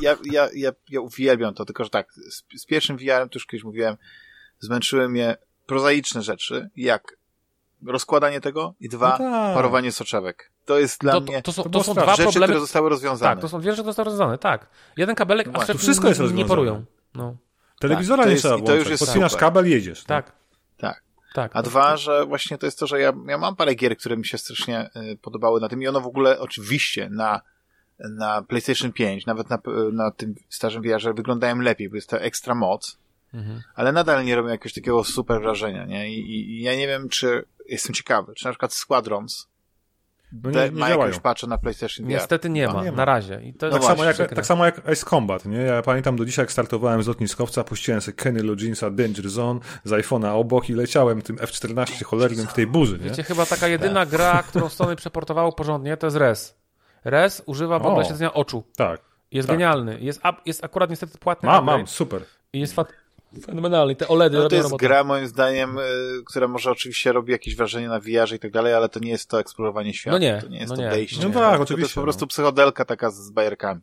ja, 0.00 0.16
ja, 0.24 0.48
ja, 0.54 0.72
ja 0.90 1.00
uwielbiam 1.00 1.54
to, 1.54 1.64
tylko 1.64 1.84
że 1.84 1.90
tak, 1.90 2.12
z, 2.12 2.62
z 2.62 2.66
pierwszym 2.66 2.96
VR-em, 2.96 3.28
to 3.28 3.36
już 3.36 3.46
kiedyś 3.46 3.64
mówiłem, 3.64 3.96
zmęczyły 4.60 5.08
mnie 5.08 5.36
prozaiczne 5.66 6.22
rzeczy, 6.22 6.70
jak 6.76 7.16
rozkładanie 7.86 8.40
tego 8.40 8.74
i 8.80 8.88
dwa, 8.88 9.10
no 9.10 9.30
tak. 9.30 9.54
parowanie 9.54 9.92
soczewek. 9.92 10.50
To 10.64 10.78
jest 10.78 11.00
dla 11.00 11.12
to, 11.12 11.20
mnie 11.20 11.42
to, 11.42 11.42
to, 11.42 11.52
są, 11.52 11.70
to 11.70 11.82
są 11.82 11.94
dwa 11.94 12.10
rzeczy, 12.10 12.22
problemy, 12.22 12.46
które 12.46 12.60
zostały 12.60 12.88
rozwiązane. 12.88 13.34
Tak, 13.34 13.40
to 13.40 13.48
są 13.48 13.60
dwie 13.60 13.70
rzeczy, 13.70 13.82
które 13.82 13.90
zostały 13.90 14.04
rozwiązane, 14.04 14.38
tak. 14.38 14.68
Jeden 14.96 15.14
kabelek, 15.14 15.46
no 15.46 15.60
a 15.60 15.64
wszystko 15.64 16.08
jest 16.08 16.20
rozwiązane. 16.20 16.42
nie 16.42 16.48
porują. 16.48 16.84
No. 17.14 17.36
Telewizora 17.80 18.22
tak, 18.22 18.32
nie 18.32 18.38
trzeba 18.38 18.56
włączać. 18.56 18.74
To 18.74 18.78
już 18.78 18.90
jest 18.90 19.04
Podpinasz 19.04 19.32
super. 19.32 19.40
kabel, 19.40 19.70
jedziesz. 19.70 20.04
Tak. 20.04 20.26
tak. 20.26 20.34
Tak. 20.78 21.02
tak. 21.34 21.50
A 21.54 21.62
dwa, 21.62 21.96
że 21.96 22.26
właśnie 22.26 22.58
to 22.58 22.66
jest 22.66 22.78
to, 22.78 22.86
że 22.86 23.00
ja, 23.00 23.12
ja 23.26 23.38
mam 23.38 23.56
parę 23.56 23.74
gier, 23.74 23.96
które 23.96 24.16
mi 24.16 24.26
się 24.26 24.38
strasznie 24.38 24.90
y, 24.96 25.18
podobały 25.22 25.60
na 25.60 25.68
tym 25.68 25.82
i 25.82 25.88
ono 25.88 26.00
w 26.00 26.06
ogóle 26.06 26.38
oczywiście 26.40 27.08
na 27.10 27.40
na 27.98 28.42
PlayStation 28.42 28.92
5, 28.92 29.26
nawet 29.26 29.50
na, 29.50 29.58
na 29.92 30.10
tym 30.10 30.34
starym 30.48 30.82
VR-ze 30.82 31.14
wyglądają 31.14 31.58
lepiej, 31.58 31.88
bo 31.88 31.96
jest 31.96 32.10
to 32.10 32.20
ekstra 32.20 32.54
moc, 32.54 32.98
mhm. 33.34 33.62
ale 33.74 33.92
nadal 33.92 34.24
nie 34.24 34.36
robią 34.36 34.48
jakiegoś 34.48 34.74
takiego 34.74 35.04
super 35.04 35.40
wrażenia, 35.40 35.84
nie? 35.84 36.10
I, 36.10 36.30
I, 36.30 36.62
ja 36.62 36.76
nie 36.76 36.86
wiem, 36.86 37.08
czy 37.08 37.44
jestem 37.68 37.94
ciekawy, 37.94 38.34
czy 38.34 38.44
na 38.44 38.50
przykład 38.50 38.74
Squadrons 38.74 39.48
no 40.32 40.50
nie, 40.50 40.70
nie 40.70 40.70
ma 40.70 40.88
jakieś 40.88 41.18
patche 41.18 41.46
na 41.46 41.58
PlayStation 41.58 42.06
VR. 42.06 42.12
Niestety 42.12 42.50
nie, 42.50 42.66
no, 42.66 42.72
ma, 42.72 42.84
nie 42.84 42.90
ma, 42.90 42.96
na 42.96 43.04
razie. 43.04 43.40
I 43.42 43.54
to 43.54 43.68
no 43.68 43.72
tak, 43.72 43.84
samo 43.84 44.04
jak, 44.04 44.16
tak 44.16 44.46
samo 44.46 44.64
jak 44.64 44.78
Ice 44.92 45.06
Combat, 45.06 45.44
nie? 45.44 45.58
Ja 45.58 45.82
pamiętam 45.82 46.16
do 46.16 46.24
dzisiaj, 46.24 46.42
jak 46.42 46.52
startowałem 46.52 47.02
z 47.02 47.06
lotniskowca, 47.06 47.64
puściłem 47.64 48.00
sobie 48.00 48.16
Kenny 48.16 48.42
Loginsa 48.42 48.90
Danger 48.90 49.30
Zone 49.30 49.60
z 49.84 49.90
iPhone'a 49.90 50.34
obok 50.34 50.70
i 50.70 50.72
leciałem 50.72 51.22
tym 51.22 51.36
F-14 51.40 52.04
cholernym 52.04 52.46
w 52.46 52.54
tej 52.54 52.66
burzy, 52.66 52.98
nie? 52.98 53.04
Wiecie, 53.04 53.22
chyba 53.22 53.46
taka 53.46 53.68
jedyna 53.68 54.06
gra, 54.06 54.42
którą 54.42 54.68
Sony 54.68 54.96
przeportowało 54.96 55.52
porządnie, 55.52 55.96
to 55.96 56.06
jest 56.06 56.16
Res. 56.16 56.58
Res 57.04 57.42
używa 57.46 57.78
w 57.78 57.86
ogóle 57.86 58.04
śledzenia 58.04 58.34
oczu. 58.34 58.64
Tak. 58.76 59.00
Jest 59.30 59.48
tak. 59.48 59.56
genialny. 59.56 60.00
Jest, 60.00 60.20
jest 60.46 60.64
akurat 60.64 60.90
niestety 60.90 61.18
płatny. 61.18 61.46
Mam, 61.46 61.64
mam, 61.64 61.86
super. 61.86 62.22
I 62.52 62.60
jest 62.60 62.74
fat 62.74 62.92
fenomenalny. 63.42 63.96
Te 63.96 64.08
OLEDy 64.08 64.36
no, 64.36 64.48
To 64.48 64.56
jest 64.56 64.64
robotę. 64.64 64.86
gra, 64.86 65.04
moim 65.04 65.26
zdaniem, 65.26 65.78
y, 65.78 65.82
która 66.26 66.48
może 66.48 66.70
oczywiście 66.70 67.12
robi 67.12 67.32
jakieś 67.32 67.56
wrażenie 67.56 67.88
na 67.88 68.00
VR 68.00 68.34
i 68.34 68.38
tak 68.38 68.50
dalej, 68.50 68.74
ale 68.74 68.88
to 68.88 69.00
nie 69.00 69.10
jest 69.10 69.28
to 69.28 69.40
eksplorowanie 69.40 69.94
świata. 69.94 70.12
No 70.12 70.18
nie. 70.18 70.38
To 70.42 70.48
nie 70.48 70.58
jest 70.58 70.70
no 70.70 70.76
to 70.76 70.82
nie. 70.82 70.90
wejście. 70.90 71.28
No 71.28 71.30
tak, 71.30 71.60
oczywiście. 71.60 71.74
To 71.74 71.80
jest 71.80 71.94
po 71.94 72.02
prostu 72.02 72.24
no. 72.24 72.28
psychodelka 72.28 72.84
taka 72.84 73.10
z 73.10 73.30
bajerkami. 73.30 73.80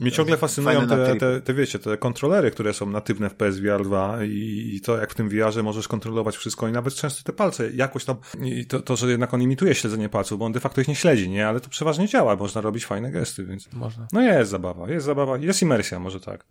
Mnie 0.00 0.12
ciągle 0.12 0.36
fascynują 0.36 0.86
te, 0.86 1.16
te, 1.16 1.40
te, 1.40 1.54
wiecie, 1.54 1.78
te 1.78 1.96
kontrolery, 1.96 2.50
które 2.50 2.74
są 2.74 2.86
natywne 2.86 3.30
w 3.30 3.34
PSVR 3.34 3.84
2 3.84 4.24
i, 4.24 4.70
i 4.74 4.80
to, 4.80 4.96
jak 4.96 5.10
w 5.10 5.14
tym 5.14 5.28
VR-ze 5.28 5.62
możesz 5.62 5.88
kontrolować 5.88 6.36
wszystko 6.36 6.68
i 6.68 6.72
nawet 6.72 6.94
często 6.94 7.22
te 7.22 7.32
palce 7.32 7.70
jakoś 7.70 8.04
tam, 8.04 8.16
i 8.42 8.66
to, 8.66 8.80
to, 8.80 8.96
że 8.96 9.10
jednak 9.10 9.34
on 9.34 9.42
imituje 9.42 9.74
śledzenie 9.74 10.08
palców, 10.08 10.38
bo 10.38 10.44
on 10.44 10.52
de 10.52 10.60
facto 10.60 10.80
ich 10.80 10.88
nie 10.88 10.94
śledzi, 10.94 11.30
nie? 11.30 11.48
Ale 11.48 11.60
to 11.60 11.68
przeważnie 11.68 12.08
działa, 12.08 12.36
można 12.36 12.60
robić 12.60 12.86
fajne 12.86 13.10
gesty, 13.10 13.44
więc... 13.44 13.72
Można. 13.72 14.06
No 14.12 14.20
jest 14.20 14.50
zabawa, 14.50 14.90
jest 14.90 15.06
zabawa, 15.06 15.38
jest 15.38 15.62
imersja, 15.62 16.00
może 16.00 16.20
tak. 16.20 16.44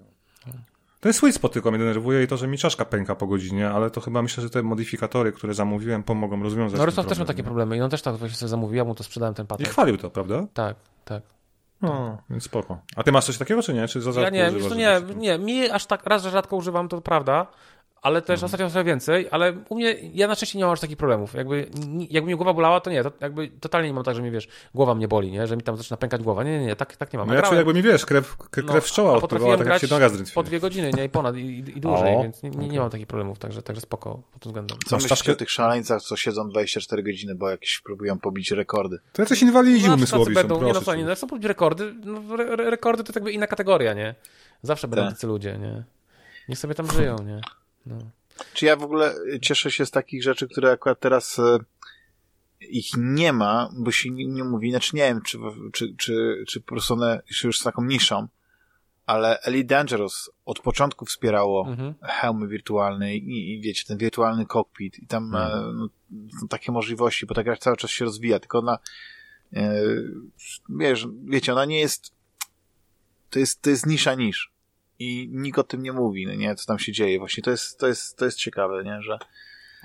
Ten 1.05 1.13
sweet 1.13 1.35
spot 1.35 1.53
tylko 1.53 1.71
mnie 1.71 1.79
denerwuje 1.79 2.23
i 2.23 2.27
to, 2.27 2.37
że 2.37 2.47
mi 2.47 2.57
czaszka 2.57 2.85
pęka 2.85 3.15
po 3.15 3.27
godzinie, 3.27 3.69
ale 3.69 3.89
to 3.89 4.01
chyba 4.01 4.21
myślę, 4.21 4.43
że 4.43 4.49
te 4.49 4.63
modyfikatory, 4.63 5.31
które 5.31 5.53
zamówiłem, 5.53 6.03
pomogą 6.03 6.43
rozwiązać 6.43 6.79
No 6.79 6.85
Rysław 6.85 7.07
też 7.07 7.17
miał 7.17 7.27
takie 7.27 7.43
problemy 7.43 7.77
i 7.77 7.81
on 7.81 7.89
też 7.89 8.01
tak 8.01 8.15
właśnie 8.15 8.37
sobie 8.37 8.49
zamówił, 8.49 8.77
ja 8.77 8.83
mu 8.83 8.95
to 8.95 9.03
sprzedałem 9.03 9.35
ten 9.35 9.47
patent. 9.47 9.69
I 9.69 9.71
chwalił 9.71 9.97
to, 9.97 10.09
prawda? 10.09 10.45
Tak, 10.53 10.75
tak. 11.05 11.23
No, 11.81 12.17
więc 12.29 12.43
spoko. 12.43 12.77
A 12.95 13.03
ty 13.03 13.11
masz 13.11 13.25
coś 13.25 13.37
takiego, 13.37 13.61
czy 13.61 13.73
nie? 13.73 13.87
Czy 13.87 14.01
za 14.01 14.21
ja 14.21 14.29
nie, 14.29 14.51
to 14.69 14.75
nie, 14.75 15.01
nie, 15.15 15.37
mi 15.37 15.69
aż 15.69 15.85
tak, 15.85 16.05
raz, 16.05 16.23
że 16.23 16.31
rzadko 16.31 16.55
używam, 16.55 16.89
to 16.89 17.01
prawda, 17.01 17.47
ale 18.05 18.21
też 18.21 18.33
mhm. 18.33 18.45
ostatnio 18.45 18.69
sobie 18.69 18.83
więcej, 18.83 19.27
ale 19.31 19.53
u 19.69 19.75
mnie, 19.75 19.95
ja 20.13 20.27
na 20.27 20.35
szczęście 20.35 20.57
nie 20.57 20.63
mam 20.63 20.73
aż 20.73 20.79
takich 20.79 20.97
problemów. 20.97 21.33
Jakby, 21.33 21.69
jakby 22.09 22.29
mi 22.29 22.35
głowa 22.35 22.53
bolała, 22.53 22.79
to 22.79 22.89
nie, 22.89 23.03
to 23.03 23.11
jakby 23.21 23.47
totalnie 23.47 23.87
nie 23.87 23.93
mam 23.93 24.03
tak, 24.03 24.15
że 24.15 24.21
mi 24.21 24.31
wiesz, 24.31 24.47
głowa 24.73 24.95
mnie 24.95 25.07
boli, 25.07 25.31
nie, 25.31 25.47
że 25.47 25.57
mi 25.57 25.63
tam 25.63 25.77
zaczyna 25.77 25.97
pękać 25.97 26.23
głowa. 26.23 26.43
Nie, 26.43 26.59
nie, 26.59 26.65
nie, 26.65 26.75
tak, 26.75 26.97
tak 26.97 27.13
nie 27.13 27.19
mam. 27.19 27.27
No 27.27 27.33
ja 27.33 27.41
czuję, 27.41 27.57
jakby 27.57 27.73
mi 27.73 27.81
wiesz, 27.81 28.05
krew, 28.05 28.37
krew 28.37 28.67
no, 28.67 28.81
czoła 28.81 29.13
odpływała, 29.13 29.57
tak 29.57 29.67
jak 29.67 29.81
się 29.81 29.87
noga 29.87 30.09
Po 30.33 30.43
dwie 30.43 30.59
godziny, 30.59 30.91
nie, 30.97 31.05
i 31.05 31.09
ponad, 31.09 31.35
i, 31.35 31.63
i 31.75 31.81
dłużej, 31.81 32.15
o, 32.15 32.23
więc 32.23 32.43
nie, 32.43 32.49
nie, 32.49 32.67
nie, 32.67 32.79
mam 32.79 32.89
takich 32.89 33.07
problemów, 33.07 33.39
także, 33.39 33.61
także 33.61 33.81
spoko 33.81 34.21
pod 34.33 34.41
tym 34.41 34.49
względem. 34.49 34.77
Co 34.85 34.95
myślisz 34.95 35.29
o 35.29 35.35
tych 35.35 35.51
szaleńcach, 35.51 36.01
co 36.01 36.17
siedzą 36.17 36.49
24 36.49 37.03
godziny, 37.03 37.35
bo 37.35 37.49
jakieś 37.49 37.79
próbują 37.79 38.19
pobić 38.19 38.51
rekordy? 38.51 38.99
To 39.13 39.21
jacyś 39.21 39.41
inwalidzi 39.41 39.87
no, 39.87 39.93
umysłowi 39.93 40.33
będą, 40.33 40.59
są, 40.59 40.65
Nie 40.65 40.73
no 40.73 40.81
co, 40.81 40.95
nie, 40.95 41.15
chcą 41.15 41.27
pobić 41.27 41.45
rekordy, 41.45 41.93
no, 42.05 42.35
re, 42.35 42.55
rekordy 42.55 43.03
to 43.03 43.11
jakby 43.15 43.31
inna 43.31 43.47
kategoria, 43.47 43.93
nie? 43.93 44.15
Zawsze 44.61 44.87
będą 44.87 45.05
tak. 45.05 45.13
tacy 45.13 45.27
ludzie, 45.27 45.57
nie? 45.57 45.83
Niech 46.49 46.59
sobie 46.59 46.75
tam 46.75 46.91
żyją, 46.91 47.15
nie? 47.25 47.41
No. 47.85 47.97
Czy 48.53 48.65
ja 48.65 48.75
w 48.75 48.83
ogóle 48.83 49.15
cieszę 49.41 49.71
się 49.71 49.85
z 49.85 49.91
takich 49.91 50.23
rzeczy, 50.23 50.47
które 50.47 50.71
akurat 50.71 50.99
teraz 50.99 51.39
e, 51.39 51.57
ich 52.59 52.89
nie 52.97 53.33
ma, 53.33 53.69
bo 53.73 53.91
się 53.91 54.09
nie, 54.11 54.43
mówi, 54.43 54.71
znaczy 54.71 54.95
nie 54.95 55.01
wiem, 55.01 55.21
czy, 55.21 55.37
czy, 55.73 55.95
czy, 55.97 56.43
czy 56.47 56.61
po 56.61 56.67
prostu 56.67 56.93
one 56.93 57.21
już 57.43 57.59
są 57.59 57.63
taką 57.63 57.83
niszą, 57.83 58.27
ale 59.05 59.41
Elite 59.41 59.67
Dangerous 59.67 60.31
od 60.45 60.59
początku 60.59 61.05
wspierało 61.05 61.67
mhm. 61.67 61.93
hełmy 62.01 62.47
wirtualne 62.47 63.15
i, 63.15 63.53
i 63.53 63.61
wiecie, 63.61 63.83
ten 63.87 63.97
wirtualny 63.97 64.45
cockpit 64.45 64.99
i 64.99 65.07
tam 65.07 65.35
e, 65.35 65.45
mhm. 65.45 65.77
no, 65.77 65.89
są 66.39 66.47
takie 66.47 66.71
możliwości, 66.71 67.25
bo 67.25 67.35
ta 67.35 67.43
gra 67.43 67.57
cały 67.57 67.77
czas 67.77 67.91
się 67.91 68.05
rozwija, 68.05 68.39
tylko 68.39 68.59
ona 68.59 68.79
e, 69.53 69.81
wiesz, 70.69 71.07
wiecie, 71.23 71.53
ona 71.53 71.65
nie 71.65 71.79
jest 71.79 72.15
to 73.29 73.39
jest, 73.39 73.61
to 73.61 73.69
jest 73.69 73.85
nisza 73.85 74.15
niż 74.15 74.54
i 74.99 75.29
nikt 75.31 75.59
o 75.59 75.63
tym 75.63 75.83
nie 75.83 75.93
mówi, 75.93 76.25
no 76.27 76.33
nie, 76.33 76.55
co 76.55 76.65
tam 76.65 76.79
się 76.79 76.91
dzieje. 76.91 77.19
Właśnie 77.19 77.43
to 77.43 77.51
jest, 77.51 77.79
to 77.79 77.87
jest, 77.87 78.17
to 78.17 78.25
jest 78.25 78.37
ciekawe, 78.37 78.83
nie, 78.83 79.01
że 79.01 79.19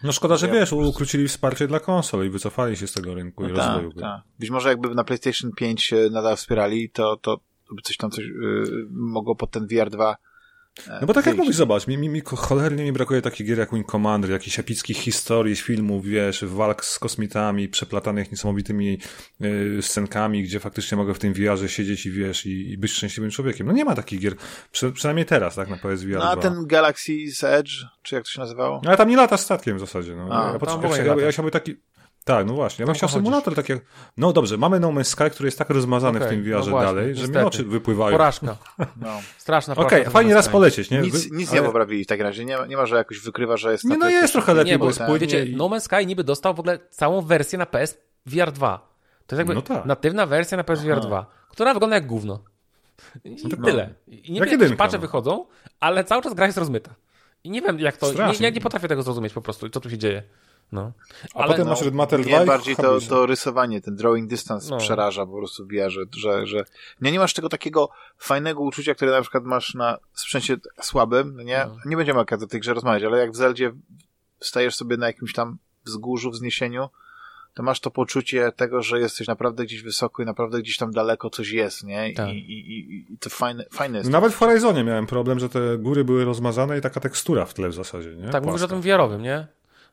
no 0.03 0.13
szkoda, 0.13 0.37
że 0.37 0.49
wiesz, 0.49 0.73
ukrócili 0.73 1.29
wsparcie 1.29 1.67
dla 1.67 1.81
konsol 1.81 2.27
i 2.27 2.31
wycofali 2.31 2.77
się 2.77 2.87
z 2.87 2.93
tego 2.93 3.15
rynku 3.15 3.43
no 3.43 3.49
i 3.49 3.53
tak, 3.53 3.67
rozwoju. 3.67 3.93
Tak. 3.93 4.23
Być 4.39 4.51
może 4.51 4.69
jakby 4.69 4.95
na 4.95 5.05
PlayStation 5.05 5.53
5 5.53 5.95
nadal 6.11 6.37
wspierali, 6.37 6.91
to, 6.91 7.17
to 7.17 7.41
by 7.73 7.83
coś 7.83 7.97
tam 7.97 8.11
coś 8.11 8.25
yy, 8.25 8.87
mogło 8.91 9.37
pod 9.37 9.51
ten 9.51 9.67
VR 9.67 9.91
2 9.91 10.17
no 11.01 11.07
bo 11.07 11.15
tak 11.15 11.27
jak 11.27 11.37
mówisz, 11.37 11.57
zobacz, 11.57 11.87
mi, 11.87 11.99
mi, 11.99 12.09
mi 12.09 12.23
cholernie 12.27 12.85
mi 12.85 12.93
brakuje 12.93 13.23
takich 13.23 13.47
gier 13.47 13.59
jak 13.59 13.73
Wing 13.73 13.91
Commander, 13.91 14.31
jakichś 14.31 14.59
epickich 14.59 14.97
historii 14.97 15.57
z 15.57 15.61
filmów, 15.61 16.07
wiesz, 16.07 16.45
walk 16.45 16.85
z 16.85 16.99
kosmitami, 16.99 17.69
przeplatanych 17.69 18.31
niesamowitymi 18.31 18.99
yy, 19.41 19.83
scenkami, 19.83 20.43
gdzie 20.43 20.61
faktycznie 20.61 20.97
mogę 20.97 21.15
w 21.15 21.19
tym 21.19 21.33
VR-ze 21.33 21.69
siedzieć 21.69 22.07
i 22.07 22.11
wiesz, 22.11 22.47
i, 22.47 22.71
i, 22.71 22.79
być 22.79 22.93
szczęśliwym 22.93 23.31
człowiekiem. 23.31 23.67
No 23.67 23.73
nie 23.73 23.85
ma 23.85 23.95
takich 23.95 24.21
gier, 24.21 24.35
Przy, 24.73 24.93
przynajmniej 24.93 25.27
teraz, 25.27 25.55
tak, 25.55 25.69
na 25.69 25.77
PSVR 25.77 26.19
No 26.19 26.31
a 26.31 26.37
ten 26.37 26.55
Galaxy's 26.67 27.47
Edge, 27.47 27.71
czy 28.03 28.15
jak 28.15 28.25
to 28.25 28.31
się 28.31 28.41
nazywało? 28.41 28.81
No 28.85 28.91
ale 28.91 28.97
tam 28.97 29.09
nie 29.09 29.17
lata 29.17 29.37
statkiem 29.37 29.77
w 29.77 29.81
zasadzie, 29.81 30.17
no. 30.17 30.29
A, 30.31 30.59
ja, 30.63 30.89
ja, 30.89 30.97
ja, 30.97 31.05
ja, 31.05 31.25
ja 31.25 31.33
chciałbym 31.33 31.53
taki, 31.53 31.77
Tak, 32.31 32.47
no 32.47 32.55
właśnie. 32.55 32.83
Ja 32.83 32.87
bym 32.87 32.95
chciał 32.95 33.09
symulator 33.09 33.55
taki. 33.55 33.73
No 34.17 34.33
dobrze, 34.33 34.57
mamy 34.57 34.81
No 34.81 34.89
Man's 34.89 35.05
Sky, 35.05 35.31
który 35.31 35.47
jest 35.47 35.59
tak 35.59 35.71
rozmazany 35.71 36.19
okay, 36.19 36.29
w 36.29 36.31
tym 36.31 36.43
VR 36.43 36.71
no 36.71 36.81
dalej, 36.81 37.17
że 37.17 37.29
mi 37.29 37.37
oczy 37.37 37.65
wypływają. 37.65 38.13
Porażka. 38.13 38.57
No. 38.79 39.21
Straszna 39.39 39.75
porażka. 39.75 39.97
Okej, 39.97 40.01
okay, 40.01 40.13
fajnie 40.13 40.35
raz 40.35 40.49
polecieć, 40.49 40.91
nie? 40.91 41.01
Nic, 41.01 41.31
nic 41.33 41.51
ale... 41.51 41.61
nie 41.61 41.67
poprawili 41.67 42.05
w 42.05 42.07
takim 42.07 42.27
razie. 42.27 42.45
Nie, 42.45 42.59
nie 42.69 42.77
ma, 42.77 42.87
że 42.87 42.97
jakoś 42.97 43.21
wykrywa, 43.21 43.57
że 43.57 43.73
jest... 43.73 43.85
Nie, 43.85 43.99
no 43.99 44.09
jest 44.09 44.33
trochę 44.33 44.55
lepiej, 44.55 44.73
nie, 44.73 44.79
bo, 44.79 44.85
bo 44.85 44.91
jest 44.91 45.21
Wiecie, 45.21 45.45
i... 45.45 45.57
No 45.57 45.69
Man's 45.69 45.81
Sky 45.81 46.07
niby 46.07 46.25
dostał 46.25 46.55
w 46.55 46.61
ogóle 46.61 46.79
całą 46.91 47.23
wersję 47.23 47.59
na 47.59 47.67
PS 47.67 47.99
VR 48.27 48.53
2. 48.53 48.91
To 49.27 49.37
jest 49.37 49.39
jakby 49.39 49.55
no 49.55 49.63
tak. 49.63 49.85
natywna 49.85 50.27
wersja 50.27 50.57
na 50.57 50.65
PS 50.65 50.83
VR 50.83 51.01
2, 51.01 51.27
która 51.51 51.75
wygląda 51.75 51.97
jak 51.97 52.07
gówno. 52.07 52.39
I 53.25 53.37
no, 53.49 53.67
tyle. 53.67 53.95
I 54.09 54.33
nie 54.33 54.41
wiem, 54.41 54.77
pacze 54.77 54.97
no. 54.97 55.01
wychodzą, 55.01 55.47
ale 55.81 56.05
cały 56.05 56.23
czas 56.23 56.35
gra 56.35 56.47
jest 56.47 56.59
rozmyta. 56.59 56.95
I 57.45 57.51
nie 57.51 57.63
wiem, 57.63 57.81
jak 57.81 57.97
to. 57.97 58.13
Nie, 58.13 58.33
ja 58.41 58.51
nie 58.51 58.61
potrafię 58.61 58.89
tego 58.89 59.03
zrozumieć 59.03 59.33
po 59.33 59.43
prostu, 59.43 59.69
co 59.69 59.81
tu 59.81 59.91
się 59.91 59.99
dzieje. 59.99 60.23
No. 60.73 60.93
A 61.35 61.39
ale, 61.39 61.49
potem 61.49 61.65
no, 61.65 61.71
masz 61.71 61.83
Red 61.83 61.95
Matter 61.95 62.25
2 62.25 62.45
bardziej 62.45 62.77
to, 62.77 63.01
to 63.01 63.27
rysowanie, 63.27 63.81
ten 63.81 63.97
drawing 63.97 64.31
distance 64.31 64.71
no. 64.71 64.77
przeraża 64.77 65.27
po 65.27 65.33
prostu 65.33 65.67
w 65.67 65.91
że, 65.91 66.01
że, 66.17 66.47
że 66.47 66.65
nie, 67.01 67.13
nie 67.13 67.19
masz 67.19 67.35
tego 67.35 67.49
takiego 67.49 67.91
fajnego 68.19 68.61
uczucia, 68.61 68.95
które 68.95 69.11
na 69.11 69.23
przykład 69.23 69.45
masz 69.45 69.75
na 69.75 69.99
sprzęcie 70.15 70.57
słabym, 70.81 71.37
no 71.37 71.43
nie? 71.43 71.65
No. 71.69 71.77
Nie 71.87 71.97
będziemy 71.97 72.21
akurat 72.21 72.43
o 72.43 72.47
tej 72.47 72.61
grze 72.61 72.75
rozmawiać, 72.75 73.03
ale 73.03 73.19
jak 73.19 73.33
w 73.33 73.37
Zeldzie 73.37 73.73
stajesz 74.41 74.75
sobie 74.75 74.97
na 74.97 75.07
jakimś 75.07 75.33
tam 75.33 75.59
wzgórzu, 75.85 76.31
wzniesieniu, 76.31 76.89
to 77.55 77.63
masz 77.63 77.81
to 77.81 77.91
poczucie 77.91 78.53
tego, 78.53 78.83
że 78.83 79.01
jesteś 79.01 79.29
naprawdę 79.29 79.65
gdzieś 79.65 79.83
wysoko 79.83 80.23
i 80.23 80.27
naprawdę 80.27 80.63
gdzieś 80.63 80.77
tam 80.77 80.91
daleko 80.91 81.31
coś 81.31 81.51
jest, 81.51 81.85
nie? 81.85 82.13
Tak. 82.15 82.29
I, 82.29 82.39
i, 82.39 82.79
i, 82.79 83.13
I 83.13 83.19
to 83.19 83.31
fajne, 83.31 83.65
fajne 83.73 83.99
jest. 83.99 84.11
Nawet 84.11 84.33
w 84.33 84.37
Horizonie 84.37 84.85
miałem 84.85 85.07
problem, 85.07 85.39
że 85.39 85.49
te 85.49 85.79
góry 85.79 86.05
były 86.05 86.25
rozmazane 86.25 86.79
i 86.79 86.81
taka 86.81 87.01
tekstura 87.01 87.45
w 87.45 87.55
tle 87.55 87.69
w 87.69 87.75
zasadzie, 87.75 88.15
nie? 88.17 88.29
Tak, 88.29 88.45
mówisz 88.45 88.63
o 88.63 88.69
tym 88.69 88.83
wiarowym, 88.83 89.23
nie? 89.23 89.47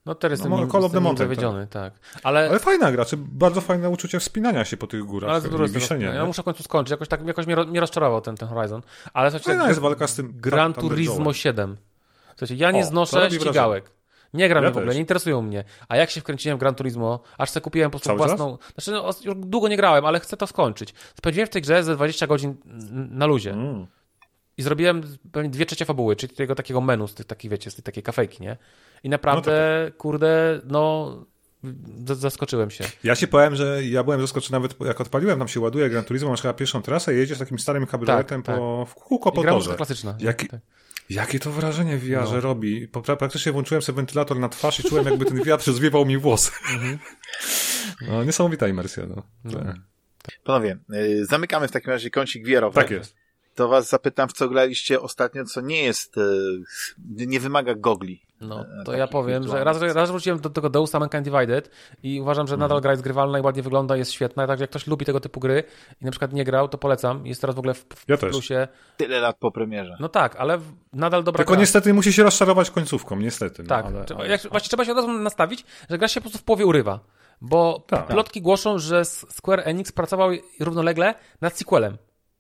No 0.08 0.16
teraz 0.16 0.40
no, 0.40 0.60
jestem, 0.60 0.72
Call 0.72 0.86
of 0.86 1.18
zawiedziony, 1.18 1.68
tak. 1.68 1.94
tak. 1.94 2.22
Ale... 2.24 2.50
Ale 2.50 2.60
fajna 2.60 2.92
gra, 2.92 3.06
czy 3.06 3.18
bardzo 3.18 3.62
fajne 3.62 3.90
uczucie 3.90 4.20
wspinania 4.20 4.66
się 4.66 4.78
po 4.78 4.88
tych 4.88 5.04
górach. 5.04 5.30
Ale 5.30 6.16
ja 6.16 6.26
muszę 6.26 6.42
w 6.42 6.46
końcu 6.46 6.64
skończyć, 6.64 6.92
jakoś 6.92 7.08
tak 7.08 7.28
jakoś 7.28 7.46
mnie, 7.46 7.56
mnie 7.56 7.80
rozczarował 7.80 8.22
ten, 8.22 8.36
ten 8.36 8.48
Horizon. 8.48 8.82
Ale 9.14 9.32
słuchajcie, 9.32 9.50
fajna 9.50 9.68
jest 9.68 9.80
walka 9.80 10.08
z 10.08 10.16
tym 10.16 10.34
Gran 10.36 10.74
Turismo 10.74 11.34
7. 11.34 11.78
Słuchajcie, 12.30 12.56
ja 12.56 12.72
nie 12.72 12.82
o, 12.82 12.86
znoszę 12.86 13.32
ścigałek. 13.32 13.92
Nie 14.34 14.50
gram 14.50 14.64
ja 14.64 14.72
w 14.72 14.78
ogóle, 14.78 14.94
nie 14.94 15.00
interesują 15.00 15.42
mnie. 15.42 15.64
A 15.88 15.98
jak 15.98 16.10
się 16.10 16.22
wkręciłem 16.22 16.58
w 16.58 16.60
Gran 16.60 16.76
Turismo, 16.76 17.20
aż 17.38 17.50
sobie 17.50 17.64
kupiłem 17.64 17.92
po 17.92 18.00
prostu 18.00 18.18
własną... 18.18 18.58
Czas? 18.58 18.74
Znaczy, 18.74 18.92
no, 18.92 19.32
już 19.32 19.36
długo 19.36 19.68
nie 19.68 19.78
grałem, 19.78 20.06
ale 20.06 20.20
chcę 20.20 20.38
to 20.38 20.48
skończyć. 20.48 20.94
Spędziłem 21.18 21.48
w 21.48 21.50
tej 21.50 21.62
grze 21.62 21.84
ze 21.84 21.96
20 21.96 22.28
godzin 22.28 22.56
na 22.92 23.26
luzie. 23.26 23.52
Mm. 23.52 23.88
I 24.58 24.64
zrobiłem 24.64 25.18
pewnie 25.32 25.50
dwie 25.50 25.66
trzecie 25.66 25.86
fabuły, 25.86 26.16
czyli 26.16 26.36
tego 26.36 26.56
takiego 26.56 26.82
menu 26.82 27.08
z 27.08 27.14
tych 27.14 27.26
takich, 27.26 27.52
wiecie, 27.52 27.72
z 27.72 27.76
tej 27.76 27.84
takiej 27.84 28.04
kafejki, 28.04 28.44
nie? 28.44 28.58
I 29.04 29.10
naprawdę, 29.10 29.82
no 29.84 29.90
tak. 29.90 29.98
kurde, 29.98 30.62
no 30.66 31.26
zaskoczyłem 32.06 32.70
się. 32.70 32.84
Ja 33.04 33.16
się 33.16 33.28
powiem, 33.28 33.56
że 33.56 33.86
ja 33.86 34.04
byłem 34.04 34.22
zaskoczony 34.22 34.52
nawet 34.52 34.76
jak 34.80 35.02
odpaliłem, 35.02 35.40
tam 35.40 35.48
się 35.48 35.60
ładuje 35.60 35.90
Gran 35.90 36.04
Turismo, 36.04 36.30
masz 36.30 36.42
chyba 36.42 36.54
pierwszą 36.54 36.82
trasę 36.82 37.16
i 37.16 37.18
jedziesz 37.18 37.40
takim 37.40 37.60
starym 37.60 37.86
kabrioletem 37.86 38.44
tak, 38.44 38.56
po, 38.56 38.86
tak. 38.86 38.98
w 38.98 39.04
kółko 39.04 39.32
po 39.32 39.44
torze. 39.44 39.76
klasyczna. 39.76 40.16
Jaki, 40.20 40.48
tak. 40.48 40.60
Jakie 41.10 41.40
to 41.40 41.52
wrażenie 41.52 41.98
w 41.98 42.06
wiarze 42.06 42.36
no. 42.36 42.42
robi. 42.42 42.88
Praktycznie 43.20 43.52
włączyłem 43.52 43.82
sobie 43.82 43.96
wentylator 43.96 44.40
na 44.40 44.50
twarz 44.50 44.80
i 44.80 44.84
czułem 44.84 45.06
jakby 45.06 45.26
ten 45.26 45.44
wiatr 45.44 45.72
zwiewał 45.72 46.06
mi 46.06 46.18
włosy. 46.18 46.52
Mhm. 46.74 47.00
No, 48.08 48.24
niesamowita 48.24 48.68
imersja. 48.68 49.06
No. 49.06 49.24
no. 49.44 49.52
Tak. 49.52 49.76
Panowie, 50.44 50.78
y, 50.94 51.26
zamykamy 51.26 51.68
w 51.68 51.72
takim 51.72 51.90
razie 51.90 52.10
kącik 52.10 52.46
wierowy. 52.46 52.76
Tak 52.76 52.92
jest 52.92 53.16
to 53.58 53.68
was 53.68 53.90
zapytam, 53.90 54.30
w 54.30 54.34
co 54.34 54.50
graliście 54.50 55.02
ostatnio, 55.02 55.46
co 55.46 55.62
nie 55.62 55.84
jest, 55.84 56.18
e, 56.18 56.22
nie 57.08 57.40
wymaga 57.40 57.76
gogli. 57.76 58.22
No, 58.42 58.66
e, 58.82 58.84
to 58.86 58.94
ja 58.94 59.08
powiem, 59.08 59.48
że 59.48 59.64
raz, 59.64 59.82
raz 59.82 60.12
wróciłem 60.12 60.40
do 60.40 60.50
tego 60.50 60.70
Deus 60.70 60.94
Mankind 60.94 61.30
Divided 61.30 61.72
i 62.04 62.22
uważam, 62.22 62.48
że 62.48 62.54
mhm. 62.54 62.70
nadal 62.70 62.82
gra 62.82 62.92
jest 62.92 63.04
grywalna 63.04 63.40
i 63.40 63.42
ładnie 63.42 63.64
wygląda, 63.64 63.98
jest 63.98 64.12
świetna. 64.12 64.48
Także 64.48 64.64
jak 64.64 64.70
ktoś 64.70 64.88
lubi 64.88 65.06
tego 65.06 65.20
typu 65.20 65.40
gry 65.40 65.64
i 66.02 66.06
na 66.06 66.12
przykład 66.12 66.34
nie 66.34 66.44
grał, 66.44 66.68
to 66.68 66.78
polecam. 66.78 67.28
Jest 67.28 67.42
teraz 67.42 67.56
w 67.56 67.60
ogóle 67.60 67.74
w, 67.74 67.80
w 67.80 68.06
ja 68.08 68.18
plusie. 68.18 68.68
Też. 68.72 68.78
Tyle 68.98 69.20
lat 69.20 69.38
po 69.40 69.52
premierze. 69.52 69.98
No 70.00 70.10
tak, 70.10 70.36
ale 70.36 70.60
nadal 70.94 71.24
dobra 71.24 71.38
Tylko 71.38 71.54
gra. 71.54 71.60
niestety 71.60 71.94
musi 71.94 72.14
się 72.14 72.24
rozczarować 72.24 72.72
końcówką, 72.72 73.16
niestety. 73.16 73.64
No, 73.64 73.70
tak, 73.70 73.86
ale, 73.86 74.06
ale... 74.18 74.30
Jak, 74.30 74.42
właśnie 74.42 74.68
trzeba 74.68 74.86
się 74.86 74.92
od 74.92 74.98
razu 74.98 75.14
nastawić, 75.14 75.66
że 75.90 75.98
gra 75.98 76.08
się 76.08 76.22
po 76.22 76.24
prostu 76.24 76.40
w 76.40 76.44
połowie 76.44 76.66
urywa. 76.66 77.00
Bo 77.42 77.84
tak, 77.88 78.08
plotki 78.08 78.40
tak. 78.40 78.44
głoszą, 78.44 78.80
że 78.80 79.06
Square 79.06 79.62
Enix 79.66 79.92
pracował 79.92 80.30
równolegle 80.60 81.16
nad 81.42 81.58
sequelem. 81.58 81.98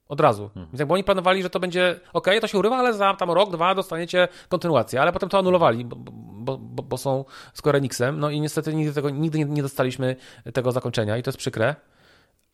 Od 0.10 0.22
razu. 0.22 0.50
Hmm. 0.54 0.72
Więc 0.72 0.80
jakby 0.80 0.94
oni 0.94 1.04
planowali, 1.04 1.44
że 1.44 1.50
to 1.50 1.60
będzie 1.60 2.00
ok, 2.14 2.28
to 2.42 2.48
się 2.48 2.58
urywa, 2.58 2.78
ale 2.78 2.94
za 2.94 3.14
tam 3.14 3.32
rok, 3.32 3.52
dwa 3.52 3.76
dostaniecie 3.76 4.28
kontynuację, 4.50 5.02
ale 5.02 5.12
potem 5.12 5.30
to 5.30 5.40
anulowali, 5.40 5.86
bo, 5.86 5.96
bo, 5.96 6.58
bo, 6.58 6.84
bo 6.84 6.98
są 6.98 7.26
Square 7.54 7.76
Enixem, 7.76 8.20
no 8.20 8.30
i 8.30 8.42
niestety 8.42 8.74
nigdy, 8.74 8.94
tego, 8.94 9.10
nigdy 9.10 9.46
nie, 9.46 9.62
dostaliśmy 9.62 10.16
tego 10.54 10.72
zakończenia 10.72 11.18
i 11.18 11.24
to 11.24 11.30
jest 11.30 11.38
przykre. 11.38 11.76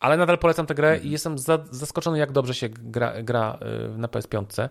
Ale 0.00 0.16
nadal 0.16 0.38
polecam 0.38 0.66
tę 0.66 0.74
grę 0.74 0.88
hmm. 0.88 1.06
i 1.06 1.10
jestem 1.10 1.38
za, 1.38 1.58
zaskoczony, 1.70 2.18
jak 2.18 2.32
dobrze 2.32 2.54
się 2.54 2.68
gra, 2.68 3.22
gra 3.22 3.58
y, 3.94 3.98
na 3.98 4.08
PS5. 4.08 4.68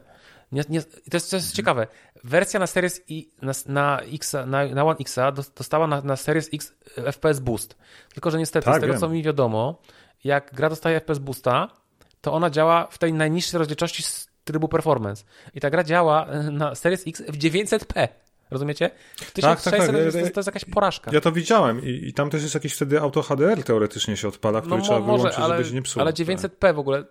Nie, 0.51 0.63
nie, 0.69 0.81
to 0.81 0.87
jest, 1.13 1.29
to 1.29 1.35
jest 1.35 1.45
hmm. 1.45 1.55
ciekawe. 1.55 1.87
Wersja 2.23 2.59
na 2.59 2.67
Series 2.67 3.01
I, 3.07 3.29
na, 3.41 3.51
na, 3.67 3.99
X, 4.01 4.33
na, 4.45 4.65
na 4.65 4.83
One 4.83 4.97
X 4.99 5.19
dostała 5.55 5.87
na, 5.87 6.01
na 6.01 6.15
Series 6.15 6.49
X 6.53 6.73
FPS 7.11 7.39
Boost. 7.39 7.77
Tylko, 8.13 8.31
że 8.31 8.37
niestety, 8.37 8.65
tak, 8.65 8.77
z 8.77 8.79
tego 8.81 8.93
wiem. 8.93 8.99
co 8.99 9.09
mi 9.09 9.23
wiadomo, 9.23 9.81
jak 10.23 10.55
gra 10.55 10.69
dostaje 10.69 10.99
FPS 10.99 11.19
Boosta, 11.19 11.82
to 12.23 12.33
ona 12.33 12.49
działa 12.49 12.87
w 12.91 12.97
tej 12.97 13.13
najniższej 13.13 13.57
rozdzielczości 13.57 14.03
z 14.03 14.27
trybu 14.43 14.67
performance. 14.67 15.23
I 15.53 15.59
ta 15.59 15.69
gra 15.69 15.83
działa 15.83 16.25
e, 16.25 16.43
na 16.43 16.75
Series 16.75 17.03
X 17.07 17.21
w 17.27 17.37
900p. 17.37 18.07
Rozumiecie? 18.51 18.89
1600 19.33 19.63
tak, 19.63 19.63
tak, 19.63 19.79
tak. 19.79 20.11
To, 20.11 20.17
jest, 20.19 20.33
to 20.33 20.39
jest 20.39 20.47
jakaś 20.47 20.65
porażka. 20.65 21.11
Ja 21.13 21.21
to 21.21 21.31
widziałem 21.31 21.83
i, 21.83 22.07
i 22.07 22.13
tam 22.13 22.29
też 22.29 22.41
jest 22.41 22.53
jakiś 22.53 22.73
wtedy 22.73 23.01
auto 23.01 23.21
HDR 23.21 23.63
teoretycznie 23.63 24.17
się 24.17 24.27
odpala, 24.27 24.61
który 24.61 24.77
no, 24.77 24.83
trzeba 24.83 24.99
może, 24.99 25.17
wyłączyć, 25.17 25.39
ale, 25.39 25.55
żeby 25.55 25.69
się 25.69 25.75
nie 25.75 25.81
psuło. 25.81 26.01
Ale 26.01 26.13
900p 26.13 26.75
w 26.75 26.79
ogóle. 26.79 27.03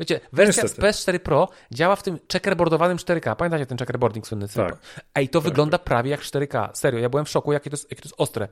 Wiecie, 0.00 0.20
wersja 0.32 0.62
Niestety. 0.62 0.92
z 0.92 1.06
PS4 1.06 1.18
Pro 1.18 1.48
działa 1.70 1.96
w 1.96 2.02
tym 2.02 2.18
checkerboardowanym 2.32 2.96
4K. 2.96 3.36
Pamiętacie 3.36 3.66
ten 3.66 3.78
checkerboarding 3.78 4.26
słynny? 4.26 4.48
Tak. 4.48 4.78
Ej, 5.14 5.28
to 5.28 5.40
tak, 5.40 5.48
wygląda 5.48 5.78
tak. 5.78 5.84
prawie 5.84 6.10
jak 6.10 6.20
4K. 6.20 6.68
Serio, 6.74 7.00
ja 7.00 7.08
byłem 7.08 7.26
w 7.26 7.28
szoku, 7.28 7.52
jakie 7.52 7.70
to 7.70 7.74
jest, 7.74 7.90
jakie 7.90 8.02
to 8.02 8.08
jest 8.08 8.20
ostre. 8.20 8.48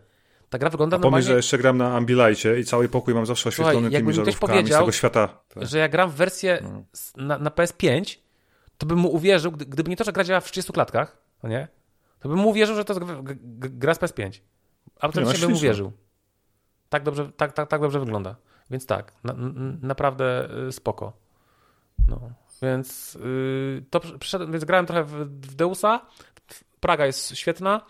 Ta 0.52 0.58
gra 0.58 0.70
wygląda 0.70 0.96
A 0.96 0.98
normalnie... 0.98 1.12
Pomyśl, 1.12 1.28
że 1.28 1.36
jeszcze 1.36 1.58
gram 1.58 1.78
na 1.78 1.96
Ambilightie 1.96 2.60
i 2.60 2.64
cały 2.64 2.88
pokój 2.88 3.14
mam 3.14 3.26
zawsze 3.26 3.48
oświetlony 3.48 3.80
Słuchaj, 3.80 4.00
tymi 4.00 4.12
żarówkami 4.12 4.66
z 4.66 4.70
tego 4.70 4.92
świata. 4.92 5.28
Tak. 5.48 5.66
że 5.66 5.78
ja 5.78 5.88
gram 5.88 6.10
w 6.10 6.14
wersję 6.14 6.62
no. 6.62 6.84
na, 7.16 7.38
na, 7.38 7.50
PS5, 7.50 8.18
to 8.78 8.86
bym 8.86 8.98
mu 8.98 9.14
uwierzył, 9.14 9.52
gdyby 9.52 9.90
nie 9.90 9.96
to, 9.96 10.04
że 10.04 10.12
gra 10.12 10.24
działa 10.24 10.40
w 10.40 10.44
30 10.44 10.72
klatkach, 10.72 11.16
no 11.42 11.48
nie? 11.48 11.68
To 12.20 12.28
bym 12.28 12.38
mu 12.38 12.48
uwierzył, 12.48 12.76
że 12.76 12.84
to 12.84 12.94
gra 13.58 13.94
z 13.94 13.98
PS5. 13.98 14.40
Absolutnie 15.00 15.40
no, 15.40 15.46
bym 15.46 15.56
uwierzył. 15.56 15.92
Tak 16.88 17.02
dobrze, 17.02 17.32
tak, 17.36 17.52
tak, 17.52 17.68
tak 17.68 17.80
dobrze 17.80 18.00
wygląda. 18.00 18.36
Więc 18.70 18.86
tak, 18.86 19.12
na, 19.24 19.34
naprawdę 19.82 20.48
y, 20.68 20.72
spoko. 20.72 21.12
No, 22.08 22.20
więc 22.62 23.14
yy, 23.14 23.84
to 23.90 24.00
przyszedłem, 24.00 24.52
więc 24.52 24.64
grałem 24.64 24.86
trochę 24.86 25.04
w, 25.04 25.12
w 25.26 25.54
Deusa. 25.54 26.06
Praga 26.80 27.06
jest 27.06 27.36
świetna. 27.36 27.80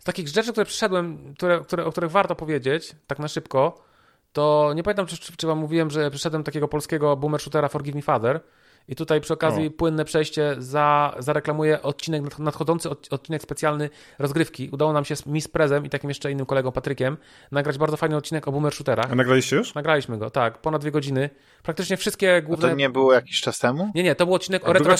Z 0.00 0.04
takich 0.04 0.28
rzeczy, 0.28 0.52
które 0.52 0.66
przyszedłem, 0.66 1.34
które, 1.34 1.60
które, 1.60 1.84
o 1.84 1.90
których 1.90 2.10
warto 2.10 2.34
powiedzieć, 2.34 2.96
tak 3.06 3.18
na 3.18 3.28
szybko, 3.28 3.84
to 4.32 4.72
nie 4.74 4.82
pamiętam, 4.82 5.06
czy, 5.06 5.36
czy 5.36 5.46
wam 5.46 5.58
mówiłem, 5.58 5.90
że 5.90 6.10
przyszedłem 6.10 6.44
takiego 6.44 6.68
polskiego 6.68 7.16
boomer 7.16 7.40
shootera 7.40 7.68
Forgive 7.68 7.94
Me 7.94 8.02
Father. 8.02 8.40
I 8.88 8.96
tutaj 8.96 9.20
przy 9.20 9.32
okazji 9.32 9.70
płynne 9.70 10.04
przejście 10.04 10.56
za, 10.58 11.14
zareklamuję 11.18 11.82
odcinek, 11.82 12.38
nadchodzący 12.38 12.90
odcinek 13.10 13.42
specjalny 13.42 13.90
rozgrywki. 14.18 14.68
Udało 14.72 14.92
nam 14.92 15.04
się 15.04 15.16
z 15.16 15.26
Miss 15.26 15.48
Prezem 15.48 15.86
i 15.86 15.90
takim 15.90 16.10
jeszcze 16.10 16.32
innym 16.32 16.46
kolegą 16.46 16.72
Patrykiem 16.72 17.16
nagrać 17.52 17.78
bardzo 17.78 17.96
fajny 17.96 18.16
odcinek 18.16 18.48
o 18.48 18.52
boomer 18.52 18.72
shooterach. 18.72 19.12
A 19.12 19.14
nagraliście 19.14 19.56
już? 19.56 19.74
Nagraliśmy 19.74 20.18
go, 20.18 20.30
tak. 20.30 20.58
Ponad 20.58 20.80
dwie 20.80 20.90
godziny. 20.90 21.30
Praktycznie 21.62 21.96
wszystkie 21.96 22.42
główne... 22.42 22.68
A 22.68 22.70
to 22.70 22.76
nie 22.76 22.90
było 22.90 23.12
jakiś 23.12 23.40
czas 23.40 23.58
temu? 23.58 23.90
Nie, 23.94 24.02
nie, 24.02 24.14
to 24.14 24.26
był 24.26 24.34
odcinek 24.34 24.64
A 24.64 24.66
o 24.66 24.72
retro. 24.72 24.96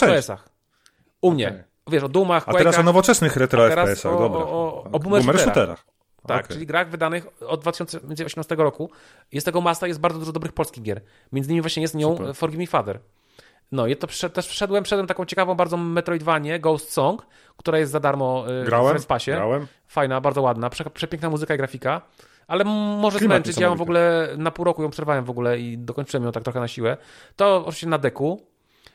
U 1.21 1.33
mnie. 1.33 1.49
Okay 1.49 1.70
wiesz, 1.91 2.03
o 2.03 2.09
Dumach, 2.09 2.45
A 2.47 2.53
teraz 2.53 2.79
o 2.79 2.83
nowoczesnych 2.83 3.37
retro 3.37 3.69
FPS-ach, 3.69 4.19
dobra. 4.19 4.41
O, 4.41 4.45
o, 4.45 4.85
o 4.93 4.99
boomer, 4.99 5.23
boomer 5.23 5.39
shooterach. 5.39 5.85
Tak, 6.27 6.45
okay. 6.45 6.55
czyli 6.55 6.67
grach 6.67 6.91
wydanych 6.91 7.27
od 7.47 7.61
2018 7.61 8.55
roku. 8.55 8.91
Jest 9.33 9.47
tego 9.47 9.61
masa, 9.61 9.87
jest 9.87 10.01
bardzo 10.01 10.19
dużo 10.19 10.33
dobrych 10.33 10.53
polskich 10.53 10.83
gier. 10.83 11.01
Między 11.33 11.51
innymi 11.51 11.61
właśnie 11.61 11.83
jest 11.83 11.95
nią 11.95 12.17
Super. 12.17 12.35
Forgive 12.35 12.61
Me 12.61 12.67
Father. 12.67 13.01
No 13.73 13.87
i 13.87 13.97
to 13.97 14.07
też 14.33 14.47
wszedłem, 14.47 14.85
wszedłem 14.85 15.07
taką 15.07 15.25
ciekawą 15.25 15.55
bardzo 15.55 15.77
Metroidvanię, 15.77 16.61
Ghost 16.61 16.93
Song, 16.93 17.27
która 17.57 17.79
jest 17.79 17.93
za 17.93 18.01
darmo 18.01 18.45
y, 18.63 18.65
grałem, 18.65 18.93
w 18.93 18.95
Respasie. 18.95 19.33
Grałem. 19.33 19.67
Fajna, 19.87 20.21
bardzo 20.21 20.43
ładna, 20.43 20.71
prze, 20.71 20.85
przepiękna 20.85 21.31
muzyka 21.31 21.55
i 21.55 21.57
grafika. 21.57 22.01
Ale 22.47 22.65
może 22.65 23.19
Klimat 23.19 23.37
zmęczyć, 23.37 23.61
ja 23.61 23.67
ją 23.67 23.77
w 23.77 23.83
ogóle 23.83 24.29
na 24.37 24.51
pół 24.51 24.65
roku 24.65 24.83
ją 24.83 24.91
przerwałem 24.91 25.25
w 25.25 25.31
ogóle 25.31 25.59
i 25.59 25.79
dokończyłem 25.79 26.25
ją 26.25 26.33
tak 26.33 26.43
trochę 26.43 26.61
na 26.61 26.69
siłę. 26.69 26.97
To 27.37 27.57
oczywiście 27.57 27.87
na 27.87 27.99
deku, 27.99 28.47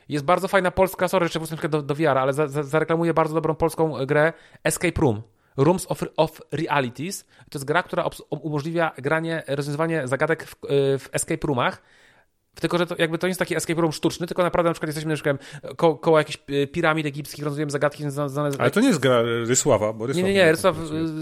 jest 0.10 0.26
bardzo 0.26 0.48
fajna 0.48 0.72
polska, 0.72 1.08
sorry, 1.08 1.26
jeszcze 1.26 1.40
wrócę 1.40 1.70
do, 1.70 1.82
do 1.82 1.96
VR, 1.96 2.18
ale 2.18 2.34
za, 2.34 2.48
za, 2.48 2.64
zareklamuję 2.64 3.14
bardzo 3.14 3.34
dobrą 3.34 3.56
polską 3.56 4.06
grę 4.06 4.34
Escape 4.64 5.02
Room. 5.02 5.22
Rooms 5.58 5.86
of, 5.90 6.04
of 6.18 6.42
Realities. 6.52 7.24
To 7.24 7.58
jest 7.58 7.66
gra, 7.66 7.84
która 7.84 8.10
umożliwia 8.30 8.92
granie, 8.98 9.44
rozwiązywanie 9.48 10.08
zagadek 10.08 10.44
w, 10.44 10.56
w 11.00 11.10
escape 11.12 11.48
roomach 11.48 11.82
Tylko, 12.62 12.78
że 12.78 12.88
to, 12.88 12.96
jakby 12.98 13.18
to 13.18 13.28
nie 13.28 13.30
jest 13.30 13.40
taki 13.40 13.56
escape 13.56 13.82
room 13.82 13.92
sztuczny, 13.92 14.28
tylko 14.28 14.44
naprawdę 14.44 14.70
na 14.70 14.74
przykład 14.74 14.88
jesteśmy 14.88 15.10
na 15.10 15.16
przykład 15.16 15.38
ko 15.76 15.96
koło 15.96 16.18
jakichś 16.18 16.38
e, 16.50 16.68
piramid 16.68 17.06
egipskich, 17.06 17.44
rozwiązujemy 17.44 17.72
zagadki 17.72 18.10
znane 18.10 18.50
Ale 18.58 18.72
to 18.72 18.80
nie 18.80 18.88
jest 18.88 19.00
gra 19.00 19.22
Rysława, 19.22 19.94
bo 19.94 20.08
Rysław... 20.08 20.24
Nie, 20.24 20.30
nie, 20.30 20.34
nie, 20.34 20.52
Rysław 20.52 20.76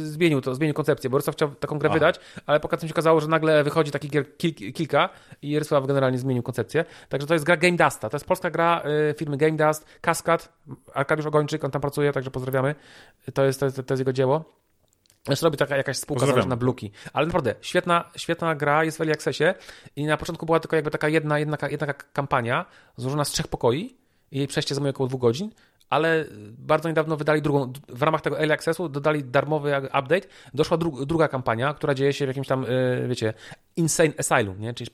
zmienił 0.03 0.41
to, 0.41 0.55
zmienił 0.55 0.73
koncepcję, 0.73 1.09
bo 1.09 1.17
Rysław 1.17 1.35
chciał 1.35 1.49
taką 1.49 1.79
grę 1.79 1.89
wydać, 1.89 2.19
ale 2.45 2.59
po 2.59 2.77
się 2.77 2.87
okazało, 2.91 3.19
że 3.19 3.27
nagle 3.27 3.63
wychodzi 3.63 3.91
taki 3.91 4.09
gier 4.09 4.37
kil 4.37 4.73
kilka 4.73 5.09
i 5.41 5.59
Rysław 5.59 5.87
generalnie 5.87 6.17
zmienił 6.17 6.43
koncepcję. 6.43 6.85
Także 7.09 7.27
to 7.27 7.33
jest 7.33 7.45
gra 7.45 7.57
Game 7.57 7.77
Dusta. 7.77 8.09
To 8.09 8.17
jest 8.17 8.25
polska 8.25 8.49
gra 8.49 8.83
y, 9.11 9.15
firmy 9.17 9.37
Game 9.37 9.57
Dust, 9.57 9.85
Kaskad, 10.01 10.53
Arkadiusz 10.93 11.25
Ogończyk, 11.25 11.63
on 11.63 11.71
tam 11.71 11.81
pracuje, 11.81 12.11
także 12.11 12.31
pozdrawiamy. 12.31 12.75
To 13.33 13.45
jest, 13.45 13.59
to 13.59 13.65
jest, 13.65 13.75
to 13.75 13.93
jest 13.93 13.99
jego 13.99 14.13
dzieło. 14.13 14.62
Zresztą 15.25 15.47
robi 15.47 15.57
taka 15.57 15.77
jakaś 15.77 15.97
spółka 15.97 16.45
na 16.45 16.55
Bluki. 16.55 16.91
Ale 17.13 17.25
naprawdę, 17.25 17.55
świetna, 17.61 18.11
świetna 18.15 18.55
gra, 18.55 18.83
jest 18.83 18.97
w 18.97 19.01
Early 19.01 19.13
Accessie 19.13 19.43
i 19.95 20.05
na 20.05 20.17
początku 20.17 20.45
była 20.45 20.59
tylko 20.59 20.75
jakby 20.75 20.91
taka 20.91 21.09
jedna, 21.09 21.39
jedna, 21.39 21.57
jedna 21.71 21.93
kampania 21.93 22.65
złożona 22.97 23.25
z 23.25 23.29
trzech 23.29 23.47
pokoi 23.47 23.97
i 24.31 24.37
jej 24.37 24.47
przejście 24.47 24.75
zajmuje 24.75 24.89
około 24.89 25.07
dwóch 25.07 25.21
godzin, 25.21 25.49
ale 25.89 26.25
bardzo 26.57 26.89
niedawno 26.89 27.17
wydali 27.17 27.41
drugą, 27.41 27.73
w 27.89 28.01
ramach 28.01 28.21
tego 28.21 28.39
Early 28.39 28.53
Accessu 28.53 28.89
dodali 28.89 29.23
darmowy 29.23 29.77
update, 29.77 30.27
doszła 30.53 30.77
dru, 30.77 31.05
druga 31.05 31.27
kampania, 31.27 31.73
która 31.73 31.93
dzieje 31.93 32.13
się 32.13 32.25
w 32.25 32.27
jakimś 32.27 32.47
tam, 32.47 32.63
yy, 32.63 33.07
wiecie, 33.07 33.33
Insane 33.75 34.13
Asylum, 34.17 34.59
nie? 34.59 34.73
czyli 34.73 34.89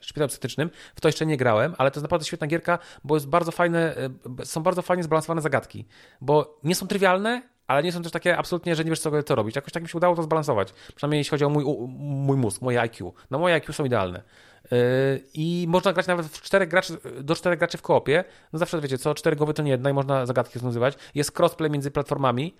szpitalem 0.00 0.28
psychiatrycznym. 0.28 0.70
W 0.94 1.00
to 1.00 1.08
jeszcze 1.08 1.26
nie 1.26 1.36
grałem, 1.36 1.74
ale 1.78 1.90
to 1.90 1.96
jest 1.96 2.02
naprawdę 2.02 2.26
świetna 2.26 2.46
gierka, 2.46 2.78
bo 3.04 3.16
jest 3.16 3.28
bardzo 3.28 3.52
fajne, 3.52 3.94
yy, 4.38 4.46
są 4.46 4.62
bardzo 4.62 4.82
fajnie 4.82 5.02
zbalansowane 5.02 5.42
zagadki, 5.42 5.86
bo 6.20 6.60
nie 6.64 6.74
są 6.74 6.86
trywialne, 6.86 7.42
ale 7.66 7.82
nie 7.82 7.92
są 7.92 8.02
też 8.02 8.12
takie 8.12 8.38
absolutnie, 8.38 8.76
że 8.76 8.84
nie 8.84 8.90
wiesz, 8.90 9.00
co, 9.00 9.22
co 9.22 9.34
robić. 9.34 9.56
Jakoś 9.56 9.72
tak 9.72 9.82
mi 9.82 9.88
się 9.88 9.98
udało 9.98 10.16
to 10.16 10.22
zbalansować. 10.22 10.72
Przynajmniej 10.94 11.18
jeśli 11.18 11.30
chodzi 11.30 11.44
o 11.44 11.48
mój, 11.48 11.64
mój 11.98 12.36
mózg, 12.36 12.62
moje 12.62 12.80
IQ. 12.80 13.14
No 13.30 13.38
moje 13.38 13.54
IQ 13.54 13.72
są 13.72 13.84
idealne. 13.84 14.22
Yy, 14.70 14.78
I 15.34 15.66
można 15.68 15.92
grać 15.92 16.06
nawet 16.06 16.26
w 16.26 16.42
czterech 16.42 16.68
graczy, 16.68 16.98
do 17.20 17.34
czterech 17.34 17.58
graczy 17.58 17.78
w 17.78 17.82
koopie. 17.82 18.24
No 18.52 18.58
zawsze 18.58 18.80
wiecie, 18.80 18.98
co 18.98 19.14
cztery 19.14 19.36
głowy 19.36 19.54
to 19.54 19.62
nie 19.62 19.70
jedna 19.70 19.90
i 19.90 19.92
można 19.92 20.26
zagadki 20.26 20.54
rozwiązywać. 20.54 20.94
Jest 21.14 21.38
crossplay 21.38 21.70
między 21.70 21.90
platformami. 21.90 22.54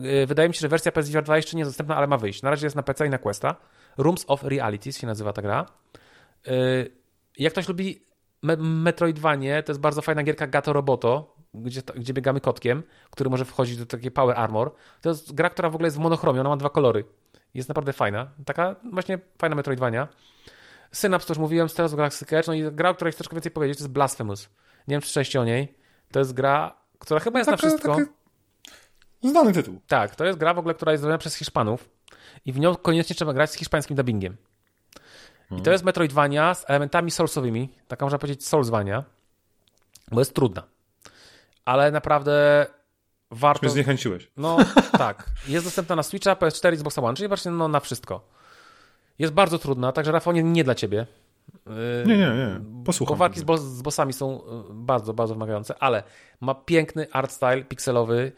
Yy, 0.00 0.26
wydaje 0.26 0.48
mi 0.48 0.54
się, 0.54 0.60
że 0.60 0.68
wersja 0.68 0.92
PS 0.92 1.10
2 1.10 1.36
jeszcze 1.36 1.56
nie 1.56 1.60
jest 1.60 1.70
dostępna, 1.70 1.96
ale 1.96 2.06
ma 2.06 2.16
wyjść. 2.16 2.42
Na 2.42 2.50
razie 2.50 2.66
jest 2.66 2.76
na 2.76 2.82
PC 2.82 3.06
i 3.06 3.10
na 3.10 3.18
Questa. 3.18 3.56
Rooms 3.98 4.24
of 4.28 4.44
Realities 4.44 4.98
się 4.98 5.06
nazywa 5.06 5.32
ta 5.32 5.42
gra. 5.42 5.66
Yy, 6.46 6.90
jak 7.38 7.52
ktoś 7.52 7.68
lubi 7.68 8.02
Metroidvanie, 8.58 9.62
to 9.62 9.72
jest 9.72 9.80
bardzo 9.80 10.02
fajna 10.02 10.22
gierka 10.22 10.46
Gato 10.46 10.72
Roboto 10.72 11.34
gdzie, 11.54 11.82
gdzie 11.96 12.14
biegamy 12.14 12.40
kotkiem, 12.40 12.82
który 13.10 13.30
może 13.30 13.44
wchodzić 13.44 13.76
do 13.76 13.86
takiej 13.86 14.10
Power 14.10 14.38
Armor. 14.38 14.74
To 15.00 15.08
jest 15.08 15.34
gra, 15.34 15.50
która 15.50 15.70
w 15.70 15.74
ogóle 15.74 15.86
jest 15.86 15.96
w 15.96 16.00
monochromie, 16.00 16.40
ona 16.40 16.48
ma 16.48 16.56
dwa 16.56 16.70
kolory. 16.70 17.04
Jest 17.54 17.68
naprawdę 17.68 17.92
fajna. 17.92 18.30
Taka 18.44 18.76
właśnie 18.92 19.18
fajna 19.38 19.56
Metroidvania. 19.56 20.08
Synapse, 20.92 21.26
to 21.26 21.32
już 21.32 21.38
mówiłem, 21.38 21.68
Stella's 21.68 21.96
Galaxy 21.96 22.26
Catch, 22.26 22.48
no 22.48 22.54
i 22.54 22.72
gra, 22.72 22.90
o 22.90 22.94
której 22.94 23.12
chcę 23.12 23.18
troszkę 23.18 23.36
więcej 23.36 23.52
powiedzieć, 23.52 23.78
to 23.78 23.84
jest 23.84 23.92
Blasphemous. 23.92 24.48
Nie 24.88 24.94
wiem, 24.94 25.00
czy 25.00 25.06
słyszeliście 25.06 25.40
o 25.40 25.44
niej. 25.44 25.74
To 26.12 26.18
jest 26.18 26.32
gra, 26.32 26.76
która 26.98 27.20
chyba 27.20 27.38
jest 27.38 27.50
taka, 27.50 27.66
na 27.66 27.68
wszystko. 27.68 27.96
Znany 29.22 29.52
tytuł. 29.52 29.80
Tak, 29.86 30.16
to 30.16 30.24
jest 30.24 30.38
gra 30.38 30.54
w 30.54 30.58
ogóle, 30.58 30.74
która 30.74 30.92
jest 30.92 31.00
zrobiona 31.00 31.18
przez 31.18 31.34
Hiszpanów 31.34 31.88
i 32.44 32.52
w 32.52 32.58
nią 32.58 32.76
koniecznie 32.76 33.16
trzeba 33.16 33.32
grać 33.32 33.50
z 33.50 33.54
hiszpańskim 33.54 33.96
dubbingiem. 33.96 34.36
I 35.44 35.48
to 35.48 35.54
mhm. 35.54 35.72
jest 35.72 35.84
Metroidvania 35.84 36.54
z 36.54 36.70
elementami 36.70 37.10
soulsowymi, 37.10 37.68
taka 37.88 38.04
można 38.04 38.18
powiedzieć 38.18 38.46
soulsvania, 38.46 39.04
bo 40.10 40.20
jest 40.20 40.34
trudna 40.34 40.71
ale 41.64 41.90
naprawdę 41.90 42.66
warto... 43.30 43.66
Mnie 43.66 43.72
zniechęciłeś. 43.72 44.30
No 44.36 44.56
tak. 44.98 45.26
Jest 45.48 45.66
dostępna 45.66 45.96
na 45.96 46.02
Switcha, 46.02 46.34
PS4 46.34 46.70
i 46.70 46.74
Xbox 46.74 46.98
One, 46.98 47.14
czyli 47.14 47.28
właśnie 47.28 47.50
no, 47.50 47.68
na 47.68 47.80
wszystko. 47.80 48.28
Jest 49.18 49.32
bardzo 49.32 49.58
trudna, 49.58 49.92
także 49.92 50.12
Rafał 50.12 50.32
nie, 50.32 50.42
nie 50.42 50.64
dla 50.64 50.74
ciebie. 50.74 51.06
Nie, 52.06 52.16
nie, 52.16 52.30
nie. 52.30 52.60
Posłucham. 52.84 53.14
Bo 53.14 53.18
walki 53.18 53.40
z, 53.40 53.44
z 53.60 53.82
bossami 53.82 54.12
są 54.12 54.42
bardzo, 54.70 55.14
bardzo 55.14 55.34
wymagające, 55.34 55.74
ale 55.78 56.02
ma 56.40 56.54
piękny 56.54 57.06
art 57.12 57.30
style 57.30 57.64
pikselowy, 57.64 58.32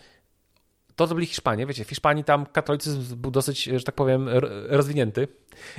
to, 0.96 1.06
co 1.06 1.14
byli 1.14 1.26
Hiszpanie, 1.26 1.66
wiecie, 1.66 1.84
w 1.84 1.88
Hiszpanii 1.88 2.24
tam 2.24 2.46
katolicyzm 2.46 3.16
był 3.16 3.30
dosyć, 3.30 3.64
że 3.64 3.82
tak 3.82 3.94
powiem, 3.94 4.28
rozwinięty 4.68 5.28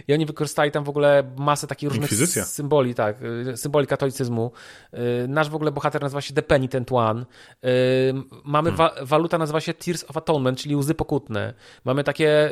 i 0.07 0.13
oni 0.13 0.25
wykorzystali 0.25 0.71
tam 0.71 0.83
w 0.83 0.89
ogóle 0.89 1.31
masę 1.37 1.67
takich 1.67 1.89
różnych 1.89 2.11
Inkwizycja. 2.11 2.45
symboli, 2.45 2.95
tak, 2.95 3.17
y, 3.21 3.57
symboli 3.57 3.87
katolicyzmu. 3.87 4.51
Y, 4.93 4.97
nasz 5.27 5.49
w 5.49 5.55
ogóle 5.55 5.71
bohater 5.71 6.01
nazywa 6.01 6.21
się 6.21 6.33
The 6.33 6.41
Penitent 6.41 6.91
One. 6.91 7.21
Y, 7.21 8.13
mamy 8.43 8.71
hmm. 8.71 8.77
wa 8.77 9.05
waluta 9.05 9.37
nazywa 9.37 9.61
się 9.61 9.73
Tears 9.73 10.03
of 10.07 10.17
Atonement, 10.17 10.59
czyli 10.59 10.75
łzy 10.75 10.95
pokutne. 10.95 11.53
Mamy 11.85 12.03
takie 12.03 12.51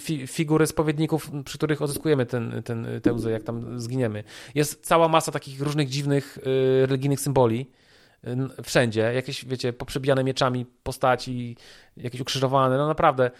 fi 0.00 0.26
figury 0.26 0.66
spowiedników, 0.66 1.30
przy 1.44 1.58
których 1.58 1.82
odzyskujemy 1.82 2.26
ten, 2.26 2.62
ten, 2.64 2.86
te 3.02 3.12
łzy, 3.12 3.30
jak 3.30 3.42
tam 3.42 3.80
zginiemy. 3.80 4.24
Jest 4.54 4.86
cała 4.86 5.08
masa 5.08 5.32
takich 5.32 5.60
różnych 5.60 5.88
dziwnych 5.88 6.38
religijnych 6.86 7.20
symboli 7.20 7.70
wszędzie, 8.62 9.00
jakieś, 9.00 9.44
wiecie, 9.44 9.72
poprzebijane 9.72 10.24
mieczami 10.24 10.66
postaci, 10.82 11.56
jakieś 11.96 12.20
ukrzyżowane, 12.20 12.76
no 12.76 12.86
naprawdę. 12.86 13.30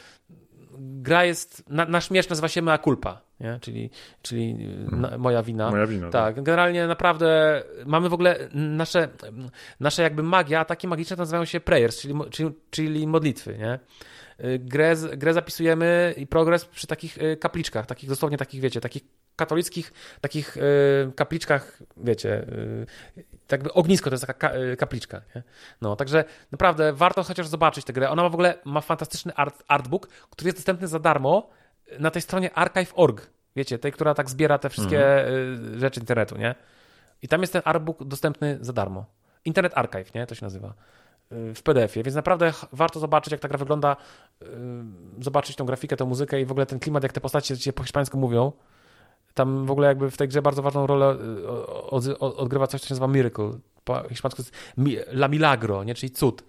Gra 0.81 1.25
jest, 1.25 1.71
na, 1.71 1.85
nasz 1.85 2.11
miecz 2.11 2.29
nazywa 2.29 2.49
się 2.49 2.63
Mea 2.63 2.79
Culpa, 2.79 3.21
nie? 3.41 3.59
czyli, 3.61 3.91
czyli 4.23 4.57
hmm. 4.91 5.01
na, 5.01 5.19
moja 5.19 5.43
wina. 5.43 5.71
Moja 5.71 5.87
wina. 5.87 6.11
Tak, 6.11 6.35
tak, 6.35 6.45
generalnie 6.45 6.87
naprawdę 6.87 7.63
mamy 7.87 8.09
w 8.09 8.13
ogóle 8.13 8.49
nasze, 8.55 9.09
nasze 9.81 10.03
jakby 10.03 10.23
magia, 10.23 10.65
takie 10.65 10.89
magiczne 10.89 11.17
nazywają 11.17 11.45
się 11.45 11.61
prayers, 11.61 12.01
czyli, 12.01 12.15
czyli, 12.31 12.51
czyli 12.71 13.07
modlitwy, 13.07 13.59
nie? 13.59 13.79
Grę, 14.59 14.95
grę 15.17 15.35
zapisujemy 15.35 16.15
i 16.17 16.27
progres 16.27 16.65
przy 16.65 16.87
takich 16.87 17.19
y, 17.19 17.37
kapliczkach, 17.37 17.87
takich 17.87 18.09
dosłownie 18.09 18.39
takich, 18.39 18.61
wiecie, 18.61 18.81
takich 18.81 19.03
katolickich, 19.37 19.93
takich 20.21 20.57
y, 20.57 20.61
kapliczkach, 21.17 21.83
wiecie, 21.97 22.47
tak 23.49 23.61
jakby 23.61 23.73
ognisko 23.73 24.11
to 24.11 24.15
jest 24.15 24.27
taka 24.27 24.55
y, 24.55 24.77
kapliczka. 24.77 25.21
Nie? 25.35 25.43
No, 25.83 25.97
także 25.97 26.25
naprawdę 26.53 26.93
warto 26.93 27.23
chociaż 27.23 27.47
zobaczyć 27.47 27.85
tę 27.85 27.93
grę. 27.93 28.11
Ona 28.11 28.23
ma 28.23 28.29
w 28.29 28.35
ogóle 28.35 28.59
ma 28.65 28.81
fantastyczny 28.81 29.35
art, 29.35 29.63
artbook, 29.69 30.09
który 30.09 30.49
jest 30.49 30.59
dostępny 30.59 30.89
za 30.89 30.99
darmo 30.99 31.51
na 31.99 32.11
tej 32.11 32.23
stronie 32.23 32.55
archive.org. 32.55 33.31
Wiecie, 33.57 33.79
tej, 33.79 33.93
która 33.93 34.15
tak 34.15 34.31
zbiera 34.31 34.59
te 34.59 34.69
wszystkie 34.69 35.27
mhm. 35.27 35.81
rzeczy 35.81 36.01
internetu, 36.01 36.39
nie? 36.39 36.55
I 37.23 37.29
tam 37.29 37.41
jest 37.41 37.53
ten 37.53 37.63
artbook 37.65 38.05
dostępny 38.05 38.59
za 38.61 38.73
darmo. 38.73 39.07
Internet 39.45 39.73
Archive, 39.77 40.15
nie? 40.15 40.27
To 40.27 40.35
się 40.35 40.47
nazywa 40.47 40.75
w 41.31 41.63
PDF-ie, 41.63 42.05
więc 42.05 42.15
naprawdę 42.15 42.53
warto 42.73 43.01
zobaczyć, 43.01 43.33
jak 43.33 43.41
ta 43.41 43.49
gra 43.49 43.59
wygląda, 43.59 43.97
zobaczyć 45.21 45.57
tą 45.57 45.65
grafikę, 45.65 45.97
tę 45.97 46.05
muzykę 46.05 46.41
i 46.41 46.47
w 46.47 46.51
ogóle 46.51 46.67
ten 46.67 46.79
klimat, 46.79 47.03
jak 47.03 47.13
te 47.13 47.21
postacie 47.21 47.73
po 47.73 47.83
hiszpańsku 47.83 48.19
mówią. 48.19 48.53
Tam 49.39 49.67
w 49.67 49.71
ogóle 49.71 49.89
jakby 49.89 50.11
w 50.11 50.17
tej 50.17 50.29
grze 50.29 50.43
bardzo 50.43 50.63
ważną 50.63 50.87
rolę 50.87 51.17
odgrywa 52.21 52.67
coś, 52.67 52.81
co 52.81 52.89
się 52.89 52.95
nazywa 52.95 53.09
miracle. 53.09 53.51
Po 53.85 54.09
hiszpańsku 54.09 54.43
jest 54.43 54.53
la 55.13 55.29
milagro, 55.29 55.85
nie? 55.85 55.95
czyli 55.95 56.11
cud. 56.11 56.45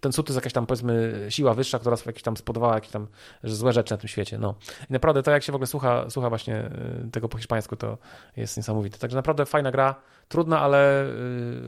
Ten 0.00 0.12
cud 0.12 0.26
to 0.26 0.30
jest 0.30 0.36
jakaś 0.36 0.52
tam, 0.52 0.66
powiedzmy, 0.66 1.26
siła 1.28 1.54
wyższa, 1.54 1.78
która 1.78 1.96
jakieś 2.06 2.22
tam 2.22 2.36
spodobała 2.36 2.74
jakieś 2.74 2.90
tam 2.90 3.06
złe 3.44 3.72
rzeczy 3.72 3.94
na 3.94 3.98
tym 3.98 4.08
świecie. 4.08 4.38
No. 4.38 4.54
I 4.90 4.92
naprawdę 4.92 5.22
to, 5.22 5.30
jak 5.30 5.42
się 5.42 5.52
w 5.52 5.54
ogóle 5.54 5.66
słucha, 5.66 6.10
słucha 6.10 6.28
właśnie 6.28 6.70
tego 7.12 7.28
po 7.28 7.38
hiszpańsku, 7.38 7.76
to 7.76 7.98
jest 8.36 8.56
niesamowite. 8.56 8.98
Także 8.98 9.16
naprawdę 9.16 9.46
fajna 9.46 9.70
gra, 9.70 9.94
trudna, 10.28 10.60
ale, 10.60 11.06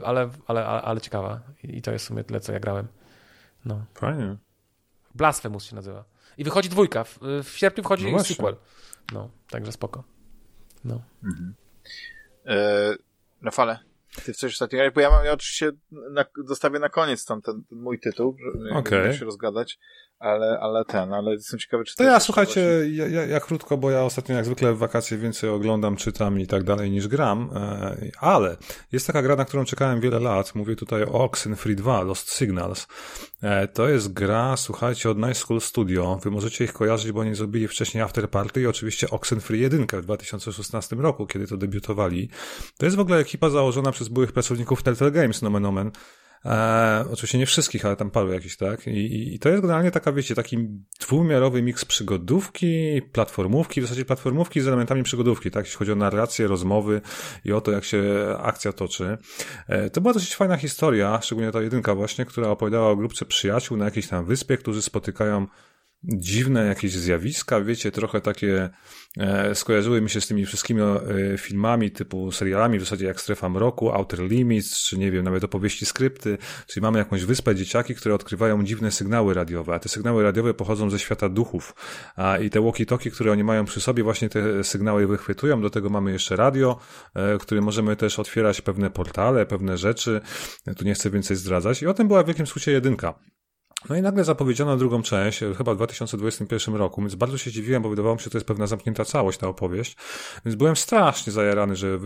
ale, 0.04 0.30
ale, 0.46 0.66
ale, 0.66 1.00
ciekawa. 1.00 1.40
I 1.62 1.82
to 1.82 1.92
jest 1.92 2.04
w 2.04 2.08
sumie 2.08 2.24
tyle, 2.24 2.40
co 2.40 2.52
ja 2.52 2.60
grałem. 2.60 2.86
No. 3.64 3.84
Fajnie. 3.94 4.36
Blasphemous 5.14 5.64
się 5.64 5.76
nazywa. 5.76 6.04
I 6.38 6.44
wychodzi 6.44 6.68
dwójka. 6.68 7.04
W, 7.04 7.18
w 7.44 7.58
sierpniu 7.58 7.84
wchodzi 7.84 8.12
no 8.12 8.24
sequel. 8.24 8.56
No, 9.12 9.28
także 9.50 9.72
spoko. 9.72 10.15
No. 10.86 11.02
Mhm. 11.24 11.54
E, 12.46 12.94
na 13.42 13.50
falę. 13.50 13.78
Ty 14.24 14.34
coś 14.34 14.52
ostatnio, 14.52 14.90
bo 14.94 15.00
ja 15.00 15.10
mam, 15.10 15.24
ja 15.24 15.32
oczywiście 15.32 15.72
na, 15.90 16.24
zostawię 16.44 16.78
na 16.78 16.88
koniec 16.88 17.24
tam 17.24 17.42
ten, 17.42 17.64
ten 17.64 17.78
mój 17.78 18.00
tytuł, 18.00 18.36
żeby 18.54 18.70
okay. 18.70 19.14
się 19.14 19.24
rozgadać 19.24 19.78
ale, 20.18 20.58
ale 20.60 20.84
ten, 20.84 21.12
ale 21.12 21.32
jestem 21.32 21.58
ciekawy, 21.58 21.84
czy 21.84 21.96
to 21.96 22.04
ja, 22.04 22.20
słuchajcie, 22.20 22.60
ja, 22.90 23.06
ja, 23.06 23.26
ja, 23.26 23.40
krótko, 23.40 23.76
bo 23.76 23.90
ja 23.90 24.04
ostatnio 24.04 24.36
jak 24.36 24.44
zwykle 24.44 24.74
w 24.74 24.78
wakacje 24.78 25.18
więcej 25.18 25.50
oglądam, 25.50 25.96
czytam 25.96 26.40
i 26.40 26.46
tak 26.46 26.64
dalej 26.64 26.90
niż 26.90 27.08
gram, 27.08 27.50
e, 27.54 27.96
ale 28.20 28.56
jest 28.92 29.06
taka 29.06 29.22
gra, 29.22 29.36
na 29.36 29.44
którą 29.44 29.64
czekałem 29.64 30.00
wiele 30.00 30.20
lat, 30.20 30.54
mówię 30.54 30.76
tutaj 30.76 31.02
o 31.02 31.12
Oxenfree 31.12 31.76
2, 31.76 32.02
Lost 32.02 32.32
Signals. 32.32 32.86
E, 33.42 33.68
to 33.68 33.88
jest 33.88 34.12
gra, 34.12 34.56
słuchajcie, 34.56 35.10
od 35.10 35.18
Night 35.18 35.36
School 35.36 35.60
Studio, 35.60 36.18
wy 36.22 36.30
możecie 36.30 36.64
ich 36.64 36.72
kojarzyć, 36.72 37.12
bo 37.12 37.20
oni 37.20 37.34
zrobili 37.34 37.68
wcześniej 37.68 38.02
After 38.02 38.30
Party 38.30 38.60
i 38.60 38.66
oczywiście 38.66 39.10
Oxenfree 39.10 39.60
1 39.60 39.86
w 39.92 40.02
2016 40.02 40.96
roku, 40.96 41.26
kiedy 41.26 41.46
to 41.46 41.56
debiutowali. 41.56 42.30
To 42.78 42.86
jest 42.86 42.96
w 42.96 43.00
ogóle 43.00 43.18
ekipa 43.18 43.50
założona 43.50 43.92
przez 43.92 44.08
byłych 44.08 44.32
pracowników 44.32 44.82
Telltale 44.82 45.10
Games, 45.10 45.42
nomen 45.42 45.66
omen, 45.66 45.90
E, 46.46 47.04
oczywiście 47.12 47.38
nie 47.38 47.46
wszystkich, 47.46 47.84
ale 47.84 47.96
tam 47.96 48.10
paru 48.10 48.32
jakichś, 48.32 48.56
tak? 48.56 48.86
I, 48.86 49.34
I, 49.34 49.38
to 49.38 49.48
jest 49.48 49.62
generalnie 49.62 49.90
taka, 49.90 50.12
wiecie, 50.12 50.34
taki 50.34 50.68
dwumiarowy 51.00 51.62
miks 51.62 51.84
przygodówki, 51.84 53.02
platformówki, 53.12 53.80
w 53.80 53.84
zasadzie 53.84 54.04
platformówki 54.04 54.60
z 54.60 54.68
elementami 54.68 55.02
przygodówki, 55.02 55.50
tak? 55.50 55.64
Jeśli 55.64 55.78
chodzi 55.78 55.92
o 55.92 55.96
narrację, 55.96 56.46
rozmowy 56.46 57.00
i 57.44 57.52
o 57.52 57.60
to, 57.60 57.70
jak 57.72 57.84
się 57.84 58.02
akcja 58.38 58.72
toczy. 58.72 59.18
E, 59.68 59.90
to 59.90 60.00
była 60.00 60.14
dosyć 60.14 60.36
fajna 60.36 60.56
historia, 60.56 61.20
szczególnie 61.22 61.52
ta 61.52 61.62
jedynka 61.62 61.94
właśnie, 61.94 62.24
która 62.24 62.48
opowiadała 62.48 62.90
o 62.90 62.96
grupce 62.96 63.24
przyjaciół 63.24 63.76
na 63.76 63.84
jakiejś 63.84 64.08
tam 64.08 64.24
wyspie, 64.24 64.56
którzy 64.56 64.82
spotykają 64.82 65.46
dziwne 66.04 66.66
jakieś 66.66 66.92
zjawiska, 66.92 67.60
wiecie, 67.60 67.92
trochę 67.92 68.20
takie 68.20 68.70
e, 69.18 69.54
skojarzyły 69.54 70.00
mi 70.00 70.10
się 70.10 70.20
z 70.20 70.26
tymi 70.26 70.46
wszystkimi 70.46 70.82
e, 70.82 71.38
filmami 71.38 71.90
typu 71.90 72.32
serialami, 72.32 72.78
w 72.78 72.82
zasadzie 72.82 73.06
jak 73.06 73.20
Strefa 73.20 73.48
Mroku, 73.48 73.90
Outer 73.90 74.20
Limits, 74.20 74.82
czy 74.84 74.98
nie 74.98 75.10
wiem, 75.10 75.24
nawet 75.24 75.44
opowieści 75.44 75.86
skrypty, 75.86 76.38
czyli 76.66 76.82
mamy 76.82 76.98
jakąś 76.98 77.24
wyspę 77.24 77.54
dzieciaki, 77.54 77.94
które 77.94 78.14
odkrywają 78.14 78.64
dziwne 78.64 78.90
sygnały 78.90 79.34
radiowe, 79.34 79.74
a 79.74 79.78
te 79.78 79.88
sygnały 79.88 80.22
radiowe 80.22 80.54
pochodzą 80.54 80.90
ze 80.90 80.98
świata 80.98 81.28
duchów, 81.28 81.74
a 82.16 82.38
i 82.38 82.50
te 82.50 82.60
walkie-talkie, 82.60 83.10
które 83.10 83.32
oni 83.32 83.44
mają 83.44 83.64
przy 83.64 83.80
sobie, 83.80 84.02
właśnie 84.02 84.28
te 84.28 84.64
sygnały 84.64 85.06
wychwytują, 85.06 85.60
do 85.60 85.70
tego 85.70 85.90
mamy 85.90 86.12
jeszcze 86.12 86.36
radio, 86.36 86.78
e, 87.14 87.38
które 87.38 87.60
możemy 87.60 87.96
też 87.96 88.18
otwierać 88.18 88.60
pewne 88.60 88.90
portale, 88.90 89.46
pewne 89.46 89.76
rzeczy, 89.76 90.20
tu 90.76 90.84
nie 90.84 90.94
chcę 90.94 91.10
więcej 91.10 91.36
zdradzać. 91.36 91.82
I 91.82 91.86
o 91.86 91.94
tym 91.94 92.08
była 92.08 92.22
w 92.22 92.26
wielkim 92.26 92.46
skrócie 92.46 92.72
jedynka. 92.72 93.14
No 93.88 93.96
i 93.96 94.02
nagle 94.02 94.24
zapowiedziano 94.24 94.76
drugą 94.76 95.02
część, 95.02 95.40
chyba 95.58 95.74
w 95.74 95.76
2021 95.76 96.74
roku, 96.74 97.00
więc 97.00 97.14
bardzo 97.14 97.38
się 97.38 97.50
dziwiłem, 97.50 97.82
bo 97.82 97.88
wydawało 97.88 98.14
mi 98.14 98.20
się, 98.20 98.24
że 98.24 98.30
to 98.30 98.38
jest 98.38 98.46
pewna 98.46 98.66
zamknięta 98.66 99.04
całość, 99.04 99.38
ta 99.38 99.48
opowieść. 99.48 99.96
Więc 100.44 100.56
byłem 100.56 100.76
strasznie 100.76 101.32
zajarany, 101.32 101.76
że 101.76 101.98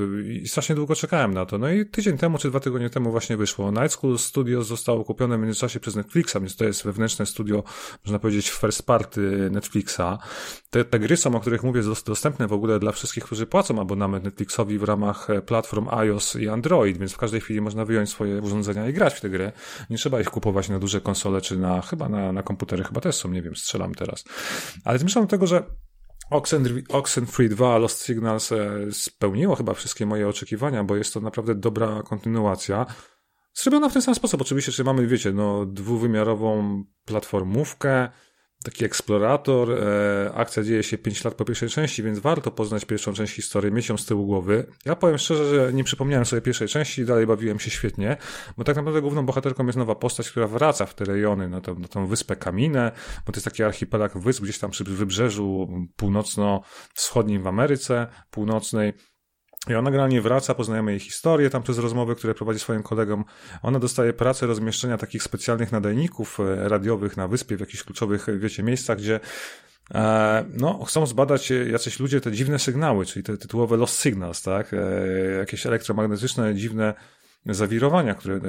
i 0.43 0.49
strasznie 0.49 0.75
długo 0.75 0.95
czekałem 0.95 1.35
na 1.35 1.47
to. 1.47 1.59
No 1.59 1.71
i 1.71 1.87
tydzień 1.87 2.19
temu, 2.19 2.39
czy 2.39 2.49
dwa 2.51 2.61
tygodnie 2.61 2.91
temu 2.91 3.11
właśnie 3.11 3.37
wyszło. 3.37 3.71
Night 3.71 3.93
School 3.93 4.19
Studios 4.19 4.67
zostało 4.67 5.05
kupione 5.05 5.39
w 5.39 5.41
międzyczasie 5.41 5.81
przez 5.81 5.97
Netflixa, 5.97 6.35
więc 6.35 6.57
to 6.57 6.65
jest 6.65 6.85
wewnętrzne 6.85 7.27
studio, 7.27 7.63
można 8.05 8.19
powiedzieć, 8.19 8.51
first 8.51 8.87
party 8.87 9.51
Netflixa. 9.51 10.19
Te, 10.71 10.85
te 10.85 10.99
gry 10.99 11.17
są, 11.17 11.35
o 11.35 11.41
których 11.41 11.63
mówię, 11.63 11.83
dostępne 12.07 12.47
w 12.47 12.53
ogóle 12.53 12.79
dla 12.79 12.93
wszystkich, 12.93 13.25
którzy 13.25 13.47
płacą 13.47 13.81
abonament 13.81 14.25
Netflixowi 14.25 14.79
w 14.79 14.83
ramach 14.83 15.31
e, 15.31 15.43
platform 15.43 15.89
iOS 15.91 16.37
i 16.37 16.49
Android, 16.49 16.99
więc 16.99 17.13
w 17.13 17.19
każdej 17.19 17.41
chwili 17.41 17.61
można 17.61 17.85
wyjąć 17.85 18.11
swoje 18.11 18.43
urządzenia 18.43 18.89
i 18.89 18.93
grać 18.93 19.15
w 19.15 19.21
te 19.21 19.31
gry. 19.31 19.53
Nie 19.91 19.97
trzeba 19.97 20.21
ich 20.21 20.31
kupować 20.31 20.69
na 20.69 20.79
duże 20.79 21.01
konsole 21.01 21.41
czy 21.41 21.59
na, 21.59 21.70
chyba 21.83 22.09
na, 22.09 22.33
na 22.33 22.43
komputery, 22.43 22.85
chyba 22.85 23.01
też 23.01 23.17
są, 23.17 23.29
nie 23.29 23.43
wiem, 23.43 23.57
strzelam 23.57 23.95
teraz. 23.95 24.25
Ale 24.85 24.99
zmierzam 24.99 25.25
do 25.25 25.31
tego, 25.31 25.47
że 25.47 25.63
Oxenfree 26.89 27.49
2 27.49 27.79
Lost 27.79 28.07
Signals 28.07 28.53
e, 28.53 28.71
spełniło 28.93 29.57
chyba 29.57 29.75
wszystkie 29.75 30.07
moje 30.07 30.29
oczekiwania, 30.29 30.85
bo 30.85 30.97
jest 30.97 31.15
to 31.15 31.21
naprawdę 31.21 31.55
dobra 31.55 32.03
kontynuacja. 32.03 32.87
Zrobiona 33.55 33.89
w 33.89 33.93
ten 33.93 34.03
sam 34.03 34.15
sposób, 34.15 34.41
oczywiście, 34.41 34.73
że 34.73 34.85
mamy, 34.85 35.07
wiecie, 35.07 35.33
no, 35.33 35.67
dwuwymiarową 35.67 36.83
platformówkę, 37.05 38.09
taki 38.65 38.85
eksplorator. 38.85 39.73
E, 39.73 40.33
akcja 40.35 40.63
dzieje 40.63 40.83
się 40.83 40.99
5 40.99 41.25
lat 41.25 41.35
po 41.35 41.45
pierwszej 41.45 41.69
części, 41.69 42.03
więc 42.03 42.19
warto 42.19 42.51
poznać 42.51 42.85
pierwszą 42.85 43.13
część 43.13 43.35
historii, 43.35 43.73
mieć 43.73 43.89
ją 43.89 43.97
z 43.97 44.07
tyłu 44.07 44.27
głowy. 44.27 44.67
Ja 44.85 44.97
powiem 44.97 45.19
szczerze, 45.19 45.49
że 45.51 45.73
nie 45.73 45.85
przypomniałem 45.85 46.27
sobie 46.27 46.43
pierwszej 46.43 46.69
części 46.69 47.03
i 47.03 47.05
dalej 47.05 47.27
bawiłem 47.27 47.59
się 47.59 47.71
świetnie, 47.71 48.17
bo 48.57 48.65
tak 48.65 48.77
naprawdę 48.77 49.01
główną 49.01 49.27
bohaterką 49.27 49.67
jest 49.67 49.79
nowa 49.79 49.95
postać, 49.95 50.31
która 50.31 50.47
wraca 50.47 50.87
w 50.87 50.95
te 50.95 51.05
rejony, 51.05 51.49
na, 51.49 51.61
to, 51.61 51.75
na 51.75 51.89
tą 51.89 52.07
wyspę 52.07 52.37
Kaminę, 52.37 52.93
bo 53.27 53.33
to 53.33 53.37
jest 53.37 53.45
taki 53.45 53.63
archipelag 53.63 54.19
wysp 54.19 54.43
gdzieś 54.43 54.59
tam 54.59 54.71
przy 54.71 54.85
wybrzeżu 54.85 55.69
północno-wschodnim 55.97 57.43
w 57.43 57.47
Ameryce 57.47 58.07
Północnej. 58.31 58.93
I 59.69 59.75
ona 59.75 59.91
generalnie 59.91 60.21
wraca, 60.21 60.55
poznajemy 60.55 60.91
jej 60.91 61.01
historię 61.01 61.51
tam 61.51 61.63
przez 61.63 61.79
rozmowy, 61.79 62.17
które 62.17 62.35
prowadzi 62.35 62.61
swoim 62.61 62.83
kolegom. 62.83 63.25
Ona 63.63 63.79
dostaje 63.79 64.13
pracę 64.13 64.47
rozmieszczenia 64.47 64.99
takich 64.99 65.23
specjalnych 65.23 65.73
nadajników 65.73 66.41
e, 66.41 66.69
radiowych 66.69 67.17
na 67.17 67.29
wyspie, 67.29 67.57
w 67.57 67.61
jakichś 67.61 67.83
kluczowych, 67.83 68.27
wiecie, 68.39 68.63
miejscach, 68.63 68.99
gdzie 68.99 69.21
e, 69.95 70.45
no, 70.53 70.85
chcą 70.85 71.07
zbadać 71.07 71.53
jacyś 71.71 72.01
ludzie 72.01 72.21
te 72.21 72.33
dziwne 72.33 72.59
sygnały, 72.59 73.07
czyli 73.07 73.23
te 73.23 73.37
tytułowe 73.37 73.77
lost 73.77 74.03
signals, 74.03 74.43
tak? 74.43 74.75
E, 74.75 74.79
jakieś 75.39 75.67
elektromagnetyczne, 75.67 76.55
dziwne 76.55 76.95
zawirowania, 77.47 78.15
które 78.15 78.41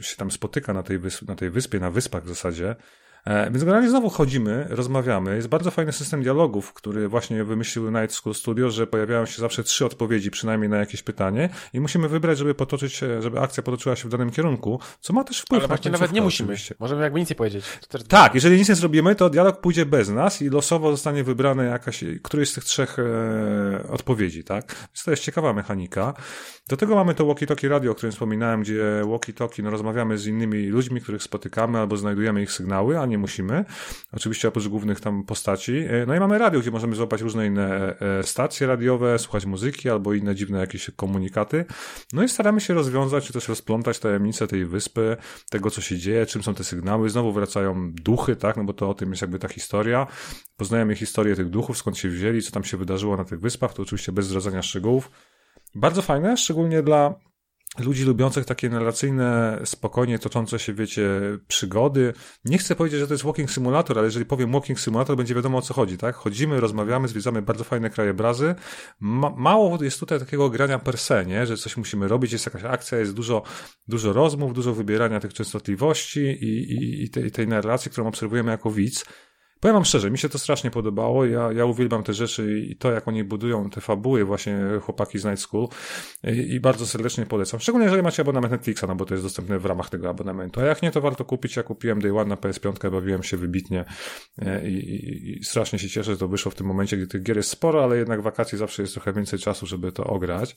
się 0.00 0.16
tam 0.16 0.30
spotyka 0.30 0.72
na 0.72 0.82
tej, 0.82 1.00
na 1.28 1.34
tej 1.34 1.50
wyspie, 1.50 1.80
na 1.80 1.90
wyspach 1.90 2.24
w 2.24 2.28
zasadzie. 2.28 2.76
E, 3.26 3.50
więc 3.50 3.64
generalnie 3.64 3.90
znowu 3.90 4.10
chodzimy, 4.10 4.66
rozmawiamy. 4.68 5.36
Jest 5.36 5.48
bardzo 5.48 5.70
fajny 5.70 5.92
system 5.92 6.22
dialogów, 6.22 6.72
który 6.72 7.08
właśnie 7.08 7.44
wymyślił 7.44 7.90
Night 7.90 8.12
School 8.12 8.34
Studio, 8.34 8.70
że 8.70 8.86
pojawiają 8.86 9.26
się 9.26 9.40
zawsze 9.40 9.64
trzy 9.64 9.86
odpowiedzi 9.86 10.30
przynajmniej 10.30 10.70
na 10.70 10.76
jakieś 10.76 11.02
pytanie 11.02 11.48
i 11.72 11.80
musimy 11.80 12.08
wybrać, 12.08 12.38
żeby 12.38 12.54
potoczyć, 12.54 13.00
żeby 13.20 13.40
akcja 13.40 13.62
potoczyła 13.62 13.96
się 13.96 14.08
w 14.08 14.10
danym 14.10 14.30
kierunku, 14.30 14.80
co 15.00 15.12
ma 15.12 15.24
też 15.24 15.40
wpływ 15.40 15.60
Ale 15.60 15.68
na 15.68 15.68
właśnie 15.68 15.90
nawet 15.90 16.12
nie 16.12 16.22
musimy. 16.22 16.46
Oczywiście. 16.46 16.74
Możemy 16.78 17.02
jakby 17.02 17.20
nic 17.20 17.30
nie 17.30 17.36
powiedzieć. 17.36 17.64
Też... 17.88 18.02
Tak, 18.02 18.34
jeżeli 18.34 18.58
nic 18.58 18.68
nie 18.68 18.74
zrobimy, 18.74 19.14
to 19.14 19.30
dialog 19.30 19.60
pójdzie 19.60 19.86
bez 19.86 20.08
nas 20.08 20.42
i 20.42 20.50
losowo 20.50 20.90
zostanie 20.90 21.24
wybrane 21.24 21.64
jakaś, 21.64 22.04
któryś 22.22 22.50
z 22.50 22.54
tych 22.54 22.64
trzech 22.64 22.98
e, 22.98 23.88
odpowiedzi, 23.90 24.44
tak? 24.44 24.66
Więc 24.66 25.04
to 25.04 25.10
jest 25.10 25.22
ciekawa 25.22 25.52
mechanika. 25.52 26.14
Do 26.68 26.76
tego 26.76 26.94
mamy 26.94 27.14
to 27.14 27.24
walkie-talkie 27.24 27.68
radio, 27.68 27.92
o 27.92 27.94
którym 27.94 28.12
wspominałem, 28.12 28.60
gdzie 28.60 29.02
walkie-talkie, 29.04 29.62
no 29.62 29.70
rozmawiamy 29.70 30.18
z 30.18 30.26
innymi 30.26 30.66
ludźmi, 30.66 31.00
których 31.00 31.22
spotykamy 31.22 31.78
albo 31.78 31.96
znajdujemy 31.96 32.42
ich 32.42 32.52
sygnały, 32.52 32.98
a 32.98 33.06
nie 33.06 33.15
musimy. 33.18 33.64
Oczywiście 34.12 34.48
oprócz 34.48 34.68
głównych 34.68 35.00
tam 35.00 35.24
postaci. 35.24 35.76
E, 35.76 36.06
no 36.06 36.14
i 36.14 36.20
mamy 36.20 36.38
radio, 36.38 36.60
gdzie 36.60 36.70
możemy 36.70 36.96
złapać 36.96 37.20
różne 37.20 37.46
inne 37.46 37.98
e, 37.98 38.22
stacje 38.22 38.66
radiowe, 38.66 39.18
słuchać 39.18 39.46
muzyki 39.46 39.90
albo 39.90 40.14
inne 40.14 40.34
dziwne 40.34 40.58
jakieś 40.58 40.90
komunikaty. 40.96 41.64
No 42.12 42.22
i 42.22 42.28
staramy 42.28 42.60
się 42.60 42.74
rozwiązać, 42.74 43.26
czy 43.26 43.32
też 43.32 43.48
rozplątać 43.48 43.98
tajemnice 43.98 44.46
tej 44.46 44.66
wyspy, 44.66 45.16
tego 45.50 45.70
co 45.70 45.80
się 45.80 45.98
dzieje, 45.98 46.26
czym 46.26 46.42
są 46.42 46.54
te 46.54 46.64
sygnały. 46.64 47.10
Znowu 47.10 47.32
wracają 47.32 47.92
duchy, 47.92 48.36
tak, 48.36 48.56
no 48.56 48.64
bo 48.64 48.72
to 48.72 48.90
o 48.90 48.94
tym 48.94 49.10
jest 49.10 49.22
jakby 49.22 49.38
ta 49.38 49.48
historia. 49.48 50.06
Poznajemy 50.56 50.94
historię 50.94 51.36
tych 51.36 51.50
duchów, 51.50 51.78
skąd 51.78 51.98
się 51.98 52.08
wzięli, 52.08 52.42
co 52.42 52.52
tam 52.52 52.64
się 52.64 52.76
wydarzyło 52.76 53.16
na 53.16 53.24
tych 53.24 53.40
wyspach, 53.40 53.74
to 53.74 53.82
oczywiście 53.82 54.12
bez 54.12 54.26
zdradzania 54.26 54.62
szczegółów. 54.62 55.10
Bardzo 55.74 56.02
fajne, 56.02 56.36
szczególnie 56.36 56.82
dla 56.82 57.14
ludzi 57.78 58.04
lubiących 58.04 58.44
takie 58.44 58.68
narracyjne, 58.68 59.60
spokojnie 59.64 60.18
toczące 60.18 60.58
się, 60.58 60.74
wiecie, 60.74 61.10
przygody. 61.48 62.12
Nie 62.44 62.58
chcę 62.58 62.76
powiedzieć, 62.76 63.00
że 63.00 63.06
to 63.06 63.14
jest 63.14 63.24
walking 63.24 63.50
simulator, 63.50 63.98
ale 63.98 64.06
jeżeli 64.06 64.26
powiem 64.26 64.52
walking 64.52 64.80
simulator, 64.80 65.16
będzie 65.16 65.34
wiadomo 65.34 65.58
o 65.58 65.62
co 65.62 65.74
chodzi, 65.74 65.98
tak? 65.98 66.16
Chodzimy, 66.16 66.60
rozmawiamy, 66.60 67.08
zwiedzamy 67.08 67.42
bardzo 67.42 67.64
fajne 67.64 67.90
krajobrazy. 67.90 68.54
Ma 69.00 69.30
mało 69.36 69.78
jest 69.84 70.00
tutaj 70.00 70.18
takiego 70.18 70.50
grania 70.50 70.78
per 70.78 70.98
se, 70.98 71.26
nie? 71.26 71.46
Że 71.46 71.56
coś 71.56 71.76
musimy 71.76 72.08
robić, 72.08 72.32
jest 72.32 72.46
jakaś 72.46 72.64
akcja, 72.64 72.98
jest 72.98 73.14
dużo, 73.14 73.42
dużo 73.88 74.12
rozmów, 74.12 74.54
dużo 74.54 74.74
wybierania 74.74 75.20
tych 75.20 75.34
częstotliwości 75.34 76.20
i, 76.20 76.72
i, 76.72 77.04
i, 77.04 77.10
tej, 77.10 77.26
i 77.26 77.30
tej 77.30 77.48
narracji, 77.48 77.90
którą 77.90 78.06
obserwujemy 78.06 78.50
jako 78.50 78.70
widz. 78.70 79.04
Powiem 79.60 79.74
wam 79.74 79.84
szczerze, 79.84 80.10
mi 80.10 80.18
się 80.18 80.28
to 80.28 80.38
strasznie 80.38 80.70
podobało. 80.70 81.24
Ja, 81.24 81.52
ja 81.52 81.64
uwielbiam 81.64 82.02
te 82.02 82.14
rzeczy 82.14 82.60
i 82.60 82.76
to, 82.76 82.92
jak 82.92 83.08
oni 83.08 83.24
budują 83.24 83.70
te 83.70 83.80
fabuły, 83.80 84.24
właśnie 84.24 84.58
chłopaki 84.82 85.18
z 85.18 85.24
Night 85.24 85.40
School 85.40 85.68
i, 86.24 86.54
i 86.54 86.60
bardzo 86.60 86.86
serdecznie 86.86 87.26
polecam. 87.26 87.60
Szczególnie 87.60 87.84
jeżeli 87.84 88.02
macie 88.02 88.22
abonament 88.22 88.52
Netflixa, 88.52 88.84
no 88.88 88.96
bo 88.96 89.04
to 89.04 89.14
jest 89.14 89.24
dostępne 89.24 89.58
w 89.58 89.66
ramach 89.66 89.90
tego 89.90 90.08
abonamentu. 90.08 90.60
A 90.60 90.64
jak 90.64 90.82
nie, 90.82 90.90
to 90.90 91.00
warto 91.00 91.24
kupić. 91.24 91.56
Ja 91.56 91.62
kupiłem 91.62 92.00
Day 92.00 92.18
One 92.18 92.24
na 92.24 92.36
PS5, 92.36 92.90
bawiłem 92.90 93.22
się 93.22 93.36
wybitnie 93.36 93.84
e, 94.38 94.68
i, 94.68 94.74
i, 94.74 95.38
i 95.40 95.44
strasznie 95.44 95.78
się 95.78 95.88
cieszę, 95.88 96.12
że 96.12 96.16
to 96.18 96.28
wyszło 96.28 96.52
w 96.52 96.54
tym 96.54 96.66
momencie, 96.66 96.96
gdy 96.96 97.06
tych 97.06 97.22
gier 97.22 97.36
jest 97.36 97.50
sporo, 97.50 97.84
ale 97.84 97.96
jednak 97.96 98.22
wakacji 98.22 98.58
zawsze 98.58 98.82
jest 98.82 98.94
trochę 98.94 99.12
więcej 99.12 99.38
czasu, 99.38 99.66
żeby 99.66 99.92
to 99.92 100.04
ograć. 100.04 100.56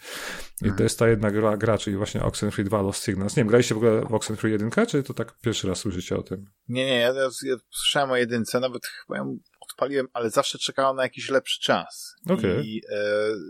I 0.61 0.71
to 0.77 0.83
jest 0.83 0.99
ta 0.99 1.07
jedna 1.07 1.31
gra, 1.31 1.57
gra 1.57 1.77
czyli 1.77 1.97
właśnie 1.97 2.23
Oxenfree 2.23 2.63
2 2.63 2.81
Lost 2.81 3.05
Signals. 3.05 3.35
Nie 3.35 3.41
wiem, 3.41 3.47
graliście 3.47 3.75
w 3.75 3.77
ogóle 3.77 4.01
w 4.01 4.13
Oxenfree 4.13 4.51
1, 4.51 4.69
czy 4.87 5.03
to 5.03 5.13
tak 5.13 5.37
pierwszy 5.41 5.67
raz 5.67 5.79
słyszycie 5.79 6.17
o 6.17 6.23
tym? 6.23 6.45
Nie, 6.67 6.85
nie, 6.85 6.99
ja, 6.99 7.13
ja, 7.13 7.29
ja 7.43 7.55
słyszałem 7.69 8.11
o 8.11 8.15
jedynce, 8.15 8.59
nawet 8.59 8.88
chyba 9.05 9.17
ją 9.17 9.37
odpaliłem, 9.59 10.07
ale 10.13 10.29
zawsze 10.29 10.57
czekałem 10.57 10.95
na 10.95 11.03
jakiś 11.03 11.29
lepszy 11.29 11.61
czas. 11.61 12.15
Okay. 12.29 12.61
I 12.63 12.81
e, 12.89 13.03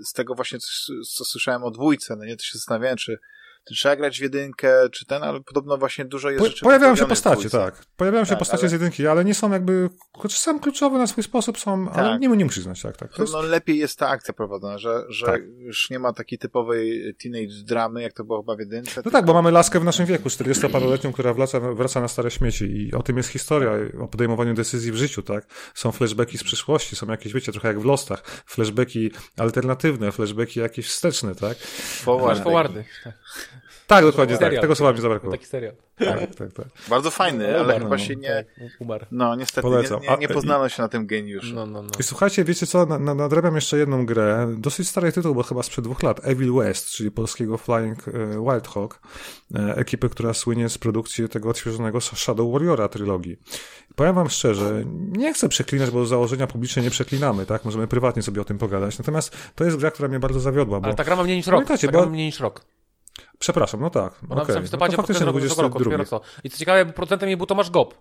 z 0.06 0.14
tego 0.14 0.36
właśnie, 0.36 0.60
coś, 0.60 0.86
co 1.10 1.26
słyszałem 1.26 1.64
o 1.64 1.72
dwójce, 1.72 2.16
no 2.16 2.26
nie, 2.26 2.38
to 2.38 2.44
się 2.44 2.58
zastanawiałem, 2.58 2.98
czy 2.98 3.10
czy 3.10 3.20
trzeba 3.76 3.96
grać 3.96 4.20
w 4.20 4.22
jedynkę, 4.22 4.90
czy 4.92 5.06
ten, 5.06 5.24
ale 5.24 5.42
podobno 5.42 5.78
właśnie 5.78 6.06
dużo 6.06 6.30
jest 6.30 6.40
po, 6.40 6.50
rzeczy. 6.50 6.64
Pojawiają 6.64 6.96
się 6.96 7.06
postacie, 7.06 7.50
tak. 7.50 7.86
Pojawiają 7.98 8.26
się 8.26 8.30
tak, 8.30 8.40
postacie 8.40 8.62
ale... 8.62 8.70
z 8.70 8.72
jedynki, 8.72 9.08
ale 9.08 9.26
nie 9.26 9.36
są 9.36 9.52
jakby, 9.52 9.90
choć 10.18 10.38
sam 10.38 10.60
kluczowe 10.60 10.98
na 10.98 11.08
swój 11.08 11.24
sposób 11.24 11.60
są, 11.60 11.88
tak. 11.88 11.98
ale 11.98 12.20
nie, 12.20 12.28
nie 12.28 12.46
musisz 12.46 12.64
znać, 12.64 12.82
tak, 12.82 12.98
tak. 12.98 13.20
Jest... 13.20 13.34
No 13.34 13.42
lepiej 13.42 13.78
jest 13.78 14.00
ta 14.00 14.08
akcja 14.08 14.34
prowadzona, 14.34 14.78
że, 14.78 15.04
że 15.10 15.26
tak. 15.26 15.42
już 15.58 15.90
nie 15.90 16.00
ma 16.00 16.14
takiej 16.14 16.40
typowej 16.40 17.16
teenage 17.24 17.64
dramy, 17.66 18.02
jak 18.02 18.14
to 18.14 18.24
było 18.24 18.42
chyba 18.42 18.56
w 18.56 18.60
jedynce. 18.60 18.92
No 18.98 19.04
tylko... 19.04 19.18
tak, 19.18 19.26
bo 19.26 19.34
mamy 19.34 19.52
laskę 19.52 19.80
w 19.80 19.84
naszym 19.84 20.06
wieku, 20.06 20.30
40-paroletnią, 20.30 21.14
która 21.14 21.34
wraca, 21.34 21.60
wraca 21.60 22.02
na 22.02 22.08
stare 22.08 22.32
śmieci 22.32 22.66
i 22.66 22.94
o 22.94 23.04
tym 23.04 23.18
jest 23.18 23.30
historia, 23.30 23.72
o 24.02 24.08
podejmowaniu 24.08 24.54
decyzji 24.54 24.92
w 24.92 24.96
życiu, 24.96 25.22
tak. 25.22 25.46
Są 25.74 25.92
flashbacki 25.92 26.38
z 26.38 26.44
przyszłości, 26.44 26.96
są 26.96 27.08
jakieś, 27.08 27.34
wiecie, 27.34 27.52
trochę 27.52 27.68
jak 27.68 27.80
w 27.80 27.86
Lostach, 27.86 28.24
flashbacki 28.46 29.12
alternatywne, 29.38 30.12
flashbacki 30.12 30.60
jakieś 30.60 30.88
wsteczne, 30.88 31.36
tak. 31.36 31.58
Forwardy. 31.58 32.44
Forwardy. 32.44 32.84
Tak, 33.90 34.06
dokładnie 34.06 34.38
tak. 34.38 34.62
Tego 34.62 34.76
słowa 34.76 34.94
mi 34.94 35.02
zabrakło. 35.02 35.32
Taki 35.32 35.46
serial. 35.46 35.74
Tak, 35.98 36.36
tak, 36.36 36.54
tak. 36.54 36.68
Bardzo 36.90 37.12
fajny, 37.12 37.60
ale 37.60 37.80
chyba 37.80 37.98
się 37.98 38.16
nie... 38.16 38.46
Umarł. 38.80 39.06
No, 39.12 39.36
niestety, 39.36 39.62
Polecam. 39.62 40.02
nie, 40.02 40.10
nie, 40.10 40.18
nie 40.18 40.28
poznano 40.28 40.70
się 40.70 40.82
na 40.82 40.90
tym 40.90 41.08
geniuszu. 41.08 41.56
No, 41.56 41.66
no, 41.66 41.82
no. 41.82 41.90
I 42.00 42.04
słuchajcie, 42.04 42.44
wiecie 42.44 42.68
co, 42.68 42.86
na, 42.86 43.16
nadrabiam 43.16 43.56
jeszcze 43.56 43.78
jedną 43.78 44.06
grę, 44.06 44.56
dosyć 44.58 44.90
stary 44.90 45.12
tytuł, 45.12 45.36
bo 45.36 45.44
chyba 45.44 45.64
sprzed 45.64 45.86
dwóch 45.86 46.04
lat, 46.04 46.28
Evil 46.28 46.54
West, 46.54 46.90
czyli 46.90 47.12
polskiego 47.12 47.58
Flying 47.58 48.08
e, 48.08 48.12
Wild 48.52 48.68
Hawk, 48.68 49.00
e, 49.56 49.76
ekipy, 49.76 50.10
która 50.10 50.34
słynie 50.34 50.70
z 50.70 50.78
produkcji 50.78 51.30
tego 51.30 51.50
odświeżonego 51.50 52.02
Shadow 52.02 52.52
Warriora 52.52 52.88
trylogii. 52.88 53.38
Powiem 53.96 54.16
wam 54.16 54.30
szczerze, 54.30 54.84
nie 55.12 55.34
chcę 55.34 55.50
przeklinać, 55.50 55.90
bo 55.90 56.06
założenia 56.06 56.48
publicznie 56.48 56.84
nie 56.84 56.90
przeklinamy, 56.90 57.46
tak? 57.46 57.66
Możemy 57.66 57.88
prywatnie 57.88 58.22
sobie 58.22 58.42
o 58.42 58.46
tym 58.46 58.58
pogadać. 58.58 59.00
Natomiast 59.00 59.38
to 59.56 59.64
jest 59.64 59.78
gra, 59.78 59.92
która 59.92 60.10
mnie 60.10 60.20
bardzo 60.20 60.40
zawiodła. 60.40 60.80
Bo... 60.80 60.86
Ale 60.86 60.96
ta 60.96 61.04
gra 61.04 61.16
ma 61.16 61.24
mniej 61.24 61.38
niż 61.38 61.48
rok. 61.48 61.66
Ta 61.66 61.78
gra 61.78 62.02
ma 62.02 62.06
mniej 62.06 62.26
niż 62.26 62.40
rok. 62.40 62.66
Przepraszam, 63.40 63.82
no 63.82 63.90
tak. 63.90 64.14
Ona 64.30 64.42
okay. 64.42 64.60
w 64.60 64.62
listopadzie 64.62 64.98
no 64.98 65.04
faktycznie 65.04 65.26
roku, 65.26 65.40
roku, 65.40 65.62
roku, 65.62 65.84
dopiero 65.84 66.06
co. 66.06 66.22
I 66.44 66.50
co 66.50 66.58
ciekawe, 66.58 66.86
producentem 66.86 67.30
jej 67.30 67.38
był 67.38 67.46
Tomasz 67.46 67.70
Gop. 67.70 67.96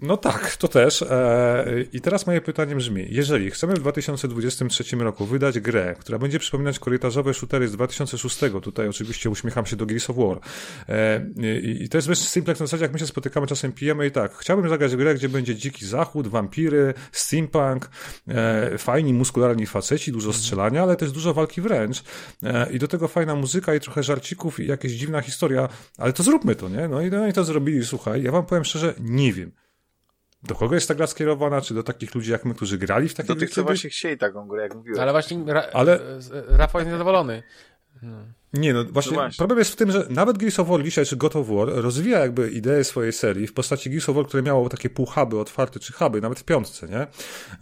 No 0.00 0.16
tak, 0.16 0.56
to 0.56 0.68
też. 0.68 1.02
E, 1.02 1.84
I 1.92 2.00
teraz 2.00 2.26
moje 2.26 2.40
pytanie 2.40 2.76
brzmi: 2.76 3.06
jeżeli 3.08 3.50
chcemy 3.50 3.74
w 3.74 3.78
2023 3.78 4.96
roku 4.96 5.24
wydać 5.24 5.60
grę, 5.60 5.94
która 5.98 6.18
będzie 6.18 6.38
przypominać 6.38 6.78
korytarzowe 6.78 7.34
shootery 7.34 7.68
z 7.68 7.72
2006, 7.72 8.38
tutaj 8.62 8.88
oczywiście 8.88 9.30
uśmiecham 9.30 9.66
się 9.66 9.76
do 9.76 9.86
Gears 9.86 10.10
of 10.10 10.16
War, 10.16 10.40
e, 10.88 11.20
i 11.60 11.88
to 11.88 11.98
jest 11.98 12.08
bez 12.08 12.28
simplex 12.28 12.60
na 12.60 12.66
zasadzie, 12.66 12.82
jak 12.82 12.92
my 12.92 12.98
się 12.98 13.06
spotykamy, 13.06 13.46
czasem 13.46 13.72
pijemy 13.72 14.06
i 14.06 14.10
tak, 14.10 14.36
chciałbym 14.36 14.68
zagrać 14.68 14.96
grę, 14.96 15.14
gdzie 15.14 15.28
będzie 15.28 15.54
dziki 15.54 15.86
zachód, 15.86 16.28
wampiry, 16.28 16.94
steampunk, 17.12 17.90
e, 18.28 18.78
fajni, 18.78 19.14
muskularni 19.14 19.66
faceci, 19.66 20.12
dużo 20.12 20.28
mhm. 20.28 20.42
strzelania, 20.42 20.82
ale 20.82 20.96
też 20.96 21.12
dużo 21.12 21.34
walki 21.34 21.60
wręcz 21.60 22.02
i 22.70 22.78
do 22.78 22.88
tego 22.88 23.08
fajna 23.08 23.34
muzyka 23.34 23.74
i 23.74 23.80
trochę 23.80 24.02
żarcików 24.02 24.60
i 24.60 24.66
jakaś 24.66 24.92
dziwna 24.92 25.20
historia, 25.20 25.68
ale 25.98 26.12
to 26.12 26.22
zróbmy 26.22 26.56
to, 26.56 26.68
nie? 26.68 26.88
No 26.88 27.00
i, 27.00 27.10
no 27.10 27.26
i 27.26 27.32
to 27.32 27.44
zrobili, 27.44 27.84
słuchaj, 27.84 28.22
ja 28.22 28.32
wam 28.32 28.46
powiem 28.46 28.64
szczerze, 28.64 28.94
nie 29.00 29.32
wiem. 29.32 29.63
Do 30.44 30.54
kogo 30.54 30.74
jest 30.74 30.88
ta 30.88 30.94
gra 30.94 31.06
skierowana? 31.06 31.60
Czy 31.60 31.74
do 31.74 31.82
takich 31.82 32.14
ludzi 32.14 32.30
jak 32.30 32.44
my, 32.44 32.54
którzy 32.54 32.78
grali 32.78 33.08
w 33.08 33.14
takie 33.14 33.26
gry? 33.26 33.34
Do 33.34 33.40
tych, 33.40 33.50
co 33.50 33.64
właśnie 33.64 33.90
chcieli 33.90 34.18
taką 34.18 34.48
grę, 34.48 34.62
jak 34.62 34.74
mówiłem. 34.74 35.00
Ale 35.00 35.12
właśnie 35.12 35.44
Ra 35.46 35.62
Ale... 35.72 36.00
Rafał 36.48 36.80
jest 36.80 36.86
niezadowolony. 36.86 37.42
No. 38.02 38.18
Nie, 38.54 38.74
no 38.74 38.84
właśnie, 38.84 39.12
no 39.12 39.18
właśnie, 39.18 39.38
problem 39.38 39.58
jest 39.58 39.70
w 39.70 39.76
tym, 39.76 39.90
że 39.90 40.06
nawet 40.10 40.38
Gears 40.38 40.58
of 40.58 40.68
War 40.68 40.84
dzisiaj, 40.84 41.06
czy 41.06 41.16
God 41.16 41.36
of 41.36 41.48
War 41.48 41.68
rozwija 41.68 42.18
jakby 42.18 42.50
ideę 42.50 42.84
swojej 42.84 43.12
serii 43.12 43.46
w 43.46 43.52
postaci 43.52 43.90
Gears 43.90 44.08
of 44.08 44.16
War, 44.16 44.26
które 44.26 44.42
miało 44.42 44.68
takie 44.68 44.90
półhuby 44.90 45.40
otwarte, 45.40 45.80
czy 45.80 45.92
huby, 45.92 46.20
nawet 46.20 46.40
w 46.40 46.44
piątce, 46.44 46.88
nie? 46.88 47.06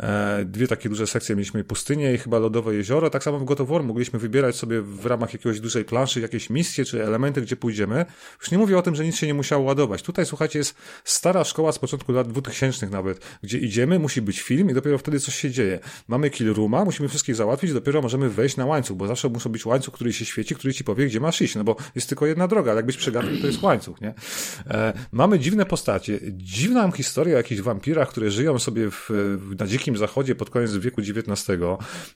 E, 0.01 0.45
dwie 0.45 0.69
takie 0.69 0.89
duże 0.89 1.07
sekcje 1.07 1.37
mieliśmy 1.37 1.65
pustynię 1.65 2.15
i 2.15 2.19
chyba 2.19 2.39
lodowe 2.39 2.75
jezioro. 2.75 3.11
Tak 3.11 3.25
samo 3.25 3.39
w 3.39 3.45
God 3.45 3.61
of 3.61 3.69
War 3.69 3.83
mogliśmy 3.83 4.19
wybierać 4.19 4.57
sobie 4.57 4.83
w 4.83 5.07
ramach 5.07 5.33
jakiegoś 5.33 5.61
dużej 5.61 5.85
planszy 5.85 6.21
jakieś 6.21 6.51
misje, 6.51 6.85
czy 6.85 7.05
elementy, 7.05 7.43
gdzie 7.43 7.57
pójdziemy. 7.57 8.07
Już 8.41 8.51
nie 8.51 8.59
mówię 8.59 8.79
o 8.79 8.83
tym, 8.83 8.95
że 8.95 9.05
nic 9.05 9.17
się 9.17 9.27
nie 9.27 9.35
musiało 9.35 9.65
ładować. 9.65 10.03
Tutaj, 10.03 10.27
słuchajcie, 10.27 10.59
jest 10.59 10.75
stara 11.05 11.45
szkoła 11.45 11.73
z 11.73 11.79
początku 11.79 12.13
lat 12.13 12.29
2000 12.29 12.87
nawet, 12.87 13.39
gdzie 13.43 13.59
idziemy, 13.59 13.99
musi 13.99 14.23
być 14.23 14.41
film 14.41 14.71
i 14.71 14.75
dopiero 14.75 14.99
wtedy 14.99 15.21
coś 15.21 15.35
się 15.35 15.51
dzieje. 15.51 15.79
Mamy 16.09 16.31
kill 16.31 16.55
rooma, 16.55 16.85
musimy 16.85 17.09
wszystkich 17.09 17.37
załatwić, 17.37 17.73
dopiero 17.73 18.03
możemy 18.03 18.29
wejść 18.31 18.57
na 18.57 18.67
łańcuch, 18.67 18.97
bo 18.97 19.07
zawsze 19.07 19.29
musi 19.29 19.49
być 19.49 19.67
łańcuch, 19.67 19.95
który 19.95 20.13
się 20.13 20.25
świeci, 20.25 20.55
który 20.55 20.75
ci 20.75 20.82
powie, 20.85 21.07
gdzie 21.07 21.21
masz 21.21 21.43
iść, 21.43 21.55
no 21.55 21.65
bo 21.65 21.77
jest 21.95 22.09
tylko 22.09 22.27
jedna 22.27 22.49
droga, 22.49 22.71
ale 22.71 22.79
jakbyś 22.79 22.97
przegapił, 22.97 23.41
to 23.41 23.47
jest 23.47 23.63
łańcuch, 23.63 24.01
nie? 24.01 24.15
E, 24.71 24.93
mamy 25.13 25.39
dziwne 25.39 25.67
postacie, 25.67 26.19
dziwną 26.33 26.91
historię 26.91 27.35
o 27.35 27.37
jakichś 27.37 27.61
wampirach, 27.61 28.09
które 28.09 28.31
żyją 28.31 28.59
sobie 28.59 28.91
w, 28.91 29.11
na 29.59 29.67
dzikim 29.67 29.97
zachodzie 29.97 30.35
pod 30.35 30.51
koniec 30.51 30.77
wieku 30.77 31.01
XIX. 31.01 31.61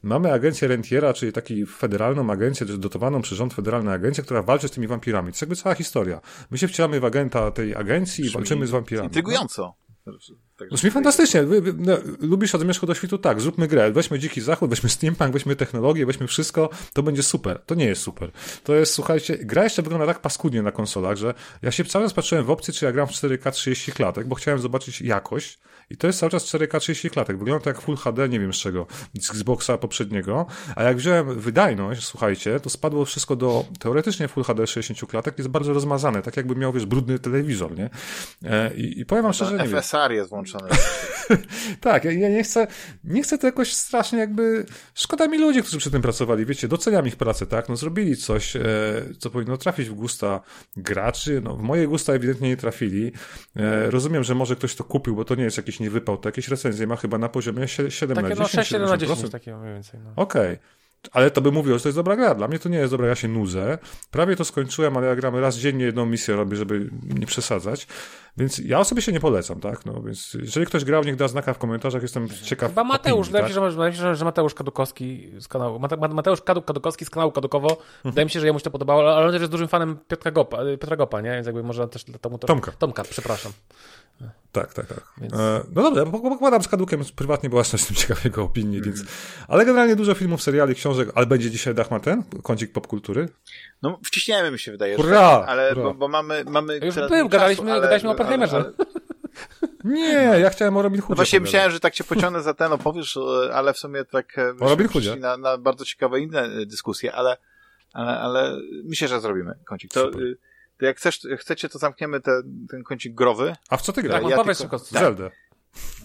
Mamy 0.03 0.33
agencję 0.33 0.69
Rentiera, 0.69 1.15
czyli 1.15 1.33
taką 1.33 1.55
federalną 1.79 2.31
agencję, 2.31 2.67
dotowaną 2.67 3.23
przez 3.23 3.39
rząd 3.39 3.55
federalną 3.55 3.91
agencję, 3.91 4.25
która 4.25 4.43
walczy 4.43 4.69
z 4.69 4.71
tymi 4.71 4.87
wampirami. 4.87 5.27
To 5.27 5.31
jest 5.31 5.41
jakby 5.41 5.57
cała 5.57 5.75
historia. 5.75 6.21
My 6.51 6.59
się 6.59 6.69
wcielamy 6.69 7.01
w 7.01 7.05
agenta 7.05 7.51
tej 7.51 7.75
agencji 7.75 8.25
i 8.25 8.31
walczymy 8.31 8.67
z 8.67 8.71
wampirami. 8.71 9.07
Intrygująco. 9.07 9.86
Tak, 10.57 10.69
Brzmi 10.71 10.91
fantastycznie. 10.91 11.45
No, 11.77 11.97
lubisz 12.21 12.55
od 12.55 12.61
zmierzchu 12.61 12.87
do 12.87 12.95
świtu? 12.95 13.19
Tak, 13.19 13.41
zróbmy 13.41 13.69
grę. 13.69 13.93
Weźmy 13.93 14.19
Dziki 14.19 14.41
Zachód, 14.41 14.71
weźmy 14.71 14.89
steampunk, 14.89 15.33
weźmy 15.33 15.57
technologię, 15.57 16.07
weźmy 16.07 16.27
wszystko. 16.27 16.71
To 16.93 17.03
będzie 17.03 17.23
super. 17.23 17.63
To 17.67 17.75
nie 17.75 17.85
jest 17.85 18.03
super. 18.03 18.31
To 18.65 18.75
jest, 18.75 18.93
słuchajcie, 18.93 19.39
gra 19.39 19.65
jeszcze 19.65 19.83
wygląda 19.83 20.07
tak 20.07 20.21
paskudnie 20.21 20.63
na 20.63 20.73
konsolach, 20.73 21.17
że 21.17 21.35
ja 21.63 21.71
się 21.71 21.85
cały 21.85 22.05
czas 22.05 22.15
patrzyłem 22.15 22.45
w 22.45 22.51
opcji, 22.51 22.75
czy 22.75 22.85
ja 22.85 22.93
gram 22.93 23.07
w 23.07 23.11
4K 23.11 23.53
30 23.53 23.93
klatek, 23.93 24.29
bo 24.29 24.35
chciałem 24.35 24.61
zobaczyć 24.61 25.01
jakość. 25.01 25.59
I 25.91 25.97
to 25.97 26.07
jest 26.07 26.19
cały 26.19 26.31
czas 26.31 26.45
4K 26.45 26.81
30 26.81 27.11
klatek. 27.11 27.39
Wygląda 27.39 27.65
to 27.65 27.71
jak 27.71 27.81
Full 27.81 27.97
HD, 27.97 28.29
nie 28.29 28.41
wiem 28.41 28.53
z 28.53 28.57
czego, 28.57 28.87
z 29.21 29.31
Xboxa 29.31 29.79
poprzedniego. 29.79 30.47
A 30.77 30.83
jak 30.83 30.97
wziąłem 30.97 31.41
wydajność, 31.41 32.05
słuchajcie, 32.05 32.61
to 32.61 32.71
spadło 32.71 33.05
wszystko 33.05 33.37
do 33.37 33.65
teoretycznie 33.79 34.29
Full 34.29 34.45
HD 34.45 34.67
60 34.67 35.11
klatek, 35.11 35.39
jest 35.39 35.51
bardzo 35.51 35.73
rozmazane, 35.73 36.23
tak 36.23 36.37
jakby 36.37 36.57
miał, 36.57 36.73
wiesz, 36.73 36.87
brudny 36.87 37.19
telewizor, 37.19 37.79
nie? 37.79 37.91
E, 38.45 38.75
I, 38.75 39.01
i 39.01 39.07
powiem 39.07 39.25
wam 39.25 39.33
szczerze, 39.33 39.59
nie 39.59 39.69
FSR 39.69 40.13
jest 40.13 40.31
włączony. 40.31 40.69
tak, 41.81 42.05
ja, 42.05 42.13
ja, 42.13 42.29
nie 42.29 42.43
chcę, 42.43 42.67
nie 43.05 43.23
chcę 43.23 43.39
to 43.39 43.47
jakoś 43.47 43.73
strasznie 43.73 44.19
jakby, 44.19 44.67
szkoda 44.95 45.29
mi 45.29 45.39
ludzi, 45.39 45.63
którzy 45.63 45.79
przy 45.79 45.91
tym 45.91 46.03
pracowali, 46.03 46.47
wiecie, 46.47 46.69
doceniam 46.69 47.07
ich 47.07 47.17
pracę, 47.17 47.47
tak, 47.47 47.69
no 47.69 47.77
zrobili 47.77 48.17
coś, 48.17 48.57
e, 48.57 48.63
co 49.19 49.31
powinno 49.31 49.57
trafić 49.57 49.89
w 49.89 49.95
gusta 49.95 50.41
graczy, 50.77 51.41
no 51.45 51.57
w 51.57 51.63
moje 51.63 51.87
gusta 51.87 52.13
ewidentnie 52.13 52.49
nie 52.49 52.57
trafili, 52.57 53.13
e, 53.57 53.91
rozumiem, 53.91 54.25
że 54.25 54.35
może 54.35 54.57
ktoś 54.57 54.75
to 54.75 54.85
kupił, 54.85 55.17
bo 55.17 55.25
to 55.25 55.35
nie 55.35 55.45
jest 55.45 55.57
jakiś 55.57 55.76
niewypał, 55.81 56.17
to 56.17 56.29
jakieś 56.29 56.49
recenzje 56.49 56.87
ma 56.87 56.97
chyba 56.97 57.19
na 57.19 57.29
poziomie 57.29 57.69
7 57.69 57.89
takie, 58.17 58.29
na 58.29 58.35
10. 58.35 58.39
No 58.39 58.49
6, 58.49 58.71
7 58.71 58.89
na 58.89 58.97
10, 58.97 59.31
takiego 59.31 59.59
mniej 59.59 59.75
więcej. 59.75 60.01
No. 60.05 60.11
Okej. 60.17 60.53
Okay. 60.53 60.59
Ale 61.13 61.31
to 61.31 61.41
by 61.41 61.53
mówiło, 61.53 61.79
że 61.79 61.83
to 61.83 61.89
jest 61.89 61.99
dobra 61.99 62.17
gra. 62.17 62.35
Dla 62.35 62.49
mnie 62.49 62.59
to 62.59 62.69
nie 62.69 62.79
jest 62.79 62.93
dobra, 62.93 63.09
ja 63.09 63.15
się 63.15 63.29
nudzę. 63.29 63.79
Prawie 64.11 64.37
to 64.37 64.45
skończyłem, 64.45 64.97
ale 64.97 65.07
ja 65.07 65.17
gram 65.17 65.37
raz 65.37 65.57
dziennie 65.57 65.85
jedną 65.85 66.07
misję 66.07 66.37
robię, 66.37 66.57
żeby 66.57 66.91
nie 67.03 67.27
przesadzać. 67.27 67.87
Więc 68.37 68.59
ja 68.59 68.85
sobie 68.85 69.03
się 69.03 69.13
nie 69.13 69.21
polecam, 69.21 69.61
tak? 69.61 69.87
No 69.87 70.03
więc 70.03 70.35
jeżeli 70.35 70.67
ktoś 70.67 70.85
grał, 70.85 71.05
niech 71.05 71.17
da 71.17 71.29
znaka 71.29 71.55
w 71.55 71.59
komentarzach, 71.59 72.03
jestem 72.03 72.29
ciekaw. 72.29 72.71
Chyba 72.71 72.85
Mateusz, 72.85 73.29
opinii, 73.29 73.43
tak? 73.43 73.53
wydaje 73.71 73.91
mi 73.91 73.97
się, 73.97 74.03
że, 74.03 74.17
że 74.17 74.25
Mateusz 74.25 74.55
Kadukowski 74.55 75.33
z 75.41 75.49
kanału, 75.49 75.79
Mateusz 76.11 76.43
Kadukowski 76.43 77.05
z 77.05 77.11
kanału 77.11 77.33
Kadukowo, 77.33 77.71
mhm. 77.71 77.87
wydaje 78.05 78.25
mi 78.25 78.31
się, 78.31 78.41
że 78.41 78.47
jemu 78.47 78.59
się 78.59 78.65
to 78.65 78.71
podobało, 78.71 79.17
ale 79.17 79.27
on 79.27 79.33
też 79.33 79.41
jest 79.41 79.53
dużym 79.53 79.69
fanem 79.69 79.99
Piotra 80.09 80.31
Gopa, 80.31 80.59
Piotra 80.81 80.97
Gopa, 80.97 81.21
nie? 81.21 81.31
Więc 81.31 81.47
jakby 81.47 81.63
może 81.63 81.89
też 81.89 82.05
temu 82.05 82.39
to... 82.39 82.47
Tomka. 82.47 82.73
Tomka, 82.73 83.05
przepraszam. 83.05 83.53
Tak, 84.53 84.75
tak, 84.75 84.87
tak. 84.87 85.01
Więc... 85.19 85.35
E, 85.35 85.65
no 85.75 85.83
dobra, 85.83 86.07
pokładam 86.07 86.63
z 86.63 86.69
Kadukiem 86.69 87.01
prywatnie, 87.17 87.51
bo 87.51 87.57
właśnie 87.57 87.77
jestem 87.77 87.97
ciekaw 88.03 88.25
jego 88.25 88.43
opinii, 88.43 88.83
więc... 88.83 89.01
Mhm. 89.01 89.17
Ale 89.49 89.65
generalnie 89.65 89.97
dużo 89.97 90.15
filmów, 90.15 90.43
seriali, 90.43 90.75
książek, 90.75 91.09
ale 91.15 91.27
będzie 91.27 91.51
dzisiaj 91.51 91.75
Dachma 91.75 92.01
ten? 92.01 92.23
Kącik 92.43 92.73
popkultury? 92.73 93.29
No, 93.83 93.99
wciśniemy 94.05 94.51
mi 94.51 94.59
się 94.59 94.73
wydaje. 94.73 94.97
Hurra! 94.97 95.39
Tak, 95.41 95.49
ale, 95.49 95.75
Bo, 95.75 95.95
bo, 95.95 96.09
mamy... 96.09 96.45
mamy 96.45 96.81
Już 96.83 96.95
był, 96.95 97.29
gadaliśmy, 97.29 97.73
ale, 97.73 97.81
gadaliśmy 97.81 98.09
o 98.09 98.13
Oppenheimerze. 98.13 98.57
Ale, 98.57 98.73
Nie, 99.85 100.13
ja 100.13 100.51
chciałem 100.51 100.77
o 100.77 100.83
Robin 100.83 101.01
Hoodzie. 101.01 101.11
No 101.13 101.17
właśnie 101.17 101.41
myślałem, 101.41 101.71
że 101.71 101.81
tak 101.81 101.95
cię 101.95 102.05
pociągnę 102.05 102.43
za 102.43 102.55
ten 102.55 102.73
opowiesz, 102.73 103.19
ale 103.53 103.73
w 103.73 103.79
sumie 103.79 104.05
tak... 104.05 104.39
E, 104.39 104.55
o 104.61 104.69
Robin 104.69 104.89
Hoodzie. 104.89 105.17
Na, 105.17 105.37
na 105.37 105.59
bardzo 105.59 105.85
ciekawe 105.85 106.21
inne 106.21 106.43
e, 106.43 106.67
dyskusje, 106.67 107.13
ale, 107.13 107.37
ale, 107.93 108.19
ale 108.21 108.59
myślę, 108.85 109.09
że 109.09 109.21
zrobimy 109.21 109.55
kącik. 109.65 109.93
To, 109.93 110.09
y, 110.09 110.39
to 110.79 110.87
jak 110.87 110.97
chcesz, 110.97 111.21
chcecie, 111.39 111.69
to 111.69 111.79
zamkniemy 111.79 112.21
te, 112.21 112.43
ten 112.71 112.83
kącik 112.83 113.15
growy. 113.15 113.57
A 113.69 113.77
w 113.77 113.83
co 113.83 113.93
ty 113.93 114.03
grasz? 114.03 114.23
Tak, 114.23 114.31
ja 114.31 114.37
powiedz 114.37 114.59
tylko... 114.59 114.79
Tak. 114.79 114.89
Zeldę. 114.89 115.31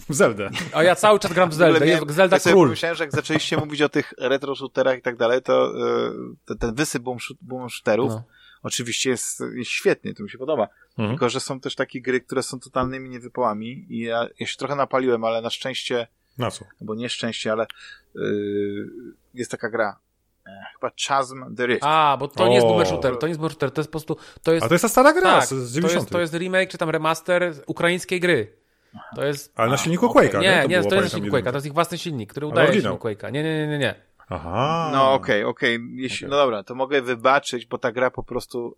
W 0.10 0.14
Zeldę. 0.14 0.50
A 0.74 0.84
ja 0.84 0.96
cały 0.96 1.20
czas 1.20 1.34
gram 1.34 1.50
w 1.50 1.54
Zeldę. 1.54 1.88
Jest 1.88 2.12
Zelda 2.12 2.38
ja 2.46 2.52
król. 2.52 2.70
Myślałem, 2.70 2.98
że 2.98 3.04
jak 3.04 3.12
zaczęliście 3.12 3.58
mówić 3.58 3.82
o 3.82 3.90
tych 3.90 4.14
retro 4.18 4.56
shooterach 4.56 4.98
i 4.98 5.02
tak 5.02 5.18
dalej, 5.18 5.42
to, 5.42 5.74
to 6.46 6.56
ten 6.56 6.76
wysyp 6.76 7.04
boom, 7.04 7.18
boom 7.42 7.70
shooterów 7.70 8.12
no. 8.12 8.24
oczywiście 8.64 9.10
jest, 9.10 9.44
jest 9.54 9.72
świetny, 9.72 10.14
to 10.14 10.24
mi 10.24 10.30
się 10.30 10.38
podoba. 10.38 10.68
Mhm. 10.90 11.10
Tylko, 11.10 11.30
że 11.30 11.40
są 11.40 11.60
też 11.60 11.76
takie 11.76 12.02
gry, 12.02 12.22
które 12.22 12.44
są 12.44 12.60
totalnymi 12.60 13.10
niewypałami 13.10 13.86
i 13.90 14.00
ja, 14.00 14.28
ja 14.40 14.48
się 14.48 14.58
trochę 14.58 14.76
napaliłem, 14.76 15.24
ale 15.24 15.42
na 15.42 15.50
szczęście 15.50 16.08
na 16.38 16.52
co? 16.52 16.66
Bo 16.82 16.96
nieszczęście, 16.96 17.52
ale 17.52 17.66
yy, 18.16 18.90
jest 19.34 19.52
taka 19.52 19.70
gra 19.70 20.00
chyba 20.74 20.92
Chasm 21.08 21.56
the 21.56 21.68
Rift. 21.68 21.84
A, 21.84 22.18
bo 22.20 22.28
to 22.28 22.44
o. 22.44 22.48
nie 22.48 22.56
jest 22.56 22.68
boomer 22.68 22.88
shooter, 22.88 23.18
to 23.18 23.28
nie 23.28 23.32
jest 23.32 23.40
boomer 23.40 23.52
shooter, 23.52 23.72
to 23.72 23.82
jest 23.82 23.90
po 23.90 23.92
prostu... 23.92 24.18
To 24.44 24.54
jest, 24.54 24.66
A 24.66 24.68
to 24.68 24.74
jest 24.74 24.82
ta 24.82 24.90
stara 24.90 25.14
gra 25.14 25.40
tak, 25.40 25.46
z 25.46 25.74
90. 25.74 25.82
To 25.82 26.00
jest, 26.00 26.10
to 26.10 26.20
jest 26.20 26.34
remake, 26.34 26.70
czy 26.70 26.78
tam 26.78 26.90
remaster 26.90 27.54
ukraińskiej 27.68 28.20
gry. 28.20 28.58
To 29.16 29.26
jest... 29.26 29.54
Ale 29.56 29.72
na 29.72 29.78
silniku 29.78 30.06
okay. 30.06 30.28
Quake'a, 30.28 30.42
nie? 30.42 30.50
Nie, 30.50 30.62
to, 30.62 30.68
nie, 30.68 30.84
to 30.84 30.96
jest 30.96 31.06
na 31.06 31.10
silniku 31.10 31.36
Quake'a, 31.36 31.50
to 31.50 31.58
jest 31.58 31.66
ich 31.66 31.74
własny 31.74 31.98
silnik, 31.98 32.32
który 32.32 32.48
udaje 32.48 32.74
silnik 32.74 33.00
Quake'a. 33.00 33.32
Nie, 33.32 33.44
nie, 33.44 33.58
nie, 33.58 33.68
nie, 33.68 33.78
nie. 33.78 33.96
Aha. 34.30 34.90
No 34.94 35.14
okej, 35.14 35.44
okay, 35.44 35.78
okej. 35.78 36.06
Okay. 36.16 36.30
No 36.30 36.36
dobra, 36.36 36.64
to 36.64 36.76
mogę 36.76 37.02
wybaczyć, 37.02 37.66
bo 37.66 37.78
ta 37.78 37.92
gra 37.92 38.12
po 38.12 38.24
prostu 38.24 38.78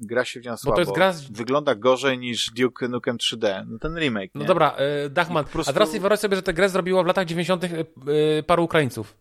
gra 0.00 0.24
się 0.24 0.40
w 0.40 0.44
nią 0.44 0.56
słabo. 0.56 0.72
Bo 0.72 0.76
to 0.76 0.80
jest 0.80 0.94
gra... 0.94 1.36
Wygląda 1.36 1.74
gorzej 1.74 2.18
niż 2.18 2.50
Duke 2.50 2.88
Nukem 2.88 3.16
3D. 3.16 3.66
No 3.68 3.78
ten 3.78 3.98
remake, 3.98 4.30
No 4.34 4.44
dobra, 4.44 4.76
y, 5.06 5.10
Dachman, 5.10 5.44
prostu... 5.44 5.70
a 5.70 5.72
teraz 5.72 5.92
wyobraź 5.92 6.20
sobie, 6.20 6.36
że 6.36 6.42
tę 6.42 6.54
grę 6.54 6.68
zrobiło 6.68 7.02
w 7.02 7.06
latach 7.06 7.26
90. 7.26 7.64
Y, 7.64 7.86
y, 8.08 8.42
paru 8.46 8.64
Ukraińców. 8.64 9.16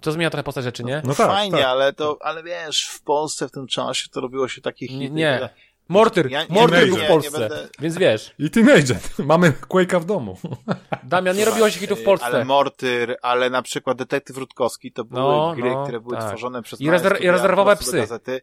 To 0.00 0.12
zmienia 0.12 0.30
trochę 0.30 0.44
postać 0.44 0.64
rzeczy, 0.64 0.84
nie? 0.84 1.02
No, 1.04 1.14
tak, 1.14 1.26
fajnie, 1.26 1.56
tak. 1.56 1.66
ale 1.66 1.92
to, 1.92 2.18
ale 2.20 2.42
wiesz, 2.42 2.88
w 2.88 3.02
Polsce 3.02 3.48
w 3.48 3.50
tym 3.50 3.66
czasie 3.66 4.08
to 4.12 4.20
robiło 4.20 4.48
się 4.48 4.60
takich 4.60 4.90
Nie, 4.90 5.10
nie. 5.10 5.48
Mortyr, 5.88 6.30
ja, 6.30 6.46
Mortyr 6.48 6.88
był 6.88 6.96
w 6.96 7.06
Polsce, 7.06 7.38
będę... 7.38 7.68
więc 7.78 7.98
wiesz. 7.98 8.34
I 8.38 8.50
Teenager, 8.50 8.96
mamy 9.18 9.52
Quake'a 9.68 10.00
w 10.00 10.04
domu. 10.04 10.38
Damian, 11.02 11.36
nie 11.36 11.44
robiło 11.44 11.70
się 11.70 11.80
hitów 11.80 12.00
w 12.00 12.04
Polsce. 12.04 12.26
Ale 12.26 12.44
Mortyr, 12.44 13.16
ale 13.22 13.50
na 13.50 13.62
przykład 13.62 13.98
Detektyw 13.98 14.36
Rutkowski, 14.36 14.92
to 14.92 15.04
były 15.04 15.20
no, 15.20 15.54
gry, 15.56 15.70
no, 15.70 15.82
które 15.82 16.00
były 16.00 16.16
tak. 16.16 16.28
tworzone 16.28 16.62
przez 16.62 16.80
I, 16.80 16.90
rezerw 16.90 17.20
i 17.20 17.30
rezerwowe 17.30 17.76
psy. 17.76 17.96
Gazety 17.96 18.40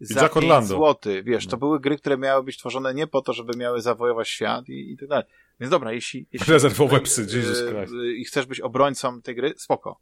za 0.00 0.28
5 0.28 0.66
złoty. 0.66 1.22
Wiesz, 1.22 1.46
to 1.46 1.56
były 1.56 1.80
gry, 1.80 1.98
które 1.98 2.18
miały 2.18 2.42
być 2.42 2.58
tworzone 2.58 2.94
nie 2.94 3.06
po 3.06 3.22
to, 3.22 3.32
żeby 3.32 3.58
miały 3.58 3.80
zawojować 3.80 4.28
świat 4.28 4.68
i, 4.68 4.92
i 4.92 4.96
tak 4.96 5.08
dalej. 5.08 5.24
Więc 5.60 5.70
dobra, 5.70 5.92
jeśli... 5.92 6.26
jeśli 6.32 6.52
Rezerwowe 6.52 7.00
psy, 7.00 7.20
Jesus 7.20 7.68
Christ. 7.68 7.94
I 8.16 8.24
chcesz 8.24 8.46
być 8.46 8.60
obrońcą 8.60 9.22
tej 9.22 9.34
gry, 9.34 9.54
spoko 9.56 10.00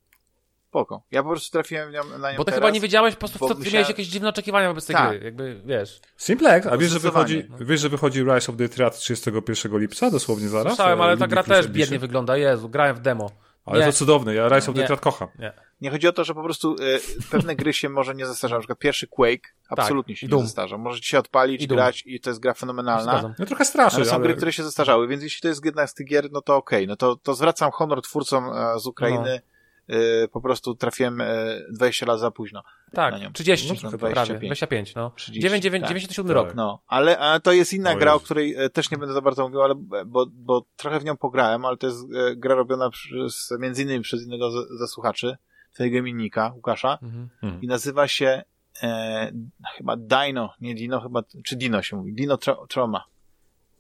spoko. 0.75 1.03
Ja 1.11 1.23
po 1.23 1.29
prostu 1.29 1.53
trafiłem 1.53 1.93
na 1.93 2.33
nią 2.33 2.37
Bo 2.37 2.45
ty 2.45 2.51
teraz, 2.51 2.55
chyba 2.55 2.71
nie 2.71 2.81
wiedziałeś, 2.81 3.15
po 3.15 3.19
prostu 3.19 3.49
co, 3.49 3.55
ty 3.55 3.73
miałeś 3.73 3.89
jakieś 3.89 4.07
dziwne 4.07 4.29
oczekiwania 4.29 4.69
wobec 4.69 4.87
tej 4.87 4.97
tak. 4.97 5.11
gry, 5.11 5.25
jakby, 5.25 5.63
wiesz. 5.65 6.01
Simplex, 6.17 6.67
a 6.67 6.77
wiesz, 6.77 6.91
że 6.91 6.99
wychodzi, 6.99 7.45
no. 7.51 7.67
wiesz, 7.67 7.81
że 7.81 7.89
wychodzi 7.89 8.23
Rise 8.23 8.53
of 8.53 8.59
the 8.59 8.69
Triad 8.69 8.99
31 8.99 9.79
lipca, 9.79 10.11
dosłownie 10.11 10.49
zaraz? 10.49 10.73
Słyszałem, 10.73 11.01
ale 11.01 11.17
ta 11.17 11.27
gra 11.27 11.43
też 11.43 11.69
biednie 11.69 11.99
wygląda, 11.99 12.37
Jezu, 12.37 12.69
grałem 12.69 12.97
w 12.97 13.01
demo. 13.01 13.31
Ale 13.65 13.81
nie. 13.81 13.87
to 13.87 13.93
cudowne, 13.93 14.35
ja 14.35 14.49
Rise 14.49 14.71
of 14.71 14.77
the 14.77 14.87
Dead 14.87 15.01
kocham. 15.01 15.29
Nie. 15.39 15.53
nie 15.81 15.91
chodzi 15.91 16.09
o 16.09 16.13
to, 16.13 16.25
że 16.25 16.35
po 16.35 16.43
prostu 16.43 16.75
y, 16.75 17.01
pewne 17.31 17.57
gry 17.57 17.73
się 17.73 17.89
może 17.89 18.15
nie 18.15 18.27
zestarzają. 18.27 18.59
Na 18.59 18.61
przykład 18.61 18.79
pierwszy 18.79 19.07
Quake 19.07 19.49
absolutnie 19.69 20.15
tak, 20.15 20.21
się 20.21 20.27
nie 20.27 20.43
zestarza. 20.43 20.79
Możecie 20.79 21.09
się 21.09 21.19
odpalić, 21.19 21.63
I 21.63 21.67
grać 21.67 22.03
i 22.07 22.21
to 22.21 22.31
jest 22.31 22.41
gra 22.41 22.55
fenomenalna. 22.55 23.35
No 23.39 23.47
trochę 23.47 23.65
straszy. 23.65 23.97
Ale 23.97 24.05
są 24.05 24.15
ale... 24.15 24.25
gry, 24.25 24.35
które 24.35 24.53
się 24.53 24.63
zestarzały, 24.63 25.09
więc 25.09 25.23
jeśli 25.23 25.41
to 25.41 25.49
jest 25.49 25.65
jedna 25.65 25.87
z 25.87 25.95
tych 25.95 26.07
gier, 26.07 26.29
no 26.33 26.41
to 26.41 26.57
okej. 26.57 26.79
Okay. 26.79 26.87
No 26.87 26.97
to, 26.97 27.17
to 27.17 27.35
zwracam 27.35 27.71
honor 27.71 28.03
twórcom 28.03 28.45
e, 28.45 28.79
z 28.79 28.87
Ukrainy. 28.87 29.41
No 29.47 29.54
po 30.33 30.41
prostu 30.41 30.75
trafiłem 30.75 31.23
20 31.71 32.07
y, 32.07 32.09
lat 32.09 32.21
za 32.21 32.31
późno. 32.31 32.63
Tak, 32.93 33.15
30, 33.33 33.69
no, 33.69 33.75
25. 33.75 34.15
prawie, 34.15 34.47
25, 34.47 34.95
no. 34.95 35.13
30, 35.17 35.43
9, 35.43 35.63
9, 35.63 35.83
tak. 35.83 35.89
97 35.89 36.33
rok. 36.33 36.55
No, 36.55 36.83
ale, 36.87 37.19
ale 37.19 37.41
to 37.41 37.53
jest 37.53 37.73
inna 37.73 37.93
o 37.93 37.97
gra, 37.97 38.15
o 38.15 38.21
której 38.21 38.55
e, 38.55 38.71
też 38.71 38.91
nie 38.91 38.99
będę 38.99 39.15
za 39.15 39.21
bardzo 39.21 39.43
mówił, 39.43 39.63
ale, 39.63 39.75
bo, 40.07 40.27
bo 40.33 40.67
trochę 40.77 41.01
w 41.01 41.05
nią 41.05 41.17
pograłem, 41.17 41.65
ale 41.65 41.77
to 41.77 41.87
jest 41.87 41.99
e, 42.03 42.37
gra 42.37 42.55
robiona 42.55 42.91
przez, 42.91 43.51
między 43.59 43.83
innymi 43.83 44.03
przez 44.03 44.23
innego 44.23 44.51
ze 44.79 44.89
słuchaczy, 44.89 45.37
twojego 45.75 45.99
imiennika, 45.99 46.53
Łukasza, 46.55 46.99
mhm. 47.03 47.29
mhm. 47.43 47.63
i 47.63 47.67
nazywa 47.67 48.09
się 48.09 48.43
e, 48.83 49.33
chyba 49.77 49.97
Dino, 49.97 50.55
nie 50.61 50.75
Dino, 50.75 51.01
chyba, 51.01 51.23
czy 51.45 51.57
Dino 51.57 51.83
się 51.83 51.97
mówi, 51.97 52.15
Dino 52.15 52.37
tra 52.37 52.57
Trauma. 52.69 53.05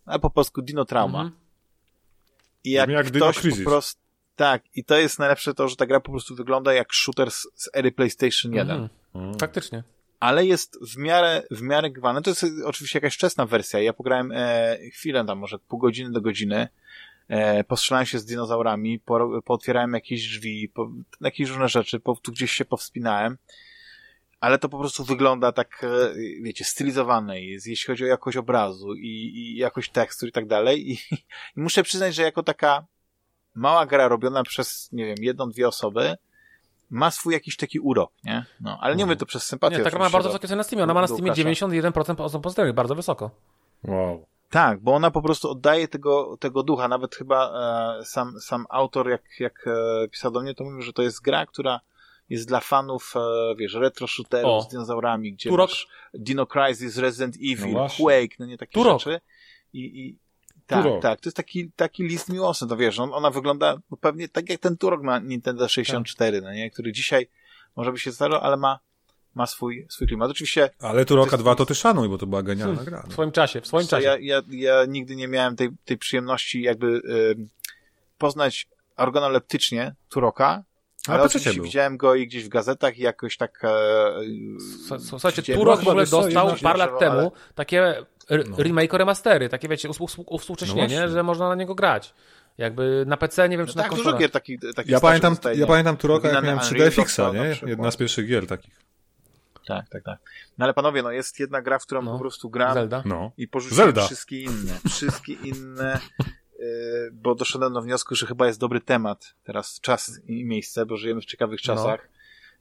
Ale 0.06 0.18
po 0.18 0.30
polsku 0.30 0.62
Dino 0.62 0.84
Trauma. 0.84 1.20
Mhm. 1.20 1.40
I 2.64 2.70
jak, 2.70 2.90
jak 2.90 3.06
ktoś 3.06 3.36
po 3.36 3.64
prostu 3.64 4.03
tak, 4.36 4.62
i 4.74 4.84
to 4.84 4.98
jest 4.98 5.18
najlepsze 5.18 5.54
to, 5.54 5.68
że 5.68 5.76
ta 5.76 5.86
gra 5.86 6.00
po 6.00 6.10
prostu 6.10 6.34
wygląda 6.34 6.72
jak 6.72 6.92
shooter 6.92 7.30
z, 7.30 7.46
z 7.54 7.68
ery 7.74 7.92
PlayStation 7.92 8.52
1. 8.52 8.70
Mhm. 8.70 8.88
Mm. 9.14 9.38
Faktycznie. 9.38 9.82
Ale 10.20 10.46
jest 10.46 10.78
w 10.92 10.96
miarę, 10.96 11.42
w 11.50 11.62
miarę 11.62 11.90
gwane. 11.90 12.22
To 12.22 12.30
jest 12.30 12.44
oczywiście 12.64 12.96
jakaś 12.98 13.14
wczesna 13.14 13.46
wersja. 13.46 13.80
Ja 13.80 13.92
pograłem 13.92 14.32
e, 14.34 14.78
chwilę 14.92 15.24
tam, 15.24 15.38
może 15.38 15.58
pół 15.58 15.78
godziny 15.78 16.10
do 16.10 16.20
godziny. 16.20 16.68
E, 17.28 17.64
postrzelałem 17.64 18.06
się 18.06 18.18
z 18.18 18.24
dinozaurami, 18.24 18.98
po, 18.98 19.42
pootwierałem 19.42 19.92
jakieś 19.92 20.28
drzwi, 20.28 20.68
po, 20.68 20.90
jakieś 21.20 21.48
różne 21.48 21.68
rzeczy, 21.68 22.00
po, 22.00 22.16
tu 22.16 22.32
gdzieś 22.32 22.52
się 22.52 22.64
powspinałem. 22.64 23.38
Ale 24.40 24.58
to 24.58 24.68
po 24.68 24.78
prostu 24.78 25.04
wygląda 25.04 25.52
tak, 25.52 25.84
e, 25.84 26.14
wiecie, 26.42 26.64
stylizowane 26.64 27.42
jest, 27.42 27.66
jeśli 27.66 27.86
chodzi 27.86 28.04
o 28.04 28.06
jakość 28.06 28.36
obrazu 28.36 28.94
i, 28.94 29.32
i 29.34 29.56
jakość 29.56 29.90
tekstur 29.90 30.28
i 30.28 30.32
tak 30.32 30.46
dalej. 30.46 30.90
I, 30.90 30.92
I 31.56 31.60
muszę 31.60 31.82
przyznać, 31.82 32.14
że 32.14 32.22
jako 32.22 32.42
taka 32.42 32.86
mała 33.54 33.86
gra 33.86 34.08
robiona 34.08 34.42
przez, 34.42 34.88
nie 34.92 35.06
wiem, 35.06 35.16
jedną, 35.20 35.50
dwie 35.50 35.68
osoby, 35.68 36.16
ma 36.90 37.10
swój 37.10 37.34
jakiś 37.34 37.56
taki 37.56 37.80
urok, 37.80 38.12
nie? 38.24 38.44
No, 38.60 38.78
ale 38.80 38.96
nie 38.96 39.04
mówię 39.04 39.16
to 39.16 39.26
przez 39.26 39.44
sympatię. 39.46 39.76
Nie, 39.76 39.84
tak 39.84 39.98
ma 39.98 40.10
bardzo 40.10 40.28
wysokie 40.28 40.48
ceny 40.48 40.56
na 40.56 40.62
Steamie. 40.62 40.82
Ona 40.82 40.94
ma 40.94 41.00
na 41.00 41.06
Steamie 41.06 41.32
91% 41.32 42.22
osób 42.22 42.42
pozytywnych, 42.42 42.74
bardzo 42.74 42.94
wysoko. 42.94 43.30
Wow. 43.84 44.26
Tak, 44.50 44.80
bo 44.80 44.94
ona 44.94 45.10
po 45.10 45.22
prostu 45.22 45.50
oddaje 45.50 45.88
tego, 45.88 46.36
tego 46.36 46.62
ducha. 46.62 46.88
Nawet 46.88 47.14
chyba 47.14 47.52
e, 48.00 48.04
sam, 48.04 48.40
sam 48.40 48.66
autor, 48.70 49.10
jak, 49.10 49.22
jak 49.40 49.66
e, 49.66 50.08
pisał 50.08 50.30
do 50.30 50.40
mnie, 50.40 50.54
to 50.54 50.64
mówił, 50.64 50.82
że 50.82 50.92
to 50.92 51.02
jest 51.02 51.22
gra, 51.22 51.46
która 51.46 51.80
jest 52.30 52.48
dla 52.48 52.60
fanów, 52.60 53.14
e, 53.16 53.54
wiesz, 53.56 53.74
retro 53.74 54.06
shooterów 54.06 54.64
z 54.64 54.68
dinozaurami, 54.68 55.32
gdzie 55.32 55.50
Turok. 55.50 55.70
masz 55.70 55.88
Dino 56.14 56.46
Crisis, 56.46 56.98
Resident 56.98 57.36
Evil, 57.36 57.72
no 57.72 57.86
Quake, 57.96 58.36
no 58.38 58.46
nie 58.46 58.58
takie 58.58 58.72
Turok. 58.72 59.00
rzeczy. 59.00 59.20
I, 59.72 59.80
i, 59.80 60.18
tak, 60.66 60.84
tak. 61.02 61.20
To 61.20 61.28
jest 61.28 61.36
taki, 61.36 61.70
taki 61.76 62.02
list 62.02 62.28
miłosny, 62.28 62.68
to 62.68 62.76
wiesz, 62.76 62.98
on, 62.98 63.10
ona 63.12 63.30
wygląda 63.30 63.76
pewnie 64.00 64.28
tak 64.28 64.48
jak 64.48 64.60
ten 64.60 64.76
Turok 64.76 65.02
na 65.02 65.18
Nintendo 65.18 65.68
64, 65.68 66.36
tak. 66.36 66.44
no 66.44 66.54
nie? 66.54 66.70
który 66.70 66.92
dzisiaj 66.92 67.28
może 67.76 67.92
by 67.92 67.98
się 67.98 68.12
zdarzył, 68.12 68.38
ale 68.38 68.56
ma, 68.56 68.78
ma 69.34 69.46
swój, 69.46 69.86
swój 69.90 70.06
klimat. 70.06 70.30
Oczywiście. 70.30 70.70
Ale 70.80 71.04
Turoka 71.04 71.36
2 71.36 71.54
to 71.54 71.66
ty 71.66 71.74
szanuj, 71.74 72.08
bo 72.08 72.18
to 72.18 72.26
była 72.26 72.42
genialna 72.42 72.74
hmm, 72.74 72.86
gra. 72.86 73.02
No. 73.04 73.10
W 73.10 73.12
swoim 73.12 73.32
czasie, 73.32 73.60
w 73.60 73.66
swoim 73.66 73.86
czasie. 73.86 74.06
Ja, 74.06 74.16
ja, 74.20 74.42
ja 74.48 74.84
nigdy 74.88 75.16
nie 75.16 75.28
miałem 75.28 75.56
tej, 75.56 75.70
tej 75.84 75.98
przyjemności 75.98 76.62
jakby 76.62 76.86
y, 76.86 77.36
poznać 78.18 78.68
organoleptycznie 78.96 79.94
Turoka, 80.08 80.64
ale 81.08 81.22
oczywiście 81.22 81.54
był. 81.54 81.64
widziałem 81.64 81.96
go 81.96 82.14
i 82.14 82.26
gdzieś 82.26 82.44
w 82.44 82.48
gazetach 82.48 82.98
i 82.98 83.02
jakoś 83.02 83.36
tak... 83.36 83.64
E, 83.64 84.98
Słuchajcie, 84.98 85.54
Turok 85.54 85.80
w 85.82 85.88
ogóle 85.88 86.06
dostał 86.06 86.54
parę 86.62 86.78
lat 86.78 86.98
temu 86.98 87.32
takie 87.54 87.94
no. 88.30 88.56
remake 88.56 88.92
remastery, 88.92 89.48
takie 89.48 89.68
wiecie, 89.68 89.88
uwspółcześnienie, 90.26 91.00
no 91.00 91.08
że 91.08 91.22
można 91.22 91.48
na 91.48 91.54
niego 91.54 91.74
grać. 91.74 92.14
Jakby 92.58 93.04
na 93.06 93.16
PC, 93.16 93.48
nie 93.48 93.58
wiem, 93.58 93.66
czy 93.66 93.76
no 93.76 93.82
na 93.82 93.88
tak, 93.88 93.98
dużo 93.98 94.18
gier 94.18 94.30
takich 94.30 94.60
taki 94.76 94.90
ja 94.90 95.00
pamiętam, 95.00 95.36
ja 95.54 95.66
pamiętam 95.66 95.96
Turoka, 95.96 96.28
jak 96.28 96.44
miałem 96.44 96.58
3D 96.58 96.92
Fixa, 96.92 97.20
nie? 97.34 97.70
Jedna 97.70 97.90
z 97.90 97.96
pierwszych 97.96 98.26
gier 98.26 98.46
takich. 98.46 98.84
Tak, 99.66 99.88
tak, 99.88 100.02
tak. 100.02 100.18
No 100.58 100.64
ale 100.64 100.74
panowie, 100.74 101.02
no 101.02 101.10
jest 101.10 101.40
jedna 101.40 101.62
gra, 101.62 101.78
w 101.78 101.82
którą 101.82 102.02
no. 102.02 102.12
po 102.12 102.18
prostu 102.18 102.50
gram 102.50 102.74
Zelda. 102.74 103.02
No. 103.04 103.32
i 103.36 103.48
porzuciłem 103.48 103.86
Zelda. 103.86 104.06
wszystkie 104.06 104.42
inne. 104.42 104.78
Wszystkie 104.88 105.32
inne, 105.32 106.00
yy, 106.58 106.66
bo 107.12 107.34
doszedłem 107.34 107.72
do 107.72 107.82
wniosku, 107.82 108.14
że 108.14 108.26
chyba 108.26 108.46
jest 108.46 108.60
dobry 108.60 108.80
temat 108.80 109.34
teraz, 109.44 109.80
czas 109.80 110.20
i 110.26 110.44
miejsce, 110.44 110.86
bo 110.86 110.96
żyjemy 110.96 111.20
w 111.20 111.24
ciekawych 111.24 111.60
no. 111.66 111.74
czasach. 111.74 112.08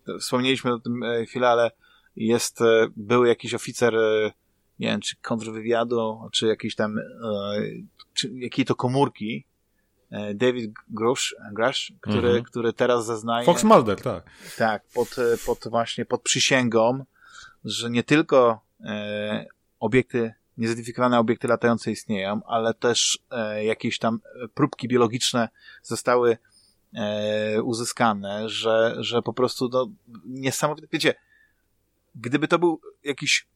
No. 0.08 0.20
Wspomnieliśmy 0.20 0.74
o 0.74 0.80
tym 0.80 1.04
e, 1.04 1.26
chwilę, 1.26 1.50
ale 1.50 1.72
jest, 2.16 2.62
e, 2.62 2.88
był 2.96 3.26
jakiś 3.26 3.54
oficer 3.54 3.96
e, 3.96 4.32
nie 4.80 4.88
wiem, 4.88 5.02
czy 5.02 5.16
kontrwywiadu, 5.16 6.30
czy 6.32 6.48
jakiejś 6.48 6.76
tam, 6.76 7.00
e, 7.00 7.02
czy 8.14 8.30
jakiej 8.34 8.66
to 8.66 8.76
komórki, 8.76 9.46
e, 10.12 10.34
David 10.34 10.72
Grush, 10.90 11.36
Grush 11.52 11.94
który, 12.02 12.28
mhm. 12.28 12.44
który 12.44 12.74
teraz 12.74 13.06
zeznaje... 13.06 13.46
Fox 13.46 13.64
Mulder, 13.64 14.02
tak. 14.02 14.24
Tak, 14.58 14.84
pod, 14.94 15.16
pod 15.46 15.68
właśnie, 15.70 16.06
pod 16.06 16.22
przysięgą, 16.22 17.06
że 17.66 17.90
nie 17.90 18.04
tylko 18.04 18.62
e, 18.84 19.46
obiekty, 19.80 20.34
niezidentyfikowane 20.58 21.20
obiekty 21.20 21.48
latające 21.48 21.92
istnieją, 21.92 22.42
ale 22.46 22.74
też 22.74 23.20
e, 23.32 23.66
jakieś 23.66 24.00
tam 24.00 24.20
próbki 24.54 24.88
biologiczne 24.88 25.50
zostały 25.84 26.38
e, 26.96 27.62
uzyskane, 27.64 28.50
że, 28.50 28.96
że 29.00 29.22
po 29.22 29.34
prostu 29.34 29.70
no, 29.72 29.88
niesamowite, 30.26 30.88
wiecie, 30.92 31.14
gdyby 32.16 32.48
to 32.48 32.60
był 32.60 32.82
jakiś 33.04 33.48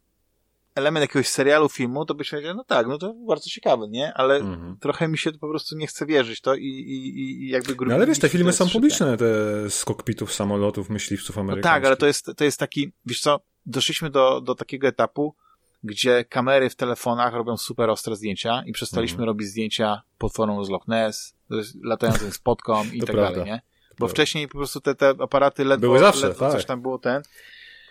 element 0.77 1.01
jakiegoś 1.01 1.27
serialu, 1.27 1.69
filmu, 1.69 2.05
to 2.05 2.15
byś 2.15 2.29
powiedział, 2.29 2.55
no 2.55 2.63
tak, 2.63 2.87
no 2.87 2.97
to 2.97 3.13
bardzo 3.13 3.49
ciekawe, 3.49 3.87
nie? 3.87 4.13
Ale 4.13 4.35
mhm. 4.35 4.77
trochę 4.79 5.07
mi 5.07 5.17
się 5.17 5.31
po 5.31 5.49
prostu 5.49 5.77
nie 5.77 5.87
chce 5.87 6.05
wierzyć 6.05 6.41
to 6.41 6.55
i, 6.55 6.65
i, 6.65 7.19
i 7.19 7.49
jakby 7.49 7.75
grupy... 7.75 7.89
No 7.89 7.95
ale 7.95 8.07
wiesz, 8.07 8.19
te 8.19 8.29
filmy 8.29 8.53
są 8.53 8.69
publiczne, 8.69 9.17
te 9.17 9.25
z 9.69 9.85
kokpitów, 9.85 10.33
samolotów, 10.33 10.89
myśliwców 10.89 11.37
amerykańskich. 11.37 11.71
No 11.71 11.75
tak, 11.75 11.85
ale 11.85 11.97
to 11.97 12.07
jest, 12.07 12.31
to 12.37 12.43
jest 12.43 12.59
taki, 12.59 12.91
wiesz 13.05 13.19
co, 13.19 13.39
doszliśmy 13.65 14.09
do, 14.09 14.41
do 14.41 14.55
takiego 14.55 14.87
etapu, 14.87 15.35
gdzie 15.83 16.25
kamery 16.25 16.69
w 16.69 16.75
telefonach 16.75 17.33
robią 17.33 17.57
super 17.57 17.89
ostre 17.89 18.15
zdjęcia 18.15 18.63
i 18.65 18.71
przestaliśmy 18.71 19.15
mhm. 19.15 19.27
robić 19.27 19.47
zdjęcia 19.47 20.01
potworą 20.17 20.63
z 20.63 20.69
Loch 20.69 20.87
Ness, 20.87 21.35
latającym 21.83 22.31
spotką 22.31 22.83
i 22.93 22.99
tak 22.99 23.11
prawda. 23.11 23.31
dalej, 23.31 23.45
nie? 23.45 23.61
Bo 23.99 24.07
wcześniej 24.07 24.47
po 24.47 24.57
prostu 24.57 24.81
te, 24.81 24.95
te 24.95 25.09
aparaty 25.09 25.65
ledwo, 25.65 25.87
Były 25.87 25.99
zawsze, 25.99 26.27
ledwo 26.27 26.45
tak. 26.45 26.51
coś 26.51 26.65
tam 26.65 26.81
było 26.81 26.99
ten. 26.99 27.21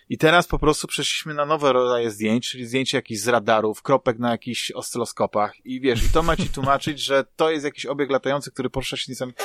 I 0.09 0.19
teraz 0.19 0.47
po 0.47 0.59
prostu 0.59 0.87
przeszliśmy 0.87 1.35
na 1.35 1.47
nowe 1.47 1.73
rodzaje 1.73 2.11
zdjęć, 2.11 2.51
czyli 2.51 2.67
zdjęcie 2.67 2.99
jakichś 2.99 3.21
z 3.21 3.29
radarów, 3.29 3.83
kropek 3.83 4.19
na 4.19 4.31
jakichś 4.31 4.71
oscyloskopach 4.71 5.67
i 5.67 5.81
wiesz, 5.81 6.05
i 6.05 6.09
to 6.09 6.23
ma 6.23 6.37
ci 6.37 6.49
tłumaczyć, 6.49 7.01
że 7.01 7.25
to 7.37 7.51
jest 7.51 7.65
jakiś 7.65 7.87
obieg 7.87 8.11
latający, 8.11 8.51
który 8.51 8.71
porusza 8.71 8.97
się 8.97 9.13
niesamowite. 9.13 9.45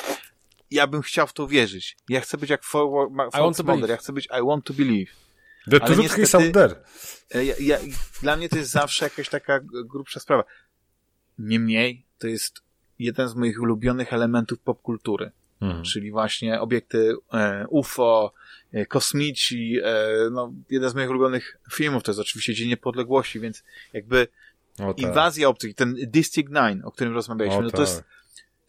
Ja 0.71 0.87
bym 0.87 1.01
chciał 1.01 1.27
w 1.27 1.33
to 1.33 1.47
wierzyć. 1.47 1.97
Ja 2.09 2.21
chcę 2.21 2.37
być 2.37 2.49
jak 2.49 2.63
Fox 2.63 3.63
Mulder, 3.63 3.89
ja 3.89 3.97
chcę 3.97 4.13
być 4.13 4.25
I 4.25 4.47
want 4.47 4.65
to 4.65 4.73
believe. 4.73 5.11
The 5.71 5.79
truth 5.79 6.17
is 6.17 6.35
out 6.35 6.53
there. 6.53 6.75
Ja, 7.43 7.55
ja, 7.59 7.77
dla 8.21 8.35
mnie 8.35 8.49
to 8.49 8.57
jest 8.57 8.71
zawsze 8.71 9.05
jakaś 9.05 9.29
taka 9.29 9.59
grubsza 9.85 10.19
sprawa. 10.19 10.43
Niemniej, 11.37 12.05
to 12.17 12.27
jest 12.27 12.61
jeden 12.99 13.27
z 13.27 13.35
moich 13.35 13.61
ulubionych 13.61 14.13
elementów 14.13 14.59
popkultury. 14.59 15.31
Mhm. 15.61 15.83
Czyli 15.83 16.11
właśnie 16.11 16.59
obiekty 16.61 17.13
e, 17.33 17.65
UFO, 17.69 18.33
e, 18.71 18.85
kosmici, 18.85 19.77
e, 19.83 20.07
no, 20.31 20.53
jeden 20.69 20.89
z 20.89 20.95
moich 20.95 21.09
ulubionych 21.09 21.57
filmów 21.71 22.03
to 22.03 22.11
jest 22.11 22.19
oczywiście 22.19 22.53
Dzień 22.53 22.69
Niepodległości, 22.69 23.39
więc 23.39 23.63
jakby 23.93 24.27
tak. 24.77 24.99
inwazja 24.99 25.49
obcych, 25.49 25.75
ten 25.75 25.95
District 26.07 26.49
9, 26.49 26.81
o 26.83 26.91
którym 26.91 27.13
rozmawialiśmy, 27.13 27.59
o, 27.59 27.61
no 27.61 27.69
to 27.69 27.77
tak. 27.77 27.87
jest 27.87 28.03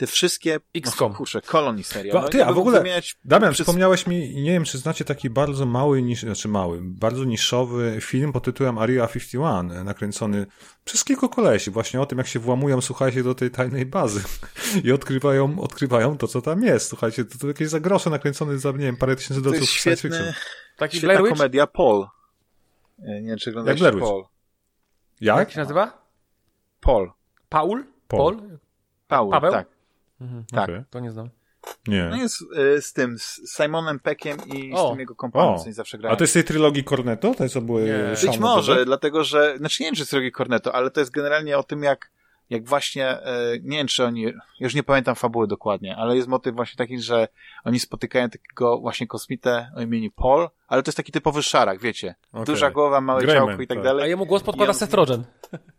te 0.03 0.07
wszystkie, 0.07 0.61
XCOM. 0.75 1.13
No, 1.13 1.19
kurczę, 1.19 1.43
Colony 1.43 1.85
serial. 1.85 2.23
No, 2.23 2.29
ty, 2.29 2.45
a 2.45 2.53
w 2.53 2.59
ogóle, 2.59 2.85
Damian, 3.25 3.53
przez... 3.53 3.67
wspomniałeś 3.67 4.07
mi, 4.07 4.43
nie 4.43 4.51
wiem, 4.51 4.65
czy 4.65 4.79
znacie 4.79 5.05
taki 5.05 5.31
bardzo 5.31 5.67
mały, 5.67 6.03
niż, 6.03 6.23
znaczy 6.23 6.49
mały, 6.49 6.79
bardzo 6.83 7.25
niszowy 7.25 7.99
film 8.01 8.33
pod 8.33 8.45
tytułem 8.45 8.79
Area 8.79 9.07
51, 9.07 9.85
nakręcony 9.85 10.47
przez 10.85 11.05
kilku 11.05 11.29
kolesi, 11.29 11.71
właśnie 11.71 12.01
o 12.01 12.07
tym, 12.07 12.19
jak 12.19 12.27
się 12.27 12.39
włamują, 12.39 12.81
słuchajcie, 12.81 13.23
do 13.23 13.35
tej 13.35 13.51
tajnej 13.51 13.87
bazy 13.87 14.23
i 14.85 14.93
odkrywają, 14.93 15.61
odkrywają 15.61 16.19
to, 16.19 16.29
co 16.29 16.43
tam 16.43 16.63
jest. 16.63 16.89
Słuchajcie, 16.89 17.25
to, 17.25 17.39
to 17.39 17.49
jakieś 17.49 17.69
zagrosze 17.69 18.11
nakręcone 18.11 18.59
za, 18.59 18.71
nie 18.71 18.79
wiem, 18.79 18.97
parę 18.97 19.17
tysięcy 19.17 19.43
dolców 19.43 19.71
science 19.71 20.03
fiction. 20.03 20.33
Taki 20.77 21.01
Blair 21.01 21.23
Witch? 21.23 21.37
komedia 21.37 21.67
Paul. 21.67 22.07
Nie 22.99 23.23
wiem, 23.23 23.39
czy 23.39 23.51
oglądałeś 23.51 23.81
Paul. 24.01 24.25
Jak? 25.21 25.39
Jak 25.39 25.51
się 25.51 25.61
nazywa? 25.61 26.09
Paul. 26.81 27.13
Paul? 27.49 27.85
Paul? 28.09 28.59
Paul, 29.09 29.31
Paweł? 29.31 29.53
tak. 29.53 29.82
Mhm, 30.23 30.45
tak. 30.51 30.71
Okay. 30.71 30.85
To 30.91 31.01
nie 31.01 31.11
znam. 31.11 31.29
Nie. 31.89 32.05
No 32.11 32.17
jest 32.17 32.43
y, 32.77 32.83
z 32.83 32.93
tym, 32.93 33.19
z 33.19 33.41
Simonem 33.57 34.01
Peckiem 34.01 34.37
i 34.55 34.73
o. 34.73 34.87
z 34.87 34.91
tym 34.91 35.01
jego 35.01 35.15
kompanem, 35.15 35.59
co 35.59 35.73
zawsze 35.73 35.99
grają. 35.99 36.15
A 36.15 36.17
to 36.17 36.25
jest 36.25 36.35
tej 36.35 36.45
trylogii 36.45 36.85
Cornetto? 36.85 37.35
To 37.35 37.43
jest, 37.43 37.55
co 37.55 37.61
były 37.61 38.15
Być 38.23 38.39
może, 38.39 38.85
dlatego 38.85 39.25
że, 39.25 39.59
znaczy 39.59 39.83
nie 39.83 39.87
wiem, 39.87 39.95
czy 39.95 40.05
z 40.05 40.09
trylogii 40.09 40.33
Cornetto, 40.33 40.75
ale 40.75 40.91
to 40.91 41.01
jest 41.01 41.13
generalnie 41.13 41.59
o 41.59 41.63
tym, 41.63 41.83
jak, 41.83 42.11
jak 42.51 42.69
właśnie, 42.69 43.09
e, 43.09 43.59
nie 43.63 43.77
wiem 43.77 43.87
czy 43.87 44.05
oni, 44.05 44.27
już 44.61 44.75
nie 44.75 44.83
pamiętam 44.83 45.15
fabuły 45.15 45.47
dokładnie, 45.47 45.97
ale 45.97 46.17
jest 46.17 46.29
motyw 46.29 46.55
właśnie 46.55 46.77
taki, 46.77 47.01
że 47.01 47.29
oni 47.65 47.81
spotykają 47.81 48.31
takiego 48.31 48.79
właśnie 48.79 49.07
kosmitę 49.07 49.71
o 49.77 49.83
imieniu 49.83 50.11
Paul, 50.11 50.49
ale 50.69 50.83
to 50.83 50.89
jest 50.89 50.97
taki 50.97 51.13
typowy 51.13 51.43
szarak, 51.43 51.81
wiecie. 51.81 52.15
Okay. 52.33 52.45
Duża 52.45 52.71
głowa, 52.71 53.01
małe 53.01 53.21
Greyman, 53.21 53.49
ciałko 53.49 53.63
i 53.63 53.67
tak, 53.67 53.79
tak. 53.79 53.85
dalej. 53.85 54.05
A 54.05 54.07
jemu 54.07 54.27
głos 54.27 54.43
podkłada 54.43 54.73
on... 54.73 54.79
Seth 54.79 54.95
Rogen. 54.95 55.25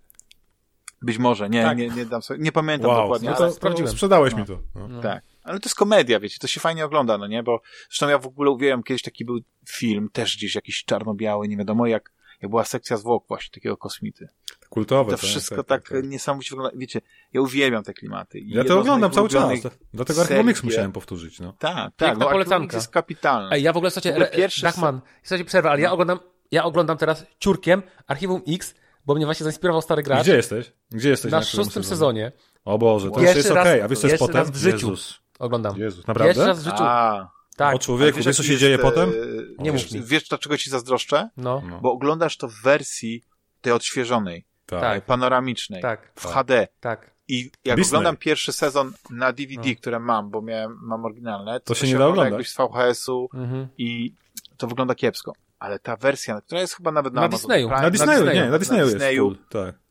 Być 1.03 1.17
może, 1.17 1.49
nie, 1.49 1.64
tak. 1.64 1.77
nie, 1.77 1.90
nie 1.90 2.06
dam 2.06 2.22
sobie, 2.22 2.40
nie 2.43 2.51
pamiętam 2.51 2.90
wow, 2.90 3.01
dokładnie. 3.01 3.30
No 3.30 3.35
to, 3.35 3.43
ale... 3.43 3.53
sprawdziłem. 3.53 3.91
Sprzedałeś 3.91 4.33
no. 4.33 4.40
mi 4.40 4.45
to. 4.45 4.59
No. 4.75 4.88
No. 4.88 5.01
Tak. 5.01 5.23
Ale 5.43 5.59
to 5.59 5.67
jest 5.67 5.75
komedia, 5.75 6.19
wiecie, 6.19 6.38
to 6.40 6.48
się 6.48 6.59
fajnie 6.59 6.85
ogląda, 6.85 7.17
no 7.17 7.27
nie? 7.27 7.43
Bo 7.43 7.61
zresztą 7.90 8.09
ja 8.09 8.17
w 8.17 8.27
ogóle 8.27 8.51
uwielbiam, 8.51 8.83
kiedyś 8.83 9.01
taki 9.01 9.25
był 9.25 9.40
film, 9.69 10.09
też 10.14 10.38
gdzieś 10.38 10.56
jakiś 10.56 10.85
czarno-biały, 10.85 11.48
nie 11.48 11.57
wiadomo 11.57 11.88
jak, 11.88 12.11
jak 12.41 12.49
była 12.49 12.65
sekcja 12.65 12.98
zwłok 12.98 13.27
właśnie 13.27 13.51
takiego 13.53 13.77
kosmity. 13.77 14.27
Kultowe. 14.69 15.11
To 15.11 15.17
tak, 15.17 15.25
wszystko 15.25 15.64
tak, 15.64 15.67
tak, 15.67 15.90
tak, 15.90 16.06
niesamowicie 16.06 16.49
wygląda. 16.56 16.77
Wiecie, 16.77 17.01
ja 17.33 17.41
uwielbiam 17.41 17.83
te 17.83 17.93
klimaty. 17.93 18.40
I 18.40 18.49
ja 18.49 18.64
to 18.64 18.80
oglądam 18.80 19.11
cały 19.11 19.30
czas. 19.30 19.59
Dlatego 19.93 20.22
Archimomix 20.22 20.64
musiałem 20.64 20.91
powtórzyć, 20.91 21.40
no. 21.40 21.53
Tak, 21.59 21.95
tak. 21.95 22.17
No, 22.17 22.30
polecanka. 22.30 22.77
jest 22.77 22.91
kapitalny. 22.91 23.49
Ej, 23.51 23.64
ja 23.64 23.73
w 23.73 23.77
ogóle, 23.77 23.91
słuchajcie, 23.91 24.30
pierwszy 24.35 24.61
Dachman, 24.61 25.01
słuchajcie, 25.23 25.45
przerwa, 25.45 25.72
ale 25.72 25.82
ja 25.82 25.88
no. 25.88 25.93
oglądam, 25.93 26.19
ja 26.51 26.64
oglądam 26.64 26.98
teraz 26.98 27.25
ciurkiem 27.40 27.83
Archiwum 28.07 28.41
X, 28.48 28.75
bo 29.06 29.15
mnie 29.15 29.25
właśnie 29.25 29.43
zainspirował 29.43 29.82
stary 29.82 30.03
gracz. 30.03 30.23
Gdzie 30.23 30.35
jesteś? 30.35 30.73
Gdzie 30.91 31.09
jesteś? 31.09 31.32
Na, 31.32 31.40
na 31.40 31.45
szóstym 31.45 31.83
sezonie? 31.83 32.32
O 32.65 32.77
Boże, 32.77 33.11
to 33.11 33.22
jeszcze 33.22 33.38
jest 33.38 33.51
okej, 33.51 33.61
okay. 33.61 33.83
a 33.83 33.88
wiesz 33.88 33.99
co 33.99 34.07
jest 34.07 34.19
potem? 34.19 34.35
raz 34.35 34.51
w 34.51 34.56
życiu 34.56 34.90
Jezus. 34.90 35.19
oglądam. 35.40 35.77
Jezus, 35.77 36.07
naprawdę? 36.07 36.27
Jeszcze 36.27 36.45
raz 36.48 36.59
w 36.59 36.64
życiu. 36.64 36.77
A. 36.80 37.33
Tak. 37.57 37.75
O 37.75 37.80
człowieku, 37.80 38.17
wiesz, 38.17 38.25
wiesz 38.25 38.38
co 38.38 38.43
się 38.43 38.57
dzieje 38.57 38.77
potem? 38.77 39.11
Nie 39.59 39.72
mów 39.72 39.91
mi. 39.91 40.03
Wiesz, 40.03 40.27
dlaczego 40.27 40.57
ci 40.57 40.69
zazdroszczę? 40.69 41.30
No. 41.38 41.61
no. 41.69 41.80
Bo 41.82 41.91
oglądasz 41.91 42.38
to 42.38 42.48
w 42.48 42.61
wersji 42.64 43.23
tej 43.61 43.73
odświeżonej, 43.73 44.45
tak. 44.65 44.82
tak. 44.82 45.06
panoramicznej, 45.06 45.82
tak. 45.82 46.11
w 46.15 46.25
HD. 46.25 46.67
Tak. 46.80 47.14
I 47.27 47.51
jak 47.65 47.77
Disney. 47.77 47.90
oglądam 47.90 48.17
pierwszy 48.17 48.53
sezon 48.53 48.93
na 49.09 49.33
DVD, 49.33 49.69
no. 49.69 49.75
które 49.75 49.99
mam, 49.99 50.30
bo 50.30 50.41
miałem, 50.41 50.80
mam 50.82 51.06
oryginalne, 51.06 51.59
to, 51.59 51.65
to 51.65 51.75
się, 51.75 51.88
nie 51.88 51.98
da 51.98 52.07
oglądać. 52.07 52.32
jakbyś 52.32 52.49
z 52.49 52.57
VHS-u 52.57 53.30
mhm. 53.33 53.67
i 53.77 54.14
to 54.57 54.67
wygląda 54.67 54.95
kiepsko. 54.95 55.33
Ale 55.64 55.80
ta 55.80 55.95
wersja, 55.95 56.42
która 56.42 56.61
jest 56.61 56.75
chyba 56.75 56.92
nawet 56.92 57.14
na, 57.14 57.22
na 57.22 57.27
Disneyu. 57.30 57.69
na 57.69 57.90
Disneyu. 57.90 58.19
Na 58.19 58.19
Disneyu, 58.19 58.45
nie, 58.45 58.51
na 58.51 58.59
Disneyu, 58.59 58.85
na 58.85 58.92
Disneyu 58.92 59.30
jest. 59.30 59.38
Full, 59.50 59.61
tak 59.64 59.83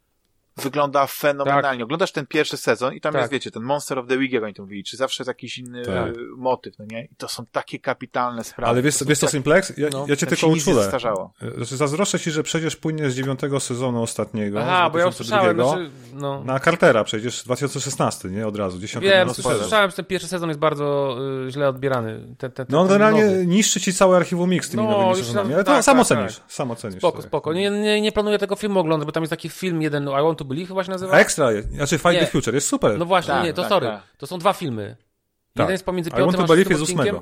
wygląda 0.56 1.06
fenomenalnie. 1.06 1.78
Tak. 1.78 1.84
Oglądasz 1.84 2.12
ten 2.12 2.26
pierwszy 2.26 2.56
sezon 2.56 2.94
i 2.94 3.00
tam 3.00 3.12
tak. 3.12 3.22
jest, 3.22 3.32
wiecie, 3.32 3.50
ten 3.50 3.62
Monster 3.62 3.98
of 3.98 4.06
the 4.06 4.16
Week, 4.16 4.32
jak 4.32 4.44
oni 4.44 4.55
to 4.55 4.62
mówili, 4.62 4.84
czy 4.84 4.97
zawsze 4.97 5.22
jest 5.22 5.28
jakiś 5.28 5.58
inny 5.58 5.82
tak. 5.82 6.12
motyw, 6.36 6.78
no 6.78 6.84
nie? 6.90 7.05
I 7.05 7.16
to 7.16 7.28
są 7.28 7.47
takie 7.47 7.78
kapitalne 7.78 8.44
sprawy. 8.44 8.70
Ale 8.70 8.82
wiesz, 8.82 9.05
wiesz 9.06 9.18
co, 9.18 9.26
tak, 9.26 9.31
Simplex? 9.32 9.78
Ja, 9.78 9.89
no, 9.92 10.06
ja 10.08 10.16
cię 10.16 10.26
tak 10.26 10.39
tylko 10.39 10.47
uczulę. 10.47 10.90
Znaczy, 11.56 11.76
zazdroszczę 11.76 12.20
ci, 12.20 12.31
że 12.31 12.42
przejdziesz 12.42 12.76
płynnie 12.76 13.10
z 13.10 13.14
dziewiątego 13.14 13.60
sezonu 13.60 14.02
ostatniego. 14.02 14.60
Aha, 14.62 14.90
bo 14.90 14.98
ja 14.98 15.06
usłyszałem, 15.06 15.56
znaczy, 15.56 15.90
no. 16.14 16.44
Na 16.44 16.60
Cartera 16.60 17.05
przejdziesz 17.05 17.44
2016, 17.44 18.28
nie? 18.28 18.47
Od 18.47 18.56
razu, 18.56 18.78
10 18.78 19.05
Wiem, 19.05 19.34
słyszałem, 19.34 19.90
że 19.90 19.97
ten 19.97 20.05
pierwszy 20.05 20.28
sezon 20.28 20.48
jest 20.48 20.60
bardzo 20.60 21.16
y, 21.47 21.50
źle 21.50 21.68
odbierany. 21.68 22.20
Ten, 22.39 22.52
ten, 22.52 22.52
ten, 22.52 22.66
no 22.68 22.81
on 22.81 22.89
generalnie 22.89 23.24
nowy. 23.24 23.47
niszczy 23.47 23.81
ci 23.81 23.92
całe 23.92 24.16
archiwum 24.16 24.50
mix 24.50 24.70
tymi 24.70 24.82
no, 24.82 24.90
nowymi 24.90 25.16
sezonami, 25.16 25.55
ale 25.55 25.64
to 25.64 25.72
tak, 25.72 25.84
samo 25.84 26.05
tak, 26.05 26.18
cenisz. 26.18 26.40
Samo 26.48 26.76
cenisz. 26.76 26.98
Spoko, 26.98 27.22
spoko. 27.22 27.52
Nie, 27.52 27.70
nie, 27.70 28.00
nie 28.00 28.12
planuję 28.12 28.39
tego 28.39 28.56
filmu 28.56 28.81
oglądać, 28.81 29.06
bo 29.06 29.12
tam 29.12 29.22
jest 29.22 29.31
taki 29.31 29.48
film 29.48 29.82
jeden, 29.82 30.05
I 30.05 30.22
Want 30.22 30.42
to 30.43 30.49
Believe 30.49 30.69
chyba 30.69 30.85
się 30.85 30.91
nazywa. 30.91 31.19
Extra, 31.19 31.49
znaczy 31.75 31.99
Fight 31.99 32.12
nie. 32.12 32.21
the 32.21 32.27
Future, 32.27 32.55
jest 32.55 32.69
super. 32.69 32.99
No 32.99 33.05
właśnie, 33.05 33.35
tak, 33.35 33.45
nie, 33.45 33.53
to 33.53 33.62
tak, 33.62 33.69
sorry. 33.69 33.87
Tak. 33.87 34.03
To 34.19 34.27
są 34.27 34.39
dwa 34.39 34.53
filmy. 34.53 34.97
Tak. 35.55 35.62
Jeden 35.62 35.73
jest 35.73 35.85
pomiędzy 35.85 36.11
piątym 36.11 36.41
a 36.41 36.47
szóstym 36.47 36.83
odcinkiem. 36.83 37.21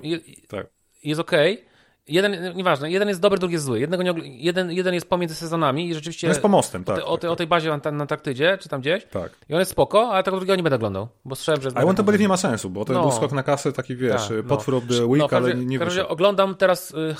Tak. 0.48 0.66
Jest 1.04 1.20
okej. 1.20 1.54
Okay. 1.54 1.70
Jeden, 2.08 2.56
nieważne, 2.56 2.90
jeden 2.90 3.08
jest 3.08 3.20
dobry, 3.20 3.38
drugi 3.38 3.52
jest 3.52 3.64
zły. 3.64 3.80
Jednego 3.80 4.02
nie, 4.02 4.12
jeden, 4.24 4.72
jeden 4.72 4.94
jest 4.94 5.08
pomiędzy 5.08 5.34
sezonami 5.34 5.88
i 5.88 5.94
rzeczywiście... 5.94 6.26
jest 6.26 6.42
pomostem, 6.42 6.84
tak. 6.84 6.96
O, 6.96 6.98
te, 6.98 7.06
o, 7.06 7.18
te, 7.18 7.30
o 7.30 7.36
tej 7.36 7.46
bazie 7.46 7.68
na, 7.68 7.90
na 7.90 8.00
Antarktydzie, 8.00 8.58
czy 8.60 8.68
tam 8.68 8.80
gdzieś. 8.80 9.04
Tak. 9.04 9.32
I 9.48 9.54
on 9.54 9.58
jest 9.58 9.70
spoko, 9.70 10.08
ale 10.12 10.22
tego 10.22 10.36
drugiego 10.36 10.56
nie 10.56 10.62
będę 10.62 10.76
oglądał, 10.76 11.08
bo 11.24 11.34
słyszałem, 11.34 11.62
że... 11.62 11.70
A 11.74 11.84
on 11.84 11.96
to 11.96 12.12
nie 12.12 12.28
ma 12.28 12.36
sensu, 12.36 12.70
bo 12.70 12.84
to 12.84 12.92
no. 12.92 13.02
był 13.02 13.12
skok 13.12 13.32
na 13.32 13.42
kasę 13.42 13.72
taki, 13.72 13.96
wiesz, 13.96 14.28
tak, 14.28 14.46
potwór 14.46 14.74
no. 14.74 14.78
of 14.78 14.84
the 14.86 15.06
week, 15.06 15.30
no, 15.32 15.38
ale 15.38 15.54
nie, 15.54 15.66
nie 15.66 15.78
wyszedł. 15.78 16.08
Oglądam 16.08 16.54
teraz 16.54 16.90
y, 16.90 17.14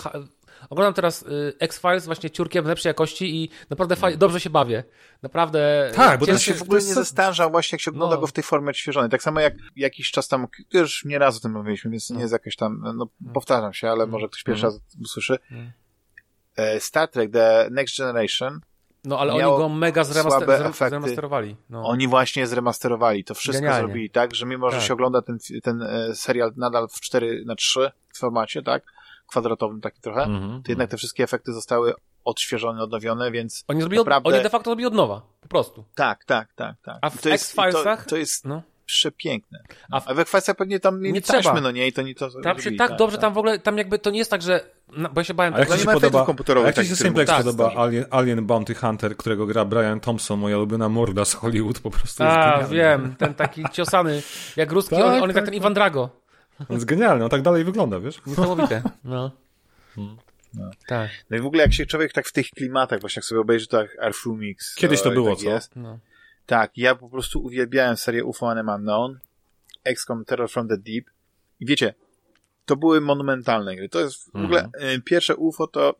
Oglądam 0.71 0.95
teraz 0.95 1.23
y, 1.23 1.55
X-Files 1.59 2.07
właśnie 2.07 2.31
ciurkiem 2.31 2.65
w 2.65 2.69
lepszej 2.69 2.91
jakości 2.91 3.37
i 3.37 3.51
naprawdę 3.71 3.97
dobrze 4.17 4.41
się 4.41 4.51
bawię. 4.51 4.85
Naprawdę. 5.23 5.91
Tak, 5.95 6.21
bo 6.21 6.27
to 6.27 6.39
się 6.39 6.55
w 6.55 6.63
ogóle 6.63 6.81
nie 6.81 6.95
zestarza 6.95 7.49
właśnie, 7.49 7.77
jak 7.77 7.81
się 7.81 7.91
ogląda 7.91 8.15
no. 8.15 8.21
go 8.21 8.27
w 8.27 8.33
tej 8.33 8.45
formie 8.45 8.71
odświeżonej. 8.71 9.11
Tak 9.11 9.23
samo 9.23 9.41
jak 9.41 9.55
jakiś 9.77 10.11
czas 10.11 10.29
temu, 10.29 10.49
już 10.73 11.05
nie 11.05 11.19
raz 11.19 11.37
o 11.37 11.41
tym 11.41 11.53
mówiliśmy, 11.53 11.91
więc 11.91 12.11
no. 12.11 12.17
nie 12.17 12.23
jest 12.23 12.33
jakaś 12.33 12.57
tam, 12.57 12.81
no, 12.85 12.93
no. 12.93 13.07
powtarzam 13.33 13.73
się, 13.73 13.91
ale 13.91 14.07
może 14.07 14.29
ktoś 14.29 14.43
pierwszy 14.43 14.65
raz 14.65 14.81
usłyszy. 15.03 15.39
E, 16.57 16.81
Star 16.81 17.09
Trek 17.09 17.33
The 17.33 17.69
Next 17.71 17.99
Generation 17.99 18.61
no 19.05 19.19
ale 19.19 19.33
oni 19.33 19.43
go 19.43 19.69
mega 19.69 20.05
zremaster 20.05 20.73
zremasterowali. 20.91 21.57
No. 21.71 21.85
Oni 21.85 22.09
właśnie 22.09 22.47
zremasterowali. 22.47 23.25
To 23.25 23.35
wszystko 23.35 23.63
Genialnie. 23.63 23.87
zrobili 23.87 24.11
tak, 24.11 24.35
że 24.35 24.47
mimo, 24.47 24.71
że 24.71 24.77
tak. 24.77 24.87
się 24.87 24.95
ogląda 24.95 25.23
ten, 25.23 25.39
ten 25.63 25.83
e, 25.83 26.15
serial 26.15 26.53
nadal 26.57 26.89
w 26.89 27.01
4 27.01 27.43
na 27.47 27.55
3 27.55 27.91
formacie, 28.15 28.63
tak? 28.63 28.83
Kwadratowym 29.31 29.81
taki 29.81 30.01
trochę, 30.01 30.23
mm 30.23 30.41
-hmm. 30.41 30.63
to 30.63 30.73
jednak 30.73 30.91
te 30.91 30.97
wszystkie 30.97 31.25
efekty 31.25 31.53
zostały 31.53 31.95
odświeżone, 32.25 32.83
odnowione, 32.83 33.31
więc 33.31 33.65
oni, 33.69 33.81
zrobili 33.81 33.99
naprawdę... 33.99 34.29
od, 34.29 34.35
oni 34.35 34.43
de 34.43 34.51
facto 34.51 34.71
zrobili 34.71 34.87
od 34.87 34.95
nowa, 34.95 35.23
po 35.41 35.49
prostu. 35.49 35.85
Tak, 35.95 36.25
tak, 36.25 36.53
tak. 36.55 36.77
tak. 36.83 36.99
A 37.03 37.11
w 37.11 37.27
X-Filesach? 37.27 38.05
To, 38.05 38.11
to, 38.11 38.17
jest 38.17 38.45
no. 38.45 38.63
przepiękne. 38.87 39.59
A 39.91 40.01
w, 40.01 40.09
A 40.09 40.13
X-Filesach 40.13 40.57
pewnie 40.57 40.81
tam 40.81 41.01
mieli 41.01 41.15
nie 41.15 41.21
taśmy, 41.21 41.43
trzeba. 41.43 41.61
no 41.61 41.71
nie, 41.71 41.87
i 41.87 41.93
to 41.93 42.03
nie 42.03 42.15
to 42.15 42.29
Tam 42.43 42.59
się 42.61 42.71
tak, 42.71 42.89
tak 42.89 42.99
dobrze, 42.99 43.17
tak. 43.17 43.21
tam 43.21 43.35
w 43.35 43.39
ogóle, 43.39 43.59
tam 43.59 43.79
jakby 43.79 43.99
to 43.99 44.11
nie 44.11 44.19
jest 44.19 44.31
tak, 44.31 44.43
że, 44.43 44.61
no, 44.97 45.09
bo 45.09 45.21
ja 45.21 45.25
się 45.25 45.35
bałem... 45.35 45.55
A 45.55 45.59
jak 45.59 45.73
ci 45.73 45.79
się 45.79 45.85
podoba, 45.85 46.27
komputerowych, 46.27 46.77
jak 46.77 46.85
ci 46.85 46.91
się 46.91 46.97
Simplex 46.97 47.33
podoba 47.33 47.75
Alien, 47.77 48.05
Alien 48.11 48.47
Bounty 48.47 48.75
Hunter, 48.75 49.17
którego 49.17 49.47
gra 49.47 49.65
Brian 49.65 50.01
Thompson, 50.01 50.41
moja 50.41 50.57
ulubiona 50.57 50.89
morda 50.89 51.25
z 51.25 51.35
Hollywood, 51.35 51.81
po 51.81 51.91
prostu 51.91 52.25
A, 52.25 52.63
wiem, 52.63 53.15
ten 53.19 53.35
taki 53.35 53.65
ciosany, 53.73 54.23
jak 54.57 54.73
ruski, 54.73 54.97
tak, 54.97 55.05
on, 55.05 55.11
on 55.11 55.15
jest 55.15 55.27
tak, 55.27 55.37
jak 55.37 55.45
ten 55.45 55.55
Iwan 55.55 55.75
Drago. 55.75 56.20
On 56.69 56.77
jest 56.77 56.85
genialny, 56.85 57.25
on 57.25 57.31
tak 57.31 57.43
dalej 57.43 57.65
wygląda, 57.65 58.01
wiesz? 58.01 58.21
Niesamowite, 58.27 58.83
no. 59.05 59.31
No. 60.55 60.71
Tak. 60.87 61.11
No 61.31 61.37
i 61.37 61.41
w 61.41 61.47
ogóle 61.47 61.63
jak 61.63 61.73
się 61.73 61.87
człowiek 61.87 62.13
tak 62.13 62.27
w 62.27 62.33
tych 62.33 62.51
klimatach, 62.51 63.01
właśnie 63.01 63.21
jak 63.21 63.25
sobie 63.25 63.41
obejrzy 63.41 63.67
to 63.67 63.85
Arfumix. 64.01 64.75
Kiedyś 64.75 65.03
to 65.03 65.11
było, 65.11 65.31
tak 65.31 65.39
co? 65.39 65.51
Jest. 65.51 65.77
No. 65.77 65.99
Tak, 66.47 66.79
ja 66.79 66.95
po 66.95 67.09
prostu 67.09 67.43
uwielbiałem 67.43 67.97
serię 67.97 68.25
UFO 68.25 68.51
and 68.51 68.69
Unknown, 68.69 69.19
XCOM 69.85 70.25
Terror 70.25 70.51
from 70.51 70.69
the 70.69 70.79
Deep 70.79 71.05
i 71.61 71.67
wiecie, 71.67 71.95
to 72.65 72.77
były 72.77 73.01
monumentalne 73.01 73.77
gry. 73.77 73.89
To 73.89 74.01
jest 74.01 74.25
w 74.25 74.27
mhm. 74.27 74.45
ogóle 74.45 74.71
y, 74.95 75.01
pierwsze 75.01 75.37
UFO 75.37 75.67
to 75.67 75.95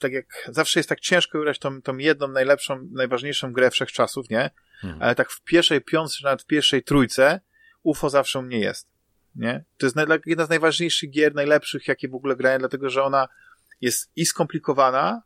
tak 0.00 0.12
jak 0.12 0.26
zawsze 0.48 0.80
jest 0.80 0.88
tak 0.88 1.00
ciężko 1.00 1.38
wybrać 1.38 1.58
tą, 1.58 1.82
tą 1.82 1.96
jedną 1.96 2.28
najlepszą, 2.28 2.88
najważniejszą 2.92 3.52
grę 3.52 3.70
wszechczasów, 3.70 4.30
nie? 4.30 4.50
Mhm. 4.84 5.02
Ale 5.02 5.14
tak 5.14 5.30
w 5.30 5.40
pierwszej 5.40 5.80
piątce, 5.80 6.18
czy 6.18 6.24
nawet 6.24 6.42
w 6.42 6.46
pierwszej 6.46 6.82
trójce 6.82 7.40
UFO 7.82 8.10
zawsze 8.10 8.38
u 8.38 8.42
mnie 8.42 8.58
jest 8.58 8.93
nie? 9.36 9.64
To 9.78 9.86
jest 9.86 9.96
jedna 10.26 10.46
z 10.46 10.48
najważniejszych 10.48 11.10
gier, 11.10 11.34
najlepszych, 11.34 11.88
jakie 11.88 12.08
w 12.08 12.14
ogóle 12.14 12.36
grałem, 12.36 12.58
dlatego 12.58 12.90
że 12.90 13.02
ona 13.02 13.28
jest 13.80 14.10
i 14.16 14.26
skomplikowana, 14.26 15.22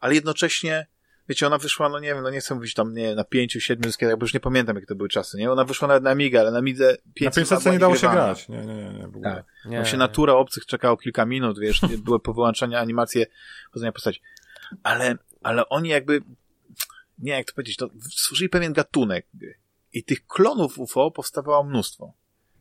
ale 0.00 0.14
jednocześnie, 0.14 0.86
wiecie, 1.28 1.46
ona 1.46 1.58
wyszła, 1.58 1.88
no 1.88 1.98
nie 1.98 2.08
wiem, 2.14 2.22
no 2.22 2.30
nie 2.30 2.40
chcę 2.40 2.54
mówić 2.54 2.74
tam, 2.74 2.94
nie 2.94 3.14
na 3.14 3.24
pięciu, 3.24 3.60
siedmiu 3.60 3.82
dyskietach, 3.82 4.18
bo 4.18 4.24
już 4.24 4.34
nie 4.34 4.40
pamiętam, 4.40 4.76
jakie 4.76 4.86
to 4.86 4.94
były 4.94 5.08
czasy, 5.08 5.38
nie? 5.38 5.52
Ona 5.52 5.64
wyszła 5.64 5.88
nawet 5.88 6.02
na 6.02 6.10
Amiga, 6.10 6.40
ale 6.40 6.50
na 6.50 6.58
Amidze 6.58 6.96
500 7.14 7.50
Na 7.50 7.56
500 7.56 7.72
nie 7.72 7.78
dało 7.78 7.96
się 7.96 8.10
grać, 8.10 8.48
nie, 8.48 8.58
nie, 8.58 8.74
nie, 8.74 8.92
nie 8.92 9.08
w 9.08 9.16
ogóle. 9.16 9.34
Tak. 9.34 9.72
Nie, 9.72 9.84
się 9.84 9.96
natura 9.96 10.32
obcych 10.32 10.66
czekało 10.66 10.96
kilka 10.96 11.26
minut, 11.26 11.58
wiesz, 11.58 11.80
były 12.04 12.20
po 12.20 12.34
wyłączeniu 12.34 12.76
animacje 12.76 13.26
chodzenia 13.70 13.92
postaci. 13.92 14.20
Ale, 14.82 15.16
ale 15.42 15.68
oni 15.68 15.88
jakby, 15.88 16.22
nie 17.18 17.32
jak 17.32 17.46
to 17.46 17.54
powiedzieć, 17.54 17.76
to 17.76 17.90
służyli 18.10 18.48
pewien 18.48 18.72
gatunek. 18.72 19.26
I 19.92 20.04
tych 20.04 20.26
klonów 20.26 20.78
UFO 20.78 21.10
powstawało 21.10 21.64
mnóstwo. 21.64 22.14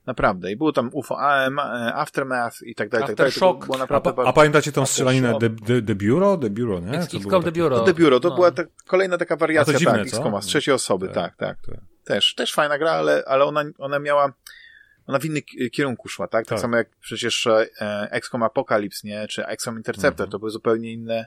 Naprawdę. 0.08 0.52
I 0.52 0.56
było 0.56 0.72
tam 0.72 0.90
UFO 0.94 1.20
AM, 1.20 1.60
e, 1.60 1.64
Aftermath 1.96 2.62
i 2.62 2.76
tak 2.76 2.90
dalej. 2.90 3.08
Tak 3.08 3.16
dalej. 3.16 3.34
Było 3.40 3.78
a, 4.26 4.30
a, 4.30 4.34
pamiętacie 4.34 4.72
tą 4.72 4.86
strzelaninę 4.86 5.40
The, 5.40 5.50
the, 5.50 5.82
the 5.82 5.96
Bureau? 5.96 6.38
The 6.38 6.50
Bureau, 6.50 6.80
nie? 6.80 7.00
XCOM 7.00 7.44
The 7.44 7.52
Bureau. 7.52 7.80
No, 7.80 7.86
The 7.86 7.94
Bureau, 7.94 8.20
to 8.20 8.30
no. 8.30 8.36
była 8.36 8.52
ta, 8.52 8.64
kolejna 8.86 9.18
taka 9.18 9.36
wariacja, 9.36 9.74
to 9.74 9.80
dziwne, 9.80 9.98
tak, 9.98 10.08
XCOMa, 10.08 10.42
z 10.42 10.46
trzeciej 10.46 10.74
osoby, 10.74 11.08
tak, 11.08 11.36
tak. 11.36 11.58
tak. 11.66 11.78
Też, 12.04 12.36
też 12.36 12.54
fajna 12.54 12.78
gra, 12.78 12.92
ale, 12.92 13.24
ale 13.28 13.46
ona, 13.46 13.64
ona 13.78 14.00
miała, 14.00 14.34
ona 15.08 15.20
w 15.20 15.26
innym 15.26 15.42
kierunku 15.72 16.10
szła, 16.10 16.28
tak? 16.28 16.46
Tak, 16.46 16.50
tak. 16.50 16.60
samo 16.60 16.78
jak 16.78 16.90
przecież 17.00 17.48
e, 17.48 17.68
XCOM 18.12 18.44
Apocalypse, 18.44 19.08
nie? 19.08 19.28
Czy 19.28 19.46
XCOM 19.46 19.78
Interceptor, 19.78 20.24
mhm. 20.24 20.32
to 20.32 20.40
były 20.40 20.52
zupełnie 20.52 20.94
inne 20.94 21.26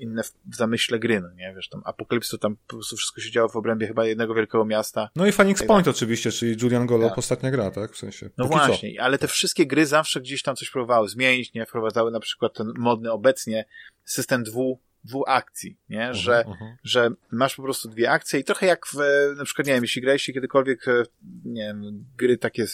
inne 0.00 0.22
w, 0.22 0.56
zamyśle 0.56 0.98
gry, 0.98 1.20
no 1.20 1.32
nie? 1.32 1.52
Wiesz, 1.56 1.68
tam 1.68 1.82
Apokalips 1.84 2.28
to 2.28 2.38
tam 2.38 2.56
po 2.56 2.76
prostu 2.76 2.96
wszystko 2.96 3.20
się 3.20 3.30
działo 3.30 3.48
w 3.48 3.56
obrębie 3.56 3.86
chyba 3.86 4.06
jednego 4.06 4.34
wielkiego 4.34 4.64
miasta. 4.64 5.10
No 5.16 5.26
i 5.26 5.32
Phoenix 5.32 5.60
tak 5.60 5.68
Point 5.68 5.84
tak. 5.84 5.94
oczywiście, 5.94 6.32
czyli 6.32 6.56
Julian 6.62 6.86
Golop, 6.86 7.08
tak. 7.08 7.18
ostatnia 7.18 7.50
gra, 7.50 7.70
tak? 7.70 7.92
W 7.92 7.98
sensie. 7.98 8.30
No 8.38 8.44
właśnie, 8.44 8.96
co. 8.96 9.02
ale 9.02 9.18
te 9.18 9.28
wszystkie 9.28 9.66
gry 9.66 9.86
zawsze 9.86 10.20
gdzieś 10.20 10.42
tam 10.42 10.56
coś 10.56 10.70
próbowały 10.70 11.08
zmienić, 11.08 11.54
nie? 11.54 11.66
Wprowadzały 11.66 12.10
na 12.10 12.20
przykład 12.20 12.54
ten 12.54 12.72
modny 12.76 13.12
obecnie 13.12 13.64
system 14.04 14.42
dwu, 14.42 14.80
dwu 15.04 15.24
akcji, 15.26 15.78
nie? 15.88 16.10
Uh 16.10 16.10
-huh, 16.10 16.14
że, 16.14 16.44
uh 16.46 16.56
-huh. 16.56 16.74
że 16.82 17.10
masz 17.30 17.56
po 17.56 17.62
prostu 17.62 17.88
dwie 17.88 18.10
akcje 18.10 18.40
i 18.40 18.44
trochę 18.44 18.66
jak 18.66 18.86
w, 18.86 18.96
na 19.36 19.44
przykład, 19.44 19.66
nie 19.66 19.72
wiem, 19.72 19.84
jeśli 19.84 20.02
graliście 20.02 20.32
kiedykolwiek, 20.32 20.88
e, 20.88 21.02
nie 21.44 21.62
wiem, 21.62 22.04
gry 22.16 22.38
takie 22.38 22.62
e, 22.62 22.66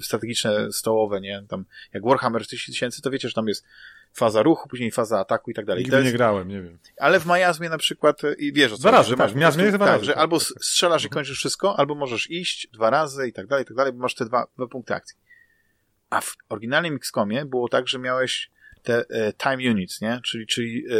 strategiczne, 0.00 0.72
stołowe, 0.72 1.20
nie? 1.20 1.44
Tam, 1.48 1.64
jak 1.92 2.04
Warhammer 2.04 2.42
4000, 2.42 3.02
to 3.02 3.10
wiecie, 3.10 3.28
że 3.28 3.34
tam 3.34 3.48
jest 3.48 3.64
faza 4.14 4.42
ruchu, 4.42 4.68
później 4.68 4.90
faza 4.90 5.18
ataku 5.20 5.50
i 5.50 5.54
tak 5.54 5.64
dalej. 5.64 5.84
Nigdy 5.84 5.96
jest... 5.96 6.06
nie 6.06 6.12
grałem, 6.12 6.48
nie 6.48 6.62
wiem. 6.62 6.78
Ale 6.98 7.20
w 7.20 7.26
Majazmie 7.26 7.68
na 7.68 7.78
przykład, 7.78 8.22
i 8.38 8.52
wiesz 8.52 8.72
o 8.72 8.76
co 8.76 8.80
Dwa 8.80 8.90
razy, 8.90 9.10
że 9.10 9.16
masz, 9.16 9.30
tak, 9.30 9.40
Miazmie 9.40 9.64
jest 9.64 9.76
dwa 9.76 9.84
tak, 9.84 9.94
razy. 9.94 10.04
że 10.04 10.12
tak. 10.12 10.20
albo 10.20 10.40
strzelasz 10.40 11.04
i 11.04 11.08
kończysz 11.08 11.38
wszystko, 11.38 11.78
albo 11.78 11.94
możesz 11.94 12.30
iść 12.30 12.68
dwa 12.72 12.90
razy 12.90 13.28
i 13.28 13.32
tak 13.32 13.46
dalej, 13.46 13.62
i 13.62 13.66
tak 13.66 13.76
dalej, 13.76 13.92
bo 13.92 13.98
masz 13.98 14.14
te 14.14 14.24
dwa, 14.24 14.46
dwa 14.56 14.66
punkty 14.66 14.94
akcji. 14.94 15.16
A 16.10 16.20
w 16.20 16.36
oryginalnym 16.48 16.96
XCOMie 16.96 17.44
było 17.44 17.68
tak, 17.68 17.88
że 17.88 17.98
miałeś 17.98 18.50
te 18.82 19.04
e, 19.08 19.32
time 19.32 19.70
units, 19.70 20.00
nie? 20.00 20.20
Czyli, 20.24 20.46
czyli 20.46 20.84
e, 20.90 20.94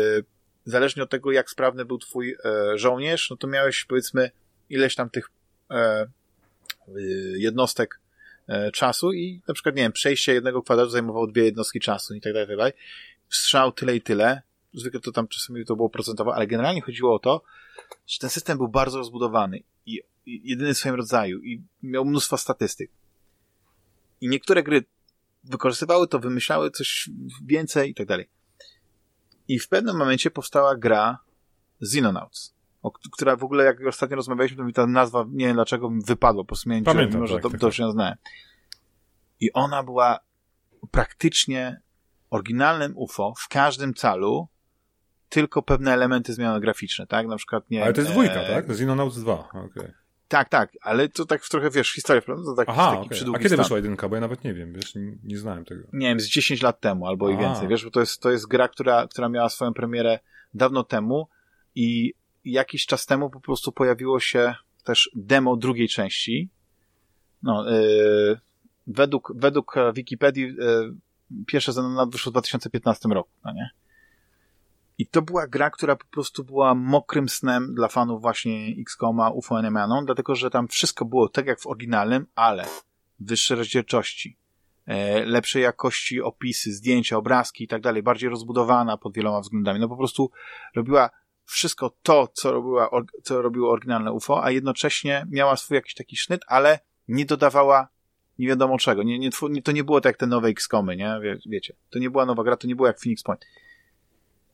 zależnie 0.65 1.03
od 1.03 1.11
tego, 1.11 1.33
jak 1.33 1.51
sprawny 1.51 1.85
był 1.85 1.99
twój 1.99 2.37
e, 2.45 2.79
żołnierz, 2.79 3.31
no 3.31 3.37
to 3.37 3.47
miałeś 3.47 3.85
powiedzmy 3.85 4.31
ileś 4.71 4.95
tam 4.95 5.11
tych 5.11 5.31
e, 5.71 6.07
jednostek 7.37 7.95
e, 7.95 8.04
czasu 8.73 9.13
i 9.13 9.43
na 9.49 9.55
przykład, 9.55 9.77
nie 9.77 9.83
wiem, 9.83 9.93
przejście 9.93 10.35
jednego 10.35 10.63
kwadratu 10.63 10.91
zajmowało 10.91 11.27
dwie 11.27 11.45
jednostki 11.45 11.81
czasu 11.81 12.15
i 12.15 12.21
tak 12.21 12.33
dalej, 12.33 12.49
tak 12.49 12.57
dalej. 12.57 12.73
Strzał 13.29 13.73
tyle 13.73 13.97
i 13.97 14.01
tyle. 14.01 14.43
Zwykle 14.75 15.01
to 15.01 15.13
tam 15.13 15.29
czasami 15.29 15.65
to 15.65 15.77
było 15.77 15.91
procentowo, 15.91 16.35
ale 16.35 16.47
generalnie 16.47 16.81
chodziło 16.81 17.15
o 17.15 17.19
to, 17.19 17.43
że 18.07 18.19
ten 18.19 18.31
system 18.31 18.59
był 18.59 18.69
bardzo 18.69 18.99
rozbudowany 18.99 19.61
i, 19.87 20.03
i 20.27 20.51
jedyny 20.51 20.75
w 20.75 20.79
swoim 20.79 20.95
rodzaju 20.95 21.43
i 21.43 21.63
miał 21.83 22.05
mnóstwo 22.05 22.39
statystyk. 22.39 22.91
I 24.21 24.29
niektóre 24.29 24.63
gry 24.63 24.85
wykorzystywały 25.45 26.09
to, 26.09 26.19
wymyślały 26.19 26.71
coś 26.71 27.11
więcej 27.45 27.91
i 27.91 27.95
tak 27.95 28.07
dalej. 28.07 28.29
I 29.49 29.59
w 29.59 29.69
pewnym 29.69 29.97
momencie 29.97 30.31
powstała 30.31 30.77
gra 30.77 31.19
Xenonauts, 31.83 32.55
o, 32.85 32.91
która 32.91 33.37
w 33.37 33.45
ogóle, 33.45 33.65
jak 33.65 33.87
ostatnio 33.87 34.17
rozmawialiśmy, 34.17 34.57
to 34.57 34.65
mi 34.65 34.73
ta 34.73 34.87
nazwa, 34.87 35.25
nie 35.31 35.47
wiem 35.47 35.55
dlaczego, 35.55 35.91
wypadła, 36.07 36.43
po 36.43 36.47
prostu 36.47 36.69
miałem 36.71 36.85
Pamiętam, 36.85 37.15
mimo, 37.15 37.27
że 37.27 37.35
tak, 37.35 37.43
to, 37.43 37.69
tak. 37.69 37.79
ją 37.79 37.91
znałem. 37.91 38.15
I 39.41 39.53
ona 39.53 39.83
była 39.83 40.19
praktycznie 40.91 41.81
oryginalnym 42.31 42.93
UFO 42.97 43.35
w 43.39 43.49
każdym 43.49 43.95
calu, 43.95 44.49
tylko 45.29 45.63
pewne 45.63 45.93
elementy 45.93 46.33
zmiany 46.33 46.61
graficzne, 46.61 47.07
tak? 47.07 47.27
Na 47.27 47.37
przykład, 47.37 47.71
nie 47.71 47.85
Ale 47.85 47.93
to 47.93 48.01
jest 48.01 48.13
dwójka, 48.13 48.35
e... 48.35 48.55
tak? 48.55 48.71
Xenonauts 48.71 49.19
2, 49.19 49.49
okej. 49.49 49.63
Okay. 49.65 49.93
Tak, 50.29 50.49
tak, 50.49 50.71
ale 50.81 51.09
to 51.09 51.27
tak 51.27 51.43
trochę, 51.43 51.71
wiesz, 51.71 51.93
historia, 51.93 52.23
prawda? 52.23 52.45
To 52.45 52.55
tak, 52.55 52.69
Aha, 52.69 52.91
taki 52.91 53.21
okay. 53.21 53.35
A 53.35 53.39
kiedy 53.39 53.49
stan. 53.49 53.59
wyszła 53.59 53.77
jedynka? 53.77 54.09
Bo 54.09 54.15
ja 54.15 54.21
nawet 54.21 54.45
nie 54.45 54.55
wiem, 54.55 54.73
wiesz, 54.73 54.95
nie, 54.95 55.17
nie 55.25 55.39
znałem 55.39 55.65
tego. 55.65 55.83
Nie 55.93 56.09
wiem, 56.09 56.21
z 56.21 56.27
10 56.27 56.63
lat 56.63 56.81
temu 56.81 57.07
albo 57.07 57.31
i 57.31 57.37
więcej, 57.37 57.69
wiesz, 57.69 57.85
bo 57.85 57.91
to 57.91 58.01
jest, 58.01 58.23
to 58.23 58.31
jest 58.31 58.49
gra, 58.49 58.69
która, 58.69 59.09
która 59.09 59.29
miała 59.29 59.49
swoją 59.49 59.75
premierę 59.75 60.19
dawno 60.55 60.85
temu 60.85 61.29
i 61.75 62.15
jakiś 62.45 62.87
czas 62.87 63.07
temu 63.07 63.31
po 63.31 63.41
prostu 63.41 63.73
pojawiło 63.73 64.21
się 64.21 64.55
też 64.85 65.11
demo 65.15 65.57
drugiej 65.57 65.89
części. 65.89 66.49
No, 67.43 67.71
yy, 67.71 68.41
według, 68.87 69.33
według 69.37 69.75
Wikipedii 69.95 70.43
yy, 70.43 70.95
pierwsze 71.47 71.71
Xenoblade 71.71 72.11
wyszło 72.11 72.31
w 72.31 72.33
2015 72.33 73.09
roku, 73.09 73.31
no 73.45 73.53
nie? 73.53 73.71
I 74.99 75.07
to 75.07 75.23
była 75.23 75.47
gra, 75.47 75.71
która 75.71 75.97
po 75.97 76.05
prostu 76.05 76.45
była 76.45 76.75
mokrym 76.75 77.29
snem 77.29 77.75
dla 77.75 77.89
fanów 77.89 78.23
właśnie 78.23 78.75
XCOMa, 78.79 79.31
UFO 79.31 79.59
Enemanon, 79.59 80.05
dlatego 80.05 80.35
że 80.35 80.51
tam 80.51 80.69
wszystko 80.69 81.05
było 81.05 81.29
tak 81.29 81.47
jak 81.47 81.61
w 81.61 81.67
oryginalnym, 81.67 82.27
ale 82.35 82.65
wyższe 83.21 83.55
rozdzielczości, 83.55 84.37
e, 84.87 85.25
lepszej 85.25 85.63
jakości 85.63 86.21
opisy, 86.21 86.73
zdjęcia, 86.73 87.17
obrazki 87.17 87.65
i 87.65 87.69
tak 87.69 87.83
dalej, 87.83 88.03
bardziej 88.03 88.31
rozbudowana 88.31 88.97
pod 88.97 89.15
wieloma 89.15 89.41
względami. 89.41 89.81
No 89.81 89.89
po 89.89 89.97
prostu 89.97 90.31
robiła 90.75 91.11
wszystko 91.45 91.97
to, 92.03 92.29
co, 92.35 92.53
robiła, 92.53 92.91
co 93.23 93.43
robiło 93.43 93.71
oryginalne 93.73 94.13
UFO, 94.13 94.45
a 94.45 94.51
jednocześnie 94.51 95.27
miała 95.31 95.57
swój 95.57 95.75
jakiś 95.75 95.95
taki 95.95 96.17
sznyt, 96.17 96.41
ale 96.47 96.79
nie 97.09 97.25
dodawała 97.25 97.89
nie 98.39 98.49
wiadomo 98.49 98.79
czego. 98.79 99.03
Nie, 99.03 99.19
nie, 99.19 99.31
to 99.65 99.73
nie 99.73 99.85
było 99.85 100.01
tak 100.01 100.11
jak 100.11 100.17
te 100.17 100.27
nowe 100.27 100.49
XCOMy, 100.49 100.97
nie? 100.97 101.19
Wie, 101.23 101.39
wiecie. 101.47 101.75
To 101.91 101.99
nie 101.99 102.11
była 102.11 102.27
nowa 102.27 102.45
gra, 102.45 102.57
to 102.57 102.67
nie 102.67 102.77
było 102.77 102.89
jak 102.89 103.01
Phoenix 103.01 103.23
Point. 103.23 103.45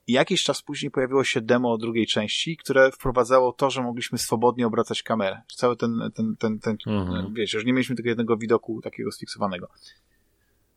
I 0.07 0.13
jakiś 0.13 0.43
czas 0.43 0.63
później 0.63 0.91
pojawiło 0.91 1.25
się 1.25 1.41
demo 1.41 1.79
drugiej 1.79 2.07
części, 2.07 2.57
które 2.57 2.91
wprowadzało 2.93 3.53
to, 3.53 3.71
że 3.71 3.83
mogliśmy 3.83 4.19
swobodnie 4.19 4.67
obracać 4.67 5.03
kamerę. 5.03 5.43
Cały 5.57 5.77
ten, 5.77 6.11
ten, 6.15 6.37
ten, 6.37 6.59
ten 6.59 6.77
mhm. 6.87 7.35
wiecie, 7.35 7.59
że 7.59 7.65
nie 7.65 7.73
mieliśmy 7.73 7.97
tylko 7.97 8.09
jednego 8.09 8.37
widoku 8.37 8.81
takiego 8.83 9.13
sfiksowanego. 9.13 9.69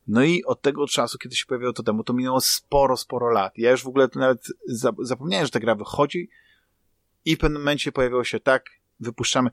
No 0.07 0.23
i 0.23 0.43
od 0.43 0.61
tego 0.61 0.87
czasu, 0.87 1.17
kiedy 1.17 1.35
się 1.35 1.45
pojawiło 1.45 1.73
to 1.73 1.83
demo, 1.83 2.03
to 2.03 2.13
minęło 2.13 2.41
sporo, 2.41 2.97
sporo 2.97 3.29
lat. 3.29 3.57
Ja 3.57 3.71
już 3.71 3.83
w 3.83 3.87
ogóle 3.87 4.07
nawet 4.15 4.47
zapomniałem, 4.99 5.45
że 5.45 5.51
ta 5.51 5.59
gra 5.59 5.75
wychodzi 5.75 6.29
i 7.25 7.35
w 7.35 7.39
pewnym 7.39 7.61
momencie 7.61 7.91
pojawiło 7.91 8.23
się 8.23 8.39
tak, 8.39 8.65
wypuszczamy 8.99 9.49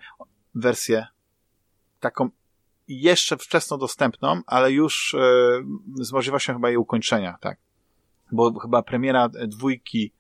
wersję 0.54 1.06
taką 2.00 2.30
jeszcze 2.88 3.36
wczesno 3.36 3.78
dostępną, 3.78 4.40
ale 4.46 4.72
już 4.72 5.14
e, 5.14 5.18
z 6.00 6.12
możliwością 6.12 6.52
chyba 6.52 6.68
jej 6.68 6.76
ukończenia, 6.76 7.38
tak 7.40 7.58
bo 8.32 8.60
chyba 8.60 8.82
premiera 8.82 9.28
dwójki 9.28 10.12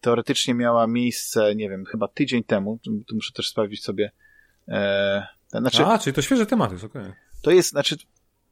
teoretycznie 0.00 0.54
miała 0.54 0.86
miejsce, 0.86 1.54
nie 1.54 1.70
wiem, 1.70 1.84
chyba 1.84 2.08
tydzień 2.08 2.44
temu, 2.44 2.78
tu 3.06 3.14
muszę 3.14 3.32
też 3.32 3.48
sprawdzić 3.48 3.84
sobie. 3.84 4.10
E, 4.68 5.26
znaczy, 5.50 5.86
A, 5.86 5.98
czyli 5.98 6.14
to 6.14 6.22
świeży 6.22 6.46
temat 6.46 6.72
jest, 6.72 6.84
okej. 6.84 7.02
Okay. 7.02 7.14
To 7.42 7.50
jest, 7.50 7.70
znaczy, 7.70 7.96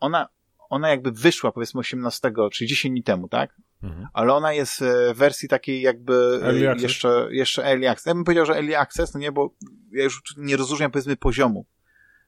ona, 0.00 0.28
ona 0.72 0.88
jakby 0.88 1.12
wyszła 1.12 1.52
powiedzmy 1.52 1.80
18, 1.80 2.32
czyli 2.52 2.68
10 2.68 2.92
dni 2.92 3.02
temu, 3.02 3.28
tak? 3.28 3.56
Mhm. 3.82 4.06
Ale 4.12 4.34
ona 4.34 4.52
jest 4.52 4.84
w 5.14 5.16
wersji 5.18 5.48
takiej 5.48 5.82
jakby 5.82 6.40
early 6.42 6.82
jeszcze, 6.82 7.28
jeszcze 7.30 7.64
early 7.64 7.90
access. 7.90 8.06
Ja 8.06 8.14
bym 8.14 8.24
powiedział, 8.24 8.46
że 8.46 8.54
early 8.54 8.78
access, 8.78 9.14
no 9.14 9.20
nie, 9.20 9.32
bo 9.32 9.54
ja 9.92 10.04
już 10.04 10.22
nie 10.36 10.56
rozróżniam 10.56 10.90
powiedzmy 10.90 11.16
poziomu, 11.16 11.66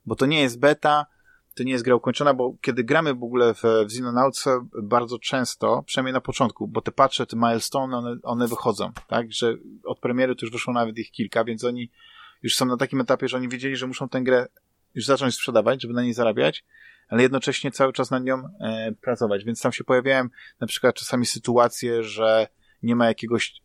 bo 0.06 0.16
to 0.16 0.26
nie 0.26 0.42
jest 0.42 0.58
beta, 0.58 1.06
to 1.55 1.62
nie 1.62 1.73
jest 1.73 1.84
gra 1.84 1.94
ukończona, 1.94 2.34
bo 2.34 2.55
kiedy 2.60 2.84
gramy 2.84 3.14
w 3.14 3.23
ogóle 3.23 3.55
w, 3.55 3.62
w 3.62 3.84
Xenonauts 3.84 4.44
bardzo 4.82 5.18
często, 5.18 5.82
przynajmniej 5.86 6.12
na 6.12 6.20
początku, 6.20 6.68
bo 6.68 6.81
te 6.81 6.92
patche, 6.92 7.26
te 7.26 7.36
milestone, 7.36 7.97
one, 7.97 8.16
one 8.23 8.48
wychodzą, 8.48 8.92
tak, 9.08 9.32
że 9.32 9.55
od 9.84 10.00
premiery 10.00 10.36
to 10.36 10.47
już 10.47 10.52
wyszło 10.52 10.73
nawet 10.73 10.98
ich 10.98 11.10
kilka, 11.10 11.44
więc 11.44 11.64
oni 11.64 11.90
już 12.42 12.56
są 12.56 12.66
na 12.66 12.76
takim 12.76 13.00
etapie, 13.00 13.28
że 13.28 13.36
oni 13.36 13.48
wiedzieli, 13.48 13.76
że 13.76 13.86
muszą 13.86 14.08
tę 14.08 14.23
grę 14.23 14.47
już 14.94 15.05
zacząć 15.06 15.34
sprzedawać, 15.34 15.82
żeby 15.82 15.94
na 15.94 16.02
niej 16.02 16.14
zarabiać, 16.14 16.64
ale 17.15 17.23
jednocześnie 17.23 17.70
cały 17.70 17.93
czas 17.93 18.10
na 18.10 18.18
nią 18.18 18.49
e, 18.60 18.93
pracować, 19.01 19.44
więc 19.44 19.60
tam 19.60 19.73
się 19.73 19.84
pojawiają 19.84 20.28
na 20.60 20.67
przykład 20.67 20.94
czasami 20.94 21.26
sytuacje, 21.26 22.02
że 22.02 22.49
nie 22.83 22.97
ma 22.97 23.07
jakiegoś 23.07 23.62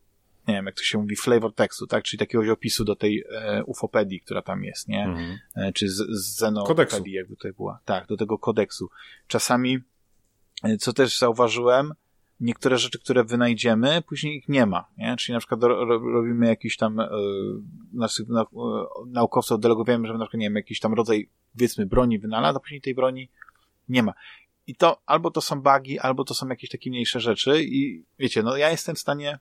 nie 0.47 0.53
wiem, 0.53 0.65
jak 0.65 0.75
to 0.75 0.83
się 0.83 0.97
mówi, 0.97 1.15
flavor 1.15 1.53
tekstu, 1.53 1.87
tak? 1.87 2.03
Czyli 2.03 2.19
takiegoś 2.19 2.49
opisu 2.49 2.85
do 2.85 2.95
tej 2.95 3.23
e, 3.31 3.63
ufopedii, 3.63 4.21
która 4.21 4.41
tam 4.41 4.63
jest, 4.63 4.87
nie? 4.87 5.03
Mhm. 5.03 5.39
E, 5.55 5.73
czy 5.73 5.89
z, 5.89 5.95
z 5.95 6.37
zenopedii, 6.37 7.13
jakby 7.13 7.35
tutaj 7.35 7.53
była. 7.53 7.79
Tak, 7.85 8.07
do 8.07 8.17
tego 8.17 8.37
kodeksu. 8.37 8.89
Czasami, 9.27 9.79
e, 10.63 10.77
co 10.77 10.93
też 10.93 11.17
zauważyłem, 11.17 11.93
niektóre 12.39 12.77
rzeczy, 12.77 12.99
które 12.99 13.23
wynajdziemy, 13.23 14.01
później 14.01 14.37
ich 14.37 14.49
nie 14.49 14.65
ma, 14.65 14.85
nie? 14.97 15.15
Czyli 15.17 15.33
na 15.33 15.39
przykład 15.39 15.63
ro, 15.63 15.85
robimy 15.99 16.47
jakiś 16.47 16.77
tam, 16.77 16.99
e, 16.99 17.09
naszych 17.93 18.27
na, 18.27 18.41
e, 18.41 18.45
naukowców 19.07 19.59
delegujemy, 19.59 20.07
że 20.07 20.13
na 20.13 20.19
przykład, 20.19 20.39
nie 20.39 20.45
wiem, 20.45 20.55
jakiś 20.55 20.79
tam 20.79 20.93
rodzaj, 20.93 21.29
powiedzmy, 21.53 21.85
broni 21.85 22.19
wynalazł, 22.19 22.57
a 22.57 22.59
później 22.59 22.81
tej 22.81 22.95
broni 22.95 23.29
nie 23.89 24.03
ma. 24.03 24.13
I 24.67 24.75
to 24.75 25.01
albo 25.05 25.31
to 25.31 25.41
są 25.41 25.61
bugi, 25.61 25.99
albo 25.99 26.23
to 26.23 26.33
są 26.33 26.47
jakieś 26.47 26.69
takie 26.69 26.89
mniejsze 26.89 27.19
rzeczy 27.19 27.63
i 27.63 28.03
wiecie, 28.19 28.43
no 28.43 28.57
ja 28.57 28.69
jestem 28.69 28.95
w 28.95 28.99
stanie 28.99 29.39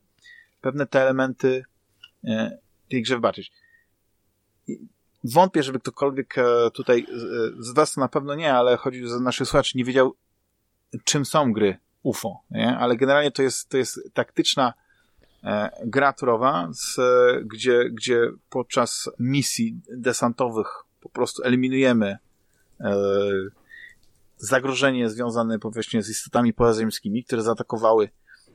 pewne 0.60 0.86
te 0.86 1.02
elementy 1.02 1.64
e, 2.24 2.58
tej 2.90 3.02
grze 3.02 3.14
wybaczyć. 3.14 3.52
Wątpię, 5.24 5.62
żeby 5.62 5.80
ktokolwiek 5.80 6.38
e, 6.38 6.70
tutaj 6.74 7.06
z 7.58 7.74
was 7.74 7.96
na 7.96 8.08
pewno 8.08 8.34
nie, 8.34 8.54
ale 8.54 8.76
chodzi 8.76 9.06
o 9.06 9.20
naszych 9.20 9.48
słuchaczy, 9.48 9.78
nie 9.78 9.84
wiedział, 9.84 10.14
czym 11.04 11.24
są 11.24 11.52
gry 11.52 11.78
UFO, 12.08 12.42
nie? 12.50 12.76
Ale 12.76 12.96
generalnie 12.96 13.30
to 13.30 13.42
jest, 13.42 13.68
to 13.68 13.76
jest 13.76 14.00
taktyczna 14.14 14.74
e, 15.44 15.70
gra 15.84 16.12
turowa, 16.12 16.68
z, 16.72 16.96
gdzie, 17.44 17.90
gdzie 17.90 18.30
podczas 18.50 19.10
misji 19.18 19.80
desantowych 19.90 20.68
po 21.00 21.08
prostu 21.08 21.42
eliminujemy 21.42 22.18
e, 22.80 22.96
zagrożenie 24.36 25.10
związane 25.10 25.58
powiedzmy 25.58 26.02
z 26.02 26.10
istotami 26.10 26.52
pozaziemskimi, 26.52 27.24
które 27.24 27.42
zaatakowały 27.42 28.08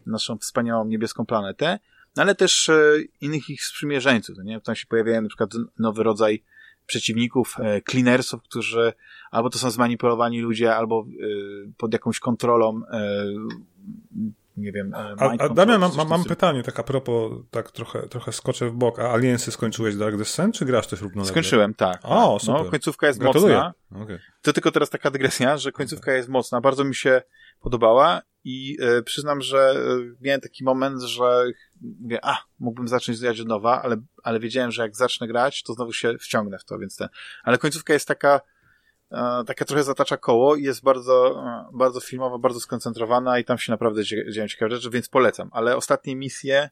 naszą 0.05 0.37
wspaniałą 0.37 0.85
niebieską 0.85 1.25
planetę 1.25 1.79
no 2.15 2.23
ale 2.23 2.35
też 2.35 2.69
e, 2.69 2.93
innych 3.21 3.49
ich 3.49 3.63
sprzymierzeńców. 3.65 4.37
Nie? 4.43 4.61
Tam 4.61 4.75
się 4.75 4.85
pojawiają 4.87 5.21
na 5.21 5.27
przykład 5.27 5.49
nowy 5.79 6.03
rodzaj 6.03 6.43
przeciwników, 6.85 7.55
e, 7.59 7.81
cleanersów, 7.81 8.43
którzy 8.43 8.93
albo 9.31 9.49
to 9.49 9.57
są 9.57 9.71
zmanipulowani 9.71 10.41
ludzie, 10.41 10.75
albo 10.75 11.05
e, 11.05 11.25
pod 11.77 11.93
jakąś 11.93 12.19
kontrolą 12.19 12.81
nie 14.57 14.71
wiem. 14.71 14.93
A, 14.95 15.29
a 15.39 15.49
Damian, 15.49 15.81
mam, 15.81 16.07
mam 16.09 16.23
pytanie, 16.23 16.63
tak 16.63 16.79
a 16.79 16.83
propos, 16.83 17.31
tak 17.51 17.71
trochę, 17.71 18.07
trochę 18.07 18.31
skoczę 18.31 18.69
w 18.69 18.73
bok. 18.73 18.99
A 18.99 19.13
Aliensy 19.13 19.51
skończyłeś 19.51 19.95
Dark 19.95 20.17
Descent, 20.17 20.55
czy 20.55 20.65
grasz 20.65 20.87
też 20.87 21.01
równolegle? 21.01 21.31
Skończyłem, 21.31 21.73
tak. 21.73 21.99
O, 22.03 22.33
tak. 22.33 22.41
super. 22.45 22.65
No, 22.65 22.71
końcówka 22.71 23.07
jest 23.07 23.19
Gratuluję. 23.19 23.55
mocna. 23.55 24.03
Okay. 24.03 24.19
To 24.41 24.53
tylko 24.53 24.71
teraz 24.71 24.89
taka 24.89 25.11
dygresja, 25.11 25.57
że 25.57 25.71
końcówka 25.71 26.13
jest 26.13 26.29
mocna. 26.29 26.61
Bardzo 26.61 26.83
mi 26.83 26.95
się 26.95 27.21
podobała 27.61 28.21
i 28.43 28.77
e, 28.81 29.03
przyznam, 29.03 29.41
że 29.41 29.57
e, 29.57 30.15
miałem 30.21 30.41
taki 30.41 30.63
moment, 30.63 31.01
że 31.01 31.45
mówię, 31.99 32.19
a, 32.25 32.37
mógłbym 32.59 32.87
zacząć 32.87 33.19
grać 33.19 33.39
od 33.39 33.47
nowa, 33.47 33.81
ale, 33.81 33.97
ale 34.23 34.39
wiedziałem, 34.39 34.71
że 34.71 34.81
jak 34.81 34.95
zacznę 34.95 35.27
grać, 35.27 35.63
to 35.63 35.73
znowu 35.73 35.93
się 35.93 36.17
wciągnę 36.17 36.59
w 36.59 36.63
to, 36.63 36.79
więc 36.79 36.95
ten. 36.95 37.07
Ale 37.43 37.57
końcówka 37.57 37.93
jest 37.93 38.07
taka 38.07 38.41
e, 39.11 39.43
taka 39.47 39.65
trochę 39.65 39.83
zatacza 39.83 40.17
koło 40.17 40.55
i 40.55 40.63
jest 40.63 40.83
bardzo, 40.83 41.43
e, 41.45 41.77
bardzo 41.77 41.99
filmowa, 41.99 42.37
bardzo 42.37 42.59
skoncentrowana 42.59 43.39
i 43.39 43.45
tam 43.45 43.57
się 43.57 43.71
naprawdę 43.71 44.03
dzieją 44.03 44.47
ciekawe 44.47 44.75
rzeczy, 44.75 44.89
więc 44.89 45.09
polecam. 45.09 45.49
Ale 45.51 45.75
ostatnie 45.77 46.15
misje, 46.15 46.69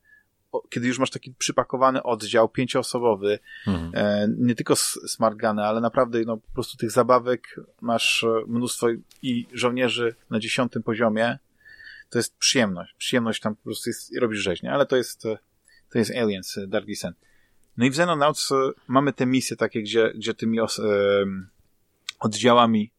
kiedy 0.69 0.87
już 0.87 0.99
masz 0.99 1.09
taki 1.09 1.33
przypakowany 1.33 2.03
oddział 2.03 2.49
pięcioosobowy, 2.49 3.39
mhm. 3.67 3.91
e, 3.95 4.27
nie 4.37 4.55
tylko 4.55 4.75
smart 4.75 5.37
guny, 5.37 5.63
ale 5.63 5.81
naprawdę 5.81 6.19
no, 6.25 6.37
po 6.37 6.53
prostu 6.53 6.77
tych 6.77 6.91
zabawek 6.91 7.59
masz 7.81 8.25
mnóstwo 8.47 8.87
i 9.21 9.47
żołnierzy 9.53 10.15
na 10.29 10.39
dziesiątym 10.39 10.83
poziomie, 10.83 11.37
to 12.11 12.19
jest 12.19 12.37
przyjemność. 12.37 12.93
Przyjemność 12.97 13.41
tam 13.41 13.55
po 13.55 13.63
prostu 13.63 13.89
jest, 13.89 14.17
robisz 14.17 14.39
rzeźnie, 14.39 14.71
ale 14.71 14.85
to 14.85 14.97
jest, 14.97 15.21
to 15.91 15.99
jest 15.99 16.11
Aliens, 16.11 16.59
Dark 16.67 16.85
Descent. 16.85 17.17
No 17.77 17.85
i 17.85 17.89
w 17.89 17.93
Xenonauts 17.93 18.49
mamy 18.87 19.13
te 19.13 19.25
misje 19.25 19.57
takie, 19.57 19.81
gdzie, 19.81 20.11
gdzie 20.15 20.33
tymi 20.33 20.59
os, 20.59 20.79
e, 20.79 20.83
oddziałami 22.19 22.91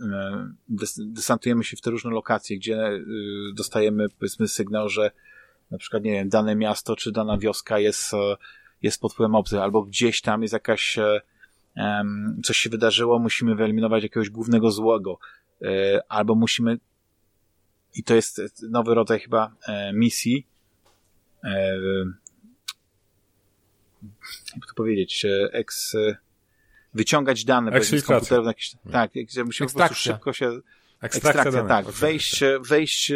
e, 0.00 0.52
desantujemy 0.98 1.64
się 1.64 1.76
w 1.76 1.80
te 1.80 1.90
różne 1.90 2.10
lokacje, 2.10 2.56
gdzie 2.56 2.76
e, 2.76 3.00
dostajemy 3.54 4.08
powiedzmy 4.08 4.48
sygnał, 4.48 4.88
że 4.88 5.10
na 5.70 5.78
przykład, 5.78 6.02
nie 6.02 6.12
wiem, 6.12 6.28
dane 6.28 6.56
miasto 6.56 6.96
czy 6.96 7.12
dana 7.12 7.38
wioska 7.38 7.78
jest, 7.78 8.14
e, 8.14 8.36
jest 8.82 9.00
pod 9.00 9.12
wpływem 9.12 9.34
obcych, 9.34 9.58
albo 9.58 9.82
gdzieś 9.82 10.20
tam 10.20 10.42
jest 10.42 10.52
jakaś 10.52 10.98
coś 12.44 12.56
się 12.56 12.70
wydarzyło, 12.70 13.18
musimy 13.18 13.54
wyeliminować 13.54 14.02
jakiegoś 14.02 14.30
głównego 14.30 14.70
złego, 14.70 15.18
albo 16.08 16.34
musimy 16.34 16.78
i 17.94 18.04
to 18.04 18.14
jest 18.14 18.40
nowy 18.70 18.94
rodzaj 18.94 19.20
chyba 19.20 19.52
misji 19.94 20.46
jak 24.56 24.66
to 24.68 24.74
powiedzieć, 24.76 25.26
eks, 25.52 25.96
wyciągać 26.94 27.44
dane 27.44 27.84
z 27.84 28.04
komputerów. 28.04 28.46
Jakieś, 28.46 28.74
tak, 28.92 29.10
musimy 29.44 29.70
po 29.70 29.78
prostu 29.78 29.94
szybko 29.94 30.32
się 30.32 30.60
Ekstrakcja, 31.00 31.42
ekstrakcja 31.42 31.68
tak. 31.68 31.86
Wejść, 31.90 32.40
wejść 32.68 33.12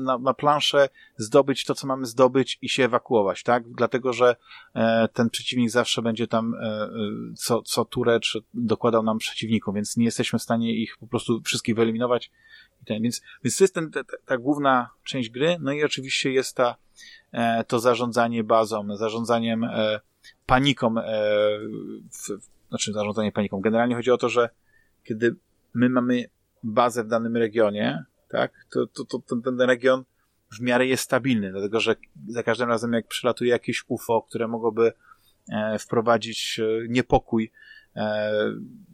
na, 0.00 0.18
na 0.18 0.34
planszę, 0.34 0.88
zdobyć 1.16 1.64
to, 1.64 1.74
co 1.74 1.86
mamy 1.86 2.06
zdobyć 2.06 2.58
i 2.62 2.68
się 2.68 2.84
ewakuować, 2.84 3.42
tak? 3.42 3.62
Dlatego, 3.68 4.12
że 4.12 4.36
e, 4.74 5.08
ten 5.12 5.30
przeciwnik 5.30 5.70
zawsze 5.70 6.02
będzie 6.02 6.26
tam 6.26 6.54
e, 6.54 6.58
e 6.58 6.90
co, 7.36 7.62
co 7.62 7.84
turę 7.84 8.20
czy 8.20 8.38
dokładał 8.54 9.02
nam 9.02 9.18
przeciwników, 9.18 9.74
więc 9.74 9.96
nie 9.96 10.04
jesteśmy 10.04 10.38
w 10.38 10.42
stanie 10.42 10.74
ich 10.74 10.96
po 11.00 11.06
prostu 11.06 11.42
wszystkich 11.42 11.76
wyeliminować. 11.76 12.30
I 12.82 12.84
ten, 12.84 13.02
więc, 13.02 13.22
więc 13.44 13.56
to 13.56 13.64
jest 13.64 13.74
ten, 13.74 13.90
ta, 13.90 14.00
ta 14.26 14.38
główna 14.38 14.90
część 15.04 15.30
gry, 15.30 15.56
no 15.60 15.72
i 15.72 15.84
oczywiście 15.84 16.32
jest 16.32 16.56
ta, 16.56 16.76
e, 17.32 17.64
to 17.64 17.80
zarządzanie 17.80 18.44
bazą, 18.44 18.96
zarządzaniem 18.96 19.64
e, 19.64 20.00
paniką, 20.46 20.98
e, 20.98 21.02
w, 22.10 22.48
znaczy 22.68 22.92
zarządzanie 22.92 23.32
paniką. 23.32 23.60
Generalnie 23.60 23.94
chodzi 23.94 24.10
o 24.10 24.18
to, 24.18 24.28
że 24.28 24.48
kiedy 25.04 25.36
my 25.74 25.88
mamy 25.88 26.24
bazę 26.62 27.04
w 27.04 27.08
danym 27.08 27.36
regionie, 27.36 28.04
tak, 28.28 28.52
to, 28.70 28.86
to, 28.86 29.04
to 29.04 29.18
ten, 29.18 29.42
ten 29.42 29.60
region 29.60 30.04
w 30.52 30.60
miarę 30.60 30.86
jest 30.86 31.04
stabilny, 31.04 31.50
dlatego 31.50 31.80
że 31.80 31.96
za 32.28 32.42
każdym 32.42 32.68
razem 32.68 32.92
jak 32.92 33.06
przylatuje 33.06 33.50
jakieś 33.50 33.84
UFO, 33.88 34.22
które 34.22 34.48
mogłoby 34.48 34.92
e, 35.52 35.78
wprowadzić 35.78 36.60
e, 36.62 36.88
niepokój 36.88 37.52
e, 37.96 38.32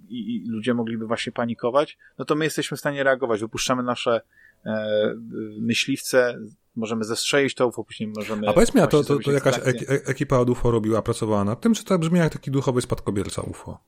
i, 0.08 0.36
i, 0.36 0.48
ludzie 0.48 0.74
mogliby 0.74 1.06
właśnie 1.06 1.32
panikować, 1.32 1.98
no 2.18 2.24
to 2.24 2.34
my 2.34 2.44
jesteśmy 2.44 2.76
w 2.76 2.80
stanie 2.80 3.02
reagować. 3.02 3.40
Wypuszczamy 3.40 3.82
nasze 3.82 4.20
e, 4.66 5.14
myśliwce, 5.60 6.38
możemy 6.76 7.04
zestrzelić 7.04 7.54
to 7.54 7.66
UFO, 7.66 7.84
później 7.84 8.12
możemy... 8.16 8.48
A 8.48 8.52
powiedz 8.52 8.74
mi, 8.74 8.80
a 8.80 8.86
to, 8.86 9.04
to, 9.04 9.18
to 9.18 9.32
jakaś 9.32 9.60
ekipa 9.88 10.38
od 10.38 10.50
UFO 10.50 10.70
robiła, 10.70 11.02
pracowała 11.02 11.44
nad 11.44 11.60
tym, 11.60 11.74
czy 11.74 11.84
to 11.84 11.98
brzmi 11.98 12.18
jak 12.18 12.32
taki 12.32 12.50
duchowy 12.50 12.80
spadkobierca 12.80 13.42
UFO? 13.42 13.80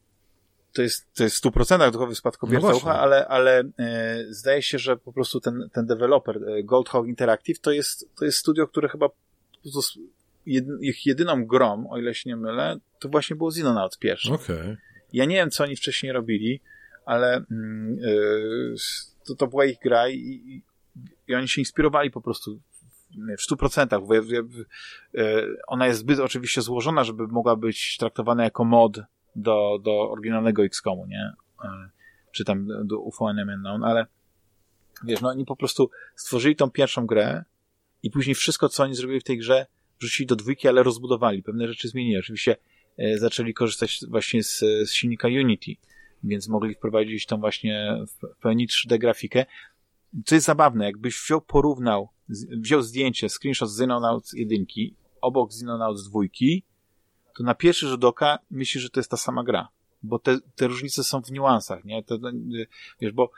To 0.73 0.83
jest, 0.83 1.15
to 1.15 1.25
jest 1.25 1.37
w 1.37 1.43
100% 1.43 1.93
duchowy 1.93 2.15
spadkobierca 2.15 2.69
no 2.69 2.77
UFO, 2.77 2.95
ale, 2.95 3.29
ale 3.29 3.63
e, 3.79 4.25
zdaje 4.29 4.63
się, 4.63 4.79
że 4.79 4.97
po 4.97 5.13
prostu 5.13 5.41
ten, 5.41 5.69
ten 5.73 5.87
deweloper 5.87 6.37
e, 6.37 6.63
Goldhawk 6.63 7.07
Interactive 7.07 7.61
to 7.61 7.73
jest, 7.73 8.09
to 8.19 8.25
jest 8.25 8.39
studio, 8.39 8.67
które 8.67 8.89
chyba 8.89 9.09
ich 10.81 11.07
jedyną 11.07 11.47
grą, 11.47 11.89
o 11.91 11.99
ile 11.99 12.15
się 12.15 12.31
nie 12.31 12.37
mylę, 12.37 12.77
to 12.99 13.09
właśnie 13.09 13.37
było 13.37 13.51
Xenonauts 13.51 13.99
pierwszy. 13.99 14.33
Okay. 14.33 14.77
Ja 15.13 15.25
nie 15.25 15.37
wiem, 15.37 15.51
co 15.51 15.65
oni 15.65 15.77
wcześniej 15.77 16.13
robili, 16.13 16.61
ale 17.05 17.37
e, 17.37 17.45
to, 19.27 19.35
to 19.35 19.47
była 19.47 19.65
ich 19.65 19.79
gra 19.79 20.09
i, 20.09 20.63
i 21.29 21.35
oni 21.35 21.49
się 21.49 21.61
inspirowali 21.61 22.11
po 22.11 22.21
prostu 22.21 22.61
w 23.39 23.43
stu 23.43 23.57
procentach. 23.57 24.01
E, 24.01 25.23
ona 25.67 25.87
jest 25.87 26.01
zbyt 26.01 26.21
oczywiście 26.21 26.63
złożona, 26.63 27.05
żeby 27.05 27.27
mogła 27.27 27.57
być 27.57 27.97
traktowana 27.97 28.45
jako 28.45 28.65
mod 28.65 29.01
do, 29.37 29.79
do 29.83 30.11
oryginalnego 30.11 30.65
XCOMu, 30.65 31.07
nie? 31.07 31.33
E, 31.65 31.91
czy 32.33 32.45
tam 32.45 32.69
do 32.85 33.01
UFO 33.01 33.25
Unknown, 33.25 33.85
ale 33.85 34.07
wiesz, 35.05 35.21
no 35.21 35.29
oni 35.29 35.45
po 35.45 35.57
prostu 35.57 35.91
stworzyli 36.17 36.57
tą 36.57 36.71
pierwszą 36.71 37.07
grę 37.07 37.45
i 38.03 38.11
później 38.11 38.35
wszystko, 38.35 38.69
co 38.69 38.83
oni 38.83 38.95
zrobili 38.95 39.21
w 39.21 39.25
tej 39.25 39.39
grze, 39.39 39.67
wrzucili 40.01 40.27
do 40.27 40.37
dwójki, 40.37 40.69
ale 40.69 40.83
rozbudowali. 40.83 41.43
Pewne 41.43 41.69
rzeczy 41.69 41.89
zmienili. 41.89 42.19
Oczywiście 42.19 42.57
zaczęli 43.17 43.55
korzystać 43.55 44.01
właśnie 44.09 44.43
z, 44.43 44.59
z 44.59 44.93
silnika 44.93 45.29
Unity, 45.29 45.73
więc 46.25 46.49
mogli 46.49 46.75
wprowadzić 46.75 47.27
tą 47.27 47.41
właśnie 47.41 47.99
w 48.07 48.41
pełni 48.41 48.69
3D 48.69 48.99
grafikę. 48.99 49.47
Co 50.25 50.35
jest 50.35 50.47
zabawne, 50.47 50.85
jakbyś 50.85 51.23
wziął, 51.23 51.41
porównał 51.41 52.09
wziął 52.51 52.83
zdjęcie, 52.83 53.29
screenshot 53.29 53.71
z 53.71 53.81
Xenonauts 53.81 54.33
1 54.33 54.67
obok 55.21 55.51
Xenonauts 55.51 56.09
2, 56.11 56.21
to 57.37 57.45
na 57.45 57.55
pierwszy 57.55 57.89
rzut 57.89 58.05
oka 58.05 58.39
myślisz, 58.51 58.83
że 58.83 58.91
to 58.91 59.01
jest 59.01 59.11
ta 59.11 59.17
sama 59.17 59.45
gra. 59.45 59.69
Bo 60.03 60.19
te, 60.19 60.39
te 60.57 60.67
różnice 60.67 61.05
są 61.05 61.23
w 61.23 61.31
niuansach, 61.31 61.85
nie? 61.85 62.03
To, 62.03 62.19
wiesz, 63.01 63.13
bo 63.13 63.31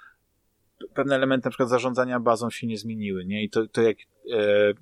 pewne 0.95 1.15
elementy 1.15 1.47
na 1.47 1.51
przykład 1.51 1.69
zarządzania 1.69 2.21
bazą 2.21 2.51
się 2.51 2.67
nie 2.67 2.79
zmieniły, 2.79 3.25
nie? 3.25 3.45
I 3.45 3.51
to, 3.51 3.67
to 3.67 3.83
jak 3.83 3.97
e, 4.33 4.75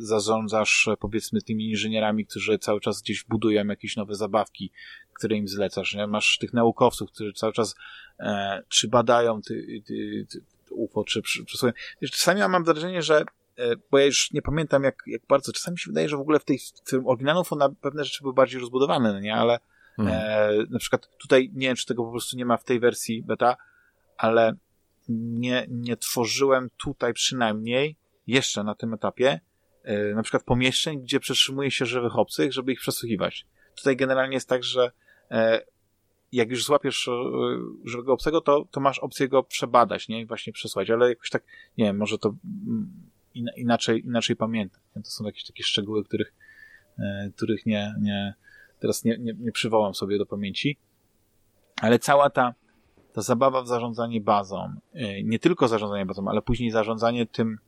zarządzasz 0.00 0.88
powiedzmy 1.00 1.42
tymi 1.42 1.70
inżynierami, 1.70 2.26
którzy 2.26 2.58
cały 2.58 2.80
czas 2.80 3.02
gdzieś 3.02 3.24
budują 3.24 3.66
jakieś 3.66 3.96
nowe 3.96 4.14
zabawki, 4.14 4.72
które 5.14 5.36
im 5.36 5.48
zlecasz, 5.48 5.94
nie? 5.94 6.06
Masz 6.06 6.38
tych 6.38 6.52
naukowców, 6.52 7.10
którzy 7.10 7.32
cały 7.32 7.52
czas 7.52 7.74
e, 8.20 8.62
czy 8.68 8.88
badają 8.88 9.42
ty, 9.42 9.82
ty, 9.86 10.26
ty, 10.30 10.44
UFO, 10.70 11.04
czy 11.04 11.22
przesłuchują. 11.22 11.72
Czasami 12.12 12.40
ja 12.40 12.48
mam 12.48 12.64
wrażenie, 12.64 13.02
że 13.02 13.24
e, 13.56 13.76
bo 13.90 13.98
ja 13.98 14.06
już 14.06 14.32
nie 14.32 14.42
pamiętam 14.42 14.82
jak, 14.82 15.02
jak 15.06 15.22
bardzo, 15.28 15.52
czasami 15.52 15.78
się 15.78 15.90
wydaje, 15.90 16.08
że 16.08 16.16
w 16.16 16.20
ogóle 16.20 16.38
w 16.38 16.44
tej 16.44 16.58
w 16.58 16.90
tym 16.90 17.06
oryginalnym 17.06 17.40
UFO 17.40 17.56
na 17.56 17.68
pewne 17.68 18.04
rzeczy 18.04 18.22
były 18.22 18.34
bardziej 18.34 18.60
rozbudowane, 18.60 19.12
no 19.12 19.20
nie, 19.20 19.34
ale 19.34 19.58
hmm. 19.96 20.14
e, 20.14 20.66
na 20.70 20.78
przykład 20.78 21.08
tutaj 21.18 21.50
nie 21.54 21.66
wiem, 21.66 21.76
czy 21.76 21.86
tego 21.86 22.04
po 22.04 22.10
prostu 22.10 22.36
nie 22.36 22.44
ma 22.44 22.56
w 22.56 22.64
tej 22.64 22.80
wersji 22.80 23.22
beta, 23.22 23.56
ale 24.16 24.52
nie, 25.08 25.66
nie 25.70 25.96
tworzyłem 25.96 26.70
tutaj 26.76 27.12
przynajmniej 27.12 27.96
jeszcze 28.26 28.64
na 28.64 28.74
tym 28.74 28.94
etapie 28.94 29.40
e, 29.82 30.14
na 30.14 30.22
przykład 30.22 30.44
pomieszczeń, 30.44 31.02
gdzie 31.02 31.20
przetrzymuje 31.20 31.70
się 31.70 31.86
żywych 31.86 32.18
obcych, 32.18 32.52
żeby 32.52 32.72
ich 32.72 32.80
przesłuchiwać. 32.80 33.46
Tutaj 33.76 33.96
generalnie 33.96 34.34
jest 34.34 34.48
tak, 34.48 34.64
że 34.64 34.92
e, 35.30 35.60
jak 36.32 36.50
już 36.50 36.64
złapiesz 36.64 37.08
e, 37.08 37.12
żywego 37.84 38.12
obcego, 38.12 38.40
to, 38.40 38.64
to 38.70 38.80
masz 38.80 38.98
opcję 38.98 39.28
go 39.28 39.42
przebadać, 39.42 40.08
nie? 40.08 40.26
Właśnie 40.26 40.52
przesłać, 40.52 40.90
ale 40.90 41.08
jakoś 41.08 41.30
tak, 41.30 41.44
nie 41.78 41.84
wiem, 41.84 41.96
może 41.96 42.18
to 42.18 42.34
mm, 42.66 43.10
inaczej, 43.56 44.04
inaczej 44.04 44.36
pamiętam. 44.36 44.80
To 44.94 45.10
są 45.10 45.24
jakieś 45.24 45.44
takie 45.44 45.62
szczegóły, 45.62 46.04
których, 46.04 46.34
których 47.36 47.66
nie, 47.66 47.94
nie, 48.00 48.34
teraz 48.78 49.04
nie, 49.04 49.18
nie, 49.18 49.34
nie 49.38 49.52
przywołam 49.52 49.94
sobie 49.94 50.18
do 50.18 50.26
pamięci. 50.26 50.78
Ale 51.80 51.98
cała 51.98 52.30
ta, 52.30 52.54
ta 53.12 53.22
zabawa 53.22 53.62
w 53.62 53.68
zarządzanie 53.68 54.20
bazą, 54.20 54.74
nie 55.24 55.38
tylko 55.38 55.68
zarządzanie 55.68 56.06
bazą, 56.06 56.28
ale 56.28 56.42
później 56.42 56.70
zarządzanie 56.70 57.26
tym, 57.26 57.58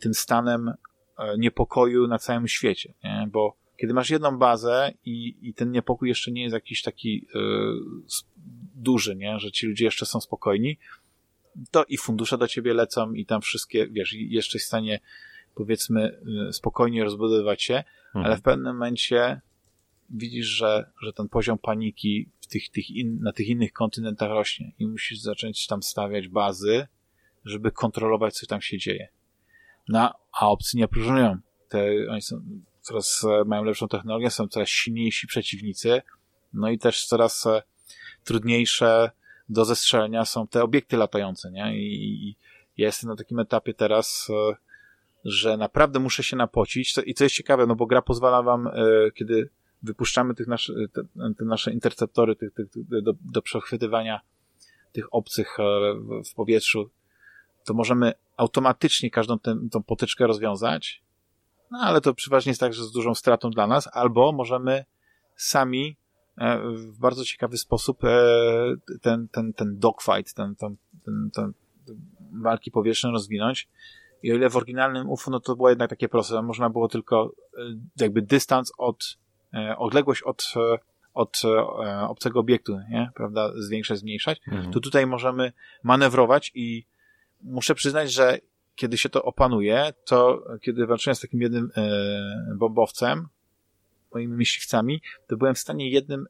tym 0.00 0.14
stanem 0.14 0.72
niepokoju 1.38 2.06
na 2.06 2.18
całym 2.18 2.48
świecie, 2.48 2.94
nie? 3.04 3.28
bo 3.32 3.56
kiedy 3.76 3.94
masz 3.94 4.10
jedną 4.10 4.38
bazę 4.38 4.92
i, 5.04 5.36
i 5.42 5.54
ten 5.54 5.70
niepokój 5.70 6.08
jeszcze 6.08 6.30
nie 6.30 6.42
jest 6.42 6.52
jakiś 6.52 6.82
taki 6.82 7.26
yy, 7.34 7.40
duży, 8.74 9.16
nie? 9.16 9.38
że 9.38 9.52
ci 9.52 9.66
ludzie 9.66 9.84
jeszcze 9.84 10.06
są 10.06 10.20
spokojni, 10.20 10.78
to 11.70 11.84
i 11.84 11.96
fundusze 11.96 12.38
do 12.38 12.48
ciebie 12.48 12.74
lecą 12.74 13.12
i 13.12 13.26
tam 13.26 13.40
wszystkie, 13.40 13.86
wiesz, 13.86 14.12
jeszcze 14.12 14.58
w 14.58 14.62
stanie 14.62 15.00
powiedzmy 15.54 16.20
spokojnie 16.52 17.04
rozbudowywać 17.04 17.62
się, 17.62 17.74
mhm. 17.74 18.24
ale 18.24 18.36
w 18.36 18.42
pewnym 18.42 18.72
momencie 18.72 19.40
widzisz, 20.10 20.46
że, 20.46 20.90
że 21.02 21.12
ten 21.12 21.28
poziom 21.28 21.58
paniki 21.58 22.28
w 22.40 22.46
tych, 22.46 22.70
tych 22.70 22.90
in, 22.90 23.18
na 23.20 23.32
tych 23.32 23.48
innych 23.48 23.72
kontynentach 23.72 24.30
rośnie 24.30 24.72
i 24.78 24.86
musisz 24.86 25.18
zacząć 25.18 25.66
tam 25.66 25.82
stawiać 25.82 26.28
bazy, 26.28 26.86
żeby 27.44 27.72
kontrolować, 27.72 28.34
co 28.34 28.46
tam 28.46 28.60
się 28.60 28.78
dzieje. 28.78 29.08
No, 29.88 30.14
a 30.40 30.48
opcje 30.48 30.80
nie 30.80 30.88
próżnują. 30.88 31.38
Te, 31.68 31.88
oni 32.10 32.22
są, 32.22 32.40
coraz 32.80 33.24
e, 33.24 33.44
mają 33.44 33.64
lepszą 33.64 33.88
technologię, 33.88 34.30
są 34.30 34.48
coraz 34.48 34.68
silniejsi 34.68 35.26
przeciwnicy, 35.26 36.02
no 36.52 36.70
i 36.70 36.78
też 36.78 37.06
coraz 37.06 37.46
e, 37.46 37.62
trudniejsze 38.24 39.10
do 39.48 39.64
zestrzelenia 39.64 40.24
są 40.24 40.46
te 40.46 40.62
obiekty 40.62 40.96
latające, 40.96 41.50
nie? 41.50 41.78
I, 41.78 42.28
i 42.28 42.36
ja 42.76 42.86
jestem 42.86 43.10
na 43.10 43.16
takim 43.16 43.38
etapie 43.38 43.74
teraz, 43.74 44.28
e, 44.30 44.56
że 45.24 45.56
naprawdę 45.56 45.98
muszę 45.98 46.22
się 46.22 46.36
napocić. 46.36 46.98
I 47.06 47.14
co 47.14 47.24
jest 47.24 47.36
ciekawe, 47.36 47.66
no 47.66 47.76
bo 47.76 47.86
gra 47.86 48.02
pozwala 48.02 48.42
wam, 48.42 48.70
kiedy 49.14 49.50
wypuszczamy 49.82 50.34
tych 50.34 50.46
nasz, 50.46 50.72
te, 50.92 51.02
te 51.38 51.44
nasze 51.44 51.72
interceptory 51.72 52.36
tych, 52.36 52.54
tych, 52.54 52.66
do, 53.02 53.12
do 53.20 53.42
przechwytywania 53.42 54.20
tych 54.92 55.14
obcych 55.14 55.56
w 56.30 56.34
powietrzu, 56.34 56.90
to 57.64 57.74
możemy 57.74 58.12
automatycznie 58.36 59.10
każdą 59.10 59.38
tę, 59.38 59.56
tą 59.70 59.82
potyczkę 59.82 60.26
rozwiązać, 60.26 61.02
no 61.70 61.78
ale 61.78 62.00
to 62.00 62.14
przeważnie 62.14 62.50
jest 62.50 62.60
tak, 62.60 62.74
że 62.74 62.84
z 62.84 62.92
dużą 62.92 63.14
stratą 63.14 63.50
dla 63.50 63.66
nas, 63.66 63.88
albo 63.92 64.32
możemy 64.32 64.84
sami 65.36 65.96
w 66.74 66.98
bardzo 66.98 67.24
ciekawy 67.24 67.56
sposób 67.56 68.00
ten, 69.02 69.28
ten, 69.28 69.52
ten 69.52 69.78
dogfight, 69.78 70.34
ten, 70.34 70.56
ten, 70.56 70.76
ten, 71.04 71.30
ten 71.34 71.52
walki 72.42 72.70
powietrzne 72.70 73.10
rozwinąć. 73.10 73.68
I 74.22 74.32
o 74.32 74.34
ile 74.34 74.50
w 74.50 74.56
oryginalnym 74.56 75.10
UFO, 75.10 75.30
no 75.30 75.40
to 75.40 75.56
było 75.56 75.68
jednak 75.70 75.90
takie 75.90 76.08
proste, 76.08 76.42
można 76.42 76.70
było 76.70 76.88
tylko 76.88 77.32
jakby 78.00 78.22
dystans 78.22 78.72
od, 78.78 79.18
odległość 79.78 80.22
od 80.22 80.54
od 81.14 81.42
e, 81.44 82.08
obcego 82.08 82.40
obiektu, 82.40 82.78
nie? 82.90 83.10
Prawda? 83.14 83.50
Zwiększać, 83.56 83.98
zmniejszać. 83.98 84.40
Mhm. 84.46 84.72
To 84.72 84.80
tutaj 84.80 85.06
możemy 85.06 85.52
manewrować 85.82 86.52
i 86.54 86.84
muszę 87.44 87.74
przyznać, 87.74 88.12
że 88.12 88.38
kiedy 88.76 88.98
się 88.98 89.08
to 89.08 89.22
opanuje, 89.22 89.92
to 90.04 90.44
kiedy 90.62 90.86
walczyłem 90.86 91.14
z 91.14 91.20
takim 91.20 91.42
jednym 91.42 91.70
e, 91.76 92.54
bombowcem, 92.56 93.28
moimi 94.14 94.36
myśliwcami, 94.36 95.02
to 95.26 95.36
byłem 95.36 95.54
w 95.54 95.58
stanie 95.58 95.90
jednym 95.90 96.26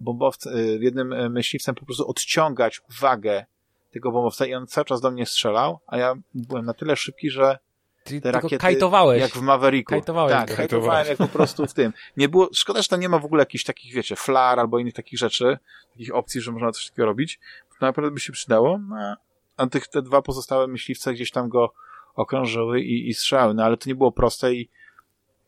bombowcem, 0.00 0.56
e, 0.56 0.60
jednym 0.60 1.32
myśliwcem 1.32 1.74
po 1.74 1.84
prostu 1.86 2.08
odciągać 2.08 2.80
uwagę 2.90 3.46
tego 3.92 4.12
bombowca 4.12 4.46
i 4.46 4.54
on 4.54 4.66
cały 4.66 4.84
czas 4.84 5.00
do 5.00 5.10
mnie 5.10 5.26
strzelał, 5.26 5.80
a 5.86 5.98
ja 5.98 6.14
byłem 6.34 6.64
na 6.64 6.74
tyle 6.74 6.96
szybki, 6.96 7.30
że 7.30 7.58
Czyli 8.04 8.20
te 8.20 8.32
rakiety, 8.32 8.58
kajtowałeś. 8.58 9.20
jak 9.20 9.30
w 9.30 9.40
Mavericku. 9.40 9.90
Kajtowałeś 9.90 10.32
tak, 10.32 10.56
kajtowałem 10.56 11.06
jak 11.06 11.18
po 11.18 11.28
prostu 11.28 11.66
w 11.66 11.74
tym. 11.74 11.92
Nie 12.16 12.28
było, 12.28 12.48
szkoda, 12.54 12.82
że 12.82 12.88
tam 12.88 13.00
nie 13.00 13.08
ma 13.08 13.18
w 13.18 13.24
ogóle 13.24 13.42
jakichś 13.42 13.64
takich, 13.64 13.94
wiecie, 13.94 14.16
flar 14.16 14.60
albo 14.60 14.78
innych 14.78 14.94
takich 14.94 15.18
rzeczy, 15.18 15.58
takich 15.90 16.14
opcji, 16.14 16.40
że 16.40 16.52
można 16.52 16.72
coś 16.72 16.86
takiego 16.90 17.06
robić. 17.06 17.40
To 17.80 17.86
naprawdę 17.86 18.10
by 18.10 18.20
się 18.20 18.32
przydało. 18.32 18.78
No, 18.78 19.16
a 19.56 19.66
tych, 19.66 19.88
te 19.88 20.02
dwa 20.02 20.22
pozostałe 20.22 20.66
myśliwce 20.66 21.14
gdzieś 21.14 21.30
tam 21.30 21.48
go 21.48 21.72
okrążyły 22.14 22.80
i, 22.80 23.08
i 23.08 23.14
strzały. 23.14 23.54
No 23.54 23.64
ale 23.64 23.76
to 23.76 23.88
nie 23.88 23.94
było 23.94 24.12
proste 24.12 24.54
i 24.54 24.68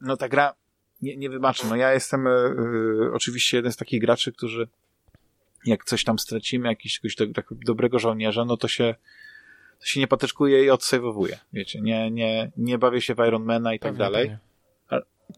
no 0.00 0.16
ta 0.16 0.28
gra 0.28 0.54
nie, 1.02 1.16
nie 1.16 1.30
wybaczy. 1.30 1.66
No 1.66 1.76
ja 1.76 1.92
jestem 1.92 2.26
y, 2.26 2.30
y, 2.30 3.12
oczywiście 3.14 3.56
jeden 3.56 3.72
z 3.72 3.76
takich 3.76 4.00
graczy, 4.00 4.32
którzy 4.32 4.68
jak 5.64 5.84
coś 5.84 6.04
tam 6.04 6.18
stracimy, 6.18 6.68
jakiegoś 6.68 7.14
do, 7.16 7.32
tak, 7.34 7.46
dobrego 7.50 7.98
żołnierza, 7.98 8.44
no 8.44 8.56
to 8.56 8.68
się 8.68 8.94
to 9.80 9.86
się 9.86 10.00
nie 10.00 10.08
patyczkuje 10.08 10.64
i 10.64 10.70
odsejwowuje. 10.70 11.38
Wiecie, 11.52 11.80
nie, 11.80 12.10
nie, 12.10 12.52
nie 12.56 12.78
bawię 12.78 13.00
się 13.00 13.14
w 13.14 13.18
Ironmana 13.18 13.74
i 13.74 13.78
tak 13.78 13.92
pewnie, 13.92 13.98
dalej. 13.98 14.24
Pewnie. 14.28 14.38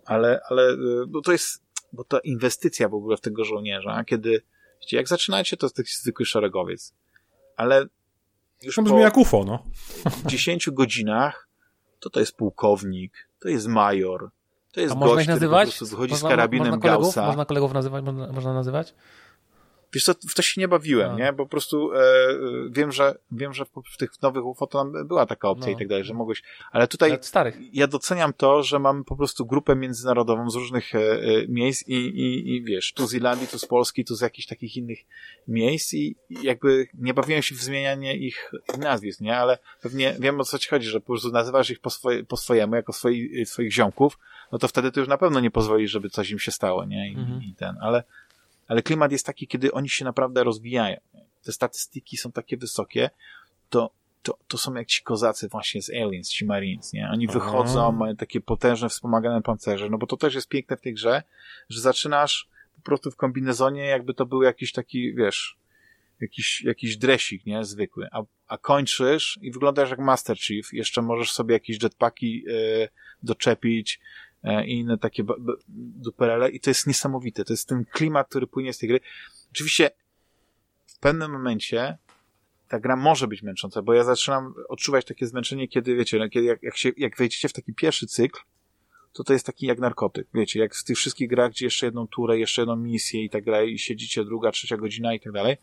Ale, 0.04 0.40
ale, 0.50 0.76
bo 1.08 1.20
to 1.22 1.32
jest, 1.32 1.62
bo 1.92 2.04
to 2.04 2.20
inwestycja 2.20 2.88
w 2.88 2.94
ogóle 2.94 3.16
w 3.16 3.20
tego 3.20 3.44
żołnierza, 3.44 4.04
kiedy, 4.04 4.42
wiecie, 4.80 4.96
jak 4.96 5.08
zaczynacie, 5.08 5.56
to 5.56 5.66
jest 5.66 5.76
taki 5.76 5.90
zwykły 5.92 6.26
szeregowiec. 6.26 6.94
Ale 7.56 7.86
już 8.62 8.76
to 8.76 8.82
brzmi 8.82 9.00
jak 9.00 9.16
UFO, 9.16 9.44
no. 9.44 9.62
10 10.26 10.70
godzinach 10.70 11.48
to 12.00 12.10
to 12.10 12.20
jest 12.20 12.36
pułkownik, 12.36 13.28
to 13.40 13.48
jest 13.48 13.66
major, 13.66 14.30
to 14.72 14.80
jest 14.80 14.94
A 14.94 14.98
gość, 14.98 15.14
można 15.14 15.34
nazywać? 15.34 15.68
który 15.68 15.72
po 15.72 15.78
prostu 15.78 15.96
wychodzi 15.96 16.12
można, 16.12 16.28
z 16.28 16.30
karabinem 16.30 16.66
można 16.66 16.82
kolegów, 16.82 17.04
Gaussa. 17.04 17.26
Można 17.26 17.44
kolegów 17.44 17.72
nazywać? 17.72 18.04
Można, 18.04 18.32
można 18.32 18.54
nazywać? 18.54 18.94
Wiesz 19.92 20.04
co, 20.04 20.14
w 20.28 20.34
to 20.34 20.42
się 20.42 20.60
nie 20.60 20.68
bawiłem, 20.68 21.10
A. 21.10 21.14
nie? 21.14 21.32
Bo 21.32 21.44
po 21.44 21.50
prostu 21.50 21.92
e, 21.94 22.00
wiem, 22.70 22.92
że 22.92 23.18
wiem, 23.32 23.54
że 23.54 23.64
w, 23.64 23.96
tych 23.98 24.22
nowych 24.22 24.44
UFO 24.44 24.66
to 24.66 24.84
była 24.84 25.26
taka 25.26 25.48
opcja 25.48 25.66
no. 25.66 25.72
i 25.72 25.78
tak 25.78 25.88
dalej, 25.88 26.04
że 26.04 26.14
mogłeś. 26.14 26.42
Ale 26.72 26.88
tutaj 26.88 27.18
ja 27.72 27.86
doceniam 27.86 28.32
to, 28.32 28.62
że 28.62 28.78
mamy 28.78 29.04
po 29.04 29.16
prostu 29.16 29.46
grupę 29.46 29.76
międzynarodową 29.76 30.50
z 30.50 30.54
różnych 30.54 30.94
e, 30.94 30.98
e, 30.98 31.22
miejsc 31.48 31.88
i, 31.88 31.94
i, 31.94 32.56
i 32.56 32.64
wiesz, 32.64 32.92
tu 32.92 33.06
z 33.06 33.14
Irlandii, 33.14 33.48
tu 33.48 33.58
z 33.58 33.66
Polski, 33.66 34.04
tu 34.04 34.14
z 34.14 34.20
jakichś 34.20 34.46
takich 34.46 34.76
innych 34.76 34.98
miejsc 35.48 35.94
i, 35.94 36.16
i 36.30 36.42
jakby 36.42 36.88
nie 36.94 37.14
bawiłem 37.14 37.42
się 37.42 37.54
w 37.54 37.62
zmienianie 37.62 38.16
ich 38.16 38.52
nazwisk, 38.78 39.20
nie? 39.20 39.36
Ale 39.36 39.58
pewnie 39.82 40.16
wiem 40.18 40.40
o 40.40 40.44
co 40.44 40.58
ci 40.58 40.68
chodzi, 40.68 40.88
że 40.88 41.00
po 41.00 41.06
prostu 41.06 41.30
nazywasz 41.30 41.70
ich 41.70 41.80
po, 41.80 41.90
swoje, 41.90 42.24
po 42.24 42.36
swojemu, 42.36 42.74
jako 42.74 42.92
swoi, 42.92 43.46
swoich 43.46 43.72
ziomków, 43.72 44.18
no 44.52 44.58
to 44.58 44.68
wtedy 44.68 44.92
to 44.92 45.00
już 45.00 45.08
na 45.08 45.18
pewno 45.18 45.40
nie 45.40 45.50
pozwolisz, 45.50 45.90
żeby 45.90 46.10
coś 46.10 46.30
im 46.30 46.38
się 46.38 46.50
stało, 46.50 46.84
nie? 46.84 47.12
I, 47.12 47.14
mhm. 47.14 47.42
i 47.42 47.54
ten, 47.54 47.76
ale 47.80 48.04
ale 48.70 48.82
klimat 48.82 49.12
jest 49.12 49.26
taki, 49.26 49.46
kiedy 49.46 49.72
oni 49.72 49.88
się 49.88 50.04
naprawdę 50.04 50.44
rozwijają. 50.44 51.00
Te 51.42 51.52
statystyki 51.52 52.16
są 52.16 52.32
takie 52.32 52.56
wysokie, 52.56 53.10
to, 53.70 53.90
to, 54.22 54.38
to 54.48 54.58
są 54.58 54.74
jak 54.74 54.86
ci 54.86 55.02
kozacy 55.02 55.48
właśnie 55.48 55.82
z 55.82 55.90
Aliens, 55.90 56.28
ci 56.28 56.44
Marines, 56.44 56.92
nie? 56.92 57.08
Oni 57.12 57.26
wychodzą, 57.26 57.80
Aha. 57.80 57.92
mają 57.92 58.16
takie 58.16 58.40
potężne, 58.40 58.88
wspomagane 58.88 59.42
pancerze, 59.42 59.88
no 59.90 59.98
bo 59.98 60.06
to 60.06 60.16
też 60.16 60.34
jest 60.34 60.48
piękne 60.48 60.76
w 60.76 60.80
tej 60.80 60.94
grze, 60.94 61.22
że 61.68 61.80
zaczynasz 61.80 62.48
po 62.76 62.82
prostu 62.82 63.10
w 63.10 63.16
kombinezonie, 63.16 63.84
jakby 63.84 64.14
to 64.14 64.26
był 64.26 64.42
jakiś 64.42 64.72
taki, 64.72 65.14
wiesz, 65.14 65.56
jakiś, 66.20 66.62
jakiś 66.62 66.96
dresik, 66.96 67.46
nie? 67.46 67.64
Zwykły. 67.64 68.08
A, 68.12 68.22
a 68.48 68.58
kończysz 68.58 69.38
i 69.42 69.52
wyglądasz 69.52 69.90
jak 69.90 69.98
Master 69.98 70.38
Chief. 70.38 70.72
Jeszcze 70.72 71.02
możesz 71.02 71.32
sobie 71.32 71.52
jakieś 71.52 71.82
jetpacki 71.82 72.42
yy, 72.46 72.88
doczepić, 73.22 74.00
i 74.66 74.72
inne 74.72 74.98
takie 74.98 75.24
duperele 75.68 76.50
i 76.50 76.60
to 76.60 76.70
jest 76.70 76.86
niesamowite. 76.86 77.44
To 77.44 77.52
jest 77.52 77.68
ten 77.68 77.84
klimat, 77.84 78.28
który 78.28 78.46
płynie 78.46 78.72
z 78.72 78.78
tej 78.78 78.88
gry. 78.88 79.00
Oczywiście 79.52 79.90
w 80.86 80.98
pewnym 80.98 81.30
momencie 81.30 81.98
ta 82.68 82.80
gra 82.80 82.96
może 82.96 83.28
być 83.28 83.42
męcząca, 83.42 83.82
bo 83.82 83.94
ja 83.94 84.04
zaczynam 84.04 84.54
odczuwać 84.68 85.04
takie 85.04 85.26
zmęczenie, 85.26 85.68
kiedy 85.68 85.96
wiecie, 85.96 86.18
no, 86.18 86.28
kiedy 86.28 86.46
jak, 86.46 86.62
jak, 86.62 86.76
się, 86.76 86.92
jak 86.96 87.16
wejdziecie 87.16 87.48
w 87.48 87.52
taki 87.52 87.74
pierwszy 87.74 88.06
cykl, 88.06 88.40
to 89.12 89.24
to 89.24 89.32
jest 89.32 89.46
taki 89.46 89.66
jak 89.66 89.78
narkotyk. 89.78 90.28
Wiecie, 90.34 90.60
jak 90.60 90.74
w 90.74 90.84
tych 90.84 90.96
wszystkich 90.96 91.28
grach, 91.28 91.50
gdzie 91.50 91.66
jeszcze 91.66 91.86
jedną 91.86 92.06
turę, 92.06 92.38
jeszcze 92.38 92.62
jedną 92.62 92.76
misję 92.76 93.24
i 93.24 93.30
tak 93.30 93.44
dalej, 93.44 93.72
i 93.72 93.78
siedzicie 93.78 94.24
druga, 94.24 94.50
trzecia 94.50 94.76
godzina 94.76 95.14
i 95.14 95.20
tak 95.20 95.32
dalej. 95.32 95.56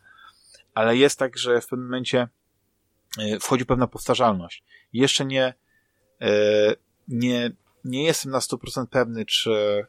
Ale 0.74 0.98
jest 0.98 1.20
tak, 1.20 1.38
że 1.38 1.62
w 1.62 1.68
pewnym 1.68 1.88
momencie 1.88 2.28
e, 3.20 3.40
wchodzi 3.40 3.66
pewna 3.66 3.88
powtarzalność. 3.88 4.64
Jeszcze 4.94 5.26
nie, 5.26 5.54
e, 6.22 6.76
nie 7.08 7.52
nie 7.88 8.04
jestem 8.04 8.32
na 8.32 8.40
100% 8.40 8.88
pewny, 8.88 9.26
czy, 9.26 9.86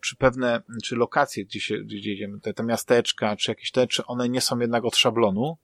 czy 0.00 0.16
pewne, 0.16 0.62
czy 0.84 0.96
lokacje, 0.96 1.44
gdzie, 1.44 1.60
się, 1.60 1.78
gdzie 1.78 2.12
idziemy, 2.12 2.40
te, 2.40 2.54
te 2.54 2.62
miasteczka, 2.62 3.36
czy 3.36 3.50
jakieś 3.50 3.70
te, 3.70 3.86
czy 3.86 4.06
one 4.06 4.28
nie 4.28 4.40
są 4.40 4.58
jednak 4.58 4.84
od 4.84 4.96
szablonu, 4.96 5.56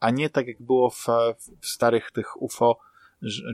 a 0.00 0.10
nie 0.10 0.30
tak 0.30 0.46
jak 0.46 0.62
było 0.62 0.90
w, 0.90 1.06
w 1.60 1.66
starych 1.66 2.10
tych 2.10 2.42
UFO, 2.42 2.78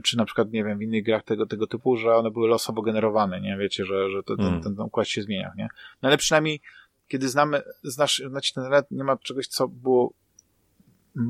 czy 0.03 0.17
na 0.17 0.25
przykład, 0.25 0.51
nie 0.51 0.63
wiem, 0.63 0.77
w 0.77 0.81
innych 0.81 1.03
grach 1.03 1.23
tego, 1.23 1.45
tego 1.45 1.67
typu, 1.67 1.97
że 1.97 2.15
one 2.15 2.31
były 2.31 2.47
losowo 2.47 2.81
generowane, 2.81 3.41
nie? 3.41 3.57
Wiecie, 3.57 3.85
że, 3.85 4.09
że 4.09 4.23
ten, 4.23 4.37
hmm. 4.37 4.61
ten, 4.61 4.75
ten 4.75 4.85
układ 4.85 5.07
się 5.07 5.21
zmienia, 5.21 5.53
nie? 5.57 5.67
No 6.01 6.09
ale 6.09 6.17
przynajmniej, 6.17 6.61
kiedy 7.07 7.29
znamy, 7.29 7.61
znasz, 7.83 8.21
znacie 8.29 8.53
ten 8.53 8.63
red, 8.63 8.91
nie 8.91 9.03
ma 9.03 9.17
czegoś, 9.17 9.47
co 9.47 9.67
było 9.67 10.13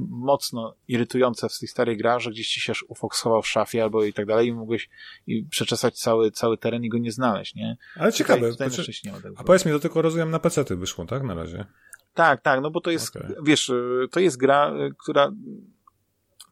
mocno 0.09 0.75
irytujące 0.87 1.49
w 1.49 1.59
tej 1.59 1.67
starej 1.67 1.97
grach, 1.97 2.19
że 2.19 2.31
gdzieś 2.31 2.47
ci 2.47 2.61
się 2.61 2.73
ufok 2.87 3.15
schował 3.15 3.41
w 3.41 3.47
szafie 3.47 3.83
albo 3.83 4.03
i 4.03 4.13
tak 4.13 4.25
dalej 4.25 4.47
i 4.47 4.53
mogłeś 4.53 4.89
i 5.27 5.45
przeczesać 5.45 5.99
cały, 5.99 6.31
cały 6.31 6.57
teren 6.57 6.83
i 6.83 6.89
go 6.89 6.97
nie 6.97 7.11
znaleźć, 7.11 7.55
nie? 7.55 7.77
Ale 7.95 8.13
ciekawe. 8.13 8.39
Tutaj, 8.39 8.51
tutaj 8.51 8.69
znaczy, 8.69 8.91
nie 9.05 9.13
a 9.37 9.43
powiedz 9.43 9.65
mi, 9.65 9.71
to 9.71 9.79
tylko 9.79 10.01
rozumiem 10.01 10.31
na 10.31 10.39
PC 10.39 10.75
wyszło, 10.75 11.05
tak? 11.05 11.23
Na 11.23 11.33
razie. 11.33 11.65
Tak, 12.13 12.41
tak, 12.41 12.61
no 12.61 12.71
bo 12.71 12.81
to 12.81 12.91
jest, 12.91 13.15
okay. 13.15 13.35
wiesz, 13.43 13.71
to 14.11 14.19
jest 14.19 14.37
gra, 14.37 14.73
która 14.97 15.31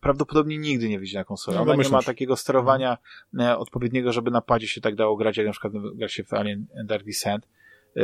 prawdopodobnie 0.01 0.57
nigdy 0.57 0.89
nie 0.89 0.99
wyjdzie 0.99 1.17
na 1.17 1.23
konsolę. 1.23 1.57
No, 1.57 1.63
Ona 1.63 1.83
nie 1.83 1.89
ma 1.89 2.01
takiego 2.01 2.37
sterowania 2.37 2.97
hmm. 3.37 3.59
odpowiedniego, 3.59 4.13
żeby 4.13 4.31
na 4.31 4.41
padzie 4.41 4.67
się 4.67 4.81
tak 4.81 4.95
dało 4.95 5.17
grać, 5.17 5.37
jak 5.37 5.45
na 5.45 5.51
przykład 5.51 5.73
gra 5.95 6.07
się 6.07 6.23
w 6.23 6.33
Alien 6.33 6.65
Dark 6.85 7.05
Descent. 7.05 7.47
E, 7.97 8.01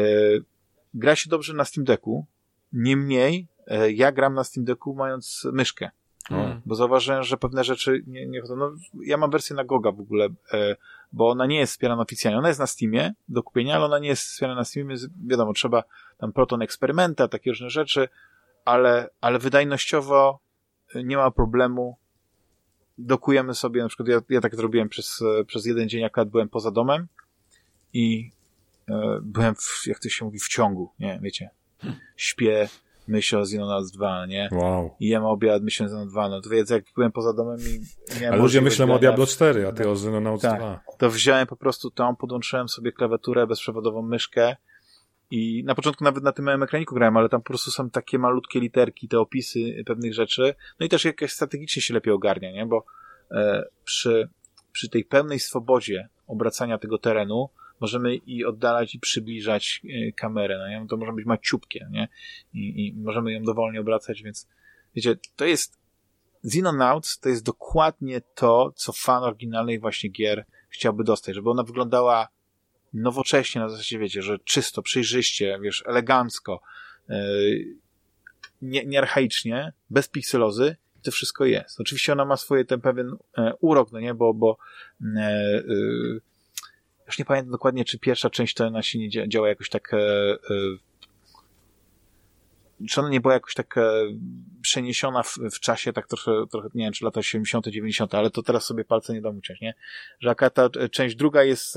gra 0.94 1.16
się 1.16 1.30
dobrze 1.30 1.54
na 1.54 1.66
Steam 1.66 1.86
Decku, 1.86 2.26
niemniej 2.74 3.48
E, 3.57 3.57
ja 3.94 4.12
gram 4.12 4.34
na 4.34 4.44
Steam 4.44 4.66
Decku 4.66 4.96
mając 4.96 5.48
myszkę. 5.54 5.90
Hmm. 6.30 6.62
Bo 6.66 6.76
zauważyłem, 6.76 7.24
że 7.24 7.38
pewne 7.38 7.64
rzeczy 7.64 8.04
nie, 8.08 8.28
nie 8.28 8.42
chodzą. 8.42 8.56
No, 8.56 8.72
ja 9.06 9.18
mam 9.18 9.32
wersję 9.32 9.56
na 9.56 9.64
Goga 9.64 9.92
w 9.92 10.00
ogóle, 10.00 10.28
e, 10.54 10.76
bo 11.12 11.30
ona 11.30 11.46
nie 11.46 11.60
jest 11.60 11.74
wspierana 11.74 12.02
oficjalnie. 12.02 12.40
Ona 12.40 12.48
jest 12.48 12.60
na 12.60 12.68
Steamie 12.68 13.14
do 13.28 13.44
kupienia, 13.44 13.76
ale 13.76 13.86
ona 13.86 14.00
nie 14.00 14.08
jest 14.08 14.24
wspierana 14.24 14.60
na 14.60 14.66
Steamie. 14.66 14.96
Wiadomo, 15.28 15.54
trzeba 15.54 15.84
tam 16.18 16.34
proton 16.34 16.62
eksperymenta, 16.62 17.28
takie 17.28 17.52
różne 17.52 17.70
rzeczy, 17.70 18.10
ale, 18.66 19.10
ale 19.22 19.40
wydajnościowo 19.40 20.40
nie 20.96 21.18
ma 21.18 21.32
problemu. 21.32 21.98
Dokujemy 22.98 23.56
sobie, 23.56 23.82
na 23.82 23.88
przykład 23.88 24.10
ja, 24.10 24.22
ja 24.30 24.42
tak 24.42 24.56
zrobiłem 24.56 24.90
przez, 24.90 25.24
przez 25.48 25.66
jeden 25.66 25.90
dzień, 25.90 26.02
jak 26.02 26.30
byłem 26.30 26.50
poza 26.50 26.72
domem 26.72 27.08
i 27.94 28.32
e, 28.90 29.20
byłem, 29.22 29.56
w, 29.56 29.88
jak 29.88 30.00
to 30.00 30.10
się 30.10 30.26
mówi, 30.26 30.40
w 30.40 30.48
ciągu, 30.48 30.92
nie, 31.00 31.20
wiecie. 31.22 31.50
Śpię, 32.16 32.70
myślę 33.08 33.40
o 33.40 33.42
Xenonauts 33.42 33.92
2, 33.92 34.26
nie? 34.26 34.50
Wow. 34.52 34.96
I 35.00 35.08
jem 35.08 35.26
obiad, 35.26 35.64
myślę 35.64 35.86
o 35.86 35.88
Xenonauts 35.88 36.12
2. 36.12 36.30
No 36.30 36.42
to 36.42 36.50
więc 36.50 36.70
jak 36.70 36.84
byłem 36.96 37.12
poza 37.12 37.34
domem 37.34 37.58
i 37.60 38.22
miałem 38.22 38.40
A 38.40 38.44
ludzie 38.44 38.62
myślą 38.62 38.94
o 38.94 39.00
Diablo 39.00 39.26
4, 39.26 39.68
a 39.68 39.72
ty 39.72 39.90
o 39.90 39.92
Xenonauts 39.92 40.42
tak, 40.42 40.60
2. 40.60 40.80
To 40.98 41.10
wziąłem 41.10 41.48
po 41.48 41.56
prostu 41.56 41.92
tą, 41.92 42.16
podłączyłem 42.16 42.70
sobie 42.70 42.92
klawiaturę, 42.92 43.48
bezprzewodową 43.48 44.02
myszkę 44.02 44.56
i 45.32 45.64
na 45.66 45.76
początku 45.76 46.04
nawet 46.04 46.24
na 46.24 46.32
tym 46.32 46.46
małym 46.46 46.64
ekraniku 46.64 46.96
grałem, 46.96 47.18
ale 47.18 47.30
tam 47.30 47.42
po 47.42 47.48
prostu 47.48 47.72
są 47.72 47.90
takie 47.90 48.20
malutkie 48.20 48.60
literki, 48.60 49.08
te 49.08 49.20
opisy 49.20 49.84
pewnych 49.86 50.14
rzeczy. 50.14 50.56
No 50.80 50.86
i 50.86 50.90
też 50.90 51.06
jakaś 51.06 51.32
strategicznie 51.32 51.82
się 51.82 51.94
lepiej 51.94 52.14
ogarnia, 52.14 52.52
nie? 52.52 52.66
Bo 52.66 52.86
e, 53.32 53.64
przy, 53.84 54.30
przy 54.72 54.90
tej 54.90 55.06
pełnej 55.06 55.40
swobodzie 55.40 56.10
obracania 56.28 56.78
tego 56.78 56.98
terenu, 56.98 57.50
możemy 57.80 58.16
i 58.16 58.46
oddalać 58.46 58.96
i 58.96 59.00
przybliżać 59.00 59.82
e, 59.84 60.12
kamerę, 60.12 60.58
no 60.58 60.68
nie? 60.68 60.88
to 60.88 60.98
może 60.98 61.14
być 61.14 61.26
maciupkie, 61.26 61.88
nie? 61.92 62.08
I, 62.54 62.88
I 62.88 62.94
możemy 62.94 63.34
ją 63.34 63.44
dowolnie 63.44 63.82
obracać, 63.82 64.24
więc 64.24 64.48
wiecie, 64.96 65.16
to 65.36 65.46
jest 65.46 65.78
Xenonauts 66.46 67.20
to 67.20 67.30
jest 67.30 67.44
dokładnie 67.44 68.22
to, 68.36 68.74
co 68.76 68.92
fan 68.92 69.24
oryginalnej 69.24 69.80
właśnie 69.80 70.10
gier 70.10 70.46
chciałby 70.70 71.04
dostać, 71.04 71.36
żeby 71.36 71.50
ona 71.50 71.64
wyglądała 71.64 72.28
nowocześnie, 72.94 73.62
na 73.62 73.70
zasadzie 73.70 74.00
wiecie, 74.00 74.22
że 74.22 74.40
czysto, 74.40 74.82
przejrzyście, 74.82 75.60
wiesz, 75.62 75.84
elegancko, 75.88 76.62
yy, 77.10 77.76
nie, 78.62 78.86
nie 78.86 79.08
bez 79.90 80.10
pikselozy, 80.10 80.76
to 81.04 81.12
wszystko 81.12 81.46
jest. 81.46 81.82
Oczywiście 81.82 82.14
ona 82.14 82.26
ma 82.26 82.38
swoje 82.38 82.66
ten 82.66 82.82
pewien 82.82 83.16
e, 83.38 83.54
urok, 83.60 83.92
no 83.92 84.00
nie, 84.00 84.14
bo, 84.14 84.34
bo 84.34 84.58
e, 85.02 85.20
e, 85.20 85.64
już 87.08 87.20
nie 87.20 87.26
pamiętam 87.26 87.52
dokładnie, 87.52 87.86
czy 87.86 88.00
pierwsza 88.00 88.30
część 88.30 88.54
to 88.54 88.68
ona 88.68 88.82
się 88.82 89.00
nie 89.00 89.30
działa 89.30 89.50
jakoś 89.50 89.70
tak 89.70 89.94
e, 89.94 89.98
e, 89.98 90.38
czy 92.90 93.02
ona 93.02 93.10
nie 93.10 93.22
była 93.22 93.34
jakoś 93.34 93.54
tak 93.54 93.78
e, 93.78 93.82
przeniesiona 94.62 95.24
w, 95.24 95.38
w, 95.54 95.60
czasie, 95.60 95.94
tak 95.94 96.08
trochę, 96.08 96.32
trochę, 96.52 96.70
nie 96.76 96.84
wiem, 96.84 96.94
czy 96.94 97.06
lata 97.06 97.22
70., 97.22 97.68
90., 97.68 98.16
ale 98.16 98.30
to 98.30 98.44
teraz 98.44 98.66
sobie 98.66 98.86
palce 98.86 99.14
nie 99.14 99.22
dam 99.22 99.38
uciąć, 99.38 99.62
nie? 99.62 99.74
Że 100.20 100.30
jaka 100.30 100.50
ta 100.50 100.70
część 100.92 101.16
druga 101.16 101.44
jest, 101.44 101.76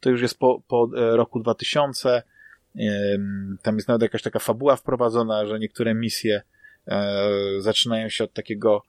to 0.00 0.10
już 0.10 0.22
jest 0.22 0.38
po, 0.38 0.62
po 0.68 0.88
roku 0.92 1.40
2000, 1.40 2.22
tam 3.62 3.76
jest 3.76 3.88
nawet 3.88 4.02
jakaś 4.02 4.22
taka 4.22 4.38
fabuła 4.38 4.76
wprowadzona, 4.76 5.46
że 5.46 5.58
niektóre 5.58 5.94
misje 5.94 6.42
zaczynają 7.58 8.08
się 8.08 8.24
od 8.24 8.32
takiego, 8.32 8.82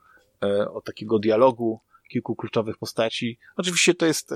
od 0.74 0.86
takiego 0.86 1.20
dialogu 1.20 1.80
kilku 2.14 2.36
kluczowych 2.36 2.78
postaci. 2.78 3.38
Oczywiście 3.58 3.94
to 3.94 4.06
jest 4.06 4.32
e, 4.32 4.36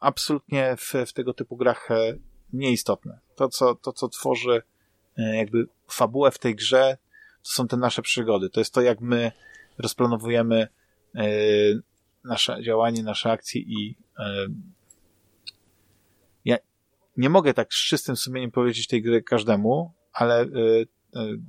absolutnie 0.00 0.76
w, 0.76 0.92
w 1.06 1.12
tego 1.12 1.34
typu 1.34 1.56
grach 1.56 1.88
nieistotne. 2.52 3.18
To, 3.36 3.48
co, 3.48 3.74
to, 3.74 3.92
co 3.92 4.08
tworzy 4.08 4.62
jakby 5.16 5.66
fabułę 5.88 6.30
w 6.30 6.38
tej 6.38 6.54
grze, 6.54 6.96
to 7.42 7.50
są 7.50 7.68
te 7.68 7.76
nasze 7.76 8.02
przygody. 8.02 8.50
To 8.50 8.60
jest 8.60 8.74
to, 8.74 8.80
jak 8.80 9.00
my 9.00 9.32
rozplanowujemy 9.78 10.68
nasze 12.24 12.62
działanie, 12.62 13.02
nasze 13.02 13.30
akcje 13.30 13.60
i 13.60 13.96
nie 17.16 17.30
mogę 17.30 17.54
tak 17.54 17.74
z 17.74 17.86
czystym 17.86 18.16
sumieniem 18.16 18.50
powiedzieć 18.50 18.86
tej 18.86 19.02
gry 19.02 19.22
każdemu, 19.22 19.92
ale 20.12 20.46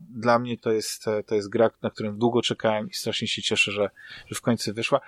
dla 0.09 0.39
mnie 0.39 0.57
to 0.57 0.71
jest, 0.71 1.05
to 1.25 1.35
jest 1.35 1.49
gra, 1.49 1.69
na 1.81 1.89
którą 1.89 2.17
długo 2.17 2.41
czekałem 2.41 2.89
i 2.89 2.93
strasznie 2.93 3.27
się 3.27 3.41
cieszę, 3.41 3.71
że, 3.71 3.89
że 4.27 4.35
w 4.35 4.41
końcu 4.41 4.73
wyszła. 4.73 4.99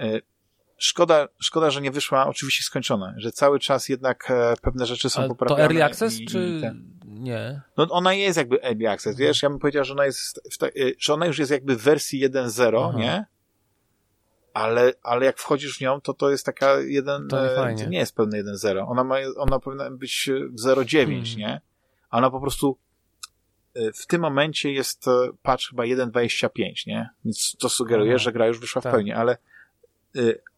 Y, 0.00 0.22
szkoda, 0.78 1.28
szkoda, 1.38 1.70
że 1.70 1.80
nie 1.80 1.90
wyszła 1.90 2.26
oczywiście 2.26 2.62
skończona, 2.62 3.14
że 3.16 3.32
cały 3.32 3.58
czas 3.58 3.88
jednak 3.88 4.30
e, 4.30 4.54
pewne 4.62 4.86
rzeczy 4.86 5.10
są 5.10 5.20
Ale 5.20 5.28
poprawiane. 5.28 5.58
To 5.58 5.62
early 5.62 5.84
access, 5.84 6.20
i, 6.20 6.26
czy 6.26 6.38
i 6.38 6.62
nie? 7.04 7.60
No 7.76 7.86
ona 7.90 8.12
jest 8.12 8.38
jakby 8.38 8.62
early 8.62 8.90
access, 8.90 9.16
wiesz, 9.16 9.42
ja 9.42 9.50
bym 9.50 9.58
powiedział, 9.58 9.84
że 9.84 9.92
ona 9.92 10.06
jest, 10.06 10.40
te, 10.58 10.70
że 10.98 11.14
ona 11.14 11.26
już 11.26 11.38
jest 11.38 11.50
jakby 11.50 11.76
w 11.76 11.82
wersji 11.82 12.30
1.0, 12.30 12.96
nie? 12.98 13.24
ale, 14.54 14.92
ale 15.02 15.26
jak 15.26 15.38
wchodzisz 15.38 15.78
w 15.78 15.80
nią, 15.80 16.00
to 16.00 16.14
to 16.14 16.30
jest 16.30 16.46
taka 16.46 16.80
jeden, 16.80 17.28
to, 17.28 17.68
nie, 17.70 17.76
to 17.76 17.88
nie 17.88 17.98
jest 17.98 18.14
pełny 18.16 18.44
1.0. 18.44 18.84
Ona 18.88 19.04
ma, 19.04 19.16
ona 19.36 19.58
powinna 19.60 19.90
być 19.90 20.30
0.9, 20.64 20.96
hmm. 20.96 21.24
nie? 21.36 21.60
A 22.10 22.18
ona 22.18 22.30
po 22.30 22.40
prostu 22.40 22.78
e, 23.74 23.92
w 23.92 24.06
tym 24.06 24.20
momencie 24.20 24.72
jest 24.72 25.08
e, 25.08 25.10
patch 25.42 25.68
chyba 25.70 25.82
1.25, 25.82 26.86
nie? 26.86 27.10
Więc 27.24 27.56
to 27.58 27.68
sugeruje, 27.68 28.10
Aha. 28.10 28.18
że 28.18 28.32
gra 28.32 28.46
już 28.46 28.60
wyszła 28.60 28.82
tak. 28.82 28.92
w 28.92 28.94
pełni, 28.94 29.12
ale, 29.12 29.32
e, 29.32 29.38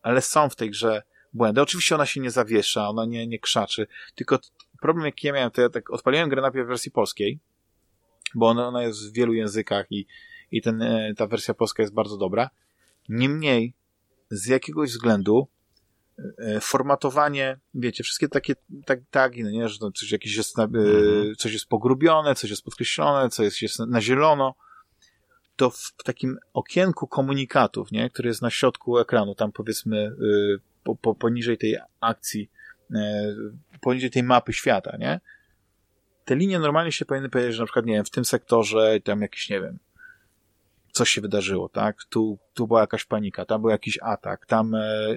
ale 0.03 0.23
są 0.23 0.49
w 0.49 0.57
tej 0.57 0.71
grze 0.71 1.03
błędy. 1.33 1.63
Oczywiście 1.63 1.95
ona 1.95 2.07
się 2.07 2.21
nie 2.21 2.31
zawiesza, 2.31 2.89
ona 2.89 3.05
nie, 3.05 3.27
nie 3.27 3.39
krzaczy, 3.39 3.87
tylko 4.15 4.39
problem 4.81 5.07
jaki 5.07 5.27
ja 5.27 5.33
miałem, 5.33 5.51
to 5.51 5.63
ja 5.63 5.69
tak 5.69 5.91
odpaliłem 5.91 6.29
grę 6.29 6.43
najpierw 6.43 6.67
w 6.67 6.69
wersji 6.69 6.91
polskiej, 6.91 7.39
bo 8.35 8.49
ona, 8.49 8.69
ona 8.69 8.83
jest 8.83 9.11
w 9.11 9.13
wielu 9.13 9.35
językach 9.35 9.87
i, 9.91 10.07
i 10.51 10.63
ten, 10.63 10.85
ta 11.17 11.27
wersja 11.27 11.55
polska 11.55 11.83
jest 11.83 11.95
bardzo 11.95 12.17
dobra. 12.17 12.51
Niemniej 13.09 13.75
z 14.31 14.47
jakiegoś 14.47 14.91
względu 14.91 15.49
e, 16.39 16.61
formatowanie, 16.61 17.59
wiecie, 17.75 18.05
wszystkie 18.05 18.29
takie 18.29 18.55
tak, 18.87 19.01
tagi, 19.11 19.45
no 19.45 19.51
nie, 19.51 19.69
że 19.69 19.79
coś 19.95 20.11
jakieś 20.11 20.37
jest, 20.37 20.57
na, 20.57 20.65
e, 20.65 20.67
mhm. 20.67 21.35
coś 21.39 21.53
jest 21.53 21.67
pogrubione, 21.67 22.35
coś 22.35 22.51
jest 22.51 22.63
podkreślone, 22.63 23.31
coś 23.31 23.45
jest, 23.45 23.63
jest 23.63 23.79
na 23.79 24.01
zielono, 24.01 24.55
to 25.57 25.71
w 25.71 25.93
takim 26.05 26.39
okienku 26.53 27.07
komunikatów, 27.07 27.93
nie, 27.93 28.11
który 28.11 28.29
jest 28.29 28.43
na 28.43 28.51
środku 28.51 28.99
ekranu, 28.99 29.35
tam 29.35 29.53
powiedzmy 29.53 29.99
e, 29.99 30.13
po, 30.85 30.97
po, 30.97 31.15
poniżej 31.15 31.59
tej 31.59 31.77
akcji, 32.01 32.51
poniżej 33.81 34.11
tej 34.11 34.23
mapy 34.23 34.53
świata, 34.53 34.97
nie, 34.99 35.21
te 36.25 36.37
linie 36.37 36.59
normalnie 36.59 36.93
się 36.93 37.05
powinny 37.05 37.29
powiedzieć, 37.29 37.55
że 37.55 37.63
na 37.63 37.67
przykład, 37.67 37.87
nie 37.87 37.95
wiem, 37.95 38.05
w 38.05 38.11
tym 38.11 38.25
sektorze 38.25 39.01
tam 39.05 39.23
jakiś, 39.23 39.51
nie 39.51 39.61
wiem, 39.61 39.79
coś 40.97 41.11
się 41.11 41.21
wydarzyło, 41.21 41.69
tak? 41.69 42.05
Tu, 42.05 42.39
tu 42.55 42.67
była 42.67 42.81
jakaś 42.81 43.05
panika, 43.05 43.45
tam 43.45 43.61
był 43.61 43.71
jakiś 43.71 43.99
atak, 44.03 44.47
tam 44.47 44.75
e, 44.75 45.17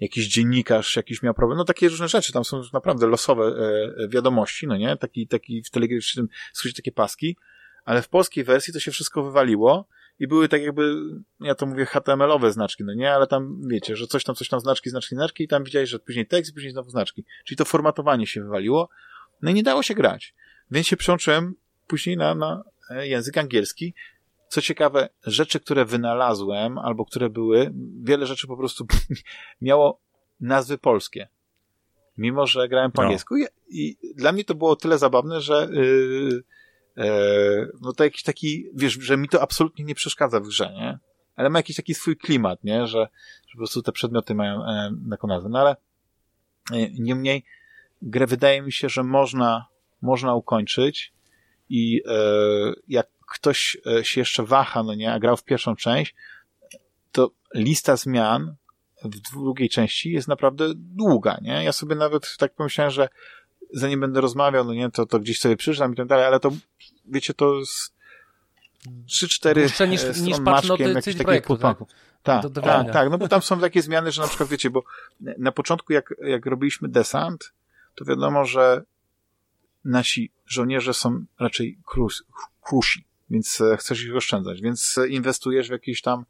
jakiś 0.00 0.28
dziennikarz 0.28 0.96
jakiś 0.96 1.22
miał 1.22 1.34
problem, 1.34 1.58
no 1.58 1.64
takie 1.64 1.88
różne 1.88 2.08
rzeczy, 2.08 2.32
tam 2.32 2.44
są 2.44 2.62
naprawdę 2.72 3.06
losowe 3.06 3.44
e, 3.44 4.08
wiadomości, 4.08 4.66
no 4.66 4.76
nie? 4.76 4.96
Taki, 4.96 5.26
taki 5.26 5.62
w 5.62 5.70
telegraficznym 5.70 6.28
skrócie 6.52 6.76
takie 6.76 6.92
paski, 6.92 7.36
ale 7.86 8.02
w 8.02 8.08
polskiej 8.08 8.44
wersji 8.44 8.72
to 8.72 8.80
się 8.80 8.90
wszystko 8.90 9.22
wywaliło 9.22 9.88
i 10.18 10.26
były 10.28 10.48
tak 10.48 10.62
jakby, 10.62 10.94
ja 11.40 11.54
to 11.54 11.66
mówię 11.66 11.86
HTML-owe 11.86 12.52
znaczki, 12.52 12.84
no 12.84 12.94
nie, 12.94 13.12
ale 13.12 13.26
tam 13.26 13.60
wiecie, 13.68 13.96
że 13.96 14.06
coś 14.06 14.24
tam, 14.24 14.34
coś 14.34 14.48
tam 14.48 14.60
znaczki, 14.60 14.90
znaczki, 14.90 15.14
znaczki 15.14 15.44
i 15.44 15.48
tam 15.48 15.64
widziałeś, 15.64 15.90
że 15.90 15.98
później 15.98 16.26
tekst, 16.26 16.54
później 16.54 16.72
znowu 16.72 16.90
znaczki. 16.90 17.24
Czyli 17.44 17.58
to 17.58 17.64
formatowanie 17.64 18.26
się 18.26 18.42
wywaliło, 18.42 18.88
no 19.42 19.50
i 19.50 19.54
nie 19.54 19.62
dało 19.62 19.82
się 19.82 19.94
grać. 19.94 20.34
Więc 20.70 20.86
się 20.86 20.96
przełączyłem 20.96 21.54
później 21.86 22.16
na, 22.16 22.34
na 22.34 22.64
e, 22.90 23.08
język 23.08 23.38
angielski 23.38 23.94
co 24.48 24.62
ciekawe, 24.62 25.08
rzeczy, 25.24 25.60
które 25.60 25.84
wynalazłem, 25.84 26.78
albo 26.78 27.04
które 27.04 27.30
były, 27.30 27.72
wiele 28.02 28.26
rzeczy 28.26 28.46
po 28.46 28.56
prostu 28.56 28.86
miało 29.60 30.00
nazwy 30.40 30.78
polskie. 30.78 31.28
Mimo, 32.18 32.46
że 32.46 32.68
grałem 32.68 32.92
po 32.92 33.02
no. 33.02 33.06
angielsku. 33.06 33.36
I, 33.36 33.46
I, 33.68 33.96
dla 34.14 34.32
mnie 34.32 34.44
to 34.44 34.54
było 34.54 34.76
tyle 34.76 34.98
zabawne, 34.98 35.40
że 35.40 35.68
yy, 35.72 35.84
yy, 35.84 36.42
no 37.80 37.92
to 37.92 38.04
jakiś 38.04 38.22
taki, 38.22 38.66
wiesz, 38.74 38.92
że 38.92 39.16
mi 39.16 39.28
to 39.28 39.42
absolutnie 39.42 39.84
nie 39.84 39.94
przeszkadza 39.94 40.40
w 40.40 40.46
grze, 40.46 40.72
nie? 40.72 40.98
Ale 41.36 41.50
ma 41.50 41.58
jakiś 41.58 41.76
taki 41.76 41.94
swój 41.94 42.16
klimat, 42.16 42.64
nie? 42.64 42.86
Że, 42.86 43.08
że 43.46 43.52
po 43.52 43.58
prostu 43.58 43.82
te 43.82 43.92
przedmioty 43.92 44.34
mają 44.34 44.64
e, 44.64 44.90
taką 45.10 45.28
nazwę. 45.28 45.48
No 45.48 45.58
ale 45.58 45.76
e, 46.72 46.90
niemniej 46.90 47.44
grę 48.02 48.26
wydaje 48.26 48.62
mi 48.62 48.72
się, 48.72 48.88
że 48.88 49.02
można, 49.02 49.66
można 50.02 50.34
ukończyć 50.34 51.12
i 51.68 52.02
e, 52.06 52.12
jak 52.88 53.06
ktoś 53.32 53.76
e, 53.86 54.04
się 54.04 54.20
jeszcze 54.20 54.42
waha, 54.42 54.82
no 54.82 54.94
nie, 54.94 55.12
a 55.12 55.18
grał 55.18 55.36
w 55.36 55.44
pierwszą 55.44 55.76
część, 55.76 56.14
to 57.12 57.30
lista 57.54 57.96
zmian 57.96 58.56
w 59.04 59.20
drugiej 59.20 59.68
części 59.68 60.12
jest 60.12 60.28
naprawdę 60.28 60.68
długa, 60.74 61.38
nie? 61.42 61.64
Ja 61.64 61.72
sobie 61.72 61.94
nawet 61.94 62.36
tak 62.38 62.54
pomyślałem, 62.54 62.90
że 62.90 63.08
zanim 63.72 64.00
będę 64.00 64.20
rozmawiał, 64.20 64.64
no 64.64 64.74
nie, 64.74 64.90
to, 64.90 65.06
to 65.06 65.18
gdzieś 65.18 65.40
sobie 65.40 65.56
przeczytam 65.56 65.92
i 65.92 65.96
tak 65.96 66.06
dalej, 66.06 66.26
ale 66.26 66.40
to, 66.40 66.50
wiecie, 67.04 67.34
to 67.34 67.54
jest 67.54 67.96
3-4 69.08 69.88
niż, 69.88 70.04
e, 70.04 70.12
niż 70.20 70.38
maczkiem 70.38 70.94
jakichś 70.94 71.16
takich 71.16 71.58
tak? 71.60 71.78
Tak, 72.22 72.44
tak, 72.64 72.92
tak, 72.92 73.10
no 73.10 73.18
bo 73.18 73.28
tam 73.28 73.42
są 73.42 73.60
takie 73.60 73.82
zmiany, 73.82 74.12
że 74.12 74.22
na 74.22 74.28
przykład, 74.28 74.48
wiecie, 74.48 74.70
bo 74.70 74.84
na 75.20 75.52
początku 75.52 75.92
jak, 75.92 76.14
jak 76.22 76.46
robiliśmy 76.46 76.88
desant, 76.88 77.52
to 77.94 78.04
wiadomo, 78.04 78.44
że 78.44 78.82
nasi 79.84 80.30
żołnierze 80.46 80.94
są 80.94 81.24
raczej 81.40 81.78
krusi, 82.62 83.04
więc 83.30 83.60
e, 83.60 83.76
chcesz 83.76 84.04
ich 84.04 84.16
oszczędzać, 84.16 84.60
więc 84.60 84.98
e, 84.98 85.08
inwestujesz 85.08 85.68
w 85.68 85.72
jakieś 85.72 86.02
tam 86.02 86.24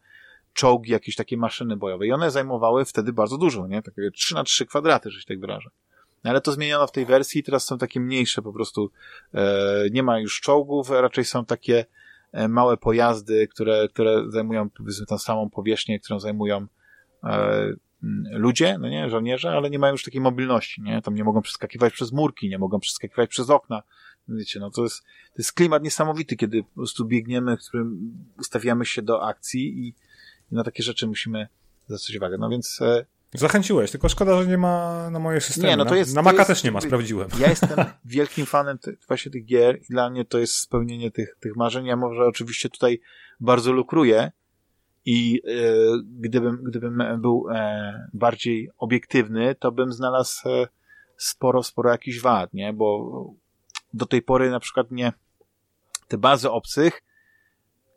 czołgi, 0.53 0.93
jakieś 0.93 1.17
takie 1.17 1.37
maszyny 1.37 1.77
bojowe 1.77 2.07
i 2.07 2.13
one 2.13 2.31
zajmowały 2.31 2.85
wtedy 2.85 3.13
bardzo 3.13 3.39
dużo, 3.39 3.67
nie? 3.67 3.83
Takie 3.83 4.11
3 4.11 4.35
na 4.35 4.45
3 4.45 4.67
kwadraty, 4.67 5.11
że 5.11 5.21
się 5.21 5.27
tak 5.27 5.41
wyrażę. 5.41 5.71
No, 6.27 6.31
ale 6.31 6.41
to 6.41 6.53
zmieniono 6.53 6.87
w 6.87 6.93
tej 6.93 7.07
wersji, 7.07 7.43
teraz 7.43 7.65
są 7.65 7.79
takie 7.79 8.01
mniejsze 8.01 8.43
po 8.43 8.53
prostu, 8.53 8.91
e, 9.35 9.85
nie 9.91 10.03
ma 10.03 10.19
już 10.19 10.41
czołgów, 10.41 10.91
raczej 10.91 11.25
są 11.25 11.45
takie 11.45 11.85
e, 12.33 12.49
małe 12.49 12.77
pojazdy, 12.77 13.49
które, 13.49 13.89
które 13.89 14.25
zajmują 14.29 14.71
powiedzmy 14.71 15.07
tą 15.07 15.19
samą 15.19 15.51
powierzchnię, 15.51 16.01
którą 16.01 16.21
zajmują 16.21 16.67
e, 17.25 17.73
ludzie, 18.31 18.79
no 18.79 18.89
nie, 18.89 19.11
żołnierze, 19.11 19.51
ale 19.51 19.71
nie 19.71 19.79
mają 19.79 19.93
już 19.93 20.05
takiej 20.05 20.21
mobilności, 20.21 20.83
nie? 20.83 21.03
Tam 21.03 21.15
nie 21.15 21.25
mogą 21.25 21.43
przeskakiwać 21.43 21.93
przez 21.93 22.13
murki, 22.13 22.49
nie 22.49 22.59
mogą 22.59 22.81
przeskakiwać 22.81 23.31
przez 23.31 23.51
okna, 23.51 23.83
Wiecie, 24.29 24.61
no 24.61 24.71
to 24.71 24.83
jest, 24.83 25.03
to 25.03 25.39
jest 25.39 25.53
klimat 25.53 25.83
niesamowity, 25.83 26.37
kiedy 26.37 26.63
po 26.63 26.75
prostu 26.75 27.05
biegniemy, 27.05 27.57
w 27.57 27.61
którym 27.69 28.15
ustawiamy 28.39 28.87
się 28.87 29.03
do 29.03 29.29
akcji 29.29 29.79
i, 29.79 29.95
i 30.53 30.55
na 30.55 30.65
takie 30.65 30.83
rzeczy 30.83 31.07
musimy 31.07 31.49
zwracać 31.85 32.17
uwagę. 32.17 32.39
No 32.39 32.49
więc... 32.49 32.81
Zachęciłeś, 33.35 33.91
tylko 33.91 34.09
szkoda, 34.09 34.43
że 34.43 34.49
nie 34.49 34.59
ma 34.59 35.09
na 35.11 35.19
moje 35.19 35.41
systemy. 35.41 35.69
Nie, 35.69 35.77
no 35.77 35.85
to 35.85 35.95
jest, 35.95 36.15
na, 36.15 36.23
na 36.23 36.33
Maca 36.33 36.45
też 36.45 36.65
nie 36.65 36.73
ma, 36.73 36.81
sprawdziłem. 36.81 37.29
Ja 37.41 37.49
jestem 37.57 37.85
wielkim 38.05 38.47
fanem 38.47 38.79
ty, 38.79 38.97
właśnie 39.09 39.33
tych 39.33 39.45
gier 39.45 39.79
i 39.83 39.87
dla 39.91 40.11
mnie 40.11 40.25
to 40.25 40.39
jest 40.39 40.55
spełnienie 40.55 41.11
tych, 41.11 41.37
tych 41.41 41.57
marzeń. 41.57 41.87
Ja 41.87 41.97
może 41.97 42.27
oczywiście 42.27 42.69
tutaj 42.69 43.01
bardzo 43.41 43.73
lukruję 43.73 44.33
i 45.05 45.43
e, 45.45 45.53
gdybym, 46.21 46.63
gdybym 46.63 47.03
był 47.19 47.47
e, 47.51 48.09
bardziej 48.13 48.71
obiektywny, 48.79 49.55
to 49.55 49.73
bym 49.73 49.93
znalazł 49.93 50.49
e, 50.49 50.69
sporo, 51.17 51.63
sporo 51.63 51.91
jakichś 51.91 52.21
wad, 52.21 52.55
nie? 52.55 52.73
Bo 52.73 53.11
do 53.95 54.07
tej 54.07 54.23
pory 54.23 54.51
na 54.51 54.61
przykład 54.61 54.91
nie, 54.91 55.13
te 56.09 56.19
bazy 56.19 56.51
obcych 56.51 57.03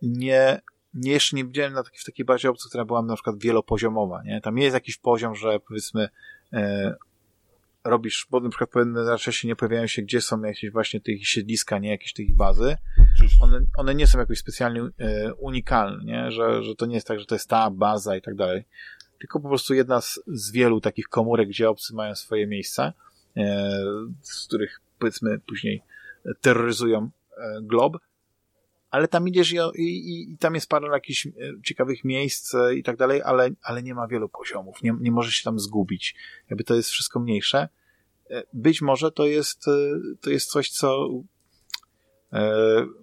nie, 0.01 0.61
nie 0.93 1.11
jeszcze 1.11 1.35
nie 1.35 1.45
widziałem 1.45 1.73
na 1.73 1.83
taki, 1.83 1.99
w 1.99 2.05
takiej 2.05 2.25
bazie 2.25 2.49
opcji, 2.49 2.69
która 2.69 2.85
była 2.85 3.01
na 3.01 3.13
przykład 3.13 3.39
wielopoziomowa, 3.39 4.23
nie? 4.23 4.41
Tam 4.41 4.57
jest 4.57 4.73
jakiś 4.73 4.97
poziom, 4.97 5.35
że 5.35 5.59
powiedzmy 5.59 6.09
e, 6.53 6.95
robisz, 7.83 8.27
bo 8.29 8.39
na 8.39 8.49
przykład 8.49 8.69
pewne 8.69 9.17
się 9.17 9.47
nie 9.47 9.55
pojawiają 9.55 9.87
się, 9.87 10.01
gdzie 10.01 10.21
są 10.21 10.41
jakieś 10.41 10.71
właśnie 10.71 11.01
tych 11.01 11.27
siedliska, 11.27 11.79
nie 11.79 11.89
jakieś 11.89 12.13
tych 12.13 12.35
bazy. 12.35 12.77
One, 13.41 13.61
one 13.77 13.95
nie 13.95 14.07
są 14.07 14.19
jakoś 14.19 14.39
specjalnie 14.39 14.81
e, 14.81 15.33
unikalne, 15.33 16.03
nie? 16.03 16.31
Że, 16.31 16.63
że 16.63 16.75
to 16.75 16.85
nie 16.85 16.95
jest 16.95 17.07
tak, 17.07 17.19
że 17.19 17.25
to 17.25 17.35
jest 17.35 17.49
ta 17.49 17.71
baza 17.71 18.17
i 18.17 18.21
tak 18.21 18.35
dalej. 18.35 18.65
Tylko 19.19 19.39
po 19.39 19.49
prostu 19.49 19.73
jedna 19.73 20.01
z, 20.01 20.19
z 20.27 20.51
wielu 20.51 20.81
takich 20.81 21.07
komórek, 21.07 21.49
gdzie 21.49 21.69
obcy 21.69 21.95
mają 21.95 22.15
swoje 22.15 22.47
miejsca, 22.47 22.93
e, 23.37 23.83
z 24.21 24.47
których 24.47 24.81
powiedzmy 24.99 25.39
później 25.39 25.81
terroryzują 26.41 27.09
e, 27.37 27.61
glob 27.61 27.97
ale 28.89 29.07
tam 29.07 29.27
idziesz 29.27 29.51
i, 29.51 29.57
i, 29.75 30.31
i 30.33 30.37
tam 30.37 30.55
jest 30.55 30.69
parę 30.69 30.87
jakichś 30.93 31.27
e, 31.27 31.31
ciekawych 31.63 32.03
miejsc 32.03 32.55
e, 32.55 32.75
i 32.75 32.83
tak 32.83 32.97
dalej, 32.97 33.21
ale, 33.21 33.49
ale 33.61 33.83
nie 33.83 33.95
ma 33.95 34.07
wielu 34.07 34.29
poziomów, 34.29 34.83
nie, 34.83 34.95
nie 34.99 35.11
możesz 35.11 35.33
się 35.33 35.43
tam 35.43 35.59
zgubić. 35.59 36.15
Jakby 36.49 36.63
to 36.63 36.75
jest 36.75 36.89
wszystko 36.89 37.19
mniejsze. 37.19 37.69
E, 38.29 38.43
być 38.53 38.81
może 38.81 39.11
to 39.11 39.25
jest, 39.25 39.65
to 40.21 40.29
jest 40.29 40.49
coś, 40.49 40.69
co 40.69 41.09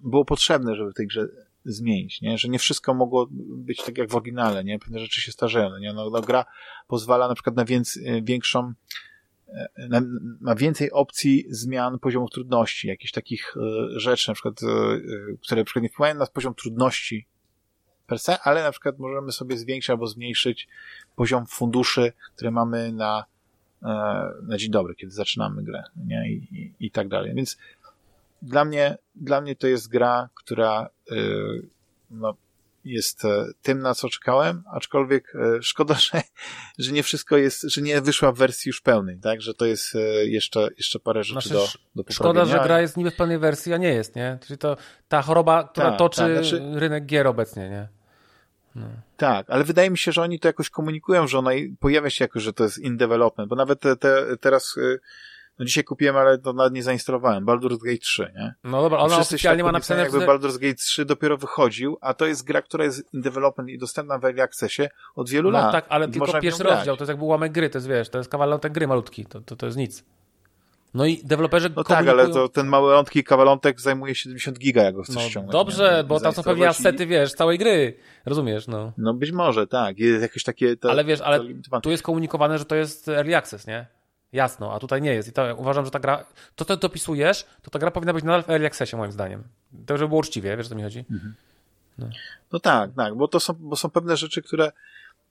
było 0.01 0.25
potrzebne, 0.25 0.75
żeby 0.75 0.91
w 0.91 0.95
tej 0.95 1.07
grze 1.07 1.27
zmienić, 1.65 2.21
nie? 2.21 2.37
Że 2.37 2.47
nie 2.47 2.59
wszystko 2.59 2.93
mogło 2.93 3.27
być 3.31 3.83
tak 3.83 3.97
jak 3.97 4.09
w 4.09 4.15
oryginale, 4.15 4.63
nie? 4.63 4.79
Pewne 4.79 4.99
rzeczy 4.99 5.21
się 5.21 5.31
starzeją, 5.31 5.77
nie? 5.77 5.93
No, 5.93 6.09
no 6.09 6.21
gra 6.21 6.45
pozwala 6.87 7.27
na 7.27 7.33
przykład 7.33 7.55
na 7.55 7.65
większą 8.21 8.73
ma 10.41 10.55
więcej 10.55 10.91
opcji 10.91 11.45
zmian 11.49 11.99
poziomów 11.99 12.31
trudności, 12.31 12.87
jakichś 12.87 13.11
takich 13.11 13.55
e, 13.57 13.99
rzeczy, 13.99 14.29
na 14.29 14.33
przykład, 14.33 14.63
e, 14.63 14.67
e, 14.67 14.99
które 15.41 15.61
na 15.61 15.65
przykład 15.65 15.83
nie 15.83 15.89
wpływają 15.89 16.15
na 16.15 16.25
poziom 16.25 16.55
trudności 16.55 17.27
per 18.07 18.19
se, 18.19 18.39
ale 18.39 18.63
na 18.63 18.71
przykład 18.71 18.99
możemy 18.99 19.31
sobie 19.31 19.57
zwiększyć 19.57 19.89
albo 19.89 20.07
zmniejszyć 20.07 20.67
poziom 21.15 21.45
funduszy, 21.45 22.13
które 22.35 22.51
mamy 22.51 22.91
na, 22.91 23.25
na 24.43 24.57
dzień 24.57 24.71
dobry, 24.71 24.95
kiedy 24.95 25.11
zaczynamy 25.11 25.63
grę, 25.63 25.83
nie? 26.05 26.29
I, 26.29 26.35
i, 26.35 26.73
i 26.79 26.91
tak 26.91 27.07
dalej. 27.07 27.33
Więc 27.35 27.57
dla 28.41 28.65
mnie, 28.65 28.97
dla 29.15 29.41
mnie 29.41 29.55
to 29.55 29.67
jest 29.67 29.87
gra, 29.87 30.29
która 30.33 30.89
no, 32.11 32.35
jest 32.89 33.25
e, 33.25 33.45
tym, 33.61 33.79
na 33.79 33.95
co 33.95 34.09
czekałem, 34.09 34.63
aczkolwiek 34.73 35.33
e, 35.35 35.61
szkoda, 35.61 35.93
że, 36.11 36.21
że 36.77 36.91
nie 36.91 37.03
wszystko 37.03 37.37
jest, 37.37 37.61
że 37.61 37.81
nie 37.81 38.01
wyszła 38.01 38.31
w 38.31 38.37
wersji 38.37 38.69
już 38.69 38.81
pełnej, 38.81 39.19
tak? 39.19 39.41
Że 39.41 39.53
to 39.53 39.65
jest 39.65 39.95
e, 39.95 39.99
jeszcze, 40.25 40.67
jeszcze 40.77 40.99
parę 40.99 41.23
rzeczy 41.23 41.49
znaczy, 41.49 41.77
do, 41.95 42.03
do 42.03 42.11
Szkoda, 42.13 42.45
że 42.45 42.59
gra 42.63 42.81
jest 42.81 42.97
niby 42.97 43.11
w 43.11 43.15
pełnej 43.15 43.39
wersji, 43.39 43.73
a 43.73 43.77
nie 43.77 43.93
jest, 43.93 44.15
nie? 44.15 44.39
Czyli 44.47 44.57
to 44.57 44.77
ta 45.07 45.21
choroba, 45.21 45.69
która 45.71 45.89
tak, 45.89 45.99
toczy 45.99 46.21
tak, 46.21 46.31
znaczy... 46.31 46.61
rynek 46.73 47.05
gier 47.05 47.27
obecnie, 47.27 47.69
nie? 47.69 47.87
No. 48.75 48.87
Tak, 49.17 49.49
ale 49.49 49.63
wydaje 49.63 49.89
mi 49.89 49.97
się, 49.97 50.11
że 50.11 50.21
oni 50.21 50.39
to 50.39 50.47
jakoś 50.47 50.69
komunikują, 50.69 51.27
że 51.27 51.39
ona 51.39 51.51
pojawia 51.79 52.09
się 52.09 52.23
jakoś, 52.23 52.43
że 52.43 52.53
to 52.53 52.63
jest 52.63 52.77
in 52.77 52.97
development, 52.97 53.49
bo 53.49 53.55
nawet 53.55 53.79
te, 53.79 53.95
te 53.95 54.37
teraz 54.37 54.75
no 55.59 55.65
dzisiaj 55.65 55.83
kupiłem, 55.83 56.17
ale 56.17 56.37
to 56.37 56.53
nawet 56.53 56.73
nie 56.73 56.83
zainstalowałem. 56.83 57.45
Baldur's 57.45 57.77
Gate 57.83 57.97
3, 57.97 58.33
nie? 58.35 58.53
No 58.63 58.81
dobra, 58.81 58.97
ona 58.97 59.17
oficjalnie 59.17 59.63
ma 59.63 59.71
napisane... 59.71 60.01
Jakby 60.01 60.19
Baldur's 60.19 60.59
Gate 60.59 60.75
3 60.75 61.05
dopiero 61.05 61.37
wychodził, 61.37 61.97
a 62.01 62.13
to 62.13 62.25
jest 62.25 62.43
gra, 62.43 62.61
która 62.61 62.83
jest 62.83 63.13
in 63.13 63.21
development 63.21 63.69
i 63.69 63.77
dostępna 63.77 64.19
w 64.19 64.25
early 64.25 64.41
accessie 64.41 64.83
od 65.15 65.29
wielu 65.29 65.51
no, 65.51 65.57
lat. 65.59 65.71
tak, 65.71 65.85
ale 65.89 66.07
tylko 66.07 66.41
pierwszy 66.41 66.63
rozdział, 66.63 66.97
to 66.97 67.03
jest 67.03 67.09
jakby 67.09 67.23
ułamek 67.23 67.51
gry, 67.51 67.69
to 67.69 67.77
jest, 67.77 67.87
wiesz, 67.87 68.09
to 68.09 68.17
jest 68.17 68.29
kawałek 68.29 68.71
gry 68.71 68.87
malutki, 68.87 69.25
to, 69.25 69.41
to, 69.41 69.55
to 69.55 69.65
jest 69.65 69.77
nic. 69.77 70.03
No 70.93 71.05
i 71.05 71.21
deweloperzy 71.23 71.69
No 71.75 71.83
tak, 71.83 72.07
ale 72.07 72.27
to 72.27 72.49
ten 72.49 72.67
mały 72.67 72.93
malutki 72.93 73.23
kawalątek 73.23 73.81
zajmuje 73.81 74.15
70 74.15 74.59
giga, 74.59 74.83
jak 74.83 74.95
go 74.95 75.03
chcesz 75.03 75.15
no, 75.15 75.21
ściągnąć. 75.21 75.51
Dobrze, 75.51 76.03
bo 76.07 76.19
tam 76.19 76.33
są 76.33 76.43
pewnie 76.43 76.69
asety, 76.69 77.03
i... 77.03 77.07
wiesz, 77.07 77.33
całej 77.33 77.57
gry. 77.57 77.93
Rozumiesz, 78.25 78.67
no. 78.67 78.91
No 78.97 79.13
być 79.13 79.31
może, 79.31 79.67
tak. 79.67 79.99
Jest 79.99 80.21
jakieś 80.21 80.43
takie... 80.43 80.75
Ale 80.81 81.05
wiesz, 81.05 81.21
ale 81.21 81.39
tu 81.83 81.91
jest 81.91 82.03
komunikowane, 82.03 82.57
że 82.57 82.65
to 82.65 82.75
jest 82.75 83.07
early 83.07 83.35
access, 83.35 83.67
nie? 83.67 83.96
Jasno, 84.33 84.73
a 84.73 84.79
tutaj 84.79 85.01
nie 85.01 85.13
jest. 85.13 85.29
I 85.29 85.31
to, 85.31 85.55
uważam, 85.55 85.85
że 85.85 85.91
ta 85.91 85.99
gra, 85.99 86.25
to 86.55 86.65
co 86.65 86.77
dopisujesz, 86.77 87.45
to 87.61 87.71
ta 87.71 87.79
gra 87.79 87.91
powinna 87.91 88.13
być 88.13 88.23
nadal 88.23 88.43
w 88.43 88.49
early 88.49 88.67
accessie, 88.67 88.95
moim 88.95 89.11
zdaniem. 89.11 89.43
To, 89.85 89.97
żeby 89.97 90.07
było 90.07 90.19
uczciwie, 90.19 90.57
wiesz, 90.57 90.65
o 90.65 90.69
co 90.69 90.75
mi 90.75 90.83
chodzi? 90.83 91.05
Mhm. 91.11 91.35
No. 91.97 92.09
no. 92.51 92.59
tak, 92.59 92.91
tak, 92.95 93.15
bo 93.15 93.27
to 93.27 93.39
są, 93.39 93.53
bo 93.53 93.75
są 93.75 93.89
pewne 93.89 94.17
rzeczy, 94.17 94.41
które, 94.41 94.71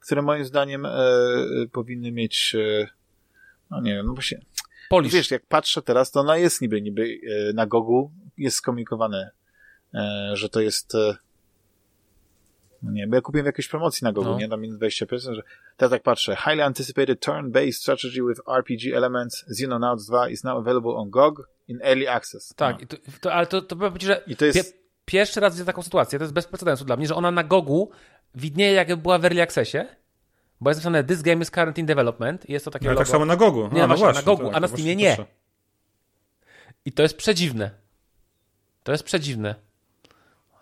które 0.00 0.22
moim 0.22 0.44
zdaniem 0.44 0.86
e, 0.86 0.90
powinny 1.72 2.12
mieć, 2.12 2.56
e, 2.58 2.88
no 3.70 3.80
nie 3.80 3.94
wiem, 3.94 4.06
no 4.06 4.14
właśnie, 4.14 4.40
Polish. 4.88 5.12
wiesz, 5.12 5.30
jak 5.30 5.46
patrzę 5.46 5.82
teraz, 5.82 6.10
to 6.10 6.20
ona 6.20 6.36
jest 6.36 6.60
niby, 6.60 6.82
niby 6.82 7.18
e, 7.50 7.52
na 7.52 7.66
Gogu, 7.66 8.10
jest 8.38 8.56
skomunikowane, 8.56 9.30
e, 9.94 10.30
że 10.34 10.48
to 10.48 10.60
jest 10.60 10.94
e, 10.94 11.16
no 12.82 12.92
nie, 12.92 13.06
bo 13.06 13.14
ja 13.16 13.22
kupiłem 13.22 13.46
jakieś 13.46 13.68
promocji 13.68 14.04
na 14.04 14.12
Google, 14.12 14.30
no. 14.30 14.38
nie? 14.38 14.48
Tam 14.48 14.60
minus 14.60 14.78
20%, 14.78 15.34
że 15.34 15.42
teraz 15.76 15.90
tak 15.90 16.02
patrzę. 16.02 16.36
Highly 16.36 16.64
anticipated 16.64 17.20
turn-based 17.20 17.72
strategy 17.72 18.22
with 18.28 18.40
RPG 18.48 18.96
elements 18.96 19.44
Xenonauts 19.50 20.06
2 20.06 20.28
is 20.28 20.44
now 20.44 20.58
available 20.58 20.90
on 20.90 21.10
GOG 21.10 21.48
in 21.68 21.78
early 21.82 22.08
access. 22.08 22.54
Tak, 22.54 22.80
no. 22.80 22.86
to, 22.86 22.96
to, 23.20 23.34
ale 23.34 23.46
to, 23.46 23.62
to 23.62 23.76
powiem 23.76 23.98
ci, 23.98 24.06
że 24.06 24.22
I 24.26 24.36
to 24.36 24.44
jest... 24.44 24.72
Pie, 24.72 24.78
pierwszy 25.04 25.40
raz 25.40 25.54
widzę 25.54 25.64
taką 25.64 25.82
sytuację, 25.82 26.18
to 26.18 26.24
jest 26.24 26.34
bez 26.34 26.46
precedensu 26.46 26.84
dla 26.84 26.96
mnie, 26.96 27.06
że 27.06 27.14
ona 27.14 27.30
na 27.30 27.44
Gogu 27.44 27.90
widnieje 28.34 28.72
jakby 28.72 28.96
była 28.96 29.18
w 29.18 29.24
early 29.24 29.42
accessie, 29.42 29.78
bo 30.60 30.70
jest 30.70 30.80
napisane 30.80 31.04
this 31.04 31.22
game 31.22 31.42
is 31.42 31.50
currently 31.50 31.80
in 31.80 31.86
development 31.86 32.48
i 32.48 32.52
jest 32.52 32.64
to 32.64 32.70
takie 32.70 32.84
no, 32.84 32.90
logo. 32.90 32.98
tak 32.98 33.08
samo 33.08 33.24
na 33.24 33.36
Gogu. 33.36 33.62
Nie, 33.72 33.80
no, 33.80 33.86
no 33.86 33.96
właśnie, 33.96 34.20
na 34.20 34.26
Gogu, 34.26 34.46
tak, 34.46 34.56
a 34.56 34.60
na 34.60 34.68
Steamie 34.68 34.96
nie. 34.96 35.16
I 36.84 36.92
to 36.92 37.02
jest 37.02 37.16
przedziwne. 37.16 37.70
To 38.82 38.92
jest 38.92 39.04
przedziwne. 39.04 39.54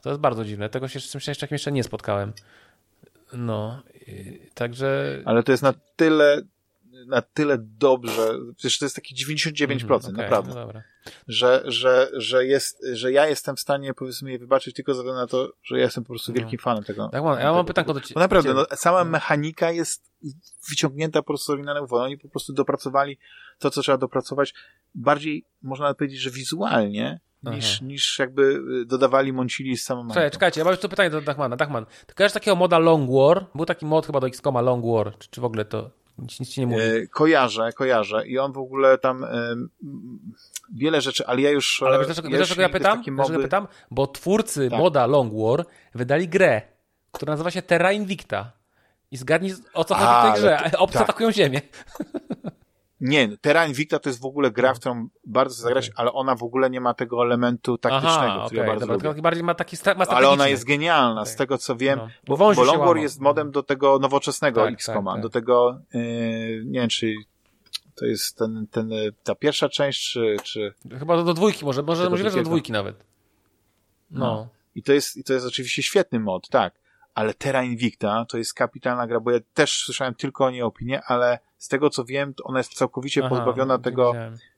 To 0.04 0.10
jest 0.10 0.20
bardzo 0.20 0.44
dziwne. 0.44 0.68
Tego 0.68 0.88
się 0.88 1.00
z 1.00 1.10
czymś 1.10 1.38
takim 1.38 1.54
jeszcze 1.54 1.72
nie 1.72 1.84
spotkałem. 1.84 2.32
No, 3.32 3.82
także... 4.54 5.22
Ale 5.24 5.42
to 5.42 5.52
jest 5.52 5.62
na 5.62 5.74
tyle 5.96 6.42
na 7.06 7.22
tyle 7.22 7.58
dobrze, 7.58 8.38
przecież 8.56 8.78
to 8.78 8.84
jest 8.84 8.96
taki 8.96 9.14
99%, 9.14 9.84
mm, 9.84 9.98
okay, 9.98 10.12
naprawdę, 10.12 10.54
no 10.54 10.80
że, 11.28 11.62
że, 11.64 12.10
że, 12.12 12.46
jest, 12.46 12.86
że 12.92 13.12
ja 13.12 13.26
jestem 13.26 13.56
w 13.56 13.60
stanie, 13.60 13.94
powiedzmy, 13.94 14.32
je 14.32 14.38
wybaczyć 14.38 14.76
tylko 14.76 14.94
ze 14.94 15.00
względu 15.00 15.20
na 15.20 15.26
to, 15.26 15.52
że 15.62 15.78
ja 15.78 15.84
jestem 15.84 16.04
po 16.04 16.08
prostu 16.08 16.32
no. 16.32 16.38
wielkim 16.38 16.58
no. 16.60 16.62
fanem 16.62 16.84
tego. 16.84 17.08
Tak, 17.08 17.24
mam, 17.24 17.38
ja 17.38 17.52
mam 17.52 17.66
pytanko 17.66 17.94
do 17.94 18.00
Ciebie. 18.00 18.14
Bo 18.14 18.20
naprawdę, 18.20 18.54
no, 18.54 18.66
sama 18.76 19.04
mechanika 19.04 19.70
jest 19.70 20.10
wyciągnięta 20.70 21.22
po 21.22 21.26
prostu 21.26 21.44
z 21.44 21.50
oryginalnego 21.50 21.96
Oni 21.96 22.18
po 22.18 22.28
prostu 22.28 22.52
dopracowali 22.52 23.18
to, 23.58 23.70
co 23.70 23.82
trzeba 23.82 23.98
dopracować. 23.98 24.54
Bardziej, 24.94 25.44
można 25.62 25.94
powiedzieć, 25.94 26.20
że 26.20 26.30
wizualnie, 26.30 27.20
niż, 27.50 27.80
niż 27.80 28.18
jakby 28.18 28.42
y, 28.82 28.86
dodawali 28.86 29.32
Moncili 29.32 29.76
z 29.76 29.84
samą 29.84 30.08
Czekaj, 30.08 30.30
czekajcie, 30.30 30.60
ja 30.60 30.64
mam 30.64 30.72
jeszcze 30.72 30.88
pytanie 30.88 31.10
do 31.10 31.20
Dachmana. 31.20 31.56
Dachman, 31.56 31.86
ty 32.06 32.14
kojarzysz 32.14 32.34
takiego 32.34 32.56
moda 32.56 32.78
Long 32.78 33.10
War? 33.10 33.46
Był 33.54 33.66
taki 33.66 33.86
mod 33.86 34.06
chyba 34.06 34.20
do 34.20 34.26
XCOMa 34.26 34.60
Long 34.60 34.84
War, 34.86 35.18
czy, 35.18 35.28
czy 35.30 35.40
w 35.40 35.44
ogóle 35.44 35.64
to 35.64 35.90
nic, 36.18 36.40
nic 36.40 36.48
ci 36.48 36.60
nie 36.60 36.66
mówi? 36.66 36.82
E, 36.82 37.06
kojarzę, 37.06 37.72
kojarzę 37.72 38.26
i 38.26 38.38
on 38.38 38.52
w 38.52 38.58
ogóle 38.58 38.98
tam 38.98 39.24
e, 39.24 39.28
wiele 40.74 41.00
rzeczy, 41.00 41.26
ale 41.26 41.40
ja 41.40 41.50
już... 41.50 41.82
Ale 41.82 41.98
wiesz 41.98 42.06
dlaczego 42.06 42.28
ja, 42.28 42.68
ja 42.68 42.68
pytam? 42.68 43.02
Pytam? 43.42 43.68
Bo 43.90 44.06
twórcy 44.06 44.70
tak. 44.70 44.78
moda 44.78 45.06
Long 45.06 45.32
War 45.34 45.66
wydali 45.94 46.28
grę, 46.28 46.62
która 47.12 47.32
nazywa 47.32 47.50
się 47.50 47.62
Terra 47.62 47.92
Invicta. 47.92 48.52
I 49.10 49.16
zgadnij 49.16 49.54
o 49.74 49.84
co 49.84 49.94
chodzi 49.94 50.06
w 50.06 50.32
tej 50.32 50.42
grze. 50.42 50.78
Obcy 50.78 50.98
tak. 50.98 51.02
atakują 51.02 51.32
Ziemię. 51.32 51.60
Nie, 53.04 53.36
Terra 53.38 53.66
Invicta 53.66 53.98
to 53.98 54.08
jest 54.08 54.20
w 54.20 54.24
ogóle 54.24 54.50
gra, 54.50 54.74
w 54.74 54.80
którą 54.80 55.08
bardzo 55.26 55.54
chcę 55.54 55.62
zagrać, 55.62 55.88
okay. 55.88 55.96
ale 55.96 56.12
ona 56.12 56.34
w 56.34 56.42
ogóle 56.42 56.70
nie 56.70 56.80
ma 56.80 56.94
tego 56.94 57.22
elementu 57.22 57.78
taktycznego, 57.78 58.18
Aha, 58.18 58.42
który 58.46 58.60
okay. 58.60 58.74
ja 58.74 58.80
bardzo 58.80 58.86
Dobra. 58.86 59.22
Bardziej 59.22 59.44
ma 59.44 59.54
taki 59.54 59.76
ma 59.96 60.06
Ale 60.06 60.28
ona 60.28 60.48
jest 60.48 60.64
genialna, 60.64 61.20
okay. 61.20 61.32
z 61.32 61.36
tego 61.36 61.58
co 61.58 61.76
wiem, 61.76 61.98
no. 61.98 62.08
bo, 62.26 62.36
bo 62.36 62.64
Long 62.64 62.78
War 62.78 62.96
jest 62.96 63.20
modem 63.20 63.50
do 63.50 63.62
tego 63.62 63.98
nowoczesnego 63.98 64.64
tak, 64.64 64.74
XCOMa, 64.74 65.10
tak, 65.10 65.16
tak. 65.16 65.22
do 65.22 65.30
tego, 65.30 65.80
yy, 65.94 66.62
nie 66.64 66.80
wiem, 66.80 66.88
czy 66.88 67.14
to 67.94 68.06
jest 68.06 68.38
ten, 68.38 68.66
ten, 68.70 68.90
ta 69.24 69.34
pierwsza 69.34 69.68
część, 69.68 70.12
czy... 70.12 70.36
czy... 70.42 70.74
Chyba 70.98 71.16
do, 71.16 71.24
do 71.24 71.34
dwójki 71.34 71.64
może, 71.64 71.82
może 71.82 72.10
możliwe, 72.10 72.30
że 72.30 72.36
do 72.36 72.42
dwójki 72.42 72.72
nawet. 72.72 73.04
No. 74.10 74.26
no. 74.26 74.48
I 74.74 74.82
to 74.82 74.92
jest, 74.92 75.16
i 75.16 75.24
to 75.24 75.32
jest 75.32 75.46
oczywiście 75.46 75.82
świetny 75.82 76.20
mod, 76.20 76.48
tak 76.48 76.83
ale 77.14 77.34
Terra 77.34 77.62
Invicta 77.62 78.24
to 78.28 78.38
jest 78.38 78.54
kapitalna 78.54 79.06
gra, 79.06 79.20
bo 79.20 79.30
ja 79.30 79.38
też 79.54 79.82
słyszałem 79.84 80.14
tylko 80.14 80.44
o 80.44 80.50
niej 80.50 80.62
opinię, 80.62 81.02
ale 81.06 81.38
z 81.58 81.68
tego 81.68 81.90
co 81.90 82.04
wiem, 82.04 82.34
to 82.34 82.44
ona 82.44 82.58
jest 82.58 82.74
całkowicie 82.74 83.20
Aha, 83.24 83.28
pozbawiona 83.28 83.78
tego, 83.78 84.14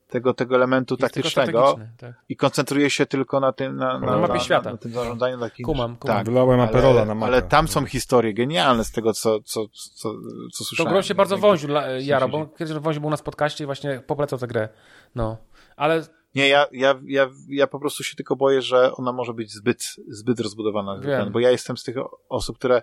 tego, 0.09 0.35
tego 0.35 0.57
elementu 0.57 0.94
jest 0.94 1.01
taktycznego 1.01 1.78
tak. 1.99 2.15
i 2.28 2.36
koncentruje 2.36 2.91
się 2.91 3.07
tylko 3.07 3.41
na 3.41 3.52
tym, 3.52 3.76
na, 3.76 3.99
na, 3.99 4.07
na 4.07 4.18
mapie 4.18 4.41
świata. 4.41 4.70
Na, 4.70 4.76
tym 4.76 4.93
zarządzaniu 4.93 5.39
takich. 5.39 5.67
Kumam, 5.67 5.97
kumam. 5.97 6.17
Tak, 6.17 6.26
Wylałem 6.26 6.60
aperola 6.60 7.05
na 7.05 7.15
mapę. 7.15 7.33
Ale 7.33 7.43
tam 7.43 7.68
są 7.68 7.86
historie 7.86 8.35
genialne 8.35 8.85
z 8.85 8.91
tego, 8.91 9.12
co, 9.12 9.41
co, 9.41 9.68
co, 9.68 10.15
co 10.52 10.65
słyszałem. 10.65 10.89
To 10.89 10.93
grą 10.93 11.02
się 11.02 11.15
bardzo 11.15 11.39
wąził, 11.39 11.70
Jaro, 12.01 12.28
bo 12.28 12.47
kiedyś 12.47 12.75
wąził 12.75 13.01
był 13.01 13.10
na 13.10 13.17
podcaście 13.17 13.65
i 13.65 13.67
właśnie 13.67 14.02
poplecał 14.07 14.39
tę 14.39 14.47
grę. 14.47 14.68
No. 15.15 15.36
Ale 15.76 16.02
nie, 16.36 16.48
ja, 16.48 16.66
ja, 16.73 17.00
ja, 17.05 17.31
ja 17.48 17.66
po 17.66 17.81
prostu 17.81 18.05
się 18.05 18.16
tylko 18.16 18.36
boję, 18.36 18.62
że 18.62 18.92
ona 18.92 19.12
może 19.12 19.34
być 19.34 19.52
zbyt, 19.52 19.97
zbyt 20.08 20.40
rozbudowana. 20.40 20.98
Wiem. 20.98 21.32
Bo 21.32 21.40
ja 21.40 21.50
jestem 21.50 21.76
z 21.76 21.84
tych 21.84 21.97
osób, 22.28 22.58
które 22.58 22.82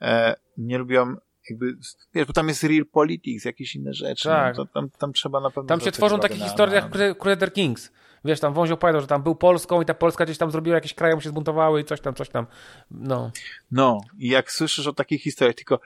e, 0.00 0.34
nie 0.58 0.78
lubią 0.78 1.16
jakby, 1.50 1.76
wiesz, 2.14 2.26
bo 2.26 2.32
tam 2.32 2.48
jest 2.48 2.64
real 2.64 2.86
politics, 2.86 3.44
jakieś 3.44 3.76
inne 3.76 3.94
rzeczy. 3.94 4.28
No, 4.28 4.34
tak. 4.34 4.56
No, 4.56 4.66
tam, 4.66 4.90
tam 4.90 5.12
trzeba 5.12 5.40
na 5.40 5.50
pewno... 5.50 5.68
Tam 5.68 5.80
się 5.80 5.92
tworzą 5.92 6.20
takie 6.20 6.36
historie 6.36 6.80
na, 6.80 7.04
jak 7.04 7.18
Crusader 7.18 7.52
Kings. 7.52 7.92
wiesz, 8.24 8.40
tam 8.40 8.54
Wązio 8.54 8.74
opowiadał, 8.74 9.00
że 9.00 9.06
tam 9.06 9.22
był 9.22 9.34
Polską 9.34 9.82
i 9.82 9.84
ta 9.84 9.94
Polska 9.94 10.24
gdzieś 10.24 10.38
tam 10.38 10.50
zrobiła, 10.50 10.74
jakieś 10.74 10.94
kraje 10.94 11.14
mu 11.14 11.20
się 11.20 11.28
zbuntowały 11.28 11.80
i 11.80 11.84
coś 11.84 12.00
tam, 12.00 12.14
coś 12.14 12.28
tam, 12.28 12.46
no. 12.90 13.30
No, 13.70 14.00
i 14.18 14.28
jak 14.28 14.52
słyszysz 14.52 14.86
o 14.86 14.92
takich 14.92 15.22
historiach, 15.22 15.56
tylko 15.56 15.80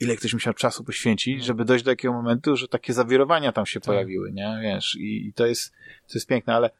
ile 0.00 0.16
ktoś 0.16 0.34
musiał 0.34 0.54
czasu 0.54 0.84
poświęcić, 0.84 1.38
no. 1.38 1.44
żeby 1.44 1.64
dojść 1.64 1.84
do 1.84 1.90
takiego 1.90 2.14
momentu, 2.14 2.56
że 2.56 2.68
takie 2.68 2.92
zawirowania 2.92 3.52
tam 3.52 3.66
się 3.66 3.80
tak. 3.80 3.86
pojawiły, 3.86 4.32
nie? 4.32 4.58
Wiesz, 4.62 4.96
i, 5.00 5.26
i 5.26 5.32
to 5.32 5.46
jest, 5.46 5.72
to 6.08 6.14
jest 6.14 6.26
piękne, 6.26 6.54
ale 6.54 6.70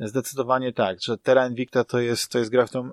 zdecydowanie 0.00 0.72
tak, 0.72 1.02
że 1.02 1.18
Terra 1.18 1.48
Invicta 1.48 1.84
to 1.84 2.00
jest, 2.00 2.32
to 2.32 2.38
jest 2.38 2.50
gra, 2.50 2.66
w 2.66 2.68
którą 2.68 2.90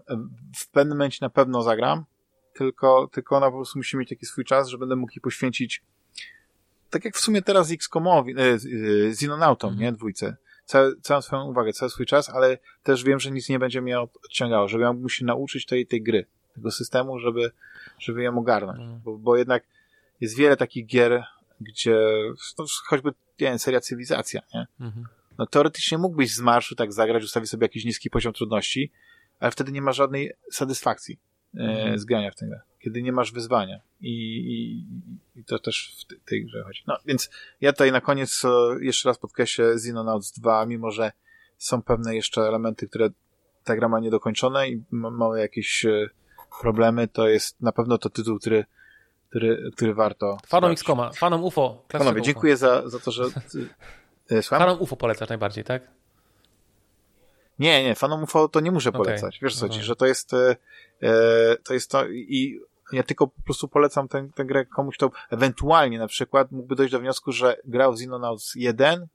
w 0.58 0.68
pewnym 0.68 0.98
momencie 0.98 1.18
na 1.22 1.30
pewno 1.30 1.64
zagram, 1.64 2.06
tylko, 2.54 3.10
tylko 3.12 3.38
ona 3.38 3.52
po 3.52 3.58
prostu 3.58 3.80
musi 3.80 3.98
mieć 3.98 4.10
taki 4.10 4.26
swój 4.26 4.46
czas, 4.46 4.68
że 4.68 4.78
będę 4.78 4.96
mógł 4.96 5.12
jej 5.12 5.22
poświęcić 5.22 5.84
tak 6.90 7.06
jak 7.06 7.16
w 7.16 7.20
sumie 7.20 7.42
teraz 7.42 7.72
XCOMowi, 7.72 8.34
e, 8.38 8.42
e, 8.42 8.58
Xenonautom, 9.10 9.70
mhm. 9.70 9.86
nie? 9.86 9.98
Dwójce. 9.98 10.38
Cały, 10.66 10.96
całą 11.02 11.22
swoją 11.22 11.44
uwagę, 11.44 11.74
cały 11.74 11.90
swój 11.90 12.06
czas, 12.06 12.30
ale 12.30 12.58
też 12.84 13.04
wiem, 13.04 13.20
że 13.20 13.32
nic 13.32 13.50
nie 13.50 13.60
będzie 13.60 13.82
mnie 13.82 14.00
odciągało, 14.00 14.68
żeby 14.68 14.84
ja 14.84 14.94
mógł 14.94 15.10
się 15.10 15.26
nauczyć 15.26 15.66
tej, 15.66 15.88
tej 15.88 16.04
gry, 16.04 16.26
tego 16.54 16.72
systemu, 16.72 17.20
żeby, 17.20 17.52
żeby 18.00 18.24
ją 18.24 18.38
ogarnąć. 18.38 18.80
Mhm. 18.80 19.00
Bo, 19.00 19.18
bo 19.18 19.38
jednak 19.38 19.64
jest 20.22 20.38
wiele 20.38 20.58
takich 20.58 20.86
gier, 20.86 21.24
gdzie, 21.62 22.00
no, 22.58 22.66
choćby, 22.88 23.10
nie 23.10 23.48
wiem, 23.48 23.60
seria 23.60 23.80
Cywilizacja, 23.80 24.42
nie? 24.54 24.68
Mhm. 24.80 25.06
No 25.38 25.46
teoretycznie 25.46 25.98
mógłbyś 25.98 26.36
z 26.36 26.40
marszu 26.40 26.76
tak 26.76 26.94
zagrać, 26.94 27.24
ustawić 27.24 27.50
sobie 27.50 27.66
jakiś 27.66 27.86
niski 27.86 28.10
poziom 28.10 28.34
trudności, 28.34 28.92
ale 29.40 29.52
wtedy 29.52 29.72
nie 29.72 29.82
ma 29.82 29.92
żadnej 29.92 30.34
satysfakcji 30.52 31.20
e, 31.58 31.60
mhm. 31.60 32.00
z 32.00 32.06
grania 32.06 32.32
w 32.32 32.36
tę 32.36 32.48
grę 32.48 32.60
kiedy 32.80 33.02
nie 33.02 33.12
masz 33.12 33.32
wyzwania. 33.32 33.80
I, 34.02 34.14
i, 34.38 34.86
i 35.40 35.44
to 35.44 35.60
też 35.60 36.06
w 36.26 36.30
tej 36.30 36.46
grze 36.46 36.64
chodzi. 36.64 36.84
No 36.88 36.98
więc 37.06 37.30
ja 37.62 37.72
tutaj 37.74 37.92
na 37.92 38.02
koniec 38.02 38.42
jeszcze 38.82 39.10
raz 39.10 39.18
podkreślę 39.18 39.66
Xenonauts 39.72 40.40
2, 40.40 40.66
mimo 40.66 40.92
że 40.92 41.12
są 41.58 41.82
pewne 41.82 42.16
jeszcze 42.16 42.42
elementy, 42.42 42.88
które 42.88 43.10
ta 43.64 43.76
gra 43.76 43.90
ma 43.90 44.00
niedokończone 44.00 44.70
i 44.70 44.84
ma 44.92 45.10
małe 45.10 45.40
jakieś 45.40 45.86
e, 45.86 46.10
problemy, 46.62 47.08
to 47.08 47.28
jest 47.28 47.62
na 47.62 47.72
pewno 47.72 47.98
to 47.98 48.10
tytuł, 48.10 48.40
który 48.40 48.66
który, 49.30 49.72
który 49.76 49.94
warto. 49.94 50.38
Fanom 50.48 50.72
X-Koma, 50.72 51.12
fanom 51.12 51.44
UFO. 51.44 51.84
Panowie, 51.88 52.22
dziękuję 52.22 52.58
za, 52.58 52.90
za 52.90 53.00
to, 53.00 53.12
że. 53.12 53.24
E, 54.32 54.42
słucham? 54.42 54.60
Fanom 54.60 54.82
UFO 54.82 54.96
polecasz 54.96 55.30
najbardziej, 55.30 55.64
tak? 55.64 55.82
Nie, 57.60 57.84
nie, 57.84 57.96
fanom 57.96 58.24
UFO 58.24 58.48
to 58.48 58.60
nie 58.60 58.72
muszę 58.72 58.92
polecać. 58.92 59.38
Okay. 59.38 59.40
Wiesz 59.42 59.56
co 59.56 59.70
ci, 59.70 59.82
że 59.82 59.96
to 59.96 60.06
jest, 60.06 60.34
e, 60.34 60.56
to 61.64 61.74
jest 61.74 61.92
to 61.92 62.08
i 62.10 62.60
ja 62.92 63.04
tylko 63.04 63.28
po 63.28 63.42
prostu 63.42 63.68
polecam 63.68 64.08
tę, 64.08 64.30
tę 64.36 64.46
grę 64.46 64.66
komuś, 64.66 64.98
kto 64.98 65.12
ewentualnie 65.30 66.00
na 66.00 66.08
przykład 66.08 66.52
mógłby 66.52 66.76
dojść 66.76 66.92
do 66.92 67.00
wniosku, 67.00 67.32
że 67.32 67.58
grał 67.66 67.96
z 67.96 68.02
Xenonauts 68.02 68.56
1 68.56 69.02
i 69.02 69.08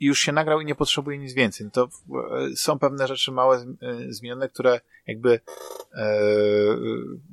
już 0.00 0.20
się 0.20 0.32
nagrał 0.32 0.60
i 0.60 0.64
nie 0.64 0.74
potrzebuje 0.74 1.18
nic 1.18 1.34
więcej. 1.34 1.70
To 1.72 1.84
e, 1.84 2.56
są 2.56 2.78
pewne 2.78 3.06
rzeczy 3.06 3.32
małe, 3.32 3.56
e, 3.56 3.64
zmienione, 4.08 4.48
które 4.48 4.80
jakby 5.06 5.40
e, 5.94 6.20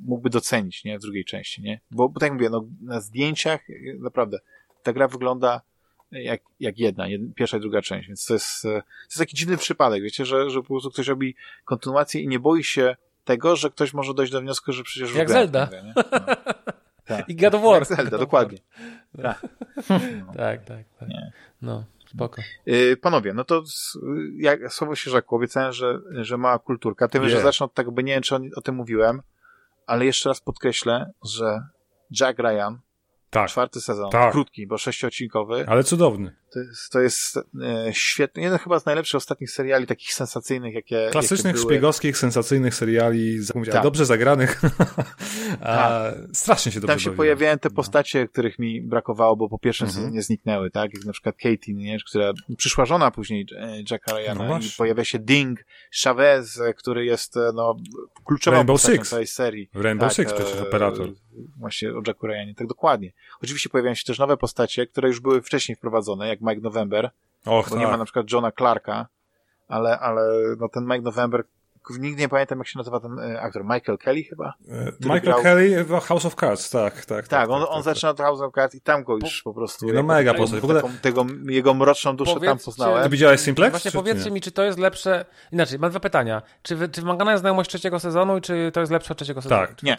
mógłby 0.04 0.30
docenić, 0.30 0.84
nie? 0.84 0.98
W 0.98 1.02
drugiej 1.02 1.24
części, 1.24 1.62
nie? 1.62 1.80
Bo, 1.90 2.08
bo 2.08 2.20
tak 2.20 2.26
jak 2.26 2.32
mówię, 2.32 2.50
no, 2.50 2.64
na 2.80 3.00
zdjęciach 3.00 3.60
naprawdę 3.98 4.38
ta 4.82 4.92
gra 4.92 5.08
wygląda 5.08 5.60
jak, 6.12 6.40
jak 6.60 6.78
jedna, 6.78 7.06
pierwsza 7.34 7.56
i 7.56 7.60
druga 7.60 7.82
część, 7.82 8.08
więc 8.08 8.26
to 8.26 8.32
jest, 8.34 8.62
to 8.62 8.68
jest 8.68 9.18
taki 9.18 9.36
dziwny 9.36 9.56
przypadek, 9.56 10.02
wiecie, 10.02 10.26
że, 10.26 10.50
że 10.50 10.60
po 10.60 10.68
prostu 10.68 10.90
ktoś 10.90 11.08
robi 11.08 11.36
kontynuację 11.64 12.20
i 12.20 12.28
nie 12.28 12.38
boi 12.38 12.64
się 12.64 12.96
tego, 13.24 13.56
że 13.56 13.70
ktoś 13.70 13.94
może 13.94 14.14
dojść 14.14 14.32
do 14.32 14.40
wniosku, 14.40 14.72
że 14.72 14.82
przecież 14.82 15.14
Jak 15.14 15.30
Zelda. 15.30 15.66
Grę, 15.66 15.82
no. 15.96 16.02
tak. 17.06 17.28
I 17.28 17.36
God 17.36 17.54
of 17.54 17.62
War. 17.62 17.74
Jak 17.74 17.84
Zelda, 17.84 18.18
dokładnie. 18.18 18.58
Tak. 19.22 19.46
No. 20.26 20.32
tak, 20.36 20.64
tak, 20.64 20.84
tak. 21.00 21.08
Nie. 21.08 21.32
No, 21.62 21.84
spoko. 22.14 22.42
Yy, 22.66 22.96
panowie, 22.96 23.34
no 23.34 23.44
to 23.44 23.62
słowo 24.68 24.94
się 24.94 25.10
rzekło, 25.10 25.38
obiecałem, 25.38 25.72
że, 25.72 25.98
że 26.10 26.36
mała 26.36 26.58
kulturka. 26.58 27.08
Tym, 27.08 27.22
yeah. 27.22 27.34
że 27.34 27.42
zacznę 27.42 27.66
od 27.66 27.74
tego, 27.74 27.92
bo 27.92 28.00
nie 28.00 28.12
wiem, 28.12 28.22
czy 28.22 28.36
o 28.56 28.60
tym 28.60 28.74
mówiłem, 28.74 29.22
ale 29.86 30.04
jeszcze 30.04 30.28
raz 30.28 30.40
podkreślę, 30.40 31.12
że 31.24 31.62
Jack 32.20 32.38
Ryan 32.38 32.78
tak. 33.34 33.48
Czwarty 33.48 33.80
sezon. 33.80 34.10
Tak. 34.10 34.32
Krótki, 34.32 34.66
bo 34.66 34.78
sześciocinkowy. 34.78 35.64
Ale 35.68 35.84
cudowny. 35.84 36.36
To 36.54 36.60
jest, 36.60 36.90
to 36.92 37.00
jest 37.00 37.36
e, 37.36 37.42
świetny. 37.92 38.42
Jeden 38.42 38.58
chyba 38.58 38.78
z 38.78 38.86
najlepszych 38.86 39.14
ostatnich 39.14 39.50
seriali, 39.50 39.86
takich 39.86 40.14
sensacyjnych, 40.14 40.74
jakie. 40.74 41.08
Klasycznych, 41.12 41.56
jakie 41.56 41.66
szpiegowskich, 41.66 42.18
sensacyjnych 42.18 42.74
seriali, 42.74 43.38
tak. 43.72 43.82
dobrze 43.82 44.06
zagranych. 44.06 44.60
A, 45.60 45.64
tak. 45.64 46.14
Strasznie 46.32 46.72
się 46.72 46.80
dobrze 46.80 46.92
Tam 46.92 47.00
się 47.00 47.04
bawiłem. 47.04 47.16
pojawiają 47.16 47.58
te 47.58 47.68
no. 47.68 47.74
postacie, 47.74 48.20
no. 48.20 48.28
których 48.28 48.58
mi 48.58 48.82
brakowało, 48.82 49.36
bo 49.36 49.48
po 49.48 49.58
pierwszym 49.58 49.86
mhm. 49.86 50.04
sezonie 50.04 50.22
zniknęły, 50.22 50.70
tak? 50.70 50.94
Jak 50.94 51.04
na 51.04 51.12
przykład 51.12 51.36
Katie, 51.36 51.74
nie? 51.74 51.98
która 52.06 52.32
przyszła 52.56 52.84
żona 52.84 53.10
później 53.10 53.46
e, 53.58 53.82
Jacka 53.90 54.18
Ryana 54.18 54.48
no 54.48 54.58
i 54.58 54.70
pojawia 54.78 55.04
się 55.04 55.18
Ding 55.18 55.64
Chavez, 56.02 56.60
e, 56.60 56.74
który 56.74 57.04
jest 57.04 57.34
no, 57.54 57.76
kluczową 58.24 58.54
Rainbow 58.54 58.74
postacią 58.74 58.96
Six. 58.96 59.10
całej 59.10 59.26
serii. 59.26 59.70
Rainbow 59.74 60.08
tak, 60.08 60.16
Six 60.16 60.32
przecież, 60.32 60.60
operator. 60.60 61.08
Właśnie 61.56 61.92
o 61.92 62.02
Jacku 62.06 62.26
Ryanie, 62.26 62.54
tak 62.54 62.66
dokładnie. 62.66 63.12
Oczywiście 63.42 63.68
pojawiają 63.68 63.94
się 63.94 64.04
też 64.04 64.18
nowe 64.18 64.36
postacie, 64.36 64.86
które 64.86 65.08
już 65.08 65.20
były 65.20 65.42
wcześniej 65.42 65.76
wprowadzone, 65.76 66.28
jak 66.28 66.40
Mike 66.44 66.60
November, 66.62 67.10
Och, 67.46 67.64
bo 67.68 67.70
tak. 67.70 67.78
nie 67.78 67.86
ma 67.86 67.96
na 67.96 68.04
przykład 68.04 68.32
Johna 68.32 68.52
Clarka, 68.52 69.06
ale, 69.68 69.98
ale 69.98 70.22
no 70.60 70.68
ten 70.68 70.84
Mike 70.84 71.02
November 71.02 71.44
nigdy 71.90 72.22
nie 72.22 72.28
pamiętam, 72.28 72.58
jak 72.58 72.68
się 72.68 72.78
nazywa 72.78 73.00
ten 73.00 73.18
e, 73.18 73.40
aktor. 73.40 73.64
Michael 73.64 73.98
Kelly 73.98 74.22
chyba? 74.22 74.54
E, 74.68 74.92
Michael 75.00 75.20
grał... 75.20 75.42
Kelly 75.42 75.84
w 75.84 75.98
House 75.98 76.26
of 76.26 76.34
Cards, 76.34 76.70
tak. 76.70 76.94
Tak, 76.94 77.06
tak, 77.06 77.28
tak 77.28 77.50
on, 77.50 77.60
tak, 77.60 77.70
on 77.70 77.74
tak, 77.76 77.84
zaczyna 77.84 78.10
od 78.10 78.18
House 78.18 78.40
of 78.40 78.54
Cards 78.54 78.74
i 78.74 78.80
tam 78.80 79.04
go 79.04 79.16
już 79.16 79.42
po, 79.42 79.50
po 79.50 79.54
prostu... 79.54 79.86
No 79.92 80.02
mega 80.02 80.34
postać. 80.34 80.60
W 80.60 80.64
ogóle... 80.64 80.82
Taką, 80.82 80.94
tego, 81.02 81.26
jego 81.46 81.74
mroczną 81.74 82.16
duszę 82.16 82.40
tam 82.40 82.58
poznałem. 82.58 83.04
Ty 83.04 83.08
widziałeś 83.08 83.40
Simplex? 83.40 83.70
Właśnie 83.70 83.90
powiedzcie 83.90 84.30
mi, 84.30 84.40
czy 84.40 84.52
to 84.52 84.62
jest 84.62 84.78
lepsze... 84.78 85.24
Inaczej, 85.52 85.78
mam 85.78 85.90
dwa 85.90 86.00
pytania. 86.00 86.42
Czy, 86.62 86.76
wy, 86.76 86.88
czy 86.88 87.00
wymagana 87.00 87.30
jest 87.30 87.40
znajomość 87.40 87.70
trzeciego 87.70 88.00
sezonu 88.00 88.38
i 88.38 88.40
czy 88.40 88.70
to 88.74 88.80
jest 88.80 88.92
lepsze 88.92 89.12
od 89.12 89.18
trzeciego 89.18 89.42
sezonu? 89.42 89.66
Tak, 89.66 89.82
nie. 89.82 89.96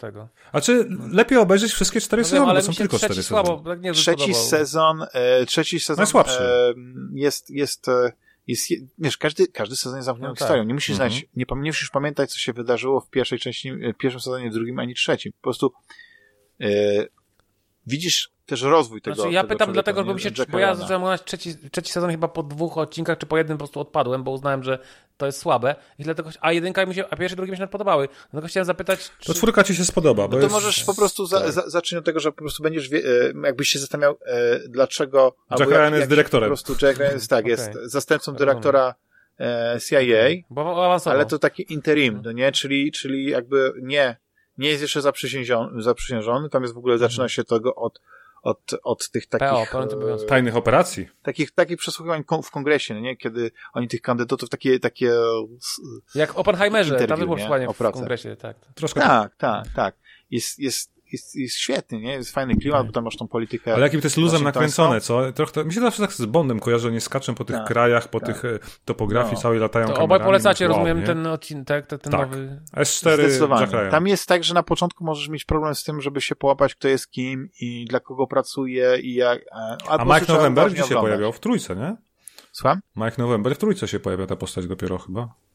A 0.52 0.60
czy 0.60 0.88
lepiej 1.12 1.38
obejrzeć 1.38 1.72
wszystkie 1.72 2.00
cztery 2.00 2.22
no 2.22 2.28
sezony, 2.28 2.54
bo 2.54 2.62
są 2.62 2.72
tylko 2.72 2.98
cztery 2.98 3.14
sezony. 3.14 3.46
Słabo, 3.46 3.74
nie 3.74 3.92
trzeci 3.92 4.34
sezon, 4.34 5.06
e, 5.12 5.46
trzeci 5.46 5.80
sezon 5.80 6.06
e, 6.28 6.74
jest, 7.12 7.50
jest 7.50 7.88
e, 7.88 8.12
jest, 8.46 8.68
wiesz, 8.98 9.16
każdy, 9.16 9.46
każdy 9.46 9.76
sezon 9.76 9.96
jest 9.96 10.06
zamkniętą 10.06 10.30
no 10.30 10.36
historią. 10.36 10.62
Tak. 10.62 10.68
Nie 10.68 10.74
musisz 10.74 10.90
mhm. 10.90 11.10
znać, 11.10 11.24
nie, 11.36 11.44
nie 11.56 11.70
musisz 11.70 11.90
pamiętać, 11.90 12.32
co 12.32 12.38
się 12.38 12.52
wydarzyło 12.52 13.00
w 13.00 13.10
pierwszej 13.10 13.38
części, 13.38 13.72
w 13.72 13.96
pierwszym 13.98 14.20
sezonie, 14.20 14.50
drugim, 14.50 14.78
ani 14.78 14.94
trzecim. 14.94 15.32
Po 15.32 15.42
prostu 15.42 15.72
e, 16.60 16.68
widzisz 17.86 18.30
też 18.46 18.62
rozwój 18.62 19.00
tego. 19.00 19.14
Znaczy, 19.16 19.32
ja 19.32 19.42
tego 19.42 19.54
pytam 19.54 19.72
dlatego, 19.72 20.04
bo, 20.04 20.14
mi 20.14 20.20
się, 20.20 20.30
bo 20.48 20.58
ja 20.58 20.74
zacząłem 20.74 21.02
oglądać 21.02 21.24
trzeci, 21.24 21.54
trzeci 21.70 21.92
sezon 21.92 22.10
chyba 22.10 22.28
po 22.28 22.42
dwóch 22.42 22.78
odcinkach, 22.78 23.18
czy 23.18 23.26
po 23.26 23.38
jednym 23.38 23.58
po 23.58 23.64
prostu 23.64 23.80
odpadłem, 23.80 24.24
bo 24.24 24.30
uznałem, 24.30 24.62
że 24.62 24.78
to 25.16 25.26
jest 25.26 25.38
słabe. 25.38 25.74
I 25.98 26.04
dlatego, 26.04 26.30
a 26.40 26.52
jedynka 26.52 26.86
mi 26.86 26.94
się, 26.94 27.04
a 27.10 27.16
pierwszy 27.16 27.34
i 27.34 27.36
drugi 27.36 27.52
mi 27.52 27.58
się 27.58 27.66
podobały. 27.66 28.08
Dlatego 28.30 28.48
chciałem 28.48 28.64
zapytać, 28.64 29.10
czy... 29.18 29.26
To 29.26 29.34
czwórka 29.34 29.64
ci 29.64 29.76
się 29.76 29.84
spodoba, 29.84 30.28
bo 30.28 30.36
no 30.36 30.36
to 30.36 30.42
jest... 30.42 30.52
możesz 30.52 30.84
po 30.84 30.94
prostu 30.94 31.26
za, 31.26 31.40
tak. 31.40 31.52
za, 31.52 31.70
zacznij 31.70 31.98
od 31.98 32.04
tego, 32.04 32.20
że 32.20 32.32
po 32.32 32.38
prostu 32.38 32.62
będziesz, 32.62 32.88
wie, 32.88 32.98
e, 32.98 33.32
jakbyś 33.46 33.68
się 33.68 33.78
zastanawiał, 33.78 34.18
e, 34.26 34.58
dlaczego... 34.68 35.36
Jack 35.58 35.70
Ryan 35.70 35.94
jest 35.94 36.08
dyrektorem. 36.08 36.48
Po 36.48 36.50
prostu 36.50 36.86
Jack 36.86 36.98
Ryan 36.98 37.12
jest, 37.12 37.30
tak, 37.30 37.40
okay. 37.40 37.50
jest 37.50 37.72
zastępcą 37.84 38.34
dyrektora 38.34 38.94
e, 39.40 39.78
CIA, 39.88 40.44
bo 40.50 40.98
ale 41.04 41.26
to 41.26 41.38
taki 41.38 41.72
interim, 41.72 42.20
no 42.24 42.32
nie? 42.32 42.52
Czyli, 42.52 42.92
czyli 42.92 43.30
jakby 43.30 43.72
nie, 43.82 44.16
nie 44.58 44.68
jest 44.68 44.82
jeszcze 44.82 45.02
zaprzysiężony, 45.02 45.82
zaprzysiężony, 45.82 46.48
tam 46.48 46.62
jest 46.62 46.74
w 46.74 46.78
ogóle, 46.78 46.98
zaczyna 46.98 47.28
się 47.28 47.44
tego 47.44 47.74
od 47.74 48.00
od, 48.42 48.60
od 48.82 49.10
tych 49.10 49.26
takich... 49.26 49.70
PO, 49.70 49.82
e, 49.82 50.26
tajnych 50.26 50.56
operacji. 50.56 51.08
Takich, 51.22 51.50
takich 51.50 51.78
przesłuchiwań 51.78 52.24
w 52.42 52.50
kongresie, 52.50 52.94
no 52.94 53.00
nie? 53.00 53.16
Kiedy 53.16 53.50
oni 53.72 53.88
tych 53.88 54.00
kandydatów 54.00 54.48
takie... 54.48 54.80
takie 54.80 55.12
Jak 56.14 56.32
w 56.32 56.36
Oppenheimerze, 56.36 57.06
tam 57.06 57.18
było 57.18 57.36
przesłuchanie 57.36 57.68
w 57.68 57.78
kongresie, 57.78 58.36
tak. 58.36 58.56
Troszkę 58.74 59.00
tak, 59.00 59.36
tak, 59.36 59.68
tak. 59.74 59.94
Jest, 60.30 60.58
jest, 60.58 60.95
jest, 61.16 61.36
jest 61.36 61.56
świetny, 61.56 62.00
nie? 62.00 62.12
Jest 62.12 62.30
fajny 62.30 62.56
klimat, 62.56 62.86
bo 62.86 62.92
tam 62.92 63.04
masz 63.04 63.16
tą 63.16 63.28
politykę. 63.28 63.74
Ale 63.74 63.82
jakim 63.82 64.00
to 64.00 64.06
jest 64.06 64.16
luzem 64.16 64.44
nakręcone, 64.44 65.00
co? 65.00 65.32
Trochę, 65.32 65.64
mi 65.64 65.72
się 65.72 65.80
zawsze 65.80 66.02
tak 66.02 66.12
z 66.12 66.24
Bondem 66.24 66.60
kojarzy, 66.60 66.88
oni 66.88 67.00
skaczą 67.00 67.34
po 67.34 67.44
tych 67.44 67.56
tak, 67.56 67.66
krajach, 67.66 68.08
po 68.08 68.20
tak. 68.20 68.28
tych 68.28 68.44
e, 68.44 68.58
topografii 68.84 69.34
no. 69.34 69.40
całej 69.40 69.58
latają 69.58 69.88
to 69.88 69.98
Obaj 69.98 70.20
polecacie, 70.20 70.68
rozumiem, 70.68 71.02
ten 71.02 71.26
odcinek, 71.26 71.66
tak, 71.66 71.86
ten, 71.86 71.98
ten 71.98 72.12
tak. 72.12 72.30
nowy... 72.30 72.60
S4 72.76 73.14
Zdecydowanie. 73.14 73.90
Tam 73.90 74.06
jest 74.06 74.28
tak, 74.28 74.44
że 74.44 74.54
na 74.54 74.62
początku 74.62 75.04
możesz 75.04 75.28
mieć 75.28 75.44
problem 75.44 75.74
z 75.74 75.84
tym, 75.84 76.00
żeby 76.00 76.20
się 76.20 76.36
połapać, 76.36 76.74
kto 76.74 76.88
jest 76.88 77.10
kim 77.10 77.48
i 77.60 77.84
dla 77.84 78.00
kogo 78.00 78.26
pracuje 78.26 78.98
i 78.98 79.14
jak... 79.14 79.38
E, 79.38 79.76
a, 79.88 79.98
A 79.98 80.04
Mike 80.04 80.32
November 80.32 80.72
gdzie 80.72 80.82
się 80.82 80.94
pojawiał? 80.94 81.32
W 81.32 81.40
trójce, 81.40 81.76
nie? 81.76 81.96
Słucham? 82.52 82.80
Mike 82.96 83.22
November 83.22 83.54
w 83.54 83.58
trójce 83.58 83.88
się 83.88 84.00
pojawia 84.00 84.26
ta 84.26 84.36
postać 84.36 84.66
dopiero 84.66 84.98
chyba. 84.98 85.45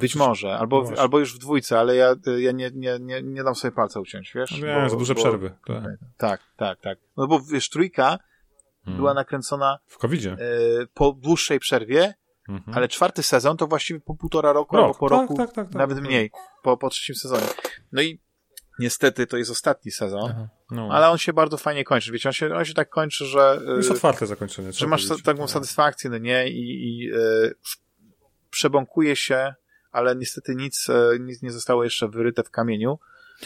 Być 0.00 0.16
może, 0.16 0.58
albo, 0.58 0.90
no 0.90 1.02
albo 1.02 1.18
już 1.18 1.34
w 1.34 1.38
dwójce, 1.38 1.78
ale 1.78 1.96
ja, 1.96 2.14
ja 2.38 2.52
nie, 2.52 2.70
nie, 2.74 2.98
nie, 3.00 3.22
nie 3.22 3.44
dam 3.44 3.54
sobie 3.54 3.72
palca 3.72 4.00
uciąć, 4.00 4.32
wiesz? 4.34 4.50
No 4.50 4.66
nie, 4.66 4.82
bo, 4.82 4.88
za 4.88 4.96
duże 4.96 5.14
bo, 5.14 5.20
przerwy. 5.20 5.52
Tak. 5.66 5.84
tak, 6.16 6.40
tak, 6.56 6.80
tak. 6.80 6.98
No 7.16 7.26
bo 7.26 7.40
wiesz, 7.40 7.68
trójka 7.68 8.18
hmm. 8.84 8.96
była 8.96 9.14
nakręcona 9.14 9.78
w 9.86 9.98
covid 9.98 10.26
e, 10.26 10.36
po 10.94 11.12
dłuższej 11.12 11.60
przerwie, 11.60 12.14
mhm. 12.48 12.76
ale 12.76 12.88
czwarty 12.88 13.22
sezon 13.22 13.56
to 13.56 13.66
właściwie 13.66 14.00
po 14.00 14.14
półtora 14.14 14.52
roku 14.52 14.76
Rok. 14.76 14.84
albo 14.84 14.98
po 14.98 15.08
tak, 15.08 15.20
roku, 15.20 15.36
tak, 15.36 15.52
tak, 15.52 15.66
tak, 15.66 15.74
nawet 15.74 16.00
mniej, 16.00 16.30
po, 16.62 16.76
po 16.76 16.90
trzecim 16.90 17.14
sezonie. 17.14 17.46
No 17.92 18.02
i 18.02 18.20
niestety 18.78 19.26
to 19.26 19.36
jest 19.36 19.50
ostatni 19.50 19.92
sezon, 19.92 20.48
no. 20.70 20.88
ale 20.92 21.10
on 21.10 21.18
się 21.18 21.32
bardzo 21.32 21.56
fajnie 21.56 21.84
kończy. 21.84 22.12
Wiecie, 22.12 22.28
on 22.28 22.32
się, 22.32 22.54
on 22.54 22.64
się 22.64 22.74
tak 22.74 22.88
kończy, 22.88 23.24
że... 23.24 23.60
Jest 23.76 23.90
otwarte 23.90 24.26
zakończenie. 24.26 24.72
Że 24.72 24.86
masz 24.86 25.22
taką 25.24 25.48
satysfakcję, 25.48 26.10
no 26.10 26.18
nie? 26.18 26.48
I, 26.48 26.88
i 26.88 27.10
e, 27.10 27.16
przebąkuje 28.50 29.16
się, 29.16 29.54
ale 29.90 30.16
niestety 30.16 30.54
nic, 30.54 30.88
e, 30.90 31.18
nic 31.20 31.42
nie 31.42 31.50
zostało 31.50 31.84
jeszcze 31.84 32.08
wyryte 32.08 32.42
w 32.42 32.50
kamieniu, 32.50 32.98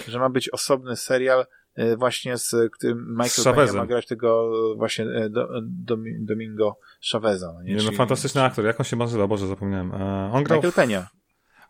że 0.08 0.18
ma 0.18 0.30
być 0.30 0.48
osobny 0.48 0.96
serial 0.96 1.46
e, 1.74 1.96
właśnie 1.96 2.38
z 2.38 2.54
którym 2.72 3.16
Michael 3.22 3.56
Peña 3.56 3.74
ma 3.74 3.86
grać 3.86 4.06
tego 4.06 4.50
właśnie 4.76 5.06
do, 5.30 5.48
do, 5.62 5.96
Domingo 6.20 6.78
Chaveza. 7.12 7.52
No, 7.52 7.62
nie, 7.62 7.76
no 7.76 7.92
fantastyczny 7.92 8.42
aktor, 8.42 8.64
jak 8.64 8.80
on 8.80 8.84
się 8.84 8.96
nazywa? 8.96 9.26
Boże, 9.26 9.46
zapomniałem. 9.46 9.92
On 10.32 10.44
grał 10.44 10.62
Michael 10.62 10.88
Peña. 10.88 11.06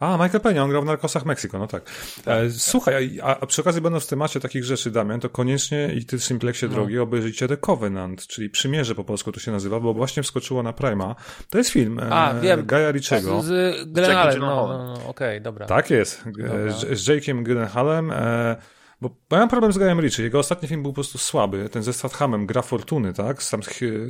A, 0.01 0.17
Michael 0.17 0.41
Peña, 0.41 0.59
on 0.63 0.71
grał 0.71 0.83
w 0.83 0.85
Narkosach 0.85 1.25
Meksyko, 1.25 1.59
no 1.59 1.67
tak. 1.67 1.83
tak. 2.25 2.39
E, 2.39 2.51
słuchaj, 2.51 3.21
a, 3.23 3.41
a, 3.41 3.47
przy 3.47 3.61
okazji 3.61 3.83
będąc 3.83 4.05
w 4.05 4.07
temacie 4.07 4.41
takich 4.41 4.65
rzeczy, 4.65 4.91
Damian, 4.91 5.21
to 5.21 5.29
koniecznie 5.29 5.93
i 5.95 6.05
ty 6.05 6.21
Simplexie 6.21 6.69
no. 6.69 6.75
drogi 6.75 6.99
obejrzyjcie 6.99 7.49
The 7.49 7.57
Covenant, 7.57 8.27
czyli 8.27 8.51
Przymierze 8.51 8.95
po 8.95 9.05
polsku 9.05 9.33
to 9.33 9.41
się 9.41 9.53
nazywa, 9.53 9.81
bo 9.81 9.95
właśnie 9.95 10.23
wskoczyło 10.23 10.63
na 10.63 10.73
Prima. 10.73 11.15
To 11.51 11.59
jest 11.59 11.71
film 11.71 11.99
e, 11.99 12.11
a, 12.11 12.35
wiem. 12.41 12.67
Gaja 12.67 12.91
Richiego. 12.91 13.43
Z, 13.43 13.47
z 13.47 13.93
Gyllenhaalem, 13.93 14.41
no, 14.41 14.69
no, 14.69 14.85
no, 14.85 14.93
okej, 14.95 15.09
okay, 15.09 15.41
dobra. 15.41 15.67
Tak 15.67 15.91
jest, 15.91 16.25
dobra. 16.27 16.73
z, 16.73 16.99
z 16.99 17.09
Jake'iem 17.09 17.43
Gyllenhaalem. 17.43 18.11
E, 18.11 18.57
bo 19.05 19.37
mam 19.37 19.49
problem 19.49 19.73
z 19.73 19.79
Guyem 19.79 20.01
Ritchie. 20.01 20.23
Jego 20.23 20.39
ostatni 20.39 20.69
film 20.69 20.83
był 20.83 20.93
po 20.93 20.95
prostu 20.95 21.19
słaby. 21.19 21.69
Ten 21.69 21.83
ze 21.83 21.93
Stathamem, 21.93 22.47
Gra 22.47 22.63
Fortuny, 22.63 23.13
tak? 23.13 23.45
Tam, 23.45 23.61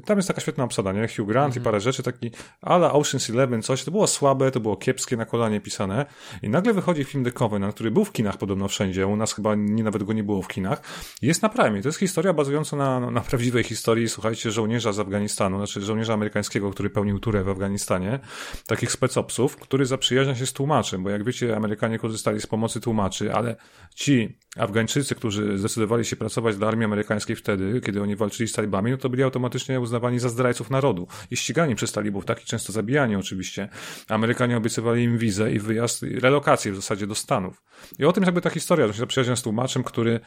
tam 0.05 0.19
jest 0.19 0.29
taka 0.29 0.41
świetna 0.41 0.65
obsada, 0.65 0.93
nie? 0.93 1.09
Hugh 1.09 1.27
Grant 1.29 1.29
mm 1.29 1.51
-hmm. 1.51 1.57
i 1.57 1.59
mhm. 1.59 1.65
parę 1.65 1.81
rzeczy, 1.81 2.03
taki 2.03 2.31
ale 2.63 2.89
Ocean's 2.89 3.33
Eleven, 3.33 3.63
coś. 3.63 3.85
To 3.85 3.91
było 3.91 4.07
słabe, 4.07 4.51
to 4.51 4.61
było 4.61 4.77
kiepskie, 4.77 5.17
na 5.17 5.25
kolanie 5.25 5.61
pisane. 5.61 6.07
I 6.43 6.49
nagle 6.49 6.73
wychodzi 6.73 7.05
film 7.05 7.25
The 7.25 7.33
Covenant, 7.33 7.75
który 7.75 7.91
był 7.91 8.05
w 8.05 8.13
kinach 8.13 8.37
podobno 8.37 8.69
wszędzie. 8.69 9.07
U 9.07 9.17
nas 9.17 9.35
chyba 9.35 9.55
nie, 9.55 9.83
nawet 9.83 10.03
go 10.03 10.13
nie 10.13 10.25
było 10.25 10.43
w 10.43 10.49
kinach. 10.49 10.83
Jest 11.23 11.43
na 11.43 11.49
Prime. 11.49 11.83
To 11.83 11.89
jest 11.89 11.99
historia 11.99 12.33
bazująca 12.33 12.77
na, 12.77 13.11
na 13.11 13.21
prawdziwej 13.21 13.65
historii, 13.65 14.09
słuchajcie, 14.09 14.51
żołnierza 14.51 14.93
z 14.93 14.99
Afganistanu, 14.99 15.57
znaczy 15.57 15.81
żołnierza 15.81 16.15
amerykańskiego, 16.15 16.71
który 16.71 16.91
pełnił 16.91 17.19
turę 17.19 17.45
w 17.45 17.49
Afganistanie. 17.49 18.21
Takich 18.67 18.93
specopsów, 18.93 19.57
który 19.57 19.87
zaprzyjaźnia 19.87 20.35
się 20.35 20.47
z 20.47 20.53
tłumaczem, 20.53 21.03
bo 21.03 21.11
jak 21.11 21.25
wiecie, 21.25 21.57
Amerykanie 21.57 21.99
korzystali 21.99 22.41
z 22.41 22.47
pomocy 22.47 22.81
tłumaczy, 22.81 23.35
ale 23.35 23.57
ci 23.95 24.39
Afgańczycy, 24.85 25.15
którzy 25.15 25.59
zdecydowali 25.59 26.05
się 26.05 26.17
pracować 26.17 26.57
dla 26.57 26.69
armii 26.69 26.85
amerykańskiej 26.85 27.37
wtedy, 27.37 27.81
kiedy 27.81 28.03
oni 28.03 28.17
walczyli 28.17 28.49
z 28.49 28.53
talibami, 28.53 28.91
no 28.91 28.97
to 28.97 29.09
byli 29.09 29.23
automatycznie 29.23 29.81
uznawani 29.81 30.19
za 30.19 30.29
zdrajców 30.29 30.71
narodu 30.71 31.09
i 31.31 31.37
ścigani 31.37 31.75
przez 31.75 31.93
talibów, 31.93 32.25
tak 32.25 32.43
i 32.43 32.47
często 32.47 32.73
zabijani 32.73 33.17
oczywiście. 33.17 33.69
Amerykanie 34.09 34.57
obiecywali 34.57 35.03
im 35.03 35.19
wizę 35.19 35.53
i 35.53 35.59
wyjazd, 35.59 36.03
i 36.03 36.21
relokację 36.21 36.73
w 36.73 36.77
zasadzie 36.77 37.07
do 37.07 37.15
Stanów. 37.15 37.63
I 37.99 38.05
o 38.05 38.13
tym 38.13 38.25
jakby 38.25 38.41
ta 38.41 38.51
historia, 38.51 38.87
że 38.87 38.93
się 38.93 38.99
zaprzyjaźnia 38.99 39.37
z 39.37 39.43
tłumaczem, 39.43 39.85
który, 39.85 40.21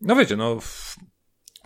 no 0.00 0.16
wiecie, 0.16 0.36
no 0.36 0.58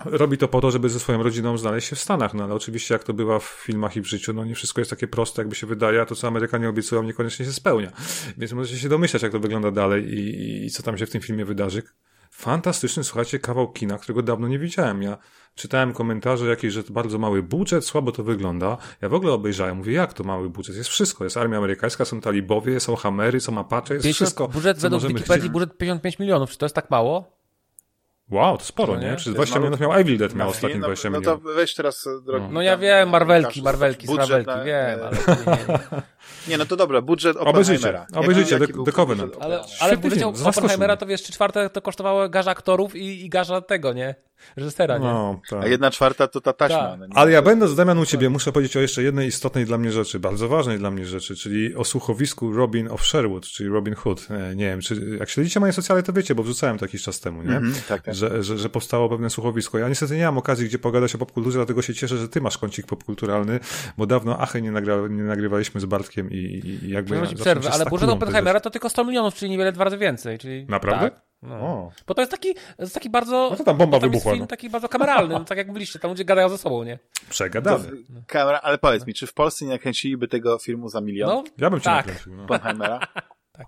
robi 0.04 0.38
to 0.38 0.48
po 0.48 0.60
to, 0.60 0.70
żeby 0.70 0.88
ze 0.88 1.00
swoją 1.00 1.22
rodziną 1.22 1.58
znaleźć 1.58 1.88
się 1.88 1.96
w 1.96 2.00
Stanach, 2.00 2.34
no 2.34 2.44
ale 2.44 2.54
oczywiście 2.54 2.94
jak 2.94 3.04
to 3.04 3.12
bywa 3.12 3.38
w 3.38 3.44
filmach 3.44 3.96
i 3.96 4.00
w 4.00 4.06
życiu, 4.06 4.32
no 4.32 4.44
nie 4.44 4.54
wszystko 4.54 4.80
jest 4.80 4.90
takie 4.90 5.08
proste, 5.08 5.42
jakby 5.42 5.54
się 5.54 5.66
wydaje, 5.66 6.00
a 6.00 6.06
to, 6.06 6.14
co 6.14 6.28
Amerykanie 6.28 6.68
obiecują, 6.68 7.02
niekoniecznie 7.02 7.46
się 7.46 7.52
spełnia. 7.52 7.92
Więc 8.38 8.52
możecie 8.52 8.78
się 8.78 8.88
domyślać, 8.88 9.22
jak 9.22 9.32
to 9.32 9.40
wygląda 9.40 9.70
dalej 9.70 10.14
i, 10.14 10.64
i 10.66 10.70
co 10.70 10.82
tam 10.82 10.98
się 10.98 11.06
w 11.06 11.10
tym 11.10 11.20
filmie 11.20 11.44
wydarzy. 11.44 11.82
Fantastyczny, 12.36 13.04
słuchajcie, 13.04 13.38
kawał 13.38 13.72
kina, 13.72 13.98
którego 13.98 14.22
dawno 14.22 14.48
nie 14.48 14.58
widziałem. 14.58 15.02
Ja 15.02 15.18
czytałem 15.54 15.92
komentarze 15.92 16.46
jakieś, 16.46 16.72
że 16.72 16.84
to 16.84 16.92
bardzo 16.92 17.18
mały 17.18 17.42
budżet, 17.42 17.84
słabo 17.84 18.12
to 18.12 18.22
wygląda. 18.22 18.76
Ja 19.02 19.08
w 19.08 19.14
ogóle 19.14 19.32
obejrzałem, 19.32 19.76
mówię, 19.76 19.92
jak 19.92 20.12
to 20.12 20.24
mały 20.24 20.50
budżet? 20.50 20.76
Jest 20.76 20.90
wszystko. 20.90 21.24
Jest 21.24 21.36
armia 21.36 21.58
amerykańska, 21.58 22.04
są 22.04 22.20
talibowie, 22.20 22.80
są 22.80 22.96
hamery, 22.96 23.40
są 23.40 23.58
apacze, 23.58 23.94
jest 23.94 24.04
50, 24.04 24.16
wszystko. 24.16 24.48
Budżet 24.48 24.78
według 24.78 25.02
Wikipedii, 25.06 25.50
budżet 25.50 25.78
55 25.78 26.18
milionów. 26.18 26.50
Czy 26.50 26.58
to 26.58 26.66
jest 26.66 26.74
tak 26.74 26.90
mało? 26.90 27.34
Wow, 28.30 28.58
to 28.58 28.64
sporo, 28.64 28.94
no 28.94 29.00
nie? 29.00 29.16
Przez 29.16 29.34
20 29.34 29.58
milionów 29.58 29.80
miał 29.80 29.92
Evil 29.92 30.18
Dead, 30.18 30.34
miał 30.34 30.48
ostatni 30.48 30.80
20 30.80 31.08
milionów. 31.08 31.26
No 31.26 31.50
to 31.50 31.54
weź 31.54 31.74
teraz, 31.74 32.06
e, 32.06 32.24
drogi. 32.26 32.44
No, 32.44 32.52
no 32.52 32.62
ja 32.62 32.76
wiem, 32.76 33.08
Marvelki, 33.08 33.62
Marvelki, 33.62 34.14
Marvelki, 34.14 34.52
wiem, 34.64 35.00
ale 35.02 35.16
nie, 35.46 35.52
nie, 35.68 35.78
no 36.58 36.66
to 36.66 36.76
dobra, 36.76 37.02
budżet 37.02 37.36
Oppenheimera. 37.36 38.06
Obejrzyjcie, 38.14 38.58
The, 38.58 38.66
The 38.84 38.92
Covenant. 38.92 39.36
Ale, 39.40 39.64
ale 39.80 39.96
budżecie 39.96 40.26
Oppenheimera 40.26 40.96
to 40.96 41.06
wiesz, 41.06 41.22
trzy 41.22 41.32
czwarte 41.32 41.70
to 41.70 41.82
kosztowało 41.82 42.28
garza 42.28 42.50
aktorów 42.50 42.96
i, 42.96 43.24
i 43.24 43.28
garza 43.28 43.60
tego, 43.60 43.92
nie? 43.92 44.14
reżysera, 44.56 44.98
nie? 44.98 45.04
No, 45.04 45.40
tak. 45.50 45.64
A 45.64 45.66
jedna 45.66 45.90
czwarta 45.90 46.28
to 46.28 46.40
ta 46.40 46.52
taśma. 46.52 46.78
Tak. 46.78 46.98
No, 46.98 47.06
Ale 47.14 47.32
ja 47.32 47.42
będąc 47.42 47.74
Damian 47.74 47.98
u 47.98 48.06
ciebie 48.06 48.30
muszę 48.30 48.52
powiedzieć 48.52 48.76
o 48.76 48.80
jeszcze 48.80 49.02
jednej 49.02 49.28
istotnej 49.28 49.64
dla 49.64 49.78
mnie 49.78 49.92
rzeczy, 49.92 50.20
bardzo 50.20 50.48
ważnej 50.48 50.78
dla 50.78 50.90
mnie 50.90 51.06
rzeczy, 51.06 51.36
czyli 51.36 51.74
o 51.74 51.84
słuchowisku 51.84 52.52
Robin 52.52 52.88
of 52.88 53.06
Sherwood, 53.06 53.46
czyli 53.46 53.70
Robin 53.70 53.94
Hood. 53.94 54.26
E, 54.30 54.56
nie 54.56 54.64
wiem, 54.64 54.80
czy 54.80 55.16
jak 55.18 55.30
śledzicie 55.30 55.60
moje 55.60 55.72
socjale, 55.72 56.02
to 56.02 56.12
wiecie, 56.12 56.34
bo 56.34 56.42
wrzucałem 56.42 56.78
to 56.78 56.84
jakiś 56.84 57.02
czas 57.02 57.20
temu, 57.20 57.42
nie? 57.42 57.56
Mm 57.56 57.72
-hmm, 57.72 57.88
tak, 57.88 58.02
tak. 58.02 58.14
Że, 58.14 58.42
że, 58.42 58.58
że 58.58 58.68
powstało 58.68 59.08
pewne 59.08 59.30
słuchowisko. 59.30 59.78
Ja 59.78 59.88
niestety 59.88 60.16
nie 60.16 60.24
mam 60.24 60.38
okazji, 60.38 60.66
gdzie 60.66 60.78
pogadać 60.78 61.14
o 61.14 61.18
popkulturze, 61.18 61.58
dlatego 61.58 61.82
się 61.82 61.94
cieszę, 61.94 62.16
że 62.16 62.28
ty 62.28 62.40
masz 62.40 62.58
kącik 62.58 62.86
popkulturalny, 62.86 63.60
bo 63.98 64.06
dawno 64.06 64.38
achy 64.38 64.62
nie, 64.62 64.72
nagra, 64.72 64.96
nie 65.08 65.22
nagrywaliśmy 65.22 65.80
z 65.80 65.84
Bartkiem 65.84 66.13
i, 66.16 66.66
i 66.84 66.90
jakby... 66.90 67.16
Ja 67.16 67.22
przerwę, 67.22 67.70
ale 67.72 67.86
budżet 67.86 68.10
Oppenheimera 68.10 68.60
to 68.60 68.70
tylko 68.70 68.88
100 68.88 69.04
milionów, 69.04 69.34
czyli 69.34 69.50
niewiele 69.50 69.72
dwa 69.72 69.84
razy 69.84 69.98
więcej. 69.98 70.38
Czyli... 70.38 70.66
Naprawdę? 70.68 71.10
Tak. 71.10 71.22
No. 71.42 71.90
Bo 72.06 72.14
to 72.14 72.22
jest 72.22 72.32
taki, 72.32 72.54
jest 72.78 72.94
taki 72.94 73.10
bardzo. 73.10 73.48
No 73.50 73.56
to 73.56 73.64
tam 73.64 73.76
bomba 73.76 73.98
wybuchła. 73.98 74.32
Film 74.32 74.40
no. 74.40 74.46
taki 74.46 74.70
bardzo 74.70 74.88
kameralny, 74.88 75.34
no, 75.34 75.44
tak 75.44 75.58
jak 75.58 75.66
mówiliście, 75.66 75.98
tam 75.98 76.10
ludzie 76.10 76.24
gadają 76.24 76.48
ze 76.48 76.58
sobą, 76.58 76.84
nie? 76.84 76.98
Przegadamy. 77.30 77.88
kamera, 78.26 78.60
ale 78.62 78.78
powiedz 78.78 79.06
mi, 79.06 79.14
czy 79.14 79.26
w 79.26 79.34
Polsce 79.34 79.64
nie 79.64 79.70
nakręciliby 79.70 80.28
tego 80.28 80.58
filmu 80.58 80.88
za 80.88 81.00
milion? 81.00 81.28
No, 81.28 81.44
ja 81.58 81.70
bym 81.70 81.80
cię 81.80 81.84
tak. 81.84 82.06
nakręcił. 82.06 82.34
No. 82.34 82.46
tak. 83.52 83.66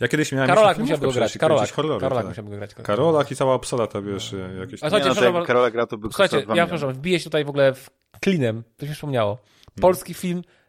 Ja 0.00 0.08
kiedyś 0.08 0.32
miałem 0.32 0.48
Karolak 0.48 0.78
musiałby 0.78 1.06
go 1.06 1.12
grać. 1.12 1.38
Karolak, 1.38 1.72
horrory, 1.72 2.00
Karolak 2.00 2.36
tak. 2.36 2.44
go 2.44 2.50
grać. 2.50 2.74
Karolak 2.74 3.30
i 3.30 3.36
cała 3.36 3.54
obsada, 3.54 3.86
to 3.86 4.02
wiesz, 4.02 4.34
jakieś... 4.60 4.82
A 4.82 4.90
słuchajcie, 4.90 5.20
nie, 5.20 5.30
no, 5.30 5.44
Karolak 5.44 5.72
gra 5.72 5.86
to 5.86 5.98
by 5.98 6.08
Słuchajcie, 6.08 6.36
ja 6.54 6.66
przepraszam, 6.66 6.92
wbiję 6.92 7.18
się 7.18 7.24
tutaj 7.24 7.44
w 7.44 7.48
ogóle 7.48 7.74
w 7.74 7.90
klinem, 8.20 8.62
to 8.76 8.86
mi 8.86 8.92
przypomniało. 8.92 9.36
Hmm. 9.36 9.80
Polski 9.80 10.14
film 10.14 10.42
Y, 10.42 10.65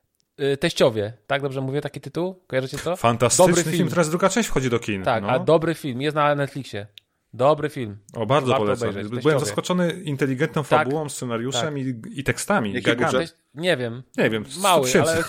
teściowie, 0.59 1.13
tak 1.27 1.41
dobrze 1.41 1.61
mówię 1.61 1.81
taki 1.81 2.01
tytuł? 2.01 2.43
Kojarzycie 2.47 2.77
to? 2.77 2.95
Fantastyczny 2.95 3.47
dobry 3.47 3.63
film. 3.63 3.75
film. 3.75 3.89
Teraz 3.89 4.09
druga 4.09 4.29
część 4.29 4.49
wchodzi 4.49 4.69
do 4.69 4.79
kin. 4.79 5.03
Tak, 5.03 5.23
no. 5.23 5.29
a 5.29 5.39
dobry 5.39 5.75
film, 5.75 6.01
jest 6.01 6.15
na 6.15 6.35
Netflixie. 6.35 6.87
Dobry 7.33 7.69
film. 7.69 7.97
O, 8.13 8.25
bardzo 8.25 8.47
Warto 8.47 8.65
polecam. 8.65 8.89
Obejrzeć. 8.89 9.09
Byłem 9.09 9.23
teściowie. 9.23 9.45
zaskoczony 9.45 9.91
inteligentną 9.91 10.63
tak, 10.63 10.69
fabułą, 10.69 11.09
scenariuszem 11.09 11.75
tak. 11.75 11.77
i, 11.77 12.19
i 12.19 12.23
tekstami. 12.23 12.73
Jaki 12.73 12.95
budżet? 12.95 13.37
Nie 13.53 13.77
wiem. 13.77 14.03
Nie 14.17 14.29
wiem. 14.29 14.45
Mały, 14.61 14.89
ale... 15.01 15.23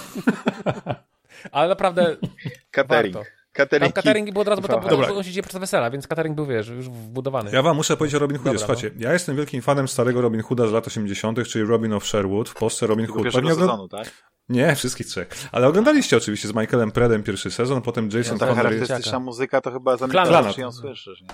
ale 1.53 1.69
naprawdę 1.69 2.17
Catering. 2.71 3.15
Warto. 3.15 3.31
Catering, 3.53 3.95
catering 3.95 4.33
był 4.33 4.43
od 4.43 4.49
razu, 4.49 4.63
bo 4.63 4.69
tam, 4.69 4.89
Dobra. 4.89 5.09
on 5.09 5.25
się 5.25 5.31
dzieje 5.31 5.43
podczas 5.43 5.61
wesela, 5.61 5.91
więc 5.91 6.07
catering 6.07 6.37
był, 6.37 6.47
wiesz, 6.47 6.69
już 6.69 6.89
wbudowany. 6.89 7.51
Ja 7.53 7.63
wam 7.63 7.77
muszę 7.77 7.97
powiedzieć 7.97 8.15
o 8.15 8.19
Robin 8.19 8.37
Hoodzie. 8.39 8.59
Dobra, 8.59 8.67
Słuchajcie, 8.67 8.91
no. 8.97 9.03
ja 9.03 9.13
jestem 9.13 9.37
wielkim 9.37 9.63
fanem 9.63 9.89
starego 9.89 10.21
Robin 10.21 10.43
Hooda 10.43 10.67
z 10.67 10.73
lat 10.73 10.87
80., 10.87 11.49
czyli 11.49 11.65
Robin 11.65 11.93
of 11.93 12.07
Sherwood, 12.07 12.49
w 12.49 12.55
Polsce 12.55 12.87
Robin 12.87 13.07
Hood. 13.07 13.33
Pewnie 13.33 13.55
sezonu, 13.55 13.89
tak? 13.89 14.11
Nie, 14.49 14.75
wszystkich 14.75 15.07
trzech. 15.07 15.29
Ale 15.53 15.69
oglądaliście 15.69 16.17
oczywiście 16.17 16.49
z 16.49 16.55
Michaelem 16.55 16.91
Predem 16.91 17.23
pierwszy 17.23 17.51
sezon, 17.51 17.83
potem 17.83 18.09
Jason 18.13 18.39
no, 18.41 18.47
Ta 18.47 18.55
charakterystyczna 18.55 19.19
muzyka 19.19 19.61
to 19.61 19.73
chyba 19.73 19.97
zamykasz 19.97 20.47
oczy 20.47 20.61
ją 20.61 20.73
słyszysz, 20.73 21.21
nie? 21.21 21.29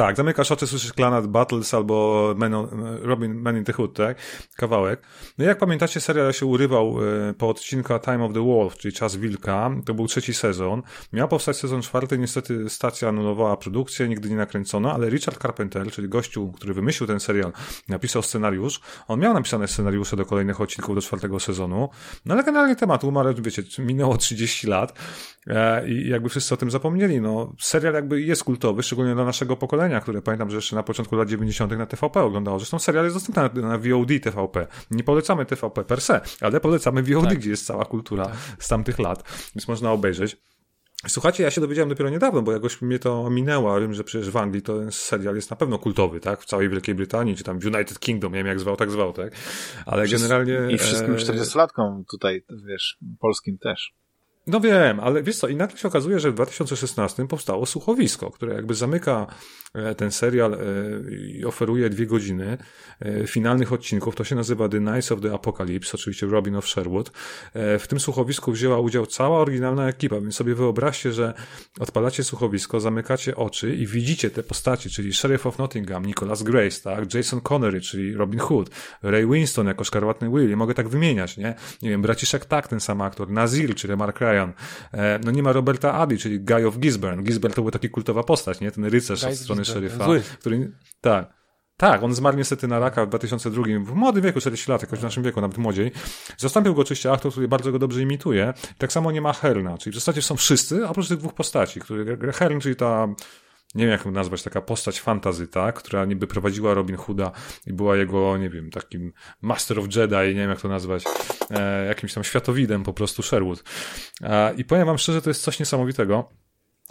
Tak, 0.00 0.16
zamykasz 0.16 0.52
oczy, 0.52 0.66
słyszysz 0.66 0.92
Clanat 0.92 1.26
Battles 1.26 1.74
albo 1.74 2.34
Man 2.36 2.54
on, 2.54 2.68
Robin 3.02 3.34
Man 3.34 3.56
in 3.56 3.64
the 3.64 3.72
Hood, 3.72 3.94
tak? 3.94 4.18
Kawałek. 4.56 5.02
No 5.38 5.44
i 5.44 5.48
jak 5.48 5.58
pamiętacie, 5.58 6.00
serial 6.00 6.32
się 6.32 6.46
urywał 6.46 6.96
e, 7.28 7.34
po 7.34 7.48
odcinka 7.48 7.98
Time 7.98 8.24
of 8.24 8.32
the 8.32 8.44
Wolf, 8.46 8.76
czyli 8.76 8.94
Czas 8.94 9.16
Wilka. 9.16 9.70
To 9.84 9.94
był 9.94 10.06
trzeci 10.06 10.34
sezon. 10.34 10.82
Miał 11.12 11.28
powstać 11.28 11.56
sezon 11.56 11.82
czwarty, 11.82 12.18
niestety 12.18 12.70
stacja 12.70 13.08
anulowała 13.08 13.56
produkcję, 13.56 14.08
nigdy 14.08 14.30
nie 14.30 14.36
nakręcono, 14.36 14.92
ale 14.92 15.10
Richard 15.10 15.42
Carpenter, 15.42 15.90
czyli 15.90 16.08
gościu, 16.08 16.52
który 16.52 16.74
wymyślił 16.74 17.06
ten 17.06 17.20
serial, 17.20 17.52
napisał 17.88 18.22
scenariusz. 18.22 18.80
On 19.08 19.20
miał 19.20 19.34
napisane 19.34 19.68
scenariusze 19.68 20.16
do 20.16 20.24
kolejnych 20.24 20.60
odcinków 20.60 20.94
do 20.94 21.00
czwartego 21.00 21.40
sezonu, 21.40 21.88
no 22.24 22.34
ale 22.34 22.44
generalnie 22.44 22.76
temat 22.76 23.04
umarł, 23.04 23.34
wiecie, 23.38 23.62
minęło 23.78 24.16
30 24.16 24.66
lat 24.66 24.98
e, 25.46 25.88
i 25.88 26.08
jakby 26.08 26.28
wszyscy 26.28 26.54
o 26.54 26.56
tym 26.56 26.70
zapomnieli. 26.70 27.20
No, 27.20 27.52
serial 27.60 27.94
jakby 27.94 28.22
jest 28.22 28.44
kultowy, 28.44 28.82
szczególnie 28.82 29.14
dla 29.14 29.24
naszego 29.24 29.56
pokolenia, 29.56 29.89
które 30.00 30.22
pamiętam, 30.22 30.50
że 30.50 30.56
jeszcze 30.56 30.76
na 30.76 30.82
początku 30.82 31.16
lat 31.16 31.28
90. 31.28 31.78
na 31.78 31.86
TVP 31.86 32.22
oglądało. 32.22 32.58
Zresztą 32.58 32.78
serial 32.78 33.04
jest 33.04 33.16
dostępny 33.16 33.62
na, 33.62 33.68
na 33.68 33.78
VOD 33.78 34.08
TVP. 34.22 34.66
Nie 34.90 35.04
polecamy 35.04 35.46
TVP 35.46 35.84
per 35.84 36.00
se, 36.00 36.20
ale 36.40 36.60
polecamy 36.60 37.02
VOD, 37.02 37.24
tak. 37.24 37.38
gdzie 37.38 37.50
jest 37.50 37.66
cała 37.66 37.84
kultura 37.84 38.24
tak. 38.24 38.36
z 38.58 38.68
tamtych 38.68 38.98
lat, 38.98 39.24
więc 39.54 39.68
można 39.68 39.92
obejrzeć. 39.92 40.36
Słuchajcie, 41.08 41.42
ja 41.42 41.50
się 41.50 41.60
dowiedziałem 41.60 41.88
dopiero 41.88 42.10
niedawno, 42.10 42.42
bo 42.42 42.52
jakoś 42.52 42.82
mnie 42.82 42.98
to 42.98 43.30
minęło. 43.30 43.80
Wiem, 43.80 43.94
że 43.94 44.04
przecież 44.04 44.30
w 44.30 44.36
Anglii 44.36 44.62
to 44.62 44.78
ten 44.78 44.92
serial 44.92 45.34
jest 45.34 45.50
na 45.50 45.56
pewno 45.56 45.78
kultowy, 45.78 46.20
tak? 46.20 46.42
W 46.42 46.44
całej 46.44 46.68
Wielkiej 46.68 46.94
Brytanii, 46.94 47.36
czy 47.36 47.44
tam 47.44 47.58
w 47.58 47.66
United 47.66 47.98
Kingdom, 47.98 48.32
nie 48.32 48.38
wiem 48.38 48.46
jak 48.46 48.60
zwał, 48.60 48.76
tak 48.76 48.90
zwał, 48.90 49.12
tak? 49.12 49.32
Ale 49.86 50.08
generalnie... 50.08 50.58
I 50.70 50.78
wszystkim 50.78 51.14
40-latkom 51.14 52.00
e, 52.00 52.04
tutaj, 52.10 52.44
wiesz, 52.68 52.98
polskim 53.20 53.58
też. 53.58 53.94
No 54.46 54.60
wiem, 54.60 55.00
ale 55.00 55.22
wiesz 55.22 55.36
co, 55.36 55.48
i 55.48 55.56
nagle 55.56 55.78
się 55.78 55.88
okazuje, 55.88 56.20
że 56.20 56.30
w 56.30 56.34
2016 56.34 57.28
powstało 57.28 57.66
słuchowisko, 57.66 58.30
które 58.30 58.54
jakby 58.54 58.74
zamyka 58.74 59.26
e, 59.74 59.94
ten 59.94 60.10
serial 60.10 60.54
e, 60.54 60.58
i 61.14 61.44
oferuje 61.44 61.90
dwie 61.90 62.06
godziny 62.06 62.58
e, 63.00 63.26
finalnych 63.26 63.72
odcinków. 63.72 64.16
To 64.16 64.24
się 64.24 64.36
nazywa 64.36 64.68
The 64.68 64.80
Nights 64.80 65.12
of 65.12 65.20
the 65.20 65.32
Apocalypse, 65.32 65.90
oczywiście 65.94 66.26
Robin 66.26 66.56
of 66.56 66.68
Sherwood. 66.68 67.12
W 67.54 67.84
tym 67.88 68.00
słuchowisku 68.00 68.52
wzięła 68.52 68.78
udział 68.78 69.06
cała 69.06 69.38
oryginalna 69.38 69.88
ekipa, 69.88 70.20
więc 70.20 70.34
sobie 70.34 70.54
wyobraźcie, 70.54 71.12
że 71.12 71.34
odpalacie 71.80 72.24
słuchowisko, 72.24 72.80
zamykacie 72.80 73.36
oczy 73.36 73.74
i 73.76 73.86
widzicie 73.86 74.30
te 74.30 74.42
postaci, 74.42 74.90
czyli 74.90 75.12
Sheriff 75.12 75.46
of 75.46 75.58
Nottingham, 75.58 76.06
Nicholas 76.06 76.42
Grace, 76.42 76.80
tak, 76.82 77.14
Jason 77.14 77.40
Connery, 77.40 77.80
czyli 77.80 78.14
Robin 78.14 78.40
Hood, 78.40 78.70
Ray 79.02 79.26
Winston 79.26 79.66
jako 79.66 79.84
Szkarłatny 79.84 80.30
Willie, 80.30 80.56
mogę 80.56 80.74
tak 80.74 80.88
wymieniać, 80.88 81.36
nie? 81.36 81.54
Nie 81.82 81.90
wiem, 81.90 82.02
braciszek 82.02 82.44
tak, 82.44 82.68
ten 82.68 82.80
sam 82.80 83.00
aktor, 83.00 83.30
Nazir, 83.30 83.74
czyli 83.74 83.96
Mark 83.96 84.20
Ryan, 84.20 84.39
Ryan. 84.40 84.52
E, 84.92 85.20
no 85.24 85.30
nie 85.30 85.42
ma 85.42 85.52
Roberta 85.52 85.92
Addy, 85.92 86.18
czyli 86.18 86.40
Guy 86.40 86.66
of 86.66 86.78
Gisborne. 86.78 87.22
Gisborne 87.22 87.54
to 87.54 87.62
był 87.62 87.70
taki 87.70 87.90
kultowa 87.90 88.22
postać, 88.22 88.60
nie? 88.60 88.70
Ten 88.70 88.84
rycerz 88.84 89.24
od 89.24 89.34
strony 89.34 89.64
szeryfa. 89.64 90.04
Zły. 90.04 90.22
Który, 90.38 90.72
tak. 91.00 91.40
Tak, 91.76 92.02
on 92.02 92.14
zmarł 92.14 92.36
niestety 92.36 92.68
na 92.68 92.78
raka 92.78 93.06
w 93.06 93.08
2002, 93.08 93.62
w 93.84 93.94
młodym 93.94 94.22
wieku, 94.22 94.40
40 94.40 94.70
lat, 94.70 94.82
jakoś 94.82 94.98
w 94.98 95.02
naszym 95.02 95.22
wieku, 95.22 95.40
nawet 95.40 95.58
młodziej. 95.58 95.92
Zastąpił 96.36 96.74
go 96.74 96.82
oczywiście 96.82 97.12
aktor, 97.12 97.32
który 97.32 97.48
bardzo 97.48 97.72
go 97.72 97.78
dobrze 97.78 98.02
imituje. 98.02 98.54
Tak 98.78 98.92
samo 98.92 99.12
nie 99.12 99.20
ma 99.20 99.32
Herna, 99.32 99.78
czyli 99.78 99.92
w 99.92 99.94
zasadzie 99.94 100.22
są 100.22 100.36
wszyscy, 100.36 100.88
oprócz 100.88 101.08
tych 101.08 101.18
dwóch 101.18 101.34
postaci, 101.34 101.80
który 101.80 102.32
Hern, 102.32 102.60
czyli 102.60 102.76
ta 102.76 103.08
nie 103.74 103.84
wiem 103.84 103.92
jak 103.92 104.04
ją 104.04 104.10
nazwać, 104.10 104.42
taka 104.42 104.60
postać 104.60 105.00
fantazyta, 105.00 105.72
która 105.72 106.04
niby 106.04 106.26
prowadziła 106.26 106.74
Robin 106.74 106.96
Hooda 106.96 107.32
i 107.66 107.72
była 107.72 107.96
jego, 107.96 108.36
nie 108.36 108.50
wiem, 108.50 108.70
takim 108.70 109.12
Master 109.42 109.78
of 109.78 109.96
Jedi, 109.96 110.14
nie 110.14 110.34
wiem 110.34 110.50
jak 110.50 110.60
to 110.60 110.68
nazwać, 110.68 111.04
e, 111.50 111.86
jakimś 111.86 112.14
tam 112.14 112.24
światowidem 112.24 112.82
po 112.82 112.92
prostu 112.92 113.22
Sherwood. 113.22 113.64
E, 114.22 114.54
I 114.54 114.64
powiem 114.64 114.86
wam 114.86 114.98
szczerze, 114.98 115.22
to 115.22 115.30
jest 115.30 115.42
coś 115.42 115.60
niesamowitego. 115.60 116.28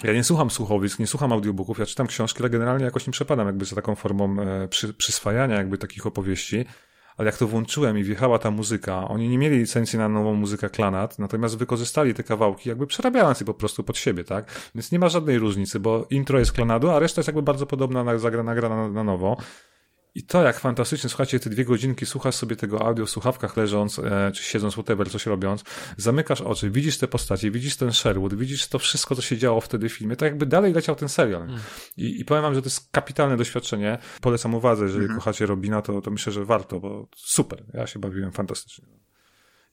Ja 0.04 0.14
nie 0.14 0.24
słucham 0.24 0.50
słuchowisk, 0.50 1.00
nie 1.00 1.08
słucham 1.08 1.34
audiobooków, 1.34 1.80
ja 1.80 1.86
czytam 1.86 2.08
książki, 2.08 2.40
ale 2.40 2.50
generalnie 2.50 2.86
jakoś 2.86 3.08
nie 3.08 3.14
przepadam 3.14 3.48
jakby 3.48 3.66
za 3.66 3.76
taką 3.76 3.96
formą 3.96 4.42
e, 4.42 4.68
przy, 4.68 4.94
przyswajania 4.94 5.56
jakby 5.56 5.78
takich 5.78 6.06
opowieści 6.06 6.66
ale 7.20 7.26
jak 7.26 7.38
to 7.38 7.48
włączyłem 7.48 7.98
i 7.98 8.04
wjechała 8.04 8.40
ta 8.40 8.52
muzyka, 8.52 9.08
oni 9.08 9.30
nie 9.30 9.38
mieli 9.38 9.58
licencji 9.58 10.00
na 10.00 10.10
nową 10.10 10.34
muzykę 10.34 10.70
Klanat, 10.70 11.20
natomiast 11.20 11.58
wykorzystali 11.58 12.14
te 12.14 12.24
kawałki, 12.24 12.70
jakby 12.70 12.88
przerabiając 12.88 13.40
je 13.40 13.46
po 13.46 13.54
prostu 13.54 13.84
pod 13.84 13.98
siebie, 13.98 14.24
tak? 14.24 14.72
Więc 14.76 14.92
nie 14.92 15.00
ma 15.00 15.10
żadnej 15.10 15.40
różnicy, 15.40 15.80
bo 15.80 16.08
intro 16.10 16.40
jest 16.40 16.52
Klanadu, 16.52 16.90
a 16.90 17.00
reszta 17.00 17.20
jest 17.20 17.28
jakby 17.28 17.42
bardzo 17.42 17.66
podobna, 17.66 18.04
nagrana 18.04 18.76
na, 18.76 18.90
na 18.90 19.04
nowo. 19.04 19.38
I 20.16 20.24
to 20.24 20.44
jak 20.44 20.60
fantastycznie, 20.60 21.10
słuchajcie, 21.10 21.40
te 21.40 21.50
dwie 21.50 21.66
godzinki, 21.66 22.06
słuchasz 22.06 22.36
sobie 22.36 22.56
tego 22.56 22.88
audio 22.88 23.06
w 23.06 23.10
słuchawkach 23.10 23.58
leżąc, 23.58 24.00
e, 24.00 24.32
czy 24.36 24.44
siedząc, 24.44 24.74
whatever, 24.74 25.12
coś 25.12 25.26
robiąc, 25.26 25.64
zamykasz 25.98 26.42
oczy, 26.42 26.72
widzisz 26.72 26.98
te 26.98 27.08
postacie, 27.08 27.52
widzisz 27.52 27.78
ten 27.78 27.94
Sherwood, 27.94 28.34
widzisz 28.34 28.68
to 28.68 28.80
wszystko, 28.80 29.16
co 29.16 29.22
się 29.22 29.38
działo 29.38 29.62
wtedy 29.62 29.90
w 29.90 29.94
filmie, 29.94 30.16
tak 30.16 30.28
jakby 30.28 30.46
dalej 30.46 30.74
leciał 30.74 30.96
ten 30.96 31.10
serial. 31.10 31.42
Mm. 31.42 31.60
I, 31.98 32.20
I 32.20 32.26
powiem 32.26 32.44
wam, 32.44 32.56
że 32.56 32.62
to 32.62 32.66
jest 32.66 32.92
kapitalne 32.92 33.38
doświadczenie. 33.38 33.98
Polecam 34.22 34.56
uwadze, 34.56 34.84
jeżeli 34.84 35.06
mm 35.06 35.16
-hmm. 35.16 35.20
kochacie 35.20 35.46
Robina, 35.46 35.82
to, 35.82 36.02
to 36.02 36.12
myślę, 36.12 36.34
że 36.34 36.46
warto, 36.46 36.80
bo 36.80 37.08
super. 37.16 37.64
Ja 37.74 37.88
się 37.88 38.00
bawiłem 38.00 38.32
fantastycznie. 38.32 39.09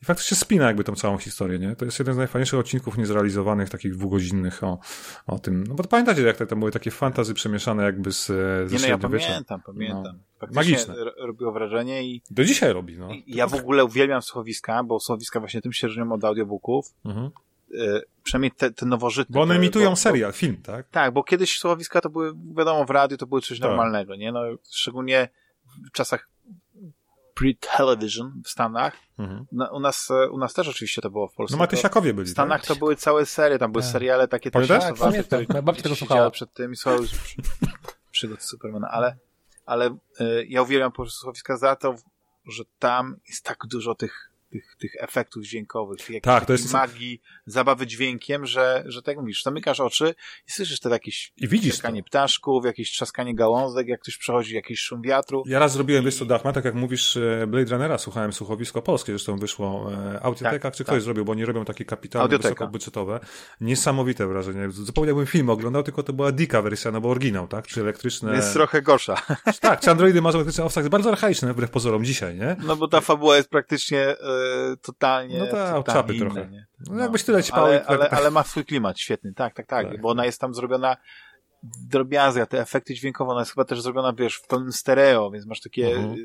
I 0.07 0.15
faktycznie 0.15 0.36
spina 0.36 0.67
jakby 0.67 0.85
tą 0.85 0.94
całą 0.94 1.18
historię, 1.18 1.59
nie? 1.59 1.76
To 1.76 1.85
jest 1.85 1.99
jeden 1.99 2.15
z 2.15 2.18
najfajniejszych 2.18 2.59
odcinków 2.59 2.99
niezrealizowanych, 2.99 3.70
takich 3.70 3.93
dwugodzinnych 3.93 4.65
o, 4.65 4.78
o 5.26 5.39
tym. 5.39 5.65
No 5.68 5.75
bo 5.75 5.85
pamiętacie, 5.85 6.23
jak 6.23 6.36
te, 6.36 6.47
to 6.47 6.57
były 6.57 6.70
takie 6.70 6.91
fantazy 6.91 7.35
przemieszane 7.35 7.83
jakby 7.83 8.12
z, 8.12 8.26
ze 8.26 8.76
Nie, 8.76 8.83
no 8.83 8.89
ja 8.89 8.99
pamiętam, 8.99 9.60
pamiętam. 9.67 10.18
No. 10.43 10.49
Magiczne. 10.52 10.94
robiło 11.18 11.52
wrażenie 11.52 12.05
i... 12.05 12.23
Do 12.31 12.44
dzisiaj 12.44 12.73
robi, 12.73 12.99
no. 12.99 13.09
ja 13.26 13.47
w 13.47 13.55
ogóle 13.55 13.85
uwielbiam 13.85 14.23
słuchowiska, 14.23 14.85
bo 14.85 15.01
słuchowiska 15.01 15.41
właśnie 15.41 15.62
tym 15.62 15.73
się 15.73 15.86
różnią 15.86 16.12
od 16.12 16.25
audiobooków. 16.25 16.94
Mhm. 17.05 17.31
Y, 17.75 18.02
przynajmniej 18.23 18.51
te, 18.51 18.70
te 18.70 18.86
nowożytne. 18.86 19.35
Bo 19.35 19.43
one 19.43 19.55
emitują 19.55 19.91
bo, 19.91 19.97
serial, 19.97 20.31
bo, 20.31 20.36
film, 20.36 20.57
tak? 20.62 20.89
Tak, 20.89 21.12
bo 21.12 21.25
kiedyś 21.25 21.59
słuchowiska 21.59 22.01
to 22.01 22.10
były, 22.10 22.33
wiadomo, 22.57 22.85
w 22.85 22.91
radiu 22.91 23.17
to 23.17 23.26
były 23.26 23.41
coś 23.41 23.60
tak. 23.60 23.68
normalnego, 23.68 24.17
nie? 24.17 24.33
No, 24.33 24.41
szczególnie 24.70 25.28
w 25.89 25.93
czasach 25.93 26.28
pre-television 27.40 28.42
w 28.44 28.48
Stanach. 28.48 28.97
Mhm. 29.18 29.47
No, 29.52 29.70
u, 29.73 29.81
nas, 29.81 30.10
e, 30.10 30.31
u 30.31 30.39
nas 30.39 30.55
też 30.55 30.68
oczywiście 30.68 31.02
to 31.02 31.10
było 31.10 31.28
w 31.28 31.34
Polsce. 31.34 31.56
No 31.56 31.58
Matysiakowie 31.58 32.15
byli. 32.15 32.26
W 32.26 32.31
Stanach 32.31 32.60
tak? 32.60 32.68
to 32.68 32.76
były 32.76 32.97
całe 32.97 33.26
serie, 33.26 33.58
tam 33.58 33.73
były 33.73 33.82
tak. 33.82 33.92
seriale 33.92 34.28
takie 34.28 34.50
też. 34.50 34.68
Tak, 34.68 34.94
pamiętam. 34.94 35.44
Moja 35.48 35.62
babcia 35.62 35.82
tego 35.82 35.97
słuchała. 35.97 36.31
przed 36.31 36.52
tym 36.52 36.73
i 36.73 36.76
słuchała 36.76 37.02
przygód 38.10 38.42
Supermana, 38.42 38.89
ale, 38.89 39.16
ale 39.66 39.97
y, 40.20 40.47
ja 40.48 40.62
uwielbiam 40.62 40.92
po 40.92 41.02
prostu 41.02 41.20
słuchowiska 41.20 41.56
za 41.56 41.76
to, 41.76 41.94
że 42.47 42.65
tam 42.78 43.16
jest 43.28 43.44
tak 43.44 43.58
dużo 43.66 43.94
tych 43.94 44.31
tych, 44.50 44.76
tych 44.78 44.92
efektów 44.99 45.44
dźwiękowych, 45.44 46.00
jakiejś 46.00 46.23
tak, 46.23 46.47
to 46.47 46.52
jest... 46.52 46.73
magii, 46.73 47.23
zabawy 47.47 47.86
dźwiękiem, 47.86 48.47
że, 48.47 48.84
że 48.86 49.02
tak 49.02 49.16
mówisz, 49.16 49.42
zamykasz 49.42 49.81
oczy 49.81 50.15
i 50.49 50.52
słyszysz 50.52 50.81
te 50.81 50.91
jakieś 50.91 51.33
I 51.36 51.49
widzisz 51.49 51.73
trzaskanie 51.73 52.02
to. 52.02 52.07
ptaszków, 52.07 52.65
jakieś 52.65 52.91
trzaskanie 52.91 53.34
gałązek, 53.34 53.89
jak 53.89 54.00
ktoś 54.00 54.16
przechodzi, 54.16 54.55
jakiś 54.55 54.81
szum 54.81 55.02
wiatru. 55.02 55.42
Ja 55.47 55.58
raz 55.58 55.73
zrobiłem, 55.73 56.05
wiesz 56.05 56.18
co, 56.18 56.25
Dachma, 56.25 56.52
tak 56.52 56.65
jak 56.65 56.75
mówisz, 56.75 57.16
e, 57.16 57.47
Blade 57.47 57.70
Runnera 57.70 57.99
słuchałem 57.99 58.33
słuchowisko 58.33 58.83
polskie, 58.83 59.12
zresztą 59.12 59.36
wyszło 59.39 59.92
e, 59.92 60.23
Audioteka, 60.23 60.58
tak, 60.58 60.75
czy 60.75 60.84
ktoś 60.84 60.94
tak. 60.94 61.02
zrobił, 61.02 61.25
bo 61.25 61.33
oni 61.33 61.44
robią 61.44 61.65
takie 61.65 61.84
kapitalne, 61.84 62.39
wysokobudżetowe. 62.39 63.20
Niesamowite 63.60 64.26
wrażenie. 64.26 64.70
Zupełnie 64.70 65.26
film 65.26 65.50
oglądał, 65.50 65.83
tylko 65.83 66.02
to 66.02 66.12
była 66.12 66.33
dika 66.33 66.62
wersja, 66.62 66.91
no 66.91 67.00
bo 67.00 67.08
oryginał, 67.10 67.49
tak? 67.49 67.66
Czy 67.66 67.81
elektryczne... 67.81 68.36
Jest 68.36 68.52
trochę 68.52 68.83
gorsza. 68.83 69.23
Tak, 69.60 69.81
czy 69.81 69.91
androidy 69.91 70.23
mają 70.23 70.34
elektryczne 70.34 70.65
jest 70.65 70.89
bardzo 70.89 71.10
archaiczne 71.10 71.52
wbrew 71.52 71.70
pozorom 71.70 72.05
dzisiaj, 72.05 72.36
nie? 72.36 72.57
No 72.66 72.76
bo 72.76 72.89
ta 72.89 73.00
fabuła 73.00 73.36
jest 73.36 73.49
praktycznie 73.49 74.00
e, 74.00 74.16
totalnie 74.82 75.39
No 75.39 75.47
tak, 75.47 75.84
czapy 75.94 76.18
trochę. 76.18 76.47
Nie? 76.47 76.66
No, 76.86 76.94
no, 76.94 77.02
jakbyś 77.02 77.24
tyle 77.24 77.42
ćpał. 77.42 77.65
Ale, 77.65 77.84
ale, 77.86 78.10
ale 78.10 78.31
ma 78.31 78.42
swój 78.42 78.65
klimat 78.65 79.00
świetny, 79.00 79.32
tak, 79.34 79.55
tak, 79.55 79.66
tak, 79.66 79.86
tak, 79.86 80.00
bo 80.00 80.08
ona 80.08 80.24
jest 80.24 80.40
tam 80.40 80.55
zrobiona 80.55 80.97
drobiazgi, 81.62 82.40
a 82.40 82.47
te 82.47 82.60
efekty 82.60 82.94
dźwiękowe, 82.94 83.31
ona 83.31 83.40
jest 83.40 83.52
chyba 83.52 83.65
też 83.65 83.82
zrobiona, 83.82 84.12
wiesz, 84.12 84.36
w 84.36 84.47
pełnym 84.47 84.73
stereo, 84.73 85.31
więc 85.31 85.47
masz 85.47 85.60
takie 85.60 85.86
mhm. 85.86 86.16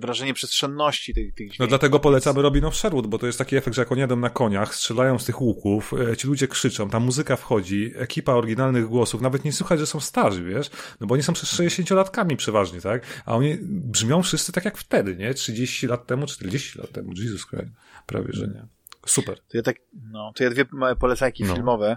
Wrażenie 0.00 0.34
przestrzenności 0.34 1.14
tych, 1.14 1.34
tych. 1.34 1.58
No 1.58 1.66
dlatego 1.66 2.00
polecamy 2.00 2.42
Robin 2.42 2.70
Sherwood, 2.72 3.06
bo 3.06 3.18
to 3.18 3.26
jest 3.26 3.38
taki 3.38 3.56
efekt, 3.56 3.76
że 3.76 3.82
jak 3.82 3.92
oni 3.92 4.00
jadą 4.00 4.16
na 4.16 4.30
koniach, 4.30 4.74
strzelają 4.74 5.18
z 5.18 5.24
tych 5.24 5.40
łuków, 5.40 5.94
e, 6.12 6.16
ci 6.16 6.26
ludzie 6.26 6.48
krzyczą, 6.48 6.90
ta 6.90 7.00
muzyka 7.00 7.36
wchodzi, 7.36 7.92
ekipa 7.96 8.32
oryginalnych 8.32 8.86
głosów, 8.86 9.20
nawet 9.20 9.44
nie 9.44 9.52
słychać, 9.52 9.80
że 9.80 9.86
są 9.86 10.00
starzy, 10.00 10.44
wiesz, 10.44 10.70
no 11.00 11.06
bo 11.06 11.14
oni 11.14 11.22
są 11.22 11.32
przez 11.32 11.60
60-latkami 11.60 12.36
przeważnie, 12.36 12.80
tak, 12.80 13.22
a 13.26 13.36
oni 13.36 13.58
brzmią 13.64 14.22
wszyscy 14.22 14.52
tak 14.52 14.64
jak 14.64 14.78
wtedy, 14.78 15.16
nie, 15.16 15.34
30 15.34 15.86
lat 15.86 16.06
temu, 16.06 16.26
40 16.26 16.78
lat 16.78 16.90
temu, 16.90 17.12
Jesus 17.16 17.46
Christ, 17.46 17.72
prawie, 18.06 18.28
że 18.32 18.46
nie. 18.46 18.66
Super. 19.06 19.38
To 19.38 19.56
ja 19.56 19.62
tak, 19.62 19.76
no, 20.10 20.32
to 20.34 20.44
ja 20.44 20.50
dwie 20.50 20.64
małe 20.72 20.96
polecajki 20.96 21.44
no. 21.44 21.54
filmowe 21.54 21.96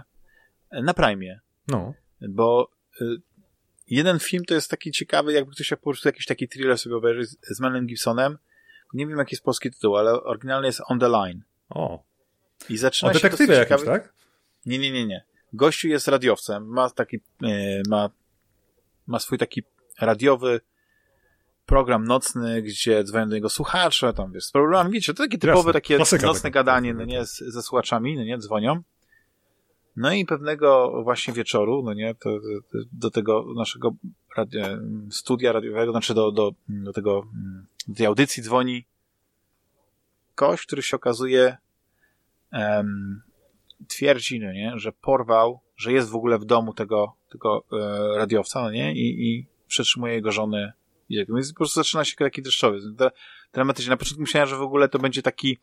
na 0.72 0.94
Prime. 0.94 1.40
No. 1.68 1.94
Bo 2.28 2.70
y, 3.00 3.04
jeden 3.88 4.18
film 4.18 4.44
to 4.44 4.54
jest 4.54 4.70
taki 4.70 4.92
ciekawy, 4.92 5.32
jakby 5.32 5.52
ktoś 5.52 5.68
po 5.68 5.76
prostu 5.76 6.08
jakiś 6.08 6.26
taki 6.26 6.48
thriller 6.48 6.78
sobie 6.78 6.96
obejrzy 6.96 7.24
z, 7.26 7.36
z 7.42 7.60
Melem 7.60 7.86
Gibsonem. 7.86 8.38
Nie 8.92 9.06
wiem, 9.06 9.18
jaki 9.18 9.34
jest 9.34 9.44
polski 9.44 9.70
tytuł, 9.70 9.96
ale 9.96 10.22
oryginalny 10.22 10.66
jest 10.66 10.82
On 10.86 10.98
the 10.98 11.08
Line. 11.08 11.42
O. 11.68 12.02
I 12.68 12.76
zaczyna 12.76 13.10
o 13.10 13.14
się 13.14 13.20
detektywie 13.20 13.54
jakimś, 13.54 13.84
tak? 13.84 14.12
Nie, 14.66 14.78
nie, 14.78 14.90
nie, 14.90 15.06
nie. 15.06 15.24
Gościu 15.52 15.88
jest 15.88 16.08
radiowcem, 16.08 16.66
ma 16.66 16.90
taki, 16.90 17.16
e, 17.42 17.82
ma, 17.88 18.10
ma 19.06 19.18
swój 19.18 19.38
taki 19.38 19.62
radiowy 20.00 20.60
program 21.66 22.04
nocny, 22.04 22.62
gdzie 22.62 23.04
dzwonią 23.04 23.28
do 23.28 23.34
niego 23.34 23.48
słuchacze, 23.48 24.12
tam 24.12 24.32
wiesz, 24.32 24.44
z 24.44 24.52
problemami, 24.52 24.92
wiecie, 24.92 25.14
to 25.14 25.22
takie 25.22 25.38
typowe, 25.38 25.58
Jasne. 25.58 25.72
takie 25.72 25.96
Klasyka 25.96 26.26
nocne 26.26 26.42
taka. 26.42 26.50
gadanie, 26.50 26.94
no 26.94 27.04
nie, 27.04 27.26
z, 27.26 27.38
ze 27.38 27.62
słuchaczami, 27.62 28.16
no 28.16 28.24
nie, 28.24 28.38
dzwonią. 28.38 28.82
No 29.96 30.12
i 30.12 30.26
pewnego 30.26 31.02
właśnie 31.02 31.34
wieczoru, 31.34 31.82
no 31.82 31.94
nie, 31.94 32.14
to, 32.14 32.30
to, 32.72 32.78
do 32.92 33.10
tego 33.10 33.46
naszego 33.56 33.94
radio, 34.36 34.66
studia 35.10 35.52
radiowego, 35.52 35.92
znaczy 35.92 36.14
do, 36.14 36.32
do, 36.32 36.52
do 36.68 36.92
tego, 36.92 37.26
do 37.88 37.94
tej 37.94 38.06
audycji 38.06 38.42
dzwoni 38.42 38.84
ktoś, 40.34 40.66
który 40.66 40.82
się 40.82 40.96
okazuje 40.96 41.56
um, 42.52 43.22
twierdzi, 43.88 44.40
no 44.40 44.52
nie, 44.52 44.72
że 44.76 44.92
porwał, 44.92 45.60
że 45.76 45.92
jest 45.92 46.08
w 46.08 46.16
ogóle 46.16 46.38
w 46.38 46.44
domu 46.44 46.74
tego, 46.74 47.12
tego 47.30 47.64
e, 47.72 48.18
radiowca, 48.18 48.62
no 48.62 48.70
nie, 48.70 48.92
i, 48.92 49.28
i 49.28 49.46
przetrzymuje 49.68 50.14
jego 50.14 50.32
żonę 50.32 50.72
więc 51.10 51.52
po 51.52 51.56
prostu 51.56 51.80
zaczyna 51.80 52.04
się 52.04 52.16
taki 52.16 52.42
dreszczowy. 52.42 52.80
Dramatycznie. 53.52 53.90
Na 53.90 53.96
początku 53.96 54.20
myślałem, 54.20 54.48
że 54.48 54.56
w 54.56 54.62
ogóle 54.62 54.88
to 54.88 54.98
będzie 54.98 55.22
taki, 55.22 55.58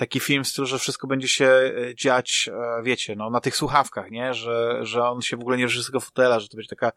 taki 0.00 0.20
film 0.20 0.44
w 0.44 0.48
stylu, 0.48 0.66
że 0.66 0.78
wszystko 0.78 1.06
będzie 1.06 1.28
się 1.28 1.46
e, 1.46 1.94
dziać, 1.94 2.50
e, 2.52 2.82
wiecie, 2.82 3.16
no, 3.16 3.30
na 3.30 3.40
tych 3.40 3.56
słuchawkach, 3.56 4.10
nie? 4.10 4.34
Że, 4.34 4.86
że 4.86 5.04
on 5.04 5.22
się 5.22 5.36
w 5.36 5.40
ogóle 5.40 5.56
nie 5.56 5.64
ruszy 5.64 5.82
z 5.82 5.86
tego 5.86 6.00
fotela, 6.00 6.40
że 6.40 6.48
to 6.48 6.56
będzie 6.56 6.68
taka, 6.68 6.92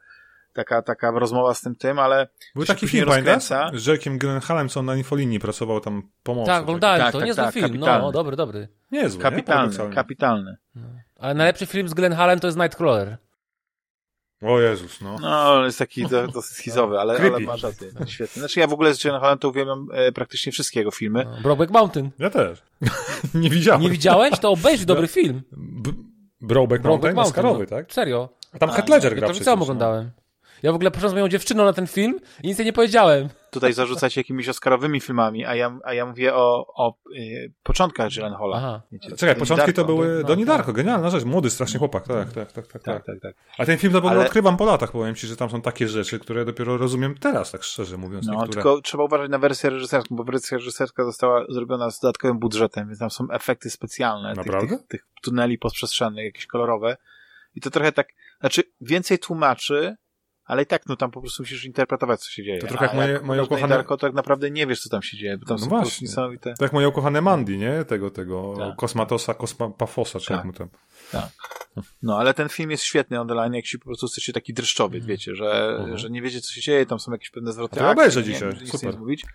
taka, 0.54 0.82
taka 0.82 1.12
rozmowa 1.12 1.54
z 1.54 1.62
tym 1.62 1.76
tym, 1.76 2.00
ale... 2.00 2.28
Był 2.56 2.66
taki 2.66 2.88
film, 2.88 3.08
pamiętasz? 3.08 3.44
Z 3.74 3.86
Jackiem 3.86 4.18
Gyllenhaalem, 4.18 4.70
co 4.70 4.80
on 4.80 4.86
na 4.86 4.96
infolinii 4.96 5.40
pracował 5.40 5.80
tam 5.80 6.10
pomocą. 6.24 6.46
Tak, 6.46 6.64
oglądałem 6.64 7.02
tak, 7.02 7.12
to, 7.12 7.18
tak, 7.18 7.28
niezły 7.28 7.44
tak, 7.44 7.54
film, 7.54 7.66
no, 7.66 7.72
kapitalny. 7.72 8.06
no, 8.06 8.12
dobry, 8.12 8.36
dobry. 8.36 8.68
Niezły, 8.92 9.22
kapitalny, 9.22 9.78
nie? 9.78 9.96
kapitalny. 9.96 10.58
No. 10.76 10.82
Ale 11.20 11.34
najlepszy 11.34 11.66
film 11.66 11.88
z 11.88 11.94
Gyllenhaalem 11.94 12.40
to 12.40 12.48
jest 12.48 12.58
Nightcrawler. 12.58 13.18
O 14.44 14.60
Jezus, 14.60 15.02
no. 15.02 15.16
No, 15.22 15.66
jest 15.66 15.80
taki 15.80 16.06
dosyć 16.34 16.58
schizowy, 16.58 17.00
ale, 17.00 17.18
ale 17.18 17.40
masz 17.40 17.64
rację. 17.64 17.88
Świetny. 18.08 18.40
Znaczy 18.40 18.60
ja 18.60 18.68
w 18.68 18.74
ogóle 18.74 18.94
z 18.94 19.04
Jane 19.04 19.38
to 19.38 19.50
uwielbiam 19.50 19.88
e, 19.94 20.12
praktycznie 20.12 20.52
wszystkie 20.52 20.80
jego 20.80 20.92
filmy. 20.92 21.26
No, 21.26 21.42
Brokeback 21.42 21.72
Mountain. 21.72 22.10
Ja 22.20 22.30
też. 22.30 22.64
nie 23.34 23.50
widziałem. 23.50 23.82
Nie 23.82 23.90
widziałeś? 23.90 24.40
To 24.40 24.52
obejrzyj 24.52 24.86
dobry 24.86 25.08
film. 25.08 25.42
B 25.52 25.92
Brokeback 26.42 26.84
Mountain? 26.84 27.16
Mountain. 27.16 27.46
Oscarowy, 27.46 27.68
tak? 27.68 27.94
Serio. 27.94 28.30
A 28.54 28.60
tam 28.60 28.70
Heath 28.70 28.90
Ledger 28.90 29.16
gra 29.16 29.28
ja 29.28 29.34
to 29.34 29.40
całym 29.40 29.60
no. 29.60 29.64
oglądałem. 29.64 30.12
Ja 30.64 30.72
w 30.72 30.76
ogóle 30.76 30.92
poszedłem 30.92 31.12
z 31.12 31.14
moją 31.14 31.30
dziewczyną 31.30 31.66
na 31.66 31.74
ten 31.74 31.88
film 31.88 32.20
i 32.44 32.48
nic 32.48 32.58
jej 32.58 32.66
nie 32.66 32.74
powiedziałem. 32.74 33.30
Tutaj 33.52 33.74
zarzucać 33.74 34.18
jakimiś 34.18 34.50
Oscarowymi 34.50 35.02
filmami, 35.02 35.46
a 35.46 35.56
ja, 35.56 35.80
a 35.84 35.94
ja 35.94 36.06
mówię 36.06 36.36
o, 36.36 36.74
o 36.76 36.96
y, 37.16 37.54
początkach 37.64 38.10
Gyllenhaala. 38.10 38.58
Aha. 38.58 38.82
Wiecie, 38.92 39.16
Czekaj, 39.16 39.36
początki 39.36 39.74
to 39.74 39.86
były 39.86 40.20
no, 40.22 40.28
Donnie 40.28 40.46
Darko, 40.46 40.74
genialna 40.74 41.10
rzecz, 41.10 41.24
młody 41.24 41.50
strasznie 41.50 41.80
chłopak, 41.80 42.08
tak, 42.08 42.34
tak, 42.34 42.52
tak, 42.52 42.68
tak. 42.68 42.84
tak, 42.84 43.06
tak, 43.06 43.20
tak. 43.22 43.36
A 43.58 43.66
ten 43.66 43.78
film 43.78 43.94
to 43.94 44.02
w 44.02 44.06
ogóle 44.06 44.20
Ale... 44.20 44.26
odkrywam 44.26 44.58
po 44.58 44.66
latach, 44.66 44.92
powiem 44.92 45.16
ci, 45.16 45.28
że 45.28 45.36
tam 45.36 45.50
są 45.50 45.62
takie 45.62 45.88
rzeczy, 45.88 46.20
które 46.20 46.46
dopiero 46.46 46.78
rozumiem 46.78 47.16
teraz, 47.18 47.52
tak 47.52 47.64
szczerze 47.64 47.98
mówiąc. 47.98 48.26
No, 48.26 48.34
niektóre. 48.34 48.54
tylko 48.54 48.82
trzeba 48.82 49.04
uważać 49.04 49.30
na 49.30 49.40
wersję 49.40 49.70
reżyserską, 49.70 50.16
bo 50.16 50.24
wersja 50.24 50.58
reżyserska 50.58 51.04
została 51.04 51.46
zrobiona 51.50 51.92
z 51.92 52.00
dodatkowym 52.00 52.40
budżetem, 52.40 52.88
więc 52.88 53.00
tam 53.00 53.12
są 53.12 53.28
efekty 53.32 53.70
specjalne. 53.70 54.34
Naprawdę? 54.34 54.78
Tych, 54.78 54.88
tych, 54.88 54.88
tych 54.88 55.22
tuneli 55.22 55.58
poprzestrzennych, 55.58 56.26
jakieś 56.26 56.46
kolorowe. 56.46 56.98
I 57.56 57.62
to 57.62 57.70
trochę 57.70 57.92
tak, 57.92 58.08
znaczy 58.40 58.64
więcej 58.82 59.20
tłumaczy, 59.20 59.96
ale 60.46 60.64
i 60.64 60.66
tak, 60.66 60.86
no 60.86 60.96
tam 60.96 61.12
po 61.12 61.22
prostu 61.22 61.44
musisz 61.44 61.66
interpretować, 61.66 62.20
co 62.20 62.32
się 62.32 62.44
dzieje. 62.44 62.60
To 62.60 62.68
trochę 62.68 62.86
jak 62.86 62.96
moje, 62.96 63.14
jak 63.14 63.24
moje 63.24 63.44
ukochane... 63.44 63.76
Darko, 63.76 63.98
to 63.98 64.08
tak 64.08 64.16
naprawdę 64.16 64.52
nie 64.52 64.68
wiesz, 64.68 64.82
co 64.82 64.90
tam 64.90 65.02
się 65.02 65.18
dzieje, 65.18 65.38
bo 65.38 65.46
tam 65.46 65.58
no 65.58 65.64
są 65.64 65.70
właśnie. 65.70 66.08
niesamowite... 66.08 66.50
Tak 66.50 66.62
jak 66.62 66.74
moje 66.74 66.88
ukochane 66.88 67.22
Mandy, 67.22 67.58
nie? 67.58 67.86
Tego, 67.86 68.12
tego 68.12 68.54
tak. 68.58 68.76
Kosmatosa, 68.76 69.34
Kosmapafosa, 69.34 70.20
czy 70.20 70.28
tak. 70.28 70.38
jak 70.38 70.46
mu 70.46 70.54
tam... 70.54 70.70
Tak. 71.12 71.30
No, 72.04 72.18
ale 72.18 72.34
ten 72.34 72.50
film 72.50 72.72
jest 72.72 72.84
świetny 72.84 73.22
online, 73.22 73.54
jak 73.54 73.66
się 73.66 73.78
po 73.78 73.86
prostu 73.86 74.08
chcecie 74.08 74.34
taki 74.34 74.54
dreszczowy, 74.54 74.98
mm. 74.98 75.08
wiecie, 75.08 75.36
że, 75.36 75.78
mm. 75.80 75.98
że 75.98 76.10
nie 76.10 76.22
wiecie, 76.22 76.42
co 76.42 76.52
się 76.52 76.62
dzieje, 76.62 76.86
tam 76.86 77.00
są 77.00 77.12
jakieś 77.12 77.30
pewne 77.30 77.54
zwroty 77.54 77.80
To 77.80 77.92
obejrzę 77.92 78.24
dzisiaj, 78.24 78.54
nie, 78.62 78.68
super. 78.68 79.00
Mówić. 79.00 79.26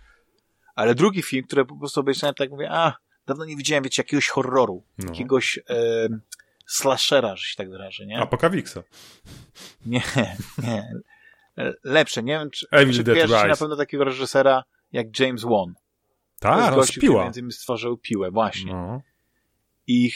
Ale 0.75 0.95
drugi 0.95 1.23
film, 1.23 1.45
który 1.45 1.65
po 1.65 1.77
prostu 1.77 2.01
obejrzałem, 2.01 2.35
tak 2.35 2.51
mówię, 2.51 2.69
a, 2.70 2.97
dawno 3.27 3.45
nie 3.45 3.57
widziałem, 3.57 3.85
wiecie, 3.85 4.03
jakiegoś 4.03 4.28
horroru, 4.28 4.85
no. 4.99 5.05
jakiegoś... 5.09 5.59
E, 5.70 6.09
slashera, 6.69 7.37
że 7.37 7.43
się 7.45 7.57
tak 7.57 7.71
wyrażę, 7.71 8.07
nie? 8.07 8.19
Apokawiksa. 8.19 8.83
Nie, 9.87 10.03
nie. 10.63 10.93
Lepsze, 11.85 12.23
nie 12.23 12.39
wiem, 12.39 12.51
czy, 12.51 12.67
Evil 12.71 12.95
czy 12.95 13.05
Dead 13.05 13.31
na 13.31 13.57
pewno 13.57 13.77
takiego 13.77 14.05
reżysera 14.05 14.65
jak 14.93 15.21
James 15.21 15.43
Wan. 15.43 15.75
Tak, 16.41 16.75
on 16.75 16.87
Piła. 17.01 17.25
między 17.25 17.41
innymi 17.41 17.53
stworzył 17.53 17.97
Piłę, 17.97 18.31
właśnie. 18.31 18.73
No. 18.73 19.01
I 19.87 20.11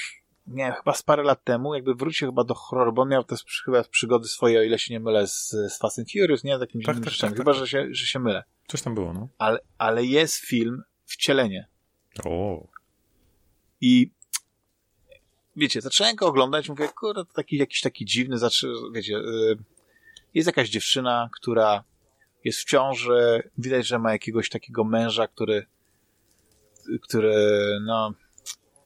nie 0.47 0.65
wiem, 0.65 0.73
chyba 0.73 0.95
z 0.95 1.03
parę 1.03 1.23
lat 1.23 1.45
temu, 1.45 1.75
jakby 1.75 1.95
wrócił 1.95 2.29
chyba 2.29 2.45
do 2.45 2.55
horroru, 2.55 2.93
bo 2.93 3.03
on 3.03 3.09
miał 3.09 3.25
też 3.25 3.63
chyba 3.65 3.85
przygody 3.85 4.29
swoje, 4.29 4.59
o 4.59 4.63
ile 4.63 4.79
się 4.79 4.95
nie 4.95 5.01
mylę, 5.01 5.27
z, 5.27 5.49
z 5.51 5.79
Fast 5.79 5.99
and 5.99 6.09
Furious, 6.13 6.45
nie? 6.45 6.59
Takim 6.59 6.83
tak, 6.83 7.01
tak, 7.01 7.15
tak, 7.21 7.37
chyba, 7.37 7.53
tak. 7.53 7.61
Że, 7.61 7.69
się, 7.69 7.87
że 7.91 8.07
się 8.07 8.19
mylę. 8.19 8.45
Coś 8.67 8.83
tam 8.83 8.95
było, 8.95 9.13
no. 9.13 9.29
Ale, 9.39 9.59
ale 9.79 10.05
jest 10.05 10.37
film 10.37 10.83
Wcielenie. 11.05 11.67
O. 12.25 12.67
I 13.81 14.11
wiecie, 15.57 15.81
zacząłem 15.81 16.17
go 16.17 16.27
oglądać, 16.27 16.69
mówię, 16.69 16.89
kurde, 16.89 17.25
to 17.25 17.33
taki, 17.33 17.57
jakiś 17.57 17.81
taki 17.81 18.05
dziwny, 18.05 18.39
znaczy, 18.39 18.73
wiecie, 18.93 19.13
yy, 19.13 19.57
jest 20.35 20.47
jakaś 20.47 20.69
dziewczyna, 20.69 21.29
która 21.33 21.85
jest 22.45 22.59
w 22.59 22.65
ciąży, 22.65 23.51
widać, 23.59 23.87
że 23.87 23.99
ma 23.99 24.13
jakiegoś 24.13 24.49
takiego 24.49 24.85
męża, 24.85 25.29
który, 25.29 25.67
który, 27.03 27.35
no, 27.87 28.13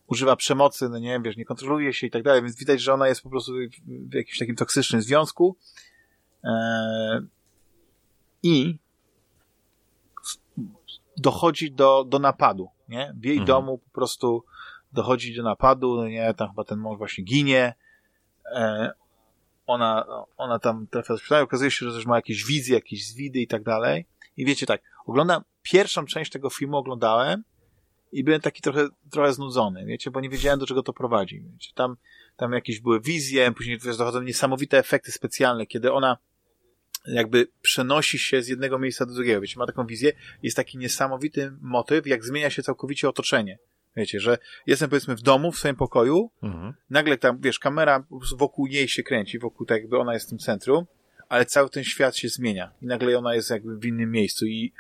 używa 0.07 0.37
przemocy, 0.37 0.89
no 0.89 0.99
nie 0.99 1.09
wiem, 1.09 1.23
wiesz, 1.23 1.37
nie 1.37 1.45
kontroluje 1.45 1.93
się 1.93 2.07
i 2.07 2.11
tak 2.11 2.23
dalej, 2.23 2.43
więc 2.43 2.57
widać, 2.57 2.81
że 2.81 2.95
ona 2.95 3.09
jest 3.09 3.23
po 3.23 3.31
prostu 3.31 3.53
w 3.87 4.15
jakimś 4.15 4.39
takim 4.39 4.57
toksycznym 4.57 5.03
związku. 5.03 5.57
Eee, 6.45 7.21
I 8.43 8.79
dochodzi 11.17 11.73
do, 11.73 12.05
do 12.05 12.19
napadu, 12.19 12.69
nie? 12.89 13.15
W 13.17 13.25
jej 13.25 13.39
mhm. 13.39 13.47
domu 13.47 13.79
po 13.79 13.91
prostu 13.91 14.45
dochodzi 14.97 15.35
do 15.35 15.43
napadu, 15.43 15.97
no 15.97 16.09
nie, 16.09 16.35
tam 16.35 16.49
chyba 16.49 16.65
ten 16.65 16.79
mąż 16.79 16.99
właśnie 16.99 17.25
ginie, 17.25 17.75
e, 18.55 18.93
ona, 19.67 20.07
ona 20.37 20.59
tam 20.59 20.87
trafia 20.87 21.15
do 21.15 21.19
szpitala, 21.19 21.43
okazuje 21.43 21.71
się, 21.71 21.91
że 21.91 21.97
też 21.97 22.07
ma 22.07 22.17
jakieś 22.17 22.45
wizje, 22.45 22.75
jakieś 22.75 23.09
zwidy 23.09 23.41
i 23.41 23.47
tak 23.47 23.63
dalej. 23.63 24.07
I 24.37 24.45
wiecie 24.45 24.67
tak, 24.67 24.83
oglądam, 25.07 25.43
pierwszą 25.63 26.07
część 26.07 26.31
tego 26.31 26.51
filmu 26.51 26.77
oglądałem 26.77 27.45
i 28.13 28.25
byłem 28.25 28.41
taki 28.41 28.63
trochę, 28.63 28.89
trochę 29.11 29.33
znudzony, 29.33 29.85
wiecie, 29.85 30.11
bo 30.11 30.21
nie 30.21 30.29
wiedziałem, 30.29 30.59
do 30.59 30.67
czego 30.67 30.83
to 30.83 30.93
prowadzi. 30.93 31.41
Wiecie. 31.53 31.71
Tam, 31.75 31.97
tam 32.37 32.53
jakieś 32.53 32.81
były 32.81 33.01
wizje, 33.01 33.53
później 33.53 33.79
dochodzą 33.99 34.23
niesamowite 34.23 34.79
efekty 34.79 35.13
specjalne, 35.13 35.67
kiedy 35.67 35.93
ona 35.93 36.19
jakby 37.07 37.49
przenosi 37.63 38.19
się 38.19 38.43
z 38.43 38.49
jednego 38.49 38.79
miejsca 38.79 39.07
do 39.07 39.15
drugiego. 39.15 39.41
Wiecie, 39.41 39.59
ma 39.59 39.67
taką 39.67 39.87
wizję, 39.87 40.13
jest 40.43 40.57
taki 40.57 40.79
niesamowity 40.79 41.53
motyw, 41.61 42.07
jak 42.07 42.25
zmienia 42.25 42.51
się 42.51 42.63
całkowicie 42.63 43.09
otoczenie. 43.09 43.59
Wiecie, 43.97 44.21
że 44.21 44.39
jestem 44.67 44.91
powiedzmy 44.91 45.17
w 45.17 45.23
domu, 45.23 45.53
w 45.53 45.59
swoim 45.59 45.77
pokoju, 45.77 46.31
mhm. 46.43 46.75
nagle 46.91 47.19
tam, 47.19 47.41
wiesz, 47.41 47.59
kamera 47.59 48.05
wokół 48.37 48.67
jej 48.67 48.89
się 48.89 49.03
kręci, 49.03 49.39
wokół 49.39 49.67
tak 49.67 49.81
jakby 49.81 49.99
ona 49.99 50.15
jest 50.15 50.27
w 50.27 50.29
tym 50.29 50.39
centrum, 50.39 50.87
ale 51.29 51.47
cały 51.47 51.71
ten 51.71 51.85
świat 51.85 52.17
się 52.17 52.29
zmienia 52.29 52.73
i 52.83 52.87
nagle 52.87 53.19
ona 53.19 53.35
jest 53.35 53.51
jakby 53.51 53.79
w 53.79 53.85
innym 53.85 54.11
miejscu 54.11 54.47
i 54.47 54.73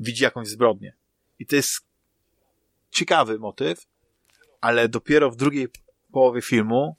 widzi 0.00 0.24
jakąś 0.24 0.48
zbrodnię. 0.48 0.92
I 1.38 1.46
to 1.46 1.56
jest 1.56 1.86
ciekawy 2.90 3.38
motyw, 3.38 3.86
ale 4.60 4.88
dopiero 4.88 5.30
w 5.30 5.36
drugiej 5.36 5.68
połowie 6.12 6.42
filmu 6.42 6.96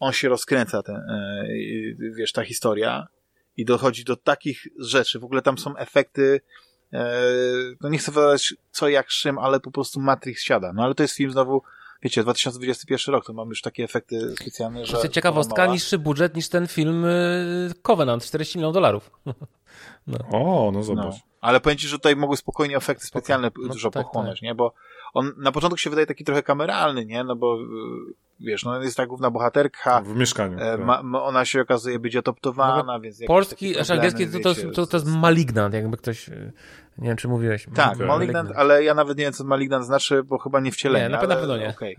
on 0.00 0.12
się 0.12 0.28
rozkręca, 0.28 0.82
ten, 0.82 0.96
e, 0.96 1.46
wiesz, 2.16 2.32
ta 2.32 2.44
historia 2.44 3.06
i 3.56 3.64
dochodzi 3.64 4.04
do 4.04 4.16
takich 4.16 4.66
rzeczy. 4.78 5.18
W 5.18 5.24
ogóle 5.24 5.42
tam 5.42 5.58
są 5.58 5.76
efekty 5.76 6.40
no 7.80 7.88
nie 7.88 7.98
chcę 7.98 8.12
wydawać 8.12 8.54
co 8.70 8.88
jak 8.88 9.06
czym, 9.06 9.38
ale 9.38 9.60
po 9.60 9.70
prostu 9.70 10.00
Matrix 10.00 10.42
siada. 10.42 10.72
No 10.72 10.84
ale 10.84 10.94
to 10.94 11.02
jest 11.02 11.14
film 11.14 11.30
znowu, 11.30 11.62
wiecie, 12.02 12.22
2021 12.22 13.14
rok, 13.14 13.26
to 13.26 13.32
mamy 13.32 13.48
już 13.48 13.62
takie 13.62 13.84
efekty 13.84 14.34
specjalne, 14.40 14.86
że... 14.86 14.96
To 14.96 15.08
ciekawostka, 15.08 15.66
niższy 15.66 15.98
budżet 15.98 16.36
niż 16.36 16.48
ten 16.48 16.66
film 16.66 17.04
y, 17.04 17.72
Covenant, 17.82 18.24
40 18.24 18.58
milionów 18.58 18.74
dolarów. 18.74 19.10
No. 20.06 20.18
O, 20.32 20.70
no 20.70 20.82
zobacz. 20.82 21.04
No. 21.04 21.20
Ale 21.40 21.60
powiem 21.60 21.78
ci, 21.78 21.88
że 21.88 21.96
tutaj 21.96 22.16
mogły 22.16 22.36
spokojnie 22.36 22.76
efekty 22.76 23.06
specjalne 23.06 23.50
no, 23.62 23.68
dużo 23.68 23.90
tak, 23.90 24.06
pochłonąć, 24.06 24.38
tak. 24.38 24.42
nie? 24.42 24.54
Bo 24.54 24.74
on 25.14 25.32
na 25.36 25.52
początku 25.52 25.78
się 25.78 25.90
wydaje 25.90 26.06
taki 26.06 26.24
trochę 26.24 26.42
kameralny, 26.42 27.06
nie? 27.06 27.24
No 27.24 27.36
bo 27.36 27.60
y, 27.62 27.64
wiesz, 28.40 28.64
no 28.64 28.82
jest 28.82 28.96
ta 28.96 29.06
główna 29.06 29.30
bohaterka. 29.30 30.00
W 30.00 30.16
mieszkaniu. 30.16 30.58
E, 30.58 30.60
tak. 30.60 30.80
ma, 30.80 31.02
ma, 31.02 31.22
ona 31.22 31.44
się 31.44 31.60
okazuje 31.60 31.98
być 31.98 32.16
adoptowana, 32.16 32.82
no, 32.82 33.00
więc... 33.00 33.20
Polski, 33.26 33.78
aż 33.78 33.90
angielski 33.90 34.26
to, 34.28 34.54
to, 34.54 34.54
to, 34.74 34.86
to 34.86 34.96
jest 34.96 35.06
malignant, 35.06 35.74
jakby 35.74 35.96
ktoś... 35.96 36.28
Y, 36.28 36.52
nie 36.98 37.08
wiem, 37.08 37.16
czy 37.16 37.28
mówiłeś. 37.28 37.66
Tak, 37.74 37.94
okay. 37.94 38.06
malignant, 38.06 38.52
ale 38.56 38.84
ja 38.84 38.94
nawet 38.94 39.18
nie 39.18 39.24
wiem, 39.24 39.32
co 39.32 39.44
malignant 39.44 39.86
znaczy, 39.86 40.22
bo 40.22 40.38
chyba 40.38 40.60
nie 40.60 40.72
wcielenie. 40.72 41.04
Nie, 41.04 41.10
na, 41.10 41.18
ale, 41.18 41.28
na 41.28 41.36
pewno 41.36 41.56
nie. 41.56 41.68
Okay. 41.68 41.94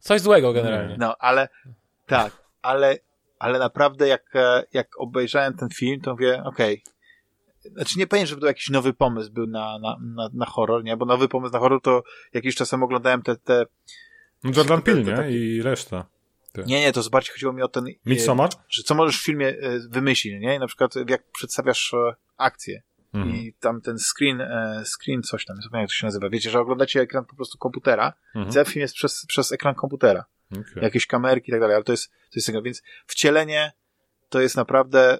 Coś 0.00 0.20
złego 0.20 0.52
generalnie. 0.52 0.96
No, 0.98 1.16
ale 1.18 1.48
tak, 2.06 2.32
ale, 2.62 2.96
ale 3.38 3.58
naprawdę 3.58 4.08
jak, 4.08 4.36
e, 4.36 4.64
jak 4.72 4.88
obejrzałem 4.98 5.54
ten 5.54 5.68
film, 5.68 6.00
to 6.00 6.10
mówię, 6.10 6.42
okej, 6.44 6.82
okay, 6.82 6.91
znaczy 7.70 7.98
nie 7.98 8.06
powiem, 8.06 8.26
żeby 8.26 8.40
to 8.40 8.46
jakiś 8.46 8.70
nowy 8.70 8.92
pomysł 8.92 9.32
był 9.32 9.46
na, 9.46 9.78
na, 9.78 9.96
na, 10.00 10.30
na 10.32 10.46
horror, 10.46 10.84
nie? 10.84 10.96
Bo 10.96 11.04
nowy 11.04 11.28
pomysł 11.28 11.52
na 11.52 11.58
horror 11.58 11.82
to 11.82 12.02
jakiś 12.32 12.54
czasem 12.54 12.82
oglądałem 12.82 13.22
te... 13.22 13.36
te 13.36 13.66
no 14.44 14.50
Jordan 14.56 14.82
Peele, 14.82 15.02
nie? 15.02 15.30
I 15.30 15.62
reszta. 15.62 16.06
Ty. 16.52 16.62
Nie, 16.66 16.80
nie, 16.80 16.92
to 16.92 17.02
bardziej 17.10 17.32
chodziło 17.32 17.52
mi 17.52 17.62
o 17.62 17.68
ten... 17.68 17.84
Midsommar? 18.06 18.50
Że 18.68 18.82
co 18.82 18.94
możesz 18.94 19.20
w 19.20 19.24
filmie 19.24 19.48
e, 19.48 19.78
wymyślić, 19.88 20.34
nie? 20.40 20.56
I 20.56 20.58
na 20.58 20.66
przykład 20.66 20.94
jak 21.08 21.22
przedstawiasz 21.32 21.94
e, 21.94 22.14
akcję 22.36 22.82
mhm. 23.14 23.36
i 23.36 23.54
tam 23.60 23.80
ten 23.80 23.98
screen, 23.98 24.40
e, 24.40 24.82
screen 24.84 25.22
coś 25.22 25.44
tam, 25.44 25.56
nie 25.56 25.68
wiem 25.72 25.80
jak 25.80 25.90
to 25.90 25.94
się 25.94 26.06
nazywa. 26.06 26.28
Wiecie, 26.28 26.50
że 26.50 26.60
oglądacie 26.60 27.00
ekran 27.00 27.24
po 27.24 27.36
prostu 27.36 27.58
komputera 27.58 28.12
mhm. 28.26 28.48
i 28.48 28.52
cały 28.52 28.66
film 28.66 28.80
jest 28.80 28.94
przez, 28.94 29.26
przez 29.26 29.52
ekran 29.52 29.74
komputera. 29.74 30.24
Okay. 30.52 30.82
Jakieś 30.82 31.06
kamerki 31.06 31.50
i 31.50 31.52
tak 31.52 31.60
dalej, 31.60 31.74
ale 31.74 31.84
to 31.84 31.92
jest, 31.92 32.10
to 32.10 32.36
jest 32.36 32.46
tego, 32.46 32.62
więc 32.62 32.82
wcielenie 33.06 33.72
to 34.28 34.40
jest 34.40 34.56
naprawdę 34.56 35.18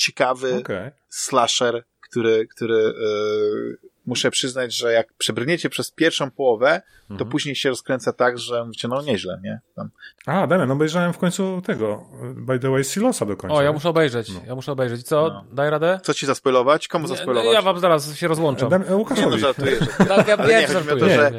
ciekawy 0.00 0.56
okay. 0.56 0.92
slasher, 1.08 1.84
który, 2.00 2.46
który 2.46 2.74
yy, 2.74 3.89
muszę 4.06 4.30
przyznać, 4.30 4.76
że 4.76 4.92
jak 4.92 5.12
przebrniecie 5.12 5.70
przez 5.70 5.90
pierwszą 5.90 6.30
połowę, 6.30 6.82
to 7.08 7.12
mhm. 7.12 7.30
później 7.30 7.56
się 7.56 7.68
rozkręca 7.68 8.12
tak, 8.12 8.38
że 8.38 8.64
mówicie, 8.64 8.88
no 8.88 9.02
nieźle, 9.02 9.40
nie? 9.42 9.60
Tam. 9.76 9.90
A, 10.26 10.46
Damian, 10.46 10.68
no 10.68 10.74
obejrzałem 10.74 11.12
w 11.12 11.18
końcu 11.18 11.62
tego, 11.66 12.06
by 12.36 12.58
the 12.58 12.70
way, 12.70 12.84
Silosa 12.84 13.26
do 13.26 13.36
końca. 13.36 13.56
O, 13.56 13.62
ja 13.62 13.72
muszę 13.72 13.88
obejrzeć, 13.88 14.28
no. 14.34 14.40
ja 14.46 14.54
muszę 14.54 14.72
obejrzeć. 14.72 15.02
Co, 15.02 15.28
no. 15.28 15.44
daj 15.52 15.70
radę? 15.70 16.00
Co 16.02 16.14
ci 16.14 16.26
zaspoilować? 16.26 16.88
Komu 16.88 17.08
zaspoilować? 17.08 17.54
Ja 17.54 17.62
wam 17.62 17.80
zaraz 17.80 18.14
się 18.14 18.28
rozłączam. 18.28 18.68
Dam, 18.68 18.84
Łukaszowi. 18.92 19.26
Nie, 19.26 19.32
no 19.32 19.38
żartuję. 19.38 19.76
Że... 19.98 20.06
tak, 20.06 20.28
ja 20.28 20.36
wiem, 20.36 20.72
żartuję. 20.72 21.00
To, 21.00 21.08
że, 21.08 21.32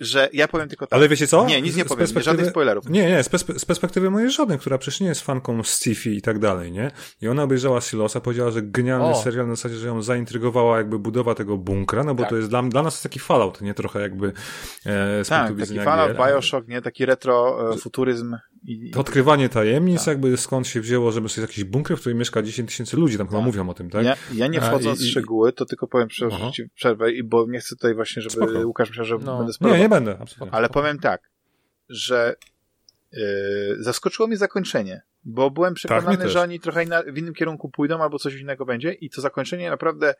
że 0.00 0.28
ja 0.32 0.48
powiem 0.48 0.68
tylko 0.68 0.86
tak. 0.86 0.98
Ale 0.98 1.08
wiecie 1.08 1.26
co? 1.26 1.46
Nie, 1.46 1.62
nic 1.62 1.76
nie 1.76 1.84
powiem, 1.84 2.06
nie, 2.16 2.22
żadnych 2.22 2.50
spoilerów. 2.50 2.88
Nie, 2.88 3.10
nie, 3.10 3.22
z, 3.22 3.30
z 3.60 3.64
perspektywy 3.64 4.10
mojej 4.10 4.30
żony, 4.30 4.58
która 4.58 4.78
przecież 4.78 5.00
nie 5.00 5.06
jest 5.06 5.20
fanką 5.20 5.60
sci-fi 5.60 6.10
i 6.10 6.22
tak 6.22 6.38
dalej, 6.38 6.72
nie? 6.72 6.90
I 7.20 7.28
ona 7.28 7.42
obejrzała 7.42 7.80
Silosa, 7.80 8.20
powiedziała, 8.20 8.50
że 8.50 8.62
genialny 8.62 9.06
o. 9.06 9.22
serial 9.22 9.48
na 9.48 9.54
zasadzie, 9.54 9.76
że 9.76 9.86
ją 9.86 10.02
zaintrygowała 10.02 10.78
jakby 10.78 10.98
budowa 10.98 11.34
tego 11.34 11.56
bunkra, 11.56 12.04
no 12.06 12.14
bo 12.14 12.22
tak. 12.22 12.30
to 12.30 12.36
jest 12.36 12.48
dla, 12.48 12.62
dla 12.62 12.82
nas 12.82 13.02
taki 13.02 13.18
fallout, 13.18 13.60
nie? 13.60 13.74
Trochę 13.74 14.00
jakby 14.00 14.26
e, 14.86 15.24
z 15.24 15.28
tak, 15.28 15.46
punktu 15.48 15.66
taki 15.66 15.80
fallout, 15.80 16.16
Bioshock, 16.16 16.68
nie? 16.68 16.82
Taki 16.82 17.06
retro 17.06 17.72
e, 17.74 17.78
futuryzm. 17.78 18.36
I, 18.64 18.90
to 18.90 19.00
odkrywanie 19.00 19.48
tajemnic, 19.48 19.98
tak. 19.98 20.06
jakby 20.06 20.36
skąd 20.36 20.66
się 20.66 20.80
wzięło, 20.80 21.12
żeby 21.12 21.28
sobie 21.28 21.46
jakiś 21.46 21.64
bunkier, 21.64 21.96
w 21.96 22.00
którym 22.00 22.18
mieszka 22.18 22.42
10 22.42 22.70
tysięcy 22.70 22.96
ludzi, 22.96 23.18
tam 23.18 23.26
tak. 23.26 23.30
chyba 23.30 23.46
mówią 23.46 23.68
o 23.68 23.74
tym, 23.74 23.90
tak? 23.90 24.04
Ja, 24.04 24.16
ja 24.34 24.46
nie 24.46 24.60
wchodząc 24.60 25.00
w 25.00 25.06
szczegóły, 25.06 25.52
to 25.52 25.64
tylko 25.64 25.86
powiem 25.86 26.08
przez 26.08 26.34
przerwę, 26.74 27.06
bo 27.24 27.46
nie 27.48 27.58
chcę 27.58 27.76
tutaj 27.76 27.94
właśnie, 27.94 28.22
żeby 28.22 28.34
Spoko. 28.34 28.66
Łukasz 28.66 28.88
myślał, 28.88 29.06
że 29.06 29.18
no. 29.18 29.38
będę 29.38 29.52
sprawdzał. 29.52 29.76
Nie, 29.76 29.82
nie 29.82 29.88
będę, 29.88 30.18
absolutnie. 30.20 30.54
Ale 30.54 30.68
powiem 30.68 30.98
tak, 30.98 31.30
że 31.88 32.36
yy, 33.12 33.20
zaskoczyło 33.78 34.28
mnie 34.28 34.36
zakończenie, 34.36 35.02
Bo 35.24 35.50
byłem 35.50 35.74
przekonany, 35.74 36.18
tak, 36.18 36.28
że 36.28 36.40
oni 36.40 36.60
trochę 36.60 36.84
inna, 36.84 37.02
w 37.02 37.18
innym 37.18 37.34
kierunku 37.34 37.68
pójdą 37.68 38.02
albo 38.02 38.18
coś 38.18 38.34
innego 38.34 38.64
będzie 38.64 38.92
i 38.92 39.10
to 39.10 39.20
zakończenie 39.20 39.70
naprawdę 39.70 40.14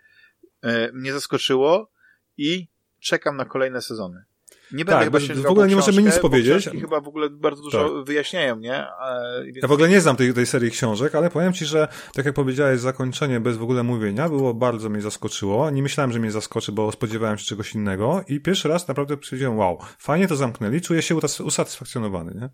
mnie 0.92 1.12
zaskoczyło 1.12 1.90
i 2.36 2.68
czekam 3.00 3.36
na 3.36 3.44
kolejne 3.44 3.82
sezony. 3.82 4.24
Nie 4.72 4.84
będę 4.84 4.92
tak, 4.92 5.04
chyba 5.04 5.20
się 5.20 5.34
w 5.34 5.46
ogóle 5.46 5.68
nie 5.68 5.76
możemy 5.76 6.02
nic 6.02 6.18
powiedzieć. 6.18 6.68
I 6.72 6.80
chyba 6.80 7.00
w 7.00 7.08
ogóle 7.08 7.30
bardzo 7.30 7.62
dużo 7.62 7.88
tak. 7.88 8.06
wyjaśniają, 8.06 8.58
nie? 8.58 8.74
E, 8.74 9.42
więc... 9.44 9.58
Ja 9.62 9.68
w 9.68 9.72
ogóle 9.72 9.88
nie 9.88 10.00
znam 10.00 10.16
tej, 10.16 10.34
tej 10.34 10.46
serii 10.46 10.70
książek, 10.70 11.14
ale 11.14 11.30
powiem 11.30 11.52
ci, 11.52 11.64
że 11.64 11.88
tak 12.14 12.26
jak 12.26 12.34
powiedziałeś, 12.34 12.80
zakończenie 12.80 13.40
bez 13.40 13.56
w 13.56 13.62
ogóle 13.62 13.82
mówienia 13.82 14.28
było 14.28 14.54
bardzo 14.54 14.88
mnie 14.88 15.02
zaskoczyło. 15.02 15.70
Nie 15.70 15.82
myślałem, 15.82 16.12
że 16.12 16.18
mnie 16.18 16.30
zaskoczy, 16.30 16.72
bo 16.72 16.92
spodziewałem 16.92 17.38
się 17.38 17.44
czegoś 17.44 17.74
innego 17.74 18.24
i 18.28 18.40
pierwszy 18.40 18.68
raz 18.68 18.88
naprawdę 18.88 19.16
powiedziałem, 19.16 19.58
wow, 19.58 19.78
fajnie 19.98 20.28
to 20.28 20.36
zamknęli, 20.36 20.80
czuję 20.80 21.02
się 21.02 21.16
usatysfakcjonowany, 21.44 22.34
nie? 22.34 22.48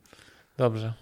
Dobrze. 0.56 0.92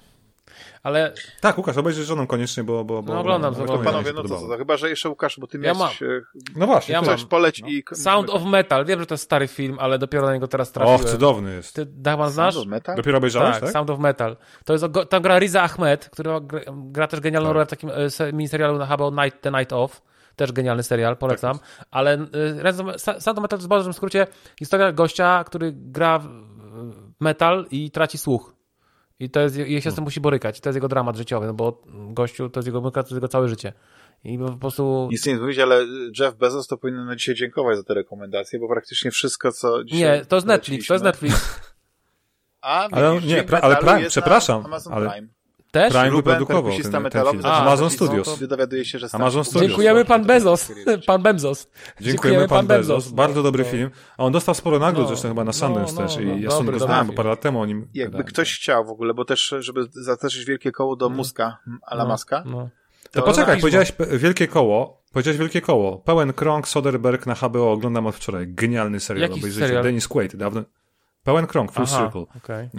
Ale... 0.82 1.12
Tak, 1.40 1.58
Łukasz, 1.58 1.76
obejrzyj 1.76 2.04
żoną 2.04 2.26
koniecznie, 2.26 2.64
bo... 2.64 2.84
bo, 2.84 3.02
bo 3.02 3.14
no 3.14 3.20
oglądam, 3.20 3.54
to 3.54 3.78
panowie, 3.78 4.12
no 4.12 4.22
to, 4.22 4.28
to, 4.28 4.56
chyba, 4.58 4.76
że 4.76 4.90
jeszcze 4.90 5.08
Łukasz, 5.08 5.38
bo 5.40 5.46
ty 5.46 5.58
ja 5.58 5.62
miałeś... 5.62 6.00
Mam. 6.00 6.20
No 6.56 6.66
właśnie. 6.66 6.92
Ja 6.92 7.02
coś 7.02 7.24
poleć 7.24 7.62
no. 7.62 7.68
i... 7.68 7.84
Sound 7.94 8.30
of 8.30 8.44
Metal, 8.44 8.84
wiem, 8.84 9.00
że 9.00 9.06
to 9.06 9.14
jest 9.14 9.24
stary 9.24 9.48
film, 9.48 9.76
ale 9.80 9.98
dopiero 9.98 10.26
na 10.26 10.34
niego 10.34 10.48
teraz 10.48 10.72
trafiłem. 10.72 11.00
Och, 11.00 11.10
cudowny 11.10 11.54
jest. 11.54 11.74
Ty, 11.74 11.86
Dachman, 11.86 12.30
znasz? 12.30 12.54
Sound 12.54 12.66
of 12.66 12.70
Metal? 12.70 12.96
Dopiero 12.96 13.18
obejrzałeś, 13.18 13.52
tak? 13.52 13.60
tak? 13.60 13.72
Sound 13.72 13.90
of 13.90 13.98
Metal. 13.98 14.36
To 14.64 14.72
jest, 14.72 14.84
tam 15.08 15.22
gra 15.22 15.38
Riza 15.38 15.62
Ahmed, 15.62 16.08
który 16.08 16.30
gra, 16.40 16.60
gra 16.74 17.06
też 17.06 17.20
genialną 17.20 17.48
tak. 17.48 17.54
rolę 17.54 17.66
w 17.66 17.70
takim 17.70 17.90
e, 17.90 18.32
miniserialu 18.32 18.78
na 18.78 18.86
HBO 18.86 19.10
Night, 19.10 19.40
The 19.40 19.50
Night 19.50 19.72
Off. 19.72 20.02
Też 20.36 20.52
genialny 20.52 20.82
serial, 20.82 21.16
polecam. 21.16 21.58
Tak 21.58 21.86
ale 21.90 22.18
y, 22.18 22.98
Sound 22.98 23.38
of 23.38 23.42
Metal 23.42 23.58
to 23.58 23.76
jest 23.76 23.88
w 23.88 23.92
skrócie 23.92 24.26
historia 24.58 24.92
gościa, 24.92 25.44
który 25.44 25.72
gra 25.74 26.20
metal 27.20 27.66
i 27.70 27.90
traci 27.90 28.18
słuch. 28.18 28.54
I 29.20 29.30
to 29.30 29.40
jest, 29.40 29.56
i 29.58 29.82
się 29.82 29.90
z 29.90 29.94
tym 29.94 30.04
musi 30.04 30.20
borykać. 30.20 30.60
To 30.60 30.68
jest 30.68 30.74
jego 30.74 30.88
dramat 30.88 31.16
życiowy, 31.16 31.46
no 31.46 31.54
bo 31.54 31.82
gościu, 31.86 32.50
to 32.50 32.60
jest 32.60 32.66
jego 32.66 32.90
to 32.90 33.00
jest 33.00 33.12
jego 33.12 33.28
całe 33.28 33.48
życie. 33.48 33.72
I 34.24 34.38
po 34.38 34.52
prostu... 34.52 35.08
Nic 35.10 35.26
nie 35.26 35.36
mówić, 35.36 35.58
ale 35.58 35.86
Jeff 36.20 36.34
Bezos 36.34 36.66
to 36.66 36.76
powinien 36.76 37.06
na 37.06 37.16
dzisiaj 37.16 37.34
dziękować 37.34 37.76
za 37.76 37.82
te 37.82 37.94
rekomendacje, 37.94 38.58
bo 38.58 38.68
praktycznie 38.68 39.10
wszystko, 39.10 39.52
co 39.52 39.84
dzisiaj... 39.84 40.18
Nie, 40.18 40.24
to 40.24 40.36
jest 40.36 40.46
Netflix, 40.46 40.86
to 40.86 40.94
jest 40.94 41.04
Netflix. 41.04 41.60
A, 42.60 42.88
ale 42.88 43.20
nie, 43.20 43.42
pra, 43.42 43.60
ale 43.60 43.76
Prime, 43.76 44.08
przepraszam, 44.08 44.64
ale... 44.90 45.10
Prime. 45.10 45.28
Też? 45.70 45.92
Prime 45.92 46.10
wyprodukował 46.10 46.72
ten, 46.82 47.10
ten 47.10 47.24
film. 47.30 47.42
A, 47.44 47.62
Amazon 47.62 47.90
Studios. 47.90 48.38
Dowiaduje 48.48 48.84
się, 48.84 48.98
że 48.98 49.06
Amazon 49.12 49.44
Studios. 49.44 49.68
Dziękujemy 49.68 50.04
pan 50.04 50.24
Bezos. 50.24 50.72
Pan 51.06 51.22
Bemzos. 51.22 51.70
Dziękujemy 52.00 52.48
pan 52.48 52.66
Bezos. 52.66 53.08
Bardzo 53.08 53.42
dobry 53.42 53.64
no. 53.64 53.70
film. 53.70 53.90
A 54.18 54.24
on 54.24 54.32
dostał 54.32 54.54
sporo 54.54 54.78
nagród 54.78 55.04
no, 55.04 55.08
zresztą 55.08 55.28
chyba 55.28 55.44
na 55.44 55.52
Sundance 55.52 55.94
no, 55.94 56.02
też 56.02 56.16
i 56.16 56.26
no, 56.26 56.36
ja 56.36 56.50
sobie 56.50 56.72
go 56.72 56.78
znałem, 56.78 57.06
bo 57.06 57.12
parę 57.12 57.28
lat 57.28 57.40
temu 57.40 57.60
o 57.60 57.66
nim 57.66 57.88
Jakby 57.94 58.12
gadałem. 58.12 58.26
ktoś 58.26 58.58
chciał 58.58 58.84
w 58.84 58.90
ogóle, 58.90 59.14
bo 59.14 59.24
też, 59.24 59.54
żeby 59.58 59.86
zaznaczyć 59.90 60.44
wielkie 60.44 60.72
koło 60.72 60.96
do 60.96 61.08
Muska, 61.08 61.58
Ala 61.82 62.04
Maska. 62.04 62.44
To, 62.44 62.68
to 63.12 63.22
poczekaj, 63.22 63.60
powiedziałeś 63.60 63.92
wielkie 64.10 64.48
koło, 64.48 65.00
Powiedziałeś 65.12 65.38
wielkie 65.38 65.60
koło. 65.60 65.98
Pełen 65.98 66.32
krąg, 66.32 66.68
Soderberg 66.68 67.26
na 67.26 67.34
HBO 67.34 67.72
oglądam 67.72 68.06
od 68.06 68.16
wczoraj. 68.16 68.46
Genialny 68.48 69.00
serial. 69.00 69.30
Jaki 69.30 69.52
serial? 69.52 69.82
Dennis 69.82 70.08
Quaid. 70.08 70.36
Dawno, 70.36 70.62
Pełen 71.24 71.46
krąg, 71.46 71.72
Full 71.72 71.84
Aha, 71.88 72.02
Circle. 72.02 72.20
Okay. 72.36 72.70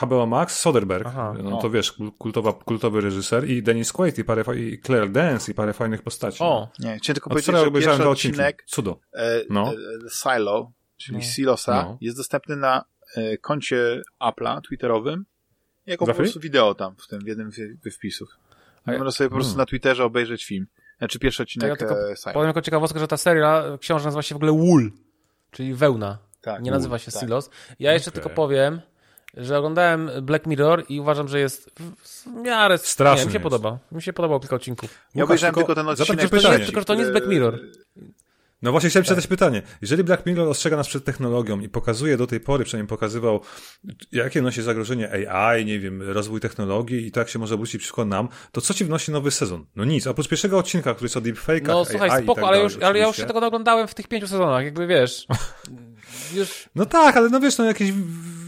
HBO 0.00 0.26
Max, 0.26 0.58
Soderbergh, 0.58 1.06
Aha, 1.06 1.34
no 1.42 1.60
to 1.62 1.70
wiesz, 1.70 1.94
kultowa, 2.18 2.52
kultowy 2.52 3.00
reżyser 3.00 3.48
i 3.48 3.62
Dennis 3.62 3.92
Quaid 3.92 4.18
i, 4.18 4.24
parę, 4.24 4.42
i 4.56 4.80
Claire 4.80 5.10
Dance 5.10 5.52
i 5.52 5.54
parę 5.54 5.72
fajnych 5.72 6.02
postaci. 6.02 6.38
O, 6.42 6.68
nie, 6.78 6.98
chciałem 6.98 7.14
tylko 7.14 7.30
powiedzieć, 7.30 7.56
że 7.56 7.70
pierwszy 7.70 8.08
odcinek 8.08 8.64
Cudo. 8.66 9.00
E, 9.14 9.42
no. 9.50 9.72
e, 9.72 9.74
Silo, 10.10 10.72
czyli 10.96 11.18
no. 11.18 11.24
Silosa, 11.24 11.82
no. 11.82 11.98
jest 12.00 12.16
dostępny 12.16 12.56
na 12.56 12.84
e, 13.16 13.38
koncie 13.38 14.02
Apple'a 14.20 14.60
twitterowym 14.60 15.24
jako 15.86 16.06
po 16.06 16.14
prostu 16.14 16.40
wideo 16.40 16.74
tam, 16.74 16.96
w 16.96 17.06
tym 17.06 17.20
w 17.20 17.26
jednym 17.26 17.52
z 17.52 17.94
wpisów. 17.94 18.28
Można 18.86 19.10
sobie 19.10 19.30
po 19.30 19.34
prostu 19.34 19.50
hmm. 19.50 19.62
na 19.62 19.66
Twitterze 19.66 20.04
obejrzeć 20.04 20.44
film. 20.44 20.66
Znaczy 20.98 21.18
pierwszy 21.18 21.42
odcinek 21.42 21.68
ja 21.68 21.76
tylko 21.76 22.10
e, 22.10 22.32
Powiem 22.32 22.46
jako 22.46 22.62
ciekawostkę, 22.62 23.00
że 23.00 23.08
ta 23.08 23.16
seria, 23.16 23.64
książka 23.80 24.04
nazywa 24.04 24.22
się 24.22 24.34
w 24.34 24.36
ogóle 24.36 24.52
Wool, 24.52 24.92
czyli 25.50 25.74
wełna. 25.74 26.18
Tak, 26.40 26.62
nie 26.62 26.70
nazywa 26.70 26.98
się 26.98 27.12
tak. 27.12 27.20
Silos. 27.20 27.50
Ja 27.78 27.92
jeszcze 27.92 28.10
okay. 28.10 28.22
tylko 28.22 28.36
powiem, 28.36 28.80
że 29.36 29.58
oglądałem 29.58 30.10
Black 30.22 30.46
Mirror 30.46 30.84
i 30.88 31.00
uważam, 31.00 31.28
że 31.28 31.40
jest 31.40 31.70
w 31.80 32.26
miarę... 32.26 32.78
Straszny 32.78 33.20
nie, 33.20 33.26
mi 33.26 33.32
się 33.32 33.38
jest. 33.38 33.42
podoba. 33.42 33.78
Mi 33.92 34.02
się 34.02 34.12
podobało 34.12 34.40
kilka 34.40 34.56
odcinków. 34.56 34.98
Ja 35.14 35.24
obejrzałem 35.24 35.54
tylko, 35.54 35.74
tylko 35.74 35.82
ten 35.82 35.88
odcinek. 35.88 36.30
Tylko, 36.30 36.58
tylko 36.64 36.84
to 36.84 36.94
nie 36.94 37.00
jest 37.00 37.12
Black 37.12 37.26
Mirror. 37.26 37.60
No 38.62 38.70
właśnie 38.70 38.90
chciałem 38.90 39.04
tak. 39.04 39.08
zadać 39.08 39.26
pytanie. 39.26 39.62
Jeżeli 39.82 40.04
Black 40.04 40.26
Mirror 40.26 40.48
ostrzega 40.48 40.76
nas 40.76 40.88
przed 40.88 41.04
technologią 41.04 41.60
i 41.60 41.68
pokazuje 41.68 42.16
do 42.16 42.26
tej 42.26 42.40
pory, 42.40 42.64
przynajmniej 42.64 42.88
pokazywał, 42.88 43.40
jakie 44.12 44.42
nosi 44.42 44.62
zagrożenie 44.62 45.28
AI, 45.28 45.64
nie 45.64 45.78
wiem, 45.78 46.02
rozwój 46.02 46.40
technologii 46.40 47.06
i 47.06 47.10
tak 47.10 47.28
się 47.28 47.38
może 47.38 47.54
obrócić 47.54 47.80
przeciwko 47.80 48.04
nam, 48.04 48.28
to 48.52 48.60
co 48.60 48.74
ci 48.74 48.84
wnosi 48.84 49.12
nowy 49.12 49.30
sezon? 49.30 49.66
No 49.76 49.84
nic, 49.84 50.06
oprócz 50.06 50.28
pierwszego 50.28 50.58
odcinka, 50.58 50.94
który 50.94 51.04
jest 51.04 51.16
o 51.16 51.20
deepfake'ach, 51.20 51.66
No 51.66 51.84
słuchaj, 51.84 52.10
AI 52.10 52.22
spoko, 52.22 52.40
tak 52.40 52.48
ale, 52.48 52.56
dalej, 52.56 52.72
już, 52.74 52.82
ale 52.82 52.98
ja 52.98 53.06
już 53.06 53.16
się 53.16 53.24
tego 53.24 53.46
oglądałem 53.46 53.88
w 53.88 53.94
tych 53.94 54.08
pięciu 54.08 54.28
sezonach, 54.28 54.64
jakby 54.64 54.86
wiesz... 54.86 55.26
już... 56.36 56.68
No 56.74 56.86
tak, 56.86 57.16
ale 57.16 57.28
no 57.28 57.40
wiesz, 57.40 57.58
no 57.58 57.64
jakieś, 57.64 57.92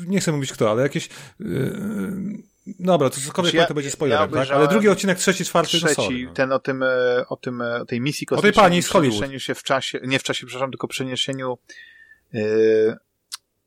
nie 0.07 0.20
chcę 0.20 0.32
mówić 0.32 0.52
kto, 0.52 0.70
ale 0.70 0.82
jakieś... 0.82 1.08
Yy 1.41 2.51
Dobra, 2.66 3.10
to 3.10 3.20
cokolwiek 3.20 3.55
ja, 3.55 3.66
to 3.66 3.74
będzie 3.74 3.91
spoiler, 3.91 4.20
ja 4.20 4.28
tak? 4.28 4.50
Ale 4.50 4.68
drugi 4.68 4.89
odcinek, 4.89 5.18
trzeci, 5.18 5.44
czwarty, 5.44 5.68
trzeci, 5.68 5.84
no 5.86 5.94
sorry, 5.94 6.24
no. 6.24 6.32
ten 6.32 6.52
o 6.52 6.58
tym, 6.58 6.82
e, 6.82 7.24
o 7.28 7.36
tym, 7.36 7.62
e, 7.62 7.81
o 7.81 7.84
tej 7.84 8.00
misji 8.00 8.26
kosmicznej. 8.26 8.50
O 8.50 8.55
tej 8.55 8.62
pani 8.62 8.82
z 8.82 8.89
Hollywood. 8.89 9.18
Przeniesieniu 9.18 9.41
się 9.41 9.55
w 9.55 9.62
czasie, 9.62 10.00
nie 10.02 10.18
w 10.18 10.23
czasie, 10.23 10.47
przepraszam, 10.47 10.70
tylko 10.70 10.89
przeniesieniu 10.89 11.58
yy, 12.32 12.97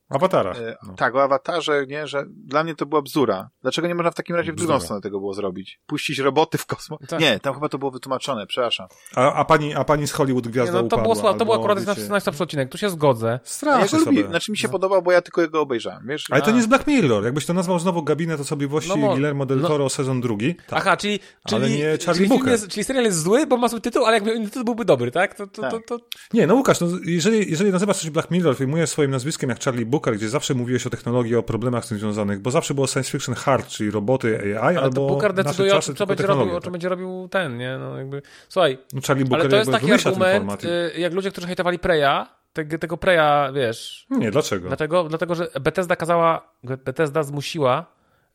Awatarach. 0.10 0.58
E, 0.58 0.78
no. 0.88 0.94
Tak, 0.94 1.16
o 1.16 1.24
awatarze, 1.24 1.86
nie, 1.88 2.08
że 2.08 2.26
dla 2.28 2.64
mnie 2.64 2.76
to 2.76 2.86
była 2.86 3.02
bzura. 3.02 3.50
Dlaczego 3.62 3.88
nie 3.88 3.96
można 3.96 4.12
w 4.12 4.16
takim 4.16 4.36
razie 4.36 4.54
w 4.54 4.56
drugą 4.56 4.80
stronę 4.80 5.02
tego 5.02 5.20
było 5.20 5.34
zrobić? 5.34 5.80
Puścić 5.86 6.20
roboty 6.20 6.58
w 6.58 6.66
kosmos? 6.66 7.00
Tak. 7.08 7.20
Nie, 7.20 7.40
tam 7.40 7.54
chyba 7.54 7.70
to 7.70 7.78
było 7.78 7.92
wytłumaczone, 7.92 8.48
przepraszam. 8.48 8.88
A, 9.16 9.34
a, 9.34 9.46
pani, 9.46 9.74
a 9.74 9.84
pani 9.84 10.08
z 10.08 10.12
Hollywood 10.12 10.48
gwiazda 10.48 10.78
nie, 10.78 10.84
no, 10.84 10.88
to 10.88 10.96
upadła, 10.96 11.16
było, 11.16 11.34
to 11.34 11.46
był 11.46 11.54
akurat 11.54 11.80
wiecie... 11.80 12.10
najstarszy 12.10 12.44
odcinek, 12.44 12.72
tu 12.72 12.78
się 12.78 12.90
zgodzę. 12.90 13.40
Strasznie 13.44 14.00
ja 14.00 14.06
lubi, 14.06 14.24
znaczy 14.24 14.52
mi 14.52 14.58
się 14.58 14.68
no. 14.68 14.72
podobał, 14.72 15.02
bo 15.02 15.12
ja 15.12 15.22
tylko 15.22 15.42
jego 15.42 15.62
obejrzałem, 15.62 16.08
wiesz? 16.08 16.26
Ale 16.32 16.42
a... 16.42 16.46
to 16.46 16.52
nie 16.52 16.58
jest 16.58 16.70
Black 16.70 16.88
Mirror, 16.88 17.24
jakbyś 17.24 17.46
to 17.46 17.54
nazwał 17.54 17.80
znowu 17.80 18.04
Gabinet 18.04 18.40
Osobliwości 18.40 19.00
no, 19.00 19.14
Guillermo 19.14 19.46
del 19.46 19.60
no. 19.60 19.68
Toro 19.68 19.84
no... 19.84 19.90
sezon 19.90 20.22
drugi. 20.22 20.56
Tak. 20.56 20.80
Aha, 20.80 20.98
czyli, 20.98 21.20
czyli, 21.48 21.62
ale 21.62 21.70
nie 21.70 21.98
Charlie 22.06 22.30
czyli, 22.30 22.50
jest, 22.52 22.68
czyli 22.68 22.84
serial 22.84 23.06
jest 23.06 23.24
zły, 23.24 23.48
bo 23.48 23.58
ma 23.58 23.68
zły 23.68 23.82
tytuł, 23.82 24.06
ale 24.06 24.14
jakby 24.14 24.34
inny 24.34 24.46
tytuł 24.46 24.64
byłby 24.64 24.86
dobry, 24.86 25.12
tak? 25.12 25.36
To, 25.36 25.48
to, 25.48 25.62
tak. 25.62 25.72
To, 25.72 25.80
to, 26.00 26.06
Nie, 26.34 26.48
no 26.48 26.56
Łukasz, 26.56 26.80
no, 26.80 26.88
jeżeli, 27.06 27.52
jeżeli 27.52 27.72
nazywasz 27.72 27.98
coś 27.98 28.10
Black 28.10 28.32
Mirror, 28.32 28.56
wyjmujesz 28.56 28.90
swoim 28.90 29.12
nazwiskiem 29.12 29.50
jak 29.50 29.64
Charlie 29.64 29.86
Booker, 29.86 29.95
gdzie 30.00 30.30
zawsze 30.30 30.54
mówiłeś 30.54 30.88
o 30.88 30.90
technologii, 30.90 31.36
o 31.36 31.44
problemach 31.44 31.86
z 31.86 31.90
tym 31.90 31.98
związanych, 31.98 32.40
bo 32.40 32.52
zawsze 32.52 32.74
było 32.74 32.88
science 32.88 33.12
fiction 33.12 33.36
hard, 33.36 33.68
czyli 33.68 33.92
roboty, 33.92 34.40
AI, 34.40 34.78
ale 34.78 34.82
albo 34.82 35.08
to 35.08 35.08
Booker 35.08 35.34
decyduje 35.34 35.76
o 35.76 35.80
czym, 35.80 35.96
co 35.96 36.06
będzie 36.06 36.28
robił, 36.28 36.56
o 36.56 36.60
czym 36.60 36.62
tak. 36.62 36.72
będzie 36.72 36.90
robił 36.90 37.28
ten, 37.32 37.58
nie? 37.58 37.78
No 37.78 37.98
jakby, 37.98 38.22
słuchaj, 38.50 38.78
no 38.94 39.02
Charlie 39.08 39.26
Booker 39.26 39.42
ale 39.42 39.50
to 39.50 39.56
jest 39.56 39.72
taki 39.72 39.92
argument, 39.92 40.66
y, 40.66 40.92
jak 40.98 41.14
ludzie, 41.14 41.32
którzy 41.32 41.48
hejtowali 41.48 41.80
Preya, 41.80 42.26
tego, 42.54 42.78
tego 42.78 42.98
Preya, 42.98 43.54
wiesz... 43.54 44.08
Nie, 44.10 44.32
dlaczego? 44.32 44.68
Dlatego, 44.68 45.04
dlatego, 45.04 45.36
że 45.36 45.48
Bethesda 45.62 45.96
kazała, 45.96 46.54
Bethesda 46.64 47.24
zmusiła 47.24 47.86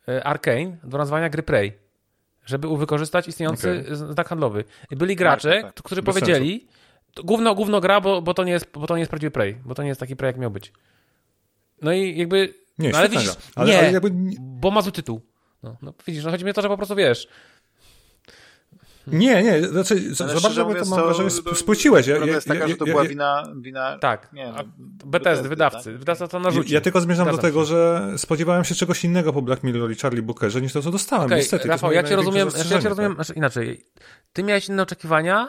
y, 0.09 0.25
Arkane 0.25 0.77
do 0.85 0.99
nazwania 0.99 1.29
gry 1.29 1.43
Prey, 1.43 1.73
żeby 2.45 2.77
wykorzystać 2.77 3.29
istniejący 3.29 3.85
okay. 3.85 3.97
znak 3.97 4.29
handlowy. 4.29 4.65
I 4.91 4.97
byli 4.97 5.17
gracze, 5.17 5.51
tak, 5.51 5.63
tak, 5.63 5.75
tak. 5.75 5.85
którzy 5.85 6.03
Bez 6.03 6.15
powiedzieli, 6.15 6.69
gówno, 7.25 7.55
gówno 7.55 7.81
gra, 7.81 8.01
bo, 8.01 8.23
bo, 8.23 8.35
to 8.35 8.45
nie 8.45 8.53
jest, 8.53 8.71
bo 8.73 8.87
to 8.87 8.95
nie 8.95 9.01
jest 9.01 9.11
prawdziwy 9.11 9.31
Prey, 9.31 9.55
bo 9.65 9.75
to 9.75 9.83
nie 9.83 9.89
jest 9.89 10.01
taki 10.01 10.17
Prey, 10.17 10.29
jak 10.29 10.39
miał 10.39 10.51
być. 10.51 10.73
No 11.83 11.92
i 11.92 12.18
jakby 12.18 12.55
nie, 12.78 12.91
no, 12.91 12.99
ale 12.99 13.09
widzisz, 13.09 13.31
ale, 13.55 13.70
nie, 13.70 13.78
ale 13.78 13.92
jakby... 13.92 14.10
bo 14.41 14.70
ma 14.70 14.83
zły 14.83 14.92
tytuł. 14.92 15.20
No, 15.62 15.76
no, 15.83 15.94
widzisz, 16.07 16.25
no 16.25 16.31
chodzi 16.31 16.44
mi 16.44 16.50
o 16.50 16.55
to, 16.55 16.62
że 16.62 16.68
po 16.68 16.76
prostu 16.76 16.97
wiesz. 16.97 17.28
Nie, 19.07 19.42
nie, 19.42 19.68
znaczy, 19.68 20.15
za 20.15 20.26
bardzo 20.26 20.65
to 20.65 20.84
mam 20.84 21.05
wrażenie, 21.05 21.31
spłyciłeś. 21.55 22.07
Ja, 22.07 22.17
ja, 22.17 22.25
jest 22.25 22.49
taka, 22.49 22.60
ja, 22.60 22.68
że 22.68 22.76
to 22.76 22.84
była 22.84 23.05
wina, 23.05 23.52
wina... 23.60 23.99
Tak, 23.99 24.33
nie, 24.33 24.52
no, 24.57 24.65
Bethesdy, 25.05 25.49
wydawcy. 25.49 25.91
Tak? 25.91 25.99
Wydawca 25.99 26.28
to 26.28 26.41
narzucił. 26.41 26.75
Ja 26.75 26.81
tylko 26.81 27.00
zmierzam 27.00 27.25
Zgadzam 27.25 27.36
do 27.36 27.42
tego, 27.42 27.60
się. 27.60 27.67
że 27.67 28.12
spodziewałem 28.17 28.65
się 28.65 28.75
czegoś 28.75 29.05
innego 29.05 29.33
po 29.33 29.42
Black 29.42 29.62
Mirror 29.62 29.92
i 29.92 29.94
Charlie 29.94 30.23
Bookerze 30.23 30.60
niż 30.60 30.73
to, 30.73 30.83
co 30.83 30.91
dostałem. 30.91 31.26
Okay, 31.26 31.39
Niestety, 31.39 31.68
Rafał, 31.68 31.92
ja 31.92 32.02
cię 32.02 32.17
rozumiem, 32.17 32.49
ja 32.73 32.81
cię 32.81 32.89
rozumiem, 32.89 33.17
tak? 33.17 33.25
znaczy 33.25 33.39
inaczej. 33.39 33.84
Ty 34.33 34.42
miałeś 34.42 34.68
inne 34.68 34.83
oczekiwania, 34.83 35.49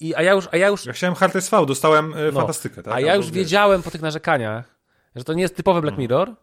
i, 0.00 0.14
a 0.14 0.22
ja 0.22 0.32
już, 0.32 0.48
a 0.52 0.56
ja 0.56 0.68
już... 0.68 0.86
Ja 0.86 0.92
chciałem 0.92 1.14
Hard 1.14 1.34
V, 1.34 1.66
dostałem 1.66 2.14
e, 2.14 2.32
no, 2.32 2.40
fantastykę, 2.40 2.82
tak? 2.82 2.94
A 2.94 3.00
ja 3.00 3.14
już 3.14 3.30
wiedziałem 3.30 3.82
po 3.82 3.90
tych 3.90 4.02
narzekaniach, 4.02 4.73
że 5.14 5.24
to 5.24 5.34
nie 5.34 5.42
jest 5.42 5.56
typowy 5.56 5.80
Black 5.80 5.96
no. 5.96 6.00
Mirror, 6.00 6.36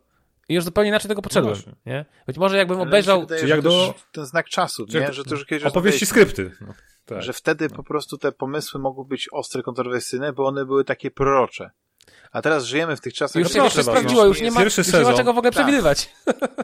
i 0.49 0.53
już 0.53 0.63
zupełnie 0.63 0.89
inaczej 0.89 1.09
tego 1.09 1.21
podszedłem. 1.21 1.55
No 1.67 1.73
nie? 1.85 2.05
Być 2.27 2.37
może 2.37 2.57
jakbym 2.57 2.79
obejrzał. 2.79 3.21
Wydaje, 3.21 3.47
jak 3.47 3.61
do... 3.61 3.93
ten 4.11 4.25
znak 4.25 4.49
czasu, 4.49 4.85
nie? 4.93 5.13
Że 5.13 5.23
to 5.23 5.35
już 5.35 5.45
kiedyś 5.45 5.65
Opowieści 5.65 6.05
skrypty. 6.05 6.51
No, 6.61 6.73
tak. 7.05 7.21
Że 7.21 7.33
wtedy 7.33 7.69
po 7.69 7.83
prostu 7.83 8.17
te 8.17 8.31
pomysły 8.31 8.79
mogły 8.79 9.05
być 9.05 9.29
ostre, 9.31 9.63
kontrowersyjne, 9.63 10.33
bo 10.33 10.47
one 10.47 10.65
były 10.65 10.83
takie 10.83 11.11
prorocze. 11.11 11.71
A 12.31 12.41
teraz 12.41 12.63
żyjemy 12.63 12.95
w 12.95 13.01
tych 13.01 13.13
czasach... 13.13 13.39
Już 13.41 13.51
się 13.51 13.59
proszę 13.59 13.83
sprawdziło, 13.83 14.25
już 14.25 14.41
nie 14.41 14.51
ma, 14.51 14.63
już 14.63 14.77
nie 14.77 15.03
ma 15.03 15.13
czego 15.13 15.33
w 15.33 15.37
ogóle 15.37 15.51
tak. 15.51 15.63
przewidywać. 15.63 16.09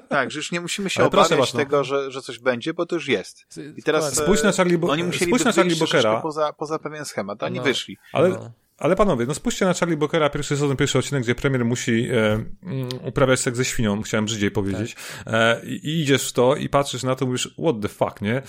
Tak, 0.09 0.31
że 0.31 0.39
już 0.39 0.51
nie 0.51 0.61
musimy 0.61 0.89
się 0.89 0.99
Ale 0.99 1.07
obawiać 1.07 1.51
tego, 1.51 1.83
że, 1.83 2.11
że 2.11 2.21
coś 2.21 2.39
będzie, 2.39 2.73
bo 2.73 2.85
to 2.85 2.95
już 2.95 3.07
jest. 3.07 3.45
I 3.77 3.83
teraz 3.83 4.15
spójrz 4.15 4.43
na 4.43 4.51
Charlie, 4.51 4.77
Bo 4.77 4.89
oni 4.89 5.03
musieli 5.03 5.25
spójrz 5.25 5.45
na 5.45 5.51
Charlie 5.51 5.75
Bookera. 5.75 6.21
Poza, 6.21 6.53
poza 6.53 6.79
pewien 6.79 7.05
schemat, 7.05 7.43
a 7.43 7.45
oni 7.45 7.57
no. 7.57 7.63
wyszli. 7.63 7.97
Ale 8.13 8.29
no. 8.29 8.51
Ale 8.77 8.95
panowie, 8.95 9.25
no 9.25 9.33
spójrzcie 9.33 9.65
na 9.65 9.73
Charlie 9.73 9.97
Bookera, 9.97 10.29
pierwszy 10.29 10.57
sezon, 10.57 10.77
pierwszy 10.77 10.99
odcinek, 10.99 11.23
gdzie 11.23 11.35
premier 11.35 11.65
musi 11.65 12.09
e, 12.11 12.33
mm, 12.63 12.89
uprawiać 13.03 13.39
seks 13.39 13.57
ze 13.57 13.65
świnią, 13.65 14.01
chciałem 14.01 14.25
brzydziej 14.25 14.51
powiedzieć. 14.51 14.95
Tak. 15.25 15.33
E, 15.33 15.61
i, 15.65 16.01
idziesz 16.01 16.29
w 16.29 16.33
to 16.33 16.55
i 16.55 16.69
patrzysz 16.69 17.03
na 17.03 17.15
to 17.15 17.25
i 17.25 17.27
mówisz, 17.27 17.55
what 17.59 17.75
the 17.81 17.87
fuck, 17.87 18.21
nie? 18.21 18.41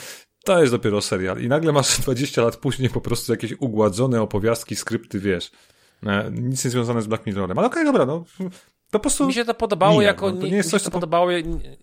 To 0.44 0.60
jest 0.60 0.73
dopiero 0.73 1.00
serial. 1.00 1.40
I 1.40 1.48
nagle 1.48 1.73
masz 1.73 1.98
20 2.00 2.42
lat 2.42 2.57
później 2.57 2.90
po 2.90 3.00
prostu 3.00 3.32
jakieś 3.32 3.55
ugładzone 3.58 4.23
opowiastki, 4.23 4.76
skrypty, 4.76 5.20
wiesz. 5.20 5.50
E, 6.07 6.31
nic 6.32 6.65
nie 6.65 6.70
związane 6.70 7.02
z 7.02 7.07
Black 7.07 7.26
Mirrorem. 7.26 7.58
Ale 7.58 7.66
okej, 7.66 7.82
okay, 7.82 7.92
dobra, 7.92 8.07
no 8.07 8.24
to 8.91 8.99
po 8.99 8.99
prostu 8.99 9.26
mi 9.26 9.34
się 9.34 9.44
to 9.44 9.55
podobało 9.55 10.02
jako, 10.02 10.31
no, 10.31 10.41
to 10.41 10.47
nie 10.47 10.57
jest 10.57 10.70
coś, 10.70 10.83
to 10.83 10.91
podobało 10.91 11.31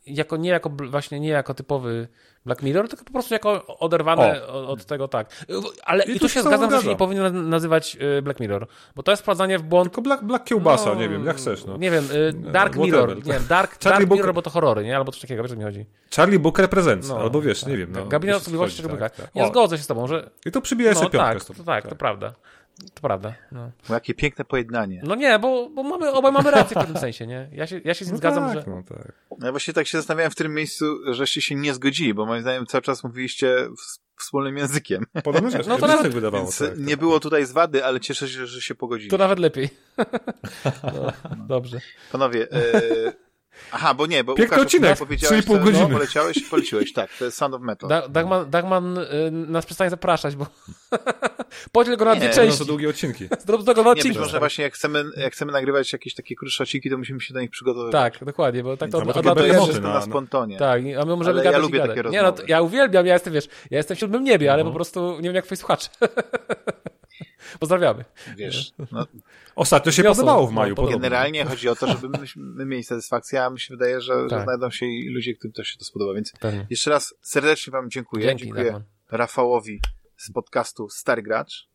jako, 0.05 0.37
nie 0.37 0.49
jako, 0.49 0.69
właśnie 0.69 1.19
nie 1.19 1.29
jako 1.29 1.53
typowy 1.53 2.07
Black 2.45 2.63
Mirror, 2.63 2.89
tylko 2.89 3.05
po 3.05 3.11
prostu 3.11 3.33
jako 3.33 3.77
oderwane 3.79 4.47
o. 4.47 4.67
od 4.67 4.85
tego, 4.85 5.07
tak. 5.07 5.45
Ale 5.83 6.03
i, 6.03 6.15
i 6.15 6.19
tu 6.19 6.29
się 6.29 6.41
zgadzam, 6.41 6.71
że 6.71 6.81
się 6.81 6.87
nie 6.87 6.95
powinno 6.95 7.29
nazywać 7.29 7.97
y, 8.17 8.21
Black 8.21 8.39
Mirror, 8.39 8.67
bo 8.95 9.03
to 9.03 9.11
jest 9.11 9.21
wprowadzanie 9.21 9.59
w 9.59 9.63
błąd. 9.63 9.89
Tylko 9.89 10.01
Black, 10.01 10.23
Black 10.23 10.45
Kiełbasa, 10.45 10.89
no, 10.93 11.01
nie 11.01 11.09
wiem, 11.09 11.25
jak 11.25 11.37
chcesz, 11.37 11.65
no. 11.65 11.77
Nie 11.77 11.91
wiem, 11.91 12.07
y, 12.11 12.33
Dark 12.33 12.75
Mirror, 12.75 13.25
nie 13.25 13.39
Dark, 13.39 13.79
Dark 13.83 14.09
Mirror, 14.09 14.33
bo 14.33 14.41
to 14.41 14.49
horrory, 14.49 14.83
nie? 14.83 14.97
Albo 14.97 15.11
coś 15.11 15.21
takiego, 15.21 15.43
wiesz 15.43 15.51
o 15.51 15.55
mi 15.55 15.63
chodzi. 15.63 15.85
Charlie 16.15 16.39
Booker 16.39 16.69
Presents, 16.69 17.09
no, 17.09 17.17
albo 17.17 17.41
wiesz, 17.41 17.59
tak, 17.59 17.69
nie 17.69 17.77
wiem, 17.77 17.91
no. 17.91 18.05
Gabinet 18.05 18.35
Osobliwości 18.35 18.81
Charlie 18.81 18.99
tak, 18.99 19.15
tak. 19.15 19.27
Ja 19.35 19.47
zgodzę 19.47 19.77
się 19.77 19.83
z 19.83 19.87
tobą, 19.87 20.07
że... 20.07 20.29
I 20.45 20.51
to 20.51 20.61
przybija 20.61 20.91
no, 20.91 20.99
sobie 20.99 21.19
tak, 21.19 21.43
to, 21.43 21.63
tak, 21.63 21.87
to 21.87 21.95
prawda. 21.95 22.33
To 22.93 23.01
prawda. 23.01 23.35
No. 23.51 23.71
Jakie 23.89 24.13
piękne 24.13 24.45
pojednanie. 24.45 25.01
No 25.03 25.15
nie, 25.15 25.39
bo, 25.39 25.69
bo 25.69 25.83
mamy, 25.83 26.11
obaj 26.11 26.31
mamy 26.31 26.51
rację 26.51 26.75
w 26.75 26.79
pewnym 26.79 26.97
sensie, 26.97 27.27
nie? 27.27 27.49
Ja 27.51 27.67
się, 27.67 27.81
ja 27.83 27.93
się 27.93 28.05
z 28.05 28.07
nim 28.07 28.13
no 28.13 28.17
zgadzam, 28.17 28.43
tak, 28.43 28.53
że... 28.53 28.71
No, 28.71 28.83
tak. 28.87 29.13
no 29.39 29.51
właśnie 29.51 29.73
tak 29.73 29.87
się 29.87 29.97
zastanawiałem, 29.97 30.31
w 30.31 30.35
którym 30.35 30.53
miejscu 30.53 31.13
żeście 31.13 31.41
się 31.41 31.55
nie 31.55 31.73
zgodzili, 31.73 32.13
bo 32.13 32.25
moim 32.25 32.41
zdaniem 32.41 32.65
cały 32.65 32.81
czas 32.81 33.03
mówiliście 33.03 33.67
wspólnym 34.19 34.57
językiem. 34.57 35.05
Podobno 35.23 35.51
też, 35.51 35.67
no 35.67 35.77
to 35.77 35.87
nawet 35.87 36.03
tak 36.03 36.13
wydawało. 36.13 36.43
Więc 36.43 36.57
tak, 36.57 36.77
nie 36.79 36.89
tak. 36.89 36.99
było 36.99 37.19
tutaj 37.19 37.45
zwady, 37.45 37.85
ale 37.85 37.99
cieszę 37.99 38.29
się, 38.29 38.47
że 38.47 38.61
się 38.61 38.75
pogodzili. 38.75 39.09
To 39.09 39.17
nawet 39.17 39.39
lepiej. 39.39 39.69
no, 40.83 41.11
dobrze. 41.47 41.79
Panowie, 42.11 42.51
e, 42.51 43.13
Aha, 43.71 43.93
bo 43.93 44.05
nie, 44.05 44.23
bo 44.23 44.35
Piękny 44.35 44.57
Łukasz, 44.57 44.65
odcinek, 44.65 44.97
powiedziałeś, 44.97 45.45
pół 45.45 45.59
godziny. 45.59 45.79
No, 45.79 45.89
poleciałeś, 45.89 46.43
poleciłeś, 46.49 46.93
tak, 46.93 47.09
to 47.19 47.25
jest 47.25 47.37
Sound 47.37 47.55
of 47.55 47.61
Metal. 47.61 47.89
Da 47.89 48.07
Dagman, 48.07 48.49
Dagman 48.49 48.97
y, 48.97 49.31
nas 49.31 49.65
przestanie 49.65 49.89
zapraszać, 49.89 50.35
bo 50.35 50.47
podziel 51.71 51.97
go 51.97 52.05
na 52.05 52.13
nie, 52.13 52.19
dwie 52.19 52.29
części. 52.29 52.59
No 52.59 52.65
to 52.65 52.65
długie 52.65 52.89
odcinki. 52.89 53.27
Zrób 53.47 53.61
z 53.61 53.65
tego 53.65 53.83
na 53.83 53.89
odcinki. 53.89 54.09
Nie, 54.09 54.13
być 54.13 54.23
może 54.23 54.39
właśnie 54.39 54.63
jak 54.63 54.73
chcemy, 54.73 55.03
jak 55.17 55.33
chcemy 55.33 55.51
nagrywać 55.51 55.93
jakieś 55.93 56.13
takie 56.15 56.35
krótsze 56.35 56.63
odcinki, 56.63 56.89
to 56.89 56.97
musimy 56.97 57.21
się 57.21 57.33
do 57.33 57.41
nich 57.41 57.49
przygotowywać. 57.49 58.13
Tak, 58.13 58.25
dokładnie, 58.25 58.63
bo 58.63 58.77
tak 58.77 58.91
to, 58.91 59.01
to, 59.01 59.13
to, 59.13 59.35
to 59.35 59.45
jest 59.45 59.81
na, 59.81 59.93
na 59.93 60.01
spontonie. 60.01 60.57
Tak, 60.57 60.81
a 61.01 61.05
my 61.05 61.15
możemy 61.15 61.29
ale 61.29 61.43
gadać 61.43 61.53
ja 61.53 61.57
lubię 61.57 61.79
takie 61.79 62.09
Nie, 62.09 62.21
no, 62.21 62.33
ja 62.47 62.61
uwielbiam, 62.61 63.05
ja 63.05 63.13
jestem, 63.13 63.33
wiesz, 63.33 63.47
ja 63.71 63.77
jestem 63.77 63.97
w 63.97 63.99
siódmym 63.99 64.23
niebie, 64.23 64.53
ale 64.53 64.63
uh 64.63 64.67
mhm. 64.67 64.73
po 64.73 64.75
prostu 64.75 65.15
nie 65.15 65.29
wiem 65.29 65.35
jak 65.35 65.45
twoi 65.45 65.57
słuchacze. 65.57 65.89
Pozdrawiamy. 67.59 68.05
Wiesz, 68.37 68.71
no, 68.91 69.07
Ostatnio 69.55 69.91
się 69.91 70.03
Wiosą, 70.03 70.21
podobało 70.21 70.47
w 70.47 70.51
maju. 70.51 70.75
No, 70.77 70.87
generalnie 70.87 71.45
chodzi 71.45 71.69
o 71.69 71.75
to, 71.75 71.87
żeby 71.87 72.19
my 72.35 72.65
mieli 72.65 72.83
satysfakcję, 72.83 73.43
a 73.43 73.49
mi 73.49 73.59
się 73.59 73.73
wydaje, 73.73 74.01
że, 74.01 74.13
tak. 74.13 74.39
że 74.39 74.43
znajdą 74.43 74.71
się 74.71 74.85
i 74.85 75.09
ludzie, 75.09 75.35
którym 75.35 75.53
to 75.53 75.63
się 75.63 75.77
to 75.77 75.85
spodoba. 75.85 76.13
Więc 76.13 76.33
Pewnie. 76.39 76.67
jeszcze 76.69 76.89
raz 76.89 77.13
serdecznie 77.21 77.71
wam 77.71 77.89
dziękuję. 77.89 78.25
Dzięki, 78.25 78.43
dziękuję 78.43 78.81
Rafałowi 79.11 79.81
z 80.17 80.31
podcastu 80.31 80.89
Stary 80.89 81.21
Gracz. 81.21 81.67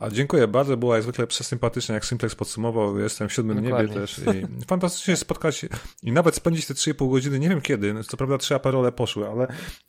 A 0.00 0.10
dziękuję 0.10 0.48
bardzo, 0.48 0.76
była 0.76 0.94
jak 0.94 1.02
zwykle 1.02 1.26
przesympatyczna, 1.26 1.94
jak 1.94 2.04
Simplex 2.04 2.34
podsumował, 2.34 2.98
jestem 2.98 3.28
w 3.28 3.32
siódmym 3.32 3.62
Dokładnie. 3.62 3.88
niebie 3.88 4.00
też 4.00 4.18
i 4.18 4.46
fantastycznie 4.66 5.16
spotkać 5.16 5.66
i 6.02 6.12
nawet 6.12 6.34
spędzić 6.34 6.66
te 6.66 6.74
3,5 6.74 7.10
godziny, 7.10 7.38
nie 7.38 7.48
wiem 7.48 7.60
kiedy, 7.60 7.94
no, 7.94 8.04
co 8.04 8.16
prawda 8.16 8.38
trzy 8.38 8.54
aperole 8.54 8.92
poszły, 8.92 9.28
ale... 9.28 9.46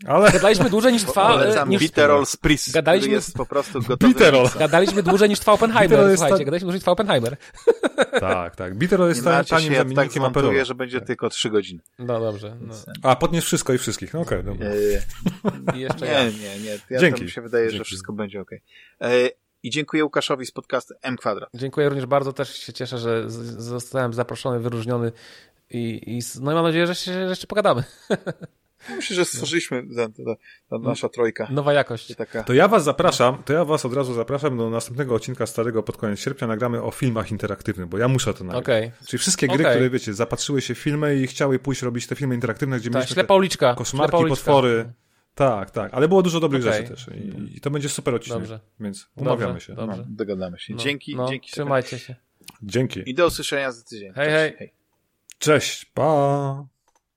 ale... 0.07 0.31
Gadaliśmy 0.31 0.69
dłużej 0.69 0.93
niż 0.93 1.03
trwa... 1.03 1.27
Polecam 1.33 1.69
niż... 1.69 1.81
Bitterol 1.81 2.25
Spritz, 2.25 2.71
Gadaliśmy... 2.71 3.11
jest 3.11 3.33
po 3.33 3.45
prostu 3.45 3.81
gotowy. 3.87 4.13
Bitterol. 4.13 4.49
Gadaliśmy 4.59 5.03
dłużej 5.03 5.29
niż 5.29 5.39
trwa 5.39 5.51
Oppenheimer, 5.51 5.99
słuchajcie, 6.17 6.37
ta... 6.37 6.43
gadaliśmy 6.43 6.65
dłużej 6.65 6.77
niż 6.77 6.83
trwa 6.83 6.91
Oppenheimer. 6.91 7.37
tak, 8.19 8.55
tak. 8.55 8.75
Bitterol 8.75 9.09
jest 9.09 9.23
tanim 9.49 9.75
zamiennikiem 9.75 10.23
tak 10.23 10.31
aperola. 10.31 10.65
że 10.65 10.75
będzie 10.75 10.99
tak. 10.99 11.07
tylko 11.07 11.29
3 11.29 11.49
godziny. 11.49 11.81
No 11.99 12.19
dobrze. 12.19 12.57
No. 12.61 12.73
A, 13.03 13.15
podniesz 13.15 13.45
wszystko 13.45 13.73
i 13.73 13.77
wszystkich, 13.77 14.13
no 14.13 14.21
okej, 14.21 14.39
okay, 14.39 14.51
dobra. 14.51 14.69
Nie, 15.75 15.87
nie, 16.01 16.31
nie, 16.31 16.59
nie. 16.59 16.79
Ja 16.89 16.99
Dzięki. 16.99 17.23
mi 17.23 17.29
się 17.29 17.41
wydaje, 17.41 17.65
Dzięki. 17.65 17.77
że 17.77 17.83
wszystko 17.83 18.13
będzie 18.13 18.41
okej. 18.41 18.61
Okay. 18.99 19.40
I 19.63 19.69
dziękuję 19.69 20.03
Łukaszowi 20.03 20.45
z 20.45 20.51
podcastu 20.51 20.93
M 21.01 21.17
Kwadrat. 21.17 21.49
Dziękuję 21.53 21.89
również 21.89 22.05
bardzo, 22.05 22.33
też 22.33 22.53
się 22.57 22.73
cieszę, 22.73 22.97
że 22.97 23.29
zostałem 23.29 24.13
zaproszony, 24.13 24.59
wyróżniony 24.59 25.11
i, 25.69 26.01
i 26.07 26.21
no 26.41 26.51
i 26.51 26.55
mam 26.55 26.65
nadzieję, 26.65 26.87
że, 26.87 26.95
się, 26.95 27.13
że 27.13 27.19
jeszcze 27.29 27.47
pogadamy. 27.47 27.83
Myślę, 28.89 29.15
że 29.15 29.25
stworzyliśmy 29.25 29.83
ta, 29.95 30.07
ta, 30.07 30.35
ta 30.69 30.77
nasza 30.77 31.09
trojka. 31.09 31.47
Nowa 31.51 31.73
jakość. 31.73 32.15
Taka... 32.15 32.43
To 32.43 32.53
ja 32.53 32.67
was 32.67 32.83
zapraszam, 32.83 33.43
to 33.45 33.53
ja 33.53 33.65
was 33.65 33.85
od 33.85 33.93
razu 33.93 34.13
zapraszam 34.13 34.57
do 34.57 34.69
następnego 34.69 35.15
odcinka 35.15 35.45
starego 35.45 35.83
pod 35.83 35.97
koniec 35.97 36.19
sierpnia. 36.19 36.47
Nagramy 36.47 36.83
o 36.83 36.91
filmach 36.91 37.31
interaktywnych, 37.31 37.87
bo 37.87 37.97
ja 37.97 38.07
muszę 38.07 38.33
to 38.33 38.43
nagrać. 38.43 38.63
Okay. 38.63 38.91
Czyli 39.07 39.19
wszystkie 39.19 39.47
gry, 39.47 39.63
okay. 39.63 39.73
które 39.73 39.89
wiecie, 39.89 40.13
zapatrzyły 40.13 40.61
się 40.61 40.75
w 40.75 40.77
filmy 40.77 41.15
i 41.15 41.27
chciały 41.27 41.59
pójść 41.59 41.81
robić 41.81 42.07
te 42.07 42.15
filmy 42.15 42.35
interaktywne, 42.35 42.79
gdzie 42.79 42.89
Ta, 42.89 42.97
mieliśmy 42.97 43.13
ślepa 43.13 43.35
uliczka. 43.35 43.75
koszmarki, 43.75 44.17
ślepa 44.17 44.29
potwory. 44.29 44.93
Tak, 45.35 45.71
tak, 45.71 45.93
ale 45.93 46.07
było 46.07 46.23
dużo 46.23 46.39
dobrych 46.39 46.63
okay. 46.63 46.73
rzeczy 46.73 46.89
też 46.89 47.07
I, 47.07 47.57
i, 47.57 47.61
to 47.61 47.71
będzie 47.71 47.89
super 47.89 48.15
odcinek, 48.15 48.39
dobrze. 48.39 48.59
więc 48.79 49.09
umawiamy 49.15 49.53
dobrze, 49.53 49.67
się. 49.67 49.75
Dobrze. 49.75 49.97
No, 49.97 50.05
dogadamy 50.09 50.59
się. 50.59 50.73
No, 50.73 50.79
dzięki, 50.79 51.15
no, 51.15 51.29
dzięki. 51.29 51.51
Trzymajcie 51.51 51.99
się. 51.99 52.15
Dzięki. 52.63 53.09
I 53.09 53.13
do 53.13 53.27
usłyszenia 53.27 53.71
za 53.71 53.83
tydzień. 53.83 54.13
Hej, 54.13 54.29
Cześć. 54.29 54.57
hej. 54.57 54.73
Cześć, 55.39 55.85
pa! 55.85 56.65